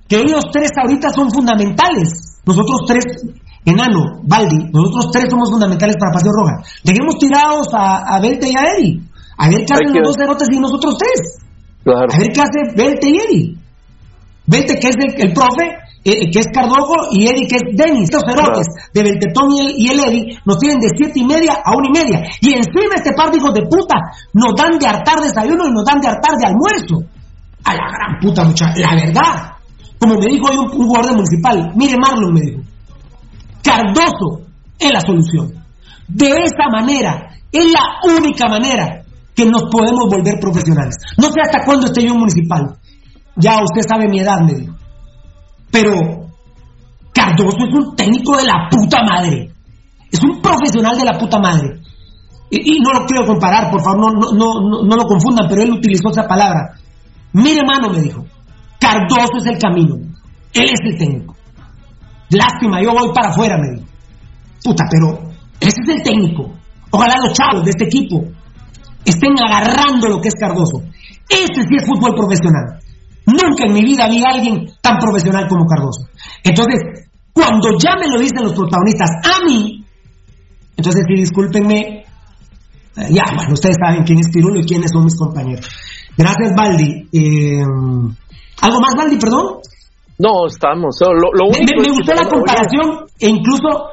que 0.09 0.16
ellos 0.16 0.45
tres 0.53 0.70
ahorita 0.77 1.11
son 1.11 1.31
fundamentales. 1.31 2.41
Nosotros 2.45 2.81
tres 2.87 3.05
Enano, 3.65 4.20
Baldi, 4.24 4.70
nosotros 4.73 5.12
tres 5.12 5.31
somos 5.31 5.49
fundamentales 5.49 5.97
para 5.97 6.12
Pasión 6.12 6.35
Roja. 6.35 6.66
Dejemos 6.83 7.16
tirados 7.19 7.69
a, 7.73 8.16
a 8.16 8.20
Belte 8.20 8.51
y 8.51 8.57
a 8.57 8.74
Eddie. 8.74 9.01
A 9.39 9.49
ver 9.49 9.65
qué 9.65 9.74
hacen 9.74 9.95
los 9.95 10.09
dos 10.09 10.16
cerotes 10.19 10.49
y 10.51 10.59
nosotros 10.59 10.99
tres. 10.99 11.39
A 11.87 12.19
ver 12.19 12.29
qué 12.35 12.41
hace 12.41 12.74
Belte 12.77 13.09
y 13.09 13.16
Eddie. 13.16 13.62
Belte 14.47 14.78
que 14.78 14.89
es 14.89 14.97
el, 14.97 15.32
profe, 15.32 15.64
eh, 16.05 16.31
que 16.31 16.39
es 16.40 16.48
Cardojo, 16.52 17.09
y 17.12 17.27
Eddie 17.27 17.47
que 17.47 17.56
es 17.56 17.62
Denis. 17.77 18.10
Estos 18.10 18.23
cerotes 18.27 18.66
de 18.93 19.02
Beltetón 19.02 19.51
y 19.52 19.60
el, 19.60 19.74
y 19.77 19.89
el 19.89 20.01
Eddie 20.01 20.39
nos 20.44 20.59
tienen 20.59 20.81
de 20.81 20.89
siete 20.97 21.20
y 21.20 21.24
media 21.24 21.59
a 21.64 21.73
una 21.77 21.89
y 21.89 21.93
media. 21.93 22.23
Y 22.40 22.55
encima 22.55 22.97
este 22.97 23.12
par 23.12 23.31
de 23.31 23.39
hijos 23.39 23.55
de 23.55 23.62
puta 23.62 23.94
nos 24.32 24.55
dan 24.56 24.78
de 24.78 24.86
hartar 24.86 25.20
desayuno 25.20 25.69
y 25.69 25.73
nos 25.73 25.85
dan 25.85 26.01
de 26.01 26.09
hartar 26.09 26.36
de 26.39 26.47
almuerzo. 26.47 27.09
A 27.64 27.74
la 27.74 27.85
gran 27.93 28.20
puta 28.20 28.44
muchacha. 28.44 28.81
La 28.81 28.94
verdad. 28.94 29.52
Como 29.98 30.14
me 30.19 30.27
dijo 30.27 30.48
hoy 30.51 30.56
un, 30.59 30.81
un 30.81 30.89
guardia 30.89 31.12
municipal, 31.12 31.73
mire 31.77 31.97
Marlon 31.97 32.35
me 32.35 32.40
dijo. 32.40 32.60
Cardoso 33.62 34.40
es 34.78 34.90
la 34.93 35.01
solución. 35.01 35.52
De 36.09 36.27
esa 36.27 36.69
manera, 36.70 37.31
es 37.52 37.66
la 37.66 38.16
única 38.16 38.48
manera 38.48 39.02
que 39.35 39.44
nos 39.44 39.62
podemos 39.70 40.09
volver 40.10 40.39
profesionales. 40.40 40.97
No 41.16 41.28
sé 41.28 41.40
hasta 41.43 41.64
cuándo 41.64 41.86
esté 41.86 42.02
yo 42.02 42.12
en 42.12 42.19
municipal. 42.19 42.77
Ya 43.37 43.63
usted 43.63 43.83
sabe 43.89 44.09
mi 44.09 44.21
edad, 44.21 44.41
me 44.41 44.55
dijo. 44.55 44.75
Pero 45.71 46.23
Cardoso 47.13 47.57
es 47.69 47.75
un 47.75 47.97
técnico 47.97 48.37
de 48.37 48.45
la 48.45 48.69
puta 48.71 49.03
madre. 49.03 49.53
Es 50.11 50.23
un 50.23 50.41
profesional 50.41 50.97
de 50.97 51.05
la 51.05 51.19
puta 51.19 51.39
madre. 51.39 51.81
Y, 52.51 52.81
no 52.81 53.01
lo 53.01 53.07
quiero 53.07 53.25
comparar, 53.27 53.71
por 53.71 53.83
favor, 53.83 54.13
no, 54.13 54.33
no, 54.35 54.61
no, 54.61 54.83
no 54.85 54.97
lo 54.97 55.05
confundan, 55.05 55.47
pero 55.49 55.63
él 55.63 55.73
utilizó 55.73 56.11
esa 56.11 56.29
palabra. 56.29 56.77
Mire, 57.33 57.61
hermano, 57.61 57.89
me 57.89 58.03
dijo, 58.03 58.27
Cardoso 58.79 59.39
es 59.39 59.47
el 59.47 59.59
camino. 59.59 59.97
Él 60.53 60.65
es 60.65 60.81
el 60.85 60.99
técnico. 60.99 61.35
lástima, 62.29 62.83
yo 62.83 62.93
voy 62.93 63.11
para 63.15 63.31
afuera, 63.31 63.57
me 63.57 63.77
dijo. 63.77 63.89
Puta, 64.63 64.85
pero 64.91 65.31
ese 65.61 65.77
es 65.83 65.89
el 65.97 66.03
técnico. 66.03 66.53
Ojalá 66.91 67.15
los 67.25 67.33
chavos 67.33 67.65
de 67.65 67.71
este 67.71 67.85
equipo 67.85 68.23
estén 69.05 69.33
agarrando 69.43 70.09
lo 70.09 70.21
que 70.21 70.29
es 70.29 70.35
Cardoso. 70.35 70.83
Ese 71.29 71.63
sí 71.63 71.77
es 71.77 71.87
fútbol 71.87 72.15
profesional. 72.15 72.79
Nunca 73.27 73.65
en 73.65 73.73
mi 73.73 73.82
vida 73.82 74.09
vi 74.09 74.23
a 74.24 74.35
alguien 74.35 74.69
tan 74.81 74.99
profesional 74.99 75.47
como 75.49 75.66
Cardoso. 75.66 76.09
Entonces, 76.43 77.09
cuando 77.32 77.78
ya 77.78 77.97
me 77.97 78.09
lo 78.09 78.19
dicen 78.19 78.43
los 78.43 78.53
protagonistas 78.53 79.11
a 79.24 79.44
mí, 79.44 79.85
entonces 80.77 81.05
sí, 81.07 81.15
discúlpenme, 81.15 82.05
eh, 82.97 83.09
ya, 83.11 83.24
bueno, 83.35 83.55
ustedes 83.55 83.77
saben 83.82 84.05
quién 84.05 84.19
es 84.19 84.28
Pirulo 84.32 84.61
y 84.61 84.65
quiénes 84.65 84.90
son 84.93 85.05
mis 85.05 85.16
compañeros. 85.16 85.66
Gracias, 86.16 86.53
Baldi. 86.55 87.09
Eh, 87.12 87.62
¿Algo 88.61 88.81
más, 88.81 88.94
Baldi, 88.97 89.16
perdón? 89.16 89.61
No, 90.19 90.47
estamos. 90.47 90.97
Lo, 91.01 91.51
me, 91.51 91.89
gustó 91.89 92.15
la 92.15 92.28
comparación 92.28 93.07
e 93.19 93.28
incluso, 93.28 93.89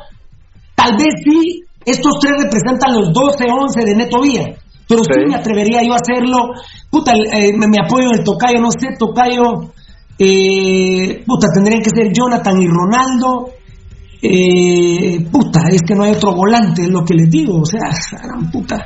tal 0.76 0.98
vez 0.98 1.24
sí, 1.24 1.64
estos 1.86 2.20
tres 2.20 2.44
representan 2.44 2.94
los 2.96 3.14
12, 3.14 3.46
11 3.50 3.86
de 3.86 3.96
Neto 3.96 4.22
Vía. 4.22 4.56
Pero 4.90 5.04
sí. 5.04 5.12
me 5.28 5.36
atrevería 5.36 5.84
yo 5.84 5.94
a 5.94 5.98
hacerlo. 5.98 6.50
Puta, 6.90 7.14
eh, 7.14 7.54
me, 7.56 7.78
apoyo 7.80 8.08
en 8.12 8.20
el 8.20 8.24
tocayo, 8.24 8.60
no 8.60 8.72
sé, 8.72 8.98
tocayo. 8.98 9.72
Eh, 10.18 11.24
puta, 11.26 11.48
tendrían 11.54 11.84
que 11.84 11.92
ser 11.92 12.12
Jonathan 12.12 12.60
y 12.60 12.68
Ronaldo. 12.68 13.52
Eh, 14.22 15.26
puta, 15.32 15.62
es 15.70 15.84
que 15.84 15.94
no 15.94 16.04
hay 16.04 16.14
otro 16.14 16.34
volante, 16.34 16.82
es 16.82 16.90
lo 16.90 17.06
que 17.06 17.14
les 17.14 17.30
digo. 17.30 17.62
O 17.62 17.66
sea, 17.66 17.80
puta. 18.52 18.84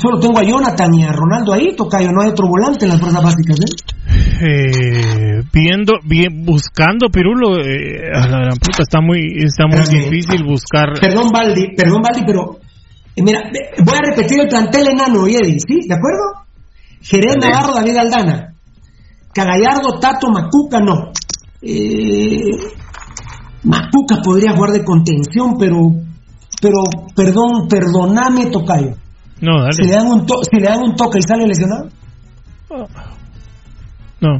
Solo 0.00 0.18
tengo 0.18 0.40
a 0.40 0.42
Jonathan 0.42 0.92
y 0.94 1.04
a 1.04 1.12
Ronaldo 1.12 1.52
ahí, 1.52 1.76
tocayo, 1.76 2.10
no 2.10 2.22
hay 2.22 2.30
otro 2.30 2.48
volante 2.48 2.84
en 2.84 2.90
las 2.90 3.00
fuerzas 3.00 3.22
básicas, 3.22 3.60
¿eh? 3.60 4.44
eh 4.44 5.42
viendo, 5.52 5.92
bien, 6.04 6.44
buscando 6.44 7.08
Pirulo, 7.12 7.60
eh, 7.60 8.10
a 8.12 8.26
la 8.26 8.38
gran 8.40 8.58
puta, 8.58 8.82
está 8.82 9.00
muy, 9.00 9.20
está 9.36 9.66
muy 9.68 9.80
difícil 9.80 10.42
buscar. 10.42 10.98
Perdón, 11.00 11.30
Baldi, 11.30 11.76
perdón, 11.76 12.02
Baldi, 12.02 12.22
pero 12.26 12.58
mira, 13.22 13.50
voy 13.84 13.94
a 13.94 14.10
repetir 14.10 14.40
el 14.40 14.48
plantel 14.48 14.88
enano, 14.88 15.26
Eddie, 15.26 15.58
¿sí? 15.60 15.86
¿De 15.88 15.94
acuerdo? 15.94 16.46
Jerez 17.00 17.36
Navarro, 17.40 17.74
David 17.74 17.96
Aldana. 17.96 18.54
Cagallardo, 19.32 19.98
Tato, 20.00 20.28
Macuca, 20.30 20.80
no. 20.80 21.12
Eh, 21.62 22.50
Macuca 23.64 24.20
podría 24.22 24.54
jugar 24.54 24.72
de 24.72 24.84
contención, 24.84 25.56
pero, 25.58 25.76
pero, 26.60 26.78
perdón, 27.14 27.68
perdóname, 27.68 28.46
Tocayo. 28.46 28.96
No, 29.40 29.60
dale. 29.60 29.72
Si 29.72 29.84
le 29.84 29.92
dan 29.92 30.06
un, 30.08 30.26
si 30.26 30.56
le 30.56 30.66
dan 30.66 30.82
un 30.82 30.96
toque 30.96 31.18
y 31.18 31.22
sale 31.22 31.46
lesionado. 31.46 31.88
No. 34.20 34.38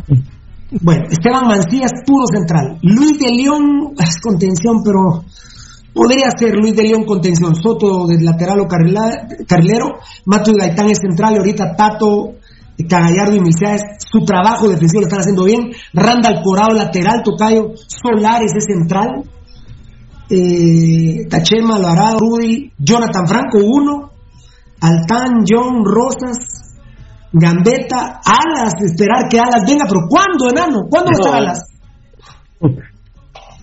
Bueno, 0.80 1.04
Esteban 1.08 1.46
Mancías, 1.46 1.92
puro 2.04 2.26
central. 2.26 2.78
Luis 2.82 3.18
de 3.18 3.30
León 3.30 3.94
es 3.98 4.20
contención, 4.20 4.82
pero 4.84 5.24
podría 5.92 6.30
ser 6.36 6.54
Luis 6.54 6.74
de 6.76 6.82
León 6.82 7.04
contención. 7.04 7.54
Soto 7.54 8.06
de 8.06 8.22
lateral 8.22 8.60
o 8.60 8.66
carrilero. 8.66 9.98
Mato 10.26 10.50
y 10.50 10.58
Gaitán 10.58 10.90
es 10.90 10.98
central. 10.98 11.34
Y 11.34 11.38
ahorita 11.38 11.76
Tato, 11.76 12.34
Cagallardo 12.88 13.36
y 13.36 13.40
Milciades, 13.40 13.82
su 13.98 14.24
trabajo 14.24 14.68
defensivo 14.68 15.02
lo 15.02 15.06
están 15.06 15.20
haciendo 15.20 15.44
bien. 15.44 15.70
Randall 15.92 16.42
Corado, 16.42 16.74
lateral, 16.74 17.22
Tocayo. 17.24 17.72
Solares 17.76 18.52
es 18.56 18.64
central. 18.64 19.24
Eh, 20.30 21.26
Tachema, 21.28 21.76
Alvarado, 21.76 22.18
Rudy, 22.18 22.72
Jonathan 22.78 23.26
Franco, 23.26 23.58
uno. 23.58 24.10
Altán, 24.80 25.44
John, 25.48 25.84
Rosas, 25.84 26.78
Gambetta, 27.32 28.20
Alas, 28.24 28.74
esperar 28.80 29.28
que 29.28 29.38
Alas 29.38 29.64
venga, 29.66 29.84
pero 29.88 30.06
¿cuándo, 30.08 30.48
enano? 30.50 30.86
¿Cuándo 30.88 31.10
va 31.10 31.16
a 31.16 31.20
estar 31.20 31.36
Alas? 31.36 31.58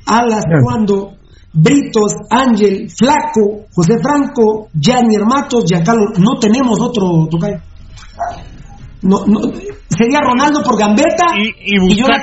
Alas, 0.06 0.44
¿cuándo? 0.62 1.15
Britos, 1.56 2.12
Ángel, 2.30 2.90
Flaco, 2.90 3.66
José 3.74 3.94
Franco, 4.02 4.68
Gianni 4.74 5.16
Hermatos, 5.16 5.64
Giancarlo, 5.66 6.08
no 6.18 6.38
tenemos 6.40 6.80
otro 6.82 7.28
tocayo. 7.32 7.60
No, 9.02 9.26
no, 9.26 9.40
sería 9.88 10.20
Ronaldo 10.20 10.62
por 10.64 10.78
Gambetta 10.78 11.28
y, 11.38 11.80
buscar, 11.80 12.22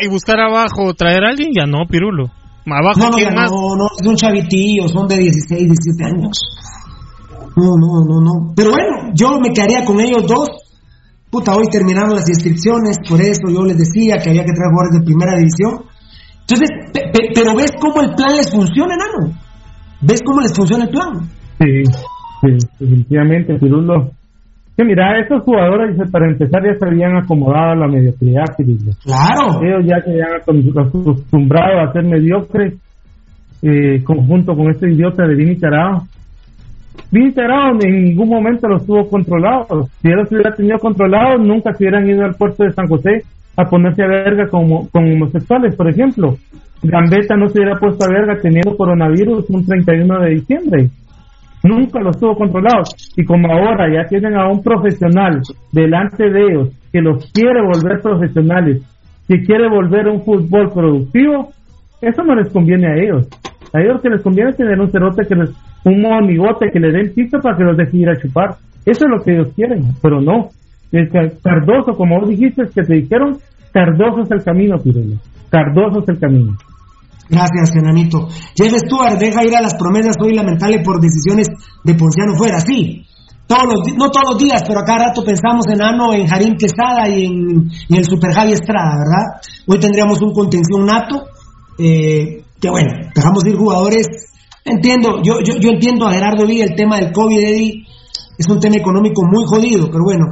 y, 0.00 0.08
buscar 0.08 0.40
abajo, 0.40 0.94
traer 0.94 1.24
a 1.24 1.28
alguien, 1.30 1.50
ya 1.54 1.66
no, 1.66 1.86
Pirulo. 1.88 2.30
Abajo, 2.66 2.98
no, 2.98 3.10
no, 3.10 3.30
más? 3.34 3.50
no, 3.50 3.76
no, 3.76 4.10
un 4.10 4.16
chavitillo, 4.16 4.88
son 4.88 5.06
de 5.06 5.18
16, 5.18 5.64
17 5.64 6.04
años. 6.04 6.38
No, 7.56 7.76
no, 7.76 8.04
no, 8.04 8.20
no. 8.20 8.52
Pero 8.54 8.70
bueno, 8.70 9.12
yo 9.14 9.38
me 9.40 9.52
quedaría 9.52 9.84
con 9.84 10.00
ellos 10.00 10.26
dos. 10.26 10.48
Puta, 11.30 11.54
hoy 11.54 11.66
terminaron 11.70 12.14
las 12.14 12.28
inscripciones, 12.28 12.98
por 13.08 13.20
eso 13.20 13.48
yo 13.48 13.62
les 13.64 13.76
decía 13.76 14.16
que 14.22 14.30
había 14.30 14.44
que 14.44 14.52
traer 14.52 14.70
jugadores 14.70 14.98
de 14.98 15.04
primera 15.04 15.36
división. 15.36 15.87
Entonces, 16.48 16.70
pero 17.34 17.54
ves 17.54 17.72
cómo 17.80 18.00
el 18.00 18.14
plan 18.14 18.36
les 18.36 18.50
funciona, 18.50 18.94
Nano. 18.96 19.32
¿Ves 20.00 20.22
cómo 20.24 20.40
les 20.40 20.54
funciona 20.56 20.84
el 20.84 20.90
plan? 20.90 21.12
Sí, 21.58 21.84
sí, 22.40 22.66
definitivamente, 22.80 23.54
Pirulo. 23.58 24.10
Que 24.76 24.84
mira, 24.84 25.20
estos 25.20 25.42
jugadores, 25.42 25.98
para 26.10 26.30
empezar, 26.30 26.62
ya 26.64 26.78
se 26.78 26.86
habían 26.86 27.16
acomodado 27.16 27.72
a 27.72 27.76
la 27.76 27.88
mediocridad, 27.88 28.44
Pirulo. 28.56 28.92
Claro. 29.04 29.60
Ellos 29.62 29.84
ya 29.86 30.00
se 30.00 30.10
habían 30.10 30.80
acostumbrado 30.80 31.80
a 31.80 31.92
ser 31.92 32.04
mediocres, 32.04 32.74
eh, 33.62 34.02
conjunto 34.04 34.54
con 34.54 34.70
este 34.70 34.90
idiota 34.90 35.26
de 35.26 35.34
Vini 35.34 35.56
Carao 35.58 36.06
Tarao 37.34 37.78
en 37.80 38.04
ningún 38.04 38.28
momento 38.28 38.68
los 38.68 38.86
tuvo 38.86 39.08
controlados. 39.08 39.88
Si 40.02 40.08
él 40.08 40.16
los 40.16 40.30
hubiera 40.30 40.54
tenido 40.54 40.78
controlados, 40.78 41.40
nunca 41.40 41.72
se 41.72 41.84
hubieran 41.84 42.08
ido 42.08 42.24
al 42.24 42.34
puerto 42.34 42.64
de 42.64 42.72
San 42.72 42.86
José 42.86 43.22
a 43.58 43.64
ponerse 43.64 44.04
a 44.04 44.06
verga 44.06 44.48
como, 44.48 44.88
con 44.90 45.12
homosexuales, 45.12 45.74
por 45.74 45.90
ejemplo. 45.90 46.36
Gambetta 46.80 47.36
no 47.36 47.48
se 47.48 47.58
hubiera 47.58 47.76
puesto 47.76 48.06
a 48.06 48.12
verga 48.12 48.40
teniendo 48.40 48.76
coronavirus 48.76 49.50
un 49.50 49.66
31 49.66 50.20
de 50.20 50.30
diciembre. 50.30 50.90
Nunca 51.64 51.98
los 52.00 52.16
tuvo 52.20 52.36
controlados. 52.36 52.88
Y 53.16 53.24
como 53.24 53.52
ahora 53.52 53.92
ya 53.92 54.08
tienen 54.08 54.36
a 54.36 54.48
un 54.48 54.62
profesional 54.62 55.42
delante 55.72 56.30
de 56.30 56.40
ellos 56.40 56.68
que 56.92 57.00
los 57.00 57.32
quiere 57.32 57.60
volver 57.60 58.00
profesionales, 58.00 58.80
que 59.26 59.42
quiere 59.42 59.68
volver 59.68 60.06
un 60.06 60.22
fútbol 60.22 60.70
productivo, 60.72 61.50
eso 62.00 62.22
no 62.22 62.36
les 62.36 62.52
conviene 62.52 62.86
a 62.86 62.94
ellos. 62.94 63.28
A 63.74 63.80
ellos 63.80 64.00
que 64.00 64.08
les 64.08 64.22
conviene 64.22 64.52
tener 64.52 64.78
un 64.80 64.90
cerote 64.92 65.26
que 65.26 65.34
les 65.34 65.50
un 65.84 66.00
monigote 66.00 66.70
que 66.72 66.78
le 66.78 66.92
den 66.92 67.12
pito 67.12 67.38
para 67.40 67.56
que 67.56 67.64
los 67.64 67.76
deje 67.76 67.96
ir 67.96 68.08
a 68.08 68.20
chupar. 68.20 68.56
Eso 68.86 69.04
es 69.04 69.10
lo 69.10 69.22
que 69.24 69.32
ellos 69.32 69.52
quieren, 69.54 69.82
pero 70.00 70.20
no. 70.20 70.50
Es 70.90 71.10
Cardoso, 71.42 71.92
como 71.96 72.20
vos 72.20 72.28
dijiste, 72.28 72.62
que 72.74 72.82
te 72.82 72.94
dijeron, 72.94 73.38
Cardoso 73.72 74.22
es 74.22 74.30
el 74.30 74.42
camino, 74.42 74.76
Pirelo. 74.78 75.16
Cardoso 75.50 76.00
es 76.02 76.08
el 76.08 76.18
camino. 76.18 76.56
Gracias, 77.28 77.72
Fernanito. 77.72 78.28
Jeff 78.56 78.72
Stuart 78.86 79.18
deja 79.18 79.44
ir 79.44 79.54
a 79.54 79.60
las 79.60 79.74
promesas 79.74 80.16
hoy 80.22 80.34
lamentable 80.34 80.80
por 80.82 81.00
decisiones 81.00 81.48
de 81.84 81.94
Ponciano 81.94 82.34
fuera. 82.36 82.58
Sí, 82.60 83.04
todos 83.46 83.64
los, 83.64 83.96
no 83.96 84.10
todos 84.10 84.32
los 84.32 84.38
días, 84.38 84.62
pero 84.66 84.80
a 84.80 84.84
cada 84.84 85.06
rato 85.06 85.22
pensamos 85.24 85.66
en 85.68 85.82
Ano, 85.82 86.14
en 86.14 86.26
Jarín 86.26 86.56
Quesada 86.56 87.08
y 87.08 87.26
en, 87.26 87.70
el 87.90 88.04
Super 88.04 88.32
Javi 88.32 88.52
Estrada, 88.52 88.96
¿verdad? 88.96 89.42
Hoy 89.66 89.78
tendríamos 89.78 90.22
un 90.22 90.32
contención 90.32 90.86
nato, 90.86 91.24
eh, 91.78 92.44
que 92.58 92.70
bueno, 92.70 93.10
dejamos 93.14 93.46
ir 93.46 93.56
jugadores 93.56 94.28
Entiendo, 94.68 95.22
yo, 95.22 95.40
yo, 95.42 95.54
yo 95.58 95.70
entiendo 95.70 96.06
a 96.06 96.12
Gerardo 96.12 96.46
Villa 96.46 96.64
el 96.64 96.74
tema 96.74 96.96
del 96.96 97.12
COVID, 97.12 97.38
Eddie, 97.38 97.86
es 98.36 98.46
un 98.48 98.60
tema 98.60 98.76
económico 98.76 99.22
muy 99.24 99.44
jodido, 99.46 99.88
pero 99.90 100.04
bueno, 100.04 100.26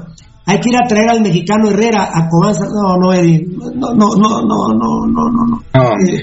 hay 0.46 0.60
que 0.60 0.70
ir 0.70 0.76
a 0.76 0.86
traer 0.86 1.10
al 1.10 1.20
mexicano 1.20 1.68
Herrera 1.68 2.08
a 2.12 2.28
Cobanza. 2.28 2.64
No, 2.72 2.96
no, 2.96 3.12
Eddie, 3.12 3.44
no, 3.46 3.94
no, 3.94 4.14
no, 4.14 4.42
no, 4.42 4.68
no, 4.74 5.28
no, 5.28 5.46
no. 5.46 5.62
Eh, 5.74 6.22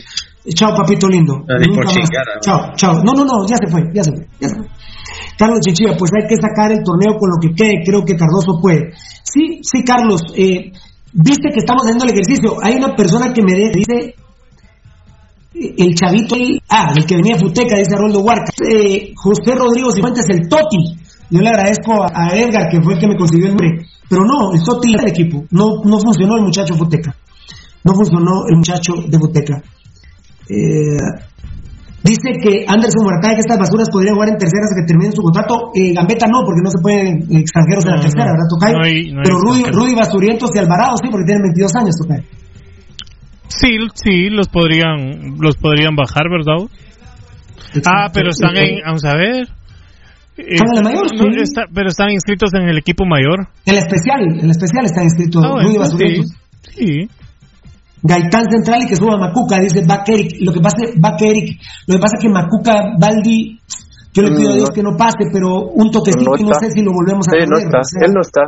chao, 0.54 0.74
papito 0.76 1.08
lindo. 1.10 1.44
Chao, 2.42 2.72
chao. 2.76 2.94
No, 3.04 3.12
no, 3.14 3.26
no, 3.26 3.46
ya 3.46 3.58
se 3.58 3.70
fue, 3.70 3.84
ya 3.94 4.04
se 4.04 4.12
fue, 4.12 4.28
ya 4.40 4.50
se 4.50 4.56
fue. 4.56 4.68
Carlos 5.38 5.60
Chichilla, 5.60 5.96
pues 5.98 6.12
hay 6.14 6.28
que 6.28 6.36
sacar 6.36 6.72
el 6.72 6.84
torneo 6.84 7.18
con 7.20 7.30
lo 7.30 7.38
que 7.42 7.54
quede, 7.54 7.84
creo 7.86 8.06
que 8.06 8.16
Cardoso 8.16 8.60
puede. 8.62 8.94
Sí, 9.24 9.60
sí, 9.62 9.84
Carlos, 9.84 10.22
eh, 10.36 10.72
viste 11.12 11.50
que 11.52 11.60
estamos 11.60 11.84
haciendo 11.84 12.06
el 12.06 12.12
ejercicio. 12.12 12.56
Hay 12.62 12.76
una 12.76 12.96
persona 12.96 13.34
que 13.34 13.42
me 13.42 13.54
dice 13.54 14.16
el 15.54 15.96
chavito, 15.96 16.36
ah, 16.70 16.94
el 16.96 17.06
que 17.06 17.16
venía 17.16 17.36
de 17.36 17.42
Futeca, 17.42 17.78
dice 17.78 17.96
Roldo 17.96 18.22
Huarca, 18.22 18.52
eh, 18.68 19.12
José 19.16 19.56
Rodrigo 19.56 19.92
Cifuentes, 19.92 20.26
el 20.30 20.48
Toti. 20.48 20.98
Yo 21.30 21.42
le 21.42 21.50
agradezco 21.50 22.04
a, 22.04 22.30
Edgar, 22.36 22.70
que 22.70 22.82
fue 22.82 22.94
el 22.94 23.00
que 23.00 23.08
me 23.08 23.16
consiguió 23.16 23.48
el 23.48 23.56
nombre. 23.56 23.86
Pero 24.10 24.26
no, 24.26 24.54
el 24.54 24.64
Toti 24.64 24.94
era 24.94 25.04
el 25.04 25.10
equipo. 25.10 25.46
No, 25.52 25.82
no 25.84 26.00
funcionó 26.00 26.38
el 26.38 26.44
muchacho 26.44 26.76
Futeca. 26.76 27.16
No 27.84 27.94
funcionó 27.94 28.46
el 28.50 28.58
muchacho 28.58 28.94
de 29.08 29.18
Futeca. 29.18 29.62
Eh, 30.50 30.98
dice 32.04 32.32
que 32.42 32.66
Anderson 32.68 33.06
Huarca 33.06 33.34
que 33.34 33.42
estas 33.42 33.58
basuras 33.58 33.90
podrían 33.90 34.16
jugar 34.16 34.30
en 34.30 34.38
tercera 34.38 34.64
hasta 34.64 34.82
que 34.82 34.88
terminen 34.88 35.14
su 35.14 35.22
contrato. 35.22 35.72
Eh, 35.74 35.94
Gambetta 35.94 36.28
no, 36.28 36.44
porque 36.46 36.62
no 36.64 36.70
se 36.70 36.80
pueden 36.82 37.24
extranjeros 37.32 37.86
en 37.86 37.92
la 37.92 38.02
tercera, 38.02 38.32
¿verdad, 38.32 38.48
Tocay? 38.50 38.74
Pero 39.24 39.40
Rudy, 39.40 39.64
Rudy, 39.72 39.96
Basurientos 39.96 40.50
y 40.54 40.60
Alvarado 40.60 40.96
sí, 41.02 41.10
porque 41.10 41.26
tienen 41.26 41.44
22 41.44 41.76
años, 41.76 41.96
Tocay. 41.98 42.22
Sí, 43.48 43.70
sí, 43.94 44.30
los 44.30 44.48
podrían, 44.50 45.38
los 45.40 45.56
podrían 45.58 45.96
bajar, 45.96 46.26
¿verdad? 46.30 46.68
Ah, 47.86 48.10
pero 48.14 48.30
están 48.30 48.56
en, 48.58 48.80
vamos 48.86 49.04
a 49.06 49.16
ver. 49.16 49.48
¿Están 50.36 50.68
en 50.70 50.76
la 50.76 50.82
mayor? 50.82 51.08
pero 51.74 51.90
están 51.90 52.10
inscritos 52.10 52.52
en 52.54 52.68
el 52.68 52.78
equipo 52.78 53.06
mayor. 53.06 53.48
En 53.66 53.76
el 53.76 53.80
especial, 53.80 54.22
en 54.22 54.46
el 54.46 54.50
especial 54.50 54.86
están 54.86 55.04
inscritos 55.04 55.46
ah, 55.46 55.86
sí, 55.86 56.24
sí. 56.76 57.10
Gaitán 58.02 58.50
Central 58.52 58.84
y 58.84 58.88
que 58.88 58.96
suba 58.96 59.18
Macuca, 59.18 59.60
dice 59.60 59.80
Eric. 59.80 60.38
Lo 60.42 60.52
que 60.52 60.60
pasa, 60.60 60.78
Eric, 60.84 61.60
lo 61.88 61.96
que 61.96 62.00
pasa 62.02 62.18
es 62.18 62.22
que 62.22 62.30
Macuca, 62.30 62.98
Baldi, 63.00 63.60
yo 64.14 64.24
le 64.24 64.36
pido 64.36 64.52
a 64.52 64.56
Dios 64.56 64.70
que 64.72 64.84
no 64.84 64.98
pase, 64.98 65.30
pero 65.32 65.70
un 65.70 65.90
toquecito 65.90 66.36
no, 66.38 66.50
no 66.50 66.54
sé 66.60 66.70
si 66.72 66.82
lo 66.82 66.92
volvemos 66.92 67.26
a 67.28 67.32
sí, 67.32 67.48
no 67.50 67.58
está, 67.58 67.80
él 68.06 68.12
no 68.14 68.22
está. 68.22 68.42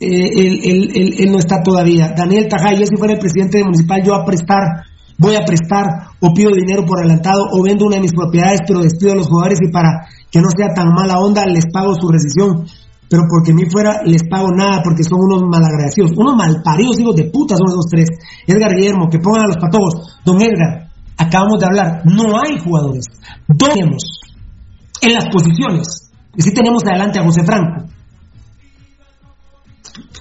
Eh, 0.00 0.28
él, 0.36 0.60
él, 0.94 1.14
él, 1.18 1.32
no 1.32 1.38
está 1.38 1.62
todavía. 1.62 2.12
Daniel 2.14 2.46
Tajay, 2.48 2.78
yo 2.78 2.86
si 2.86 2.96
fuera 2.96 3.14
el 3.14 3.20
presidente 3.20 3.64
municipal, 3.64 4.02
yo 4.04 4.14
a 4.14 4.24
prestar, 4.24 4.84
voy 5.16 5.36
a 5.36 5.44
prestar 5.44 5.84
o 6.20 6.34
pido 6.34 6.50
dinero 6.50 6.84
por 6.84 6.98
adelantado 6.98 7.46
o 7.52 7.62
vendo 7.62 7.86
una 7.86 7.96
de 7.96 8.02
mis 8.02 8.12
propiedades, 8.12 8.60
pero 8.66 8.80
despido 8.80 9.12
a 9.12 9.16
los 9.16 9.28
jugadores 9.28 9.58
y 9.62 9.70
para 9.72 10.06
que 10.34 10.40
no 10.40 10.50
sea 10.50 10.74
tan 10.74 10.92
mala 10.92 11.20
onda 11.20 11.46
les 11.46 11.66
pago 11.72 11.94
su 11.94 12.08
rescisión 12.08 12.66
pero 13.08 13.22
porque 13.30 13.52
a 13.52 13.54
mí 13.54 13.62
fuera 13.70 14.02
les 14.04 14.24
pago 14.28 14.48
nada 14.50 14.82
porque 14.82 15.04
son 15.04 15.20
unos 15.20 15.42
malagradecidos, 15.46 16.10
unos 16.16 16.34
malparidos 16.34 16.98
hijos 16.98 17.14
de 17.14 17.30
puta 17.30 17.54
son 17.54 17.68
esos 17.68 17.86
tres. 17.88 18.08
Edgar 18.44 18.74
Guillermo, 18.74 19.08
que 19.08 19.20
pongan 19.20 19.44
a 19.44 19.46
los 19.46 19.58
patojos. 19.58 20.18
Don 20.24 20.42
Edgar, 20.42 20.90
acabamos 21.16 21.60
de 21.60 21.66
hablar, 21.66 22.02
no 22.06 22.36
hay 22.36 22.58
jugadores. 22.58 23.04
Tenemos 23.56 24.20
en 25.00 25.14
las 25.14 25.26
posiciones. 25.26 26.10
Y 26.34 26.42
sí 26.42 26.52
tenemos 26.52 26.82
adelante 26.84 27.20
a 27.20 27.24
José 27.24 27.44
Franco, 27.44 27.84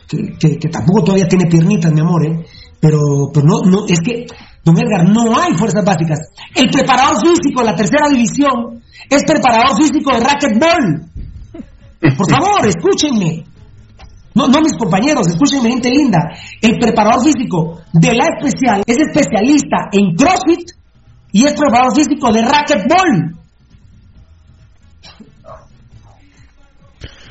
que, 0.07 0.69
tampoco 0.72 1.06
todavía 1.06 1.27
tiene 1.27 1.49
piernitas, 1.49 1.91
mi 1.91 2.02
amor, 2.02 2.23
¿eh? 2.27 2.45
pero, 2.80 2.99
pero 3.34 3.48
no, 3.48 3.61
no, 3.61 3.85
es 3.88 3.99
que, 4.02 4.27
don 4.64 4.77
Edgar, 4.77 5.10
no 5.10 5.38
hay 5.38 5.53
fuerzas 5.56 5.84
básicas. 5.84 6.19
El 6.56 6.69
preparador 6.69 7.19
físico 7.19 7.60
de 7.60 7.65
la 7.65 7.76
tercera 7.76 8.07
división 8.10 8.81
es 9.10 9.23
preparador 9.26 9.76
físico 9.77 10.11
de 10.14 10.19
racquetball. 10.22 11.10
Por 12.18 12.30
favor, 12.31 12.68
escúchenme. 12.68 13.45
No, 14.35 14.48
no 14.48 14.61
mis 14.61 14.76
compañeros, 14.77 15.27
escúchenme, 15.27 15.69
gente 15.69 15.90
linda. 15.90 16.19
El 16.61 16.80
preparador 16.80 17.23
físico 17.23 17.81
de 17.91 18.15
la 18.15 18.26
especial 18.35 18.84
es 18.88 18.98
especialista 18.98 19.90
en 19.91 20.15
CrossFit 20.15 20.72
y 21.31 21.45
es 21.45 21.53
preparador 21.53 21.95
físico 21.95 22.31
de 22.31 22.41
racquetball. 22.41 23.35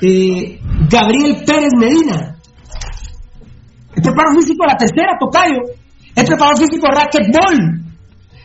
Eh, 0.05 0.61
Gabriel 0.91 1.43
Pérez 1.47 1.73
Medina, 1.79 2.37
el 3.95 4.03
preparador 4.03 4.41
físico 4.41 4.65
de 4.65 4.73
la 4.73 4.77
tercera, 4.77 5.17
Tocayo, 5.19 5.82
es 6.15 6.25
preparador 6.27 6.59
físico 6.59 6.87
de 6.89 6.95
racquetball 6.95 7.83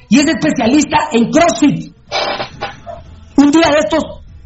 y 0.10 0.20
es 0.20 0.28
especialista 0.28 0.98
en 1.12 1.30
CrossFit. 1.30 1.94
Un 3.38 3.52
día 3.52 3.68
de 3.72 3.80
estos 3.80 4.04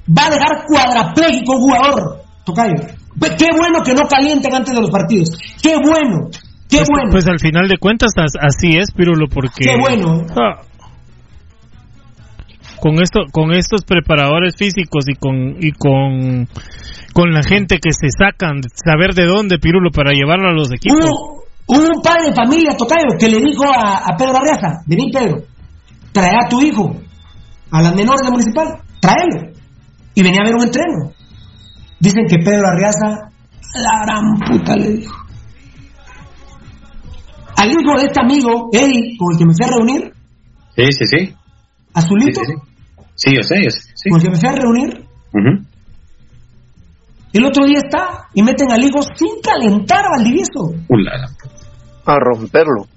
va 0.10 0.26
a 0.26 0.30
dejar 0.30 0.66
cuadraplégico 0.66 1.54
un 1.54 1.62
jugador, 1.62 2.22
Tocayo. 2.46 2.74
Qué 3.38 3.48
bueno 3.58 3.82
que 3.84 3.94
no 3.94 4.08
calienten 4.10 4.54
antes 4.54 4.74
de 4.74 4.82
los 4.82 4.90
partidos. 4.90 5.30
Qué 5.62 5.76
bueno. 5.76 6.30
Qué 6.70 6.78
pues, 6.78 6.88
bueno. 6.90 7.12
Pues 7.12 7.28
al 7.28 7.40
final 7.40 7.68
de 7.68 7.78
cuentas 7.78 8.12
así 8.18 8.78
es, 8.78 8.92
Pirulo, 8.92 9.28
porque... 9.28 9.66
Qué 9.66 9.78
bueno. 9.78 10.26
Ah, 10.32 10.62
con 12.82 13.00
esto, 13.00 13.22
con 13.32 13.52
estos 13.56 13.86
preparadores 13.86 14.56
físicos 14.58 15.06
y 15.08 15.14
con 15.14 15.56
y 15.60 15.72
con 15.72 16.48
con 17.14 17.32
la 17.32 17.44
gente 17.44 17.78
que 17.78 17.92
se 17.92 18.08
sacan, 18.10 18.62
saber 18.84 19.14
de 19.14 19.26
dónde, 19.26 19.60
Pirulo, 19.60 19.92
para 19.92 20.14
llevarlo 20.14 20.50
a 20.50 20.54
los 20.54 20.72
equipos. 20.72 20.98
Hubo, 21.06 21.41
un 21.80 22.02
padre 22.02 22.30
de 22.30 22.36
familia, 22.36 22.76
Tocayo, 22.78 23.18
que 23.18 23.30
le 23.30 23.38
dijo 23.40 23.64
a, 23.66 24.16
Pedro 24.18 24.38
Arriaza, 24.38 24.84
vení 24.86 25.10
Pedro, 25.12 25.38
trae 26.12 26.36
a 26.36 26.50
tu 26.50 26.62
hijo 26.62 26.92
a 27.72 27.82
las 27.82 27.96
menores 27.96 28.22
de 28.26 28.32
municipal, 28.32 28.82
tráelo 29.00 29.54
y 30.14 30.22
venía 30.22 30.42
a 30.42 30.46
ver 30.46 30.56
un 30.56 30.64
entreno. 30.64 31.14
Dicen 32.00 32.26
que 32.28 32.38
Pedro 32.38 32.68
Arriaza, 32.68 33.30
la 33.76 34.06
gran 34.06 34.38
puta 34.40 34.76
le 34.76 34.90
dijo. 34.98 35.16
Al 37.56 37.70
hijo 37.70 38.00
de 38.00 38.06
este 38.06 38.22
amigo, 38.22 38.70
Eddie, 38.74 39.16
con 39.18 39.34
el 39.34 39.38
que 39.38 39.46
me 39.46 39.54
fui 39.54 39.66
a 39.66 39.70
reunir. 39.70 40.14
Sí, 40.76 40.92
sí, 40.92 41.06
sí. 41.06 41.36
¿Azulito? 41.94 42.42
Sí, 43.16 43.36
yo 43.36 43.44
sé, 43.44 43.64
yo 43.64 43.70
sé. 43.70 44.10
Con 44.10 44.20
el 44.20 44.26
que 44.26 44.32
me 44.32 44.38
fui 44.38 44.50
a 44.50 44.54
reunir. 44.54 45.06
El 47.34 47.46
otro 47.46 47.66
día 47.66 47.78
está 47.78 48.28
y 48.34 48.44
meten 48.44 48.72
al 48.72 48.84
hijo 48.84 49.02
sin 49.16 49.40
calentar 49.42 50.04
a 50.06 50.18
Valdivieso. 50.18 50.74
A 52.06 52.16
romperlo. 52.20 52.88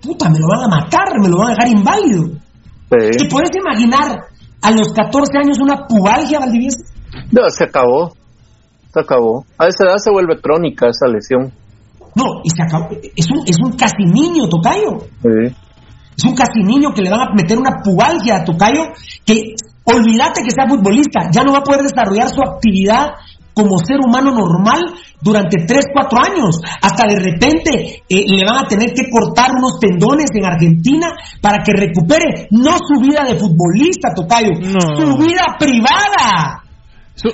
Puta, 0.00 0.28
me 0.28 0.38
lo 0.38 0.48
van 0.48 0.64
a 0.64 0.68
matar, 0.68 1.18
me 1.20 1.28
lo 1.28 1.38
van 1.38 1.48
a 1.48 1.54
dejar 1.54 1.68
inválido. 1.68 2.40
¿Te 2.88 3.28
puedes 3.28 3.50
imaginar 3.56 4.18
a 4.62 4.70
los 4.70 4.92
14 4.92 5.38
años 5.38 5.58
una 5.60 5.86
pubalgia, 5.86 6.40
Valdivieso? 6.40 6.84
No, 7.32 7.48
se 7.50 7.64
acabó. 7.64 8.12
Se 8.92 9.00
acabó. 9.00 9.44
A 9.58 9.66
esa 9.66 9.84
edad 9.84 9.96
se 9.96 10.10
vuelve 10.10 10.40
crónica 10.40 10.88
esa 10.88 11.06
lesión. 11.06 11.52
No, 12.14 12.40
y 12.44 12.50
se 12.50 12.62
acabó. 12.62 12.88
Es 13.16 13.30
un, 13.30 13.42
es 13.46 13.56
un 13.64 13.72
casi 13.72 14.04
niño, 14.04 14.48
Tocayo. 14.48 15.00
Sí. 15.22 15.54
Es 16.16 16.24
un 16.24 16.34
casi 16.34 16.62
niño 16.62 16.90
que 16.94 17.02
le 17.02 17.10
van 17.10 17.20
a 17.20 17.34
meter 17.34 17.58
una 17.58 17.82
pubalgia 17.82 18.36
a 18.36 18.44
Tocayo 18.44 18.84
que 19.24 19.54
olvídate 19.84 20.42
que 20.42 20.50
sea 20.50 20.68
futbolista, 20.68 21.30
ya 21.30 21.42
no 21.42 21.52
va 21.52 21.58
a 21.58 21.62
poder 21.62 21.82
desarrollar 21.82 22.28
su 22.28 22.40
actividad 22.40 23.14
como 23.54 23.78
ser 23.78 23.98
humano 24.04 24.32
normal 24.32 24.82
durante 25.20 25.64
3, 25.64 25.86
4 25.94 26.18
años. 26.20 26.60
Hasta 26.82 27.06
de 27.06 27.16
repente 27.16 28.02
eh, 28.08 28.24
le 28.26 28.44
van 28.44 28.64
a 28.64 28.68
tener 28.68 28.92
que 28.92 29.08
cortar 29.10 29.52
unos 29.56 29.78
tendones 29.78 30.30
en 30.34 30.44
Argentina 30.44 31.08
para 31.40 31.62
que 31.62 31.72
recupere 31.72 32.48
no 32.50 32.76
su 32.78 33.00
vida 33.00 33.24
de 33.24 33.36
futbolista, 33.36 34.12
Tocayo, 34.14 34.50
su 34.96 35.16
vida 35.16 35.56
privada. 35.58 36.62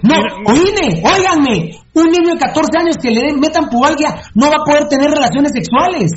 no, 0.02 0.14
oíme, 0.47 1.02
óiganme, 1.02 1.80
un 1.94 2.06
niño 2.06 2.34
de 2.34 2.38
14 2.38 2.78
años 2.78 2.97
que 3.01 3.10
le 3.10 3.22
den, 3.22 3.40
metan 3.40 3.68
pubalgia 3.68 4.14
no 4.34 4.51
va 4.51 4.56
a 4.60 4.64
poder 4.64 4.88
tener 4.88 5.10
relaciones 5.10 5.52
sexuales. 5.52 6.12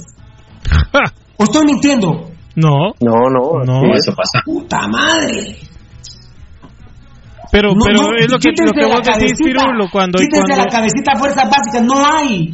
¿O 1.38 1.43
estoy 1.43 1.65
mintiendo? 1.65 2.30
No. 2.55 2.93
No, 3.01 3.30
no, 3.30 3.63
no. 3.65 3.95
eso 3.95 4.13
pasa. 4.15 4.41
Puta 4.45 4.88
madre. 4.88 5.57
Pero, 7.53 7.75
pero 7.85 8.17
es 8.17 8.31
lo 8.31 8.39
que, 8.39 8.49
lo 8.65 8.71
que 8.71 8.85
vos 8.85 9.05
decís, 9.05 9.38
Pirulo, 9.38 9.85
cuando... 9.91 10.17
Quítense 10.17 10.57
la 10.57 10.65
cabecita 10.65 11.13
fuerzas 11.19 11.47
básicas, 11.47 11.84
no 11.85 12.03
hay. 12.03 12.51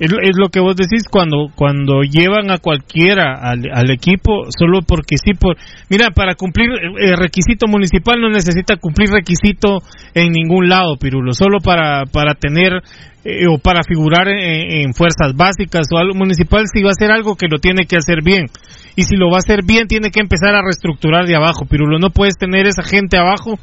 Es, 0.00 0.10
es, 0.10 0.36
lo 0.38 0.48
que 0.48 0.60
vos 0.60 0.74
decís 0.74 1.04
cuando 1.10 1.48
cuando 1.54 2.00
llevan 2.00 2.50
a 2.50 2.56
cualquiera 2.56 3.34
al, 3.34 3.64
al 3.70 3.90
equipo 3.90 4.46
solo 4.58 4.80
porque 4.80 5.16
sí 5.22 5.34
por 5.34 5.58
mira 5.90 6.10
para 6.10 6.36
cumplir 6.36 6.70
el 6.98 7.18
requisito 7.18 7.66
municipal 7.68 8.18
no 8.18 8.30
necesita 8.30 8.76
cumplir 8.76 9.10
requisito 9.10 9.80
en 10.14 10.32
ningún 10.32 10.70
lado 10.70 10.96
pirulo 10.96 11.34
solo 11.34 11.58
para 11.62 12.06
para 12.06 12.32
tener 12.34 12.80
eh, 13.24 13.46
o 13.46 13.58
para 13.58 13.82
figurar 13.82 14.26
en, 14.28 14.86
en, 14.86 14.94
fuerzas 14.94 15.36
básicas 15.36 15.88
o 15.92 15.98
algo 15.98 16.14
municipal 16.14 16.64
si 16.72 16.82
va 16.82 16.88
a 16.88 16.96
hacer 16.96 17.10
algo 17.12 17.36
que 17.36 17.48
lo 17.48 17.58
tiene 17.58 17.84
que 17.84 17.98
hacer 17.98 18.22
bien 18.24 18.46
y 18.96 19.02
si 19.02 19.16
lo 19.16 19.28
va 19.28 19.36
a 19.36 19.44
hacer 19.44 19.60
bien 19.66 19.86
tiene 19.86 20.10
que 20.10 20.20
empezar 20.20 20.54
a 20.54 20.62
reestructurar 20.62 21.26
de 21.26 21.36
abajo 21.36 21.66
pirulo 21.66 21.98
no 21.98 22.08
puedes 22.08 22.38
tener 22.38 22.66
esa 22.66 22.82
gente 22.82 23.18
abajo 23.18 23.58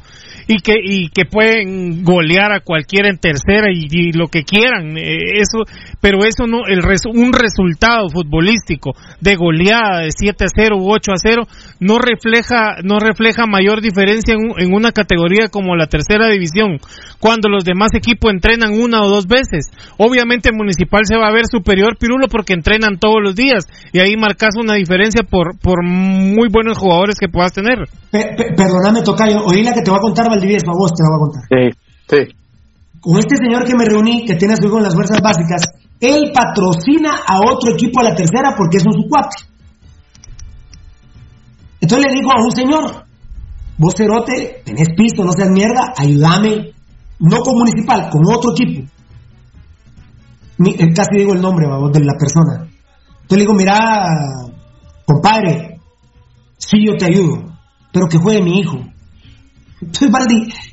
y 0.48 0.60
que 0.60 0.74
y 0.82 1.08
que 1.10 1.26
pueden 1.26 2.02
golear 2.02 2.52
a 2.52 2.60
cualquiera 2.60 3.08
en 3.08 3.18
tercera 3.18 3.68
y, 3.70 4.12
lo 4.12 4.28
que 4.28 4.42
quieran 4.42 4.96
eh, 4.96 5.40
eso 5.40 5.58
pero 6.00 6.24
eso 6.24 6.46
no 6.46 6.66
el 6.66 6.80
un 7.14 7.32
resultado 7.32 8.08
futbolístico 8.08 8.92
de 9.20 9.36
goleada 9.36 10.00
de 10.00 10.10
7 10.10 10.44
a 10.44 10.48
0 10.48 10.76
u 10.78 10.90
8 10.90 11.12
a 11.12 11.16
0 11.16 11.42
no 11.80 11.98
refleja 11.98 12.76
no 12.82 12.98
refleja 12.98 13.46
mayor 13.46 13.82
diferencia 13.82 14.34
en, 14.34 14.52
en 14.58 14.74
una 14.74 14.92
categoría 14.92 15.48
como 15.50 15.76
la 15.76 15.86
tercera 15.86 16.28
división 16.28 16.78
cuando 17.20 17.48
los 17.48 17.64
demás 17.64 17.90
equipos 17.94 18.32
entrenan 18.32 18.78
una 18.80 19.02
o 19.02 19.08
dos 19.08 19.26
veces. 19.26 19.66
Obviamente 19.98 20.52
municipal 20.52 21.02
se 21.04 21.16
va 21.16 21.28
a 21.28 21.32
ver 21.32 21.44
superior 21.50 21.96
Pirulo 21.98 22.28
porque 22.28 22.54
entrenan 22.54 22.98
todos 22.98 23.18
los 23.22 23.34
días 23.34 23.64
y 23.92 24.00
ahí 24.00 24.16
marcas 24.16 24.54
una 24.56 24.74
diferencia 24.74 25.22
por 25.22 25.58
por 25.58 25.84
muy 25.84 26.48
buenos 26.50 26.78
jugadores 26.78 27.16
que 27.18 27.28
puedas 27.28 27.52
tener. 27.52 27.78
Perdóname 28.10 29.02
Tocayo 29.02 29.44
oí 29.44 29.62
la 29.62 29.72
que 29.72 29.82
te 29.82 29.90
va 29.90 29.98
a 29.98 30.00
contar 30.00 30.28
Valdivieso, 30.38 30.70
a 30.70 30.74
vos 30.74 30.92
te 30.92 31.02
la 31.02 31.10
voy 31.10 31.18
a 31.18 31.24
contar. 31.26 31.42
Sí, 31.50 31.62
sí. 32.08 32.34
Con 33.00 33.18
este 33.18 33.36
señor 33.36 33.64
que 33.64 33.74
me 33.74 33.84
reuní, 33.84 34.24
que 34.24 34.36
tiene 34.36 34.54
a 34.54 34.56
su 34.56 34.66
hijo 34.66 34.78
en 34.78 34.84
las 34.84 34.94
fuerzas 34.94 35.20
básicas, 35.20 35.62
él 36.00 36.30
patrocina 36.32 37.10
a 37.26 37.40
otro 37.40 37.72
equipo 37.72 38.00
a 38.00 38.04
la 38.04 38.14
tercera 38.14 38.54
porque 38.56 38.78
es 38.78 38.86
un 38.86 38.92
su 38.92 39.08
cuate. 39.08 39.36
Entonces 41.80 42.06
le 42.06 42.14
digo 42.14 42.32
a 42.32 42.42
un 42.42 42.50
señor, 42.50 43.04
vos 43.78 43.94
cerote, 43.96 44.62
tenés 44.64 44.88
pisto, 44.96 45.24
no 45.24 45.32
seas 45.32 45.50
mierda, 45.50 45.92
ayúdame, 45.96 46.72
no 47.20 47.38
con 47.40 47.54
municipal, 47.56 48.10
con 48.10 48.22
otro 48.32 48.52
equipo. 48.52 48.88
Eh, 50.66 50.92
casi 50.94 51.18
digo 51.18 51.34
el 51.34 51.40
nombre 51.40 51.66
de 51.66 52.04
la 52.04 52.14
persona. 52.18 52.68
Entonces 53.22 53.38
le 53.38 53.38
digo, 53.38 53.54
mira, 53.54 53.76
compadre, 55.04 55.80
sí 56.56 56.84
yo 56.84 56.96
te 56.96 57.06
ayudo, 57.06 57.44
pero 57.92 58.08
que 58.08 58.18
juegue 58.18 58.42
mi 58.42 58.60
hijo. 58.60 58.78
Entonces, 59.80 60.10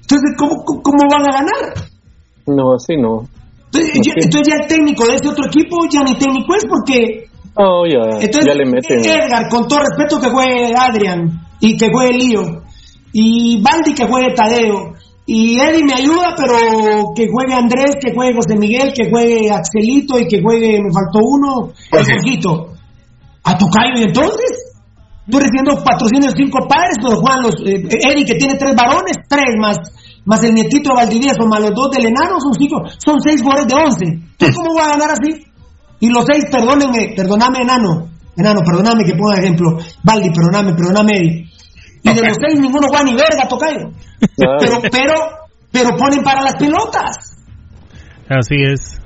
entonces 0.01 0.31
¿cómo, 0.37 0.63
¿cómo 0.63 1.03
van 1.09 1.23
a 1.23 1.37
ganar? 1.37 1.89
No, 2.47 2.73
así 2.73 2.97
no. 2.97 3.27
Entonces, 3.73 4.47
ya, 4.47 4.55
el 4.61 4.67
técnico 4.67 5.05
de 5.05 5.15
ese 5.15 5.27
otro 5.27 5.45
equipo 5.45 5.77
ya 5.91 6.01
ni 6.03 6.17
técnico 6.17 6.55
es 6.55 6.65
porque... 6.67 7.27
Oh, 7.55 7.85
ya, 7.85 8.19
entonces, 8.19 8.45
ya 8.45 8.53
le 8.53 8.65
meten. 8.65 8.99
Edgar, 8.99 9.49
con 9.49 9.67
todo 9.67 9.79
respeto 9.79 10.19
que 10.19 10.29
juegue 10.29 10.73
Adrian 10.75 11.41
y 11.59 11.77
que 11.77 11.89
juegue 11.91 12.13
Lío 12.13 12.41
y 13.13 13.61
Baldi 13.61 13.93
que 13.93 14.05
juegue 14.05 14.33
Tadeo 14.35 14.93
y 15.25 15.59
Eddie 15.59 15.83
me 15.83 15.93
ayuda, 15.93 16.35
pero 16.37 17.13
que 17.15 17.27
juegue 17.27 17.53
Andrés, 17.53 17.95
que 17.99 18.13
juegue 18.13 18.35
José 18.35 18.57
Miguel, 18.57 18.93
que 18.93 19.09
juegue 19.09 19.49
Axelito 19.49 20.19
y 20.19 20.27
que 20.27 20.41
juegue, 20.41 20.79
me 20.83 20.91
faltó 20.91 21.19
uno, 21.23 21.71
el 21.91 22.05
Jorgito. 22.05 22.73
A 23.43 23.57
Tocayo, 23.57 23.99
y 23.99 24.03
entonces, 24.03 24.64
estoy 25.25 25.41
recibiendo 25.41 25.83
patrocinio 25.83 26.29
de 26.29 26.37
cinco 26.37 26.67
padres, 26.67 26.97
pero 27.01 27.17
Juan, 27.17 27.41
los, 27.41 27.55
eh, 27.65 27.81
Eddie 27.89 28.25
que 28.25 28.35
tiene 28.35 28.55
tres 28.55 28.75
varones, 28.75 29.17
tres 29.27 29.55
más, 29.59 29.77
más 30.25 30.43
el 30.43 30.53
nietito 30.53 30.89
de 30.89 30.95
Valdivieso, 30.95 31.47
más 31.47 31.61
los 31.61 31.73
dos 31.73 31.91
del 31.91 32.07
enano, 32.07 32.39
son 32.39 32.53
cinco, 32.53 32.83
son 33.03 33.19
seis 33.21 33.41
jugadores 33.41 33.67
de 33.67 33.75
once. 33.75 34.05
Entonces, 34.05 34.55
¿cómo 34.55 34.73
voy 34.73 34.83
a 34.83 34.89
ganar 34.89 35.11
así? 35.11 35.45
Y 35.99 36.09
los 36.09 36.25
seis, 36.25 36.45
perdónenme, 36.51 37.13
perdóname, 37.15 37.61
enano, 37.61 38.09
enano, 38.37 38.61
perdóname 38.63 39.03
que 39.03 39.15
ponga 39.15 39.39
ejemplo, 39.39 39.77
Valdi, 40.03 40.29
perdóname, 40.29 40.73
perdóname, 40.73 41.11
Eddie. 41.17 41.49
Y 42.03 42.13
de 42.13 42.21
los 42.21 42.37
seis 42.39 42.59
ninguno 42.59 42.87
juega 42.87 43.03
ni 43.03 43.15
verga, 43.15 43.47
Tocayo. 43.49 43.89
Pero, 44.37 44.81
pero, 44.91 45.13
pero 45.71 45.89
ponen 45.97 46.23
para 46.23 46.43
las 46.43 46.55
pelotas. 46.55 47.35
Así 48.29 48.55
es. 48.61 49.01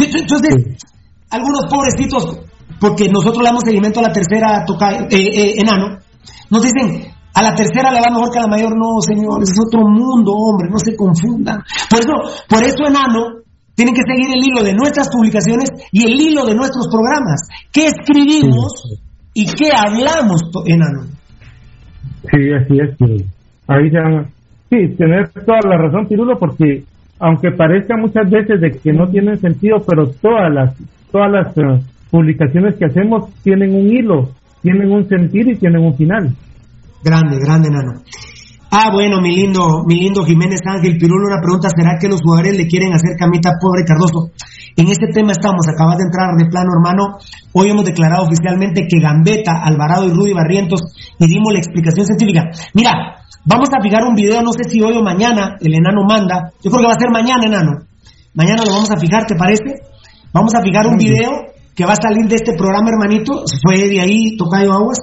Entonces, 0.00 0.78
algunos 1.30 1.66
pobrecitos, 1.68 2.38
porque 2.80 3.08
nosotros 3.08 3.42
le 3.42 3.48
damos 3.48 3.64
seguimiento 3.64 4.00
a 4.00 4.04
la 4.04 4.12
tercera 4.12 4.64
toca, 4.64 4.92
eh, 4.92 5.06
eh, 5.10 5.54
enano, 5.58 5.98
nos 6.50 6.62
dicen, 6.62 7.12
a 7.34 7.42
la 7.42 7.54
tercera 7.54 7.92
le 7.92 8.00
va 8.00 8.10
mejor 8.10 8.30
que 8.32 8.38
a 8.38 8.42
la 8.42 8.48
mayor. 8.48 8.76
No, 8.76 9.00
señores, 9.00 9.50
es 9.50 9.58
otro 9.60 9.86
mundo, 9.86 10.32
hombre, 10.32 10.68
no 10.70 10.78
se 10.78 10.96
confunda. 10.96 11.62
Por 11.88 12.00
eso, 12.00 12.12
por 12.48 12.62
eso 12.64 12.86
enano, 12.86 13.44
tienen 13.74 13.94
que 13.94 14.02
seguir 14.02 14.26
el 14.34 14.42
hilo 14.42 14.62
de 14.64 14.74
nuestras 14.74 15.08
publicaciones 15.08 15.70
y 15.92 16.04
el 16.04 16.20
hilo 16.20 16.44
de 16.46 16.54
nuestros 16.54 16.88
programas. 16.88 17.48
¿Qué 17.70 17.86
escribimos 17.86 18.98
y 19.34 19.46
qué 19.46 19.70
hablamos, 19.70 20.42
enano? 20.66 21.06
Sí, 22.30 22.52
así 22.52 22.74
es. 22.80 23.24
Ahí 23.68 23.90
ya... 23.92 24.28
Sí, 24.70 24.96
tener 24.96 25.30
toda 25.46 25.60
la 25.64 25.78
razón, 25.78 26.08
Pirulo, 26.08 26.38
porque 26.38 26.84
aunque 27.20 27.52
parezca 27.52 27.96
muchas 27.96 28.30
veces 28.30 28.60
de 28.60 28.70
que 28.70 28.92
no 28.92 29.06
tienen 29.06 29.38
sentido, 29.38 29.78
pero 29.86 30.10
todas 30.20 30.52
las 30.52 30.74
todas 31.10 31.30
las 31.30 31.56
eh, 31.56 31.80
publicaciones 32.10 32.76
que 32.76 32.86
hacemos 32.86 33.30
tienen 33.42 33.74
un 33.74 33.88
hilo, 33.88 34.30
tienen 34.62 34.90
un 34.90 35.08
sentido 35.08 35.50
y 35.50 35.56
tienen 35.56 35.82
un 35.82 35.96
final. 35.96 36.34
Grande, 37.02 37.38
grande, 37.38 37.70
nano. 37.70 38.02
Ah, 38.70 38.90
bueno, 38.92 39.20
mi 39.20 39.34
lindo, 39.34 39.84
mi 39.86 39.96
lindo 39.96 40.24
Jiménez 40.24 40.60
Ángel 40.66 40.98
Pirulo, 40.98 41.26
una 41.26 41.40
pregunta, 41.40 41.68
¿será 41.70 41.96
que 41.98 42.08
los 42.08 42.20
jugadores 42.20 42.56
le 42.56 42.66
quieren 42.66 42.92
hacer 42.92 43.16
camita 43.18 43.52
pobre 43.60 43.84
Cardoso? 43.86 44.30
En 44.76 44.88
este 44.88 45.06
tema 45.12 45.32
estamos, 45.32 45.66
acabas 45.66 45.96
de 45.96 46.04
entrar 46.04 46.36
de 46.36 46.44
plano, 46.46 46.70
hermano. 46.76 47.18
Hoy 47.52 47.70
hemos 47.70 47.84
declarado 47.84 48.24
oficialmente 48.24 48.86
que 48.86 49.00
Gambetta, 49.00 49.62
Alvarado 49.64 50.06
y 50.06 50.10
Rudy 50.10 50.34
Barrientos 50.34 50.82
y 51.18 51.26
dimos 51.26 51.52
la 51.52 51.58
explicación 51.58 52.06
científica. 52.06 52.50
Mira, 52.74 53.18
Vamos 53.48 53.70
a 53.72 53.80
fijar 53.80 54.04
un 54.04 54.14
video, 54.14 54.42
no 54.42 54.52
sé 54.52 54.68
si 54.68 54.82
hoy 54.82 54.94
o 54.98 55.02
mañana, 55.02 55.56
el 55.60 55.72
enano 55.72 56.04
manda. 56.06 56.52
Yo 56.62 56.70
creo 56.70 56.82
que 56.82 56.86
va 56.88 56.92
a 56.92 57.00
ser 57.00 57.10
mañana, 57.10 57.46
enano. 57.46 57.80
Mañana 58.34 58.62
lo 58.62 58.72
vamos 58.72 58.90
a 58.90 58.98
fijar, 58.98 59.24
¿te 59.26 59.36
parece? 59.36 59.80
Vamos 60.34 60.54
a 60.54 60.60
fijar 60.60 60.86
un 60.86 60.98
video 60.98 61.30
que 61.78 61.84
va 61.84 61.92
a 61.92 62.02
salir 62.02 62.26
de 62.26 62.34
este 62.34 62.54
programa, 62.54 62.90
hermanito. 62.90 63.46
Se 63.46 63.58
fue 63.62 63.88
de 63.88 64.00
ahí, 64.00 64.36
Tocayo 64.36 64.72
Aguas. 64.72 64.98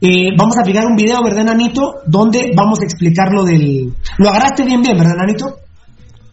Eh, 0.00 0.30
vamos 0.38 0.56
a 0.56 0.64
fijar 0.64 0.86
un 0.86 0.94
video, 0.94 1.20
¿verdad, 1.20 1.42
Nanito? 1.42 1.96
Donde 2.06 2.52
vamos 2.54 2.78
a 2.80 2.84
explicar 2.84 3.32
lo 3.32 3.44
del... 3.44 3.92
Lo 4.18 4.28
agarraste 4.28 4.64
bien, 4.64 4.82
bien, 4.82 4.96
¿verdad, 4.96 5.16
Nanito? 5.16 5.56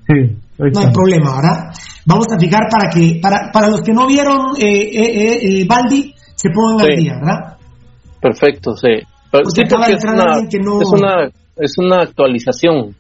Sí. 0.06 0.38
No 0.60 0.80
hay 0.80 0.92
problema, 0.94 1.36
¿verdad? 1.38 1.74
Vamos 2.06 2.28
a 2.32 2.38
fijar 2.38 2.68
para 2.70 2.88
que, 2.94 3.20
para, 3.20 3.52
para 3.52 3.70
los 3.70 3.82
que 3.82 3.94
no 3.94 4.06
vieron 4.06 4.56
eh, 4.60 4.92
eh, 4.94 5.62
eh 5.62 5.66
Baldi, 5.68 6.14
se 6.36 6.50
pongan 6.52 6.86
al 6.86 6.96
día, 6.96 7.16
¿verdad? 7.16 7.58
Perfecto, 8.22 8.78
sí 8.78 9.02
es, 9.34 9.58
una, 10.92 11.30
es, 11.58 11.78
una, 11.78 12.02
actualización. 12.04 12.96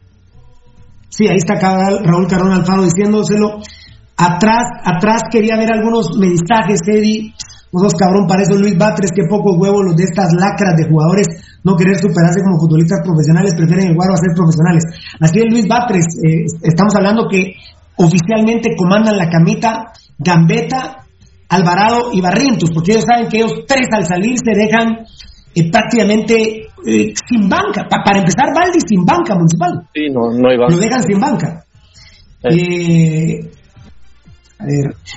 Sí, 1.09 1.27
ahí 1.27 1.37
está 1.37 1.53
Raúl 2.03 2.27
Carrón 2.27 2.51
Alfaro 2.51 2.83
diciéndoselo. 2.83 3.59
Atrás, 4.17 4.63
atrás 4.85 5.23
quería 5.31 5.57
ver 5.57 5.71
algunos 5.73 6.17
mensajes, 6.17 6.79
Eddie. 6.87 7.33
Unos 7.71 7.93
cabrón, 7.95 8.27
para 8.27 8.43
eso 8.43 8.53
Luis 8.53 8.77
Batres, 8.77 9.09
que 9.09 9.23
pocos 9.27 9.57
huevos 9.57 9.81
los 9.83 9.95
de 9.95 10.03
estas 10.03 10.31
lacras 10.33 10.77
de 10.77 10.87
jugadores 10.87 11.25
no 11.63 11.75
querer 11.75 11.97
superarse 11.97 12.41
como 12.43 12.59
futbolistas 12.59 12.99
profesionales, 13.03 13.55
prefieren 13.55 13.87
el 13.87 13.95
guaro 13.95 14.13
a 14.13 14.17
ser 14.17 14.35
profesionales. 14.35 14.83
Así 15.19 15.39
es, 15.39 15.45
Luis 15.49 15.65
Batres, 15.67 16.05
eh, 16.21 16.45
estamos 16.61 16.93
hablando 16.95 17.25
que 17.27 17.55
oficialmente 17.97 18.75
comandan 18.77 19.17
la 19.17 19.29
camita 19.29 19.91
Gambeta, 20.19 21.05
Alvarado 21.49 22.11
y 22.13 22.21
Barrientos, 22.21 22.69
porque 22.71 22.93
ellos 22.93 23.05
saben 23.09 23.27
que 23.27 23.37
ellos 23.37 23.65
tres 23.67 23.87
al 23.91 24.05
salir 24.05 24.37
se 24.37 24.53
dejan 24.53 25.05
eh, 25.55 25.71
prácticamente 25.71 26.67
eh, 26.85 27.13
sin 27.27 27.49
banca. 27.49 27.87
para 27.87 28.19
empezar, 28.19 28.53
Valdi 28.53 28.79
sin 28.87 29.05
banca 29.05 29.35
municipal. 29.35 29.87
Sí, 29.93 30.09
no, 30.11 30.31
no 30.31 30.49
hay 30.49 30.57
banca. 30.57 30.75
Lo 30.75 30.77
dejan 30.77 31.03
sin 31.03 31.19
banca. 31.19 31.65
Eh, 32.43 33.51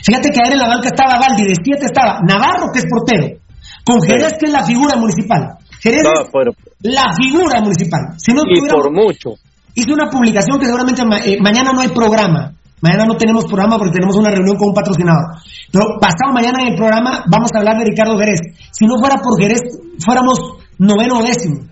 fíjate 0.05 0.31
que 0.31 0.40
ayer 0.40 0.52
en 0.52 0.59
la 0.59 0.68
banca 0.68 0.89
estaba 0.89 1.18
Valdi, 1.18 1.44
de 1.44 1.55
7 1.55 1.86
estaba 1.86 2.20
Navarro, 2.27 2.70
que 2.73 2.81
es 2.81 2.86
portero, 2.86 3.39
con 3.85 4.02
Jerez, 4.02 4.35
que 4.39 4.47
es 4.47 4.52
la 4.52 4.64
figura 4.64 4.97
municipal. 4.97 5.59
Jerez 5.81 6.02
es 6.02 6.93
la 6.93 7.14
figura 7.14 7.60
municipal. 7.60 8.14
Si 8.18 8.32
no 8.32 8.43
y 8.44 8.60
por 8.68 8.93
mucho. 8.93 9.31
Hice 9.74 9.93
una 9.93 10.09
publicación 10.10 10.59
que 10.59 10.66
seguramente 10.66 11.05
mañana 11.40 11.73
no 11.73 11.81
hay 11.81 11.89
programa. 11.89 12.52
Mañana 12.81 13.05
no 13.06 13.16
tenemos 13.16 13.44
programa 13.47 13.78
porque 13.78 13.94
tenemos 13.94 14.16
una 14.16 14.31
reunión 14.31 14.56
con 14.56 14.68
un 14.68 14.74
patrocinador. 14.74 15.40
Pero 15.73 15.85
pasado 16.01 16.32
mañana 16.32 16.62
en 16.62 16.73
el 16.73 16.77
programa 16.77 17.24
vamos 17.31 17.51
a 17.55 17.59
hablar 17.59 17.78
de 17.78 17.85
Ricardo 17.85 18.18
Jerez. 18.18 18.40
Si 18.70 18.86
no 18.86 18.98
fuera 18.98 19.16
por 19.16 19.40
Jerez, 19.40 19.60
fuéramos 19.98 20.39
noveno 20.78 21.18
o 21.18 21.23
décimo. 21.23 21.66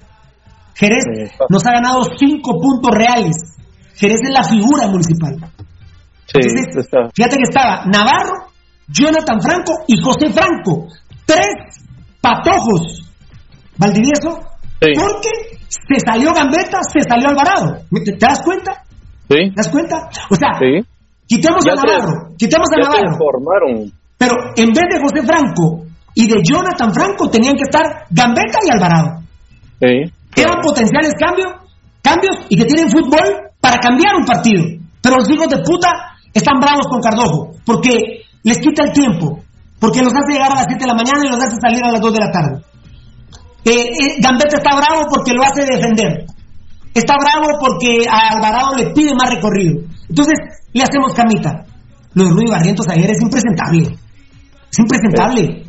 Jerez 0.74 1.05
nos 1.48 1.64
ha 1.66 1.72
ganado 1.72 2.05
cinco 2.18 2.59
puntos 2.60 2.90
reales. 2.92 3.36
Jerez 3.94 4.20
es 4.22 4.32
la 4.32 4.44
figura 4.44 4.88
municipal. 4.88 5.36
Fíjate 7.14 7.36
que 7.36 7.42
estaba 7.42 7.84
Navarro, 7.86 8.48
Jonathan 8.88 9.40
Franco 9.40 9.72
y 9.86 10.01
José 10.01 10.30
Franco. 10.32 10.88
Tres 11.24 11.46
patojos. 12.20 13.10
Valdivieso. 13.76 14.40
Porque 14.80 15.59
se 15.68 16.01
salió 16.05 16.32
Gambetta, 16.32 16.78
se 16.92 17.01
salió 17.09 17.28
Alvarado. 17.28 17.84
¿Te, 18.05 18.16
das 18.18 18.42
cuenta? 18.42 18.82
¿Te 19.28 19.52
das 19.55 19.68
cuenta? 19.70 20.09
O 20.30 20.34
sea, 20.34 20.51
Quitemos 21.26 21.64
a 21.66 21.74
Navarro, 21.74 22.36
quitemos 22.36 22.68
a 22.70 22.80
Navarro. 22.80 23.16
Pero 24.18 24.34
en 24.56 24.72
vez 24.72 24.84
de 24.92 25.01
José 25.01 25.26
Franco 25.26 25.84
y 26.14 26.28
de 26.28 26.42
Jonathan 26.44 26.92
Franco 26.92 27.30
tenían 27.30 27.55
que 27.55 27.64
estar 27.64 28.06
Gambetta 28.10 28.59
y 28.62 28.70
Alvarado. 28.70 29.22
Sí, 29.80 30.12
Eran 30.36 30.60
potenciales 30.60 31.14
cambios, 31.18 31.52
cambios 32.02 32.36
y 32.48 32.56
que 32.56 32.64
tienen 32.66 32.90
fútbol 32.90 33.51
para 33.60 33.78
cambiar 33.78 34.16
un 34.16 34.26
partido. 34.26 34.64
Pero 35.01 35.16
los 35.16 35.30
hijos 35.30 35.48
de 35.48 35.59
puta 35.59 35.88
están 36.35 36.61
bravos 36.61 36.86
con 36.89 37.01
Cardojo 37.01 37.52
porque 37.65 38.24
les 38.43 38.59
quita 38.59 38.85
el 38.85 38.93
tiempo, 38.93 39.40
porque 39.81 40.02
los 40.02 40.12
hace 40.12 40.32
llegar 40.32 40.52
a 40.52 40.56
las 40.56 40.66
7 40.66 40.81
de 40.81 40.86
la 40.86 40.94
mañana 40.94 41.24
y 41.24 41.31
los 41.31 41.40
hace 41.40 41.56
salir 41.61 41.82
a 41.85 41.93
las 41.93 42.01
2 42.01 42.12
de 42.12 42.20
la 42.20 42.31
tarde. 42.31 42.62
Eh, 43.65 43.73
eh, 43.73 44.16
Gambetta 44.20 44.59
está 44.59 44.77
bravo 44.77 45.06
porque 45.09 45.32
lo 45.32 45.43
hace 45.43 45.65
defender. 45.65 46.27
Está 46.93 47.15
bravo 47.19 47.59
porque 47.59 48.06
a 48.09 48.35
Alvarado 48.35 48.77
le 48.77 48.90
pide 48.93 49.15
más 49.15 49.31
recorrido. 49.31 49.81
Entonces, 50.09 50.39
le 50.73 50.82
hacemos 50.82 51.15
camita. 51.15 51.65
Lo 52.12 52.24
de 52.24 52.31
Rudy 52.31 52.51
Barrientos 52.51 52.86
ayer 52.89 53.11
es 53.11 53.23
impresentable. 53.23 53.97
Es 54.70 54.78
impresentable. 54.78 55.65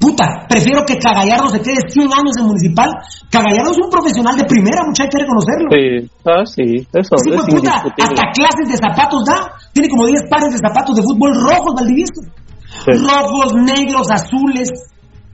Puta, 0.00 0.24
prefiero 0.48 0.80
que 0.86 0.96
Cagallardo 0.96 1.50
se 1.50 1.60
quede 1.60 1.76
100 1.86 2.08
años 2.08 2.32
en 2.40 2.46
municipal. 2.46 2.88
Cagallardo 3.28 3.70
es 3.70 3.78
un 3.84 3.90
profesional 3.90 4.34
de 4.34 4.44
primera, 4.44 4.80
mucha 4.88 5.04
hay 5.04 5.10
que 5.10 5.20
reconocerlo. 5.20 5.68
Sí, 5.68 6.10
ah, 6.24 6.44
sí, 6.48 6.88
eso 6.88 7.14
es 7.20 7.52
puta, 7.52 7.84
hasta 7.84 8.22
clases 8.32 8.66
de 8.66 8.76
zapatos 8.80 9.22
da. 9.26 9.52
Tiene 9.74 9.90
como 9.90 10.06
10 10.06 10.22
pares 10.30 10.52
de 10.52 10.58
zapatos 10.58 10.96
de 10.96 11.02
fútbol 11.02 11.34
rojos, 11.36 11.74
Valdivieso. 11.76 12.24
Rojos, 12.86 13.52
negros, 13.60 14.10
azules. 14.10 14.72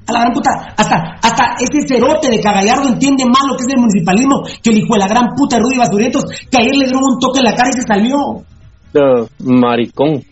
A 0.08 0.12
la 0.12 0.20
gran 0.20 0.32
puta, 0.32 0.50
hasta, 0.76 1.18
hasta 1.22 1.44
ese 1.62 1.86
cerote 1.86 2.28
de 2.28 2.40
Cagallardo 2.40 2.88
entiende 2.88 3.24
más 3.24 3.46
lo 3.46 3.54
que 3.54 3.62
es 3.62 3.72
el 3.72 3.80
municipalismo 3.80 4.42
que 4.62 4.70
el 4.70 4.78
hijo 4.78 4.94
de 4.94 4.98
la 4.98 5.08
gran 5.08 5.28
puta 5.36 5.58
Rudy 5.58 5.78
Basurientos, 5.78 6.24
que 6.50 6.58
ayer 6.58 6.74
le 6.74 6.86
dieron 6.86 7.04
un 7.04 7.18
toque 7.20 7.38
en 7.38 7.44
la 7.44 7.54
cara 7.54 7.70
y 7.70 7.72
se 7.72 7.86
salió. 7.86 8.18
maricón. 9.38 10.22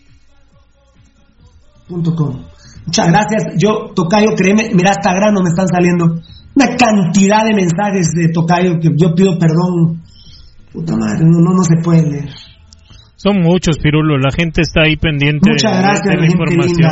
Punto 1.87 2.15
com. 2.15 2.54
Muchas 2.85 3.07
gracias. 3.07 3.43
Yo, 3.57 3.91
Tocayo, 3.95 4.35
créeme, 4.35 4.71
mira, 4.73 4.91
hasta 4.91 5.13
grano 5.13 5.41
me 5.41 5.49
están 5.49 5.67
saliendo 5.67 6.21
una 6.55 6.75
cantidad 6.77 7.43
de 7.43 7.53
mensajes 7.53 8.11
de 8.15 8.29
Tocayo 8.31 8.79
que 8.79 8.89
yo 8.95 9.13
pido 9.13 9.37
perdón. 9.37 10.01
Puta 10.71 10.95
madre, 10.95 11.25
no, 11.25 11.39
no, 11.39 11.63
se 11.63 11.77
puede 11.83 12.03
leer. 12.03 12.29
Son 13.15 13.41
muchos, 13.41 13.77
Pirulo. 13.79 14.17
La 14.17 14.31
gente 14.31 14.61
está 14.61 14.83
ahí 14.83 14.97
pendiente 14.97 15.49
Muchas 15.49 15.81
gracias, 15.81 16.15
de, 16.15 16.17
la 16.17 16.25
información. 16.25 16.91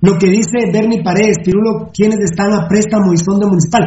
Lo 0.00 0.18
que 0.18 0.26
dice 0.26 0.70
Bernie 0.72 1.02
Paredes, 1.02 1.38
Pirulo, 1.44 1.90
quienes 1.92 2.20
están 2.20 2.52
a 2.52 2.66
préstamo 2.68 3.12
y 3.12 3.18
son 3.18 3.38
de 3.38 3.46
municipal. 3.46 3.86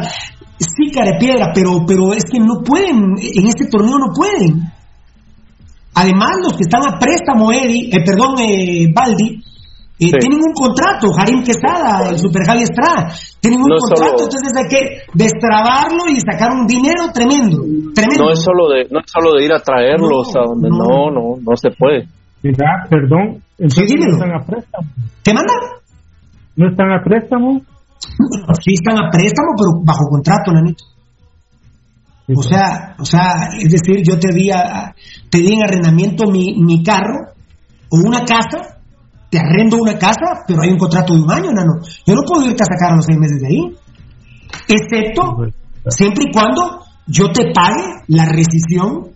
Sí, 0.58 0.90
piedra, 1.18 1.52
pero, 1.54 1.84
pero 1.86 2.12
es 2.12 2.24
que 2.24 2.38
no 2.38 2.62
pueden, 2.62 3.14
en 3.18 3.46
este 3.46 3.66
torneo 3.66 3.98
no 3.98 4.12
pueden. 4.12 4.70
Además, 5.94 6.30
los 6.42 6.54
que 6.54 6.62
están 6.62 6.82
a 6.86 6.98
préstamo, 6.98 7.52
Eddie, 7.52 7.90
eh, 7.90 8.04
perdón, 8.04 8.38
eh, 8.40 8.92
Baldi, 8.94 9.42
eh, 10.00 10.18
tienen 10.18 10.40
un 10.40 10.54
contrato, 10.54 11.12
Jarim 11.12 11.42
Quesada, 11.44 12.08
el 12.08 12.18
Super 12.18 12.42
Javi 12.46 12.62
Estrada, 12.62 13.12
tienen 13.38 13.60
un 13.60 13.68
contrato, 13.68 14.24
entonces 14.24 14.52
hay 14.56 14.68
que 14.68 14.82
destrabarlo 15.12 16.08
y 16.08 16.20
sacar 16.20 16.52
un 16.52 16.66
dinero 16.66 17.12
tremendo, 17.12 17.60
tremendo. 17.94 18.24
No 18.24 18.32
es 18.32 18.40
solo 18.40 18.68
de, 18.70 18.88
no 18.90 19.00
es 19.00 19.06
solo 19.12 19.36
de 19.36 19.44
ir 19.44 19.52
a 19.52 19.60
traerlos 19.60 20.34
a 20.36 20.40
donde 20.48 20.70
no, 20.70 21.10
no, 21.10 21.36
no, 21.36 21.56
se 21.56 21.68
puede. 21.76 22.08
Mira, 22.42 22.86
perdón, 22.88 23.42
entonces 23.58 23.92
están 23.92 24.32
a 24.32 24.40
préstamo. 24.40 24.88
¿Qué 25.22 25.34
manda? 25.34 25.52
¿No 26.56 26.70
están 26.70 26.92
a 26.92 27.04
préstamo? 27.04 27.60
Sí 28.64 28.72
están 28.72 28.96
a 29.04 29.10
préstamo, 29.10 29.52
pero 29.52 29.84
bajo 29.84 30.08
contrato, 30.08 30.50
Nanito. 30.52 30.84
O 32.34 32.42
sea, 32.42 32.94
o 32.98 33.04
sea, 33.04 33.50
es 33.58 33.70
decir, 33.70 34.02
yo 34.02 34.18
te 34.18 34.32
di, 34.32 34.50
te 35.28 35.38
di 35.38 35.52
en 35.52 35.62
arrendamiento 35.62 36.30
mi, 36.30 36.54
mi 36.56 36.82
carro 36.82 37.34
o 37.90 37.98
una 37.98 38.24
casa, 38.24 38.79
te 39.30 39.38
arrendo 39.38 39.78
una 39.80 39.96
casa, 39.96 40.42
pero 40.46 40.62
hay 40.62 40.70
un 40.70 40.78
contrato 40.78 41.14
de 41.14 41.22
un 41.22 41.30
año, 41.30 41.52
Nano. 41.52 41.80
Yo 42.04 42.14
no 42.14 42.22
puedo 42.22 42.44
irte 42.46 42.62
a 42.62 42.66
sacar 42.66 42.92
a 42.92 42.96
los 42.96 43.06
seis 43.06 43.18
meses 43.18 43.40
de 43.40 43.46
ahí. 43.46 43.76
Excepto, 44.68 45.36
siempre 45.86 46.24
y 46.28 46.32
cuando 46.32 46.80
yo 47.06 47.30
te 47.32 47.52
pague 47.52 47.84
la 48.08 48.26
rescisión 48.26 49.10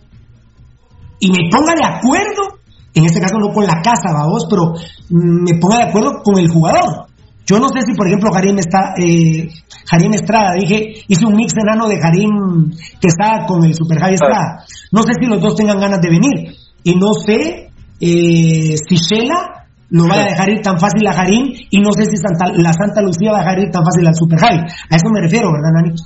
y 1.19 1.31
me 1.31 1.49
ponga 1.49 1.73
de 1.75 1.85
acuerdo, 1.85 2.59
en 2.93 3.05
este 3.05 3.19
caso 3.19 3.37
no 3.37 3.53
con 3.53 3.65
la 3.65 3.81
casa, 3.81 4.25
vos, 4.25 4.47
pero 4.49 4.73
me 5.09 5.59
ponga 5.59 5.77
de 5.77 5.83
acuerdo 5.83 6.21
con 6.23 6.39
el 6.39 6.49
jugador. 6.49 7.07
Yo 7.45 7.59
no 7.59 7.67
sé 7.69 7.81
si, 7.85 7.93
por 7.93 8.07
ejemplo, 8.07 8.31
Jarim 8.31 8.57
está, 8.57 8.95
eh, 8.97 9.47
Jarim 9.85 10.13
Estrada, 10.13 10.53
dije, 10.53 11.03
hice 11.07 11.25
un 11.25 11.35
mix 11.35 11.53
enano 11.55 11.87
de 11.87 11.99
Jarim 11.99 12.71
que 12.99 13.07
está 13.07 13.45
con 13.45 13.63
el 13.63 13.75
Super 13.75 13.99
Javi 13.99 14.15
Estrada. 14.15 14.65
No 14.91 15.03
sé 15.03 15.11
si 15.19 15.27
los 15.27 15.39
dos 15.41 15.55
tengan 15.55 15.79
ganas 15.79 16.01
de 16.01 16.09
venir. 16.09 16.55
Y 16.83 16.95
no 16.95 17.13
sé 17.13 17.69
eh, 17.99 18.75
si 18.77 18.95
Shela 18.95 19.54
lo 19.89 20.07
vaya 20.07 20.23
a 20.23 20.29
dejar 20.29 20.49
ir 20.49 20.61
tan 20.61 20.79
fácil 20.79 21.07
a 21.07 21.13
Jarim 21.13 21.53
y 21.69 21.79
no 21.79 21.91
sé 21.93 22.05
si 22.05 22.17
la 22.55 22.73
Santa 22.73 23.01
Lucía 23.01 23.31
va 23.31 23.37
a 23.37 23.41
dejar 23.41 23.59
ir 23.59 23.71
tan 23.71 23.83
fácil 23.83 24.07
al 24.07 24.15
Super 24.15 24.39
Javi. 24.39 24.59
A 24.89 24.95
eso 24.95 25.09
me 25.13 25.21
refiero, 25.21 25.51
¿verdad, 25.51 25.71
Nanito? 25.73 26.03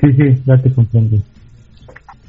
Sí, 0.00 0.08
sí, 0.12 0.42
ya 0.46 0.56
te 0.62 0.72
comprendo. 0.72 1.16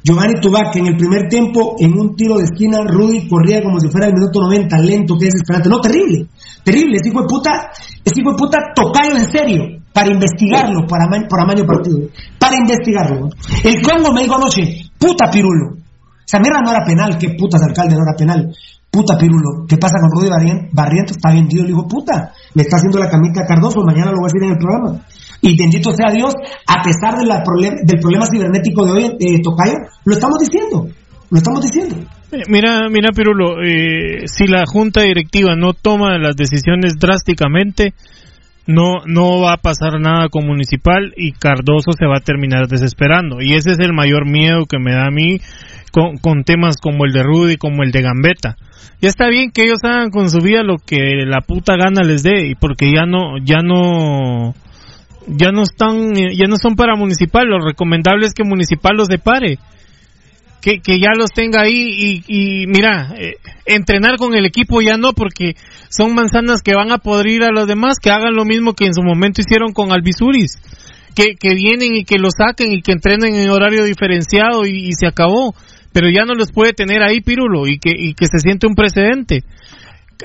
Giovanni 0.05 0.39
Tubac, 0.39 0.75
en 0.75 0.85
el 0.85 0.97
primer 0.97 1.27
tiempo, 1.27 1.75
en 1.79 1.97
un 1.97 2.15
tiro 2.15 2.37
de 2.37 2.43
esquina, 2.43 2.83
Rudy 2.85 3.27
corría 3.27 3.63
como 3.63 3.79
si 3.79 3.89
fuera 3.89 4.05
el 4.07 4.13
minuto 4.13 4.39
90, 4.39 4.77
lento, 4.77 5.15
que 5.17 5.27
es 5.27 5.35
esperante. 5.35 5.67
No, 5.67 5.81
terrible, 5.81 6.27
terrible. 6.63 6.97
Ese 6.97 7.09
hijo 7.09 7.21
de 7.21 7.27
puta, 7.27 7.71
ese 8.03 8.21
hijo 8.21 8.31
de 8.31 8.37
puta 8.37 8.57
tocayo 8.75 9.17
en 9.17 9.31
serio, 9.31 9.63
para 9.91 10.13
investigarlo, 10.13 10.85
para, 10.85 11.07
por 11.27 11.41
amaño 11.41 11.65
partido, 11.65 12.01
para 12.37 12.55
investigarlo. 12.55 13.29
El 13.63 13.81
Congo 13.81 14.13
me 14.13 14.21
dijo 14.21 14.35
anoche, 14.35 14.61
puta 14.99 15.27
pirulo. 15.31 15.73
O 15.73 16.27
sea, 16.27 16.39
mierda 16.39 16.61
no 16.63 16.69
era 16.71 16.85
penal, 16.85 17.17
qué 17.17 17.29
putas 17.29 17.63
alcalde 17.63 17.95
no 17.95 18.03
era 18.03 18.15
penal. 18.15 18.55
Puta 18.95 19.17
pirulo, 19.17 19.65
¿qué 19.67 19.75
pasa 19.75 19.99
con 19.99 20.09
Rudy 20.09 20.29
Barrientos? 20.71 21.17
Está 21.17 21.33
vendido, 21.33 21.63
le 21.63 21.71
digo, 21.71 21.85
puta, 21.85 22.31
me 22.53 22.61
está 22.61 22.77
haciendo 22.77 22.97
la 22.97 23.09
camita 23.09 23.45
Cardoso, 23.45 23.81
mañana 23.83 24.11
lo 24.11 24.19
voy 24.19 24.29
a 24.29 24.31
decir 24.31 24.43
en 24.43 24.51
el 24.51 24.57
programa. 24.57 25.05
Y 25.41 25.57
bendito 25.57 25.91
sea 25.91 26.13
Dios, 26.13 26.33
a 26.65 26.81
pesar 26.81 27.19
de 27.19 27.25
la 27.25 27.43
del 27.83 27.99
problema 27.99 28.25
cibernético 28.25 28.85
de 28.85 28.91
hoy, 28.93 29.03
eh, 29.19 29.41
Tocayo, 29.43 29.75
lo 30.05 30.13
estamos 30.13 30.39
diciendo, 30.39 30.87
lo 31.29 31.37
estamos 31.37 31.61
diciendo. 31.61 32.07
Eh, 32.31 32.43
mira, 32.47 32.87
mira, 32.89 33.09
Pirulo, 33.13 33.61
eh, 33.61 34.27
si 34.27 34.47
la 34.47 34.63
junta 34.65 35.01
directiva 35.01 35.57
no 35.57 35.73
toma 35.73 36.17
las 36.17 36.37
decisiones 36.37 36.93
drásticamente, 36.97 37.93
no, 38.65 39.03
no 39.05 39.41
va 39.41 39.55
a 39.55 39.57
pasar 39.57 39.99
nada 39.99 40.29
con 40.29 40.47
Municipal 40.47 41.13
y 41.17 41.33
Cardoso 41.33 41.91
se 41.91 42.07
va 42.07 42.19
a 42.19 42.23
terminar 42.23 42.69
desesperando. 42.69 43.41
Y 43.41 43.55
ese 43.55 43.71
es 43.71 43.79
el 43.79 43.91
mayor 43.91 44.25
miedo 44.25 44.65
que 44.65 44.79
me 44.79 44.93
da 44.93 45.07
a 45.07 45.11
mí 45.11 45.41
con, 45.95 46.17
con 46.17 46.43
temas 46.43 46.75
como 46.75 47.05
el 47.05 47.13
de 47.13 47.23
Rudy, 47.23 47.55
como 47.55 47.81
el 47.81 47.93
de 47.93 48.01
Gambetta. 48.01 48.57
Ya 49.01 49.07
está 49.07 49.29
bien 49.29 49.51
que 49.51 49.63
ellos 49.63 49.79
hagan 49.83 50.09
con 50.09 50.29
su 50.29 50.39
vida 50.39 50.61
lo 50.61 50.75
que 50.75 50.97
la 51.25 51.39
puta 51.39 51.77
gana 51.77 52.01
les 52.03 52.21
dé, 52.21 52.47
y 52.47 52.55
porque 52.55 52.91
ya 52.91 53.05
no, 53.05 53.37
ya 53.41 53.61
no, 53.63 54.53
ya 55.25 55.51
no 55.53 55.63
están, 55.63 56.13
ya 56.13 56.47
no 56.49 56.57
son 56.57 56.75
para 56.75 56.97
municipal, 56.97 57.47
lo 57.47 57.65
recomendable 57.65 58.27
es 58.27 58.33
que 58.33 58.43
municipal 58.43 58.97
los 58.97 59.07
depare. 59.07 59.57
Que, 60.61 60.79
que 60.79 60.99
ya 60.99 61.09
los 61.15 61.29
tenga 61.29 61.61
ahí 61.61 62.23
y, 62.27 62.65
mira, 62.67 63.13
eh, 63.17 63.35
entrenar 63.65 64.17
con 64.17 64.35
el 64.35 64.45
equipo 64.47 64.81
ya 64.81 64.97
no, 64.97 65.13
porque 65.13 65.55
son 65.89 66.13
manzanas 66.15 66.61
que 66.61 66.73
van 66.73 66.91
a 66.91 66.97
podrir 66.97 67.43
a 67.43 67.51
los 67.51 67.67
demás, 67.67 67.99
que 68.01 68.09
hagan 68.09 68.35
lo 68.35 68.43
mismo 68.43 68.73
que 68.73 68.87
en 68.87 68.95
su 68.95 69.03
momento 69.03 69.41
hicieron 69.41 69.73
con 69.73 69.93
Albizuris, 69.93 70.57
que, 71.15 71.35
que 71.39 71.53
vienen 71.53 71.95
y 71.95 72.03
que 72.03 72.17
lo 72.17 72.29
saquen 72.35 72.71
y 72.71 72.81
que 72.81 72.93
entrenen 72.93 73.35
en 73.35 73.49
horario 73.51 73.83
diferenciado 73.83 74.65
y, 74.65 74.91
se 74.93 75.05
acabó, 75.05 75.53
pero 75.95 76.09
ya 76.09 76.25
no 76.25 76.33
los 76.35 76.51
puede 76.51 76.73
tener 76.73 77.01
ahí 77.01 77.21
Pirulo 77.21 77.67
y 77.67 77.79
que, 77.79 77.91
y 77.95 78.13
que 78.15 78.25
se 78.25 78.39
siente 78.39 78.67
un 78.67 78.75
precedente 78.75 79.45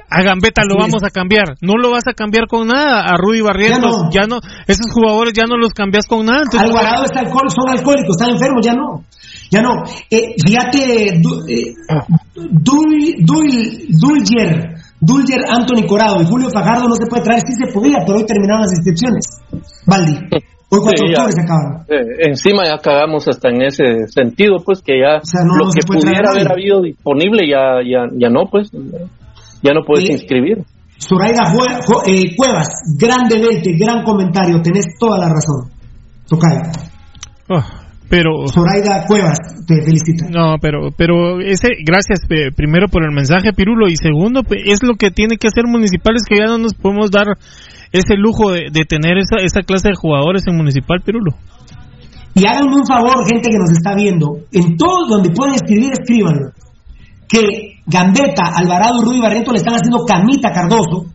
a 0.08 0.22
Gambetta 0.22 0.62
lo 0.64 0.76
vamos 0.76 1.02
a 1.02 1.10
cambiar. 1.10 1.56
No 1.60 1.74
lo 1.74 1.90
vas 1.90 2.06
a 2.06 2.12
cambiar 2.12 2.46
con 2.46 2.68
nada. 2.68 3.02
A 3.02 3.16
Rudy 3.16 3.40
Barrientos, 3.40 4.08
ya 4.12 4.26
no. 4.26 4.38
esos 4.66 4.86
jugadores 4.92 5.32
ya 5.32 5.46
no 5.46 5.56
los 5.56 5.72
cambias 5.72 6.06
con 6.06 6.26
nada. 6.26 6.42
Alvarado 6.58 7.04
está 7.04 7.20
alcohol, 7.20 7.50
son 7.50 7.70
alcohólicos, 7.70 8.16
están 8.16 8.30
enfermos, 8.30 8.64
ya 8.64 8.74
no. 8.74 9.04
Ya 9.50 9.62
no. 9.62 9.82
Eh, 10.10 10.34
fíjate, 10.44 11.08
eh, 11.08 11.74
Dulger, 12.36 13.16
Dulger 15.00 15.40
Anthony 15.48 15.86
Corado 15.88 16.22
y 16.22 16.26
Julio 16.26 16.50
Fajardo 16.50 16.86
no 16.88 16.94
se 16.94 17.06
puede 17.06 17.24
traer, 17.24 17.40
sí 17.40 17.52
se 17.54 17.72
podía, 17.72 17.98
pero 18.06 18.18
hoy 18.18 18.26
terminaron 18.26 18.62
las 18.62 18.72
inscripciones. 18.72 19.26
Valdi. 19.86 20.18
Hoy 20.72 20.78
cuatro 20.82 21.04
octubre 21.04 21.32
se 21.32 21.42
acaban. 21.42 21.84
Eh, 21.88 22.30
encima 22.30 22.64
ya 22.64 22.78
cagamos 22.78 23.26
hasta 23.26 23.48
en 23.48 23.62
ese 23.62 24.06
sentido, 24.06 24.58
pues 24.64 24.80
que 24.82 25.00
ya 25.00 25.18
lo 25.18 25.68
que 25.74 25.84
pudiera 25.84 26.30
haber 26.30 26.50
habido 26.50 26.80
disponible 26.82 27.42
ya, 27.48 27.82
ya, 27.82 28.06
ya 28.16 28.30
no, 28.30 28.46
pues 28.48 28.70
ya 28.70 29.72
no 29.74 29.82
puedes 29.84 30.08
inscribir. 30.08 30.58
Zoraida 30.96 31.52
eh, 32.06 32.36
Cuevas, 32.36 32.68
grandemente, 32.96 33.72
gran 33.76 34.04
comentario, 34.04 34.62
tenés 34.62 34.86
toda 34.98 35.18
la 35.18 35.28
razón. 35.28 35.72
Tocayo. 36.28 36.60
Ah, 37.48 37.66
pero 38.08 38.46
Zoraida 38.46 39.06
Cuevas, 39.08 39.38
te 39.66 39.82
felicito. 39.82 40.26
No, 40.30 40.56
pero 40.60 40.90
pero 40.96 41.40
ese 41.40 41.68
gracias 41.84 42.20
primero 42.54 42.86
por 42.88 43.02
el 43.02 43.12
mensaje 43.12 43.52
Pirulo 43.52 43.88
y 43.88 43.96
segundo 43.96 44.42
es 44.50 44.84
lo 44.84 44.94
que 44.94 45.10
tiene 45.10 45.36
que 45.36 45.48
hacer 45.48 45.64
municipales 45.66 46.22
que 46.28 46.36
ya 46.36 46.46
no 46.46 46.58
nos 46.58 46.74
podemos 46.74 47.10
dar 47.10 47.26
ese 47.92 48.14
lujo 48.16 48.52
de, 48.52 48.84
tener 48.84 49.18
esa, 49.18 49.62
clase 49.62 49.88
de 49.88 49.94
jugadores 50.00 50.42
en 50.46 50.56
municipal 50.56 51.00
Pirulo. 51.04 51.32
Y 52.34 52.46
háganme 52.46 52.76
un 52.76 52.86
favor, 52.86 53.26
gente 53.28 53.50
que 53.50 53.58
nos 53.58 53.70
está 53.70 53.94
viendo, 53.94 54.38
en 54.52 54.76
todo 54.76 55.06
donde 55.08 55.30
pueden 55.30 55.54
escribir, 55.54 55.92
escríbanlo. 55.92 56.52
Que 57.28 57.80
Gambetta, 57.86 58.50
Alvarado 58.54 59.02
y 59.02 59.04
Rudy 59.04 59.20
Barrientos 59.20 59.52
le 59.52 59.58
están 59.58 59.74
haciendo 59.74 60.04
camita 60.04 60.48
a 60.48 60.52
Cardoso 60.52 61.06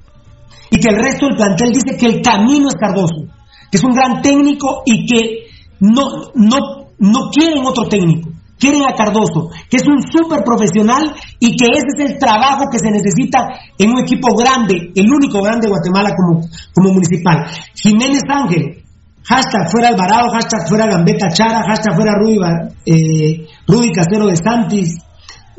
y 0.69 0.79
que 0.79 0.89
el 0.89 1.01
resto 1.01 1.27
del 1.27 1.35
plantel 1.35 1.71
dice 1.71 1.97
que 1.97 2.05
el 2.05 2.21
camino 2.21 2.67
es 2.67 2.75
Cardoso, 2.75 3.27
que 3.71 3.77
es 3.77 3.83
un 3.83 3.93
gran 3.93 4.21
técnico 4.21 4.83
y 4.85 5.05
que 5.05 5.45
no, 5.79 6.31
no, 6.35 6.57
no 6.99 7.29
quieren 7.31 7.65
otro 7.65 7.87
técnico, 7.87 8.29
quieren 8.59 8.83
a 8.83 8.95
Cardoso, 8.95 9.49
que 9.69 9.77
es 9.77 9.87
un 9.87 10.01
súper 10.01 10.43
profesional 10.43 11.13
y 11.39 11.55
que 11.55 11.65
ese 11.65 11.87
es 11.97 12.11
el 12.11 12.19
trabajo 12.19 12.65
que 12.71 12.79
se 12.79 12.91
necesita 12.91 13.49
en 13.77 13.91
un 13.91 13.99
equipo 13.99 14.35
grande, 14.35 14.91
el 14.95 15.11
único 15.11 15.41
grande 15.41 15.67
de 15.67 15.73
Guatemala 15.73 16.11
como, 16.15 16.41
como 16.73 16.93
municipal. 16.93 17.45
Jiménez 17.75 18.23
Ángel, 18.29 18.83
hashtag 19.23 19.69
fuera 19.71 19.89
Alvarado, 19.89 20.29
hashtag 20.31 20.67
fuera 20.67 20.87
Gambetta 20.87 21.27
Chara, 21.29 21.63
hashtag 21.63 21.95
fuera 21.95 22.13
Rudy, 22.15 22.39
eh, 22.85 23.47
de 23.67 24.35
Santis, 24.35 24.97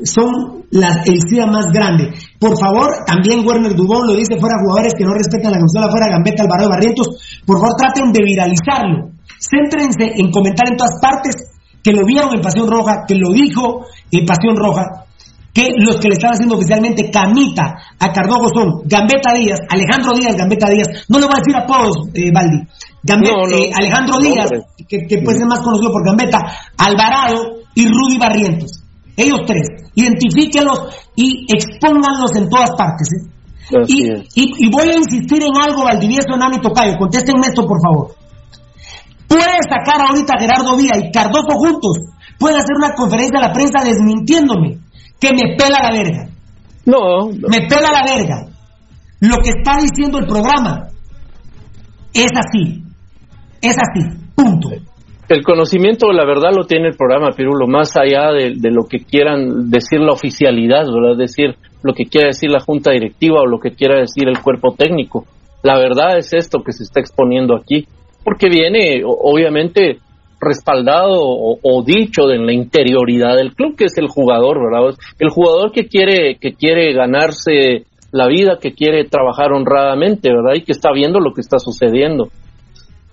son 0.05 0.64
el 0.70 1.20
SIDA 1.28 1.47
más 1.47 1.66
grande. 1.73 2.12
Por 2.39 2.59
favor, 2.59 3.05
también 3.06 3.47
Werner 3.47 3.74
Dubón 3.74 4.06
lo 4.06 4.14
dice, 4.14 4.39
fuera 4.39 4.56
jugadores 4.60 4.93
que 4.97 5.05
no 5.05 5.14
respetan 5.14 5.52
la 5.52 5.59
consola, 5.59 5.89
fuera 5.90 6.09
Gambetta, 6.09 6.43
Alvarado 6.43 6.68
Barrientos, 6.68 7.43
por 7.47 7.59
favor 7.59 7.77
traten 7.77 8.12
de 8.12 8.24
viralizarlo. 8.24 9.10
Céntrense 9.39 10.12
en 10.16 10.31
comentar 10.31 10.68
en 10.70 10.77
todas 10.77 10.98
partes 11.01 11.55
que 11.86 11.92
lo 11.92 12.04
vieron 12.04 12.34
en 12.34 12.40
Pasión 12.40 12.68
Roja, 12.68 13.04
que 13.06 13.14
lo 13.14 13.30
dijo 13.30 13.86
en 14.10 14.26
Pasión 14.26 14.56
Roja, 14.56 15.06
que 15.54 15.68
los 15.78 15.98
que 15.98 16.08
le 16.08 16.14
están 16.14 16.32
haciendo 16.32 16.56
oficialmente 16.56 17.12
camita 17.12 17.76
a 18.00 18.12
Cardogo 18.12 18.48
son 18.52 18.82
Gambetta 18.86 19.32
Díaz, 19.32 19.60
Alejandro 19.70 20.12
Díaz, 20.12 20.36
Gambetta 20.36 20.68
Díaz, 20.68 20.88
no 21.08 21.20
le 21.20 21.26
voy 21.26 21.36
a 21.36 21.38
decir 21.38 21.54
apodos, 21.54 22.08
eh, 22.12 22.32
Baldi, 22.32 22.56
eh, 22.58 23.70
Alejandro 23.72 24.18
Díaz, 24.18 24.50
que, 24.88 25.06
que 25.06 25.18
puede 25.18 25.38
ser 25.38 25.46
más 25.46 25.60
conocido 25.60 25.92
por 25.92 26.04
Gambetta, 26.04 26.38
Alvarado 26.76 27.54
y 27.76 27.86
Rudy 27.86 28.18
Barrientos. 28.18 28.82
Ellos 29.16 29.42
tres, 29.46 29.68
identifíquenlos 29.94 30.88
y 31.14 31.46
expónganlos 31.54 32.34
en 32.34 32.48
todas 32.48 32.70
partes. 32.76 33.10
¿eh? 33.12 33.86
Y, 34.34 34.70
voy 34.70 34.88
a 34.88 34.96
insistir 34.96 35.40
en 35.40 35.56
algo, 35.56 35.84
Valdivieso, 35.84 36.36
Nani 36.36 36.58
Tocayo, 36.58 36.96
contéstenme 36.98 37.46
esto, 37.46 37.64
por 37.64 37.80
favor. 37.80 38.25
Puede 39.28 39.58
sacar 39.68 40.00
ahorita 40.00 40.34
a 40.36 40.40
Gerardo 40.40 40.76
Vía 40.76 40.92
y 40.96 41.10
Cardoso 41.10 41.56
juntos, 41.56 41.98
pueden 42.38 42.58
hacer 42.58 42.76
una 42.76 42.94
conferencia 42.94 43.38
a 43.38 43.48
la 43.48 43.52
prensa 43.52 43.84
desmintiéndome 43.84 44.78
que 45.20 45.30
me 45.32 45.56
pela 45.56 45.80
la 45.82 45.90
verga. 45.90 46.28
No, 46.84 47.26
no. 47.26 47.48
Me 47.48 47.66
pela 47.66 47.90
la 47.90 48.04
verga. 48.04 48.46
Lo 49.20 49.36
que 49.38 49.50
está 49.50 49.78
diciendo 49.80 50.18
el 50.18 50.26
programa 50.26 50.88
es 52.12 52.32
así. 52.36 52.82
Es 53.60 53.76
así. 53.76 54.06
Punto. 54.34 54.70
El 55.28 55.42
conocimiento, 55.42 56.12
la 56.12 56.24
verdad, 56.24 56.50
lo 56.54 56.66
tiene 56.66 56.88
el 56.88 56.96
programa 56.96 57.32
Pirulo, 57.32 57.66
más 57.66 57.96
allá 57.96 58.30
de, 58.30 58.54
lo 58.70 58.84
que 58.84 59.00
quieran 59.00 59.70
decir 59.70 59.98
la 59.98 60.12
oficialidad, 60.12 60.84
¿verdad? 60.86 61.16
decir, 61.18 61.56
lo 61.82 61.94
que 61.94 62.04
quiera 62.04 62.28
decir 62.28 62.50
la 62.50 62.60
junta 62.60 62.92
directiva 62.92 63.40
o 63.40 63.46
lo 63.46 63.58
que 63.58 63.72
quiera 63.72 63.98
decir 63.98 64.28
el 64.28 64.40
cuerpo 64.40 64.74
técnico. 64.76 65.26
La 65.64 65.78
verdad 65.78 66.16
es 66.16 66.32
esto 66.32 66.62
que 66.64 66.72
se 66.72 66.84
está 66.84 67.00
exponiendo 67.00 67.56
aquí, 67.56 67.88
porque 68.26 68.48
viene, 68.48 69.04
obviamente, 69.06 69.98
respaldado 70.40 71.12
o, 71.14 71.84
dicho 71.86 72.28
en 72.32 72.44
la 72.44 72.52
interioridad 72.52 73.36
del 73.36 73.54
club, 73.54 73.76
que 73.76 73.84
es 73.84 73.96
el 73.98 74.08
jugador, 74.08 74.58
¿verdad? 74.58 74.98
El 75.20 75.30
jugador 75.30 75.70
que 75.70 75.86
quiere, 75.86 76.36
que 76.40 76.54
quiere 76.54 76.92
ganarse 76.92 77.86
la 78.10 78.26
vida, 78.26 78.58
que 78.60 78.72
quiere 78.72 79.04
trabajar 79.04 79.52
honradamente, 79.52 80.28
¿verdad? 80.28 80.56
Y 80.56 80.64
que 80.64 80.72
está 80.72 80.90
viendo 80.92 81.20
lo 81.20 81.32
que 81.32 81.40
está 81.40 81.60
sucediendo. 81.60 82.24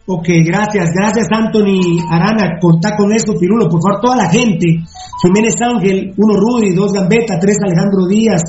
Ok, 0.08 0.30
gracias, 0.44 0.90
gracias 0.98 1.28
Anthony 1.32 2.02
Arana, 2.10 2.58
contá 2.60 2.98
con 2.98 3.14
eso, 3.14 3.34
Pirulo, 3.40 3.70
por 3.70 3.84
favor, 3.84 4.02
toda 4.02 4.18
la 4.18 4.32
gente, 4.32 4.80
Jiménez 5.22 5.62
Ángel, 5.62 6.12
uno 6.18 6.34
Rudy, 6.34 6.76
dos 6.76 6.92
Gambetta, 6.92 7.38
tres 7.40 7.58
Alejandro 7.64 8.08
Díaz, 8.10 8.42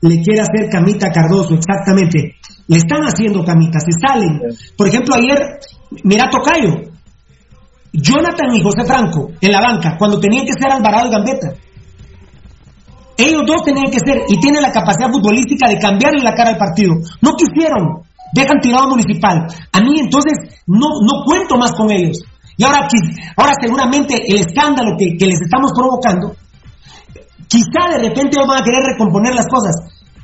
le 0.00 0.22
quiere 0.22 0.40
hacer 0.40 0.70
camita 0.72 1.12
Cardoso, 1.12 1.54
exactamente, 1.54 2.34
le 2.66 2.76
están 2.76 3.02
haciendo 3.02 3.44
camitas, 3.44 3.84
se 3.84 3.92
salen, 4.00 4.40
por 4.76 4.88
ejemplo, 4.88 5.14
ayer, 5.14 5.60
mira 6.04 6.28
Tocayo, 6.30 6.90
Jonathan 7.92 8.54
y 8.54 8.62
José 8.62 8.84
Franco, 8.84 9.30
en 9.40 9.52
la 9.52 9.60
banca, 9.60 9.96
cuando 9.98 10.20
tenían 10.20 10.44
que 10.44 10.52
ser 10.52 10.70
Alvarado 10.70 11.08
y 11.08 11.10
Gambetta, 11.10 11.54
ellos 13.16 13.42
dos 13.46 13.62
tenían 13.64 13.90
que 13.90 13.98
ser, 13.98 14.22
y 14.28 14.38
tienen 14.40 14.62
la 14.62 14.72
capacidad 14.72 15.10
futbolística 15.10 15.68
de 15.68 15.78
cambiarle 15.78 16.22
la 16.22 16.34
cara 16.34 16.50
al 16.50 16.56
partido, 16.56 16.94
no 17.20 17.32
quisieron, 17.34 18.02
dejan 18.32 18.60
tirado 18.60 18.88
municipal. 18.88 19.46
A 19.72 19.80
mí 19.80 20.00
entonces 20.00 20.62
no, 20.66 20.86
no 21.02 21.24
cuento 21.24 21.56
más 21.56 21.72
con 21.72 21.90
ellos. 21.90 22.22
Y 22.56 22.64
ahora, 22.64 22.88
ahora 23.36 23.52
seguramente 23.60 24.22
el 24.26 24.40
escándalo 24.40 24.96
que, 24.98 25.16
les 25.18 25.40
estamos 25.40 25.72
provocando, 25.74 26.34
quizá 27.48 27.96
de 27.96 28.08
repente 28.08 28.38
van 28.38 28.60
a 28.60 28.64
querer 28.64 28.82
recomponer 28.84 29.34
las 29.34 29.46
cosas. 29.46 29.76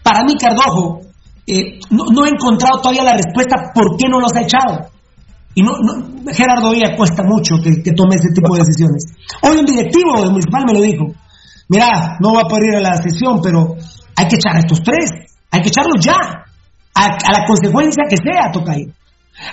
Para 0.02 0.22
mí, 0.22 0.36
Cardojo, 0.36 1.00
eh, 1.46 1.80
no, 1.90 2.26
he 2.26 2.28
encontrado 2.28 2.80
todavía 2.80 3.04
la 3.04 3.16
respuesta 3.16 3.72
por 3.74 3.96
qué 3.96 4.08
no 4.08 4.20
los 4.20 4.34
ha 4.34 4.42
echado. 4.42 4.90
Y 5.56 5.62
no, 5.62 5.72
Gerardo 6.30 6.70
Villa 6.70 6.94
cuesta 6.94 7.22
mucho 7.24 7.56
que, 7.56 7.82
que, 7.82 7.92
tome 7.92 8.16
ese 8.16 8.28
tipo 8.34 8.52
de 8.54 8.60
decisiones. 8.60 9.08
Hoy 9.40 9.56
un 9.56 9.64
directivo 9.64 10.20
del 10.20 10.28
municipal 10.28 10.64
me 10.66 10.74
lo 10.74 10.82
dijo. 10.82 11.06
Mira, 11.68 12.18
no 12.20 12.34
va 12.34 12.42
a 12.42 12.48
poder 12.48 12.64
ir 12.68 12.76
a 12.76 12.80
la 12.80 12.96
sesión, 13.00 13.40
pero 13.42 13.74
hay 14.14 14.28
que 14.28 14.36
echar 14.36 14.54
a 14.54 14.60
estos 14.60 14.82
tres. 14.82 15.32
Hay 15.50 15.62
que 15.62 15.68
echarlos 15.68 16.04
ya 16.04 16.12
a, 16.92 17.32
la 17.32 17.46
consecuencia 17.48 18.04
que 18.04 18.18
sea, 18.20 18.52
Tocayo. 18.52 18.92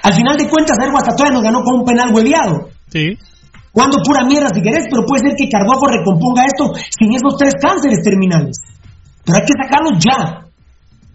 Al 0.03 0.13
final 0.13 0.35
de 0.35 0.49
cuentas, 0.49 0.75
Ergo 0.83 0.97
hasta 0.97 1.15
todavía 1.15 1.39
nos 1.39 1.43
ganó 1.43 1.63
con 1.63 1.79
un 1.79 1.85
penal 1.85 2.13
hueveado. 2.13 2.67
Sí. 2.89 3.17
Cuando 3.71 4.03
pura 4.03 4.25
mierda 4.25 4.49
si 4.53 4.61
querés, 4.61 4.87
pero 4.91 5.05
puede 5.07 5.23
ser 5.23 5.35
que 5.37 5.47
Cardojo 5.47 5.87
recomponga 5.87 6.43
esto 6.43 6.73
sin 6.99 7.15
esos 7.15 7.37
tres 7.39 7.55
cánceres 7.63 8.03
terminales. 8.03 8.59
Pero 9.23 9.39
hay 9.39 9.45
que 9.47 9.55
sacarlos 9.55 10.03
ya. 10.03 10.43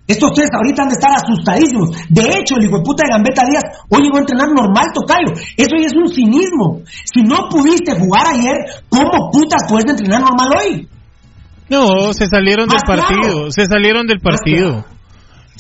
Estos 0.09 0.33
tres 0.33 0.49
ahorita 0.51 0.83
han 0.83 0.89
de 0.89 0.95
estar 0.95 1.13
asustadísimos. 1.13 1.91
De 2.09 2.23
hecho, 2.23 2.57
el 2.57 2.65
hijo 2.65 2.79
de 2.79 2.83
puta 2.83 3.05
de 3.05 3.13
Gambetta 3.13 3.45
Díaz 3.45 3.65
hoy 3.89 4.03
llegó 4.03 4.17
a 4.17 4.21
entrenar 4.21 4.49
normal, 4.55 4.87
Tocayo. 4.95 5.33
Eso 5.57 5.77
ya 5.81 5.87
es 5.87 5.95
un 5.95 6.09
cinismo. 6.09 6.83
Si 7.05 7.23
no 7.23 7.49
pudiste 7.49 7.95
jugar 7.99 8.27
ayer, 8.29 8.57
¿cómo 8.89 9.31
putas 9.33 9.63
puedes 9.69 9.91
entrenar 9.91 10.21
normal 10.21 10.49
hoy? 10.59 10.89
No, 11.71 12.13
se 12.13 12.27
salieron 12.27 12.69
del 12.69 12.81
partido. 12.87 13.51
Se 13.51 13.67
salieron 13.67 14.07
del 14.07 14.21
partido. 14.21 14.85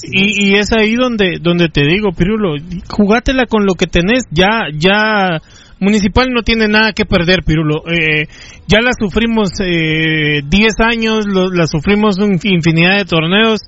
Y, 0.02 0.50
y, 0.50 0.54
es 0.54 0.72
ahí 0.72 0.94
donde, 0.94 1.38
donde 1.40 1.68
te 1.68 1.82
digo, 1.84 2.12
Pirulo, 2.12 2.54
jugátela 2.88 3.46
con 3.46 3.66
lo 3.66 3.74
que 3.74 3.86
tenés, 3.86 4.22
ya, 4.30 4.68
ya, 4.72 5.40
Municipal 5.80 6.28
no 6.32 6.42
tiene 6.42 6.68
nada 6.68 6.92
que 6.92 7.04
perder, 7.04 7.40
Pirulo. 7.44 7.82
Eh, 7.88 8.28
ya 8.68 8.80
la 8.80 8.90
sufrimos 8.98 9.50
10 9.58 9.68
eh, 9.68 10.42
años, 10.78 11.26
la 11.26 11.66
sufrimos 11.66 12.16
infinidad 12.44 12.98
de 12.98 13.04
torneos, 13.06 13.60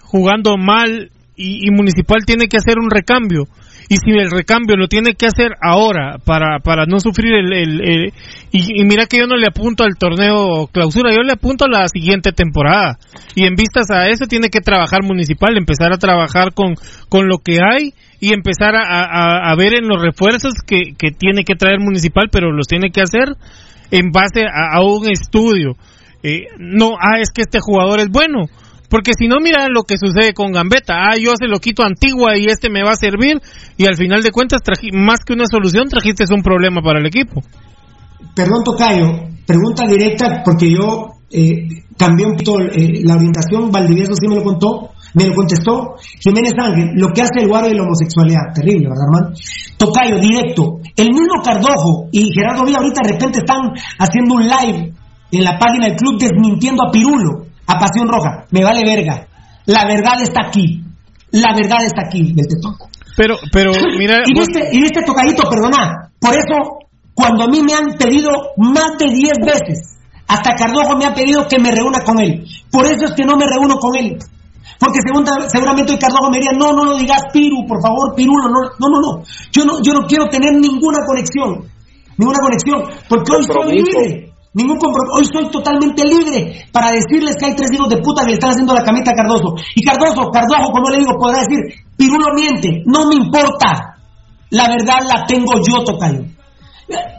jugando 0.00 0.56
mal, 0.56 1.10
y, 1.36 1.66
y 1.66 1.70
Municipal 1.72 2.24
tiene 2.24 2.46
que 2.46 2.58
hacer 2.58 2.78
un 2.78 2.90
recambio 2.90 3.48
y 3.88 3.96
si 3.96 4.10
el 4.10 4.30
recambio 4.30 4.76
lo 4.76 4.88
tiene 4.88 5.14
que 5.14 5.26
hacer 5.26 5.52
ahora 5.60 6.16
para, 6.24 6.58
para 6.60 6.86
no 6.86 7.00
sufrir 7.00 7.34
el... 7.34 8.12
y, 8.50 8.84
mira 8.84 9.06
que 9.06 9.18
yo 9.18 9.26
no 9.26 9.36
le 9.36 9.46
apunto 9.46 9.84
al 9.84 9.96
torneo 9.98 10.68
clausura, 10.68 11.14
yo 11.14 11.22
le 11.22 11.32
apunto 11.32 11.66
a 11.66 11.68
la 11.68 11.88
siguiente 11.88 12.32
temporada. 12.32 12.98
Y 13.34 13.44
en 13.44 13.54
vistas 13.54 13.90
a 13.90 14.08
eso 14.08 14.26
tiene 14.26 14.48
que 14.48 14.60
trabajar 14.60 15.02
municipal, 15.02 15.56
empezar 15.56 15.92
a 15.92 15.98
trabajar 15.98 16.54
con, 16.54 16.74
con 17.08 17.28
lo 17.28 17.38
que 17.38 17.58
hay 17.62 17.92
y 18.20 18.32
empezar 18.32 18.74
a, 18.74 19.50
a, 19.50 19.54
ver 19.56 19.74
en 19.74 19.86
los 19.86 20.00
refuerzos 20.00 20.54
que, 20.66 20.94
que, 20.96 21.10
tiene 21.10 21.44
que 21.44 21.56
traer 21.56 21.78
municipal, 21.78 22.28
pero 22.32 22.52
los 22.52 22.66
tiene 22.66 22.90
que 22.90 23.02
hacer 23.02 23.34
en 23.90 24.12
base 24.12 24.44
a, 24.50 24.80
un 24.82 25.10
estudio. 25.10 25.76
Eh, 26.22 26.46
no, 26.58 26.92
ah, 26.98 27.20
es 27.20 27.30
que 27.34 27.42
este 27.42 27.58
jugador 27.60 28.00
es 28.00 28.08
bueno 28.08 28.46
porque 28.94 29.10
si 29.18 29.26
no, 29.26 29.40
mira 29.42 29.66
lo 29.68 29.82
que 29.82 29.98
sucede 29.98 30.34
con 30.34 30.52
Gambetta. 30.52 30.94
Ah, 30.94 31.16
yo 31.18 31.32
se 31.36 31.48
lo 31.48 31.58
quito 31.58 31.82
Antigua 31.82 32.38
y 32.38 32.44
este 32.44 32.70
me 32.70 32.84
va 32.84 32.92
a 32.92 32.94
servir. 32.94 33.42
Y 33.76 33.86
al 33.86 33.96
final 33.96 34.22
de 34.22 34.30
cuentas, 34.30 34.60
más 34.92 35.24
que 35.26 35.32
una 35.32 35.46
solución, 35.50 35.88
trajiste 35.88 36.22
un 36.32 36.42
problema 36.44 36.80
para 36.80 37.00
el 37.00 37.06
equipo. 37.06 37.42
Perdón, 38.36 38.62
Tocayo. 38.62 39.34
Pregunta 39.44 39.88
directa, 39.88 40.42
porque 40.44 40.70
yo 40.70 41.08
eh, 41.28 41.66
cambié 41.98 42.24
un 42.24 42.34
poquito 42.34 42.60
eh, 42.60 43.00
la 43.02 43.16
orientación. 43.16 43.72
Valdivieso 43.72 44.12
sí 44.14 44.28
me 44.28 44.36
lo 44.36 44.44
contó. 44.44 44.90
Me 45.14 45.26
lo 45.26 45.34
contestó 45.34 45.96
Jiménez 46.20 46.52
Ángel, 46.56 46.90
lo 46.94 47.08
que 47.08 47.22
hace 47.22 47.40
el 47.40 47.48
guardo 47.48 47.70
de 47.70 47.74
la 47.74 47.82
homosexualidad. 47.82 48.54
Terrible, 48.54 48.90
¿verdad, 48.90 49.06
hermano? 49.10 49.36
Tocayo, 49.76 50.20
directo. 50.20 50.78
El 50.94 51.08
mismo 51.08 51.42
Cardojo 51.44 52.10
y 52.12 52.30
Gerardo 52.32 52.64
Villa 52.64 52.78
ahorita 52.78 53.00
de 53.02 53.12
repente 53.14 53.38
están 53.40 53.74
haciendo 53.98 54.34
un 54.36 54.46
live 54.46 54.92
en 55.32 55.42
la 55.42 55.58
página 55.58 55.88
del 55.88 55.96
club 55.96 56.16
desmintiendo 56.20 56.86
a 56.86 56.92
Pirulo 56.92 57.53
a 57.66 57.78
Pasión 57.78 58.08
Roja, 58.08 58.44
me 58.50 58.62
vale 58.62 58.82
verga. 58.84 59.26
La 59.66 59.86
verdad 59.86 60.20
está 60.22 60.48
aquí. 60.48 60.82
La 61.30 61.54
verdad 61.54 61.84
está 61.84 62.02
aquí, 62.06 62.32
del 62.32 62.46
tetón. 62.46 62.76
Pero, 63.16 63.36
pero, 63.52 63.72
mira. 63.98 64.22
y, 64.26 64.38
viste, 64.38 64.68
y 64.72 64.80
viste, 64.80 65.02
tocadito, 65.02 65.48
perdona. 65.48 66.10
Por 66.20 66.32
eso, 66.32 66.78
cuando 67.14 67.44
a 67.44 67.48
mí 67.48 67.62
me 67.62 67.74
han 67.74 67.96
pedido 67.98 68.30
más 68.56 68.98
de 68.98 69.12
10 69.12 69.32
veces, 69.44 69.98
hasta 70.26 70.54
Cardojo 70.54 70.96
me 70.96 71.06
ha 71.06 71.14
pedido 71.14 71.46
que 71.48 71.58
me 71.58 71.70
reúna 71.70 72.02
con 72.04 72.20
él. 72.20 72.44
Por 72.70 72.86
eso 72.86 73.06
es 73.06 73.12
que 73.12 73.24
no 73.24 73.36
me 73.36 73.46
reúno 73.46 73.76
con 73.78 73.96
él. 73.96 74.18
Porque 74.78 74.98
seguramente 75.48 75.92
hoy 75.92 75.98
Cardojo 75.98 76.30
me 76.30 76.38
diría, 76.38 76.52
no, 76.58 76.72
no 76.72 76.84
lo 76.84 76.96
digas 76.96 77.22
Piru, 77.32 77.66
por 77.66 77.80
favor, 77.80 78.14
Pirulo, 78.14 78.48
no, 78.48 78.60
no, 78.78 78.88
no, 78.88 79.00
no. 79.00 79.22
Yo 79.52 79.64
no, 79.64 79.80
yo 79.82 79.92
no 79.92 80.06
quiero 80.06 80.26
tener 80.26 80.52
ninguna 80.54 80.98
conexión. 81.06 81.70
Ninguna 82.16 82.38
conexión. 82.40 82.82
Porque 83.08 83.32
hoy 83.32 83.44
soy 83.44 83.74
libre. 83.74 84.33
Ningún 84.54 84.78
compromiso. 84.78 85.14
Hoy 85.18 85.24
soy 85.26 85.50
totalmente 85.50 86.04
libre 86.04 86.66
para 86.72 86.92
decirles 86.92 87.34
que 87.36 87.46
hay 87.46 87.56
tres 87.56 87.70
hijos 87.72 87.88
de 87.88 87.98
puta 87.98 88.24
que 88.24 88.34
están 88.34 88.50
haciendo 88.50 88.72
la 88.72 88.84
camita 88.84 89.10
a 89.10 89.14
Cardoso. 89.14 89.56
Y 89.74 89.84
Cardoso, 89.84 90.30
Cardoso, 90.30 90.70
como 90.72 90.90
le 90.90 90.98
digo, 90.98 91.18
podrá 91.18 91.40
decir, 91.40 91.58
Pirulo 91.96 92.26
miente. 92.34 92.82
No 92.86 93.06
me 93.08 93.16
importa. 93.16 93.98
La 94.50 94.68
verdad 94.68 94.98
la 95.08 95.24
tengo 95.26 95.54
yo, 95.58 95.82
Tocayo. 95.82 96.24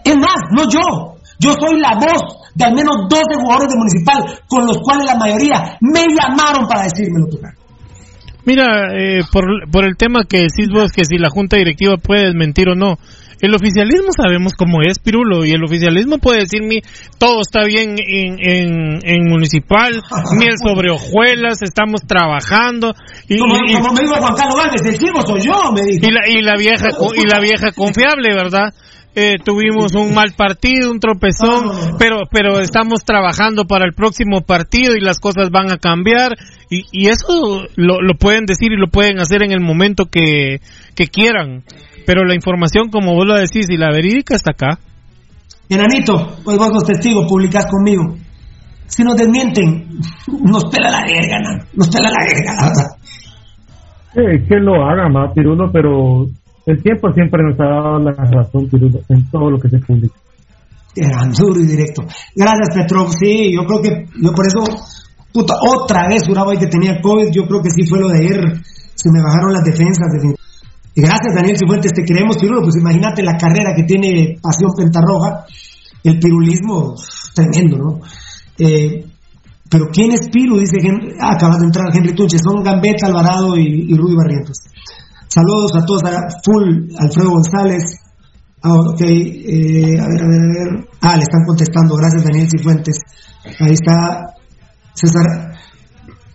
Es 0.03 0.15
más, 0.17 0.37
no 0.51 0.63
yo. 0.69 1.15
Yo 1.37 1.53
soy 1.59 1.79
la 1.81 1.95
voz 1.95 2.37
de 2.55 2.63
al 2.63 2.73
menos 2.73 2.95
12 3.09 3.21
jugadores 3.41 3.69
de 3.69 3.77
Municipal, 3.77 4.39
con 4.47 4.65
los 4.65 4.77
cuales 4.77 5.05
la 5.05 5.15
mayoría 5.15 5.77
me 5.81 6.05
llamaron 6.07 6.65
para 6.67 6.83
decírmelo, 6.83 7.27
Tocayo. 7.27 7.57
Mira, 8.45 8.93
eh, 8.95 9.23
por, 9.31 9.43
por 9.71 9.85
el 9.85 9.97
tema 9.97 10.23
que 10.23 10.37
decís 10.37 10.69
vos, 10.71 10.91
que 10.91 11.03
si 11.03 11.17
la 11.17 11.29
junta 11.29 11.57
directiva 11.57 11.97
puede 11.97 12.33
mentir 12.33 12.69
o 12.69 12.75
no, 12.75 12.97
el 13.41 13.53
oficialismo 13.53 14.09
sabemos 14.15 14.53
cómo 14.53 14.81
es, 14.81 14.99
Pirulo, 14.99 15.45
y 15.45 15.51
el 15.51 15.63
oficialismo 15.63 16.17
puede 16.17 16.41
decirme 16.41 16.81
todo 17.17 17.41
está 17.41 17.65
bien 17.65 17.95
en, 17.97 18.37
en, 18.39 18.99
en 19.03 19.29
municipal, 19.29 20.01
miel 20.37 20.57
sobre 20.63 20.91
hojuelas, 20.91 21.61
estamos 21.61 22.01
trabajando. 22.07 22.93
Y, 23.27 23.37
como, 23.37 23.55
me 23.55 24.01
dijo 24.01 24.15
Juan 24.15 24.35
Carlos 24.35 24.55
Vázquez, 24.55 24.81
el 24.85 24.99
soy 25.25 25.41
yo, 25.41 25.71
me 25.71 25.81
dijo. 25.83 26.07
Y 26.07 26.11
la, 26.11 26.21
y 26.27 26.41
la 26.41 26.55
vieja, 26.57 26.89
y 27.15 27.27
la 27.27 27.39
vieja 27.39 27.71
confiable, 27.71 28.33
¿verdad? 28.33 28.73
Eh, 29.17 29.35
tuvimos 29.43 29.95
un 29.95 30.13
mal 30.13 30.33
partido, 30.35 30.91
un 30.91 30.99
tropezón, 30.99 31.95
pero 31.97 32.23
pero 32.29 32.59
estamos 32.59 33.05
trabajando 33.05 33.63
para 33.63 33.85
el 33.85 33.93
próximo 33.93 34.41
partido 34.41 34.93
y 34.93 34.99
las 34.99 35.21
cosas 35.21 35.51
van 35.51 35.71
a 35.71 35.77
cambiar 35.77 36.35
y, 36.69 36.83
y 36.91 37.07
eso 37.07 37.63
lo, 37.77 38.01
lo 38.01 38.15
pueden 38.19 38.45
decir 38.45 38.73
y 38.73 38.77
lo 38.77 38.89
pueden 38.89 39.19
hacer 39.19 39.41
en 39.41 39.53
el 39.53 39.61
momento 39.61 40.07
que, 40.07 40.59
que 40.95 41.07
quieran. 41.07 41.63
Pero 42.05 42.23
la 42.23 42.35
información, 42.35 42.89
como 42.89 43.15
vos 43.15 43.25
lo 43.25 43.35
decís, 43.35 43.67
y 43.69 43.77
la 43.77 43.91
verídica 43.91 44.35
está 44.35 44.51
acá. 44.51 44.79
Enanito, 45.69 46.37
pues 46.43 46.57
vos 46.57 46.69
los 46.71 46.83
testigos 46.83 47.25
publicás 47.27 47.65
conmigo. 47.65 48.15
Si 48.87 49.03
nos 49.03 49.17
desmienten, 49.17 49.99
nos 50.43 50.65
pela 50.65 50.91
la 50.91 51.01
verga, 51.01 51.39
nos 51.73 51.89
pela 51.89 52.09
la 52.09 52.23
verga, 52.23 52.53
la 52.67 52.95
que 54.47 54.55
lo 54.59 54.85
haga 54.85 55.09
más, 55.09 55.33
Pirulo, 55.33 55.69
pero 55.73 56.25
el 56.65 56.81
tiempo 56.81 57.11
siempre 57.11 57.43
nos 57.43 57.59
ha 57.59 57.65
dado 57.65 57.99
la 57.99 58.11
razón, 58.11 58.69
Pirulo, 58.69 58.99
en 59.09 59.29
todo 59.29 59.49
lo 59.49 59.59
que 59.59 59.69
se 59.69 59.79
publica. 59.79 60.15
Era 60.95 61.27
duro 61.37 61.59
y 61.59 61.67
directo. 61.67 62.03
Gracias, 62.35 62.69
Petro. 62.73 63.07
Sí, 63.09 63.53
yo 63.53 63.65
creo 63.65 63.81
que, 63.81 64.05
yo 64.21 64.31
por 64.31 64.45
eso, 64.47 64.63
puta, 65.33 65.55
otra 65.59 66.07
vez 66.07 66.25
juraba 66.25 66.55
que 66.55 66.67
tenía 66.67 67.01
COVID. 67.01 67.31
Yo 67.31 67.45
creo 67.47 67.61
que 67.61 67.71
sí 67.71 67.85
fue 67.85 67.99
lo 67.99 68.07
de 68.07 68.19
ayer. 68.19 68.39
Se 68.95 69.11
me 69.11 69.21
bajaron 69.21 69.51
las 69.51 69.65
defensas, 69.65 70.07
definitivamente 70.13 70.44
gracias, 70.95 71.35
Daniel 71.35 71.57
Cifuentes, 71.57 71.93
te 71.93 72.03
queremos, 72.03 72.37
Pirulo. 72.37 72.61
Pues 72.61 72.77
imagínate 72.77 73.23
la 73.23 73.37
carrera 73.37 73.73
que 73.75 73.83
tiene 73.83 74.37
Pasión 74.41 74.71
Pentarroja, 74.75 75.45
el 76.03 76.19
pirulismo, 76.19 76.95
tremendo, 77.33 77.77
¿no? 77.77 77.99
Eh, 78.57 79.05
pero 79.69 79.87
¿quién 79.91 80.11
es 80.11 80.29
Piru? 80.29 80.59
Dice, 80.59 80.77
ah, 81.19 81.33
acabas 81.33 81.59
de 81.59 81.65
entrar 81.65 81.85
Henry 81.93 82.13
Tunche, 82.13 82.37
son 82.37 82.63
Gambetta, 82.63 83.07
Alvarado 83.07 83.57
y, 83.57 83.93
Rudy 83.95 84.15
Barrientos. 84.15 84.57
Saludos 85.27 85.75
a 85.75 85.85
todos, 85.85 86.03
a 86.03 86.27
Full, 86.43 86.95
Alfredo 86.97 87.31
González. 87.31 87.83
Ah, 88.61 88.73
ok, 88.73 89.01
eh, 89.01 89.99
a 89.99 90.07
ver, 90.07 90.23
a 90.23 90.27
ver, 90.27 90.41
a 90.41 90.73
ver. 90.73 90.89
Ah, 91.01 91.17
le 91.17 91.23
están 91.23 91.45
contestando, 91.45 91.95
gracias 91.95 92.23
Daniel 92.23 92.47
Cifuentes. 92.49 92.99
Ahí 93.59 93.73
está 93.73 94.35
César 94.93 95.55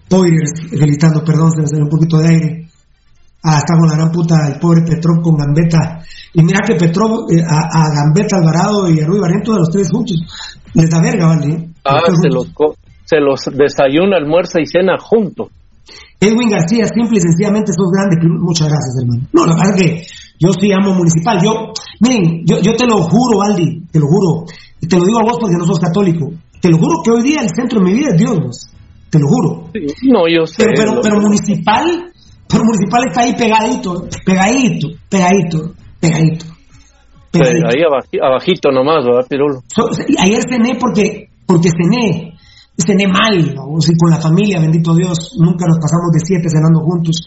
Poiriers 0.09 0.53
felicitando, 0.69 1.25
perdón, 1.25 1.53
se 1.53 1.63
me 1.63 1.67
salió 1.69 1.85
un 1.85 1.91
poquito 1.91 2.19
de 2.19 2.29
aire. 2.29 2.70
Ah, 3.43 3.59
está 3.59 3.75
con 3.79 3.89
la 3.89 3.97
gran 3.97 4.13
puta 4.13 4.37
el 4.49 4.59
pobre 4.61 4.83
Petrov 4.83 5.23
con 5.23 5.37
Gambetta. 5.37 6.03
Y 6.35 6.43
mira 6.45 6.61
que 6.67 6.75
Petrov, 6.75 7.31
eh, 7.31 7.43
a, 7.43 7.69
a, 7.73 7.95
Gambetta, 7.95 8.37
Alvarado 8.37 8.91
y 8.91 9.01
a 9.01 9.07
Rui 9.07 9.19
Barrientos 9.19 9.55
de 9.55 9.61
los 9.61 9.71
tres 9.71 9.89
juntos, 9.91 10.17
les 10.75 10.91
da 10.91 11.01
verga, 11.01 11.27
¿vale? 11.27 11.71
Ah, 11.85 12.01
se 12.05 12.29
los, 12.29 12.53
se 13.05 13.17
los 13.19 13.41
desayuna, 13.57 14.19
almuerza 14.19 14.61
y 14.61 14.67
cena 14.67 14.97
juntos. 15.01 15.49
Edwin 16.21 16.51
García, 16.51 16.85
simple 16.87 17.17
y 17.17 17.21
sencillamente 17.21 17.73
sos 17.73 17.89
grande. 17.91 18.17
Muchas 18.39 18.69
gracias, 18.69 18.95
hermano. 19.01 19.27
No, 19.33 19.47
la 19.47 19.55
verdad 19.57 19.75
es 19.75 19.83
que 19.83 20.07
yo 20.39 20.53
sí 20.53 20.71
amo 20.71 20.95
municipal. 20.95 21.41
Yo, 21.43 21.73
miren, 22.01 22.45
yo, 22.45 22.61
yo 22.61 22.77
te 22.77 22.87
lo 22.87 22.99
juro, 22.99 23.39
Valdi, 23.39 23.87
te 23.91 23.99
lo 23.99 24.07
juro. 24.07 24.45
Y 24.81 24.87
te 24.87 24.99
lo 24.99 25.05
digo 25.07 25.21
a 25.21 25.25
vos 25.25 25.39
porque 25.41 25.57
no 25.57 25.65
sos 25.65 25.81
católico. 25.81 26.31
Te 26.61 26.69
lo 26.71 26.77
juro 26.77 27.01
que 27.03 27.11
hoy 27.11 27.23
día 27.23 27.41
el 27.41 27.49
centro 27.49 27.81
de 27.81 27.87
mi 27.87 27.95
vida 27.95 28.11
es 28.11 28.19
Dios, 28.19 28.71
Te 29.09 29.19
lo 29.19 29.29
juro. 29.29 29.71
no, 30.13 30.29
yo 30.29 30.45
sé. 30.45 30.57
Pero, 30.59 30.73
pero, 30.77 31.01
pero 31.01 31.21
municipal, 31.23 32.10
pero 32.51 32.65
municipal 32.65 33.03
está 33.07 33.23
ahí 33.23 33.35
pegadito, 33.37 34.09
pegadito, 34.27 34.89
pegadito, 35.09 35.59
pegadito. 36.01 36.47
pegadito. 37.31 37.67
Ahí 37.69 38.19
abajito 38.21 38.71
nomás, 38.73 39.05
¿verdad, 39.05 39.27
Pirulo? 39.29 39.63
ayer 40.19 40.43
cené 40.43 40.75
porque, 40.75 41.31
porque 41.47 41.71
cené, 41.71 42.35
cené 42.77 43.07
mal, 43.07 43.55
¿no? 43.55 43.79
con 43.79 44.11
la 44.11 44.21
familia, 44.21 44.59
bendito 44.59 44.95
Dios, 44.95 45.37
nunca 45.39 45.67
nos 45.67 45.79
pasamos 45.79 46.11
de 46.13 46.21
siete 46.25 46.49
cenando 46.51 46.81
juntos, 46.81 47.23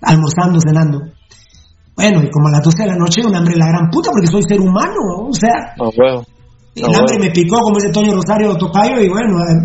almorzando, 0.00 0.58
cenando. 0.60 1.00
Bueno, 1.94 2.22
y 2.22 2.30
como 2.30 2.48
a 2.48 2.52
las 2.52 2.62
12 2.62 2.82
de 2.82 2.88
la 2.88 2.96
noche, 2.96 3.24
un 3.24 3.34
hambre 3.34 3.56
la 3.56 3.68
gran 3.68 3.90
puta, 3.90 4.10
porque 4.10 4.26
soy 4.26 4.42
ser 4.42 4.60
humano, 4.60 5.28
o 5.28 5.32
sea. 5.32 5.74
Oh, 5.78 5.90
el 6.76 6.94
hambre 6.94 7.18
me 7.18 7.30
picó, 7.30 7.56
como 7.60 7.78
ese 7.78 7.90
Toño 7.90 8.12
Rosario 8.14 8.56
Tocayo, 8.56 9.00
y 9.00 9.08
bueno, 9.08 9.38
eh, 9.40 9.64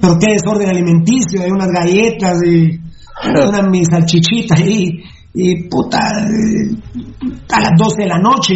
pero 0.00 0.16
qué 0.18 0.32
desorden 0.34 0.68
alimenticio, 0.68 1.42
hay 1.42 1.50
unas 1.50 1.68
galletas 1.68 2.38
y 2.46 2.78
unas 3.48 3.70
mis 3.70 3.88
salchichitas 3.88 4.60
y, 4.60 5.02
y 5.34 5.68
puta, 5.68 5.98
eh, 6.26 6.70
a 7.52 7.60
las 7.60 7.72
12 7.76 8.02
de 8.02 8.08
la 8.08 8.18
noche, 8.18 8.54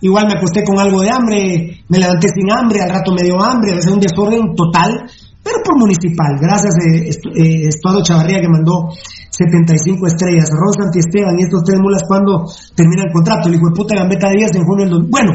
igual 0.00 0.26
me 0.26 0.38
acosté 0.38 0.62
con 0.64 0.78
algo 0.78 1.00
de 1.00 1.10
hambre, 1.10 1.80
me 1.88 1.98
levanté 1.98 2.28
sin 2.28 2.50
hambre, 2.52 2.80
al 2.82 2.90
rato 2.90 3.12
me 3.12 3.22
dio 3.22 3.42
hambre, 3.42 3.72
es 3.72 3.86
un 3.86 4.00
desorden 4.00 4.54
total, 4.54 5.06
pero 5.42 5.62
por 5.64 5.78
municipal, 5.78 6.36
gracias 6.40 6.74
a 6.74 7.38
eh, 7.38 7.68
Estuado 7.68 8.02
Chavarría 8.02 8.40
que 8.40 8.48
mandó 8.48 8.90
75 9.36 10.06
estrellas, 10.06 10.50
Rosa 10.50 10.90
Esteban 10.92 11.38
y 11.38 11.44
estos 11.44 11.62
tres 11.64 11.78
mulas 11.80 12.02
cuando 12.08 12.46
termina 12.74 13.02
el 13.04 13.12
contrato, 13.12 13.48
el 13.48 13.54
hijo 13.54 13.72
puta 13.74 13.94
Gambeta 13.94 14.30
Díaz 14.30 14.50
en 14.54 14.64
junio 14.64 14.86
del... 14.86 15.06
Bueno, 15.08 15.32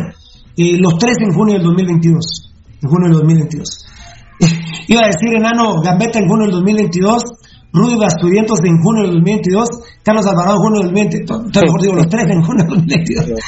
eh, 0.57 0.77
los 0.79 0.97
tres 0.97 1.17
en 1.19 1.31
junio 1.33 1.55
del 1.55 1.63
2022. 1.63 2.53
En 2.81 2.89
junio 2.89 3.07
del 3.09 3.17
2022. 3.19 3.85
Iba 4.87 5.01
a 5.01 5.07
decir 5.07 5.29
enano 5.37 5.81
Gambetta 5.81 6.19
en 6.19 6.27
junio 6.27 6.45
del 6.45 6.55
2022, 6.55 7.23
Rudy 7.73 7.97
Basturientos 7.97 8.59
en 8.63 8.81
junio 8.81 9.03
del 9.03 9.15
2022, 9.21 9.69
Carlos 10.03 10.25
Alvarado 10.25 10.55
en 10.55 10.63
junio 10.63 10.81
del 10.81 10.91
2022. 10.91 11.41
mejor 11.63 11.81
digo 11.81 11.95
los 11.95 12.07
tres 12.09 12.25
en 12.29 12.41
junio 12.41 12.63
del 12.63 12.75
2022. 12.75 13.39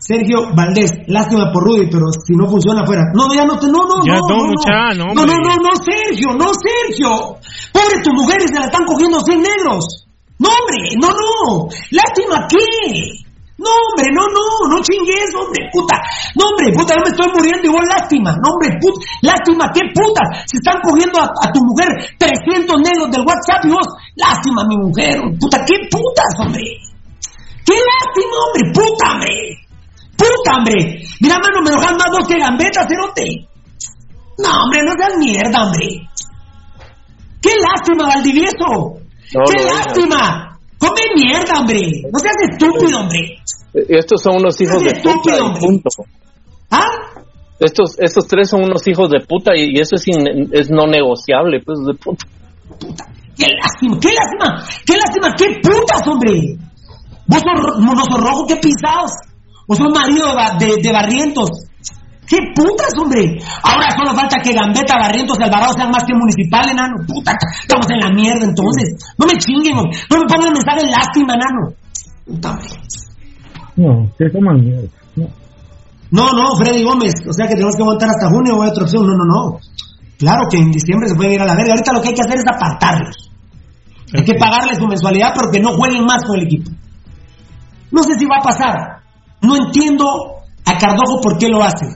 Sergio 0.00 0.54
Valdés, 0.56 0.92
lástima 1.08 1.52
por 1.52 1.62
Rudy, 1.62 1.86
pero 1.90 2.06
si 2.24 2.32
no 2.34 2.48
funciona 2.48 2.86
fuera. 2.86 3.02
No, 3.12 3.34
ya 3.34 3.44
no 3.44 3.58
te, 3.58 3.66
no, 3.66 3.84
no, 3.84 4.00
ya 4.04 4.16
no, 4.16 4.28
no, 4.28 4.36
no, 4.48 5.14
no, 5.14 5.26
no, 5.26 5.34
no, 5.36 5.56
no, 5.60 5.70
Sergio, 5.76 6.32
no, 6.32 6.50
Sergio. 6.54 7.36
Pobre 7.72 8.02
tus 8.02 8.14
mujeres 8.14 8.50
se 8.50 8.58
la 8.58 8.66
están 8.66 8.86
cogiendo 8.86 9.20
100 9.20 9.42
negros. 9.42 10.06
No, 10.38 10.48
hombre, 10.48 10.96
no, 11.00 11.08
no. 11.08 11.68
Lástima 11.90 12.48
qué. 12.48 13.29
No, 13.60 13.68
hombre, 13.68 14.08
no, 14.16 14.24
no, 14.32 14.44
no 14.72 14.80
chingues, 14.80 15.28
hombre, 15.36 15.68
puta. 15.70 16.00
No, 16.34 16.48
hombre, 16.48 16.72
puta, 16.72 16.96
yo 16.96 17.02
me 17.04 17.12
estoy 17.12 17.28
muriendo 17.28 17.68
y 17.68 17.72
vos 17.76 17.84
lástima. 17.92 18.32
No, 18.40 18.56
hombre, 18.56 18.72
puta, 18.80 19.04
lástima, 19.20 19.68
¿qué 19.76 19.84
putas? 19.92 20.48
Se 20.48 20.56
están 20.56 20.80
cogiendo 20.80 21.20
a, 21.20 21.52
tu 21.52 21.60
mujer 21.60 21.92
300 22.16 22.80
negros 22.80 23.10
del 23.12 23.20
WhatsApp 23.20 23.60
y 23.64 23.68
vos, 23.68 23.84
lástima, 24.16 24.64
mi 24.64 24.76
mujer, 24.80 25.20
puta, 25.38 25.60
¿qué 25.68 25.76
putas, 25.92 26.32
hombre? 26.40 26.64
¿Qué 27.68 27.76
lástima, 27.76 28.34
hombre, 28.48 28.62
puta, 28.72 29.04
hombre? 29.12 29.34
Puta, 30.16 30.50
hombre. 30.56 31.04
Mira, 31.20 31.36
mano, 31.36 31.60
me 31.60 31.68
enojas 31.68 31.92
más 32.00 32.08
vos 32.16 32.28
que 32.28 32.40
gambeta, 32.40 32.88
cerote. 32.88 33.44
No, 34.40 34.48
hombre, 34.64 34.80
no 34.88 34.92
seas 34.96 35.18
mierda, 35.18 35.64
hombre. 35.68 36.08
¡Qué 37.42 37.52
lástima, 37.60 38.08
Valdivieso! 38.08 38.96
¡Qué 39.28 39.64
lástima! 39.64 40.58
Come 40.80 41.02
mierda, 41.14 41.60
hombre. 41.60 41.80
No 42.10 42.18
seas 42.18 42.36
estúpido, 42.50 43.00
hombre. 43.00 43.36
Estos 43.72 44.22
son 44.22 44.36
unos 44.36 44.60
hijos 44.60 44.82
de 44.82 45.00
puta 45.00 45.60
punto. 45.60 45.90
¿Ah? 46.70 46.86
Estos, 47.60 47.96
estos 47.98 48.26
tres 48.26 48.48
son 48.48 48.64
unos 48.64 48.86
hijos 48.88 49.10
de 49.10 49.20
puta 49.20 49.52
y, 49.54 49.74
eso 49.78 49.94
es, 49.94 50.04
es 50.52 50.70
no 50.70 50.86
negociable, 50.86 51.60
pues, 51.64 51.78
de 51.86 51.94
puta. 51.94 52.26
puta. 52.78 53.04
¡Qué 53.36 53.46
lástima! 53.60 53.98
¡Qué 54.00 54.08
lástima! 54.12 54.64
¡Qué 54.84 54.94
lástima! 54.96 55.34
¡Qué 55.36 55.60
putas, 55.62 56.02
hombre! 56.08 56.56
Vos 57.26 57.40
sos 57.40 57.80
monoso 57.84 58.16
rojo, 58.18 58.46
qué 58.46 58.56
pisados. 58.56 59.12
Vos 59.68 59.78
sos 59.78 59.92
marido 59.92 60.34
de, 60.58 60.82
de 60.82 60.92
Barrientos. 60.92 61.50
¡Qué 62.26 62.38
putas, 62.54 62.92
hombre! 62.98 63.38
Ahora 63.62 63.90
solo 63.96 64.14
falta 64.14 64.40
que 64.42 64.52
Gambetta, 64.52 64.98
Barrientos 64.98 65.38
y 65.38 65.42
Alvarado 65.42 65.72
sean 65.74 65.90
más 65.90 66.04
que 66.04 66.14
municipal, 66.14 66.68
enano. 66.68 66.96
Puta, 67.06 67.32
estamos 67.62 67.90
en 67.90 67.98
la 68.00 68.10
mierda 68.10 68.44
entonces. 68.44 68.94
No 69.18 69.26
me 69.26 69.38
chinguen, 69.38 69.74
no 69.74 70.16
me 70.18 70.26
pongan 70.26 70.52
mensaje 70.52 70.86
de 70.86 70.90
lástima, 70.90 71.34
enano. 71.34 71.74
Puta, 72.26 72.58
No, 73.80 74.12
que 74.18 74.28
toman 74.28 74.60
mierda. 74.60 74.88
No. 75.16 75.26
no, 76.10 76.32
no, 76.32 76.56
Freddy 76.56 76.84
Gómez. 76.84 77.14
O 77.26 77.32
sea 77.32 77.48
que 77.48 77.54
tenemos 77.54 77.74
que 77.76 77.82
aguantar 77.82 78.10
hasta 78.10 78.28
junio 78.28 78.56
o 78.56 78.62
hay 78.62 78.68
otra 78.68 78.84
opción. 78.84 79.06
No, 79.06 79.16
no, 79.16 79.24
no. 79.24 79.58
Claro 80.18 80.42
que 80.50 80.58
en 80.58 80.70
diciembre 80.70 81.08
se 81.08 81.14
pueden 81.14 81.32
ir 81.32 81.40
a 81.40 81.46
la 81.46 81.54
verga. 81.54 81.72
Ahorita 81.72 81.92
lo 81.94 82.02
que 82.02 82.08
hay 82.08 82.14
que 82.14 82.20
hacer 82.20 82.36
es 82.36 82.44
apartarlos. 82.46 83.30
Hay 84.12 84.22
que 84.22 84.34
pagarles 84.34 84.76
su 84.76 84.86
mensualidad 84.86 85.32
porque 85.34 85.60
no 85.60 85.72
jueguen 85.72 86.04
más 86.04 86.22
con 86.24 86.38
el 86.38 86.44
equipo. 86.44 86.70
No 87.90 88.02
sé 88.02 88.14
si 88.18 88.26
va 88.26 88.36
a 88.36 88.42
pasar. 88.42 88.76
No 89.40 89.56
entiendo 89.56 90.06
a 90.66 90.76
Cardojo 90.76 91.22
por 91.22 91.38
qué 91.38 91.48
lo 91.48 91.62
hace. 91.62 91.86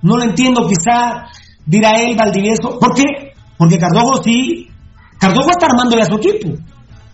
No 0.00 0.16
lo 0.16 0.22
entiendo, 0.22 0.66
quizá 0.66 1.26
dirá 1.66 2.00
él, 2.00 2.16
Valdivieso. 2.16 2.78
¿Por 2.78 2.94
qué? 2.94 3.34
Porque 3.58 3.76
Cardojo 3.78 4.22
sí. 4.22 4.70
Cardojo 5.18 5.50
está 5.50 5.66
armándole 5.66 6.02
a 6.02 6.06
su 6.06 6.14
equipo. 6.14 6.56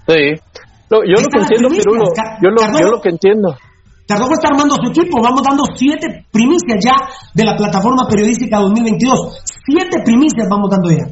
Sí. 0.07 0.41
yo 0.91 0.99
lo 1.01 1.29
que 1.29 1.39
entiendo, 1.41 1.69
Pirulo, 1.69 2.05
yo 2.41 2.51
lo, 2.51 2.79
yo 2.79 2.91
lo 2.91 3.01
que 3.01 3.09
entiendo. 3.09 3.57
Cardojo 4.07 4.35
está 4.35 4.49
armando 4.53 4.77
su 4.77 4.91
equipo. 4.91 5.23
Vamos 5.23 5.43
dando 5.43 5.65
siete 5.75 6.27
primicias 6.31 6.79
ya 6.85 6.97
de 7.33 7.45
la 7.45 7.57
plataforma 7.57 8.07
periodística 8.09 8.59
2022. 8.59 9.43
Siete 9.67 10.03
primicias 10.05 10.47
vamos 10.49 10.71
dando 10.71 10.91
ya. 10.91 11.09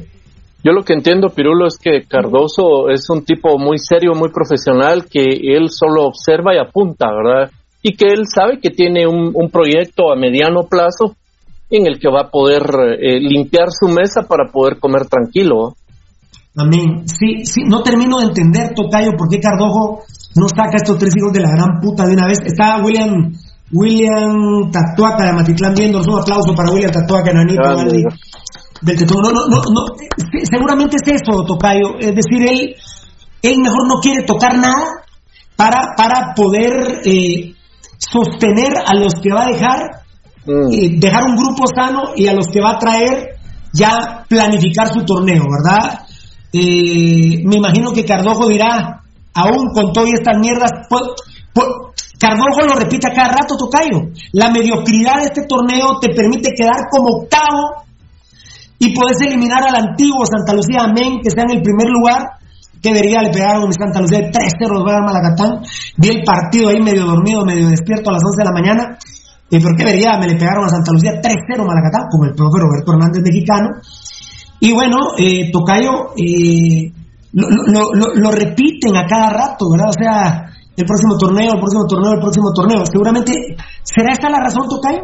Yo 0.63 0.71
lo 0.71 0.83
que 0.83 0.93
entiendo, 0.93 1.29
Pirulo, 1.29 1.67
es 1.67 1.77
que 1.77 2.03
Cardoso 2.07 2.89
es 2.89 3.09
un 3.09 3.25
tipo 3.25 3.57
muy 3.57 3.77
serio, 3.79 4.13
muy 4.15 4.29
profesional, 4.29 5.05
que 5.09 5.23
él 5.23 5.69
solo 5.69 6.05
observa 6.05 6.55
y 6.55 6.57
apunta, 6.57 7.07
¿verdad? 7.11 7.51
Y 7.81 7.97
que 7.97 8.05
él 8.05 8.27
sabe 8.33 8.59
que 8.61 8.69
tiene 8.69 9.05
un, 9.05 9.31
un 9.33 9.49
proyecto 9.49 10.13
a 10.13 10.15
mediano 10.15 10.63
plazo 10.69 11.15
en 11.69 11.87
el 11.87 11.99
que 11.99 12.07
va 12.07 12.21
a 12.21 12.29
poder 12.29 12.63
eh, 12.99 13.19
limpiar 13.19 13.71
su 13.71 13.87
mesa 13.87 14.21
para 14.27 14.51
poder 14.51 14.79
comer 14.79 15.07
tranquilo. 15.07 15.73
Amén. 16.55 17.07
Sí, 17.07 17.45
sí, 17.45 17.61
no 17.65 17.81
termino 17.81 18.19
de 18.19 18.25
entender, 18.25 18.73
Tocayo, 18.75 19.11
por 19.17 19.27
qué 19.29 19.39
Cardojo 19.39 20.03
no 20.35 20.47
saca 20.49 20.77
estos 20.77 20.97
tres 20.97 21.13
hijos 21.17 21.33
de 21.33 21.41
la 21.41 21.49
gran 21.49 21.79
puta 21.81 22.05
de 22.05 22.13
una 22.13 22.27
vez. 22.27 22.39
Está 22.45 22.77
William 22.77 23.33
William 23.71 24.71
Tatuaca 24.71 25.25
de 25.25 25.33
Matitlán 25.33 25.73
viendo, 25.73 25.99
un 25.99 26.19
aplauso 26.19 26.53
para 26.55 26.71
William 26.71 26.91
Tatuaca, 26.91 27.33
Nanito, 27.33 27.61
ah, 27.65 27.83
del 27.83 28.03
no, 29.07 29.21
no, 29.21 29.31
no, 29.31 29.57
no, 29.57 29.85
seguramente 30.43 30.97
es 31.01 31.21
eso, 31.21 31.43
Tocayo. 31.45 31.97
Es 31.99 32.13
decir, 32.13 32.47
él, 32.47 32.75
él 33.41 33.59
mejor 33.59 33.87
no 33.87 33.95
quiere 33.95 34.23
tocar 34.23 34.55
nada 34.55 35.05
para, 35.55 35.95
para 35.95 36.33
poder 36.35 37.01
eh, 37.05 37.55
sostener 37.97 38.73
a 38.85 38.93
los 38.95 39.15
que 39.15 39.33
va 39.33 39.43
a 39.43 39.47
dejar 39.47 40.03
Mm. 40.45 40.99
dejar 40.99 41.23
un 41.23 41.37
grupo 41.37 41.63
sano 41.73 42.01
y 42.17 42.27
a 42.27 42.33
los 42.33 42.47
que 42.47 42.59
va 42.59 42.71
a 42.71 42.79
traer 42.79 43.37
ya 43.73 44.25
planificar 44.27 44.89
su 44.89 45.03
torneo, 45.05 45.43
¿verdad? 45.49 46.01
Eh, 46.53 47.41
me 47.43 47.57
imagino 47.57 47.91
que 47.91 48.05
Cardojo 48.05 48.47
dirá, 48.47 49.01
aún 49.33 49.73
con 49.73 49.91
todas 49.91 50.13
estas 50.13 50.37
mierdas, 50.39 50.71
Cardojo 52.19 52.61
lo 52.61 52.75
repite 52.75 53.07
a 53.07 53.13
cada 53.13 53.29
rato, 53.29 53.57
Tocayo. 53.57 54.11
La 54.33 54.49
mediocridad 54.49 55.17
de 55.17 55.23
este 55.23 55.45
torneo 55.47 55.99
te 55.99 56.13
permite 56.13 56.51
quedar 56.55 56.87
como 56.89 57.23
octavo 57.23 57.83
y 58.79 58.93
puedes 58.93 59.19
eliminar 59.21 59.63
al 59.63 59.75
antiguo 59.75 60.25
Santa 60.25 60.53
Lucía 60.53 60.83
Amén, 60.83 61.19
que 61.21 61.29
está 61.29 61.41
en 61.41 61.57
el 61.57 61.61
primer 61.61 61.89
lugar, 61.89 62.37
que 62.81 62.93
debería 62.93 63.21
le 63.21 63.31
pegaron 63.31 63.67
a 63.67 63.73
Santa 63.73 64.01
Lucía 64.01 64.29
3-0 64.31 64.69
los 64.69 64.85
va 64.85 64.97
a 64.97 65.01
Malacatán. 65.01 65.63
Vi 65.97 66.09
el 66.09 66.23
partido 66.23 66.69
ahí 66.69 66.81
medio 66.81 67.05
dormido, 67.05 67.45
medio 67.45 67.69
despierto 67.69 68.09
a 68.09 68.13
las 68.13 68.23
11 68.23 68.37
de 68.37 68.45
la 68.45 68.51
mañana 68.51 68.97
¿Y 69.53 69.59
por 69.59 69.75
qué 69.77 69.85
vería? 69.85 70.17
Me 70.17 70.25
le 70.25 70.35
pegaron 70.35 70.65
a 70.65 70.69
Santa 70.69 70.91
Lucía 70.91 71.21
3-0 71.21 71.61
Malacatán, 71.61 72.09
como 72.09 72.25
el 72.25 72.33
profe 72.33 72.57
Roberto 72.57 72.91
Hernández 72.91 73.21
mexicano. 73.21 73.69
Y 74.63 74.71
bueno, 74.71 74.95
eh, 75.17 75.51
Tocayo 75.51 76.13
eh, 76.15 76.89
lo, 77.33 78.31
repiten 78.31 78.95
a 78.95 79.05
cada 79.05 79.29
rato, 79.29 79.65
¿verdad? 79.69 79.89
O 79.89 79.91
sea, 79.91 80.53
el 80.77 80.85
próximo 80.85 81.17
torneo, 81.19 81.55
el 81.55 81.59
próximo 81.59 81.85
torneo, 81.85 82.13
el 82.13 82.21
próximo 82.21 82.53
torneo. 82.55 82.85
Seguramente, 82.85 83.33
¿será 83.83 84.13
esta 84.13 84.29
la 84.29 84.39
razón, 84.39 84.63
Tocayo? 84.69 85.03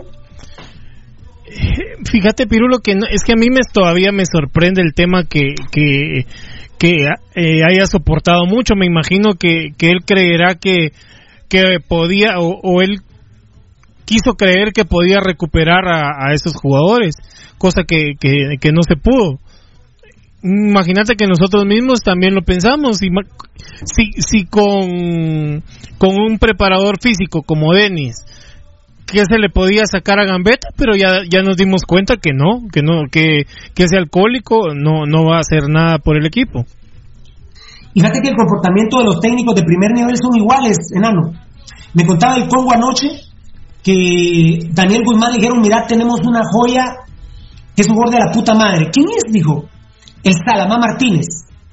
fíjate, 2.10 2.48
Pirulo, 2.48 2.80
que 2.80 2.94
es 3.12 3.22
que 3.26 3.34
a 3.34 3.36
mí 3.36 3.50
me, 3.50 3.60
todavía 3.74 4.14
me 4.14 4.24
sorprende 4.26 4.82
el 4.82 4.94
tema 4.94 5.26
que, 5.26 5.56
que, 5.74 6.26
que 6.78 6.96
eh, 7.36 7.62
haya 7.70 7.86
soportado 7.86 8.46
mucho. 8.46 8.76
Me 8.78 8.86
imagino 8.86 9.34
que, 9.34 9.72
que 9.78 9.88
él 9.88 10.06
creerá 10.06 10.56
que, 10.56 10.94
que 11.50 11.80
podía, 11.86 12.36
o, 12.40 12.82
él 12.82 13.02
quiso 14.06 14.36
creer 14.36 14.72
que 14.72 14.86
podía 14.86 15.20
recuperar 15.20 15.84
a, 15.86 16.34
esos 16.34 16.56
jugadores, 16.56 17.16
cosa 17.58 17.84
que, 17.84 18.14
que 18.18 18.72
no 18.72 18.84
se 18.88 18.96
pudo 18.96 19.38
imagínate 20.44 21.16
que 21.16 21.28
nosotros 21.28 21.66
mismos 21.66 22.02
también 22.02 22.36
lo 22.36 22.42
pensamos. 22.42 22.98
Si, 22.98 23.10
si 24.18 24.46
con, 24.46 25.64
con 25.98 26.16
un 26.16 26.38
preparador 26.40 26.96
físico 27.02 27.42
como 27.44 27.74
Denis, 27.74 28.26
que 29.06 29.24
se 29.26 29.40
le 29.40 29.50
podía 29.50 29.84
sacar 29.86 30.20
a 30.20 30.26
Gambetta, 30.26 30.70
pero 30.78 30.96
ya, 30.96 31.22
ya 31.28 31.42
nos 31.42 31.58
dimos 31.58 31.82
cuenta 31.84 32.18
que 32.18 32.32
no, 32.34 32.68
que 32.72 32.82
no, 32.82 33.04
que, 33.12 33.46
que 33.74 33.84
ese 33.84 33.98
alcohólico 33.98 34.74
no, 34.76 35.06
no 35.06 35.26
va 35.26 35.38
a 35.38 35.40
hacer 35.42 35.68
nada 35.68 35.98
por 35.98 36.18
el 36.18 36.26
equipo. 36.26 36.66
Fíjate 37.94 38.22
que 38.22 38.30
el 38.30 38.36
comportamiento 38.36 39.00
de 39.00 39.06
los 39.06 39.20
técnicos 39.20 39.56
de 39.56 39.64
primer 39.64 39.92
nivel 39.94 40.16
son 40.16 40.38
iguales, 40.38 40.78
enano. 40.96 41.34
Me 41.94 42.06
contaba 42.06 42.36
el 42.36 42.48
Congo 42.48 42.72
anoche 42.72 43.08
que 43.84 44.60
Daniel 44.72 45.04
Guzmán 45.04 45.34
dijeron, 45.34 45.60
mira, 45.60 45.86
tenemos 45.88 46.20
una 46.22 46.42
joya 46.52 46.86
que 47.76 47.82
es 47.82 47.90
un 47.90 47.96
jugador 47.96 48.20
de 48.20 48.26
la 48.26 48.32
puta 48.32 48.54
madre. 48.54 48.90
¿Quién 48.92 49.08
es? 49.10 49.32
Dijo, 49.32 49.68
el 50.24 50.34
Salamá 50.46 50.78
Martínez, 50.78 51.28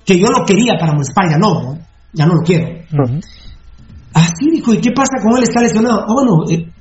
que 0.04 0.18
yo 0.18 0.28
lo 0.28 0.44
quería 0.44 0.74
para 0.78 0.92
Municipal, 0.92 1.30
ya 1.30 1.38
no, 1.38 1.78
ya 2.12 2.26
no 2.26 2.34
lo 2.34 2.40
quiero. 2.42 2.66
Así 4.14 4.50
dijo, 4.50 4.72
¿y 4.72 4.80
qué 4.80 4.92
pasa 4.92 5.22
con 5.22 5.36
él? 5.36 5.42
Está 5.42 5.60
lesionado. 5.60 6.00
Ah, 6.00 6.12
bueno, 6.12 6.44
eh, 6.50 6.72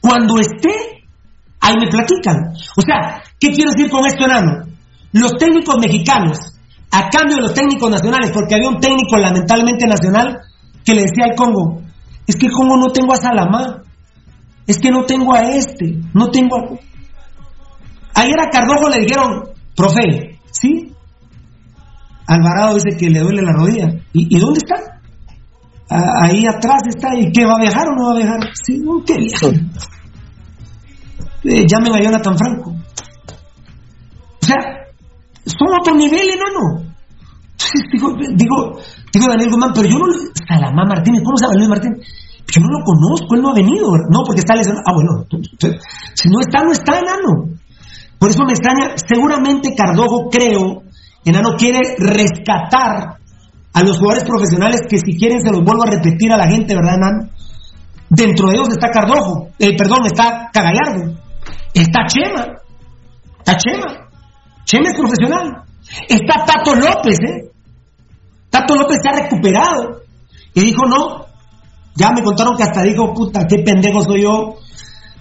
cuando 0.00 0.38
esté, 0.38 1.04
ahí 1.60 1.74
me 1.78 1.90
platican. 1.90 2.54
O 2.76 2.80
sea, 2.80 3.22
¿qué 3.38 3.50
quiero 3.50 3.72
decir 3.72 3.90
con 3.90 4.06
esto, 4.06 4.24
enano? 4.24 4.64
Los 5.12 5.32
técnicos 5.36 5.76
mexicanos, 5.80 6.38
a 6.90 7.08
cambio 7.10 7.36
de 7.36 7.42
los 7.42 7.54
técnicos 7.54 7.90
nacionales, 7.90 8.30
porque 8.32 8.54
había 8.54 8.68
un 8.68 8.80
técnico 8.80 9.16
lamentablemente 9.16 9.86
nacional 9.86 10.40
que 10.84 10.94
le 10.94 11.02
decía 11.02 11.24
al 11.24 11.34
Congo, 11.34 11.82
es 12.26 12.36
que 12.36 12.50
Congo 12.50 12.76
no 12.76 12.88
tengo 12.92 13.12
a 13.12 13.16
Salamá, 13.16 13.82
es 14.66 14.78
que 14.78 14.90
no 14.90 15.04
tengo 15.04 15.34
a 15.34 15.42
este, 15.42 15.98
no 16.14 16.30
tengo 16.30 16.56
a... 16.56 18.20
Ayer 18.20 18.40
a 18.40 18.50
Cardojo 18.50 18.88
le 18.88 19.00
dijeron, 19.00 19.50
profe, 19.74 20.38
¿sí? 20.50 20.94
Alvarado 22.28 22.74
dice 22.74 22.96
que 22.98 23.08
le 23.08 23.20
duele 23.20 23.42
la 23.42 23.52
rodilla. 23.52 23.88
¿Y, 24.12 24.38
dónde 24.38 24.58
está? 24.58 24.76
ahí 25.90 26.44
atrás 26.46 26.82
está. 26.86 27.16
¿Y 27.16 27.32
qué 27.32 27.46
va 27.46 27.54
a 27.54 27.60
viajar 27.60 27.88
o 27.88 27.96
no 27.96 28.08
va 28.08 28.12
a 28.12 28.16
viajar? 28.18 28.40
Sí, 28.52 28.78
no, 28.78 29.02
¿qué 29.04 29.14
eh, 31.44 31.66
llamen 31.66 31.94
a 31.94 32.02
Jonathan 32.02 32.36
Franco. 32.36 32.70
O 32.70 34.46
sea, 34.46 34.56
son 35.46 35.68
otro 35.80 35.94
nivel, 35.94 36.28
enano. 36.28 36.92
digo, 37.92 38.12
digo, 38.34 38.78
digo 39.12 39.28
Daniel 39.28 39.50
Guzmán, 39.50 39.72
pero 39.74 39.88
yo 39.88 39.98
no. 39.98 40.06
Salamá 40.46 40.84
Martínez, 40.84 41.22
¿cómo 41.24 41.36
se 41.38 41.46
llama 41.46 41.56
Luis 41.56 41.68
Martínez? 41.68 42.06
Yo 42.52 42.60
no 42.60 42.68
lo 42.68 42.84
conozco, 42.84 43.34
él 43.34 43.42
no 43.42 43.50
ha 43.50 43.54
venido. 43.54 43.90
No, 44.10 44.24
porque 44.24 44.40
está 44.40 44.54
lesionado. 44.54 44.84
Ah, 44.86 44.92
bueno, 44.94 45.24
si 46.14 46.28
no 46.28 46.40
está, 46.40 46.62
no 46.62 46.72
está, 46.72 46.98
enano. 46.98 47.56
Por 48.18 48.30
eso 48.30 48.44
me 48.44 48.52
extraña. 48.52 48.96
Seguramente 48.96 49.74
Cardojo, 49.76 50.28
creo, 50.30 50.82
Enano 51.24 51.56
quiere 51.56 51.80
rescatar 51.98 53.18
a 53.72 53.82
los 53.82 53.98
jugadores 53.98 54.24
profesionales 54.24 54.80
que 54.88 54.98
si 54.98 55.16
quieren 55.16 55.40
se 55.40 55.50
los 55.50 55.62
vuelvo 55.62 55.84
a 55.84 55.90
repetir 55.90 56.32
a 56.32 56.36
la 56.36 56.48
gente, 56.48 56.74
¿verdad, 56.74 56.94
Enano? 56.94 57.30
Dentro 58.08 58.48
de 58.48 58.54
ellos 58.54 58.68
está 58.70 58.90
Cardojo, 58.90 59.48
eh, 59.58 59.76
perdón, 59.76 60.06
está 60.06 60.50
Cagallardo, 60.52 61.14
está 61.74 62.06
Chema, 62.06 62.46
está 63.38 63.56
Chema, 63.56 64.08
Chema 64.64 64.88
es 64.88 64.96
profesional, 64.96 65.64
está 66.08 66.44
Tato 66.46 66.74
López, 66.74 67.18
¿eh? 67.20 67.50
Tato 68.50 68.76
López 68.76 68.98
se 69.02 69.08
ha 69.10 69.22
recuperado 69.22 70.02
y 70.54 70.62
dijo, 70.62 70.86
no, 70.86 71.26
ya 71.94 72.10
me 72.12 72.22
contaron 72.22 72.56
que 72.56 72.62
hasta 72.62 72.82
dijo, 72.82 73.12
puta, 73.12 73.46
qué 73.46 73.58
pendejo 73.58 74.02
soy 74.02 74.22
yo, 74.22 74.54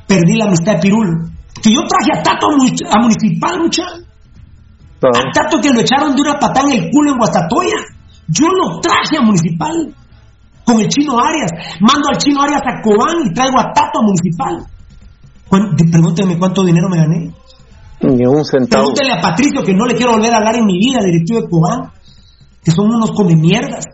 perdí 0.08 0.38
la 0.38 0.46
amistad 0.46 0.76
de 0.76 0.80
Pirulo. 0.80 1.30
Que 1.62 1.74
yo 1.74 1.82
traje 1.82 2.18
a 2.18 2.24
Tato 2.24 2.48
a 2.48 3.02
Municipal, 3.02 3.60
muchachos. 3.60 4.07
Tanto 5.00 5.62
que 5.62 5.70
lo 5.70 5.82
echaron 5.82 6.16
de 6.16 6.22
una 6.22 6.40
patada 6.40 6.68
en 6.72 6.84
el 6.84 6.90
culo 6.92 7.12
en 7.12 7.18
Guastatoya. 7.18 7.78
Yo 8.28 8.48
lo 8.48 8.80
traje 8.80 9.18
a 9.18 9.22
Municipal 9.22 9.94
con 10.66 10.80
el 10.82 10.88
chino 10.88 11.20
Arias. 11.20 11.52
Mando 11.80 12.10
al 12.10 12.18
chino 12.18 12.42
Arias 12.42 12.62
a 12.66 12.82
Cobán 12.82 13.26
y 13.26 13.34
traigo 13.34 13.60
a 13.60 13.72
Tato 13.74 14.00
a 14.00 14.04
Municipal. 14.04 14.66
Pregúnteme 15.92 16.38
cuánto 16.38 16.64
dinero 16.64 16.90
me 16.90 16.98
gané. 16.98 17.32
Ni 18.02 18.26
un 18.26 18.44
centavo. 18.44 18.84
Pregúntele 18.84 19.14
a 19.14 19.22
Patricio 19.22 19.64
que 19.64 19.74
no 19.74 19.86
le 19.86 19.96
quiero 19.96 20.14
volver 20.14 20.34
a 20.34 20.38
hablar 20.38 20.56
en 20.56 20.66
mi 20.66 20.78
vida, 20.78 21.00
directivo 21.04 21.42
de 21.42 21.50
Cobán, 21.50 21.92
que 22.64 22.72
son 22.72 22.88
unos 22.88 23.12
come 23.12 23.36
mierdas. 23.36 23.86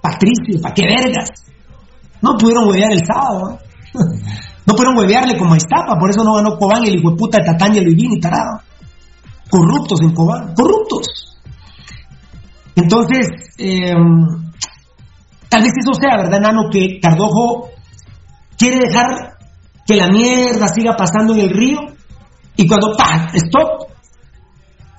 Patricio, 0.00 0.60
¿para 0.62 0.74
qué 0.74 0.82
vergas? 0.86 1.30
No 2.22 2.36
pudieron 2.38 2.68
huevear 2.68 2.92
el 2.92 3.02
sábado. 3.04 3.50
¿eh? 3.50 3.58
No 4.66 4.74
pudieron 4.74 4.98
huevearle 4.98 5.38
como 5.38 5.54
a 5.54 5.56
Iztapa, 5.56 5.96
por 5.96 6.10
eso 6.10 6.24
no 6.24 6.34
ganó 6.34 6.58
Cobán 6.58 6.84
el 6.84 6.98
hijo 6.98 7.10
de 7.12 7.16
puta 7.16 7.38
de 7.38 7.44
Tatán 7.44 7.76
y 7.76 7.78
el 7.78 7.86
y 7.88 8.18
tarado 8.18 8.62
corruptos 9.50 10.00
en 10.02 10.14
Cobán, 10.14 10.54
corruptos. 10.54 11.36
Entonces, 12.74 13.28
em, 13.58 14.26
tal 15.48 15.62
vez 15.62 15.72
eso 15.78 15.94
sea, 15.94 16.16
¿verdad, 16.16 16.40
Nano? 16.40 16.68
Que 16.70 17.00
Cardojo 17.00 17.70
quiere 18.58 18.78
dejar 18.80 19.36
que 19.86 19.96
la 19.96 20.08
mierda 20.08 20.68
siga 20.68 20.96
pasando 20.96 21.34
en 21.34 21.40
el 21.40 21.50
río 21.50 21.78
y 22.56 22.66
cuando 22.66 22.96
¡pam! 22.96 23.28
¡stop! 23.34 23.86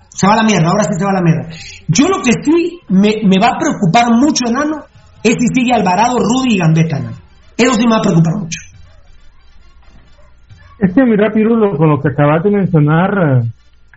Se 0.10 0.26
va 0.26 0.36
la 0.36 0.44
mierda, 0.44 0.70
ahora 0.70 0.84
sí 0.84 0.94
se 0.98 1.06
va 1.06 1.14
la 1.14 1.22
mierda. 1.22 1.50
Yo 1.88 2.08
lo 2.08 2.24
que 2.24 2.32
sí 2.42 2.80
me, 2.90 3.40
va 3.40 3.50
a 3.50 3.60
preocupar 3.60 4.12
mucho, 4.16 4.48
enano, 4.48 4.86
es 5.24 5.36
si 5.38 5.48
sigue 5.54 5.74
Alvarado, 5.74 6.18
Rudy 6.18 6.56
y 6.56 6.58
Gambetta, 6.58 6.98
Eso 7.56 7.74
sí 7.74 7.86
me 7.86 7.92
va 7.92 7.98
a 7.98 8.02
preocupar 8.02 8.34
mucho. 8.38 8.60
Es 10.80 10.94
que 10.94 11.04
mira, 11.04 11.32
Pirulo, 11.32 11.76
con 11.78 11.90
lo 11.90 12.00
que 12.00 12.10
acabas 12.10 12.44
de 12.44 12.52
mencionar, 12.52 13.44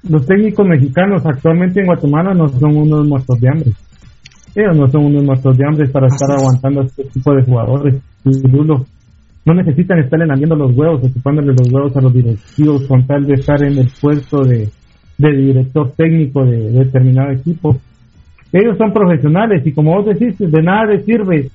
los 0.09 0.27
técnicos 0.27 0.67
mexicanos 0.67 1.25
actualmente 1.27 1.81
en 1.81 1.87
Guatemala 1.87 2.33
no 2.35 2.49
son 2.49 2.77
unos 2.77 3.07
muertos 3.07 3.39
de 3.41 3.49
hambre. 3.49 3.71
Ellos 4.55 4.77
no 4.77 4.89
son 4.89 5.05
unos 5.07 5.25
muertos 5.25 5.57
de 5.57 5.65
hambre 5.67 5.89
para 5.89 6.07
estar 6.07 6.31
aguantando 6.31 6.81
a 6.81 6.85
este 6.85 7.05
tipo 7.05 7.35
de 7.35 7.43
jugadores. 7.43 8.03
No 9.45 9.55
necesitan 9.55 9.99
estar 9.99 10.19
llenando 10.19 10.57
los 10.57 10.77
huevos, 10.77 11.03
ocupándole 11.05 11.53
los 11.53 11.73
huevos 11.73 11.97
a 11.97 12.01
los 12.01 12.13
directivos 12.13 12.87
con 12.87 13.07
tal 13.07 13.27
de 13.27 13.35
estar 13.35 13.63
en 13.63 13.79
el 13.79 13.89
puesto 14.01 14.43
de, 14.43 14.69
director 15.19 15.93
técnico 15.93 16.45
de, 16.45 16.71
determinado 16.71 17.33
equipo. 17.33 17.77
Ellos 18.53 18.77
son 18.79 18.93
profesionales 18.93 19.65
y 19.65 19.73
como 19.73 19.95
vos 19.95 20.07
decís, 20.07 20.37
de 20.39 20.63
nada 20.63 20.87
les 20.87 21.05
sirve 21.05 21.49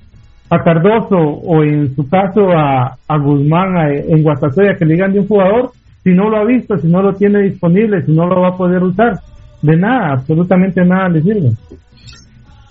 a 0.48 0.62
Cardoso 0.62 1.16
o 1.16 1.62
en 1.62 1.94
su 1.94 2.08
caso 2.08 2.48
a, 2.50 2.96
a 3.06 3.18
Guzmán 3.18 3.76
en 4.08 4.22
Guastatoya 4.22 4.76
que 4.78 4.86
le 4.86 4.94
digan 4.94 5.12
de 5.12 5.20
un 5.20 5.26
jugador 5.26 5.72
si 6.06 6.12
no 6.12 6.30
lo 6.30 6.36
ha 6.36 6.44
visto, 6.44 6.78
si 6.78 6.86
no 6.86 7.02
lo 7.02 7.14
tiene 7.14 7.42
disponible, 7.42 8.00
si 8.06 8.12
no 8.12 8.28
lo 8.28 8.40
va 8.40 8.50
a 8.50 8.56
poder 8.56 8.80
usar. 8.80 9.18
De 9.60 9.76
nada, 9.76 10.12
absolutamente 10.12 10.84
nada 10.84 11.08
le 11.08 11.20
sirve. 11.20 11.50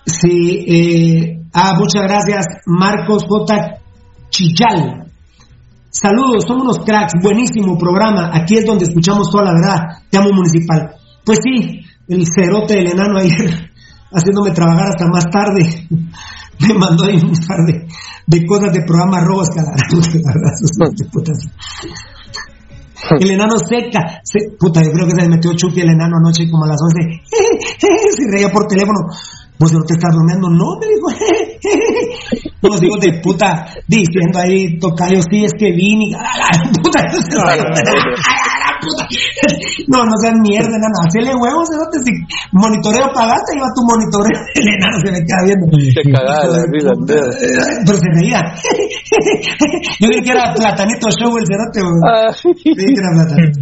Sí, 0.06 0.64
eh, 0.66 1.42
ah, 1.54 1.74
muchas 1.78 2.04
gracias, 2.04 2.46
Marcos 2.66 3.26
J. 3.28 3.80
Chichal. 4.30 5.12
Saludos, 5.90 6.46
somos 6.48 6.64
unos 6.64 6.80
cracks, 6.86 7.16
buenísimo 7.22 7.78
programa. 7.78 8.30
Aquí 8.32 8.56
es 8.56 8.66
donde 8.66 8.86
escuchamos 8.86 9.30
toda 9.30 9.44
la 9.44 9.54
verdad. 9.54 9.82
Te 10.10 10.18
amo, 10.18 10.30
municipal. 10.32 10.96
Pues 11.26 11.40
sí, 11.44 11.82
el 12.08 12.26
cerote 12.26 12.76
del 12.76 12.92
enano 12.92 13.18
ayer, 13.18 13.70
haciéndome 14.14 14.52
trabajar 14.52 14.88
hasta 14.88 15.08
más 15.08 15.30
tarde, 15.30 15.90
me 16.62 16.74
mandó 16.74 17.04
ahí 17.04 17.18
un 17.18 17.36
par 17.46 17.66
de, 17.68 18.46
cosas 18.46 18.72
de 18.72 18.82
programa 18.88 19.20
robos 19.20 19.50
que 19.50 19.60
El 23.20 23.32
enano 23.32 23.56
seca. 23.58 24.22
puta, 24.60 24.82
yo 24.84 24.92
creo 24.92 25.06
que 25.08 25.16
se 25.16 25.22
le 25.22 25.30
metió 25.30 25.54
Chucky 25.54 25.82
el 25.82 25.90
enano 25.90 26.18
anoche 26.18 26.50
como 26.50 26.66
a 26.66 26.70
las 26.70 26.80
11. 26.82 27.22
se 28.16 28.32
reía 28.32 28.50
por 28.50 28.68
teléfono. 28.68 29.00
Vos 29.58 29.72
no 29.72 29.82
te 29.84 29.94
estás 29.94 30.14
bromeando. 30.14 30.50
No, 30.50 30.78
me 30.80 30.88
dijo. 30.88 31.08
Unos 32.62 32.84
hijos 32.84 33.00
de 33.00 33.22
puta 33.22 33.68
diciendo 33.88 34.40
ahí, 34.40 34.78
tocayo, 34.80 35.22
sí, 35.30 35.46
es 35.46 35.54
que 35.58 35.72
vine. 35.72 36.12
puta, 36.82 37.00
No, 39.88 40.04
no 40.04 40.12
seas 40.20 40.34
mierda, 40.42 40.70
enano. 40.70 40.98
Hacele 41.06 41.36
huevos, 41.36 41.70
¿no? 41.70 41.86
Si 42.04 42.12
monitoreo 42.52 43.12
pagaste, 43.14 43.56
iba 43.56 43.68
tu 43.76 43.84
monitoreo. 43.86 44.42
El 44.56 44.68
enano 44.68 44.98
se 45.04 45.12
me 45.12 45.20
queda 45.20 45.42
viendo. 45.46 45.66
Se 45.94 46.02
cagaba 46.12 46.48
la 46.48 46.66
vida. 46.72 46.92
Pero 47.06 47.98
se 47.98 48.10
reía. 48.14 48.42
Yo 50.00 50.08
dije 50.10 50.22
que 50.24 50.32
era 50.32 50.54
Platanito 50.54 51.10
Show 51.12 51.38
el 51.38 51.46
cerote. 51.46 51.82
Ah. 52.04 52.34
Que 52.64 52.72
era 52.72 53.12
Platanito. 53.14 53.60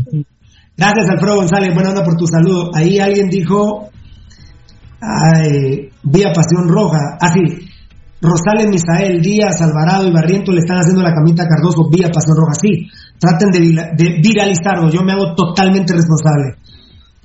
Gracias, 0.77 1.09
Alfredo 1.09 1.35
González. 1.35 1.73
Buena 1.73 1.89
onda 1.89 2.03
por 2.03 2.15
tu 2.15 2.25
saludo. 2.27 2.71
Ahí 2.73 2.99
alguien 2.99 3.29
dijo. 3.29 3.89
Ay, 5.01 5.89
vía 6.03 6.31
Pasión 6.33 6.69
Roja. 6.69 7.17
Así. 7.19 7.41
Ah, 7.41 7.62
Rosales, 8.23 8.69
Misael, 8.69 9.21
Díaz, 9.21 9.61
Alvarado 9.61 10.07
y 10.07 10.13
Barriento 10.13 10.53
le 10.53 10.61
están 10.61 10.77
haciendo 10.77 11.03
la 11.03 11.13
camita 11.13 11.43
a 11.43 11.47
Cardoso 11.47 11.89
vía 11.89 12.09
Pasión 12.09 12.37
Roja. 12.37 12.53
Sí, 12.55 12.87
traten 13.19 13.51
de, 13.51 14.19
viralizarlo. 14.23 14.89
Yo 14.89 15.01
me 15.03 15.11
hago 15.11 15.35
totalmente 15.35 15.93
responsable. 15.93 16.55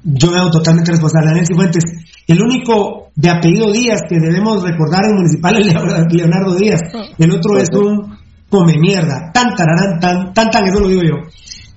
Yo 0.02 0.30
me 0.30 0.38
hago 0.38 0.50
totalmente 0.50 0.90
responsable. 0.90 1.28
Daniel 1.28 1.46
Cifuentes, 1.46 1.84
el 2.26 2.42
único 2.42 3.10
de 3.14 3.30
apellido 3.30 3.70
Díaz 3.70 4.02
que 4.08 4.18
debemos 4.18 4.62
recordar 4.62 5.04
en 5.04 5.16
municipal 5.16 5.56
es 5.56 5.66
Leonardo 6.12 6.56
Díaz. 6.56 6.80
El 7.16 7.30
otro 7.30 7.58
es 7.58 7.68
un 7.70 8.18
come 8.50 8.74
mierda. 8.78 9.30
Tan 9.32 9.54
tararán, 9.54 10.00
tan, 10.00 10.32
tan, 10.34 10.50
tan, 10.50 10.66
eso 10.66 10.80
lo 10.80 10.88
digo 10.88 11.02
yo. 11.02 11.14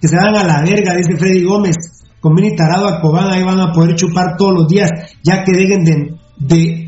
Que 0.02 0.07
se 0.07 0.15
van 0.15 0.35
a 0.35 0.43
la 0.43 0.64
verga, 0.64 0.95
dice 0.95 1.15
Freddy 1.15 1.43
Gómez. 1.43 1.76
Con 2.19 2.34
Mini 2.34 2.56
Tarado 2.56 2.88
a 2.88 3.02
Cobán, 3.02 3.31
ahí 3.31 3.43
van 3.43 3.60
a 3.60 3.72
poder 3.72 3.95
chupar 3.95 4.35
todos 4.38 4.53
los 4.53 4.68
días, 4.68 4.91
ya 5.23 5.43
que 5.43 5.52
dejen 5.52 5.84
de 5.84 6.22
de 6.41 6.81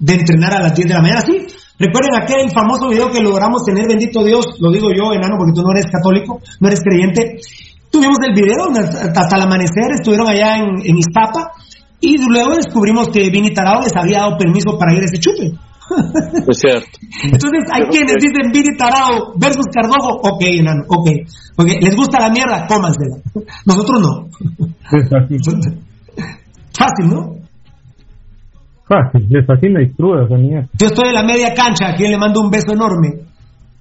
entrenar 0.00 0.54
a 0.54 0.60
las 0.60 0.74
10 0.74 0.88
de 0.88 0.94
la 0.94 1.02
mañana. 1.02 1.20
Sí, 1.22 1.46
recuerden 1.78 2.14
aquel 2.14 2.50
famoso 2.50 2.88
video 2.88 3.10
que 3.10 3.20
logramos 3.20 3.64
tener, 3.64 3.86
bendito 3.88 4.24
Dios, 4.24 4.46
lo 4.60 4.70
digo 4.70 4.88
yo, 4.96 5.12
enano, 5.12 5.36
porque 5.38 5.52
tú 5.54 5.62
no 5.62 5.72
eres 5.72 5.86
católico, 5.90 6.40
no 6.60 6.68
eres 6.68 6.80
creyente. 6.80 7.40
Tuvimos 7.90 8.18
el 8.26 8.34
video 8.34 8.68
hasta 8.70 9.36
el 9.36 9.42
amanecer, 9.42 9.92
estuvieron 9.94 10.28
allá 10.28 10.58
en, 10.58 10.84
en 10.84 10.98
Iztapa 10.98 11.52
y 12.00 12.18
luego 12.28 12.54
descubrimos 12.54 13.08
que 13.08 13.30
Vini 13.30 13.54
Tarado 13.54 13.82
les 13.82 13.92
había 13.96 14.20
dado 14.20 14.36
permiso 14.36 14.78
para 14.78 14.92
ir 14.94 15.02
a 15.02 15.04
ese 15.06 15.18
chupe. 15.18 15.52
Es 16.48 16.58
cierto. 16.58 16.98
Entonces 17.22 17.64
hay 17.72 17.82
quienes 17.90 18.16
dicen 18.20 18.52
Vini 18.52 18.76
Tarado 18.76 19.32
versus 19.36 19.66
Cardojo, 19.72 20.18
ok, 20.20 20.42
enano, 20.42 20.82
ok. 20.88 21.08
okay. 21.56 21.78
¿Les 21.80 21.96
gusta 21.96 22.20
la 22.20 22.30
mierda? 22.30 22.66
Cómansela. 22.66 23.16
Nosotros 23.64 24.02
no. 24.02 24.28
Fácil, 26.76 27.08
¿no? 27.08 27.45
Fácil, 28.88 29.26
les 29.28 29.44
fascina 29.44 29.82
y 29.82 29.90
cruda 29.92 30.28
Yo 30.28 30.86
estoy 30.86 31.08
en 31.08 31.14
la 31.14 31.24
media 31.24 31.52
cancha, 31.54 31.88
aquí 31.88 32.06
le 32.06 32.16
mando 32.16 32.40
un 32.40 32.50
beso 32.50 32.72
enorme 32.72 33.26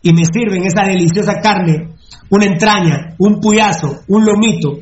y 0.01 0.13
me 0.13 0.25
sirven 0.25 0.63
esa 0.65 0.83
deliciosa 0.83 1.39
carne, 1.41 1.89
una 2.31 2.45
entraña, 2.45 3.13
un 3.19 3.39
puyazo, 3.39 4.01
un 4.07 4.25
lomito 4.25 4.79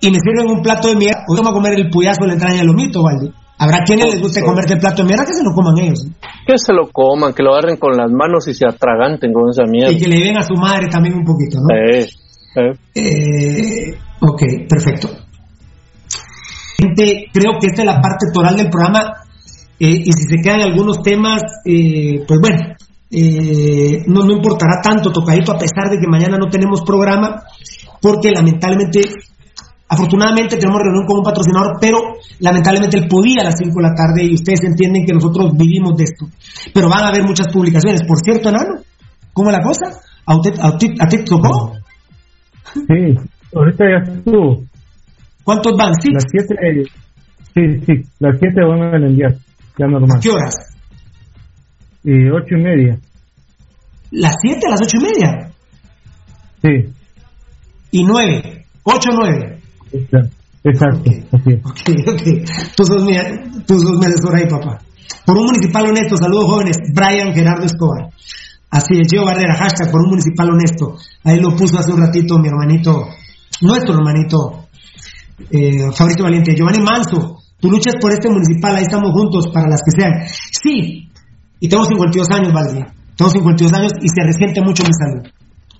y 0.00 0.10
me 0.10 0.18
sirven 0.18 0.56
un 0.56 0.62
plato 0.62 0.88
de 0.88 0.96
mierda. 0.96 1.24
¿O 1.28 1.34
vamos 1.34 1.50
a 1.50 1.54
comer 1.54 1.78
el 1.78 1.90
puyazo, 1.90 2.26
la 2.26 2.34
entraña, 2.34 2.60
el 2.60 2.66
lomito, 2.66 3.02
Valdi? 3.02 3.32
Habrá 3.58 3.82
quienes 3.84 4.12
les 4.12 4.20
guste 4.20 4.42
comerse 4.42 4.74
el 4.74 4.80
plato 4.80 5.02
de 5.02 5.08
mierda 5.08 5.24
que 5.24 5.34
se 5.34 5.44
lo 5.44 5.52
coman 5.52 5.78
ellos. 5.78 6.06
Que 6.46 6.58
se 6.58 6.72
lo 6.72 6.88
coman, 6.92 7.32
que 7.32 7.42
lo 7.42 7.52
agarren 7.52 7.76
con 7.76 7.96
las 7.96 8.10
manos 8.10 8.46
y 8.48 8.54
se 8.54 8.66
atraganten 8.66 9.32
con 9.32 9.50
esa 9.50 9.64
mierda. 9.64 9.92
Y 9.92 9.98
que 9.98 10.08
le 10.08 10.18
den 10.18 10.36
a 10.36 10.42
su 10.42 10.54
madre 10.54 10.88
también 10.88 11.14
un 11.14 11.24
poquito, 11.24 11.58
¿no? 11.58 11.74
Eh, 12.94 13.94
ok, 14.20 14.42
perfecto 14.68 15.21
creo 16.76 17.52
que 17.60 17.66
esta 17.68 17.82
es 17.82 17.86
la 17.86 18.00
parte 18.00 18.26
toral 18.32 18.56
del 18.56 18.70
programa 18.70 19.22
eh, 19.78 20.02
y 20.04 20.12
si 20.12 20.28
se 20.28 20.40
quedan 20.40 20.60
algunos 20.60 21.02
temas, 21.02 21.42
eh, 21.64 22.22
pues 22.26 22.40
bueno, 22.40 22.76
eh, 23.10 24.04
no, 24.06 24.24
no 24.24 24.32
importará 24.32 24.80
tanto, 24.80 25.10
tocadito, 25.10 25.50
a 25.50 25.58
pesar 25.58 25.90
de 25.90 25.98
que 25.98 26.06
mañana 26.06 26.38
no 26.38 26.48
tenemos 26.48 26.82
programa, 26.82 27.42
porque 28.00 28.30
lamentablemente, 28.30 29.00
afortunadamente 29.88 30.56
tenemos 30.56 30.80
reunión 30.80 31.04
con 31.04 31.18
un 31.18 31.24
patrocinador, 31.24 31.78
pero 31.80 31.98
lamentablemente 32.38 32.96
él 32.96 33.08
podía 33.08 33.42
a 33.42 33.46
las 33.46 33.58
5 33.58 33.74
de 33.74 33.82
la 33.82 33.94
tarde 33.94 34.24
y 34.24 34.34
ustedes 34.34 34.60
entienden 34.62 35.04
que 35.04 35.14
nosotros 35.14 35.52
vivimos 35.56 35.96
de 35.96 36.04
esto. 36.04 36.26
Pero 36.72 36.88
van 36.88 37.02
a 37.02 37.08
haber 37.08 37.24
muchas 37.24 37.48
publicaciones. 37.52 38.02
Por 38.06 38.18
cierto, 38.18 38.50
Enano, 38.50 38.82
¿cómo 39.32 39.50
la 39.50 39.62
cosa? 39.62 39.98
¿A, 40.26 40.78
ti 40.78 41.24
tocó? 41.24 41.72
Sí, 42.72 43.18
ahorita 43.52 43.84
ya 43.84 44.12
estuvo. 44.12 44.62
¿Cuántos 45.44 45.72
van? 45.76 45.92
¿Sí? 46.00 46.10
Las 46.12 46.24
siete, 46.30 46.54
sí, 47.54 47.84
sí, 47.86 47.92
las 48.18 48.38
siete 48.38 48.60
van 48.64 48.82
a 48.82 49.06
enviar, 49.06 49.34
ya 49.78 49.86
normal. 49.86 50.20
¿Qué 50.22 50.30
horas? 50.30 50.54
Eh, 52.04 52.30
ocho 52.30 52.56
y 52.56 52.62
media. 52.62 52.98
¿Las 54.10 54.36
siete 54.40 54.66
a 54.66 54.70
las 54.70 54.80
ocho 54.82 54.98
y 54.98 55.04
media? 55.04 55.50
Sí. 56.62 56.92
¿Y 57.92 58.04
nueve? 58.04 58.66
¿Ocho 58.84 59.10
o 59.10 59.16
nueve? 59.20 59.58
Exacto, 60.64 61.10
okay. 61.32 61.60
ok, 61.62 62.08
ok. 62.08 62.22
Tú 62.76 62.84
sos, 62.84 63.04
mi, 63.04 63.14
tú 63.66 63.80
sos 63.80 63.98
mi 63.98 64.06
ahí, 64.06 64.48
papá. 64.48 64.78
Por 65.26 65.36
un 65.36 65.46
municipal 65.46 65.86
honesto, 65.86 66.16
saludos 66.16 66.44
jóvenes, 66.44 66.76
Brian 66.94 67.34
Gerardo 67.34 67.66
Escobar. 67.66 68.08
Así 68.70 69.00
es, 69.00 69.08
Gio 69.10 69.24
Barrera, 69.24 69.56
hashtag 69.56 69.90
por 69.90 70.02
un 70.02 70.10
municipal 70.10 70.50
honesto. 70.50 70.96
Ahí 71.24 71.40
lo 71.40 71.54
puso 71.54 71.78
hace 71.78 71.92
un 71.92 72.00
ratito 72.00 72.38
mi 72.38 72.48
hermanito, 72.48 73.08
nuestro 73.60 73.94
hermanito 73.94 74.61
eh, 75.50 75.90
Fabricio 75.96 76.24
Valiente, 76.24 76.54
Giovanni 76.56 76.82
Manso, 76.82 77.38
tú 77.60 77.70
luchas 77.70 77.94
por 78.00 78.12
este 78.12 78.28
municipal, 78.28 78.76
ahí 78.76 78.82
estamos 78.82 79.10
juntos 79.12 79.48
para 79.52 79.68
las 79.68 79.80
que 79.82 79.90
sean. 79.90 80.12
Sí, 80.28 81.08
y 81.60 81.68
tengo 81.68 81.84
52 81.84 82.30
años, 82.30 82.52
Valdi, 82.52 82.84
tengo 83.16 83.30
52 83.30 83.72
años 83.72 83.92
y 84.00 84.08
se 84.08 84.22
resiente 84.24 84.60
mucho 84.60 84.82
mi 84.82 84.92
salud. 84.92 85.28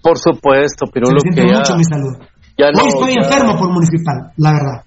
Por 0.03 0.19
supuesto, 0.19 0.87
pero 0.93 1.07
se 1.07 1.15
resiente 1.15 1.45
mucho 1.45 1.77
mi 1.77 1.85
salud. 1.85 2.17
Hoy 2.59 2.89
estoy 2.89 3.15
enfermo 3.15 3.57
por 3.57 3.73
municipal, 3.73 4.33
la 4.37 4.53
verdad. 4.53 4.85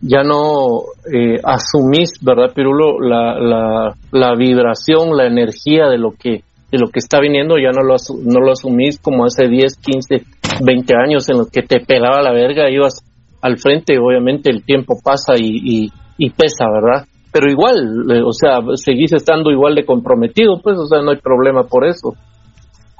Ya 0.00 0.24
no 0.24 0.82
eh, 1.06 1.38
asumís, 1.44 2.18
¿verdad, 2.20 2.52
Pirulo? 2.54 2.98
La, 2.98 3.38
la, 3.38 3.94
la 4.10 4.34
vibración, 4.34 5.16
la 5.16 5.26
energía 5.26 5.86
de 5.86 5.98
lo 5.98 6.10
que 6.12 6.42
de 6.72 6.78
lo 6.78 6.88
que 6.88 7.00
está 7.00 7.20
viniendo, 7.20 7.56
ya 7.58 7.70
no 7.70 7.82
lo, 7.84 7.96
no 8.24 8.40
lo 8.40 8.52
asumís 8.52 8.98
como 8.98 9.26
hace 9.26 9.46
10, 9.46 9.76
15, 9.76 10.24
20 10.64 10.94
años 10.96 11.28
en 11.28 11.36
los 11.36 11.50
que 11.50 11.62
te 11.62 11.80
pelaba 11.80 12.22
la 12.22 12.32
verga, 12.32 12.70
ibas 12.70 13.04
al 13.42 13.58
frente, 13.58 13.98
obviamente 13.98 14.50
el 14.50 14.64
tiempo 14.64 14.94
pasa 15.02 15.34
y, 15.36 15.90
y, 16.16 16.30
pesa, 16.30 16.70
¿verdad? 16.72 17.06
Pero 17.32 17.50
igual, 17.50 18.06
eh, 18.10 18.22
o 18.24 18.32
sea, 18.32 18.60
seguís 18.76 19.12
estando 19.12 19.50
igual 19.50 19.74
de 19.74 19.84
comprometido, 19.84 20.60
pues, 20.62 20.78
o 20.78 20.86
sea, 20.86 21.02
no 21.02 21.10
hay 21.10 21.18
problema 21.18 21.64
por 21.64 21.84
eso. 21.84 22.14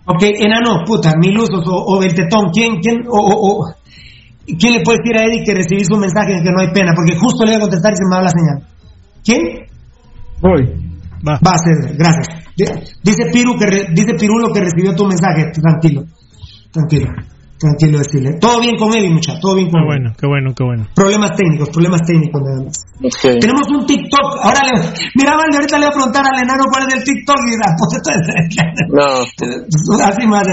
Ok, 0.05 0.23
enano, 0.23 0.83
puta, 0.85 1.13
mil 1.17 1.39
usos 1.39 1.65
o, 1.69 1.77
o 1.77 2.01
¿quién, 2.53 2.81
quién, 2.81 3.07
o, 3.09 3.19
o, 3.19 3.73
¿quién 4.59 4.75
le 4.75 4.83
puede 4.83 4.99
decir 4.99 5.17
a 5.17 5.25
Eddie 5.25 5.45
que 5.45 5.55
recibí 5.55 5.85
su 5.85 5.97
mensaje 5.97 6.43
que 6.43 6.51
no 6.51 6.61
hay 6.61 6.73
pena? 6.73 6.93
Porque 6.95 7.17
justo 7.17 7.45
le 7.45 7.53
voy 7.53 7.59
a 7.59 7.61
contestar 7.61 7.93
y 7.93 7.97
se 7.97 8.05
me 8.11 8.17
va 8.17 8.23
la 8.23 8.31
señal. 8.31 8.69
¿Quién? 9.25 9.67
Voy. 10.41 10.93
Va. 11.23 11.39
Va 11.39 11.53
a 11.55 11.59
ser, 11.59 11.97
gracias. 11.97 12.43
Dice 13.03 13.31
Piru 13.33 13.57
que 13.59 13.67
dice 13.93 14.15
Pirulo 14.19 14.53
que 14.53 14.61
recibió 14.61 14.95
tu 14.95 15.07
mensaje, 15.07 15.53
tranquilo, 15.53 16.05
tranquilo. 16.73 17.07
Tranquilo 17.63 17.99
decirle. 17.99 18.39
Todo 18.41 18.59
bien 18.59 18.75
con 18.77 18.91
Eddie, 18.91 19.09
muchacho. 19.09 19.39
Todo 19.41 19.55
bien 19.55 19.71
con 19.71 19.83
Qué 19.83 19.87
bueno, 19.87 20.11
qué 20.19 20.27
bueno, 20.27 20.51
qué 20.51 20.65
bueno. 20.65 20.83
Problemas 20.97 21.31
técnicos, 21.37 21.71
problemas 21.71 22.03
técnicos 22.03 22.43
nada 22.43 22.59
más. 22.67 22.75
Tenemos 23.23 23.69
un 23.71 23.87
TikTok. 23.87 24.29
Ahora 24.43 24.61
le, 24.67 24.83
mira, 25.15 25.37
Valde, 25.37 25.63
ahorita 25.63 25.79
le 25.79 25.87
voy 25.87 25.93
a 25.93 25.95
preguntar 25.95 26.25
al 26.27 26.43
enano 26.43 26.65
cuál 26.67 26.89
es 26.89 26.95
el 26.95 27.05
TikTok 27.05 27.39
y 27.47 27.55
la 27.63 27.71
No. 28.91 30.03
Así, 30.03 30.27
madre. 30.27 30.53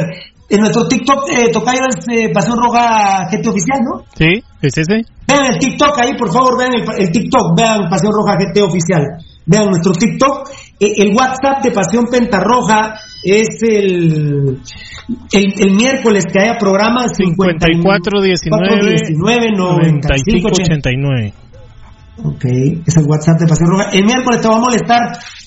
En 0.49 0.59
nuestro 0.59 0.87
TikTok, 0.87 1.29
eh, 1.33 1.49
Tocayo 1.51 1.81
es 1.89 2.05
eh, 2.13 2.29
Pasión 2.31 2.57
Roja 2.61 3.25
GT 3.31 3.47
Oficial, 3.47 3.79
¿no? 3.81 4.05
Sí, 4.13 4.43
es 4.61 4.77
ese. 4.77 5.01
Vean 5.27 5.45
el 5.45 5.57
TikTok 5.57 5.97
ahí, 6.01 6.15
por 6.15 6.31
favor, 6.31 6.59
vean 6.59 6.73
el, 6.75 6.83
el 6.95 7.11
TikTok, 7.11 7.57
vean 7.57 7.89
Pasión 7.89 8.13
Roja 8.13 8.37
GT 8.37 8.61
Oficial. 8.61 9.17
Vean 9.47 9.65
nuestro 9.65 9.93
TikTok. 9.93 10.47
Eh, 10.79 10.93
el 10.97 11.15
WhatsApp 11.15 11.63
de 11.63 11.71
Pasión 11.71 12.05
Pentarroja 12.05 12.99
es 13.23 13.47
el, 13.63 14.59
el, 15.31 15.75
miércoles 15.75 16.25
que 16.31 16.41
haya 16.41 16.57
programa 16.57 17.07
54 17.07 18.21
19 18.21 18.91
19 18.91 19.51
95 19.57 20.47
89. 20.47 21.33
Ok, 22.23 22.45
es 22.85 22.97
el 22.97 23.05
WhatsApp 23.05 23.39
de 23.39 23.47
Pasión 23.47 23.69
Roja. 23.69 23.91
El 23.91 24.03
miércoles 24.03 24.41
te 24.41 24.47
va 24.47 24.57
a 24.57 24.59
molestar 24.59 24.99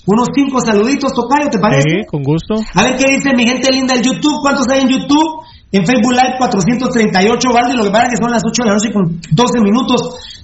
unos 0.07 0.29
cinco 0.35 0.61
saluditos, 0.61 1.13
Tocayo, 1.13 1.51
¿te 1.51 1.59
parece? 1.59 1.83
Sí, 1.89 2.07
con 2.09 2.23
gusto. 2.23 2.55
A 2.75 2.85
ver 2.85 2.97
qué 2.97 3.13
dice 3.13 3.37
mi 3.37 3.47
gente 3.47 3.71
linda 3.73 3.95
del 3.95 4.03
YouTube. 4.03 4.41
¿Cuántos 4.41 4.67
hay 4.69 4.83
en 4.83 4.89
YouTube? 4.89 5.45
En 5.71 5.87
Facebook 5.87 6.13
Live 6.13 6.37
438, 6.39 7.49
Valde, 7.53 7.77
lo 7.77 7.85
que 7.85 7.91
pasa 7.91 8.05
es 8.05 8.11
que 8.11 8.25
son 8.25 8.31
las 8.31 8.43
8 8.45 8.63
de 8.63 8.69
la 8.69 8.75
noche 8.75 8.93
con 8.93 9.21
12 9.31 9.61
minutos. 9.61 10.01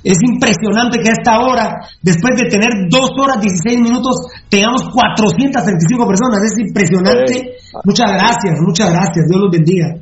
Es 0.09 0.17
impresionante 0.25 0.97
que 1.03 1.11
a 1.11 1.13
esta 1.13 1.39
hora, 1.39 1.85
después 2.01 2.35
de 2.41 2.49
tener 2.49 2.89
2 2.89 3.11
horas 3.21 3.43
16 3.43 3.79
minutos, 3.79 4.17
tengamos 4.49 4.89
435 4.89 6.09
personas. 6.09 6.41
Es 6.49 6.57
impresionante. 6.59 7.59
Muchas 7.85 8.13
gracias, 8.13 8.59
muchas 8.65 8.91
gracias. 8.91 9.29
Dios 9.29 9.39
los 9.39 9.51
bendiga. 9.51 9.97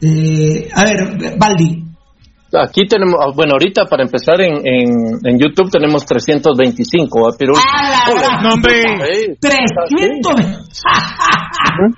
Eh, 0.00 0.66
a 0.72 0.82
ver, 0.82 1.36
Valdi. 1.36 1.84
Aquí 2.56 2.86
tenemos, 2.88 3.20
ah, 3.20 3.32
bueno, 3.34 3.52
ahorita 3.52 3.84
para 3.84 4.02
empezar 4.02 4.40
en, 4.40 4.62
en, 4.64 5.38
YouTube 5.38 5.70
tenemos 5.70 6.06
325, 6.06 7.28
¿ah? 7.28 7.34
pero... 7.38 7.52
¡Ah, 7.58 7.90
la 7.90 8.06
¡300! 9.40 11.90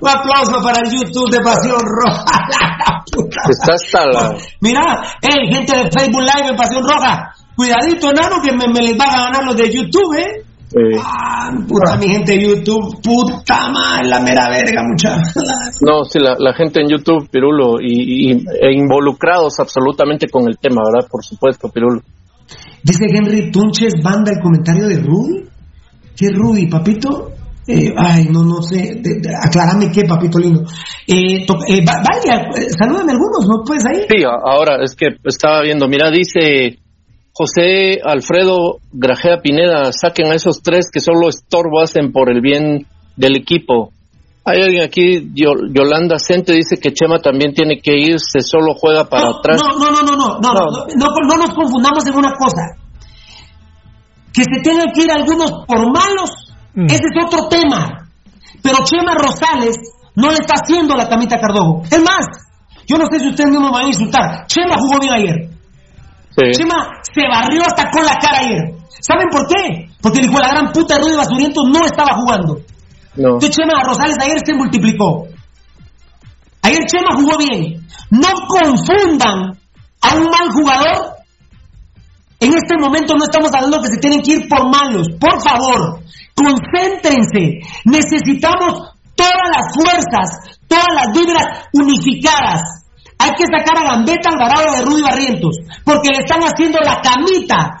Un 0.00 0.08
aplauso 0.08 0.62
para 0.62 0.80
el 0.84 0.90
YouTube 0.90 1.30
de 1.30 1.40
Pasión 1.40 1.80
Roja. 1.80 2.24
Está 3.48 3.74
hasta 3.74 4.06
la... 4.06 4.36
Mira, 4.60 4.82
hey, 5.22 5.48
gente 5.50 5.76
de 5.76 5.90
Facebook 5.90 6.22
Live 6.22 6.50
en 6.50 6.56
Pasión 6.56 6.82
Roja, 6.82 7.34
cuidadito, 7.56 8.12
nano, 8.12 8.36
que 8.42 8.52
me, 8.52 8.66
les 8.82 8.98
va 8.98 9.06
a 9.06 9.24
ganar 9.26 9.44
los 9.44 9.56
de 9.56 9.72
YouTube, 9.72 10.18
¿eh? 10.18 10.42
Ah, 11.02 11.50
puta, 11.66 11.96
mi 11.96 12.08
gente 12.08 12.32
de 12.32 12.48
YouTube, 12.48 13.00
puta 13.02 13.70
madre, 13.70 14.08
la 14.08 14.20
mera 14.20 14.48
verga, 14.50 14.82
mucha. 14.82 15.16
no, 15.86 16.04
sí, 16.04 16.18
la, 16.18 16.52
gente 16.54 16.80
en 16.82 16.88
YouTube, 16.88 17.28
Pirulo, 17.30 17.80
y, 17.80 18.32
e 18.32 18.72
involucrados 18.74 19.58
absolutamente 19.60 20.28
con 20.28 20.46
el 20.48 20.58
tema, 20.58 20.82
¿verdad? 20.84 21.08
Por 21.10 21.24
supuesto, 21.24 21.68
Pirulo. 21.68 22.02
Dice 22.82 23.06
Henry 23.08 23.50
Tunches, 23.50 23.94
banda 24.02 24.32
el 24.32 24.40
comentario 24.40 24.88
de 24.88 24.98
Rudy. 24.98 25.48
¿Qué 26.16 26.28
Rudy, 26.30 26.66
papito? 26.66 27.32
Eh, 27.68 27.92
ay, 27.96 28.28
no, 28.30 28.44
no 28.44 28.62
sé, 28.62 29.02
aclarame 29.42 29.90
qué, 29.90 30.02
papito 30.08 30.38
lindo. 30.38 30.62
Eh, 31.06 31.44
eh, 31.44 31.84
vaya, 31.84 32.48
salúdame 32.78 33.12
algunos, 33.12 33.46
¿no 33.46 33.64
puedes 33.66 33.84
ahí? 33.86 34.06
Sí, 34.08 34.22
ahora 34.24 34.84
es 34.84 34.94
que 34.94 35.16
estaba 35.24 35.62
viendo, 35.62 35.88
mira, 35.88 36.10
dice 36.10 36.78
José 37.32 38.00
Alfredo 38.04 38.78
Grajea 38.92 39.42
Pineda, 39.42 39.90
saquen 39.92 40.30
a 40.30 40.36
esos 40.36 40.62
tres 40.62 40.90
que 40.92 41.00
solo 41.00 41.28
estorbo 41.28 41.82
hacen 41.82 42.12
por 42.12 42.30
el 42.30 42.40
bien 42.40 42.86
del 43.16 43.36
equipo. 43.36 43.90
Hay 44.48 44.62
alguien 44.62 44.84
aquí, 44.84 45.32
Yolanda 45.34 46.20
Cente, 46.20 46.52
dice 46.52 46.76
que 46.80 46.92
Chema 46.92 47.18
también 47.18 47.52
tiene 47.52 47.80
que 47.80 47.98
irse, 47.98 48.40
solo 48.42 48.74
juega 48.78 49.04
para 49.04 49.30
atrás. 49.30 49.60
No, 49.60 49.76
no, 49.76 49.90
no, 49.90 50.02
no, 50.02 50.16
no, 50.16 50.38
no, 50.38 50.54
no, 50.54 51.08
no, 51.28 51.36
nos 51.36 51.54
confundamos 51.54 52.06
en 52.06 52.16
una 52.16 52.32
cosa. 52.32 52.62
Que 54.32 54.44
se 54.44 54.62
tengan 54.62 54.92
que 54.94 55.02
ir 55.02 55.10
algunos 55.10 55.50
por 55.66 55.92
malos, 55.92 56.45
mm. 56.76 56.86
ese 56.86 57.02
es 57.02 57.24
otro 57.24 57.48
tema. 57.48 58.08
Pero 58.62 58.84
Chema 58.84 59.14
Rosales 59.14 59.76
no 60.14 60.28
le 60.28 60.38
está 60.38 60.54
haciendo 60.62 60.94
la 60.94 61.08
camita 61.08 61.36
a 61.36 61.40
Cardojo. 61.40 61.82
Es 61.90 62.00
más, 62.00 62.26
yo 62.86 62.96
no 62.96 63.06
sé 63.10 63.20
si 63.20 63.28
ustedes 63.28 63.50
mismos 63.50 63.70
me 63.70 63.76
van 63.76 63.84
a 63.84 63.88
insultar. 63.88 64.46
Chema 64.46 64.76
jugó 64.78 65.00
bien 65.00 65.12
ayer. 65.12 65.50
Chema 66.52 67.00
se 67.02 67.22
barrió 67.28 67.62
hasta 67.66 67.90
con 67.90 68.04
la 68.04 68.14
cara 68.20 68.38
ayer. 68.38 68.74
¿Saben 69.00 69.28
por 69.30 69.46
qué? 69.48 69.88
Porque 70.00 70.20
dijo 70.20 70.38
la 70.38 70.48
gran 70.48 70.72
puta 70.72 70.94
de 70.94 71.00
Rudy 71.00 71.16
Basuriento 71.16 71.62
no 71.66 71.84
estaba 71.84 72.14
jugando. 72.14 72.58
No. 73.16 73.34
Entonces 73.34 73.56
Chema 73.56 73.82
Rosales 73.82 74.16
ayer 74.20 74.38
se 74.44 74.54
multiplicó. 74.54 75.26
Ayer 76.62 76.84
Chema 76.86 77.14
jugó 77.16 77.38
bien. 77.38 77.86
No 78.10 78.28
confundan 78.48 79.58
a 80.00 80.14
un 80.14 80.24
mal 80.24 80.50
jugador. 80.52 81.15
En 82.38 82.52
este 82.52 82.76
momento 82.78 83.14
no 83.16 83.24
estamos 83.24 83.50
hablando 83.52 83.80
que 83.80 83.88
se 83.88 84.00
tienen 84.00 84.20
que 84.20 84.32
ir 84.32 84.48
por 84.48 84.70
malos. 84.70 85.08
Por 85.18 85.40
favor, 85.42 86.00
concéntrense. 86.34 87.60
Necesitamos 87.84 88.92
todas 89.14 89.48
las 89.50 89.74
fuerzas, 89.74 90.58
todas 90.68 90.88
las 90.94 91.12
vibras 91.12 91.46
unificadas. 91.72 92.84
Hay 93.18 93.30
que 93.30 93.44
sacar 93.46 93.78
a 93.78 93.94
Gambetta 93.94 94.28
Alvarado 94.28 94.76
de 94.76 94.82
Rudy 94.84 95.02
Barrientos, 95.02 95.56
porque 95.84 96.10
le 96.10 96.18
están 96.18 96.40
haciendo 96.42 96.78
la 96.80 97.00
camita 97.00 97.80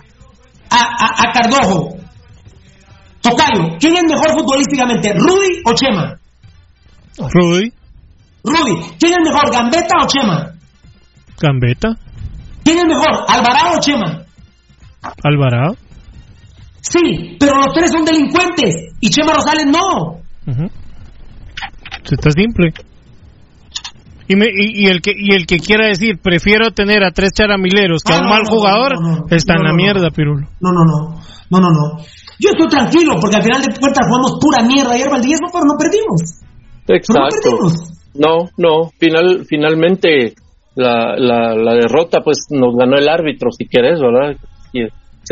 a, 0.70 1.28
a 1.28 1.32
Cardojo. 1.32 1.96
Tocayo, 3.20 3.76
¿quién 3.78 3.96
es 3.96 4.04
mejor 4.04 4.38
futbolísticamente, 4.38 5.12
Rudy 5.12 5.62
o 5.66 5.74
Chema? 5.74 6.18
Rudy. 7.18 7.72
Rudy, 8.42 8.96
¿quién 8.98 9.12
es 9.12 9.18
mejor, 9.24 9.52
Gambetta 9.52 9.96
o 10.02 10.06
Chema? 10.06 10.52
Gambetta. 11.38 11.88
¿Quién 12.64 12.78
es 12.78 12.84
mejor, 12.86 13.24
Alvarado 13.28 13.76
o 13.76 13.80
Chema? 13.80 14.25
Alvarado. 15.22 15.76
Sí, 16.80 17.36
pero 17.38 17.56
los 17.56 17.74
tres 17.74 17.90
son 17.90 18.04
delincuentes 18.04 18.94
y 19.00 19.10
Chema 19.10 19.32
Rosales 19.32 19.66
no. 19.66 20.20
Está 22.10 22.30
simple. 22.30 22.72
Y, 24.28 24.86
el 24.86 25.00
que 25.02 25.12
y 25.16 25.34
el 25.34 25.46
que 25.46 25.58
quiera 25.58 25.86
decir 25.86 26.18
prefiero 26.20 26.72
tener 26.72 27.04
a 27.04 27.12
tres 27.12 27.30
charamileros 27.32 28.02
que 28.02 28.12
a 28.12 28.18
un 28.18 28.28
mal 28.28 28.42
jugador 28.48 28.94
está 29.30 29.54
en 29.54 29.62
la 29.62 29.72
mierda, 29.72 30.10
Pirulo. 30.10 30.48
No, 30.60 30.72
no, 30.72 30.84
no, 30.84 31.20
no, 31.50 31.60
no, 31.60 31.70
no. 31.70 31.98
Yo 32.38 32.50
estoy 32.50 32.68
tranquilo 32.68 33.14
porque 33.20 33.36
al 33.36 33.42
final 33.42 33.62
de 33.62 33.78
cuentas 33.78 34.06
jugamos 34.06 34.38
pura 34.40 34.66
mierda 34.66 34.92
ayer 34.92 35.08
Valdivieso, 35.08 35.44
pero 35.52 35.64
no 35.64 35.78
perdimos. 35.78 36.42
Exacto. 36.88 37.50
No, 38.14 38.48
no, 38.56 38.90
final, 38.98 39.44
finalmente 39.48 40.34
la, 40.74 41.16
la, 41.16 41.54
la, 41.54 41.74
derrota 41.74 42.20
pues 42.24 42.46
nos 42.50 42.74
ganó 42.76 42.96
el 42.96 43.08
árbitro, 43.08 43.50
si 43.50 43.66
quieres, 43.66 44.00
¿verdad? 44.00 44.36
Y 44.72 44.82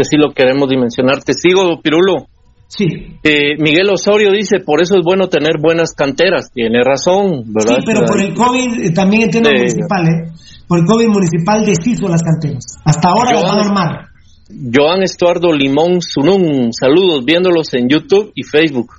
sí 0.03 0.17
lo 0.17 0.33
queremos 0.33 0.69
dimensionar. 0.69 1.23
Te 1.23 1.35
sigo, 1.35 1.81
Pirulo. 1.81 2.27
Sí. 2.67 2.87
Eh, 3.23 3.57
Miguel 3.59 3.91
Osorio 3.91 4.33
dice, 4.33 4.59
por 4.65 4.83
eso 4.83 4.97
es 4.97 5.03
bueno 5.05 5.29
tener 5.29 5.61
buenas 5.61 5.93
canteras. 5.95 6.51
Tiene 6.53 6.83
razón, 6.83 7.45
¿verdad? 7.53 7.77
Sí, 7.79 7.85
pero 7.87 8.01
por 8.05 8.21
el 8.21 8.35
COVID, 8.35 8.87
eh, 8.87 8.93
también 8.93 9.25
entiendo 9.25 9.51
municipal, 9.51 10.09
¿eh? 10.09 10.33
Por 10.67 10.81
el 10.81 10.87
COVID 10.87 11.09
municipal 11.09 11.65
deshizo 11.65 12.09
las 12.09 12.23
canteras. 12.23 12.65
Hasta 12.85 13.09
ahora 13.11 13.33
las 13.33 13.43
van 13.45 13.59
a 13.59 13.63
armar. 13.63 14.09
Joan 14.49 15.03
Estuardo 15.03 15.53
Limón 15.53 16.01
Sunun, 16.01 16.73
saludos, 16.73 17.25
viéndolos 17.25 17.73
en 17.75 17.89
YouTube 17.89 18.33
y 18.35 18.43
Facebook. 18.43 18.93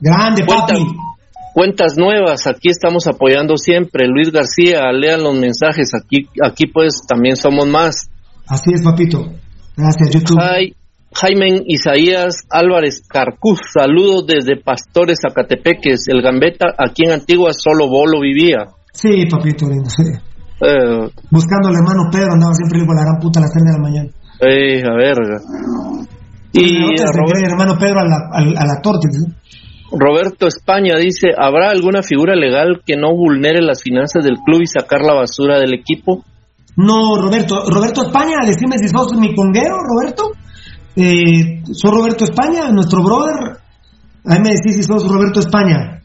Grande, 0.00 0.44
papi. 0.44 0.84
Cuentas 1.52 1.96
nuevas, 1.96 2.46
aquí 2.48 2.68
estamos 2.68 3.06
apoyando 3.06 3.56
siempre. 3.56 4.08
Luis 4.08 4.32
García, 4.32 4.90
lean 4.92 5.22
los 5.22 5.36
mensajes, 5.36 5.90
aquí, 5.94 6.28
aquí 6.42 6.66
pues 6.66 7.02
también 7.08 7.36
somos 7.36 7.66
más. 7.68 8.10
Así 8.48 8.72
es, 8.74 8.82
papito. 8.82 9.30
Gracias, 9.76 10.10
YouTube. 10.10 10.38
Jaime 11.14 11.62
Isaías 11.66 12.42
Álvarez 12.50 13.06
Carcuz, 13.08 13.60
saludos 13.72 14.26
desde 14.26 14.60
Pastores 14.60 15.18
Zacatepeques, 15.22 16.08
el 16.08 16.22
Gambeta, 16.22 16.66
aquí 16.76 17.04
en 17.04 17.12
Antigua 17.12 17.50
solo 17.52 17.88
Bolo 17.88 18.20
vivía. 18.20 18.66
Sí, 18.92 19.26
papito 19.30 19.68
lindo, 19.68 19.88
sí. 19.90 20.02
Eh, 20.60 21.10
Buscando 21.30 21.68
al 21.68 21.76
hermano 21.76 22.10
Pedro, 22.10 22.32
andaba 22.32 22.52
siempre 22.54 22.84
con 22.84 22.96
la 22.96 23.02
gran 23.02 23.20
puta 23.20 23.38
a 23.38 23.42
las 23.42 23.52
3 23.52 23.64
de 23.64 23.72
la 23.72 23.82
mañana. 23.82 24.10
Eh, 24.40 24.82
a 24.82 24.94
ver. 24.96 25.16
Y 26.52 27.00
a 27.00 27.48
hermano 27.48 27.76
Pedro 27.78 28.00
a 28.00 28.04
la, 28.04 28.18
a, 28.32 28.66
la 28.66 28.80
torta. 28.82 29.08
Roberto 29.92 30.46
España 30.46 30.96
dice, 30.96 31.28
¿habrá 31.36 31.70
alguna 31.70 32.02
figura 32.02 32.34
legal 32.34 32.82
que 32.84 32.96
no 32.96 33.14
vulnere 33.14 33.60
las 33.62 33.82
finanzas 33.82 34.24
del 34.24 34.38
club 34.44 34.62
y 34.62 34.66
sacar 34.66 35.02
la 35.02 35.14
basura 35.14 35.58
del 35.58 35.74
equipo? 35.74 36.24
No, 36.76 37.16
Roberto. 37.16 37.64
Roberto 37.68 38.06
España, 38.06 38.36
decime 38.44 38.78
si 38.78 38.88
sos 38.88 39.14
mi 39.14 39.34
conguero, 39.34 39.76
Roberto. 39.78 40.32
Eh, 40.96 41.62
¿Sos 41.72 41.90
Roberto 41.90 42.24
España, 42.24 42.70
nuestro 42.70 43.02
brother? 43.02 43.58
Ahí 44.26 44.40
me 44.40 44.50
decís 44.50 44.76
si 44.76 44.82
sos 44.82 45.06
Roberto 45.08 45.40
España. 45.40 46.00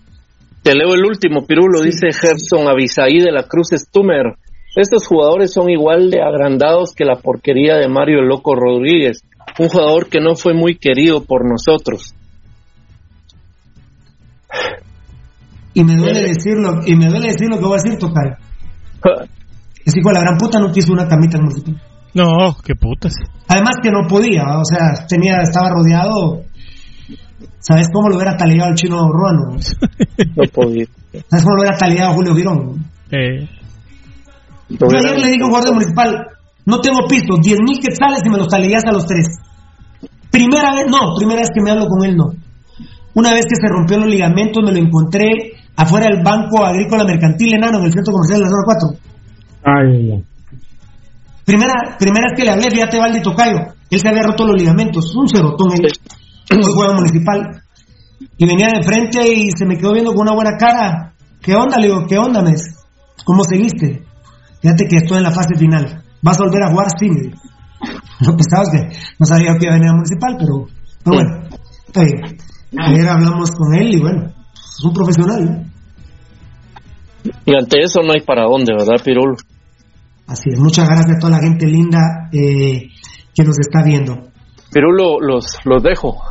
Te 0.62 0.76
leo 0.76 0.94
el 0.94 1.06
último, 1.06 1.46
Pirulo, 1.46 1.82
dice 1.82 2.12
Gerson 2.12 2.68
Avisaí 2.68 3.20
de 3.20 3.32
la 3.32 3.44
Cruz 3.44 3.70
Stumer. 3.74 4.36
Estos 4.76 5.08
jugadores 5.08 5.54
son 5.54 5.70
igual 5.70 6.12
de 6.12 6.22
agrandados 6.22 6.94
que 6.94 7.06
la 7.06 7.16
porquería 7.16 7.78
de 7.78 7.88
Mario 7.88 8.22
Loco 8.22 8.56
Rodríguez, 8.56 9.24
un 9.58 9.70
jugador 9.70 10.10
que 10.10 10.20
no 10.20 10.36
fue 10.36 10.54
muy 10.54 10.76
querido 10.76 11.24
por 11.24 11.50
nosotros. 11.50 12.14
Y 15.74 15.84
me 15.84 15.96
duele 15.96 16.22
decirlo, 16.22 16.82
y 16.86 16.96
me 16.96 17.08
duele 17.08 17.28
decir 17.28 17.48
lo 17.50 17.58
que 17.58 17.66
voy 17.66 17.80
a 17.80 17.82
decir, 17.82 17.98
Tocar. 17.98 18.38
Ese 19.90 20.02
hijo 20.02 20.10
de 20.10 20.16
la 20.16 20.22
gran 20.22 20.38
puta 20.38 20.60
no 20.60 20.72
quiso 20.72 20.94
una 20.94 21.08
camita 21.08 21.38
en 21.38 21.46
municipal. 21.46 21.82
No, 22.14 22.56
qué 22.64 22.76
putas. 22.76 23.14
Además 23.48 23.74
que 23.82 23.90
no 23.90 24.08
podía, 24.08 24.44
o 24.60 24.64
sea, 24.64 25.08
tenía, 25.08 25.42
estaba 25.42 25.70
rodeado. 25.70 26.44
¿Sabes 27.58 27.90
cómo 27.92 28.10
lo 28.10 28.16
hubiera 28.16 28.38
taliado 28.38 28.70
el 28.70 28.76
chino 28.76 29.10
ruano? 29.12 29.58
no 30.36 30.44
podía. 30.54 30.86
¿Sabes 31.28 31.44
cómo 31.44 31.56
lo 31.56 31.62
hubiera 31.62 31.78
taliado 31.78 32.14
Julio 32.14 32.36
Girón? 32.36 32.86
Eh. 33.10 33.50
Yo 34.70 34.88
ayer 34.96 35.20
le 35.20 35.32
digo 35.32 35.46
a 35.46 35.48
un 35.48 35.52
guardia 35.52 35.72
municipal, 35.72 36.28
no 36.66 36.80
tengo 36.82 37.08
piso, 37.08 37.42
10 37.42 37.60
mil 37.66 37.80
quetzales 37.80 38.22
y 38.24 38.30
me 38.30 38.38
los 38.38 38.48
talías 38.48 38.84
a 38.86 38.92
los 38.92 39.08
tres. 39.08 39.26
Primera 40.30 40.72
vez, 40.76 40.86
no, 40.88 41.16
primera 41.18 41.40
vez 41.40 41.50
que 41.52 41.64
me 41.64 41.72
hablo 41.72 41.88
con 41.88 42.08
él, 42.08 42.16
no. 42.16 42.26
Una 43.16 43.34
vez 43.34 43.46
que 43.50 43.56
se 43.56 43.68
rompió 43.68 43.98
los 43.98 44.08
ligamentos, 44.08 44.64
me 44.64 44.72
lo 44.72 44.78
encontré 44.78 45.30
afuera 45.76 46.06
del 46.06 46.22
Banco 46.24 46.64
Agrícola 46.64 47.06
Mercantil 47.06 47.56
Enano, 47.56 47.80
en 47.80 47.86
el 47.86 47.92
centro 47.92 48.14
comercial 48.14 48.40
de 48.40 48.46
la 48.46 48.52
zona 48.52 48.64
4. 48.66 49.10
Ay, 49.70 50.12
ay. 50.12 50.24
Primera, 51.46 51.98
primera 51.98 52.28
vez 52.30 52.38
que 52.38 52.44
le 52.44 52.52
hablé, 52.52 52.70
fíjate, 52.70 53.00
Valdi 53.00 53.22
Tocayo, 53.22 53.74
él 53.90 54.00
se 54.00 54.08
había 54.08 54.22
roto 54.22 54.46
los 54.46 54.56
ligamentos, 54.56 55.16
un 55.16 55.28
cerotón 55.28 55.72
él, 55.74 55.92
un 56.52 56.74
juego 56.74 56.94
municipal. 56.94 57.64
Y 58.38 58.46
venía 58.46 58.68
de 58.68 58.84
frente 58.84 59.28
y 59.28 59.50
se 59.58 59.66
me 59.66 59.78
quedó 59.78 59.94
viendo 59.94 60.14
con 60.14 60.22
una 60.22 60.36
buena 60.36 60.58
cara. 60.58 61.14
¿Qué 61.42 61.56
onda? 61.56 61.78
Le 61.78 61.88
digo, 61.88 62.06
¿qué 62.08 62.18
onda, 62.18 62.42
mes? 62.42 62.62
¿Cómo 63.26 63.44
seguiste? 63.44 64.04
Fíjate 64.62 64.88
que 64.88 64.98
estoy 64.98 65.18
en 65.18 65.24
la 65.24 65.32
fase 65.32 65.56
final. 65.58 66.04
¿Vas 66.22 66.40
a 66.40 66.44
volver 66.44 66.64
a 66.64 66.70
jugar? 66.70 66.88
Sí, 67.00 67.10
me 67.10 67.32
No 68.22 68.36
pensabas 68.36 68.70
que 68.72 68.98
no 69.18 69.26
sabía 69.26 69.56
que 69.58 69.66
iba 69.66 69.74
a 69.74 69.78
venir 69.78 69.90
a 69.90 69.94
municipal, 69.94 70.36
pero, 70.38 70.68
pero 71.04 71.16
bueno, 71.16 71.50
está 71.88 72.04
bien. 72.04 72.38
Ayer 72.78 73.08
hablamos 73.08 73.52
con 73.52 73.74
él 73.74 73.96
y 73.96 74.00
bueno, 74.00 74.28
es 74.54 74.84
un 74.84 74.94
profesional. 74.94 75.66
Y 77.46 77.56
ante 77.56 77.82
eso 77.82 78.02
no 78.06 78.14
hay 78.14 78.22
para 78.22 78.44
dónde, 78.44 78.74
¿verdad, 78.74 79.04
Pirulo? 79.04 79.36
Así 80.30 80.52
es. 80.52 80.60
Muchas 80.60 80.88
gracias 80.88 81.18
a 81.18 81.20
toda 81.20 81.38
la 81.38 81.40
gente 81.40 81.66
linda 81.66 82.30
eh, 82.32 82.90
que 83.34 83.44
nos 83.44 83.58
está 83.60 83.84
viendo. 83.84 84.30
Pirulo, 84.72 85.20
los, 85.20 85.58
los 85.66 85.82
dejo. 85.82 86.22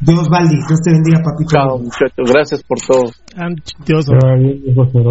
Dios, 0.00 0.28
Valdi, 0.28 0.56
Dios 0.68 0.80
te 0.84 0.92
bendiga, 0.92 1.22
papito. 1.24 1.50
Chao, 1.50 1.78
muchachos. 1.78 2.30
Gracias 2.30 2.62
por 2.62 2.78
todo. 2.80 3.10
Dios, 3.86 4.06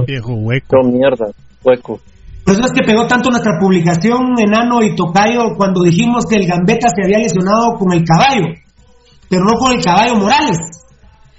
viejo 0.05 0.33
hueco. 0.35 0.75
No, 0.83 0.91
mierda, 0.91 1.31
hueco. 1.63 1.99
Por 2.45 2.53
eso 2.53 2.65
es 2.65 2.71
que 2.73 2.85
pegó 2.85 3.07
tanto 3.07 3.29
nuestra 3.29 3.53
publicación, 3.59 4.37
Enano 4.37 4.83
y 4.83 4.95
Tocayo, 4.95 5.55
cuando 5.57 5.81
dijimos 5.83 6.25
que 6.25 6.35
el 6.35 6.47
Gambeta 6.47 6.89
se 6.89 7.03
había 7.03 7.19
lesionado 7.19 7.77
con 7.77 7.93
el 7.93 8.03
caballo, 8.03 8.47
pero 9.29 9.43
no 9.45 9.53
con 9.53 9.73
el 9.73 9.83
caballo 9.83 10.15
Morales, 10.15 10.57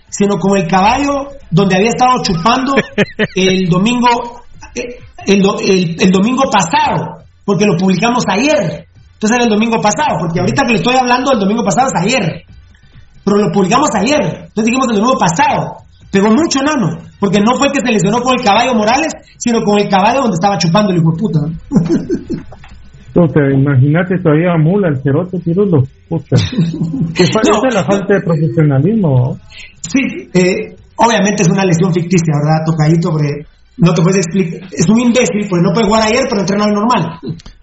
sino 0.08 0.36
con 0.38 0.56
el 0.56 0.66
caballo 0.66 1.28
donde 1.50 1.76
había 1.76 1.90
estado 1.90 2.22
chupando 2.22 2.74
el 3.36 3.68
domingo, 3.68 4.08
eh, 4.74 4.98
el, 5.26 6.10
domingo 6.10 6.44
pasado, 6.50 7.22
porque 7.44 7.64
lo 7.64 7.76
publicamos 7.76 8.24
ayer. 8.28 8.86
Entonces 9.14 9.36
era 9.36 9.44
el 9.44 9.50
domingo 9.50 9.80
pasado, 9.80 10.18
porque 10.18 10.40
ahorita 10.40 10.62
que 10.64 10.72
le 10.72 10.78
estoy 10.78 10.96
hablando, 10.96 11.32
el 11.32 11.40
domingo 11.40 11.64
pasado 11.64 11.88
es 11.88 12.02
ayer. 12.02 12.44
pero 13.24 13.36
lo 13.38 13.52
publicamos 13.52 13.88
ayer. 13.94 14.20
Entonces 14.20 14.64
dijimos 14.64 14.88
el 14.90 15.00
nuevo 15.00 15.18
pasado. 15.18 15.76
Pegó 16.10 16.28
mucho 16.28 16.60
enano, 16.60 16.98
porque 17.18 17.40
no 17.40 17.54
fue 17.54 17.68
el 17.68 17.72
que 17.72 17.80
se 17.80 17.90
lesionó 17.90 18.20
con 18.20 18.38
el 18.38 18.44
caballo 18.44 18.74
Morales, 18.74 19.14
sino 19.38 19.62
con 19.62 19.80
el 19.80 19.88
caballo 19.88 20.20
donde 20.20 20.34
estaba 20.34 20.58
chupando 20.58 20.92
el 20.92 20.98
hijo 20.98 21.10
de 21.12 21.18
puta. 21.18 21.40
Entonces, 23.06 23.42
imagínate 23.54 24.18
todavía 24.22 24.56
mula 24.58 24.88
el 24.88 25.00
cerote 25.02 25.38
tirulo. 25.38 25.84
Puta. 26.08 26.36
Que 27.14 27.24
parece 27.32 27.74
la 27.74 27.84
falta 27.84 28.14
de 28.14 28.20
profesionalismo. 28.20 29.38
Sí, 29.80 30.28
eh, 30.34 30.76
obviamente 30.96 31.42
es 31.42 31.48
una 31.48 31.64
lesión 31.64 31.92
ficticia, 31.92 32.34
¿verdad? 32.36 32.64
Tocadito, 32.66 33.10
porque 33.10 33.46
no 33.78 33.94
te 33.94 34.02
puedes 34.02 34.26
explicar. 34.26 34.68
Es 34.70 34.88
un 34.88 35.00
imbécil, 35.00 35.48
porque 35.48 35.64
no 35.64 35.72
puede 35.72 35.86
jugar 35.86 36.02
ayer, 36.04 36.24
pero 36.28 36.40
entrenar 36.40 36.68
normal. 36.68 37.18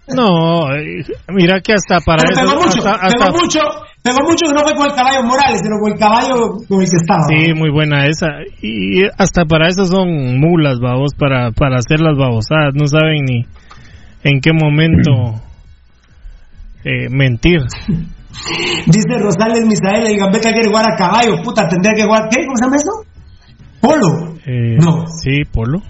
No, 0.08 0.74
eh, 0.74 1.04
mira 1.28 1.60
que 1.60 1.72
hasta 1.72 2.00
para 2.04 2.22
pero 2.26 2.40
eso. 2.40 2.50
Pegó 2.50 2.62
mucho, 2.62 2.78
hasta, 2.78 3.06
hasta, 3.06 3.26
pegó 3.26 3.38
mucho, 3.38 3.60
pegó 4.02 4.18
mucho 4.26 4.46
que 4.46 4.54
no 4.54 4.62
fue 4.62 4.74
con 4.74 4.90
el 4.90 4.94
caballo 4.96 5.22
Morales, 5.22 5.60
sino 5.62 5.78
con 5.78 5.92
el 5.92 5.98
caballo 5.98 6.34
con 6.68 6.82
el 6.82 6.90
que 6.90 6.96
estaba. 6.96 7.22
Sí, 7.28 7.54
muy 7.54 7.70
buena 7.70 8.06
esa. 8.06 8.28
Y 8.60 9.04
hasta 9.18 9.44
para 9.44 9.68
eso 9.68 9.84
son 9.86 10.38
mulas, 10.40 10.80
babos, 10.80 11.14
para, 11.14 11.52
para 11.52 11.76
hacer 11.76 12.00
las 12.00 12.18
babosadas. 12.18 12.74
No 12.74 12.86
saben 12.86 13.24
ni 13.24 13.46
en 14.24 14.40
qué 14.40 14.52
momento 14.52 15.40
eh, 16.84 17.08
mentir. 17.08 17.60
Dice 18.86 19.18
Rosales 19.18 19.66
Misael, 19.66 20.10
y 20.10 20.16
Gambetta 20.16 20.50
quiere 20.50 20.68
jugar 20.68 20.86
a 20.90 20.96
caballo. 20.96 21.42
Puta, 21.42 21.68
tendría 21.68 21.92
que 21.94 22.04
jugar. 22.04 22.28
¿Qué? 22.30 22.44
¿Cómo 22.44 22.56
se 22.56 22.64
llama 22.64 22.76
eso? 22.76 23.10
Polo. 23.80 24.36
Eh, 24.46 24.76
no. 24.80 25.04
Sí, 25.06 25.44
polo. 25.50 25.82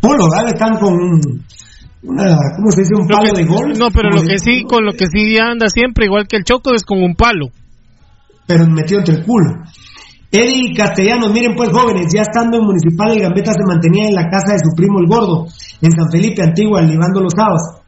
Polo, 0.00 0.28
¿verdad? 0.30 0.48
Están 0.48 0.78
con 0.78 0.94
una, 2.02 2.24
¿cómo 2.56 2.70
se 2.70 2.82
dice? 2.82 2.94
Un 2.94 3.08
palo 3.08 3.34
que, 3.34 3.42
de 3.42 3.48
gol. 3.48 3.72
No, 3.78 3.90
pero 3.90 4.10
lo 4.10 4.22
que 4.22 4.38
sí, 4.38 4.62
con 4.62 4.84
lo 4.84 4.92
que 4.92 5.06
sí 5.06 5.36
anda 5.38 5.68
siempre, 5.68 6.06
igual 6.06 6.26
que 6.28 6.36
el 6.36 6.44
Choco, 6.44 6.74
es 6.74 6.84
con 6.84 7.02
un 7.02 7.14
palo. 7.14 7.48
Pero 8.46 8.66
metido 8.66 9.00
entre 9.00 9.16
el 9.16 9.24
culo. 9.24 9.64
Eddie 10.30 10.74
Castellanos, 10.76 11.32
miren 11.32 11.56
pues 11.56 11.70
jóvenes, 11.70 12.12
ya 12.14 12.22
estando 12.22 12.58
en 12.58 12.64
Municipal 12.64 13.12
el 13.12 13.22
Gambetta 13.22 13.52
se 13.52 13.64
mantenía 13.66 14.08
en 14.08 14.14
la 14.14 14.28
casa 14.28 14.52
de 14.52 14.58
su 14.58 14.76
primo 14.76 15.00
el 15.00 15.06
Gordo, 15.06 15.46
en 15.80 15.90
San 15.90 16.10
Felipe 16.10 16.42
Antigua, 16.42 16.82
libando 16.82 17.20
los 17.20 17.32
sábados. 17.34 17.80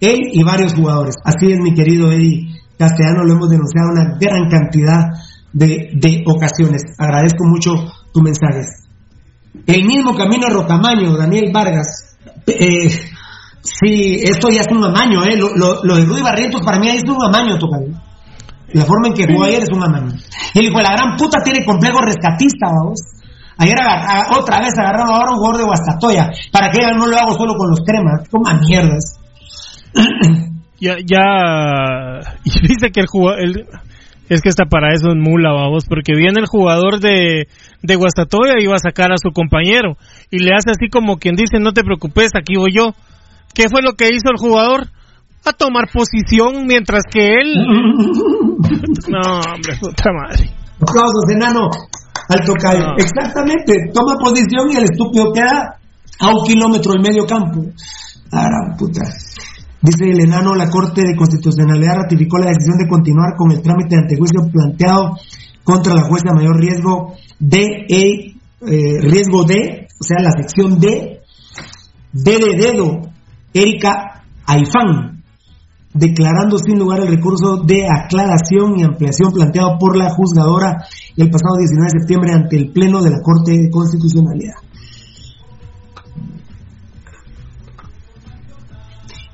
Él 0.00 0.20
y 0.32 0.44
varios 0.44 0.74
jugadores. 0.74 1.16
Así 1.24 1.50
es, 1.50 1.58
mi 1.58 1.74
querido 1.74 2.12
Eddie 2.12 2.54
Castellano, 2.78 3.24
lo 3.24 3.34
hemos 3.34 3.50
denunciado 3.50 3.90
una 3.90 4.16
gran 4.20 4.48
cantidad 4.48 5.08
de, 5.52 5.90
de 5.94 6.22
ocasiones. 6.24 6.82
Agradezco 6.98 7.44
mucho 7.44 7.74
tu 8.12 8.22
mensaje. 8.22 8.62
El 9.66 9.84
mismo 9.84 10.14
camino 10.14 10.48
Rocamaño, 10.48 11.16
Daniel 11.16 11.50
Vargas. 11.52 12.16
Eh, 12.46 12.88
sí, 13.62 14.20
esto 14.22 14.48
ya 14.50 14.60
es 14.60 14.68
un 14.70 14.84
amaño, 14.84 15.24
¿eh? 15.24 15.36
Lo, 15.36 15.54
lo, 15.54 15.84
lo 15.84 15.96
de 15.96 16.04
Rudy 16.04 16.22
Barrientos 16.22 16.62
para 16.64 16.78
mí 16.78 16.88
es 16.88 17.02
un 17.04 17.22
amaño, 17.22 17.58
Tocayo. 17.58 17.92
La 18.72 18.84
forma 18.84 19.08
en 19.08 19.14
que 19.14 19.26
jugó 19.26 19.44
ayer 19.44 19.62
es 19.62 19.70
un 19.72 19.82
amaño. 19.82 20.12
Y 20.54 20.58
el 20.58 20.66
hijo 20.66 20.76
de 20.76 20.84
la 20.84 20.92
gran 20.92 21.16
puta 21.16 21.40
tiene 21.42 21.64
complejo 21.64 22.00
rescatista, 22.00 22.66
vamos. 22.66 23.00
Ayer 23.56 23.76
otra 24.38 24.60
vez 24.60 24.72
agarraron 24.78 25.08
ahora 25.08 25.32
un 25.32 25.38
jugador 25.38 25.58
de 25.58 25.64
Guastatoya. 25.64 26.30
Para 26.52 26.70
que 26.70 26.78
no 26.96 27.06
lo 27.06 27.16
hago 27.16 27.34
solo 27.34 27.54
con 27.56 27.70
los 27.70 27.80
cremas. 27.80 28.28
Toma 28.30 28.60
mierdas. 28.60 29.18
ya, 30.80 30.96
ya. 31.04 32.38
Y 32.44 32.68
dice 32.68 32.90
que 32.92 33.00
el 33.00 33.06
jugador. 33.06 33.40
El, 33.40 33.66
es 34.28 34.42
que 34.42 34.48
está 34.48 34.66
para 34.66 34.92
eso 34.92 35.10
en 35.10 35.20
mula, 35.20 35.52
vamos, 35.52 35.84
porque 35.88 36.12
viene 36.14 36.40
el 36.40 36.46
jugador 36.46 37.00
de, 37.00 37.48
de 37.82 37.96
Guastatoya 37.96 38.54
y 38.58 38.66
va 38.66 38.76
a 38.76 38.78
sacar 38.78 39.12
a 39.12 39.16
su 39.16 39.30
compañero. 39.32 39.96
Y 40.30 40.38
le 40.38 40.54
hace 40.54 40.70
así 40.70 40.88
como 40.90 41.16
quien 41.16 41.34
dice: 41.34 41.58
No 41.60 41.72
te 41.72 41.84
preocupes, 41.84 42.30
aquí 42.34 42.56
voy 42.56 42.72
yo. 42.74 42.94
¿Qué 43.54 43.68
fue 43.68 43.82
lo 43.82 43.92
que 43.92 44.08
hizo 44.08 44.30
el 44.30 44.36
jugador? 44.38 44.88
A 45.44 45.52
tomar 45.52 45.88
posición 45.90 46.66
mientras 46.66 47.02
que 47.10 47.32
él. 47.34 47.54
no, 49.08 49.20
hombre, 49.54 49.76
puta 49.80 50.10
madre. 50.12 50.50
Aplausos, 50.80 51.30
enano, 51.30 51.70
al 52.28 52.44
tocayo. 52.44 52.86
No. 52.88 52.96
Exactamente, 52.98 53.72
toma 53.94 54.16
posición 54.22 54.70
y 54.70 54.76
el 54.76 54.84
estúpido 54.84 55.32
queda 55.32 55.78
a 56.20 56.28
un 56.28 56.44
kilómetro 56.44 56.92
del 56.92 57.02
medio 57.02 57.26
campo. 57.26 57.62
Gran 58.30 58.76
puta. 58.76 59.00
Dice 59.80 60.10
el 60.10 60.20
enano, 60.20 60.54
la 60.54 60.68
Corte 60.70 61.02
de 61.02 61.14
Constitucionalidad 61.14 62.02
ratificó 62.02 62.38
la 62.38 62.48
decisión 62.48 62.78
de 62.78 62.88
continuar 62.88 63.36
con 63.36 63.52
el 63.52 63.62
trámite 63.62 63.94
de 63.94 64.02
antejuicio 64.02 64.48
planteado 64.52 65.16
contra 65.62 65.94
la 65.94 66.02
jueza 66.02 66.34
mayor 66.34 66.58
riesgo 66.58 67.14
de 67.38 67.86
eh, 67.88 69.00
riesgo 69.00 69.44
de, 69.44 69.86
o 70.00 70.04
sea, 70.04 70.18
la 70.20 70.32
sección 70.32 70.80
D, 70.80 71.20
D 72.12 72.38
de 72.38 72.56
dedo, 72.56 73.02
Erika 73.54 74.24
Aifán, 74.46 75.22
declarando 75.94 76.58
sin 76.58 76.78
lugar 76.78 77.00
el 77.00 77.08
recurso 77.08 77.58
de 77.58 77.86
aclaración 77.86 78.78
y 78.78 78.82
ampliación 78.82 79.32
planteado 79.32 79.78
por 79.78 79.96
la 79.96 80.10
juzgadora 80.10 80.84
el 81.16 81.30
pasado 81.30 81.56
19 81.58 81.84
de 81.84 82.00
septiembre 82.00 82.32
ante 82.32 82.56
el 82.56 82.72
Pleno 82.72 83.02
de 83.02 83.10
la 83.10 83.20
Corte 83.22 83.52
de 83.52 83.70
Constitucionalidad. 83.70 84.54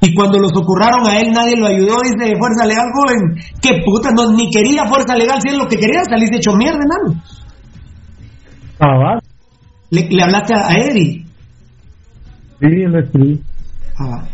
Y 0.05 0.15
cuando 0.15 0.39
lo 0.39 0.49
socorraron 0.50 1.07
a 1.07 1.18
él, 1.18 1.33
nadie 1.33 1.57
lo 1.57 1.66
ayudó, 1.66 1.97
dice 2.02 2.36
Fuerza 2.39 2.66
Legal, 2.66 2.89
joven. 2.92 3.41
¿Qué 3.62 3.81
puta? 3.83 4.10
No, 4.15 4.33
ni 4.33 4.50
quería 4.50 4.84
Fuerza 4.84 5.16
Legal, 5.16 5.39
si 5.41 5.49
es 5.49 5.57
lo 5.57 5.66
que 5.66 5.76
quería, 5.76 6.05
salirse 6.05 6.36
hecho 6.36 6.55
mierda, 6.55 6.78
enano. 6.78 7.23
Ah, 8.78 9.18
¿Le, 9.89 10.08
¿Le, 10.10 10.23
hablaste 10.23 10.55
a, 10.55 10.68
a 10.68 10.73
Eddie? 10.74 11.24
Sí, 12.60 12.66
le 12.68 13.00
escribí. 13.00 13.41
Ah, 13.99 14.24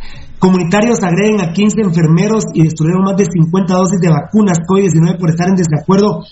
Comunitarios 0.41 1.05
agreden 1.05 1.41
a 1.41 1.53
15 1.53 1.83
enfermeros 1.83 2.45
y 2.55 2.65
destruyeron 2.65 3.05
más 3.05 3.17
de 3.17 3.27
50 3.31 3.75
dosis 3.75 4.01
de 4.01 4.09
vacunas 4.09 4.59
COVID-19 4.67 5.21
por 5.21 5.31
estar 5.31 5.49
en 5.49 5.55
desacuerdo 5.55 6.25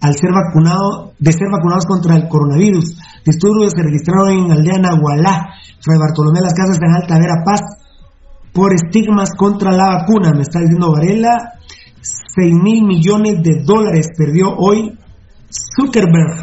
al 0.00 0.14
ser 0.14 0.30
vacunado, 0.32 1.12
de 1.18 1.32
ser 1.32 1.48
vacunados 1.50 1.84
contra 1.84 2.14
el 2.14 2.28
coronavirus. 2.28 2.96
Disturbios 3.26 3.72
se 3.76 3.82
registraron 3.82 4.30
en 4.30 4.52
Aldea 4.52 4.78
Nahualá, 4.78 5.58
Fray 5.80 5.98
Bartolomé 5.98 6.40
Las 6.40 6.54
Casas 6.54 6.78
de 6.78 6.86
Alta 6.86 7.18
Vera 7.18 7.42
Paz, 7.44 7.85
por 8.56 8.72
estigmas 8.72 9.34
contra 9.36 9.70
la 9.70 9.98
vacuna, 9.98 10.32
me 10.32 10.40
está 10.40 10.60
diciendo 10.60 10.90
Varela, 10.90 11.52
6 12.00 12.54
mil 12.54 12.84
millones 12.86 13.42
de 13.42 13.62
dólares 13.62 14.08
perdió 14.16 14.48
hoy 14.56 14.98
Zuckerberg 15.50 16.40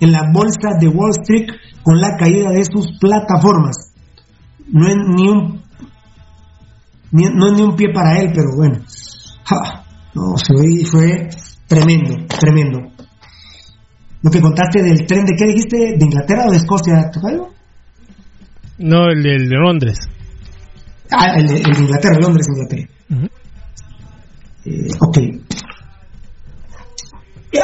en 0.00 0.10
la 0.10 0.30
bolsa 0.32 0.78
de 0.80 0.88
Wall 0.88 1.10
Street 1.20 1.50
con 1.82 2.00
la 2.00 2.16
caída 2.16 2.50
de 2.50 2.64
sus 2.64 2.98
plataformas. 2.98 3.92
No 4.72 4.88
es 4.88 4.96
ni 4.96 5.28
un 5.28 5.62
no 7.10 7.46
es 7.46 7.52
ni 7.52 7.62
un 7.62 7.76
pie 7.76 7.92
para 7.92 8.18
él, 8.20 8.32
pero 8.34 8.56
bueno. 8.56 8.78
No, 10.14 10.34
fue, 10.36 10.84
fue 10.90 11.28
tremendo, 11.66 12.26
tremendo. 12.26 12.78
Lo 14.22 14.30
que 14.30 14.40
contaste 14.40 14.82
del 14.82 15.06
tren 15.06 15.26
de 15.26 15.34
qué 15.36 15.44
dijiste, 15.44 15.76
de 15.76 16.04
Inglaterra 16.04 16.46
o 16.46 16.50
de 16.50 16.56
Escocia, 16.56 17.10
¿te 17.10 17.20
No, 18.78 19.08
el 19.10 19.22
de, 19.22 19.36
el 19.36 19.48
de 19.48 19.56
Londres. 19.56 19.98
Ah, 21.10 21.34
el 21.36 21.48
el 21.50 21.62
de 21.62 21.80
Inglaterra, 21.80 22.18
Londres, 22.20 22.46
Inglaterra. 22.48 22.88
Uh 23.10 23.14
-huh. 23.14 23.30
eh, 24.64 24.88
ok. 25.00 25.18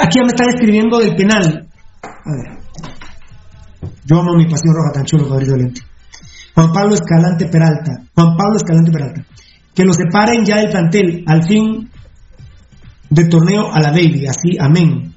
Aquí 0.01 0.19
ya 0.19 0.23
me 0.23 0.29
están 0.29 0.49
escribiendo 0.49 0.99
del 0.99 1.15
penal. 1.15 1.69
A 2.03 2.31
ver. 2.37 2.59
Yo 4.07 4.21
amo 4.21 4.35
mi 4.35 4.47
pasión 4.47 4.75
roja 4.75 4.93
tan 4.93 5.05
chulo, 5.05 5.29
Rodrigo 5.29 5.57
Lente. 5.57 5.83
Juan 6.55 6.73
Pablo 6.73 6.95
Escalante 6.95 7.47
Peralta. 7.47 7.93
Juan 8.15 8.37
Pablo 8.37 8.57
Escalante 8.57 8.93
Peralta. 8.93 9.25
Que 9.75 9.85
lo 9.85 9.93
separen 9.93 10.45
ya 10.45 10.57
del 10.57 10.71
plantel 10.71 11.25
al 11.27 11.43
fin 11.45 11.91
de 13.11 13.25
torneo 13.27 13.73
a 13.73 13.81
la 13.81 13.91
baby. 13.91 14.27
Así, 14.27 14.57
amén. 14.59 15.15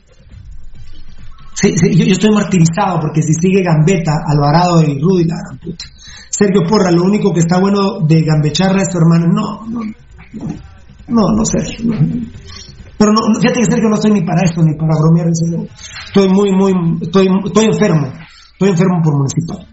Sí, 1.54 1.74
sí, 1.76 1.96
yo, 1.96 2.06
yo, 2.06 2.12
estoy 2.12 2.32
martirizado 2.32 3.00
porque 3.00 3.22
si 3.22 3.34
sigue 3.34 3.64
Gambetta, 3.64 4.14
Alvarado 4.28 4.82
y 4.82 5.00
Rudy, 5.00 5.26
la 5.26 5.36
gran 5.38 5.58
puta. 5.58 5.86
Sergio 6.38 6.62
Porra, 6.70 6.92
lo 6.92 7.04
único 7.04 7.34
que 7.34 7.40
está 7.40 7.60
bueno 7.60 8.02
de 8.02 8.22
gambecharra 8.22 8.84
es 8.84 8.90
tu 8.90 9.00
hermano. 9.00 9.26
No, 9.34 9.66
no, 9.66 9.82
no, 11.08 11.24
no, 11.36 11.46
Sergio. 11.46 11.90
Pero 12.98 13.12
no, 13.12 13.22
fíjate 13.42 13.60
que 13.60 13.66
Sergio 13.66 13.90
no 13.90 13.96
estoy 13.96 14.12
ni 14.12 14.22
para 14.22 14.44
esto, 14.44 14.62
ni 14.62 14.78
para 14.78 14.94
bromear. 15.02 15.30
Estoy 15.30 16.30
muy, 16.30 16.52
muy, 16.52 16.74
estoy, 17.02 17.28
estoy 17.44 17.66
enfermo. 17.66 18.14
Estoy 18.54 18.70
enfermo 18.70 19.02
por 19.04 19.18
municipal. 19.18 19.66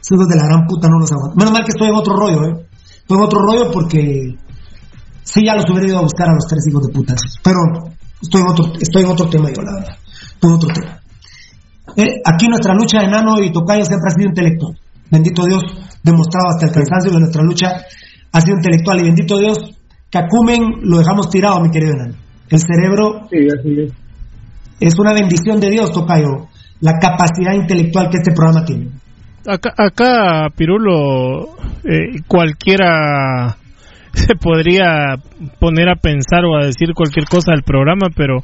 Esos 0.00 0.28
de 0.28 0.36
la 0.36 0.46
gran 0.46 0.66
puta 0.66 0.88
no 0.88 0.98
los 0.98 1.12
aguanto. 1.12 1.36
Menos 1.36 1.52
mal 1.52 1.64
que 1.64 1.72
estoy 1.72 1.88
en 1.88 1.94
otro 1.94 2.16
rollo, 2.16 2.44
¿eh? 2.44 2.66
Estoy 3.00 3.18
en 3.18 3.24
otro 3.24 3.40
rollo 3.42 3.70
porque 3.70 4.34
sí 5.24 5.44
ya 5.44 5.54
los 5.56 5.68
hubiera 5.68 5.88
ido 5.88 5.98
a 5.98 6.02
buscar 6.02 6.30
a 6.30 6.32
los 6.32 6.46
tres 6.48 6.64
hijos 6.68 6.86
de 6.86 6.92
putas. 6.92 7.20
Pero 7.44 7.58
estoy 8.22 8.40
en 8.40 8.48
otro, 8.48 8.72
estoy 8.80 9.02
en 9.02 9.10
otro 9.10 9.28
tema 9.28 9.50
yo, 9.50 9.60
la 9.60 9.74
verdad. 9.74 9.96
Estoy 10.32 10.50
en 10.50 10.56
otro 10.56 10.70
tema. 10.72 11.00
Eh, 11.96 12.22
aquí 12.24 12.48
nuestra 12.48 12.74
lucha 12.74 13.00
de 13.00 13.08
Nano 13.08 13.42
y 13.42 13.52
Tocayo 13.52 13.84
siempre 13.84 14.08
ha 14.08 14.14
sido 14.16 14.28
intelectual. 14.28 14.78
Bendito 15.10 15.44
Dios, 15.44 15.62
demostrado 16.02 16.48
hasta 16.50 16.66
el 16.66 16.72
cansancio 16.72 17.12
que 17.12 17.18
nuestra 17.18 17.42
lucha 17.42 17.82
ha 18.32 18.40
sido 18.40 18.56
intelectual. 18.56 19.00
Y 19.00 19.04
bendito 19.04 19.38
Dios, 19.38 19.78
Cacumen 20.10 20.80
lo 20.82 20.98
dejamos 20.98 21.30
tirado, 21.30 21.60
mi 21.60 21.70
querido 21.70 21.94
Nano. 21.94 22.14
El 22.48 22.58
cerebro 22.60 23.28
sí, 23.30 23.46
así 23.46 23.82
es. 23.82 23.92
es 24.80 24.98
una 24.98 25.12
bendición 25.12 25.60
de 25.60 25.70
Dios, 25.70 25.92
Tocayo, 25.92 26.48
la 26.80 26.98
capacidad 26.98 27.52
intelectual 27.52 28.08
que 28.08 28.16
este 28.16 28.32
programa 28.32 28.64
tiene. 28.64 28.88
Acá, 29.46 29.72
acá 29.76 30.48
Pirulo, 30.56 31.56
eh, 31.84 32.22
cualquiera 32.26 33.56
se 34.12 34.34
podría 34.34 35.16
poner 35.58 35.88
a 35.90 35.96
pensar 35.96 36.44
o 36.44 36.56
a 36.56 36.64
decir 36.64 36.94
cualquier 36.94 37.26
cosa 37.26 37.52
del 37.52 37.62
programa, 37.62 38.08
pero 38.14 38.42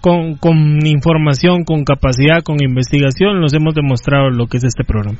con, 0.00 0.36
con 0.36 0.86
información, 0.86 1.64
con 1.64 1.84
capacidad, 1.84 2.42
con 2.42 2.62
investigación, 2.62 3.40
nos 3.40 3.52
hemos 3.52 3.74
demostrado 3.74 4.30
lo 4.30 4.46
que 4.46 4.58
es 4.58 4.64
este 4.64 4.84
programa. 4.84 5.18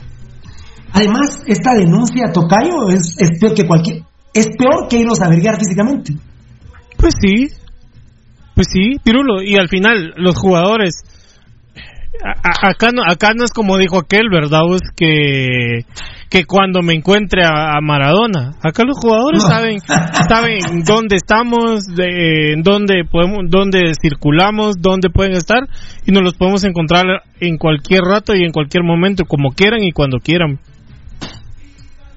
Además, 0.93 1.43
esta 1.47 1.75
denuncia, 1.75 2.33
Tocayo, 2.33 2.89
es, 2.91 3.17
es 3.19 3.39
peor 3.39 3.55
que 3.55 3.67
cualquier... 3.67 4.03
Es 4.33 4.47
peor 4.57 4.87
que 4.89 4.99
irnos 4.99 5.21
a 5.21 5.29
verguiar 5.29 5.57
físicamente. 5.57 6.15
Pues 6.97 7.15
sí, 7.21 7.49
pues 8.55 8.69
sí, 8.73 8.97
Pirulo, 9.03 9.43
y 9.43 9.57
al 9.57 9.69
final 9.69 10.13
los 10.17 10.37
jugadores 10.39 11.03
acá 12.23 12.91
no, 12.93 13.03
acá 13.03 13.33
no 13.35 13.45
es 13.45 13.53
como 13.53 13.79
dijo 13.79 13.99
aquel, 13.99 14.29
¿verdad? 14.31 14.63
Es 14.75 14.91
que, 14.95 15.85
que 16.29 16.45
cuando 16.45 16.83
me 16.83 16.95
encuentre 16.95 17.43
a, 17.45 17.81
Maradona, 17.81 18.53
acá 18.63 18.85
los 18.85 18.99
jugadores 18.99 19.43
saben, 19.43 19.79
saben 20.29 20.61
dónde 20.87 21.17
estamos, 21.17 21.85
de, 21.87 22.57
dónde 22.63 23.05
podemos, 23.11 23.45
dónde 23.49 23.93
circulamos, 24.01 24.77
dónde 24.81 25.11
pueden 25.11 25.33
estar 25.33 25.61
y 26.07 26.13
nos 26.13 26.23
los 26.23 26.35
podemos 26.35 26.65
encontrar 26.65 27.05
en 27.41 27.57
cualquier 27.57 28.03
rato 28.03 28.35
y 28.35 28.45
en 28.45 28.53
cualquier 28.53 28.85
momento, 28.85 29.25
como 29.25 29.51
quieran 29.53 29.83
y 29.83 29.93
cuando 29.93 30.19
quieran. 30.19 30.59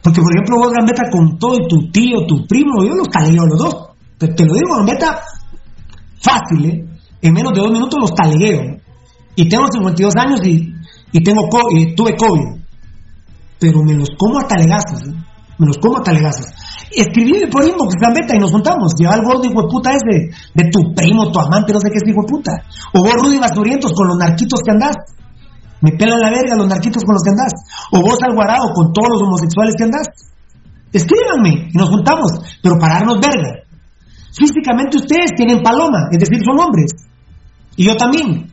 Porque 0.03 0.21
por 0.21 0.33
ejemplo 0.33 0.57
vos 0.57 0.73
Gambetta 0.73 1.09
con 1.09 1.39
todo 1.39 1.57
tu 1.67 1.89
tío, 1.91 2.25
tu 2.27 2.45
primo, 2.45 2.83
yo 2.83 2.93
los 2.93 3.07
talegueo 3.07 3.45
los 3.45 3.57
dos. 3.57 3.75
Te, 4.17 4.27
te 4.27 4.45
lo 4.45 4.53
digo 4.53 4.75
Gambetta 4.77 5.21
fácil, 6.21 6.65
¿eh? 6.65 6.85
En 7.21 7.33
menos 7.33 7.53
de 7.53 7.61
dos 7.61 7.71
minutos 7.71 7.99
los 7.99 8.13
talegueo 8.13 8.83
y 9.35 9.49
tengo 9.49 9.65
52 9.71 10.13
años 10.17 10.39
y, 10.45 10.73
y 11.11 11.23
tengo 11.23 11.47
y 11.71 11.95
tuve 11.95 12.15
COVID. 12.15 12.61
Pero 13.59 13.79
me 13.83 13.93
los 13.93 14.09
como 14.17 14.39
a 14.39 14.47
talegazos, 14.47 15.07
¿eh? 15.07 15.13
me 15.57 15.67
los 15.67 15.77
como 15.77 15.97
a 15.97 16.03
talegazos. 16.03 16.45
Escribí 16.91 17.47
por 17.49 17.63
inbox, 17.63 17.95
gambeta, 17.99 18.35
y 18.35 18.39
nos 18.39 18.51
juntamos. 18.51 18.93
Lleva 18.97 19.15
el 19.15 19.23
gordo 19.23 19.45
hijo 19.45 19.63
de 19.63 19.67
puta 19.67 19.91
ese, 19.93 20.29
de 20.53 20.69
tu 20.69 20.93
primo, 20.93 21.31
tu 21.31 21.39
amante, 21.39 21.73
no 21.73 21.79
sé 21.79 21.89
qué 21.89 21.97
es 21.97 22.07
hijo 22.07 22.21
de 22.21 22.27
puta. 22.27 22.51
O 22.93 23.01
vos, 23.01 23.13
Rudy 23.13 23.39
Basurientos, 23.39 23.93
con 23.93 24.07
los 24.07 24.17
narquitos 24.17 24.59
que 24.63 24.71
andás. 24.71 24.92
Me 25.83 25.91
pelan 25.91 26.21
la 26.21 26.31
verga 26.31 26.55
los 26.55 26.67
narquitos 26.67 27.03
con 27.03 27.15
los 27.15 27.23
que 27.23 27.31
andás. 27.31 27.51
O 27.91 27.99
vos, 27.99 28.17
Alguarado, 28.23 28.71
con 28.73 28.93
todos 28.93 29.09
los 29.11 29.21
homosexuales 29.27 29.75
que 29.77 29.83
andás. 29.83 30.07
Escríbanme 30.93 31.67
y 31.73 31.77
nos 31.77 31.89
juntamos, 31.89 32.31
pero 32.61 32.79
para 32.79 32.99
darnos 32.99 33.19
verga. 33.19 33.67
Físicamente 34.31 34.95
ustedes 34.95 35.31
tienen 35.35 35.61
paloma, 35.61 36.07
es 36.09 36.19
decir, 36.19 36.39
son 36.45 36.57
hombres. 36.57 36.91
Y 37.75 37.83
yo 37.83 37.97
también. 37.97 38.49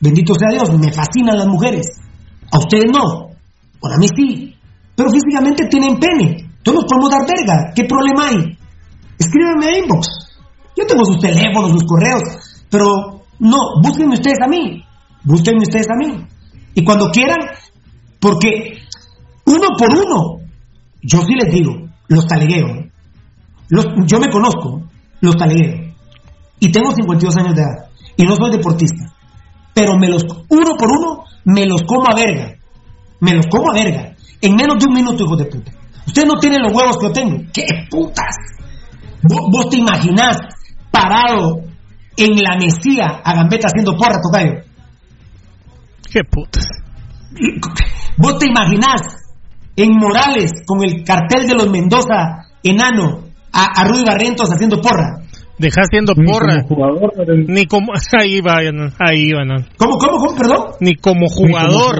Bendito 0.00 0.32
sea 0.34 0.48
Dios, 0.48 0.72
me 0.78 0.90
fascinan 0.90 1.36
las 1.36 1.46
mujeres. 1.46 1.86
A 2.50 2.58
ustedes 2.58 2.90
no. 2.90 3.36
Bueno, 3.78 3.96
a 3.96 3.98
mí 3.98 4.06
sí. 4.16 4.56
Pero 4.94 5.10
físicamente 5.10 5.66
tienen 5.66 5.98
pene. 5.98 6.48
Todos 6.62 6.84
podemos 6.88 7.10
dar 7.10 7.26
verga. 7.26 7.70
¿Qué 7.74 7.84
problema 7.84 8.28
hay? 8.28 8.56
Escríbanme 9.18 9.66
a 9.66 9.78
inbox. 9.78 10.08
Yo 10.74 10.86
tengo 10.86 11.04
sus 11.04 11.20
teléfonos, 11.20 11.72
sus 11.72 11.84
correos. 11.84 12.22
Pero 12.70 13.24
no, 13.40 13.58
búsquenme 13.82 14.14
ustedes 14.14 14.38
a 14.42 14.48
mí. 14.48 14.82
Búsquenme 15.22 15.62
ustedes 15.62 15.86
a 15.90 15.96
mí. 15.98 16.26
Y 16.76 16.84
cuando 16.84 17.10
quieran, 17.10 17.38
porque 18.20 18.78
uno 19.46 19.68
por 19.76 19.90
uno, 19.92 20.46
yo 21.02 21.22
sí 21.22 21.34
les 21.34 21.52
digo, 21.52 21.72
los 22.06 22.24
talegueo. 22.28 22.86
Los, 23.68 23.86
yo 24.06 24.20
me 24.20 24.28
conozco, 24.28 24.82
los 25.20 25.36
talegueo. 25.36 25.92
Y 26.60 26.70
tengo 26.70 26.92
52 26.92 27.36
años 27.38 27.56
de 27.56 27.62
edad. 27.62 27.90
Y 28.16 28.22
no 28.22 28.36
soy 28.36 28.52
deportista 28.52 29.16
pero 29.76 29.98
me 29.98 30.08
los, 30.08 30.24
uno 30.48 30.74
por 30.78 30.90
uno, 30.90 31.24
me 31.44 31.66
los 31.66 31.82
como 31.82 32.04
a 32.10 32.14
verga. 32.14 32.54
Me 33.20 33.34
los 33.34 33.46
como 33.46 33.70
a 33.70 33.74
verga. 33.74 34.16
En 34.40 34.54
menos 34.54 34.78
de 34.78 34.86
un 34.86 34.94
minuto, 34.94 35.22
hijo 35.22 35.36
de 35.36 35.44
puta. 35.44 35.70
Ustedes 36.06 36.26
no 36.26 36.40
tienen 36.40 36.62
los 36.62 36.72
huevos 36.72 36.96
que 36.96 37.08
yo 37.08 37.12
tengo. 37.12 37.36
¡Qué 37.52 37.62
putas! 37.90 38.36
¿Vos, 39.22 39.68
te 39.68 39.76
imaginás 39.76 40.38
parado 40.90 41.60
en 42.16 42.42
la 42.42 42.56
mesía 42.56 43.20
a 43.22 43.34
Gambetta 43.34 43.66
haciendo 43.66 43.94
porra, 43.98 44.18
tocayo? 44.22 44.62
¡Qué 46.16 46.24
putas! 46.24 46.64
¿Vos 48.16 48.38
te 48.38 48.48
imaginás 48.48 49.02
en 49.76 49.92
Morales 49.92 50.50
con 50.64 50.82
el 50.82 51.04
cartel 51.04 51.46
de 51.46 51.54
los 51.54 51.70
Mendoza 51.70 52.46
enano 52.62 53.24
a, 53.52 53.82
a 53.82 53.84
Rudy 53.84 54.02
Barrientos 54.02 54.48
haciendo 54.50 54.80
porra? 54.80 55.18
Deja 55.58 55.82
haciendo 55.82 56.14
porra. 56.14 56.64
Ni 57.46 57.66
como 57.66 57.92
ahí 58.18 58.40
vayan, 58.40 58.94
ahí 58.98 59.30
van. 59.34 59.66
¿Cómo, 59.76 59.98
cómo, 59.98 60.16
cómo, 60.16 60.38
perdón? 60.38 60.64
Ni 60.80 60.94
como 60.94 61.26
jugador. 61.28 61.98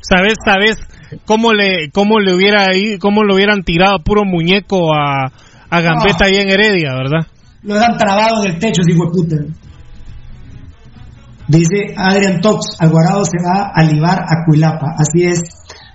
¿Sabes, 0.00 0.34
sabes 0.44 0.76
cómo 1.24 1.52
le 1.54 1.90
cómo 1.90 2.20
le 2.20 2.32
hubiera 2.32 2.68
ahí, 2.68 2.96
cómo 2.98 3.24
le 3.24 3.34
hubieran 3.34 3.64
tirado 3.64 4.04
puro 4.04 4.24
muñeco 4.24 4.94
a 4.94 5.32
a 5.68 5.80
Gambetta 5.80 6.26
ahí 6.26 6.36
en 6.36 6.48
Heredia, 6.48 6.94
¿verdad? 6.94 7.26
Lo 7.64 7.74
han 7.74 7.96
trabado 7.96 8.44
en 8.44 8.52
el 8.52 8.58
techo, 8.60 8.82
hijo 8.88 9.06
de 9.06 9.10
puta. 9.10 9.67
Dice 11.48 11.94
Adrian 11.96 12.40
Tox, 12.40 12.76
Alvarado 12.78 13.24
se 13.24 13.38
va 13.42 13.72
a 13.74 13.82
libar 13.82 14.20
a 14.20 14.44
Cuilapa. 14.46 14.94
Así 14.98 15.24
es. 15.24 15.42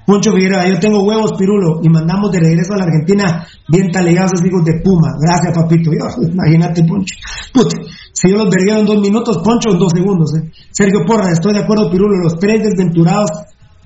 Poncho 0.06 0.34
Figueroa, 0.34 0.68
yo 0.68 0.80
tengo 0.80 1.04
huevos, 1.04 1.32
Pirulo, 1.38 1.80
y 1.82 1.88
mandamos 1.88 2.32
de 2.32 2.40
regreso 2.40 2.74
a 2.74 2.78
la 2.78 2.84
Argentina 2.84 3.48
bien 3.70 3.90
talegados 3.90 4.44
hijos 4.44 4.66
de 4.66 4.82
Puma. 4.84 5.14
Gracias, 5.18 5.56
papito. 5.56 5.92
imagínate, 5.94 6.84
Poncho. 6.84 7.16
si 8.12 8.30
yo 8.30 8.38
los 8.38 8.54
vergueo 8.54 8.80
en 8.80 8.86
dos 8.86 9.00
minutos, 9.00 9.38
Poncho 9.44 9.72
en 9.72 9.80
dos 9.80 9.94
segundos. 9.94 10.36
¿eh? 10.36 10.52
Sergio 10.72 11.06
Porra, 11.06 11.32
estoy 11.32 11.54
de 11.54 11.60
acuerdo, 11.60 11.90
Pirulo. 11.90 12.18
Los 12.22 12.38
tres 12.38 12.62
desventurados 12.64 13.30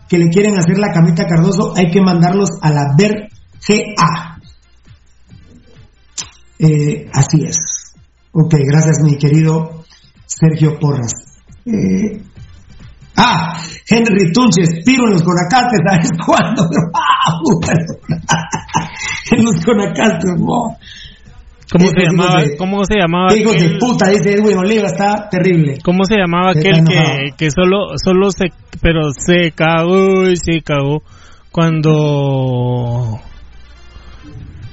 que 0.09 0.17
le 0.17 0.29
quieren 0.29 0.57
hacer 0.57 0.79
la 0.79 0.91
camita 0.91 1.23
a 1.23 1.27
Cardoso, 1.27 1.73
hay 1.75 1.91
que 1.91 2.01
mandarlos 2.01 2.49
a 2.61 2.71
la 2.71 2.95
VERGA. 2.97 3.27
Eh, 6.59 7.09
así 7.13 7.43
es. 7.43 7.57
Ok, 8.31 8.55
gracias, 8.65 9.03
mi 9.03 9.17
querido 9.17 9.83
Sergio 10.25 10.79
Porras. 10.79 11.36
Eh, 11.67 12.21
Ah, 13.19 13.57
Henry 13.89 14.31
Tunches, 14.31 14.83
tiro 14.85 15.05
en 15.07 15.13
los 15.13 15.23
conacastes, 15.23 15.79
¿sabes 15.89 16.09
cuándo? 16.25 16.63
¡Ah, 16.93 17.39
en 19.31 19.43
los 19.43 19.65
conacastes, 19.65 20.39
no. 20.39 20.77
¿Cómo 21.69 21.89
se, 21.89 22.03
llamaba, 22.05 22.43
¿Cómo 22.57 22.85
se 22.85 22.95
llamaba? 22.97 23.35
Hijos 23.35 23.59
de 23.59 23.77
puta, 23.77 24.07
dice 24.07 24.35
Edwin 24.35 24.57
Oliva, 24.57 24.87
está 24.87 25.27
terrible. 25.29 25.79
¿Cómo 25.83 26.05
se 26.05 26.15
llamaba 26.15 26.51
aquel 26.51 26.85
que, 26.85 27.35
que 27.35 27.51
solo, 27.51 27.97
solo 28.01 28.31
se, 28.31 28.53
pero 28.81 29.09
se 29.11 29.51
cagó 29.51 30.29
y 30.29 30.37
se 30.37 30.61
cagó 30.61 31.01
cuando, 31.51 33.19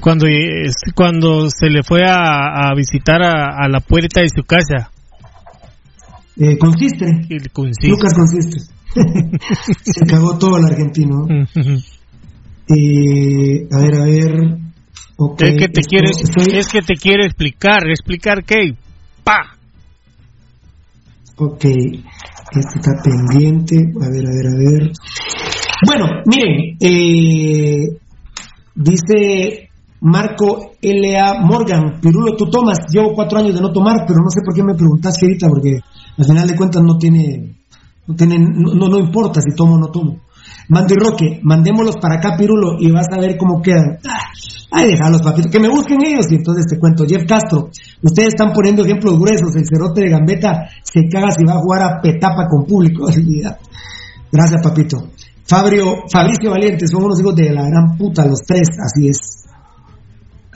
cuando, 0.00 0.26
cuando 0.94 1.50
se 1.50 1.68
le 1.68 1.82
fue 1.82 2.04
a, 2.06 2.68
a 2.68 2.74
visitar 2.76 3.22
a, 3.22 3.56
a 3.58 3.68
la 3.68 3.80
puerta 3.80 4.20
de 4.20 4.28
su 4.28 4.44
casa? 4.44 4.92
Eh, 6.36 6.58
consiste. 6.58 7.06
Lucas 7.88 8.14
consiste. 8.14 8.60
Se 9.82 10.06
cagó 10.06 10.38
todo 10.38 10.58
el 10.58 10.64
argentino. 10.64 11.26
eh, 12.68 13.68
a 13.70 13.80
ver, 13.80 13.94
a 13.94 14.04
ver. 14.04 14.58
Okay, 15.16 15.50
es 15.50 15.56
que 15.56 15.68
te 15.68 15.82
quiere, 15.82 16.10
es 16.10 16.68
que 16.68 16.82
te 16.82 16.94
quiere 16.94 17.26
explicar, 17.26 17.88
explicar 17.88 18.44
qué. 18.44 18.74
Pa. 19.22 19.56
Ok, 21.36 21.64
este 21.64 22.78
está 22.78 22.92
pendiente. 23.02 23.76
A 23.76 24.10
ver, 24.10 24.26
a 24.26 24.30
ver, 24.30 24.46
a 24.46 24.56
ver. 24.56 24.92
Bueno, 25.86 26.06
miren, 26.26 26.76
eh, 26.80 27.96
dice 28.74 29.70
Marco 30.00 30.72
L.A. 30.80 31.40
Morgan, 31.42 32.00
Pirulo, 32.00 32.36
tú 32.36 32.50
tomas, 32.50 32.78
llevo 32.90 33.14
cuatro 33.14 33.38
años 33.38 33.54
de 33.54 33.60
no 33.60 33.72
tomar, 33.72 34.04
pero 34.06 34.20
no 34.20 34.30
sé 34.30 34.40
por 34.44 34.54
qué 34.54 34.62
me 34.62 34.74
preguntaste 34.74 35.26
ahorita, 35.26 35.48
porque 35.48 35.80
al 36.16 36.24
final 36.24 36.46
de 36.46 36.56
cuentas 36.56 36.82
no 36.82 36.96
tiene, 36.96 37.56
no, 38.06 38.14
tiene, 38.14 38.38
no, 38.38 38.88
no, 38.88 38.98
importa 38.98 39.40
si 39.40 39.54
tomo 39.54 39.74
o 39.74 39.78
no 39.78 39.88
tomo. 39.88 40.20
Mandy 40.68 40.94
Roque, 40.94 41.40
mandémoslos 41.42 41.96
para 41.96 42.16
acá, 42.16 42.36
Pirulo, 42.36 42.76
y 42.78 42.90
vas 42.90 43.06
a 43.10 43.20
ver 43.20 43.36
cómo 43.36 43.60
quedan. 43.60 43.98
Ay, 44.70 44.88
déjalos, 44.88 45.22
papitos, 45.22 45.52
que 45.52 45.60
me 45.60 45.68
busquen 45.68 46.04
ellos 46.04 46.26
y 46.30 46.36
entonces 46.36 46.66
te 46.66 46.78
cuento. 46.78 47.04
Jeff 47.06 47.24
Castro, 47.26 47.70
ustedes 48.02 48.28
están 48.28 48.52
poniendo 48.52 48.84
ejemplos 48.84 49.18
gruesos. 49.18 49.54
El 49.54 49.64
cerote 49.66 50.00
de 50.00 50.10
Gambeta 50.10 50.68
se 50.82 51.06
caga 51.08 51.30
si 51.30 51.44
va 51.44 51.54
a 51.54 51.60
jugar 51.60 51.82
a 51.82 52.00
petapa 52.00 52.48
con 52.48 52.64
público. 52.64 53.06
Gracias, 54.32 54.62
papito. 54.62 55.10
Fabrio, 55.46 56.04
Fabricio 56.10 56.50
Valiente, 56.50 56.88
son 56.88 57.04
unos 57.04 57.20
hijos 57.20 57.36
de 57.36 57.52
la 57.52 57.68
gran 57.68 57.96
puta, 57.98 58.26
los 58.26 58.40
tres, 58.46 58.68
así 58.82 59.08
es. 59.08 59.44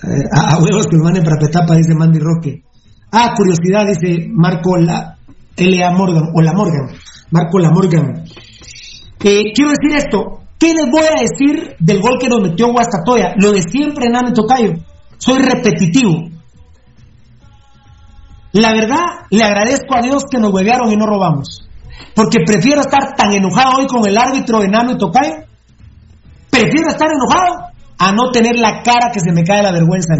Eh, 0.03 0.25
a, 0.33 0.59
huevos 0.63 0.87
que 0.87 0.97
me 0.97 1.05
manden 1.05 1.25
para 1.25 1.39
petapa, 1.39 1.77
dice 1.77 1.95
Mandy 1.95 2.19
Roque. 2.19 2.63
Ah, 3.13 3.35
curiosidad, 3.37 3.87
dice 3.87 4.29
Marco 4.33 4.77
la, 4.79 5.18
L.A. 5.59 5.91
Morgan, 5.91 6.31
o 6.35 6.41
la 6.41 6.53
Morgan, 6.53 6.89
Marco 7.31 7.59
la 7.59 7.71
Morgan. 7.71 8.25
Eh, 9.21 9.53
quiero 9.53 9.71
decir 9.71 9.97
esto, 9.97 10.43
¿qué 10.59 10.73
les 10.73 10.87
voy 10.91 11.05
a 11.05 11.21
decir 11.21 11.77
del 11.79 12.01
gol 12.01 12.19
que 12.21 12.29
nos 12.29 12.41
metió 12.41 12.73
Guastatoya? 12.73 13.35
Lo 13.37 13.53
de 13.53 13.63
siempre, 13.63 14.07
en 14.07 14.33
Tocayo. 14.33 14.75
Soy 15.19 15.41
repetitivo. 15.41 16.31
La 18.53 18.73
verdad, 18.73 19.27
le 19.31 19.43
agradezco 19.43 19.95
a 19.95 20.01
Dios 20.01 20.23
que 20.31 20.39
nos 20.39 20.53
huevearon 20.53 20.91
y 20.91 20.97
no 20.97 21.07
robamos. 21.07 21.69
Porque 22.15 22.39
prefiero 22.47 22.81
estar 22.81 23.15
tan 23.17 23.33
enojado 23.33 23.79
hoy 23.79 23.87
con 23.87 24.07
el 24.07 24.17
árbitro 24.17 24.63
Enano 24.63 24.93
y 24.93 24.99
Tocayo. 24.99 25.35
Prefiero 26.51 26.89
estar 26.89 27.09
enojado 27.13 27.69
a 27.99 28.13
no 28.13 28.31
tener 28.31 28.57
la 28.57 28.83
cara 28.83 29.11
que 29.13 29.21
se 29.21 29.33
me 29.33 29.43
cae 29.43 29.63
la 29.63 29.73
vergüenza. 29.73 30.15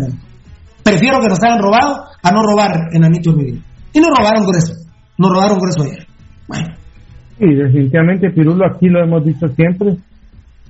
Prefiero 0.83 1.21
que 1.21 1.29
nos 1.29 1.43
hayan 1.43 1.61
robado 1.61 2.05
a 2.23 2.31
no 2.31 2.43
robar, 2.43 2.89
Enanito 2.93 3.31
y 3.31 3.63
Y 3.93 4.01
nos 4.01 4.11
robaron 4.17 4.45
grueso. 4.45 4.88
Nos 5.19 5.31
robaron 5.31 5.59
grueso 5.59 5.83
ayer. 5.83 6.07
Bueno. 6.47 6.69
Y 7.41 7.55
definitivamente, 7.55 8.31
Pirulo, 8.31 8.67
aquí 8.67 8.89
lo 8.89 9.03
hemos 9.03 9.25
dicho 9.25 9.47
siempre. 9.49 9.97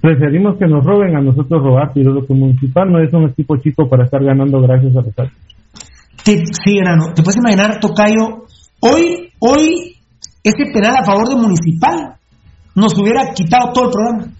Preferimos 0.00 0.58
que 0.58 0.66
nos 0.66 0.84
roben 0.84 1.16
a 1.16 1.20
nosotros 1.20 1.62
robar, 1.62 1.92
Pirulo, 1.92 2.26
que 2.26 2.34
Municipal 2.34 2.90
no 2.90 3.02
es 3.02 3.12
un 3.12 3.28
equipo 3.30 3.56
chico 3.56 3.88
para 3.88 4.04
estar 4.04 4.22
ganando 4.22 4.60
gracias 4.60 4.94
a 4.96 5.02
los 5.02 5.30
Sí, 6.24 6.78
Enano. 6.78 7.14
¿Te 7.14 7.22
puedes 7.22 7.38
imaginar, 7.38 7.80
Tocayo? 7.80 8.44
Hoy, 8.80 9.32
hoy, 9.38 9.96
ese 10.44 10.70
penal 10.72 10.94
a 11.00 11.04
favor 11.04 11.28
de 11.28 11.36
Municipal 11.36 12.16
nos 12.74 12.96
hubiera 12.98 13.32
quitado 13.34 13.72
todo 13.72 13.86
el 13.86 13.90
programa. 13.90 14.32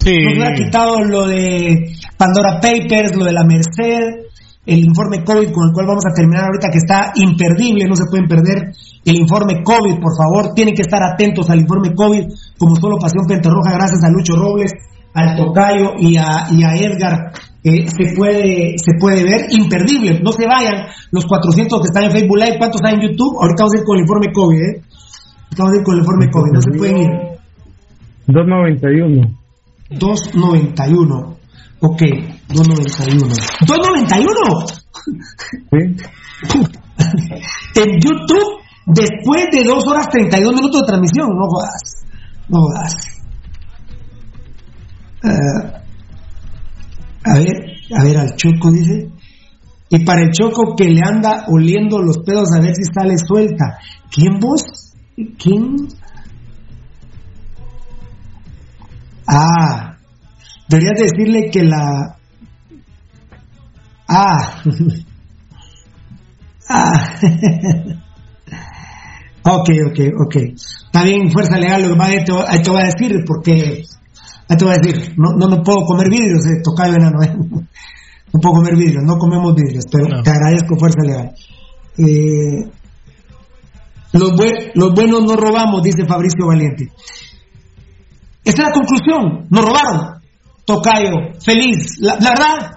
Sí. 0.00 0.16
Nos 0.24 0.34
hubiera 0.34 0.54
quitado 0.54 1.04
lo 1.04 1.26
de 1.26 1.92
Pandora 2.16 2.60
Papers, 2.60 3.16
lo 3.16 3.24
de 3.24 3.32
la 3.32 3.44
Merced, 3.44 4.27
el 4.68 4.84
informe 4.84 5.24
COVID 5.24 5.50
con 5.50 5.68
el 5.68 5.72
cual 5.72 5.86
vamos 5.86 6.04
a 6.04 6.12
terminar 6.12 6.44
ahorita, 6.44 6.68
que 6.68 6.76
está 6.76 7.12
imperdible, 7.16 7.88
no 7.88 7.96
se 7.96 8.04
pueden 8.04 8.28
perder 8.28 8.76
el 9.02 9.16
informe 9.16 9.64
COVID, 9.64 9.96
por 9.96 10.12
favor, 10.12 10.52
tienen 10.52 10.74
que 10.74 10.82
estar 10.82 11.02
atentos 11.02 11.48
al 11.48 11.60
informe 11.60 11.94
COVID, 11.94 12.28
como 12.58 12.76
solo 12.76 12.98
Pasión 13.00 13.24
Pentarroja, 13.26 13.72
gracias 13.72 14.04
a 14.04 14.10
Lucho 14.10 14.36
Robles, 14.36 14.72
al 15.14 15.36
Tocayo 15.36 15.94
y 15.96 16.18
a, 16.18 16.52
y 16.52 16.62
a 16.64 16.76
Edgar, 16.76 17.32
eh, 17.64 17.88
se, 17.88 18.14
puede, 18.14 18.76
se 18.76 18.92
puede 19.00 19.24
ver, 19.24 19.46
imperdible, 19.48 20.20
no 20.20 20.32
se 20.32 20.44
vayan, 20.46 20.84
los 21.12 21.24
400 21.24 21.80
que 21.80 21.86
están 21.88 22.04
en 22.04 22.12
Facebook 22.12 22.36
Live, 22.36 22.58
¿cuántos 22.58 22.82
están 22.82 23.00
en 23.00 23.08
YouTube? 23.08 23.40
Ahorita 23.40 23.64
vamos 23.64 23.72
a 23.74 23.78
ir 23.78 23.84
con 23.84 23.96
el 23.96 24.02
informe 24.02 24.32
COVID, 24.34 24.60
¿eh? 24.60 24.82
Vamos 25.56 25.72
a 25.72 25.76
ir 25.78 25.82
con 25.82 25.94
el 25.94 26.00
informe 26.00 26.30
COVID, 26.30 26.52
no 26.52 26.60
se 26.60 26.78
pueden 26.78 26.96
ir. 26.98 27.10
291. 28.28 29.32
291. 29.98 31.37
Ok, 31.80 32.02
291. 32.48 33.34
¿291? 33.66 34.66
¿Sí? 35.70 35.78
en 37.80 38.00
YouTube, 38.00 38.60
después 38.86 39.46
de 39.52 39.64
2 39.64 39.86
horas 39.86 40.08
32 40.10 40.54
minutos 40.54 40.80
de 40.80 40.86
transmisión, 40.86 41.28
no 41.36 41.46
jodas. 41.48 42.04
No 42.48 42.60
jodas. 42.62 42.94
Uh, 45.22 45.78
a 47.24 47.34
ver, 47.34 47.76
a 47.96 48.04
ver, 48.04 48.16
al 48.18 48.36
Choco 48.36 48.70
dice. 48.72 49.10
Y 49.90 50.04
para 50.04 50.22
el 50.22 50.30
Choco 50.32 50.74
que 50.76 50.84
le 50.84 51.00
anda 51.02 51.44
oliendo 51.48 52.00
los 52.02 52.18
pedos 52.18 52.52
a 52.52 52.60
ver 52.60 52.74
si 52.74 52.84
sale 52.84 53.16
suelta. 53.18 53.78
¿Quién 54.10 54.38
vos? 54.40 54.94
¿Quién? 55.38 55.88
Ah, 59.26 59.97
Deberías 60.68 60.98
decirle 60.98 61.50
que 61.50 61.64
la... 61.64 62.16
Ah. 64.08 64.62
ah. 66.68 67.14
ok, 69.44 69.70
ok, 69.90 70.00
ok. 70.26 70.36
Está 70.36 71.04
bien, 71.04 71.30
fuerza 71.32 71.58
legal, 71.58 71.82
lo 71.82 71.90
que 71.90 71.96
más 71.96 72.10
te, 72.10 72.32
ahí 72.48 72.62
te 72.62 72.70
voy 72.70 72.82
a 72.82 72.86
decir, 72.86 73.24
porque... 73.26 73.84
Ahí 74.50 74.56
te 74.56 74.64
voy 74.64 74.74
a 74.74 74.78
decir, 74.78 75.12
no, 75.18 75.32
no, 75.36 75.46
no 75.48 75.62
puedo 75.62 75.84
comer 75.84 76.08
vidrios, 76.10 76.46
eh, 76.46 76.62
tocayo 76.62 76.94
enano, 76.94 77.22
eh. 77.22 77.34
No 78.30 78.40
puedo 78.40 78.56
comer 78.56 78.76
vidrios, 78.76 79.02
no 79.04 79.16
comemos 79.16 79.54
vidrios, 79.54 79.86
pero 79.90 80.22
te 80.22 80.30
agradezco, 80.30 80.76
fuerza 80.78 81.02
legal. 81.02 81.32
Eh, 81.96 82.70
los, 84.12 84.32
los 84.74 84.94
buenos 84.94 85.24
no 85.24 85.34
robamos, 85.34 85.82
dice 85.82 86.04
Fabricio 86.06 86.46
Valiente. 86.46 86.92
Esta 88.44 88.62
es 88.62 88.68
la 88.68 88.72
conclusión, 88.72 89.46
nos 89.48 89.64
robaron. 89.64 90.17
Tocayo, 90.68 91.32
feliz. 91.42 91.96
La, 91.98 92.16
verdad, 92.20 92.76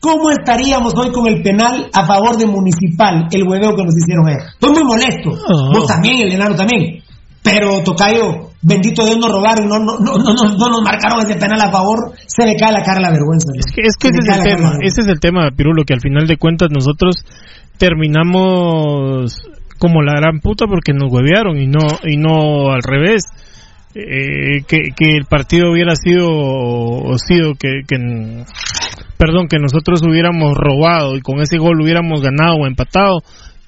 ¿cómo 0.00 0.30
estaríamos 0.30 0.94
hoy 0.96 1.12
con 1.12 1.26
el 1.26 1.42
penal 1.42 1.90
a 1.92 2.06
favor 2.06 2.38
de 2.38 2.46
Municipal, 2.46 3.28
el 3.30 3.46
hueveo 3.46 3.76
que 3.76 3.84
nos 3.84 3.94
hicieron 3.94 4.26
ayer? 4.28 4.40
Estoy 4.54 4.72
muy 4.72 4.84
molesto. 4.84 5.28
Vos 5.74 5.86
también, 5.86 6.26
el 6.26 6.32
enano 6.32 6.56
también. 6.56 7.02
Pero, 7.42 7.82
Tocayo, 7.84 8.52
bendito 8.62 9.04
Dios 9.04 9.18
nos 9.18 9.30
robaron, 9.30 9.68
no, 9.68 9.78
no, 9.78 9.98
no, 9.98 10.16
no, 10.16 10.56
no 10.56 10.68
nos 10.70 10.80
marcaron 10.82 11.20
ese 11.20 11.38
penal 11.38 11.60
a 11.60 11.70
favor, 11.70 12.14
se 12.26 12.46
le 12.46 12.56
cae 12.56 12.72
la 12.72 12.82
cara 12.82 12.98
la 12.98 13.10
vergüenza. 13.10 13.50
Es 13.58 13.66
que, 13.74 13.82
es 13.82 13.96
que 14.00 14.08
ese 14.08 14.20
es 14.22 14.36
el 14.38 14.42
tema, 14.42 14.78
ese 14.80 15.00
es 15.02 15.06
el 15.08 15.20
tema, 15.20 15.50
Pirulo, 15.54 15.84
que 15.84 15.92
al 15.92 16.00
final 16.00 16.26
de 16.26 16.38
cuentas 16.38 16.70
nosotros 16.72 17.16
terminamos 17.76 19.36
como 19.78 20.00
la 20.00 20.14
gran 20.14 20.40
puta 20.40 20.64
porque 20.66 20.94
nos 20.94 21.12
huevearon 21.12 21.60
y 21.60 21.66
no, 21.66 21.80
y 22.04 22.16
no 22.16 22.72
al 22.72 22.82
revés 22.82 23.24
eh, 23.94 24.62
que, 24.66 24.92
el 24.98 25.26
partido 25.26 25.70
hubiera 25.70 25.94
sido 25.94 27.12
sido 27.18 27.54
que, 27.54 27.82
que, 27.86 27.96
perdón 29.18 29.48
que 29.48 29.58
nosotros 29.58 30.00
hubiéramos 30.02 30.54
robado 30.54 31.16
y 31.16 31.20
con 31.20 31.40
ese 31.40 31.58
gol 31.58 31.80
hubiéramos 31.80 32.22
ganado 32.22 32.56
o 32.56 32.66
empatado 32.66 33.22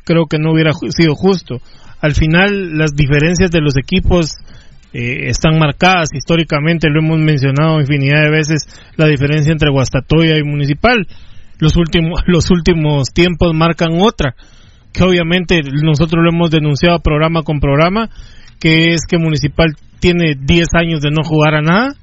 creo 0.05 0.27
que 0.27 0.39
no 0.39 0.53
hubiera 0.53 0.73
sido 0.73 1.15
justo. 1.15 1.61
Al 2.01 2.15
final 2.15 2.77
las 2.79 2.95
diferencias 2.95 3.51
de 3.51 3.61
los 3.61 3.77
equipos 3.77 4.37
eh, 4.93 5.29
están 5.29 5.59
marcadas. 5.59 6.11
Históricamente 6.15 6.89
lo 6.89 7.01
hemos 7.01 7.19
mencionado 7.19 7.81
infinidad 7.81 8.23
de 8.23 8.31
veces 8.31 8.63
la 8.97 9.07
diferencia 9.07 9.53
entre 9.53 9.71
Guastatoya 9.71 10.39
y 10.39 10.43
Municipal. 10.43 11.07
Los 11.59 11.77
últimos 11.77 12.21
los 12.27 12.51
últimos 12.51 13.09
tiempos 13.13 13.53
marcan 13.55 14.01
otra 14.01 14.35
que 14.93 15.03
obviamente 15.03 15.61
nosotros 15.83 16.23
lo 16.23 16.31
hemos 16.31 16.51
denunciado 16.51 17.01
programa 17.01 17.43
con 17.43 17.59
programa 17.59 18.09
que 18.61 18.95
es 18.95 19.03
que 19.09 19.19
Municipal 19.19 19.77
tiene 20.01 20.35
10 20.39 20.69
años 20.75 21.01
de 21.01 21.11
no 21.11 21.23
jugar 21.25 21.55
a 21.55 21.63
nada 21.63 21.95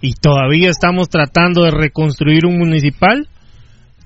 y 0.00 0.14
todavía 0.14 0.68
estamos 0.68 1.08
tratando 1.08 1.64
de 1.64 1.70
reconstruir 1.70 2.46
un 2.46 2.58
municipal 2.58 3.28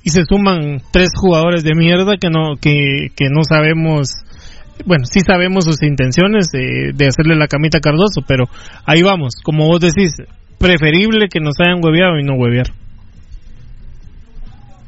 y 0.02 0.10
se 0.10 0.24
suman 0.24 0.80
tres 0.92 1.10
jugadores 1.14 1.62
de 1.62 1.74
mierda 1.74 2.16
que 2.20 2.30
no 2.30 2.56
que, 2.60 3.08
que 3.16 3.28
no 3.30 3.42
sabemos 3.44 4.08
bueno 4.86 5.04
sí 5.04 5.20
sabemos 5.20 5.64
sus 5.64 5.82
intenciones 5.82 6.48
de, 6.52 6.92
de 6.94 7.06
hacerle 7.06 7.36
la 7.36 7.48
camita 7.48 7.78
a 7.78 7.80
Cardoso 7.80 8.22
pero 8.26 8.44
ahí 8.86 9.02
vamos 9.02 9.34
como 9.42 9.66
vos 9.66 9.80
decís 9.80 10.14
preferible 10.60 11.28
que 11.32 11.40
nos 11.40 11.54
hayan 11.58 11.82
hueveado 11.82 12.18
y 12.18 12.22
no 12.22 12.34
huevear. 12.34 12.66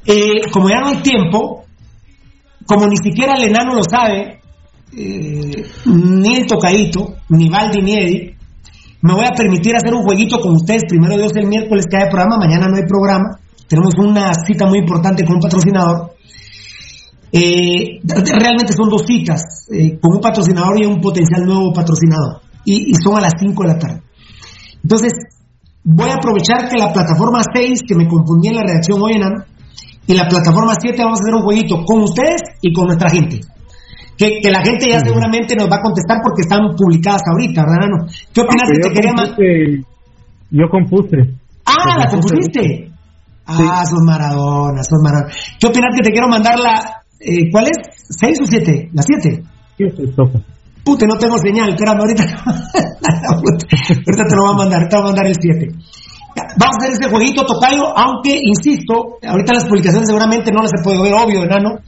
Eh, 0.04 0.42
como 0.52 0.68
ya 0.68 0.80
no 0.80 0.88
hay 0.88 0.96
tiempo 0.98 1.64
como 2.66 2.86
ni 2.86 2.96
siquiera 2.96 3.34
el 3.36 3.44
enano 3.44 3.74
lo 3.74 3.82
sabe 3.82 4.41
eh, 4.94 5.64
ni 5.86 6.36
el 6.36 6.46
tocadito 6.46 7.14
ni 7.30 7.48
Valdi 7.48 7.80
ni 7.80 8.32
me 9.02 9.14
voy 9.14 9.24
a 9.24 9.34
permitir 9.34 9.74
hacer 9.74 9.92
un 9.92 10.04
jueguito 10.04 10.38
con 10.38 10.54
ustedes. 10.54 10.84
Primero 10.88 11.16
Dios 11.16 11.32
el 11.34 11.48
miércoles 11.48 11.86
que 11.90 11.96
hay 11.96 12.08
programa, 12.08 12.36
mañana 12.38 12.68
no 12.68 12.76
hay 12.76 12.86
programa. 12.86 13.38
Tenemos 13.66 13.94
una 13.98 14.32
cita 14.46 14.66
muy 14.66 14.78
importante 14.78 15.24
con 15.24 15.36
un 15.36 15.40
patrocinador. 15.40 16.12
Eh, 17.32 17.98
realmente 18.04 18.72
son 18.74 18.90
dos 18.90 19.04
citas, 19.04 19.66
eh, 19.72 19.98
con 19.98 20.12
un 20.12 20.20
patrocinador 20.20 20.80
y 20.80 20.86
un 20.86 21.00
potencial 21.00 21.44
nuevo 21.44 21.72
patrocinador. 21.72 22.42
Y, 22.64 22.94
son 23.02 23.16
a 23.16 23.22
las 23.22 23.32
5 23.40 23.62
de 23.62 23.68
la 23.68 23.78
tarde. 23.78 24.02
Entonces, 24.84 25.12
voy 25.82 26.10
a 26.10 26.14
aprovechar 26.14 26.68
que 26.68 26.78
la 26.78 26.92
plataforma 26.92 27.40
6, 27.52 27.80
que 27.88 27.96
me 27.96 28.06
confundí 28.06 28.48
en 28.48 28.56
la 28.56 28.62
redacción 28.62 29.02
hoy, 29.02 29.14
en 29.14 29.22
y 30.06 30.14
la 30.14 30.28
plataforma 30.28 30.74
7 30.80 30.96
vamos 31.02 31.20
a 31.20 31.22
hacer 31.22 31.34
un 31.34 31.42
jueguito 31.42 31.84
con 31.84 32.02
ustedes 32.02 32.42
y 32.60 32.72
con 32.72 32.86
nuestra 32.86 33.08
gente 33.08 33.40
que, 34.16 34.50
la 34.50 34.62
gente 34.62 34.90
ya 34.90 35.00
seguramente 35.00 35.56
nos 35.56 35.70
va 35.70 35.76
a 35.76 35.82
contestar 35.82 36.18
porque 36.22 36.42
están 36.42 36.74
publicadas 36.76 37.22
ahorita, 37.26 37.62
¿verdad, 37.62 37.88
Nano? 37.88 38.06
¿Qué 38.32 38.40
opinas 38.40 38.70
que 38.70 38.88
te 38.88 38.94
quería 38.94 39.12
más? 39.12 39.30
Yo 40.50 40.68
compuse. 40.70 41.16
Ah, 41.64 41.98
¿la 41.98 42.10
compusiste? 42.10 42.90
Ah, 43.46 43.84
son 43.86 44.04
Maradona, 44.04 44.82
son 44.82 45.02
Maradona. 45.02 45.32
¿Qué 45.58 45.66
opinas 45.66 45.96
que 45.96 46.02
te 46.02 46.10
quiero 46.10 46.28
mandar 46.28 46.58
la... 46.58 47.02
Eh, 47.20 47.50
¿Cuál 47.50 47.66
es? 47.66 47.78
¿Seis 47.94 48.38
o 48.40 48.46
siete? 48.46 48.90
¿La 48.92 49.02
siete? 49.02 49.42
Siete, 49.76 50.02
toca. 50.14 50.40
Pute, 50.84 51.06
no 51.06 51.16
tengo 51.16 51.38
señal, 51.38 51.70
espérame, 51.70 52.00
ahorita, 52.00 52.24
ahorita 53.30 54.24
te 54.28 54.36
lo 54.36 54.42
voy 54.42 54.52
a 54.52 54.56
mandar, 54.56 54.88
te 54.88 54.96
voy 54.96 55.04
a 55.04 55.06
mandar 55.06 55.26
el 55.26 55.36
7. 55.40 55.68
Vamos 56.56 56.74
a 56.74 56.78
hacer 56.78 56.92
este 56.92 57.08
jueguito, 57.08 57.46
Tocayo, 57.46 57.96
aunque, 57.96 58.40
insisto, 58.42 59.18
ahorita 59.24 59.54
las 59.54 59.64
publicaciones 59.66 60.08
seguramente 60.08 60.50
no 60.50 60.62
las 60.62 60.72
he 60.72 60.82
podido 60.82 61.04
ver, 61.04 61.14
obvio, 61.14 61.44
enano, 61.44 61.78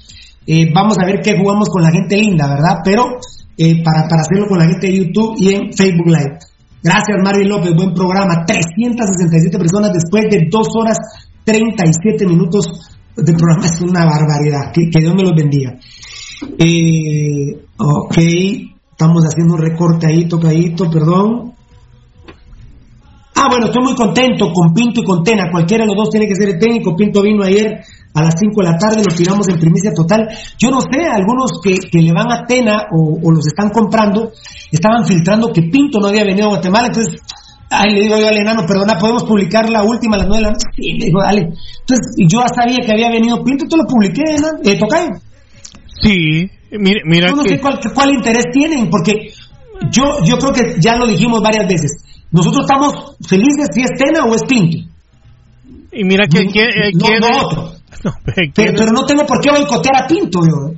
eh, 0.47 0.71
vamos 0.73 0.99
a 0.99 1.07
ver 1.07 1.21
qué 1.23 1.37
jugamos 1.39 1.69
con 1.69 1.83
la 1.83 1.91
gente 1.91 2.17
linda, 2.17 2.49
¿verdad? 2.49 2.81
Pero 2.85 3.19
eh, 3.57 3.83
para, 3.83 4.09
para 4.09 4.23
hacerlo 4.23 4.47
con 4.49 4.59
la 4.59 4.67
gente 4.67 4.89
de 4.89 4.97
YouTube 4.99 5.35
y 5.39 5.55
en 5.55 5.73
Facebook 5.73 6.07
Live. 6.07 6.39
Gracias, 6.83 7.17
Mario 7.25 7.49
López, 7.49 7.73
buen 7.75 7.95
programa. 7.95 8.45
367 8.45 9.57
personas 9.59 9.91
después 9.93 10.25
de 10.31 10.49
2 10.51 10.69
horas 10.77 10.99
37 11.45 12.27
minutos 12.27 12.67
de 13.17 13.33
programa. 13.33 13.65
Es 13.73 13.81
una 13.81 14.05
barbaridad. 14.05 14.71
Que, 14.73 15.01
Dios 15.01 15.15
me 15.15 15.23
los 15.23 15.35
bendiga. 15.35 15.79
Eh, 16.59 17.57
ok, 17.79 18.19
estamos 18.91 19.25
haciendo 19.25 19.55
un 19.55 19.61
recorte 19.61 20.09
ahí, 20.09 20.29
tocadito, 20.29 20.91
perdón. 20.91 21.55
Ah, 23.37 23.49
bueno, 23.49 23.67
estoy 23.67 23.83
muy 23.83 23.95
contento 23.95 24.53
con 24.53 24.75
Pinto 24.75 25.01
y 25.01 25.05
con 25.05 25.25
Tena. 25.25 25.51
Cualquiera 25.51 25.85
de 25.85 25.89
los 25.89 25.97
dos 25.97 26.11
tiene 26.11 26.27
que 26.27 26.37
ser 26.37 26.51
el 26.51 26.59
técnico. 26.59 26.95
Pinto 26.95 27.23
vino 27.23 27.45
ayer 27.45 27.83
a 28.15 28.23
las 28.23 28.35
5 28.39 28.63
de 28.63 28.71
la 28.71 28.79
tarde, 28.79 29.03
lo 29.09 29.15
tiramos 29.15 29.49
en 29.49 29.59
primicia 29.59 29.93
total. 29.93 30.29
Yo 30.59 30.71
no 30.71 30.81
sé, 30.81 31.05
algunos 31.05 31.61
que, 31.63 31.77
le 32.01 32.13
van 32.13 32.31
a 32.31 32.45
Tena 32.47 32.87
o, 32.93 33.31
los 33.33 33.47
están 33.47 33.71
comprando, 33.71 34.31
estaban 34.71 35.05
filtrando 35.05 35.53
que 35.53 35.63
Pinto 35.63 35.99
no 36.01 36.09
había 36.09 36.25
venido 36.25 36.47
a 36.47 36.51
Guatemala, 36.51 36.87
entonces, 36.87 37.21
ay, 37.71 37.93
le 37.95 38.03
digo 38.03 38.17
yo 38.17 38.29
al 38.29 38.37
enano, 38.39 38.65
perdona, 38.67 38.97
¿podemos 38.99 39.25
publicar 39.25 39.69
la 39.69 39.83
última 39.83 40.15
a 40.17 40.19
las 40.21 40.29
9 40.29 40.39
de 40.39 40.47
la 40.47 40.53
noche? 40.53 40.67
Sí, 40.77 40.93
le 40.99 41.07
digo, 41.07 41.21
dale. 41.23 41.41
Entonces, 41.41 42.15
yo 42.19 42.41
ya 42.41 42.49
sabía 42.55 42.79
que 42.87 42.93
había 42.93 43.11
venido 43.11 43.43
Pinto, 43.43 43.65
entonces 43.65 43.85
lo 43.85 43.87
publiqué, 43.87 44.23
¿no? 44.41 44.49
Eh, 44.71 44.79
Sí, 46.03 46.51
Mira, 46.77 47.01
mira 47.05 47.29
yo 47.29 47.37
no 47.37 47.45
sé 47.45 47.61
cuál, 47.61 47.79
cuál 47.95 48.11
interés 48.15 48.47
tienen, 48.53 48.91
porque 48.91 49.31
yo, 49.91 50.03
yo 50.25 50.39
creo 50.39 50.53
que 50.53 50.81
ya 50.81 50.97
lo 50.97 51.07
dijimos 51.07 51.41
varias 51.41 51.69
veces. 51.69 52.03
Nosotros 52.33 52.65
estamos 52.65 53.17
felices 53.29 53.69
si 53.73 53.83
es 53.83 53.91
Tena 53.97 54.25
o 54.25 54.35
es 54.35 54.43
Pinto. 54.43 54.79
Y 55.93 56.05
mira 56.05 56.27
que 56.27 56.47
quién, 56.47 56.67
eh, 56.67 56.91
no, 56.95 57.07
quién- 57.07 57.21
no 57.21 57.47
otro. 57.47 57.73
No, 58.05 58.13
Pero, 58.25 58.73
pero 58.77 58.93
no 58.93 59.05
tengo 59.07 59.25
por 59.27 59.41
qué 59.41 59.51
boicotear 59.51 60.05
a 60.05 60.07
Pinto, 60.07 60.41
yo. 60.43 60.75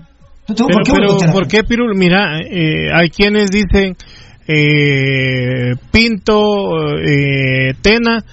No 0.48 0.54
tengo 0.54 0.68
Pero, 0.68 0.78
por 0.78 0.82
qué 0.84 0.92
pero, 0.92 1.06
boicotear 1.06 1.32
¿por 1.32 1.48
qué, 1.48 1.64
Pirul? 1.64 1.96
Mira, 1.96 2.40
eh, 2.40 2.88
hay 2.92 3.10
quienes 3.10 3.50
dicen 3.50 3.96
eh, 4.46 5.74
Pinto, 5.90 6.98
eh, 6.98 7.74
Tena, 7.82 8.24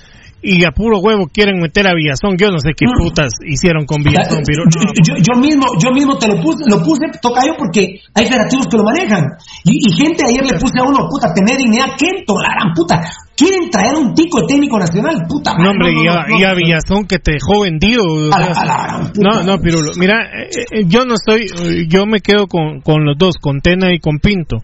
y 0.46 0.66
a 0.66 0.72
puro 0.72 1.00
huevo 1.00 1.28
quieren 1.32 1.60
meter 1.62 1.88
a 1.88 1.94
Villazón. 1.96 2.36
Yo 2.38 2.52
no 2.52 2.60
sé 2.60 2.72
qué 2.76 2.86
putas 3.00 3.32
hicieron 3.48 3.86
con 3.86 4.04
Villazón, 4.04 4.44
Pirul. 4.46 4.68
yo, 4.70 4.82
yo- 5.02 5.16
yo 5.24 5.40
mismo 5.40 5.66
yo 5.82 5.92
mismo 5.92 6.18
te 6.18 6.28
lo 6.28 6.42
puse 6.42 6.66
lo 6.70 6.84
puse 6.84 7.06
tocayo 7.22 7.54
porque 7.58 8.02
hay 8.14 8.26
federativos 8.28 8.68
que 8.68 8.78
lo 8.78 8.84
manejan 8.84 9.24
y, 9.64 9.88
y 9.90 9.94
gente 9.96 10.24
ayer 10.28 10.44
le 10.46 10.60
puse 10.60 10.80
a 10.80 10.84
uno 10.84 11.08
puta 11.10 11.34
tener 11.34 11.58
dignidad 11.58 11.96
Kento 11.98 12.36
la 12.42 12.50
gran 12.60 12.74
puta 12.76 13.00
quieren 13.36 13.70
traer 13.72 13.96
un 13.96 14.14
tico 14.14 14.42
de 14.42 14.48
técnico 14.48 14.78
nacional 14.78 15.16
puta 15.28 15.54
No, 15.54 15.58
madre, 15.58 15.70
hombre, 15.72 15.92
y, 16.04 16.08
a, 16.08 16.28
no, 16.28 16.40
y 16.40 16.44
a 16.44 16.54
Villazón 16.54 17.06
que 17.08 17.20
te 17.20 17.32
dejó 17.34 17.62
vendido. 17.62 18.04
A 18.34 18.40
la- 18.40 18.46
a 18.48 18.66
la 18.66 19.12
no, 19.16 19.44
no, 19.44 19.58
Pirulo. 19.60 19.92
Mira, 19.98 20.26
eh, 20.26 20.50
eh, 20.72 20.84
yo 20.88 21.06
no 21.06 21.14
estoy, 21.16 21.44
eh, 21.46 21.86
yo 21.88 22.06
me 22.06 22.20
quedo 22.20 22.48
con, 22.48 22.82
con 22.82 23.06
los 23.06 23.18
dos, 23.18 23.36
con 23.42 23.62
Tena 23.62 23.94
y 23.94 24.00
con 24.00 24.20
Pinto. 24.20 24.58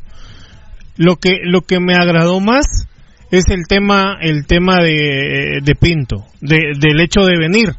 Lo 0.97 1.15
que, 1.15 1.37
lo 1.43 1.61
que 1.61 1.79
me 1.79 1.95
agradó 1.95 2.41
más 2.41 2.65
es 3.31 3.45
el 3.49 3.67
tema, 3.67 4.17
el 4.21 4.45
tema 4.45 4.77
de, 4.81 5.59
de 5.63 5.75
Pinto, 5.75 6.25
de, 6.41 6.73
del 6.79 6.99
hecho 7.01 7.25
de 7.25 7.37
venir. 7.37 7.69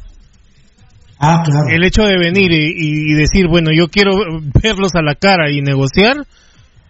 Ah, 1.19 1.43
claro. 1.45 1.67
El 1.69 1.83
hecho 1.83 2.03
de 2.03 2.17
venir 2.17 2.51
y, 2.51 2.73
y 2.77 3.13
decir, 3.13 3.47
bueno, 3.47 3.69
yo 3.71 3.89
quiero 3.89 4.11
verlos 4.63 4.95
a 4.95 5.03
la 5.03 5.15
cara 5.15 5.51
y 5.51 5.61
negociar. 5.61 6.17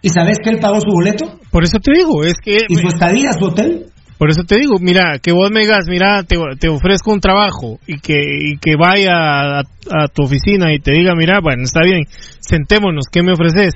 ¿Y 0.00 0.08
sabes 0.08 0.38
que 0.42 0.50
él 0.50 0.58
pagó 0.58 0.80
su 0.80 0.90
boleto? 0.90 1.38
Por 1.50 1.64
eso 1.64 1.78
te 1.78 1.92
digo, 1.92 2.24
es 2.24 2.34
que... 2.42 2.58
¿Y 2.68 2.76
su 2.76 2.88
estadía, 2.88 3.32
su 3.34 3.44
hotel? 3.46 3.86
Por 4.18 4.30
eso 4.30 4.44
te 4.44 4.56
digo, 4.56 4.78
mira, 4.80 5.18
que 5.18 5.32
vos 5.32 5.50
me 5.50 5.60
digas, 5.60 5.86
mira, 5.88 6.22
te, 6.22 6.36
te 6.58 6.68
ofrezco 6.68 7.12
un 7.12 7.20
trabajo 7.20 7.80
y 7.86 7.98
que, 7.98 8.22
y 8.22 8.56
que 8.56 8.76
vaya 8.76 9.12
a, 9.12 9.60
a 9.60 10.08
tu 10.14 10.22
oficina 10.22 10.72
y 10.72 10.78
te 10.78 10.92
diga, 10.92 11.14
mira, 11.16 11.40
bueno, 11.42 11.64
está 11.64 11.80
bien, 11.84 12.04
sentémonos, 12.38 13.06
¿qué 13.10 13.22
me 13.22 13.32
ofreces? 13.32 13.72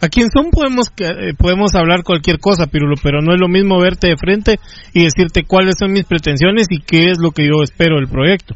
A 0.00 0.08
quien 0.08 0.28
son 0.30 0.50
podemos 0.50 0.92
eh, 0.98 1.32
podemos 1.38 1.74
hablar 1.74 2.02
cualquier 2.02 2.38
cosa, 2.38 2.66
Pirulo, 2.66 2.96
pero 3.02 3.22
no 3.22 3.32
es 3.32 3.40
lo 3.40 3.48
mismo 3.48 3.80
verte 3.80 4.08
de 4.08 4.16
frente 4.16 4.60
y 4.92 5.04
decirte 5.04 5.44
cuáles 5.44 5.76
son 5.78 5.92
mis 5.92 6.04
pretensiones 6.04 6.66
y 6.70 6.80
qué 6.80 7.10
es 7.10 7.18
lo 7.18 7.30
que 7.30 7.46
yo 7.46 7.62
espero 7.62 7.96
del 7.96 8.08
proyecto. 8.08 8.54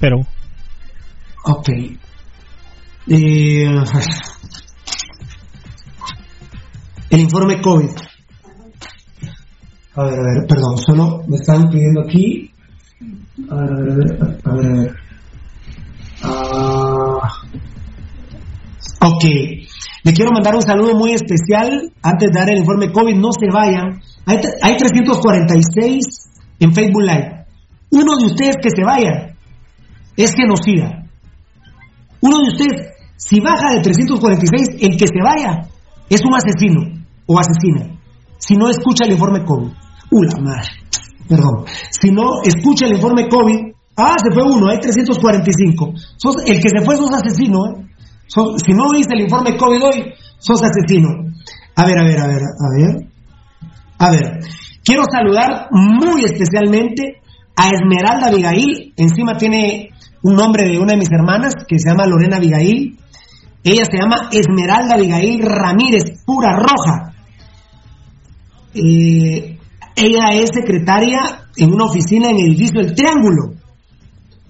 Pero 0.00 0.26
Ok. 1.44 1.68
Eh, 3.08 3.64
el 7.10 7.20
informe 7.20 7.60
COVID. 7.60 7.90
A 9.94 10.04
ver, 10.04 10.12
a 10.12 10.22
ver, 10.22 10.46
perdón, 10.46 10.78
solo 10.78 11.24
me 11.26 11.36
están 11.36 11.68
pidiendo 11.70 12.02
aquí. 12.02 12.52
A 13.50 13.54
ver, 13.56 13.72
a 13.72 13.74
ver. 13.74 14.40
a 14.44 14.54
ver. 14.54 14.96
Ah, 16.22 17.32
ok. 19.00 19.24
Le 20.02 20.12
quiero 20.12 20.30
mandar 20.32 20.54
un 20.54 20.62
saludo 20.62 20.94
muy 20.94 21.12
especial 21.12 21.92
antes 22.02 22.30
de 22.32 22.38
dar 22.38 22.50
el 22.50 22.58
informe 22.58 22.90
COVID. 22.90 23.16
No 23.16 23.28
se 23.32 23.48
vayan. 23.52 24.00
Hay, 24.26 24.38
hay 24.62 24.76
346 24.76 26.30
en 26.60 26.74
Facebook 26.74 27.02
Live. 27.02 27.46
Uno 27.90 28.16
de 28.16 28.26
ustedes 28.26 28.56
que 28.62 28.70
se 28.70 28.84
vaya 28.84 29.34
es 30.16 30.34
genocida. 30.34 31.06
Uno 32.20 32.38
de 32.38 32.48
ustedes, 32.48 32.92
si 33.16 33.40
baja 33.40 33.74
de 33.74 33.80
346, 33.80 34.68
el 34.80 34.96
que 34.96 35.06
se 35.06 35.22
vaya 35.22 35.68
es 36.08 36.20
un 36.24 36.34
asesino 36.34 36.80
o 37.26 37.38
asesina. 37.38 37.98
Si 38.38 38.54
no 38.54 38.68
escucha 38.68 39.04
el 39.04 39.12
informe 39.12 39.44
COVID. 39.44 39.70
Uh, 40.12 40.22
la 40.22 40.42
madre. 40.42 40.68
Perdón. 41.28 41.64
Si 41.90 42.10
no 42.10 42.42
escucha 42.42 42.86
el 42.86 42.94
informe 42.94 43.28
COVID, 43.28 43.72
ah, 43.96 44.16
se 44.18 44.32
fue 44.32 44.42
uno, 44.50 44.68
hay 44.70 44.78
345. 44.80 45.92
Sos, 46.16 46.36
el 46.46 46.60
que 46.60 46.68
se 46.68 46.84
fue 46.84 46.96
sos 46.96 47.12
asesino, 47.12 47.58
¿eh? 47.66 47.89
Si 48.30 48.72
no 48.72 48.90
viste 48.92 49.14
el 49.14 49.22
informe 49.22 49.56
COVID 49.56 49.82
hoy, 49.82 50.14
sos 50.38 50.62
asesino. 50.62 51.08
A 51.74 51.84
ver, 51.84 51.98
a 51.98 52.04
ver, 52.04 52.18
a 52.20 52.26
ver, 52.28 52.42
a 52.42 52.76
ver. 52.76 53.10
A 53.98 54.10
ver, 54.10 54.40
quiero 54.84 55.02
saludar 55.10 55.66
muy 55.72 56.24
especialmente 56.24 57.20
a 57.56 57.70
Esmeralda 57.70 58.28
Abigail. 58.28 58.94
Encima 58.96 59.36
tiene 59.36 59.90
un 60.22 60.36
nombre 60.36 60.68
de 60.68 60.78
una 60.78 60.92
de 60.92 60.98
mis 60.98 61.10
hermanas 61.10 61.54
que 61.66 61.78
se 61.78 61.90
llama 61.90 62.06
Lorena 62.06 62.36
Abigail. 62.36 62.96
Ella 63.64 63.84
se 63.84 63.98
llama 63.98 64.30
Esmeralda 64.32 64.94
Abigail 64.94 65.42
Ramírez, 65.42 66.24
pura 66.24 66.52
roja. 66.52 67.12
Eh, 68.72 69.58
ella 69.96 70.28
es 70.32 70.50
secretaria 70.54 71.48
en 71.56 71.74
una 71.74 71.86
oficina 71.86 72.30
en 72.30 72.36
el 72.36 72.46
edificio 72.46 72.80
El 72.80 72.94
Triángulo. 72.94 73.54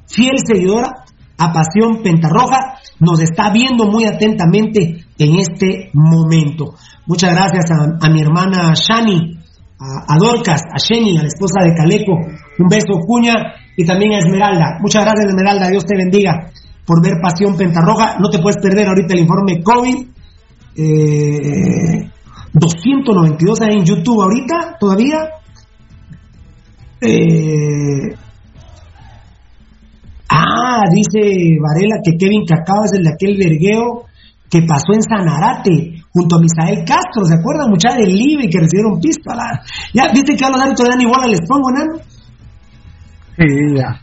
Fiel 0.07 0.37
seguidora 0.47 1.07
a 1.41 1.53
Pasión 1.53 2.03
Pentarroja, 2.03 2.77
nos 3.01 3.19
está 3.21 3.51
viendo 3.51 3.87
muy 3.87 4.05
atentamente 4.05 5.07
en 5.19 5.37
este 5.37 5.91
momento. 5.95 6.75
Muchas 7.07 7.35
gracias 7.35 7.71
a, 7.71 8.09
mi 8.11 8.21
hermana 8.21 8.75
Shani, 8.75 9.39
a, 9.79 10.19
Dorcas, 10.19 10.61
a 10.71 10.77
Sheni, 10.77 11.17
a 11.17 11.23
la 11.23 11.29
esposa 11.29 11.65
de 11.65 11.75
Caleco. 11.75 12.13
Un 12.59 12.69
beso, 12.69 13.01
Cuña, 13.07 13.55
y 13.75 13.87
también 13.87 14.13
a 14.13 14.19
Esmeralda. 14.19 14.79
Muchas 14.83 15.03
gracias, 15.03 15.31
Esmeralda. 15.31 15.71
Dios 15.71 15.87
te 15.87 15.97
bendiga 15.97 16.51
por 16.85 17.03
ver 17.03 17.15
Pasión 17.23 17.57
Pentarroja. 17.57 18.19
No 18.21 18.29
te 18.29 18.39
puedes 18.39 18.61
perder 18.61 18.89
ahorita 18.89 19.15
el 19.15 19.21
informe 19.21 19.63
COVID. 19.63 20.07
Eh, 20.77 22.11
292 22.53 23.61
hay 23.63 23.79
en 23.79 23.85
YouTube 23.87 24.21
ahorita, 24.21 24.77
todavía. 24.79 25.17
Eh, 27.01 28.15
ah, 30.31 30.85
dice 30.91 31.59
Varela 31.61 32.01
que 32.03 32.17
Kevin 32.17 32.45
Cacao 32.47 32.85
es 32.85 32.93
el 32.93 33.05
de 33.05 33.11
aquel 33.11 33.37
vergueo 33.37 34.05
que 34.49 34.63
pasó 34.63 34.93
en 34.95 35.03
Sanarate 35.03 36.03
junto 36.13 36.37
a 36.37 36.41
Misael 36.41 36.85
Castro, 36.85 37.25
¿se 37.25 37.35
acuerdan? 37.35 37.71
Mucha 37.71 37.95
del 37.95 38.13
Libre 38.17 38.49
que 38.49 38.59
recibieron 38.59 39.01
pistola. 39.01 39.63
Ya, 39.95 40.11
¿viste 40.13 40.35
que 40.35 40.45
a 40.45 40.51
los 40.51 40.61
árbitros 40.61 40.89
dan 40.89 41.01
igual 41.01 41.31
les 41.31 41.41
pongo, 41.47 41.71
¿no? 41.71 41.99
Sí, 43.39 43.77
ya. 43.77 44.03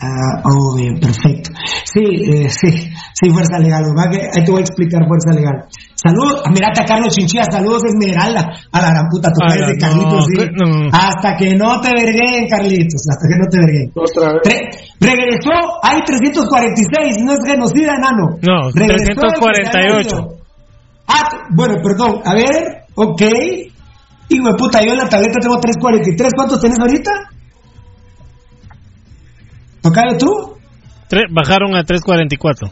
Ah, 0.00 0.42
oh, 0.44 0.76
bien, 0.76 1.00
perfecto. 1.00 1.50
Sí, 1.94 2.02
eh, 2.02 2.48
sí, 2.50 2.70
sí, 3.14 3.30
Fuerza 3.30 3.56
Legal. 3.60 3.84
¿verdad? 3.94 4.10
Que 4.10 4.18
ahí 4.26 4.44
te 4.44 4.50
voy 4.50 4.60
a 4.60 4.64
explicar 4.66 5.06
Fuerza 5.06 5.30
Legal. 5.30 5.64
Saludos, 5.94 6.42
mirate 6.50 6.82
a 6.82 6.84
Carlos 6.84 7.14
Chinchilla, 7.14 7.44
saludos 7.50 7.82
Esmeralda, 7.86 8.50
a 8.72 8.80
la 8.82 8.90
gran 8.90 9.06
puta, 9.08 9.30
tú 9.30 9.38
eres 9.46 9.68
de 9.68 9.76
Carlitos, 9.78 10.12
no, 10.12 10.22
sí. 10.26 10.34
que- 10.36 10.50
no. 10.52 10.88
Hasta 10.92 11.36
que 11.36 11.54
no 11.54 11.80
te 11.80 11.90
verguen, 11.94 12.48
Carlitos, 12.50 13.00
hasta 13.08 13.24
que 13.30 13.36
no 13.38 13.46
te 13.48 13.58
verguen. 13.62 13.92
Re- 14.42 14.70
regresó, 15.00 15.52
hay 15.82 16.02
346, 16.04 17.16
no 17.24 17.32
es 17.32 17.38
genocida, 17.46 17.94
enano. 17.94 18.26
No, 18.42 18.70
Regresó 18.74 19.22
el 19.22 19.32
que 19.38 19.70
se 19.70 19.78
había 19.78 20.02
348. 20.02 20.16
ido. 20.18 20.36
Ah, 21.06 21.28
bueno, 21.54 21.74
perdón, 21.80 22.20
a 22.24 22.34
ver, 22.34 22.84
ok. 22.96 23.22
Hijo 24.30 24.48
de 24.48 24.54
puta, 24.58 24.82
yo 24.82 24.92
en 24.92 24.98
la 24.98 25.08
tableta 25.08 25.38
tengo 25.40 25.60
343, 25.60 26.32
¿cuántos 26.34 26.60
tenés 26.60 26.80
ahorita? 26.80 27.10
¿Tocayo 29.82 30.16
tú? 30.18 30.54
Tre- 31.08 31.28
bajaron 31.30 31.74
a 31.76 31.84
344. 31.84 32.70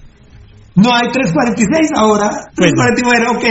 No, 0.75 0.89
hay 0.95 1.09
346 1.13 1.91
ahora. 1.97 2.31
349, 2.57 3.27
ok. 3.37 3.45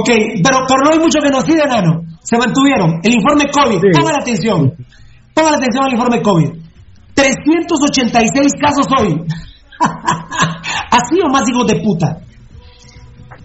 Ok, 0.00 0.08
pero, 0.42 0.64
pero 0.66 0.80
no 0.84 0.90
hay 0.92 0.98
mucho 0.98 1.20
genocidio, 1.20 1.64
enano. 1.64 2.00
Se 2.22 2.38
mantuvieron. 2.38 2.98
El 3.02 3.14
informe 3.14 3.44
COVID, 3.52 3.78
pongan 3.92 4.20
atención. 4.20 4.72
Pongan 5.34 5.54
atención 5.54 5.84
al 5.84 5.92
informe 5.92 6.22
COVID. 6.22 6.48
386 7.14 8.52
casos 8.60 8.86
hoy. 8.98 9.20
Así 10.90 11.18
o 11.22 11.28
más 11.30 11.48
hijos 11.48 11.66
de 11.66 11.76
puta. 11.80 12.18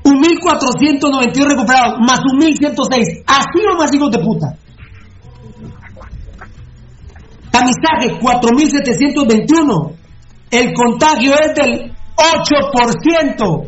Un 0.03 0.19
1492 0.19 1.49
recuperados, 1.49 1.99
más 1.99 2.19
un 2.31 2.37
1106. 2.39 3.23
Así 3.27 3.59
o 3.71 3.77
más 3.77 3.93
hijos 3.93 4.09
de 4.11 4.19
puta. 4.19 4.47
Tamizaje 7.51 8.17
4721. 8.19 10.00
El 10.51 10.73
contagio 10.73 11.33
es 11.33 11.55
del 11.55 11.93
8%. 12.15 13.67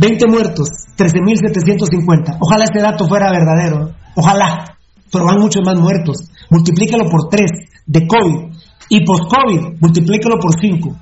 ...20 0.00 0.30
muertos, 0.30 0.68
13.750. 0.96 2.38
Ojalá 2.40 2.64
este 2.64 2.80
dato 2.80 3.06
fuera 3.06 3.30
verdadero. 3.30 3.94
Ojalá. 4.16 4.78
Pero 5.12 5.26
van 5.26 5.38
muchos 5.38 5.62
más 5.62 5.78
muertos. 5.78 6.30
Multiplícalo 6.48 7.10
por 7.10 7.28
3 7.28 7.50
de 7.86 8.06
COVID. 8.06 8.50
Y 8.88 9.04
post-COVID, 9.04 9.78
multiplícalo 9.78 10.38
por 10.38 10.58
5. 10.58 10.96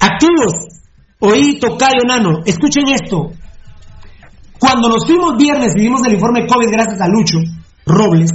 Activos. 0.00 0.54
Oí, 1.20 1.58
tocayo, 1.58 2.00
nano. 2.06 2.40
Escuchen 2.46 2.88
esto. 2.88 3.32
Cuando 4.58 4.88
nos 4.88 5.06
fuimos 5.06 5.36
viernes 5.36 5.74
y 5.76 5.82
vimos 5.82 6.02
el 6.06 6.14
informe 6.14 6.46
COVID 6.46 6.70
gracias 6.70 7.00
a 7.00 7.08
Lucho 7.08 7.38
Robles, 7.86 8.30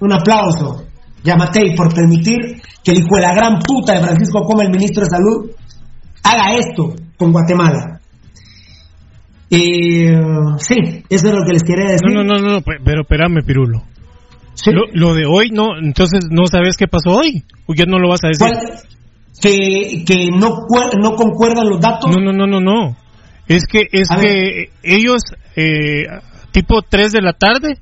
Un 0.00 0.12
aplauso, 0.12 0.84
Yamatei, 1.24 1.74
por 1.74 1.92
permitir 1.94 2.62
que 2.84 2.92
el 2.92 2.98
hijo 2.98 3.16
de 3.16 3.22
la 3.22 3.34
gran 3.34 3.58
puta 3.60 3.94
de 3.94 4.00
Francisco 4.00 4.44
Coma, 4.44 4.64
el 4.64 4.70
ministro 4.70 5.04
de 5.04 5.10
Salud, 5.10 5.50
haga 6.22 6.54
esto 6.56 6.94
con 7.16 7.32
Guatemala. 7.32 8.00
Eh, 9.50 10.14
sí, 10.58 10.74
eso 11.08 11.28
es 11.28 11.34
lo 11.34 11.44
que 11.44 11.52
les 11.52 11.62
quería 11.62 11.92
decir. 11.92 12.10
No, 12.12 12.24
no, 12.24 12.38
no, 12.38 12.52
no 12.54 12.62
pero 12.62 13.02
espérame, 13.02 13.44
Pirulo. 13.44 13.82
Lo, 14.94 15.14
de 15.14 15.24
hoy, 15.26 15.50
no, 15.50 15.78
entonces 15.78 16.20
no 16.30 16.46
sabes 16.46 16.76
qué 16.76 16.88
pasó 16.88 17.10
hoy. 17.10 17.44
¿O 17.66 17.74
ya 17.74 17.84
no 17.86 17.98
lo 17.98 18.08
vas 18.08 18.20
a 18.24 18.28
decir? 18.28 18.48
Que, 19.40 20.04
que 20.06 20.30
no, 20.30 20.66
no 21.00 21.14
concuerdan 21.14 21.68
los 21.68 21.80
datos. 21.80 22.10
No, 22.10 22.22
no, 22.22 22.32
no, 22.32 22.46
no, 22.46 22.60
no. 22.60 22.96
Es 23.48 23.66
que, 23.66 23.86
es 23.92 24.08
que 24.08 24.70
ellos, 24.82 25.22
eh, 25.54 26.06
tipo 26.52 26.82
3 26.82 27.12
de 27.12 27.22
la 27.22 27.32
tarde, 27.32 27.78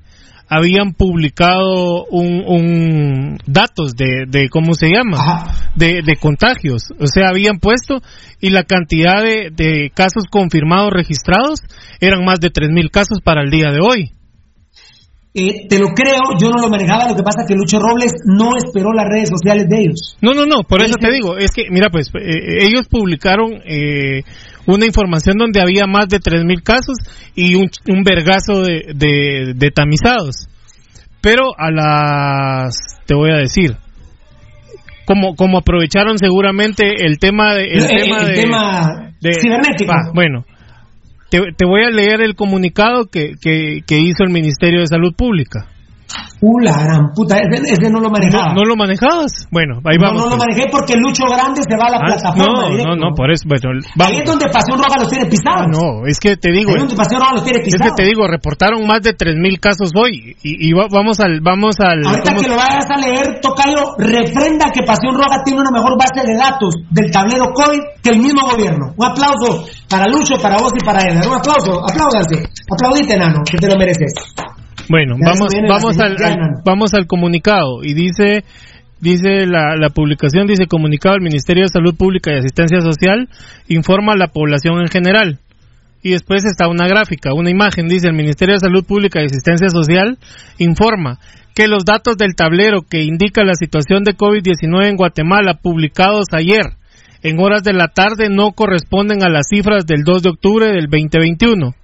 habían 0.48 0.92
publicado 0.92 2.04
un, 2.04 3.38
datos 3.46 3.96
de, 3.96 4.24
de, 4.28 4.48
cómo 4.50 4.74
se 4.74 4.88
llama 4.90 5.56
de, 5.74 6.02
de, 6.04 6.16
contagios. 6.16 6.92
O 7.00 7.06
sea 7.06 7.28
habían 7.28 7.58
puesto 7.58 8.02
y 8.40 8.50
la 8.50 8.64
cantidad 8.64 9.22
de, 9.22 9.50
de 9.50 9.90
casos 9.94 10.24
confirmados 10.30 10.92
registrados 10.92 11.60
eran 12.00 12.24
más 12.24 12.40
de 12.40 12.52
3.000 12.52 12.90
casos 12.90 13.20
para 13.24 13.42
el 13.42 13.50
día 13.50 13.70
de 13.70 13.80
hoy 13.80 14.12
eh, 15.36 15.66
te 15.68 15.80
lo 15.80 15.88
creo, 15.88 16.20
yo 16.40 16.48
no 16.48 16.62
lo 16.62 16.68
manejaba, 16.68 17.08
lo 17.08 17.16
que 17.16 17.24
pasa 17.24 17.42
es 17.42 17.48
que 17.48 17.56
Lucho 17.56 17.80
Robles 17.80 18.12
no 18.24 18.56
esperó 18.56 18.92
las 18.92 19.08
redes 19.08 19.30
sociales 19.30 19.68
de 19.68 19.80
ellos. 19.80 20.16
No, 20.22 20.32
no, 20.32 20.46
no, 20.46 20.62
por 20.62 20.80
eso 20.80 20.94
te 20.94 21.10
digo, 21.10 21.36
es 21.36 21.50
que, 21.50 21.64
mira, 21.70 21.90
pues, 21.90 22.06
eh, 22.14 22.62
ellos 22.64 22.86
publicaron 22.88 23.54
eh, 23.66 24.22
una 24.66 24.86
información 24.86 25.36
donde 25.36 25.60
había 25.60 25.86
más 25.86 26.08
de 26.08 26.20
3.000 26.20 26.62
casos 26.62 26.98
y 27.34 27.56
un, 27.56 27.68
un 27.88 28.04
vergazo 28.04 28.62
de, 28.62 28.92
de, 28.94 29.70
tamizados. 29.72 30.46
Pero 31.20 31.58
a 31.58 31.72
las, 31.72 32.76
te 33.04 33.16
voy 33.16 33.32
a 33.32 33.38
decir, 33.38 33.76
como, 35.04 35.34
como 35.34 35.58
aprovecharon 35.58 36.16
seguramente 36.16 37.04
el 37.04 37.18
tema 37.18 37.54
de, 37.54 37.72
el, 37.72 37.88
tema, 37.88 39.10
de, 39.20 39.32
cibernético. 39.34 39.92
bueno, 40.14 40.44
te, 41.30 41.66
voy 41.66 41.84
a 41.84 41.90
leer 41.90 42.20
el 42.20 42.34
comunicado 42.34 43.06
que, 43.06 43.34
que 43.40 43.98
hizo 43.98 44.24
el 44.24 44.30
Ministerio 44.30 44.80
de 44.80 44.86
Salud 44.86 45.14
Pública. 45.14 45.68
Uh, 46.40 46.60
la 46.60 46.76
gran 46.76 47.12
puta, 47.14 47.38
ese, 47.38 47.88
no 47.90 48.00
lo 48.00 48.10
manejaba. 48.10 48.52
¿No, 48.52 48.62
lo 48.68 48.76
manejabas? 48.76 49.48
Bueno, 49.50 49.80
ahí 49.84 49.96
vamos. 49.96 50.20
No, 50.20 50.28
no 50.28 50.30
lo 50.30 50.36
pues. 50.36 50.48
manejé 50.48 50.68
porque 50.70 50.94
Lucho 50.96 51.24
Grande 51.24 51.62
se 51.64 51.76
va 51.76 51.88
a 51.88 51.90
la 51.92 51.96
ah, 51.96 52.06
plataforma. 52.06 52.68
No, 52.68 52.84
no, 52.84 52.96
no, 52.96 53.14
por 53.16 53.30
eso. 53.30 53.48
Bueno, 53.48 53.80
Ahí 53.98 54.18
es 54.20 54.26
donde 54.28 54.46
Pasión 54.52 54.76
Roja 54.76 54.98
los 54.98 55.08
tiene 55.08 55.24
pisados. 55.26 55.72
No, 55.72 56.06
es 56.06 56.18
que 56.18 56.36
te 56.36 56.52
digo. 56.52 56.70
Ahí 56.70 56.76
es 56.76 56.82
donde 56.82 56.96
Pasión 56.96 57.20
Roja 57.20 57.34
los 57.34 57.44
tiene 57.44 57.60
pisados. 57.60 57.86
Es 57.86 57.92
que 57.92 58.02
te 58.02 58.08
digo, 58.08 58.26
reportaron 58.28 58.86
más 58.86 59.00
de 59.00 59.16
3.000 59.16 59.60
casos 59.60 59.90
hoy. 59.96 60.36
Y, 60.42 60.68
y, 60.68 60.72
vamos 60.72 61.20
al. 61.20 61.40
Vamos 61.40 61.80
al 61.80 62.04
Ahorita 62.04 62.34
que 62.34 62.48
lo 62.48 62.56
vayas 62.56 62.86
a 62.90 62.98
leer, 63.00 63.40
Tocayo, 63.40 63.96
refrenda 63.96 64.68
que 64.68 64.82
Pasión 64.84 65.16
Roja 65.16 65.42
tiene 65.44 65.60
una 65.60 65.70
mejor 65.70 65.96
base 65.96 66.26
de 66.26 66.36
datos 66.36 66.74
del 66.90 67.10
tablero 67.10 67.52
COVID 67.54 67.80
que 68.02 68.10
el 68.10 68.20
mismo 68.20 68.44
gobierno. 68.44 68.92
Un 68.96 69.06
aplauso 69.06 69.64
para 69.88 70.06
Lucho, 70.08 70.36
para 70.36 70.58
vos 70.58 70.72
y 70.76 70.84
para 70.84 71.00
él. 71.08 71.16
Un 71.24 71.40
aplauso, 71.40 71.80
apláudanse. 71.80 72.44
Aplaudite, 72.70 73.16
nano, 73.16 73.42
que 73.48 73.56
te 73.56 73.68
lo 73.68 73.76
mereces. 73.76 74.12
Bueno, 74.88 75.16
vamos, 75.18 75.48
vamos 75.68 75.98
al, 75.98 76.16
vamos 76.64 76.94
al 76.94 77.06
comunicado 77.06 77.82
y 77.82 77.94
dice 77.94 78.44
dice 79.00 79.46
la, 79.46 79.76
la, 79.76 79.90
publicación, 79.90 80.46
dice 80.46 80.66
comunicado 80.66 81.14
al 81.14 81.20
Ministerio 81.20 81.64
de 81.64 81.68
Salud 81.68 81.94
Pública 81.94 82.32
y 82.32 82.38
Asistencia 82.38 82.80
Social, 82.80 83.28
informa 83.68 84.12
a 84.12 84.16
la 84.16 84.28
población 84.28 84.80
en 84.80 84.88
general. 84.88 85.38
Y 86.02 86.10
después 86.10 86.44
está 86.44 86.68
una 86.68 86.86
gráfica, 86.86 87.32
una 87.34 87.50
imagen, 87.50 87.88
dice 87.88 88.08
el 88.08 88.14
Ministerio 88.14 88.54
de 88.54 88.60
Salud 88.60 88.84
Pública 88.84 89.20
y 89.20 89.26
Asistencia 89.26 89.68
Social, 89.68 90.18
informa 90.58 91.18
que 91.54 91.68
los 91.68 91.84
datos 91.84 92.16
del 92.16 92.34
tablero 92.34 92.82
que 92.82 93.02
indica 93.02 93.44
la 93.44 93.54
situación 93.54 94.04
de 94.04 94.16
COVID-19 94.16 94.86
en 94.86 94.96
Guatemala, 94.96 95.54
publicados 95.54 96.26
ayer 96.32 96.64
en 97.22 97.40
horas 97.40 97.62
de 97.62 97.72
la 97.72 97.88
tarde, 97.88 98.28
no 98.28 98.52
corresponden 98.52 99.22
a 99.22 99.30
las 99.30 99.46
cifras 99.48 99.86
del 99.86 100.02
2 100.04 100.22
de 100.22 100.30
octubre 100.30 100.66
del 100.66 100.88
2021. 100.88 101.74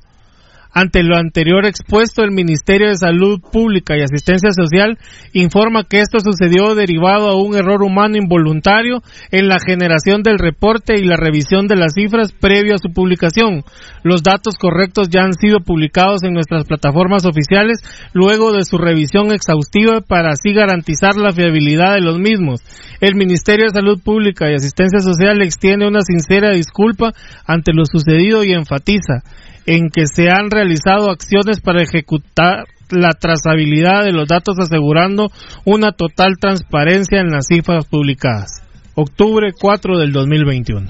Ante 0.73 1.03
lo 1.03 1.17
anterior 1.17 1.67
expuesto, 1.67 2.23
el 2.23 2.31
Ministerio 2.31 2.89
de 2.89 2.97
Salud 2.97 3.41
Pública 3.41 3.97
y 3.97 4.03
Asistencia 4.03 4.51
Social 4.53 4.99
informa 5.33 5.83
que 5.83 5.99
esto 5.99 6.19
sucedió 6.21 6.77
derivado 6.77 7.29
a 7.29 7.43
un 7.43 7.57
error 7.57 7.83
humano 7.83 8.17
involuntario 8.17 9.03
en 9.33 9.49
la 9.49 9.59
generación 9.59 10.23
del 10.23 10.39
reporte 10.39 10.95
y 10.97 11.05
la 11.05 11.17
revisión 11.17 11.67
de 11.67 11.75
las 11.75 11.95
cifras 11.95 12.31
previo 12.33 12.77
a 12.77 12.79
su 12.79 12.93
publicación. 12.93 13.65
Los 14.05 14.23
datos 14.23 14.55
correctos 14.55 15.09
ya 15.11 15.23
han 15.23 15.33
sido 15.33 15.59
publicados 15.59 16.23
en 16.23 16.35
nuestras 16.35 16.65
plataformas 16.67 17.27
oficiales 17.27 17.79
luego 18.13 18.53
de 18.53 18.63
su 18.63 18.79
revisión 18.79 19.33
exhaustiva 19.33 20.03
para 20.03 20.31
así 20.31 20.53
garantizar 20.53 21.17
la 21.17 21.33
fiabilidad 21.33 21.95
de 21.95 22.03
los 22.03 22.21
mismos. 22.21 22.61
El 23.01 23.17
Ministerio 23.17 23.67
de 23.67 23.75
Salud 23.75 24.01
Pública 24.01 24.49
y 24.49 24.55
Asistencia 24.55 25.01
Social 25.01 25.43
extiende 25.43 25.89
una 25.89 26.03
sincera 26.03 26.51
disculpa 26.51 27.13
ante 27.45 27.73
lo 27.73 27.85
sucedido 27.87 28.45
y 28.45 28.53
enfatiza 28.53 29.25
en 29.71 29.89
que 29.89 30.07
se 30.13 30.29
han 30.29 30.51
realizado 30.51 31.13
acciones 31.13 31.61
para 31.61 31.81
ejecutar 31.81 32.65
la 32.91 33.11
trazabilidad 33.11 34.03
de 34.03 34.11
los 34.11 34.27
datos 34.27 34.59
asegurando 34.59 35.31
una 35.65 35.93
total 35.93 36.39
transparencia 36.41 37.21
en 37.21 37.31
las 37.31 37.47
cifras 37.47 37.85
publicadas. 37.85 38.65
Octubre 38.97 39.53
4 39.57 39.99
del 39.99 40.11
2021. 40.11 40.89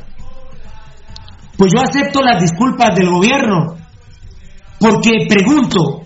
Pues 1.58 1.72
yo 1.76 1.82
acepto 1.82 2.22
las 2.22 2.40
disculpas 2.40 2.96
del 2.96 3.10
gobierno, 3.10 3.76
porque 4.78 5.26
pregunto, 5.28 6.04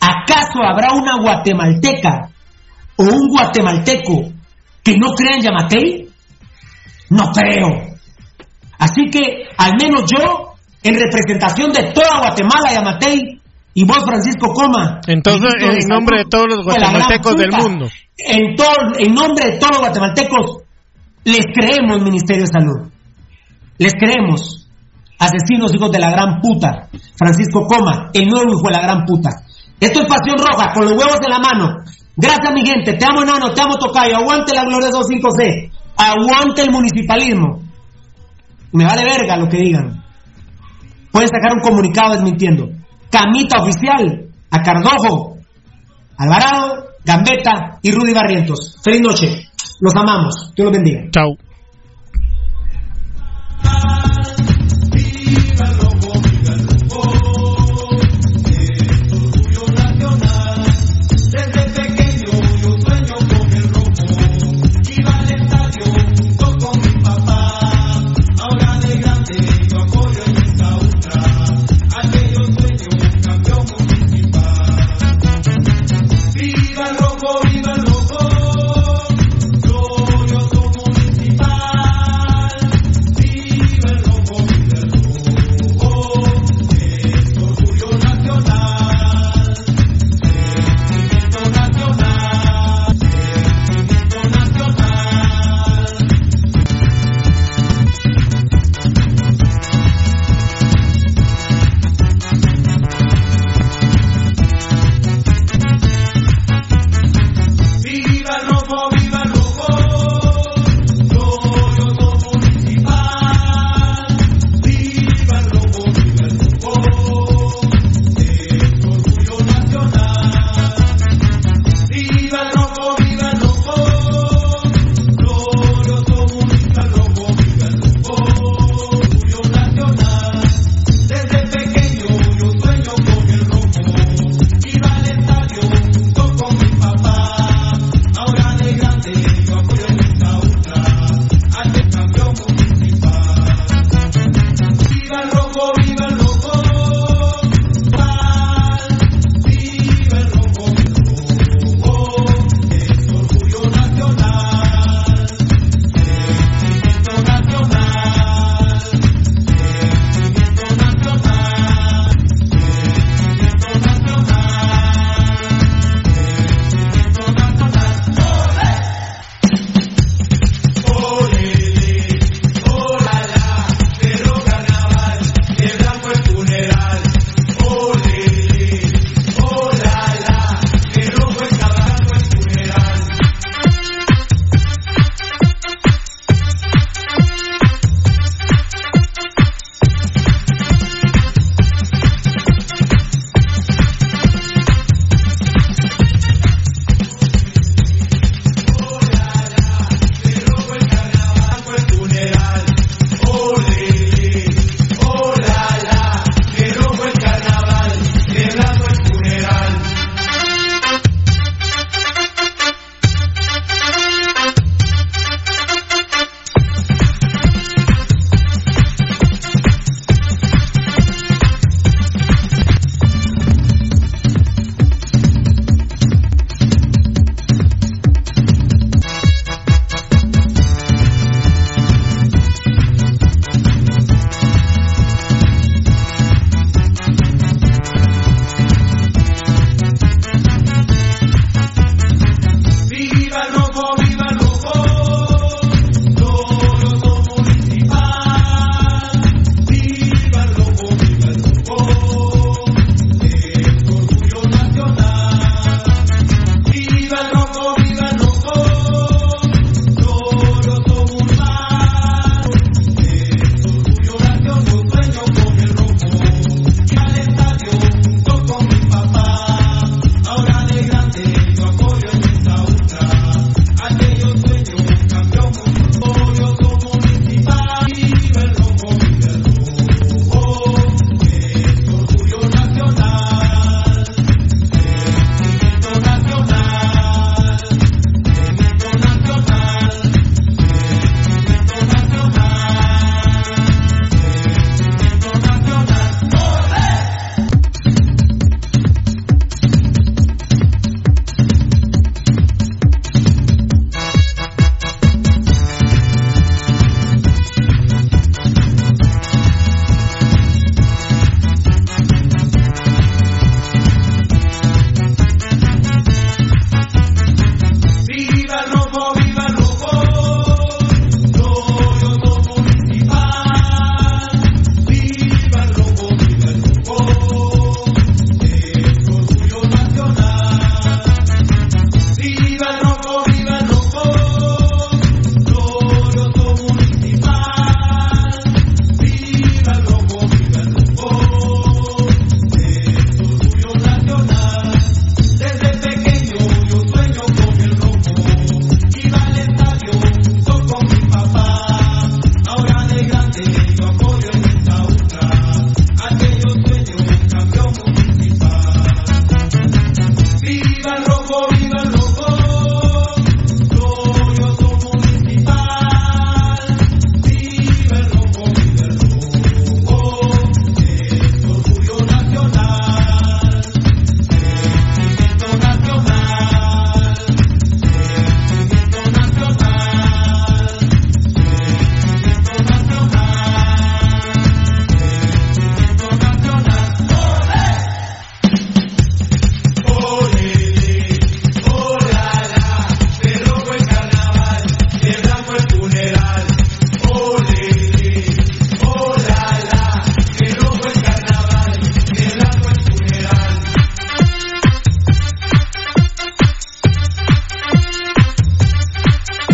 ¿acaso 0.00 0.62
habrá 0.62 0.94
una 0.94 1.20
guatemalteca 1.20 2.30
o 2.96 3.02
un 3.02 3.28
guatemalteco 3.28 4.32
que 4.82 4.96
no 4.96 5.08
crea 5.08 5.36
en 5.36 5.42
Yamatei? 5.42 6.08
No 7.10 7.30
creo. 7.30 7.94
Así 8.78 9.02
que 9.10 9.48
al 9.58 9.72
menos 9.78 10.04
yo 10.10 10.45
en 10.86 10.94
representación 10.94 11.72
de 11.72 11.92
toda 11.92 12.18
Guatemala 12.18 12.72
y 12.72 12.76
Amatei, 12.76 13.40
y 13.74 13.84
vos, 13.84 14.04
Francisco 14.06 14.54
Coma. 14.54 15.00
Entonces, 15.06 15.52
en 15.60 15.88
nombre 15.88 16.18
de 16.18 16.24
todos 16.24 16.46
los 16.48 16.64
guatemaltecos 16.64 17.36
del 17.36 17.52
mundo. 17.52 17.86
En, 18.16 18.56
en 18.98 19.14
nombre 19.14 19.50
de 19.50 19.58
todos 19.58 19.72
los 19.72 19.80
guatemaltecos, 19.80 20.62
les 21.24 21.44
creemos, 21.52 22.00
Ministerio 22.00 22.44
de 22.44 22.48
Salud. 22.48 22.90
Les 23.76 23.92
creemos. 23.92 24.66
Asesinos, 25.18 25.74
hijos 25.74 25.92
de 25.92 25.98
la 25.98 26.10
gran 26.10 26.40
puta. 26.40 26.88
Francisco 27.16 27.66
Coma, 27.66 28.10
el 28.14 28.26
nuevo 28.28 28.52
hijo 28.52 28.66
de 28.68 28.72
la 28.72 28.80
gran 28.80 29.04
puta. 29.04 29.28
Esto 29.78 30.00
es 30.00 30.06
Pasión 30.08 30.36
Roja, 30.38 30.72
con 30.72 30.84
los 30.84 30.92
huevos 30.92 31.18
en 31.22 31.30
la 31.30 31.38
mano. 31.38 31.76
Gracias, 32.16 32.52
mi 32.54 32.64
gente. 32.64 32.94
Te 32.94 33.04
amo, 33.04 33.22
enano. 33.22 33.52
Te 33.52 33.60
amo, 33.60 33.76
Tocayo. 33.76 34.16
Aguante 34.16 34.54
la 34.54 34.64
Gloria 34.64 34.88
25C. 34.88 35.70
Aguante 35.98 36.62
el 36.62 36.70
municipalismo. 36.70 37.60
Me 38.72 38.84
vale 38.84 39.04
verga 39.04 39.36
lo 39.36 39.48
que 39.48 39.58
digan. 39.58 40.05
Pueden 41.16 41.30
sacar 41.30 41.54
un 41.54 41.60
comunicado 41.60 42.12
desmintiendo. 42.12 42.68
Camita 43.10 43.62
oficial 43.62 44.26
a 44.50 44.62
Cardojo, 44.62 45.38
Alvarado, 46.18 46.88
Gambetta 47.06 47.78
y 47.80 47.90
Rudy 47.90 48.12
Barrientos. 48.12 48.76
Feliz 48.84 49.00
noche. 49.00 49.48
Los 49.80 49.96
amamos. 49.96 50.52
Dios 50.54 50.66
los 50.66 50.72
bendiga. 50.72 51.08
Chao. 51.12 51.38